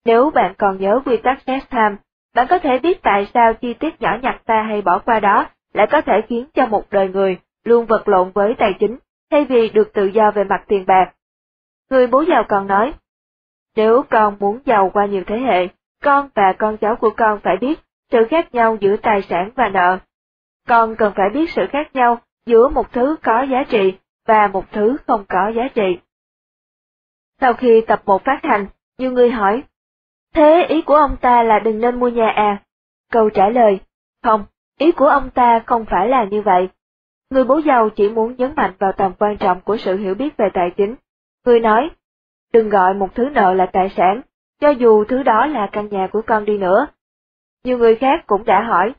Nếu 0.05 0.31
bạn 0.31 0.55
còn 0.59 0.79
nhớ 0.79 1.01
quy 1.05 1.16
tắc 1.16 1.39
Next 1.47 1.70
Time, 1.70 1.97
bạn 2.35 2.47
có 2.51 2.59
thể 2.59 2.79
biết 2.79 3.03
tại 3.03 3.27
sao 3.35 3.55
chi 3.55 3.74
tiết 3.74 4.03
nhỏ 4.03 4.19
nhặt 4.23 4.43
ta 4.45 4.62
hay 4.62 4.83
bỏ 4.83 4.99
qua 4.99 5.20
đó 5.20 5.49
lại 5.73 5.87
có 5.91 6.01
thể 6.01 6.20
khiến 6.29 6.47
cho 6.55 6.66
một 6.66 6.85
đời 6.91 7.09
người 7.09 7.39
luôn 7.65 7.87
vật 7.87 8.09
lộn 8.09 8.31
với 8.31 8.55
tài 8.59 8.74
chính, 8.81 8.99
thay 9.31 9.45
vì 9.45 9.69
được 9.69 9.93
tự 9.93 10.05
do 10.05 10.31
về 10.31 10.45
mặt 10.45 10.65
tiền 10.69 10.85
bạc. 10.87 11.12
Người 11.91 12.07
bố 12.07 12.24
giàu 12.29 12.45
còn 12.49 12.66
nói, 12.66 12.93
nếu 13.77 14.03
con 14.11 14.37
muốn 14.41 14.59
giàu 14.65 14.91
qua 14.95 15.07
nhiều 15.07 15.23
thế 15.27 15.39
hệ, 15.39 15.69
con 16.03 16.29
và 16.35 16.53
con 16.59 16.77
cháu 16.77 16.97
của 16.97 17.11
con 17.16 17.41
phải 17.41 17.57
biết 17.57 17.81
sự 18.11 18.19
khác 18.31 18.55
nhau 18.55 18.77
giữa 18.81 18.97
tài 18.97 19.23
sản 19.23 19.51
và 19.55 19.69
nợ. 19.69 19.99
Con 20.69 20.97
cần 20.97 21.12
phải 21.16 21.31
biết 21.35 21.51
sự 21.51 21.66
khác 21.70 21.95
nhau 21.95 22.20
giữa 22.47 22.69
một 22.69 22.93
thứ 22.93 23.16
có 23.23 23.43
giá 23.43 23.64
trị 23.69 23.98
và 24.27 24.47
một 24.47 24.64
thứ 24.73 24.97
không 25.06 25.24
có 25.28 25.52
giá 25.56 25.69
trị. 25.74 25.98
Sau 27.40 27.55
khi 27.55 27.81
tập 27.86 28.02
một 28.06 28.24
phát 28.24 28.40
hành, 28.43 28.66
nhiều 28.98 29.12
người 29.12 29.31
hỏi, 29.31 29.62
thế 30.35 30.66
ý 30.69 30.82
của 30.82 30.94
ông 30.94 31.16
ta 31.20 31.43
là 31.43 31.59
đừng 31.59 31.81
nên 31.81 32.01
mua 32.01 32.09
nhà 32.09 32.28
à? 32.28 32.62
Câu 33.12 33.31
trả 33.31 33.48
lời, 33.48 33.81
không, 34.23 34.44
ý 34.78 34.93
của 34.93 35.06
ông 35.06 35.31
ta 35.31 35.62
không 35.66 35.85
phải 35.85 36.09
là 36.09 36.24
như 36.24 36.43
vậy. 36.43 36.69
Người 37.31 37.44
bố 37.44 37.59
giàu 37.59 37.90
chỉ 37.90 38.09
muốn 38.09 38.36
nhấn 38.36 38.55
mạnh 38.56 38.73
vào 38.78 38.93
tầm 38.93 39.12
quan 39.19 39.36
trọng 39.36 39.60
của 39.60 39.77
sự 39.77 39.97
hiểu 39.97 40.14
biết 40.14 40.36
về 40.36 40.48
tài 40.55 40.70
chính. 40.77 40.94
Người 41.44 41.60
nói, 41.60 41.90
đừng 42.52 42.69
gọi 42.69 42.94
một 42.94 43.14
thứ 43.14 43.28
nợ 43.32 43.55
là 43.55 43.66
tài 43.66 43.89
sản, 43.89 44.20
cho 44.60 44.70
dù 44.70 45.05
thứ 45.05 45.23
đó 45.23 45.47
là 45.47 45.69
căn 45.73 45.89
nhà 45.89 46.09
của 46.12 46.23
con 46.27 46.44
đi 46.44 46.59
nữa. 46.59 46.86
Nhiều 47.64 47.78
người 47.78 47.97
khác 47.97 48.24
cũng 48.27 48.44
đã 48.44 48.62
hỏi, 48.62 48.94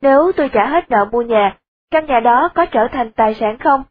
nếu 0.00 0.32
tôi 0.36 0.48
trả 0.48 0.66
hết 0.66 0.90
nợ 0.90 1.08
mua 1.12 1.22
nhà, 1.22 1.58
căn 1.90 2.06
nhà 2.06 2.20
đó 2.20 2.48
có 2.54 2.66
trở 2.66 2.88
thành 2.92 3.12
tài 3.12 3.34
sản 3.34 3.58
không? 3.58 3.84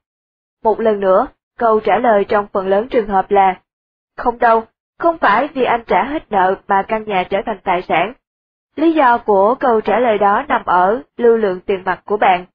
Một 0.64 0.80
lần 0.80 1.00
nữa, 1.00 1.28
câu 1.58 1.80
trả 1.80 1.98
lời 1.98 2.26
trong 2.28 2.48
phần 2.54 2.68
lớn 2.68 2.88
trường 2.88 3.08
hợp 3.08 3.32
là, 3.32 3.56
không 4.18 4.40
đâu, 4.40 4.64
không 5.00 5.18
phải 5.18 5.48
vì 5.54 5.64
anh 5.64 5.84
trả 5.88 6.04
hết 6.04 6.32
nợ 6.32 6.56
mà 6.68 6.84
căn 6.88 7.04
nhà 7.04 7.24
trở 7.24 7.38
thành 7.46 7.60
tài 7.64 7.82
sản. 7.82 8.14
Lý 8.76 8.92
do 8.94 9.18
của 9.18 9.56
câu 9.56 9.82
trả 9.82 10.00
lời 10.00 10.18
đó 10.18 10.44
nằm 10.48 10.66
ở 10.66 11.02
lưu 11.18 11.38
lượng 11.38 11.60
tiền 11.66 11.84
mặt 11.86 12.02
của 12.06 12.18
bạn. 12.18 12.46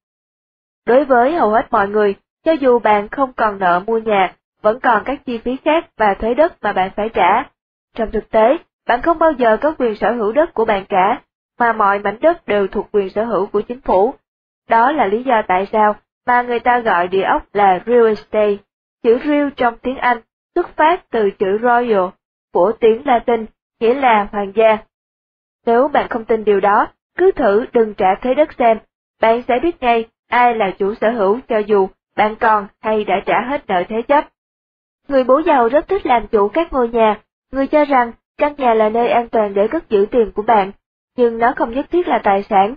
Đối 0.87 1.05
với 1.05 1.35
hầu 1.35 1.51
hết 1.51 1.67
mọi 1.71 1.89
người, 1.89 2.15
cho 2.45 2.53
dù 2.53 2.79
bạn 2.79 3.09
không 3.09 3.33
còn 3.33 3.59
nợ 3.59 3.83
mua 3.87 3.99
nhà, 3.99 4.35
vẫn 4.62 4.81
còn 4.81 5.03
các 5.05 5.21
chi 5.27 5.39
phí 5.39 5.57
khác 5.65 5.87
và 5.97 6.15
thuế 6.15 6.35
đất 6.35 6.53
mà 6.62 6.73
bạn 6.73 6.91
phải 6.97 7.09
trả. 7.09 7.45
Trong 7.95 8.11
thực 8.11 8.31
tế, 8.31 8.59
bạn 8.87 9.03
không 9.03 9.19
bao 9.19 9.33
giờ 9.33 9.57
có 9.57 9.75
quyền 9.79 9.95
sở 9.95 10.12
hữu 10.12 10.33
đất 10.33 10.55
của 10.55 10.65
bạn 10.65 10.85
cả, 10.89 11.21
mà 11.59 11.73
mọi 11.73 11.99
mảnh 11.99 12.17
đất 12.21 12.47
đều 12.47 12.67
thuộc 12.67 12.89
quyền 12.93 13.11
sở 13.11 13.25
hữu 13.25 13.47
của 13.47 13.61
chính 13.61 13.81
phủ. 13.81 14.15
Đó 14.71 14.93
là 14.93 15.07
lý 15.07 15.23
do 15.23 15.43
tại 15.49 15.67
sao 15.73 15.97
mà 16.27 16.43
người 16.43 16.61
ta 16.61 16.79
gọi 16.79 17.09
địa 17.09 17.23
ốc 17.23 17.43
là 17.53 17.81
real 17.87 18.07
estate. 18.07 18.57
Chữ 19.03 19.19
real 19.25 19.49
trong 19.57 19.79
tiếng 19.79 19.97
Anh 19.97 20.21
xuất 20.55 20.77
phát 20.77 21.11
từ 21.11 21.31
chữ 21.31 21.59
royal 21.63 22.09
của 22.53 22.73
tiếng 22.81 23.07
Latin, 23.07 23.47
nghĩa 23.81 23.95
là 23.95 24.29
hoàng 24.33 24.53
gia. 24.55 24.79
Nếu 25.67 25.89
bạn 25.89 26.09
không 26.09 26.25
tin 26.25 26.45
điều 26.45 26.61
đó, 26.61 26.89
cứ 27.19 27.33
thử 27.33 27.67
đừng 27.73 27.95
trả 27.95 28.15
thuế 28.15 28.35
đất 28.35 28.49
xem, 28.59 28.79
bạn 29.21 29.43
sẽ 29.49 29.55
biết 29.63 29.83
ngay 29.83 30.09
ai 30.29 30.55
là 30.55 30.71
chủ 30.79 30.95
sở 30.95 31.11
hữu 31.11 31.39
cho 31.49 31.59
dù 31.59 31.89
bạn 32.17 32.37
còn 32.37 32.67
hay 32.81 33.05
đã 33.05 33.15
trả 33.27 33.41
hết 33.41 33.67
nợ 33.67 33.83
thế 33.89 34.03
chấp. 34.03 34.29
Người 35.09 35.25
bố 35.25 35.43
giàu 35.47 35.69
rất 35.69 35.89
thích 35.89 36.07
làm 36.07 36.27
chủ 36.27 36.49
các 36.49 36.73
ngôi 36.73 36.89
nhà, 36.89 37.21
người 37.53 37.67
cho 37.67 37.85
rằng 37.85 38.13
căn 38.39 38.55
nhà 38.59 38.75
là 38.75 38.89
nơi 38.89 39.09
an 39.09 39.29
toàn 39.29 39.55
để 39.55 39.69
cất 39.69 39.89
giữ 39.89 40.07
tiền 40.11 40.33
của 40.35 40.43
bạn, 40.43 40.73
nhưng 41.17 41.39
nó 41.39 41.53
không 41.57 41.71
nhất 41.71 41.87
thiết 41.91 42.09
là 42.09 42.21
tài 42.25 42.43
sản. 42.43 42.75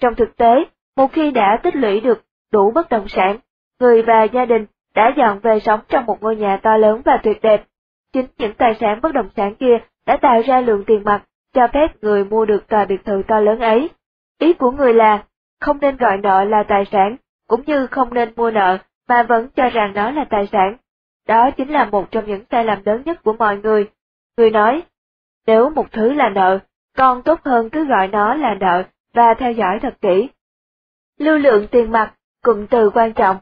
Trong 0.00 0.14
thực 0.14 0.36
tế, 0.36 0.64
một 0.96 1.12
khi 1.12 1.30
đã 1.30 1.60
tích 1.62 1.76
lũy 1.76 2.00
được 2.00 2.24
đủ 2.52 2.70
bất 2.70 2.88
động 2.88 3.08
sản, 3.08 3.38
người 3.80 4.02
và 4.02 4.22
gia 4.22 4.44
đình 4.44 4.66
đã 4.94 5.12
dọn 5.16 5.38
về 5.38 5.60
sống 5.60 5.80
trong 5.88 6.06
một 6.06 6.22
ngôi 6.22 6.36
nhà 6.36 6.56
to 6.62 6.76
lớn 6.76 7.02
và 7.04 7.16
tuyệt 7.22 7.42
đẹp. 7.42 7.64
Chính 8.12 8.26
những 8.38 8.54
tài 8.54 8.74
sản 8.74 9.00
bất 9.02 9.12
động 9.12 9.28
sản 9.36 9.54
kia 9.54 9.78
đã 10.06 10.16
tạo 10.16 10.42
ra 10.46 10.60
lượng 10.60 10.84
tiền 10.86 11.04
mặt 11.04 11.22
cho 11.54 11.68
phép 11.72 12.02
người 12.02 12.24
mua 12.24 12.44
được 12.44 12.68
tòa 12.68 12.84
biệt 12.84 13.04
thự 13.04 13.22
to 13.28 13.40
lớn 13.40 13.60
ấy. 13.60 13.90
Ý 14.38 14.52
của 14.52 14.70
người 14.70 14.94
là, 14.94 15.24
không 15.60 15.78
nên 15.80 15.96
gọi 15.96 16.18
nợ 16.18 16.44
là 16.44 16.62
tài 16.62 16.84
sản, 16.84 17.16
cũng 17.48 17.60
như 17.66 17.86
không 17.86 18.14
nên 18.14 18.32
mua 18.36 18.50
nợ 18.50 18.78
mà 19.08 19.22
vẫn 19.22 19.48
cho 19.56 19.70
rằng 19.70 19.92
nó 19.94 20.10
là 20.10 20.24
tài 20.24 20.46
sản. 20.52 20.76
Đó 21.28 21.50
chính 21.50 21.68
là 21.68 21.84
một 21.84 22.10
trong 22.10 22.26
những 22.26 22.44
sai 22.50 22.64
lầm 22.64 22.78
lớn 22.84 23.02
nhất 23.04 23.22
của 23.22 23.32
mọi 23.32 23.56
người. 23.56 23.90
Người 24.36 24.50
nói, 24.50 24.82
nếu 25.46 25.70
một 25.70 25.92
thứ 25.92 26.12
là 26.12 26.28
nợ, 26.28 26.58
còn 26.96 27.22
tốt 27.22 27.40
hơn 27.44 27.70
cứ 27.70 27.84
gọi 27.84 28.08
nó 28.08 28.34
là 28.34 28.54
nợ 28.54 28.82
và 29.14 29.34
theo 29.34 29.52
dõi 29.52 29.78
thật 29.82 29.94
kỹ. 30.00 30.28
Lưu 31.18 31.38
lượng 31.38 31.66
tiền 31.70 31.92
mặt, 31.92 32.14
cụm 32.42 32.66
từ 32.66 32.90
quan 32.90 33.12
trọng. 33.12 33.36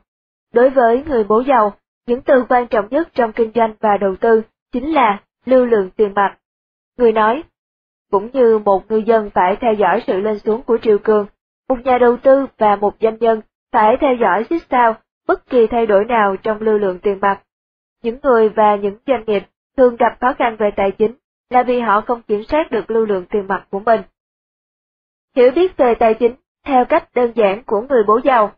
Đối 0.52 0.70
với 0.70 1.04
người 1.06 1.24
bố 1.24 1.42
giàu, 1.46 1.76
những 2.06 2.22
từ 2.22 2.44
quan 2.48 2.66
trọng 2.66 2.88
nhất 2.90 3.08
trong 3.14 3.32
kinh 3.32 3.52
doanh 3.54 3.74
và 3.80 3.96
đầu 3.96 4.16
tư 4.16 4.42
chính 4.72 4.92
là 4.92 5.20
lưu 5.44 5.66
lượng 5.66 5.90
tiền 5.96 6.14
mặt. 6.14 6.38
Người 6.98 7.12
nói, 7.12 7.42
cũng 8.10 8.30
như 8.32 8.58
một 8.58 8.90
ngư 8.90 8.96
dân 8.96 9.30
phải 9.30 9.56
theo 9.60 9.72
dõi 9.74 10.02
sự 10.06 10.20
lên 10.20 10.38
xuống 10.38 10.62
của 10.62 10.78
triều 10.82 10.98
cường, 10.98 11.26
một 11.68 11.78
nhà 11.84 11.98
đầu 11.98 12.16
tư 12.16 12.46
và 12.58 12.76
một 12.76 12.94
doanh 13.00 13.16
nhân 13.20 13.40
phải 13.72 13.96
theo 14.00 14.14
dõi 14.20 14.44
xích 14.50 14.62
sao 14.70 14.96
bất 15.28 15.46
kỳ 15.46 15.66
thay 15.66 15.86
đổi 15.86 16.04
nào 16.04 16.36
trong 16.36 16.60
lưu 16.60 16.78
lượng 16.78 16.98
tiền 16.98 17.18
mặt. 17.20 17.42
Những 18.02 18.18
người 18.22 18.48
và 18.48 18.76
những 18.76 18.98
doanh 19.06 19.24
nghiệp 19.26 19.42
thường 19.76 19.96
gặp 19.96 20.16
khó 20.20 20.34
khăn 20.38 20.56
về 20.58 20.70
tài 20.76 20.90
chính 20.90 21.14
là 21.50 21.62
vì 21.62 21.80
họ 21.80 22.00
không 22.00 22.22
kiểm 22.22 22.44
soát 22.44 22.70
được 22.70 22.90
lưu 22.90 23.06
lượng 23.06 23.26
tiền 23.30 23.46
mặt 23.48 23.66
của 23.70 23.80
mình. 23.80 24.00
Hiểu 25.36 25.50
biết 25.50 25.76
về 25.76 25.94
tài 25.94 26.14
chính 26.14 26.34
theo 26.64 26.84
cách 26.84 27.08
đơn 27.14 27.32
giản 27.34 27.62
của 27.64 27.80
người 27.80 28.02
bố 28.06 28.20
giàu. 28.24 28.52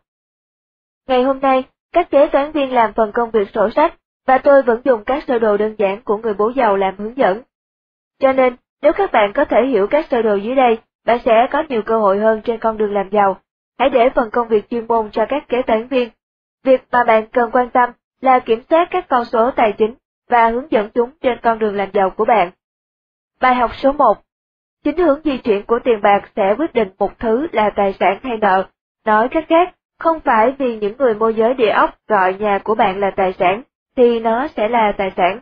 Ngày 1.07 1.23
hôm 1.23 1.39
nay, 1.39 1.63
các 1.93 2.09
kế 2.09 2.27
toán 2.27 2.51
viên 2.51 2.73
làm 2.73 2.93
phần 2.93 3.11
công 3.11 3.31
việc 3.31 3.49
sổ 3.53 3.69
sách, 3.75 3.93
và 4.27 4.37
tôi 4.37 4.61
vẫn 4.61 4.81
dùng 4.83 5.03
các 5.03 5.23
sơ 5.27 5.39
đồ 5.39 5.57
đơn 5.57 5.75
giản 5.77 6.01
của 6.01 6.17
người 6.17 6.33
bố 6.33 6.51
giàu 6.55 6.75
làm 6.75 6.97
hướng 6.97 7.17
dẫn. 7.17 7.41
Cho 8.19 8.33
nên, 8.33 8.55
nếu 8.81 8.93
các 8.93 9.11
bạn 9.11 9.31
có 9.33 9.45
thể 9.45 9.65
hiểu 9.65 9.87
các 9.87 10.05
sơ 10.11 10.21
đồ 10.21 10.35
dưới 10.35 10.55
đây, 10.55 10.77
bạn 11.05 11.19
sẽ 11.25 11.47
có 11.51 11.63
nhiều 11.69 11.81
cơ 11.81 11.99
hội 11.99 12.19
hơn 12.19 12.41
trên 12.41 12.59
con 12.59 12.77
đường 12.77 12.93
làm 12.93 13.09
giàu. 13.09 13.37
Hãy 13.79 13.89
để 13.89 14.09
phần 14.15 14.29
công 14.31 14.47
việc 14.47 14.69
chuyên 14.69 14.87
môn 14.87 15.11
cho 15.11 15.25
các 15.29 15.47
kế 15.47 15.61
toán 15.61 15.87
viên. 15.87 16.09
Việc 16.63 16.81
mà 16.91 17.03
bạn 17.03 17.27
cần 17.27 17.51
quan 17.51 17.69
tâm 17.69 17.89
là 18.21 18.39
kiểm 18.39 18.61
soát 18.69 18.87
các 18.91 19.05
con 19.09 19.25
số 19.25 19.51
tài 19.51 19.73
chính 19.77 19.95
và 20.29 20.49
hướng 20.49 20.71
dẫn 20.71 20.89
chúng 20.93 21.09
trên 21.21 21.39
con 21.43 21.59
đường 21.59 21.75
làm 21.75 21.89
giàu 21.93 22.09
của 22.09 22.25
bạn. 22.25 22.51
Bài 23.41 23.55
học 23.55 23.71
số 23.75 23.91
1 23.91 24.17
Chính 24.85 24.97
hướng 24.97 25.19
di 25.23 25.37
chuyển 25.37 25.65
của 25.65 25.79
tiền 25.83 26.01
bạc 26.01 26.29
sẽ 26.35 26.55
quyết 26.57 26.73
định 26.73 26.87
một 26.99 27.19
thứ 27.19 27.47
là 27.51 27.69
tài 27.69 27.93
sản 27.93 28.19
hay 28.23 28.37
nợ. 28.37 28.65
Nói 29.05 29.29
cách 29.29 29.45
khác, 29.49 29.75
không 29.99 30.19
phải 30.19 30.51
vì 30.51 30.77
những 30.77 30.97
người 30.97 31.15
môi 31.15 31.33
giới 31.33 31.53
địa 31.53 31.69
ốc 31.69 31.89
gọi 32.07 32.33
nhà 32.33 32.59
của 32.63 32.75
bạn 32.75 32.99
là 32.99 33.11
tài 33.11 33.33
sản, 33.33 33.63
thì 33.95 34.19
nó 34.19 34.47
sẽ 34.47 34.67
là 34.67 34.91
tài 34.97 35.11
sản. 35.17 35.39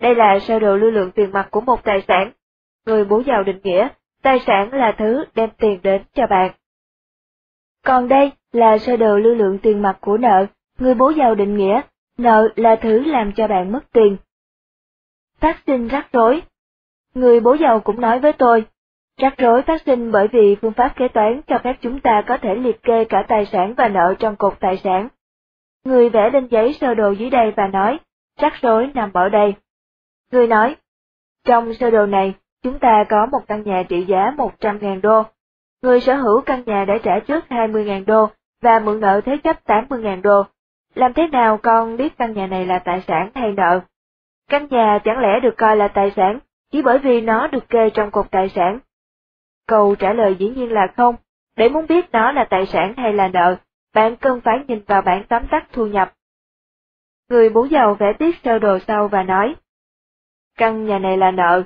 Đây 0.00 0.14
là 0.14 0.38
sơ 0.38 0.58
đồ 0.58 0.76
lưu 0.76 0.90
lượng 0.90 1.10
tiền 1.10 1.32
mặt 1.32 1.48
của 1.50 1.60
một 1.60 1.84
tài 1.84 2.02
sản. 2.08 2.32
Người 2.86 3.04
bố 3.04 3.22
giàu 3.26 3.42
định 3.42 3.60
nghĩa, 3.62 3.88
tài 4.22 4.40
sản 4.40 4.72
là 4.72 4.92
thứ 4.98 5.24
đem 5.34 5.50
tiền 5.58 5.80
đến 5.82 6.02
cho 6.14 6.26
bạn. 6.26 6.50
Còn 7.84 8.08
đây 8.08 8.32
là 8.52 8.78
sơ 8.78 8.96
đồ 8.96 9.18
lưu 9.18 9.34
lượng 9.34 9.58
tiền 9.58 9.82
mặt 9.82 9.96
của 10.00 10.16
nợ, 10.16 10.46
người 10.78 10.94
bố 10.94 11.10
giàu 11.10 11.34
định 11.34 11.56
nghĩa, 11.56 11.80
nợ 12.18 12.48
là 12.56 12.76
thứ 12.76 13.04
làm 13.04 13.32
cho 13.32 13.48
bạn 13.48 13.72
mất 13.72 13.92
tiền. 13.92 14.16
Phát 15.40 15.58
sinh 15.66 15.88
rắc 15.88 16.08
rối, 16.12 16.42
Người 17.14 17.40
bố 17.40 17.54
giàu 17.54 17.80
cũng 17.80 18.00
nói 18.00 18.18
với 18.18 18.32
tôi, 18.32 18.66
rắc 19.20 19.38
rối 19.38 19.62
phát 19.62 19.82
sinh 19.86 20.12
bởi 20.12 20.28
vì 20.28 20.56
phương 20.62 20.72
pháp 20.72 20.92
kế 20.96 21.08
toán 21.08 21.40
cho 21.46 21.58
phép 21.64 21.76
chúng 21.80 22.00
ta 22.00 22.22
có 22.26 22.36
thể 22.36 22.54
liệt 22.54 22.82
kê 22.82 23.04
cả 23.04 23.24
tài 23.28 23.46
sản 23.46 23.74
và 23.76 23.88
nợ 23.88 24.14
trong 24.18 24.36
cột 24.36 24.60
tài 24.60 24.76
sản. 24.76 25.08
Người 25.84 26.08
vẽ 26.08 26.30
lên 26.30 26.46
giấy 26.46 26.72
sơ 26.80 26.94
đồ 26.94 27.10
dưới 27.10 27.30
đây 27.30 27.52
và 27.56 27.66
nói, 27.66 27.98
rắc 28.40 28.52
rối 28.62 28.90
nằm 28.94 29.12
ở 29.12 29.28
đây. 29.28 29.54
Người 30.32 30.46
nói, 30.46 30.76
trong 31.44 31.74
sơ 31.74 31.90
đồ 31.90 32.06
này, 32.06 32.34
chúng 32.62 32.78
ta 32.78 33.04
có 33.08 33.26
một 33.26 33.40
căn 33.48 33.62
nhà 33.62 33.82
trị 33.88 34.04
giá 34.08 34.34
100.000 34.36 35.00
đô. 35.00 35.22
Người 35.82 36.00
sở 36.00 36.14
hữu 36.14 36.40
căn 36.40 36.62
nhà 36.66 36.84
đã 36.84 36.98
trả 37.02 37.18
trước 37.18 37.44
20.000 37.48 38.04
đô 38.04 38.28
và 38.62 38.78
mượn 38.78 39.00
nợ 39.00 39.20
thế 39.24 39.36
chấp 39.44 39.56
80.000 39.66 40.22
đô. 40.22 40.42
Làm 40.94 41.12
thế 41.12 41.28
nào 41.32 41.56
con 41.62 41.96
biết 41.96 42.18
căn 42.18 42.32
nhà 42.32 42.46
này 42.46 42.66
là 42.66 42.78
tài 42.78 43.00
sản 43.00 43.30
hay 43.34 43.52
nợ? 43.52 43.80
Căn 44.48 44.66
nhà 44.70 44.98
chẳng 45.04 45.18
lẽ 45.18 45.40
được 45.42 45.56
coi 45.56 45.76
là 45.76 45.88
tài 45.88 46.10
sản 46.16 46.38
chỉ 46.70 46.82
bởi 46.82 46.98
vì 46.98 47.20
nó 47.20 47.46
được 47.46 47.68
kê 47.68 47.90
trong 47.90 48.10
cột 48.10 48.30
tài 48.30 48.48
sản? 48.48 48.78
Câu 49.66 49.94
trả 49.94 50.12
lời 50.12 50.36
dĩ 50.38 50.48
nhiên 50.48 50.72
là 50.72 50.86
không. 50.96 51.16
Để 51.56 51.68
muốn 51.68 51.86
biết 51.86 52.12
nó 52.12 52.32
là 52.32 52.44
tài 52.44 52.66
sản 52.66 52.94
hay 52.96 53.12
là 53.12 53.28
nợ, 53.28 53.56
bạn 53.94 54.16
cần 54.16 54.40
phải 54.40 54.58
nhìn 54.68 54.82
vào 54.86 55.02
bản 55.02 55.24
tóm 55.28 55.42
tắt 55.50 55.66
thu 55.72 55.86
nhập. 55.86 56.12
Người 57.28 57.50
bố 57.50 57.64
giàu 57.64 57.94
vẽ 57.94 58.12
tiếp 58.18 58.30
sơ 58.44 58.58
đồ 58.58 58.78
sau 58.78 59.08
và 59.08 59.22
nói, 59.22 59.54
căn 60.56 60.86
nhà 60.86 60.98
này 60.98 61.16
là 61.16 61.30
nợ. 61.30 61.62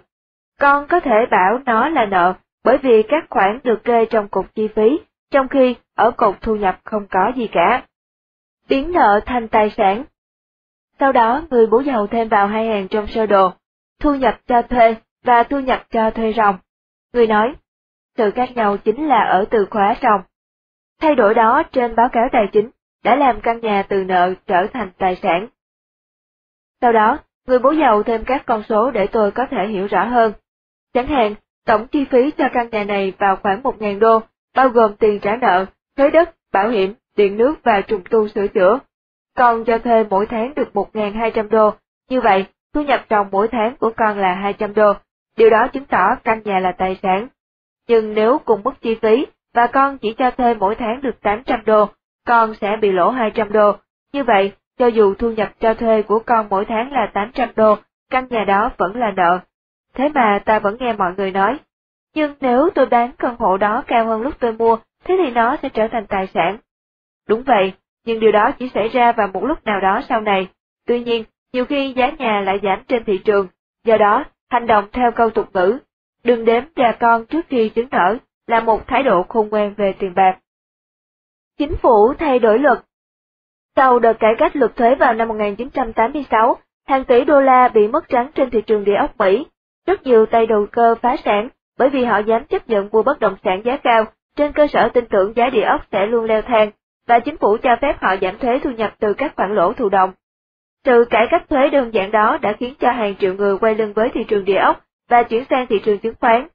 Con 0.60 0.86
có 0.88 1.00
thể 1.00 1.26
bảo 1.30 1.58
nó 1.66 1.88
là 1.88 2.06
nợ 2.06 2.34
bởi 2.64 2.78
vì 2.78 3.02
các 3.02 3.24
khoản 3.30 3.58
được 3.64 3.84
kê 3.84 4.06
trong 4.10 4.28
cột 4.28 4.46
chi 4.54 4.68
phí, 4.68 5.00
trong 5.30 5.48
khi 5.48 5.76
ở 5.94 6.10
cột 6.10 6.34
thu 6.40 6.56
nhập 6.56 6.80
không 6.84 7.06
có 7.10 7.32
gì 7.36 7.46
cả. 7.52 7.82
Biến 8.68 8.92
nợ 8.92 9.20
thành 9.26 9.48
tài 9.48 9.70
sản. 9.70 10.04
Sau 11.00 11.12
đó 11.12 11.42
người 11.50 11.66
bố 11.66 11.80
giàu 11.80 12.06
thêm 12.06 12.28
vào 12.28 12.46
hai 12.46 12.66
hàng 12.66 12.88
trong 12.88 13.06
sơ 13.06 13.26
đồ, 13.26 13.52
thu 14.00 14.14
nhập 14.14 14.40
cho 14.46 14.62
thuê 14.62 14.96
và 15.24 15.42
thu 15.42 15.60
nhập 15.60 15.86
cho 15.90 16.10
thuê 16.10 16.32
ròng. 16.32 16.58
Người 17.12 17.26
nói, 17.26 17.54
sự 18.16 18.30
khác 18.30 18.56
nhau 18.56 18.76
chính 18.76 19.08
là 19.08 19.24
ở 19.24 19.44
từ 19.50 19.66
khóa 19.70 19.94
ròng. 20.02 20.20
Thay 21.00 21.14
đổi 21.14 21.34
đó 21.34 21.62
trên 21.72 21.96
báo 21.96 22.08
cáo 22.08 22.28
tài 22.32 22.46
chính 22.52 22.70
đã 23.04 23.16
làm 23.16 23.40
căn 23.40 23.60
nhà 23.60 23.82
từ 23.88 24.04
nợ 24.04 24.34
trở 24.46 24.66
thành 24.72 24.90
tài 24.98 25.16
sản. 25.22 25.48
Sau 26.80 26.92
đó, 26.92 27.18
người 27.46 27.58
bố 27.58 27.70
giàu 27.70 28.02
thêm 28.02 28.24
các 28.24 28.46
con 28.46 28.62
số 28.68 28.90
để 28.90 29.06
tôi 29.06 29.30
có 29.30 29.46
thể 29.50 29.68
hiểu 29.68 29.86
rõ 29.86 30.04
hơn. 30.04 30.32
Chẳng 30.94 31.06
hạn, 31.06 31.34
tổng 31.66 31.86
chi 31.86 32.04
phí 32.10 32.30
cho 32.30 32.48
căn 32.52 32.68
nhà 32.70 32.84
này 32.84 33.12
vào 33.18 33.36
khoảng 33.36 33.62
1.000 33.62 33.98
đô, 33.98 34.20
bao 34.56 34.68
gồm 34.68 34.96
tiền 34.96 35.20
trả 35.20 35.36
nợ, 35.36 35.66
thuế 35.96 36.10
đất, 36.10 36.34
bảo 36.52 36.68
hiểm, 36.68 36.94
điện 37.16 37.36
nước 37.36 37.54
và 37.62 37.80
trùng 37.80 38.02
tu 38.10 38.28
sửa 38.28 38.46
chữa. 38.46 38.78
Còn 39.36 39.64
cho 39.64 39.78
thuê 39.78 40.04
mỗi 40.10 40.26
tháng 40.26 40.54
được 40.54 40.68
1.200 40.72 41.48
đô, 41.48 41.74
như 42.10 42.20
vậy 42.20 42.46
thu 42.74 42.82
nhập 42.82 43.04
trồng 43.08 43.28
mỗi 43.30 43.48
tháng 43.48 43.76
của 43.76 43.92
con 43.96 44.18
là 44.18 44.34
200 44.34 44.74
đô, 44.74 44.92
điều 45.36 45.50
đó 45.50 45.68
chứng 45.72 45.84
tỏ 45.84 46.14
căn 46.24 46.40
nhà 46.44 46.58
là 46.60 46.72
tài 46.72 46.98
sản. 47.02 47.28
Nhưng 47.88 48.14
nếu 48.14 48.38
cùng 48.44 48.60
mức 48.64 48.80
chi 48.80 48.98
phí 49.02 49.26
và 49.54 49.66
con 49.66 49.98
chỉ 49.98 50.14
cho 50.18 50.30
thuê 50.30 50.54
mỗi 50.54 50.74
tháng 50.74 51.00
được 51.00 51.20
800 51.20 51.60
đô, 51.66 51.88
con 52.26 52.54
sẽ 52.54 52.76
bị 52.80 52.92
lỗ 52.92 53.10
200 53.10 53.52
đô. 53.52 53.76
Như 54.12 54.24
vậy, 54.24 54.52
cho 54.78 54.86
dù 54.86 55.14
thu 55.14 55.30
nhập 55.30 55.52
cho 55.60 55.74
thuê 55.74 56.02
của 56.02 56.18
con 56.18 56.46
mỗi 56.50 56.64
tháng 56.64 56.92
là 56.92 57.10
800 57.14 57.48
đô, 57.56 57.76
căn 58.10 58.26
nhà 58.30 58.44
đó 58.44 58.70
vẫn 58.76 58.96
là 58.96 59.10
nợ. 59.10 59.38
Thế 59.94 60.08
mà 60.14 60.38
ta 60.44 60.58
vẫn 60.58 60.76
nghe 60.80 60.92
mọi 60.92 61.12
người 61.16 61.30
nói, 61.30 61.58
nhưng 62.14 62.34
nếu 62.40 62.70
tôi 62.74 62.86
bán 62.86 63.12
căn 63.18 63.36
hộ 63.38 63.56
đó 63.56 63.84
cao 63.86 64.06
hơn 64.06 64.22
lúc 64.22 64.34
tôi 64.40 64.52
mua, 64.52 64.78
thế 65.04 65.16
thì 65.24 65.30
nó 65.30 65.56
sẽ 65.62 65.68
trở 65.68 65.88
thành 65.88 66.06
tài 66.06 66.26
sản. 66.26 66.58
Đúng 67.28 67.42
vậy, 67.42 67.72
nhưng 68.04 68.20
điều 68.20 68.32
đó 68.32 68.50
chỉ 68.58 68.70
xảy 68.74 68.88
ra 68.88 69.12
vào 69.12 69.28
một 69.28 69.44
lúc 69.44 69.64
nào 69.64 69.80
đó 69.80 70.00
sau 70.08 70.20
này. 70.20 70.48
Tuy 70.86 71.00
nhiên, 71.00 71.24
nhiều 71.54 71.64
khi 71.64 71.92
giá 71.96 72.10
nhà 72.18 72.40
lại 72.40 72.60
giảm 72.62 72.82
trên 72.88 73.04
thị 73.04 73.18
trường, 73.18 73.48
do 73.84 73.96
đó 73.96 74.24
hành 74.50 74.66
động 74.66 74.84
theo 74.92 75.10
câu 75.12 75.30
tục 75.30 75.48
ngữ, 75.54 75.78
đừng 76.24 76.44
đếm 76.44 76.62
gà 76.76 76.92
con 76.92 77.26
trước 77.26 77.46
khi 77.48 77.70
trứng 77.74 77.88
nở, 77.90 78.16
là 78.46 78.60
một 78.60 78.86
thái 78.86 79.02
độ 79.02 79.22
khôn 79.28 79.48
ngoan 79.48 79.74
về 79.74 79.94
tiền 79.98 80.14
bạc. 80.14 80.38
Chính 81.58 81.76
phủ 81.76 82.14
thay 82.18 82.38
đổi 82.38 82.58
luật 82.58 82.78
Sau 83.76 83.98
đợt 83.98 84.12
cải 84.20 84.34
cách 84.38 84.56
luật 84.56 84.76
thuế 84.76 84.94
vào 84.94 85.14
năm 85.14 85.28
1986, 85.28 86.56
hàng 86.88 87.04
tỷ 87.04 87.24
đô 87.24 87.40
la 87.40 87.68
bị 87.68 87.88
mất 87.88 88.08
trắng 88.08 88.30
trên 88.34 88.50
thị 88.50 88.62
trường 88.66 88.84
địa 88.84 88.96
ốc 88.96 89.10
Mỹ. 89.18 89.46
Rất 89.86 90.02
nhiều 90.02 90.26
tay 90.26 90.46
đầu 90.46 90.66
cơ 90.72 90.94
phá 91.02 91.16
sản 91.24 91.48
bởi 91.78 91.90
vì 91.90 92.04
họ 92.04 92.18
dám 92.18 92.44
chấp 92.44 92.68
nhận 92.68 92.88
mua 92.92 93.02
bất 93.02 93.20
động 93.20 93.36
sản 93.44 93.62
giá 93.64 93.76
cao, 93.76 94.04
trên 94.36 94.52
cơ 94.52 94.66
sở 94.66 94.88
tin 94.88 95.06
tưởng 95.06 95.32
giá 95.36 95.50
địa 95.50 95.64
ốc 95.64 95.80
sẽ 95.92 96.06
luôn 96.06 96.24
leo 96.24 96.42
thang, 96.42 96.70
và 97.08 97.18
chính 97.18 97.36
phủ 97.36 97.56
cho 97.62 97.76
phép 97.82 97.96
họ 98.00 98.16
giảm 98.22 98.38
thuế 98.38 98.58
thu 98.58 98.70
nhập 98.70 98.94
từ 98.98 99.14
các 99.14 99.32
khoản 99.36 99.54
lỗ 99.54 99.72
thụ 99.72 99.88
động. 99.88 100.12
Sự 100.84 101.04
cải 101.10 101.26
cách 101.30 101.48
thuế 101.48 101.70
đơn 101.70 101.94
giản 101.94 102.10
đó 102.10 102.38
đã 102.42 102.52
khiến 102.52 102.74
cho 102.80 102.92
hàng 102.92 103.14
triệu 103.16 103.34
người 103.34 103.58
quay 103.58 103.74
lưng 103.74 103.92
với 103.92 104.08
thị 104.14 104.24
trường 104.24 104.44
địa 104.44 104.58
ốc 104.58 104.80
và 105.08 105.22
chuyển 105.22 105.44
sang 105.50 105.66
thị 105.66 105.80
trường 105.84 105.98
chứng 105.98 106.14
khoán. 106.20 106.48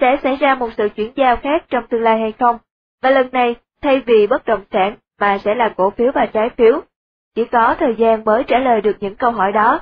Sẽ 0.00 0.16
xảy 0.22 0.36
ra 0.36 0.54
một 0.54 0.70
sự 0.76 0.88
chuyển 0.88 1.12
giao 1.16 1.36
khác 1.36 1.64
trong 1.68 1.86
tương 1.86 2.02
lai 2.02 2.20
hay 2.20 2.32
không? 2.32 2.58
Và 3.02 3.10
lần 3.10 3.28
này, 3.32 3.54
thay 3.82 4.00
vì 4.00 4.26
bất 4.26 4.46
động 4.46 4.64
sản 4.72 4.96
mà 5.20 5.38
sẽ 5.38 5.54
là 5.54 5.68
cổ 5.68 5.90
phiếu 5.90 6.12
và 6.14 6.26
trái 6.26 6.50
phiếu. 6.50 6.80
Chỉ 7.34 7.44
có 7.44 7.74
thời 7.78 7.94
gian 7.98 8.24
mới 8.24 8.44
trả 8.44 8.58
lời 8.58 8.80
được 8.80 8.96
những 9.00 9.16
câu 9.16 9.30
hỏi 9.30 9.52
đó. 9.52 9.80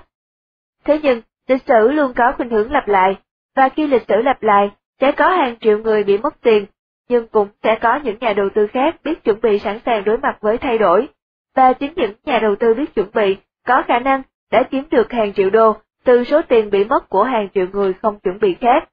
Thế 0.85 1.01
nhưng, 1.03 1.21
lịch 1.49 1.63
sử 1.67 1.93
luôn 1.93 2.13
có 2.17 2.33
khuynh 2.37 2.51
hướng 2.51 2.73
lặp 2.73 2.89
lại, 2.89 3.17
và 3.57 3.69
khi 3.69 3.87
lịch 3.87 4.05
sử 4.09 4.17
lặp 4.23 4.43
lại, 4.43 4.71
sẽ 5.01 5.13
có 5.13 5.29
hàng 5.29 5.57
triệu 5.61 5.79
người 5.79 6.05
bị 6.05 6.19
mất 6.19 6.41
tiền, 6.41 6.67
nhưng 7.09 7.29
cũng 7.29 7.49
sẽ 7.63 7.79
có 7.83 7.97
những 7.97 8.17
nhà 8.21 8.33
đầu 8.33 8.49
tư 8.55 8.67
khác 8.67 8.97
biết 9.05 9.25
chuẩn 9.25 9.41
bị 9.41 9.59
sẵn 9.59 9.79
sàng 9.87 10.05
đối 10.05 10.19
mặt 10.19 10.37
với 10.41 10.59
thay 10.59 10.79
đổi. 10.79 11.09
Và 11.55 11.73
chính 11.73 11.93
những 11.97 12.13
nhà 12.25 12.39
đầu 12.39 12.57
tư 12.57 12.75
biết 12.75 12.95
chuẩn 12.95 13.11
bị, 13.15 13.37
có 13.67 13.83
khả 13.89 13.99
năng 13.99 14.23
đã 14.51 14.63
kiếm 14.71 14.85
được 14.91 15.13
hàng 15.13 15.33
triệu 15.33 15.51
đô 15.51 15.77
từ 16.05 16.25
số 16.25 16.43
tiền 16.49 16.71
bị 16.71 16.85
mất 16.85 17.09
của 17.09 17.25
hàng 17.25 17.49
triệu 17.55 17.67
người 17.73 17.93
không 17.93 18.21
chuẩn 18.21 18.39
bị 18.41 18.57
khác. 18.61 18.89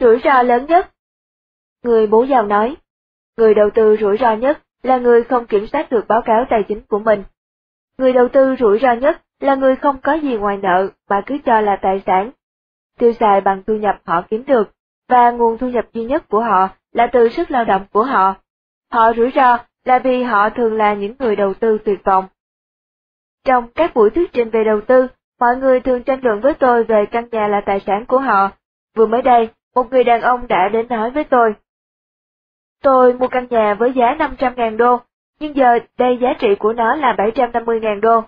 Rủi 0.00 0.20
ro 0.24 0.42
lớn 0.42 0.66
nhất 0.66 0.90
Người 1.82 2.06
bố 2.06 2.22
giàu 2.24 2.46
nói, 2.46 2.76
người 3.36 3.54
đầu 3.54 3.70
tư 3.74 3.96
rủi 4.00 4.16
ro 4.16 4.32
nhất 4.32 4.62
là 4.82 4.98
người 4.98 5.24
không 5.24 5.46
kiểm 5.46 5.66
soát 5.66 5.90
được 5.90 6.08
báo 6.08 6.22
cáo 6.22 6.44
tài 6.50 6.62
chính 6.68 6.80
của 6.80 6.98
mình. 6.98 7.24
Người 7.98 8.12
đầu 8.12 8.28
tư 8.28 8.56
rủi 8.58 8.78
ro 8.78 8.92
nhất 8.92 9.22
là 9.40 9.54
người 9.54 9.76
không 9.76 10.00
có 10.02 10.12
gì 10.14 10.36
ngoài 10.36 10.56
nợ 10.56 10.88
mà 11.08 11.22
cứ 11.26 11.38
cho 11.44 11.60
là 11.60 11.76
tài 11.82 12.02
sản. 12.06 12.30
Tiêu 12.98 13.12
xài 13.12 13.40
bằng 13.40 13.62
thu 13.66 13.74
nhập 13.74 14.00
họ 14.04 14.22
kiếm 14.30 14.44
được, 14.46 14.70
và 15.08 15.30
nguồn 15.30 15.58
thu 15.58 15.68
nhập 15.68 15.84
duy 15.92 16.04
nhất 16.04 16.28
của 16.28 16.40
họ 16.40 16.68
là 16.92 17.06
từ 17.12 17.28
sức 17.28 17.50
lao 17.50 17.64
động 17.64 17.86
của 17.92 18.04
họ. 18.04 18.34
Họ 18.92 19.12
rủi 19.12 19.30
ro 19.34 19.58
là 19.84 19.98
vì 19.98 20.22
họ 20.22 20.50
thường 20.50 20.76
là 20.76 20.94
những 20.94 21.14
người 21.18 21.36
đầu 21.36 21.54
tư 21.54 21.78
tuyệt 21.84 22.04
vọng. 22.04 22.26
Trong 23.46 23.68
các 23.74 23.94
buổi 23.94 24.10
thuyết 24.10 24.32
trình 24.32 24.50
về 24.50 24.64
đầu 24.64 24.80
tư, 24.80 25.06
mọi 25.40 25.56
người 25.56 25.80
thường 25.80 26.02
tranh 26.02 26.20
luận 26.22 26.40
với 26.40 26.54
tôi 26.54 26.84
về 26.84 27.06
căn 27.06 27.28
nhà 27.32 27.48
là 27.48 27.60
tài 27.60 27.80
sản 27.80 28.04
của 28.06 28.18
họ. 28.18 28.50
Vừa 28.96 29.06
mới 29.06 29.22
đây, 29.22 29.48
một 29.74 29.90
người 29.90 30.04
đàn 30.04 30.20
ông 30.20 30.46
đã 30.48 30.68
đến 30.68 30.88
nói 30.88 31.10
với 31.10 31.24
tôi. 31.24 31.54
Tôi 32.82 33.14
mua 33.14 33.28
căn 33.28 33.46
nhà 33.50 33.74
với 33.74 33.92
giá 33.92 34.14
500.000 34.14 34.76
đô, 34.76 35.00
nhưng 35.40 35.56
giờ 35.56 35.78
đây 35.98 36.18
giá 36.20 36.28
trị 36.38 36.54
của 36.58 36.72
nó 36.72 36.96
là 36.96 37.12
750.000 37.12 38.00
đô. 38.00 38.22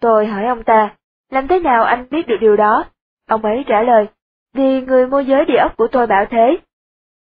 Tôi 0.00 0.26
hỏi 0.26 0.46
ông 0.46 0.64
ta, 0.64 0.94
làm 1.30 1.48
thế 1.48 1.58
nào 1.60 1.84
anh 1.84 2.06
biết 2.10 2.26
được 2.26 2.36
điều 2.40 2.56
đó? 2.56 2.84
Ông 3.28 3.42
ấy 3.42 3.64
trả 3.66 3.82
lời, 3.82 4.06
vì 4.54 4.80
người 4.80 5.06
môi 5.06 5.26
giới 5.26 5.44
địa 5.44 5.58
ốc 5.58 5.76
của 5.76 5.88
tôi 5.92 6.06
bảo 6.06 6.24
thế. 6.30 6.58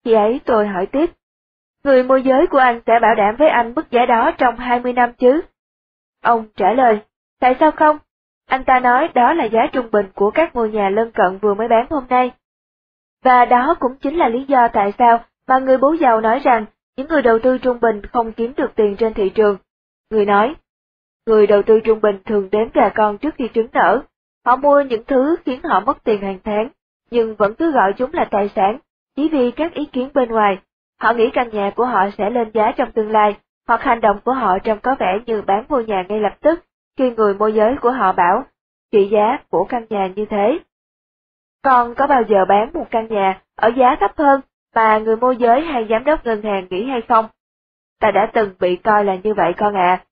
Khi 0.05 0.13
ấy 0.13 0.41
tôi 0.45 0.67
hỏi 0.67 0.85
tiếp, 0.85 1.09
người 1.83 2.03
môi 2.03 2.23
giới 2.23 2.47
của 2.47 2.57
anh 2.57 2.81
sẽ 2.87 2.99
bảo 3.01 3.15
đảm 3.15 3.35
với 3.39 3.49
anh 3.49 3.73
mức 3.75 3.91
giá 3.91 4.05
đó 4.05 4.31
trong 4.37 4.55
20 4.57 4.93
năm 4.93 5.13
chứ? 5.13 5.41
Ông 6.21 6.45
trả 6.55 6.73
lời, 6.73 6.99
tại 7.39 7.55
sao 7.59 7.71
không? 7.71 7.97
Anh 8.47 8.63
ta 8.63 8.79
nói 8.79 9.09
đó 9.13 9.33
là 9.33 9.45
giá 9.45 9.67
trung 9.73 9.91
bình 9.91 10.05
của 10.15 10.31
các 10.31 10.55
ngôi 10.55 10.69
nhà 10.69 10.89
lân 10.89 11.11
cận 11.11 11.37
vừa 11.37 11.53
mới 11.53 11.67
bán 11.67 11.85
hôm 11.89 12.03
nay. 12.09 12.31
Và 13.23 13.45
đó 13.45 13.75
cũng 13.79 13.95
chính 14.01 14.17
là 14.17 14.29
lý 14.29 14.45
do 14.47 14.67
tại 14.67 14.93
sao 14.97 15.23
mà 15.47 15.59
người 15.59 15.77
bố 15.77 15.93
giàu 15.93 16.21
nói 16.21 16.39
rằng 16.39 16.65
những 16.97 17.07
người 17.07 17.21
đầu 17.21 17.39
tư 17.39 17.57
trung 17.57 17.79
bình 17.79 18.01
không 18.05 18.31
kiếm 18.31 18.53
được 18.57 18.71
tiền 18.75 18.95
trên 18.95 19.13
thị 19.13 19.29
trường. 19.29 19.57
Người 20.11 20.25
nói, 20.25 20.55
người 21.25 21.47
đầu 21.47 21.61
tư 21.61 21.79
trung 21.79 22.01
bình 22.01 22.19
thường 22.25 22.49
đếm 22.51 22.67
gà 22.73 22.89
con 22.89 23.17
trước 23.17 23.35
khi 23.37 23.49
trứng 23.53 23.67
nở. 23.73 24.01
Họ 24.45 24.55
mua 24.55 24.81
những 24.81 25.03
thứ 25.07 25.35
khiến 25.45 25.59
họ 25.63 25.79
mất 25.79 26.03
tiền 26.03 26.21
hàng 26.21 26.39
tháng, 26.43 26.69
nhưng 27.11 27.35
vẫn 27.35 27.53
cứ 27.55 27.71
gọi 27.71 27.93
chúng 27.97 28.13
là 28.13 28.25
tài 28.31 28.49
sản, 28.49 28.77
chỉ 29.15 29.29
vì 29.29 29.51
các 29.51 29.73
ý 29.73 29.85
kiến 29.85 30.09
bên 30.13 30.29
ngoài. 30.29 30.57
Họ 31.01 31.13
nghĩ 31.13 31.29
căn 31.33 31.49
nhà 31.49 31.71
của 31.75 31.85
họ 31.85 32.09
sẽ 32.17 32.29
lên 32.29 32.51
giá 32.53 32.71
trong 32.77 32.91
tương 32.91 33.11
lai, 33.11 33.37
hoặc 33.67 33.81
hành 33.81 34.01
động 34.01 34.19
của 34.25 34.33
họ 34.33 34.59
trông 34.59 34.79
có 34.79 34.95
vẻ 34.99 35.19
như 35.25 35.41
bán 35.41 35.63
ngôi 35.69 35.85
nhà 35.85 36.05
ngay 36.09 36.19
lập 36.19 36.33
tức, 36.41 36.65
khi 36.99 37.11
người 37.17 37.33
môi 37.33 37.53
giới 37.53 37.75
của 37.81 37.91
họ 37.91 38.11
bảo, 38.13 38.45
trị 38.91 39.09
giá 39.11 39.37
của 39.49 39.65
căn 39.69 39.85
nhà 39.89 40.07
như 40.15 40.25
thế. 40.29 40.59
Con 41.63 41.95
có 41.95 42.07
bao 42.07 42.23
giờ 42.29 42.45
bán 42.49 42.71
một 42.73 42.85
căn 42.91 43.07
nhà 43.07 43.41
ở 43.55 43.71
giá 43.77 43.95
thấp 43.99 44.11
hơn 44.17 44.41
mà 44.75 44.97
người 44.97 45.15
môi 45.15 45.37
giới 45.37 45.61
hay 45.61 45.87
giám 45.89 46.03
đốc 46.03 46.25
ngân 46.25 46.41
hàng 46.41 46.67
nghĩ 46.69 46.85
hay 46.85 47.01
không? 47.07 47.25
Ta 47.99 48.11
đã 48.11 48.31
từng 48.33 48.53
bị 48.59 48.75
coi 48.75 49.05
là 49.05 49.15
như 49.23 49.33
vậy 49.33 49.53
con 49.57 49.75
ạ. 49.75 49.81
À. 49.81 50.03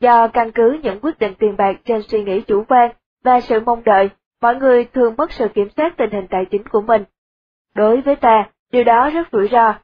Do 0.00 0.28
căn 0.28 0.52
cứ 0.52 0.78
những 0.82 1.00
quyết 1.00 1.18
định 1.18 1.34
tiền 1.38 1.56
bạc 1.56 1.76
trên 1.84 2.02
suy 2.02 2.24
nghĩ 2.24 2.40
chủ 2.40 2.64
quan 2.68 2.90
và 3.24 3.40
sự 3.40 3.60
mong 3.60 3.84
đợi, 3.84 4.10
mọi 4.40 4.56
người 4.56 4.84
thường 4.84 5.14
mất 5.18 5.32
sự 5.32 5.48
kiểm 5.48 5.68
soát 5.76 5.96
tình 5.96 6.10
hình 6.10 6.26
tài 6.30 6.44
chính 6.50 6.68
của 6.68 6.82
mình. 6.82 7.04
Đối 7.74 8.00
với 8.00 8.16
ta, 8.16 8.50
điều 8.72 8.84
đó 8.84 9.10
rất 9.10 9.28
rủi 9.32 9.48
ro. 9.48 9.74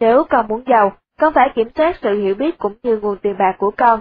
Nếu 0.00 0.24
con 0.30 0.48
muốn 0.48 0.64
giàu, 0.66 0.92
con 1.18 1.34
phải 1.34 1.48
kiểm 1.54 1.68
soát 1.76 1.96
sự 2.02 2.14
hiểu 2.14 2.34
biết 2.34 2.58
cũng 2.58 2.74
như 2.82 2.96
nguồn 2.96 3.18
tiền 3.18 3.36
bạc 3.38 3.54
của 3.58 3.70
con. 3.76 4.00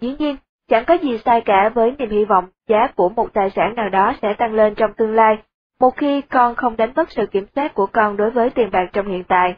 Dĩ 0.00 0.16
nhiên, 0.18 0.36
chẳng 0.68 0.84
có 0.84 0.94
gì 0.94 1.18
sai 1.24 1.40
cả 1.40 1.68
với 1.74 1.94
niềm 1.98 2.10
hy 2.10 2.24
vọng 2.24 2.44
giá 2.68 2.86
của 2.96 3.08
một 3.08 3.28
tài 3.32 3.50
sản 3.50 3.74
nào 3.74 3.88
đó 3.88 4.12
sẽ 4.22 4.34
tăng 4.38 4.54
lên 4.54 4.74
trong 4.74 4.92
tương 4.92 5.14
lai, 5.14 5.38
một 5.80 5.96
khi 5.96 6.20
con 6.20 6.54
không 6.54 6.76
đánh 6.76 6.92
mất 6.96 7.10
sự 7.10 7.26
kiểm 7.26 7.46
soát 7.54 7.74
của 7.74 7.86
con 7.86 8.16
đối 8.16 8.30
với 8.30 8.50
tiền 8.50 8.70
bạc 8.72 8.86
trong 8.92 9.08
hiện 9.08 9.24
tại. 9.24 9.56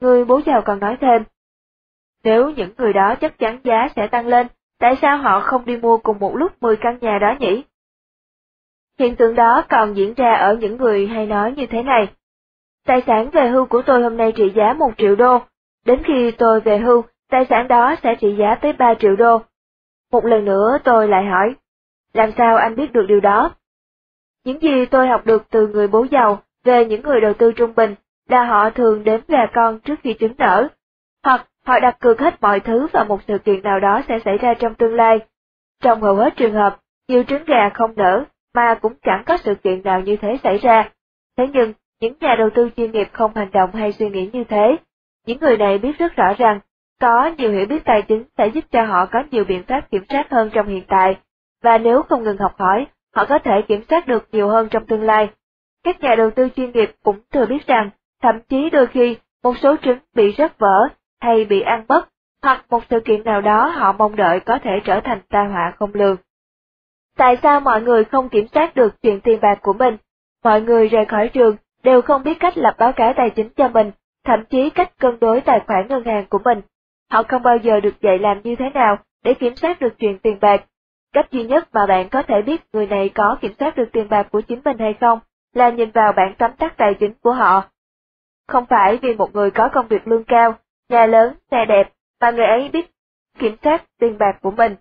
Người 0.00 0.24
bố 0.24 0.40
giàu 0.46 0.62
còn 0.62 0.80
nói 0.80 0.96
thêm, 1.00 1.24
nếu 2.24 2.50
những 2.50 2.70
người 2.78 2.92
đó 2.92 3.14
chắc 3.20 3.38
chắn 3.38 3.60
giá 3.64 3.88
sẽ 3.96 4.06
tăng 4.06 4.26
lên, 4.26 4.46
tại 4.78 4.96
sao 5.02 5.16
họ 5.16 5.40
không 5.40 5.64
đi 5.64 5.76
mua 5.76 5.98
cùng 5.98 6.18
một 6.18 6.36
lúc 6.36 6.52
10 6.60 6.76
căn 6.76 6.98
nhà 7.00 7.18
đó 7.18 7.34
nhỉ? 7.40 7.64
Hiện 8.98 9.16
tượng 9.16 9.34
đó 9.34 9.64
còn 9.68 9.96
diễn 9.96 10.14
ra 10.14 10.34
ở 10.34 10.54
những 10.54 10.76
người 10.76 11.06
hay 11.06 11.26
nói 11.26 11.52
như 11.56 11.66
thế 11.66 11.82
này. 11.82 12.08
Tài 12.86 13.02
sản 13.06 13.30
về 13.30 13.48
hưu 13.48 13.66
của 13.66 13.82
tôi 13.82 14.02
hôm 14.02 14.16
nay 14.16 14.32
trị 14.32 14.52
giá 14.54 14.72
1 14.72 14.90
triệu 14.98 15.16
đô, 15.16 15.38
đến 15.84 16.02
khi 16.04 16.30
tôi 16.30 16.60
về 16.60 16.78
hưu, 16.78 17.02
tài 17.30 17.46
sản 17.50 17.68
đó 17.68 17.94
sẽ 18.02 18.14
trị 18.14 18.36
giá 18.38 18.54
tới 18.54 18.72
3 18.72 18.94
triệu 18.94 19.16
đô. 19.16 19.42
Một 20.16 20.24
lần 20.24 20.44
nữa 20.44 20.78
tôi 20.84 21.08
lại 21.08 21.24
hỏi, 21.24 21.54
làm 22.12 22.30
sao 22.38 22.56
anh 22.56 22.76
biết 22.76 22.92
được 22.92 23.06
điều 23.08 23.20
đó? 23.20 23.54
Những 24.44 24.62
gì 24.62 24.86
tôi 24.86 25.08
học 25.08 25.26
được 25.26 25.42
từ 25.50 25.66
người 25.66 25.88
bố 25.88 26.06
giàu 26.10 26.42
về 26.64 26.84
những 26.84 27.02
người 27.02 27.20
đầu 27.20 27.32
tư 27.32 27.52
trung 27.52 27.74
bình 27.74 27.94
là 28.28 28.44
họ 28.44 28.70
thường 28.70 29.04
đếm 29.04 29.20
gà 29.28 29.46
con 29.54 29.80
trước 29.80 29.94
khi 30.02 30.14
trứng 30.20 30.32
nở, 30.38 30.68
hoặc 31.24 31.46
họ 31.66 31.80
đặt 31.80 31.96
cược 32.00 32.20
hết 32.20 32.34
mọi 32.40 32.60
thứ 32.60 32.86
vào 32.92 33.04
một 33.04 33.20
sự 33.28 33.38
kiện 33.38 33.62
nào 33.62 33.80
đó 33.80 34.02
sẽ 34.08 34.18
xảy 34.24 34.38
ra 34.38 34.54
trong 34.54 34.74
tương 34.74 34.94
lai. 34.94 35.18
Trong 35.82 36.02
hầu 36.02 36.14
hết 36.14 36.36
trường 36.36 36.54
hợp, 36.54 36.78
nhiều 37.08 37.22
trứng 37.22 37.44
gà 37.44 37.68
không 37.74 37.92
nở, 37.96 38.24
mà 38.54 38.74
cũng 38.74 38.92
chẳng 39.02 39.22
có 39.26 39.36
sự 39.36 39.54
kiện 39.54 39.82
nào 39.82 40.00
như 40.00 40.16
thế 40.16 40.38
xảy 40.42 40.58
ra. 40.58 40.90
Thế 41.36 41.46
nhưng, 41.52 41.72
những 42.00 42.14
nhà 42.20 42.34
đầu 42.38 42.50
tư 42.54 42.70
chuyên 42.76 42.92
nghiệp 42.92 43.08
không 43.12 43.36
hành 43.36 43.50
động 43.52 43.70
hay 43.72 43.92
suy 43.92 44.08
nghĩ 44.08 44.30
như 44.32 44.44
thế. 44.44 44.76
Những 45.26 45.38
người 45.40 45.56
này 45.56 45.78
biết 45.78 45.98
rất 45.98 46.16
rõ 46.16 46.34
rằng, 46.38 46.60
có 47.00 47.30
nhiều 47.38 47.52
hiểu 47.52 47.66
biết 47.66 47.84
tài 47.84 48.02
chính 48.02 48.24
sẽ 48.38 48.46
giúp 48.46 48.64
cho 48.70 48.84
họ 48.84 49.06
có 49.06 49.22
nhiều 49.30 49.44
biện 49.44 49.62
pháp 49.68 49.90
kiểm 49.90 50.04
soát 50.08 50.30
hơn 50.30 50.50
trong 50.52 50.66
hiện 50.66 50.84
tại, 50.88 51.16
và 51.62 51.78
nếu 51.78 52.02
không 52.02 52.24
ngừng 52.24 52.38
học 52.38 52.52
hỏi, 52.58 52.86
họ 53.14 53.24
có 53.24 53.38
thể 53.38 53.62
kiểm 53.68 53.84
soát 53.88 54.06
được 54.06 54.28
nhiều 54.32 54.48
hơn 54.48 54.68
trong 54.68 54.86
tương 54.86 55.02
lai. 55.02 55.28
Các 55.84 56.00
nhà 56.00 56.14
đầu 56.14 56.30
tư 56.30 56.48
chuyên 56.56 56.70
nghiệp 56.70 56.90
cũng 57.02 57.20
thừa 57.32 57.46
biết 57.46 57.66
rằng, 57.66 57.90
thậm 58.22 58.40
chí 58.48 58.70
đôi 58.70 58.86
khi, 58.86 59.16
một 59.42 59.54
số 59.62 59.76
trứng 59.82 59.98
bị 60.14 60.34
rớt 60.38 60.58
vỡ 60.58 60.88
hay 61.20 61.44
bị 61.44 61.60
ăn 61.60 61.84
mất, 61.88 62.08
hoặc 62.42 62.64
một 62.70 62.82
sự 62.90 63.00
kiện 63.00 63.24
nào 63.24 63.40
đó 63.40 63.66
họ 63.66 63.92
mong 63.92 64.16
đợi 64.16 64.40
có 64.40 64.58
thể 64.62 64.80
trở 64.84 65.00
thành 65.00 65.20
tai 65.28 65.46
họa 65.46 65.72
không 65.78 65.90
lường. 65.94 66.16
Tại 67.16 67.36
sao 67.42 67.60
mọi 67.60 67.82
người 67.82 68.04
không 68.04 68.28
kiểm 68.28 68.46
soát 68.54 68.74
được 68.74 69.02
chuyện 69.02 69.20
tiền 69.20 69.40
bạc 69.42 69.58
của 69.62 69.72
mình? 69.72 69.96
Mọi 70.44 70.60
người 70.60 70.88
rời 70.88 71.04
khỏi 71.04 71.28
trường 71.28 71.56
đều 71.82 72.02
không 72.02 72.22
biết 72.22 72.40
cách 72.40 72.58
lập 72.58 72.74
báo 72.78 72.92
cáo 72.92 73.12
tài 73.16 73.30
chính 73.30 73.48
cho 73.56 73.68
mình, 73.68 73.90
thậm 74.24 74.44
chí 74.50 74.70
cách 74.70 74.98
cân 74.98 75.18
đối 75.20 75.40
tài 75.40 75.60
khoản 75.66 75.88
ngân 75.88 76.04
hàng 76.04 76.26
của 76.28 76.38
mình. 76.44 76.60
Họ 77.10 77.22
không 77.22 77.42
bao 77.42 77.56
giờ 77.56 77.80
được 77.80 78.00
dạy 78.00 78.18
làm 78.18 78.40
như 78.42 78.56
thế 78.56 78.70
nào 78.70 78.98
để 79.24 79.34
kiểm 79.34 79.56
soát 79.56 79.80
được 79.80 79.98
chuyện 79.98 80.18
tiền 80.18 80.38
bạc. 80.40 80.64
Cách 81.12 81.30
duy 81.30 81.44
nhất 81.44 81.68
mà 81.72 81.86
bạn 81.86 82.08
có 82.08 82.22
thể 82.22 82.42
biết 82.42 82.62
người 82.72 82.86
này 82.86 83.08
có 83.08 83.38
kiểm 83.40 83.52
soát 83.58 83.76
được 83.76 83.88
tiền 83.92 84.08
bạc 84.08 84.26
của 84.32 84.40
chính 84.40 84.60
mình 84.64 84.78
hay 84.78 84.94
không 85.00 85.18
là 85.54 85.70
nhìn 85.70 85.90
vào 85.90 86.12
bản 86.12 86.34
tóm 86.38 86.50
tắt 86.58 86.74
tài 86.76 86.94
chính 86.94 87.14
của 87.22 87.32
họ. 87.32 87.64
Không 88.48 88.66
phải 88.66 88.98
vì 89.02 89.14
một 89.14 89.34
người 89.34 89.50
có 89.50 89.68
công 89.68 89.88
việc 89.88 90.08
lương 90.08 90.24
cao, 90.24 90.54
nhà 90.88 91.06
lớn, 91.06 91.34
xe 91.50 91.64
đẹp, 91.64 91.92
mà 92.20 92.30
người 92.30 92.46
ấy 92.46 92.68
biết 92.72 92.90
kiểm 93.38 93.56
soát 93.62 93.84
tiền 93.98 94.18
bạc 94.18 94.38
của 94.42 94.50
mình. 94.50 94.76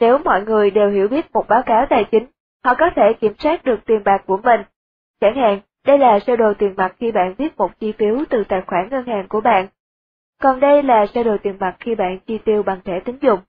Nếu 0.00 0.18
mọi 0.18 0.44
người 0.44 0.70
đều 0.70 0.90
hiểu 0.90 1.08
biết 1.08 1.32
một 1.32 1.48
báo 1.48 1.62
cáo 1.66 1.86
tài 1.90 2.04
chính, 2.04 2.26
họ 2.64 2.74
có 2.74 2.90
thể 2.96 3.12
kiểm 3.20 3.34
soát 3.38 3.64
được 3.64 3.80
tiền 3.86 4.04
bạc 4.04 4.22
của 4.26 4.36
mình. 4.36 4.60
Chẳng 5.20 5.34
hạn, 5.34 5.60
đây 5.86 5.98
là 5.98 6.18
sơ 6.20 6.36
đồ 6.36 6.54
tiền 6.58 6.74
mặt 6.76 6.94
khi 7.00 7.12
bạn 7.12 7.34
viết 7.38 7.56
một 7.56 7.70
chi 7.80 7.92
phiếu 7.98 8.24
từ 8.30 8.44
tài 8.48 8.62
khoản 8.66 8.88
ngân 8.90 9.06
hàng 9.06 9.28
của 9.28 9.40
bạn. 9.40 9.66
Còn 10.42 10.60
đây 10.60 10.82
là 10.82 11.06
sơ 11.14 11.22
đồ 11.22 11.36
tiền 11.42 11.56
mặt 11.60 11.76
khi 11.80 11.94
bạn 11.94 12.18
chi 12.26 12.38
tiêu 12.44 12.62
bằng 12.62 12.80
thẻ 12.84 13.00
tín 13.04 13.18
dụng. 13.22 13.40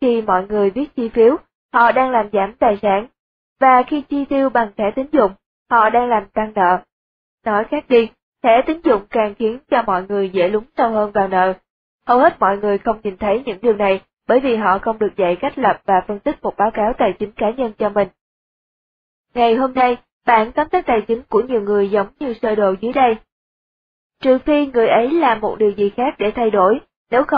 Khi 0.00 0.22
mọi 0.22 0.46
người 0.46 0.70
viết 0.70 0.96
chi 0.96 1.08
phiếu, 1.08 1.36
họ 1.72 1.92
đang 1.92 2.10
làm 2.10 2.28
giảm 2.32 2.52
tài 2.52 2.78
sản. 2.82 3.06
và 3.60 3.82
khi 3.82 4.02
chi 4.02 4.24
tiêu 4.24 4.50
bằng 4.50 4.72
thẻ 4.76 4.90
tín 4.96 5.06
dụng, 5.12 5.32
họ 5.70 5.90
đang 5.90 6.08
làm 6.08 6.26
tăng 6.26 6.52
nợ. 6.54 6.78
Nói 7.44 7.64
khác 7.64 7.84
đi, 7.88 8.10
thẻ 8.42 8.62
tín 8.66 8.80
dụng 8.84 9.02
càng 9.10 9.34
khiến 9.34 9.58
cho 9.70 9.82
mọi 9.86 10.04
người 10.08 10.30
dễ 10.30 10.48
lúng 10.48 10.64
sâu 10.76 10.90
hơn 10.90 11.12
vào 11.12 11.28
nợ. 11.28 11.54
Hầu 12.06 12.18
hết 12.18 12.40
mọi 12.40 12.58
người 12.58 12.78
không 12.78 13.00
nhìn 13.02 13.16
thấy 13.16 13.42
những 13.46 13.58
điều 13.62 13.76
này 13.76 14.00
bởi 14.28 14.40
vì 14.40 14.56
họ 14.56 14.78
không 14.78 14.98
được 14.98 15.16
dạy 15.16 15.36
cách 15.36 15.58
lập 15.58 15.80
và 15.84 15.94
phân 16.08 16.18
tích 16.18 16.42
một 16.42 16.56
báo 16.56 16.70
cáo 16.70 16.92
tài 16.98 17.12
chính 17.18 17.32
cá 17.32 17.50
nhân 17.50 17.72
cho 17.78 17.88
mình. 17.88 18.08
Ngày 19.34 19.54
hôm 19.54 19.74
nay, 19.74 19.96
bản 20.26 20.52
tóm 20.52 20.68
tắt 20.68 20.86
tài 20.86 21.00
chính 21.08 21.22
của 21.28 21.40
nhiều 21.40 21.60
người 21.60 21.90
giống 21.90 22.06
như 22.20 22.34
sơ 22.42 22.54
đồ 22.54 22.74
dưới 22.80 22.92
đây. 22.92 23.16
Trừ 24.24 24.38
phi 24.38 24.66
người 24.66 24.88
ấy 24.88 25.10
làm 25.10 25.40
một 25.40 25.56
điều 25.58 25.70
gì 25.70 25.90
khác 25.96 26.14
để 26.18 26.30
thay 26.34 26.50
đổi, 26.50 26.80
nếu 27.10 27.22
không 27.22 27.28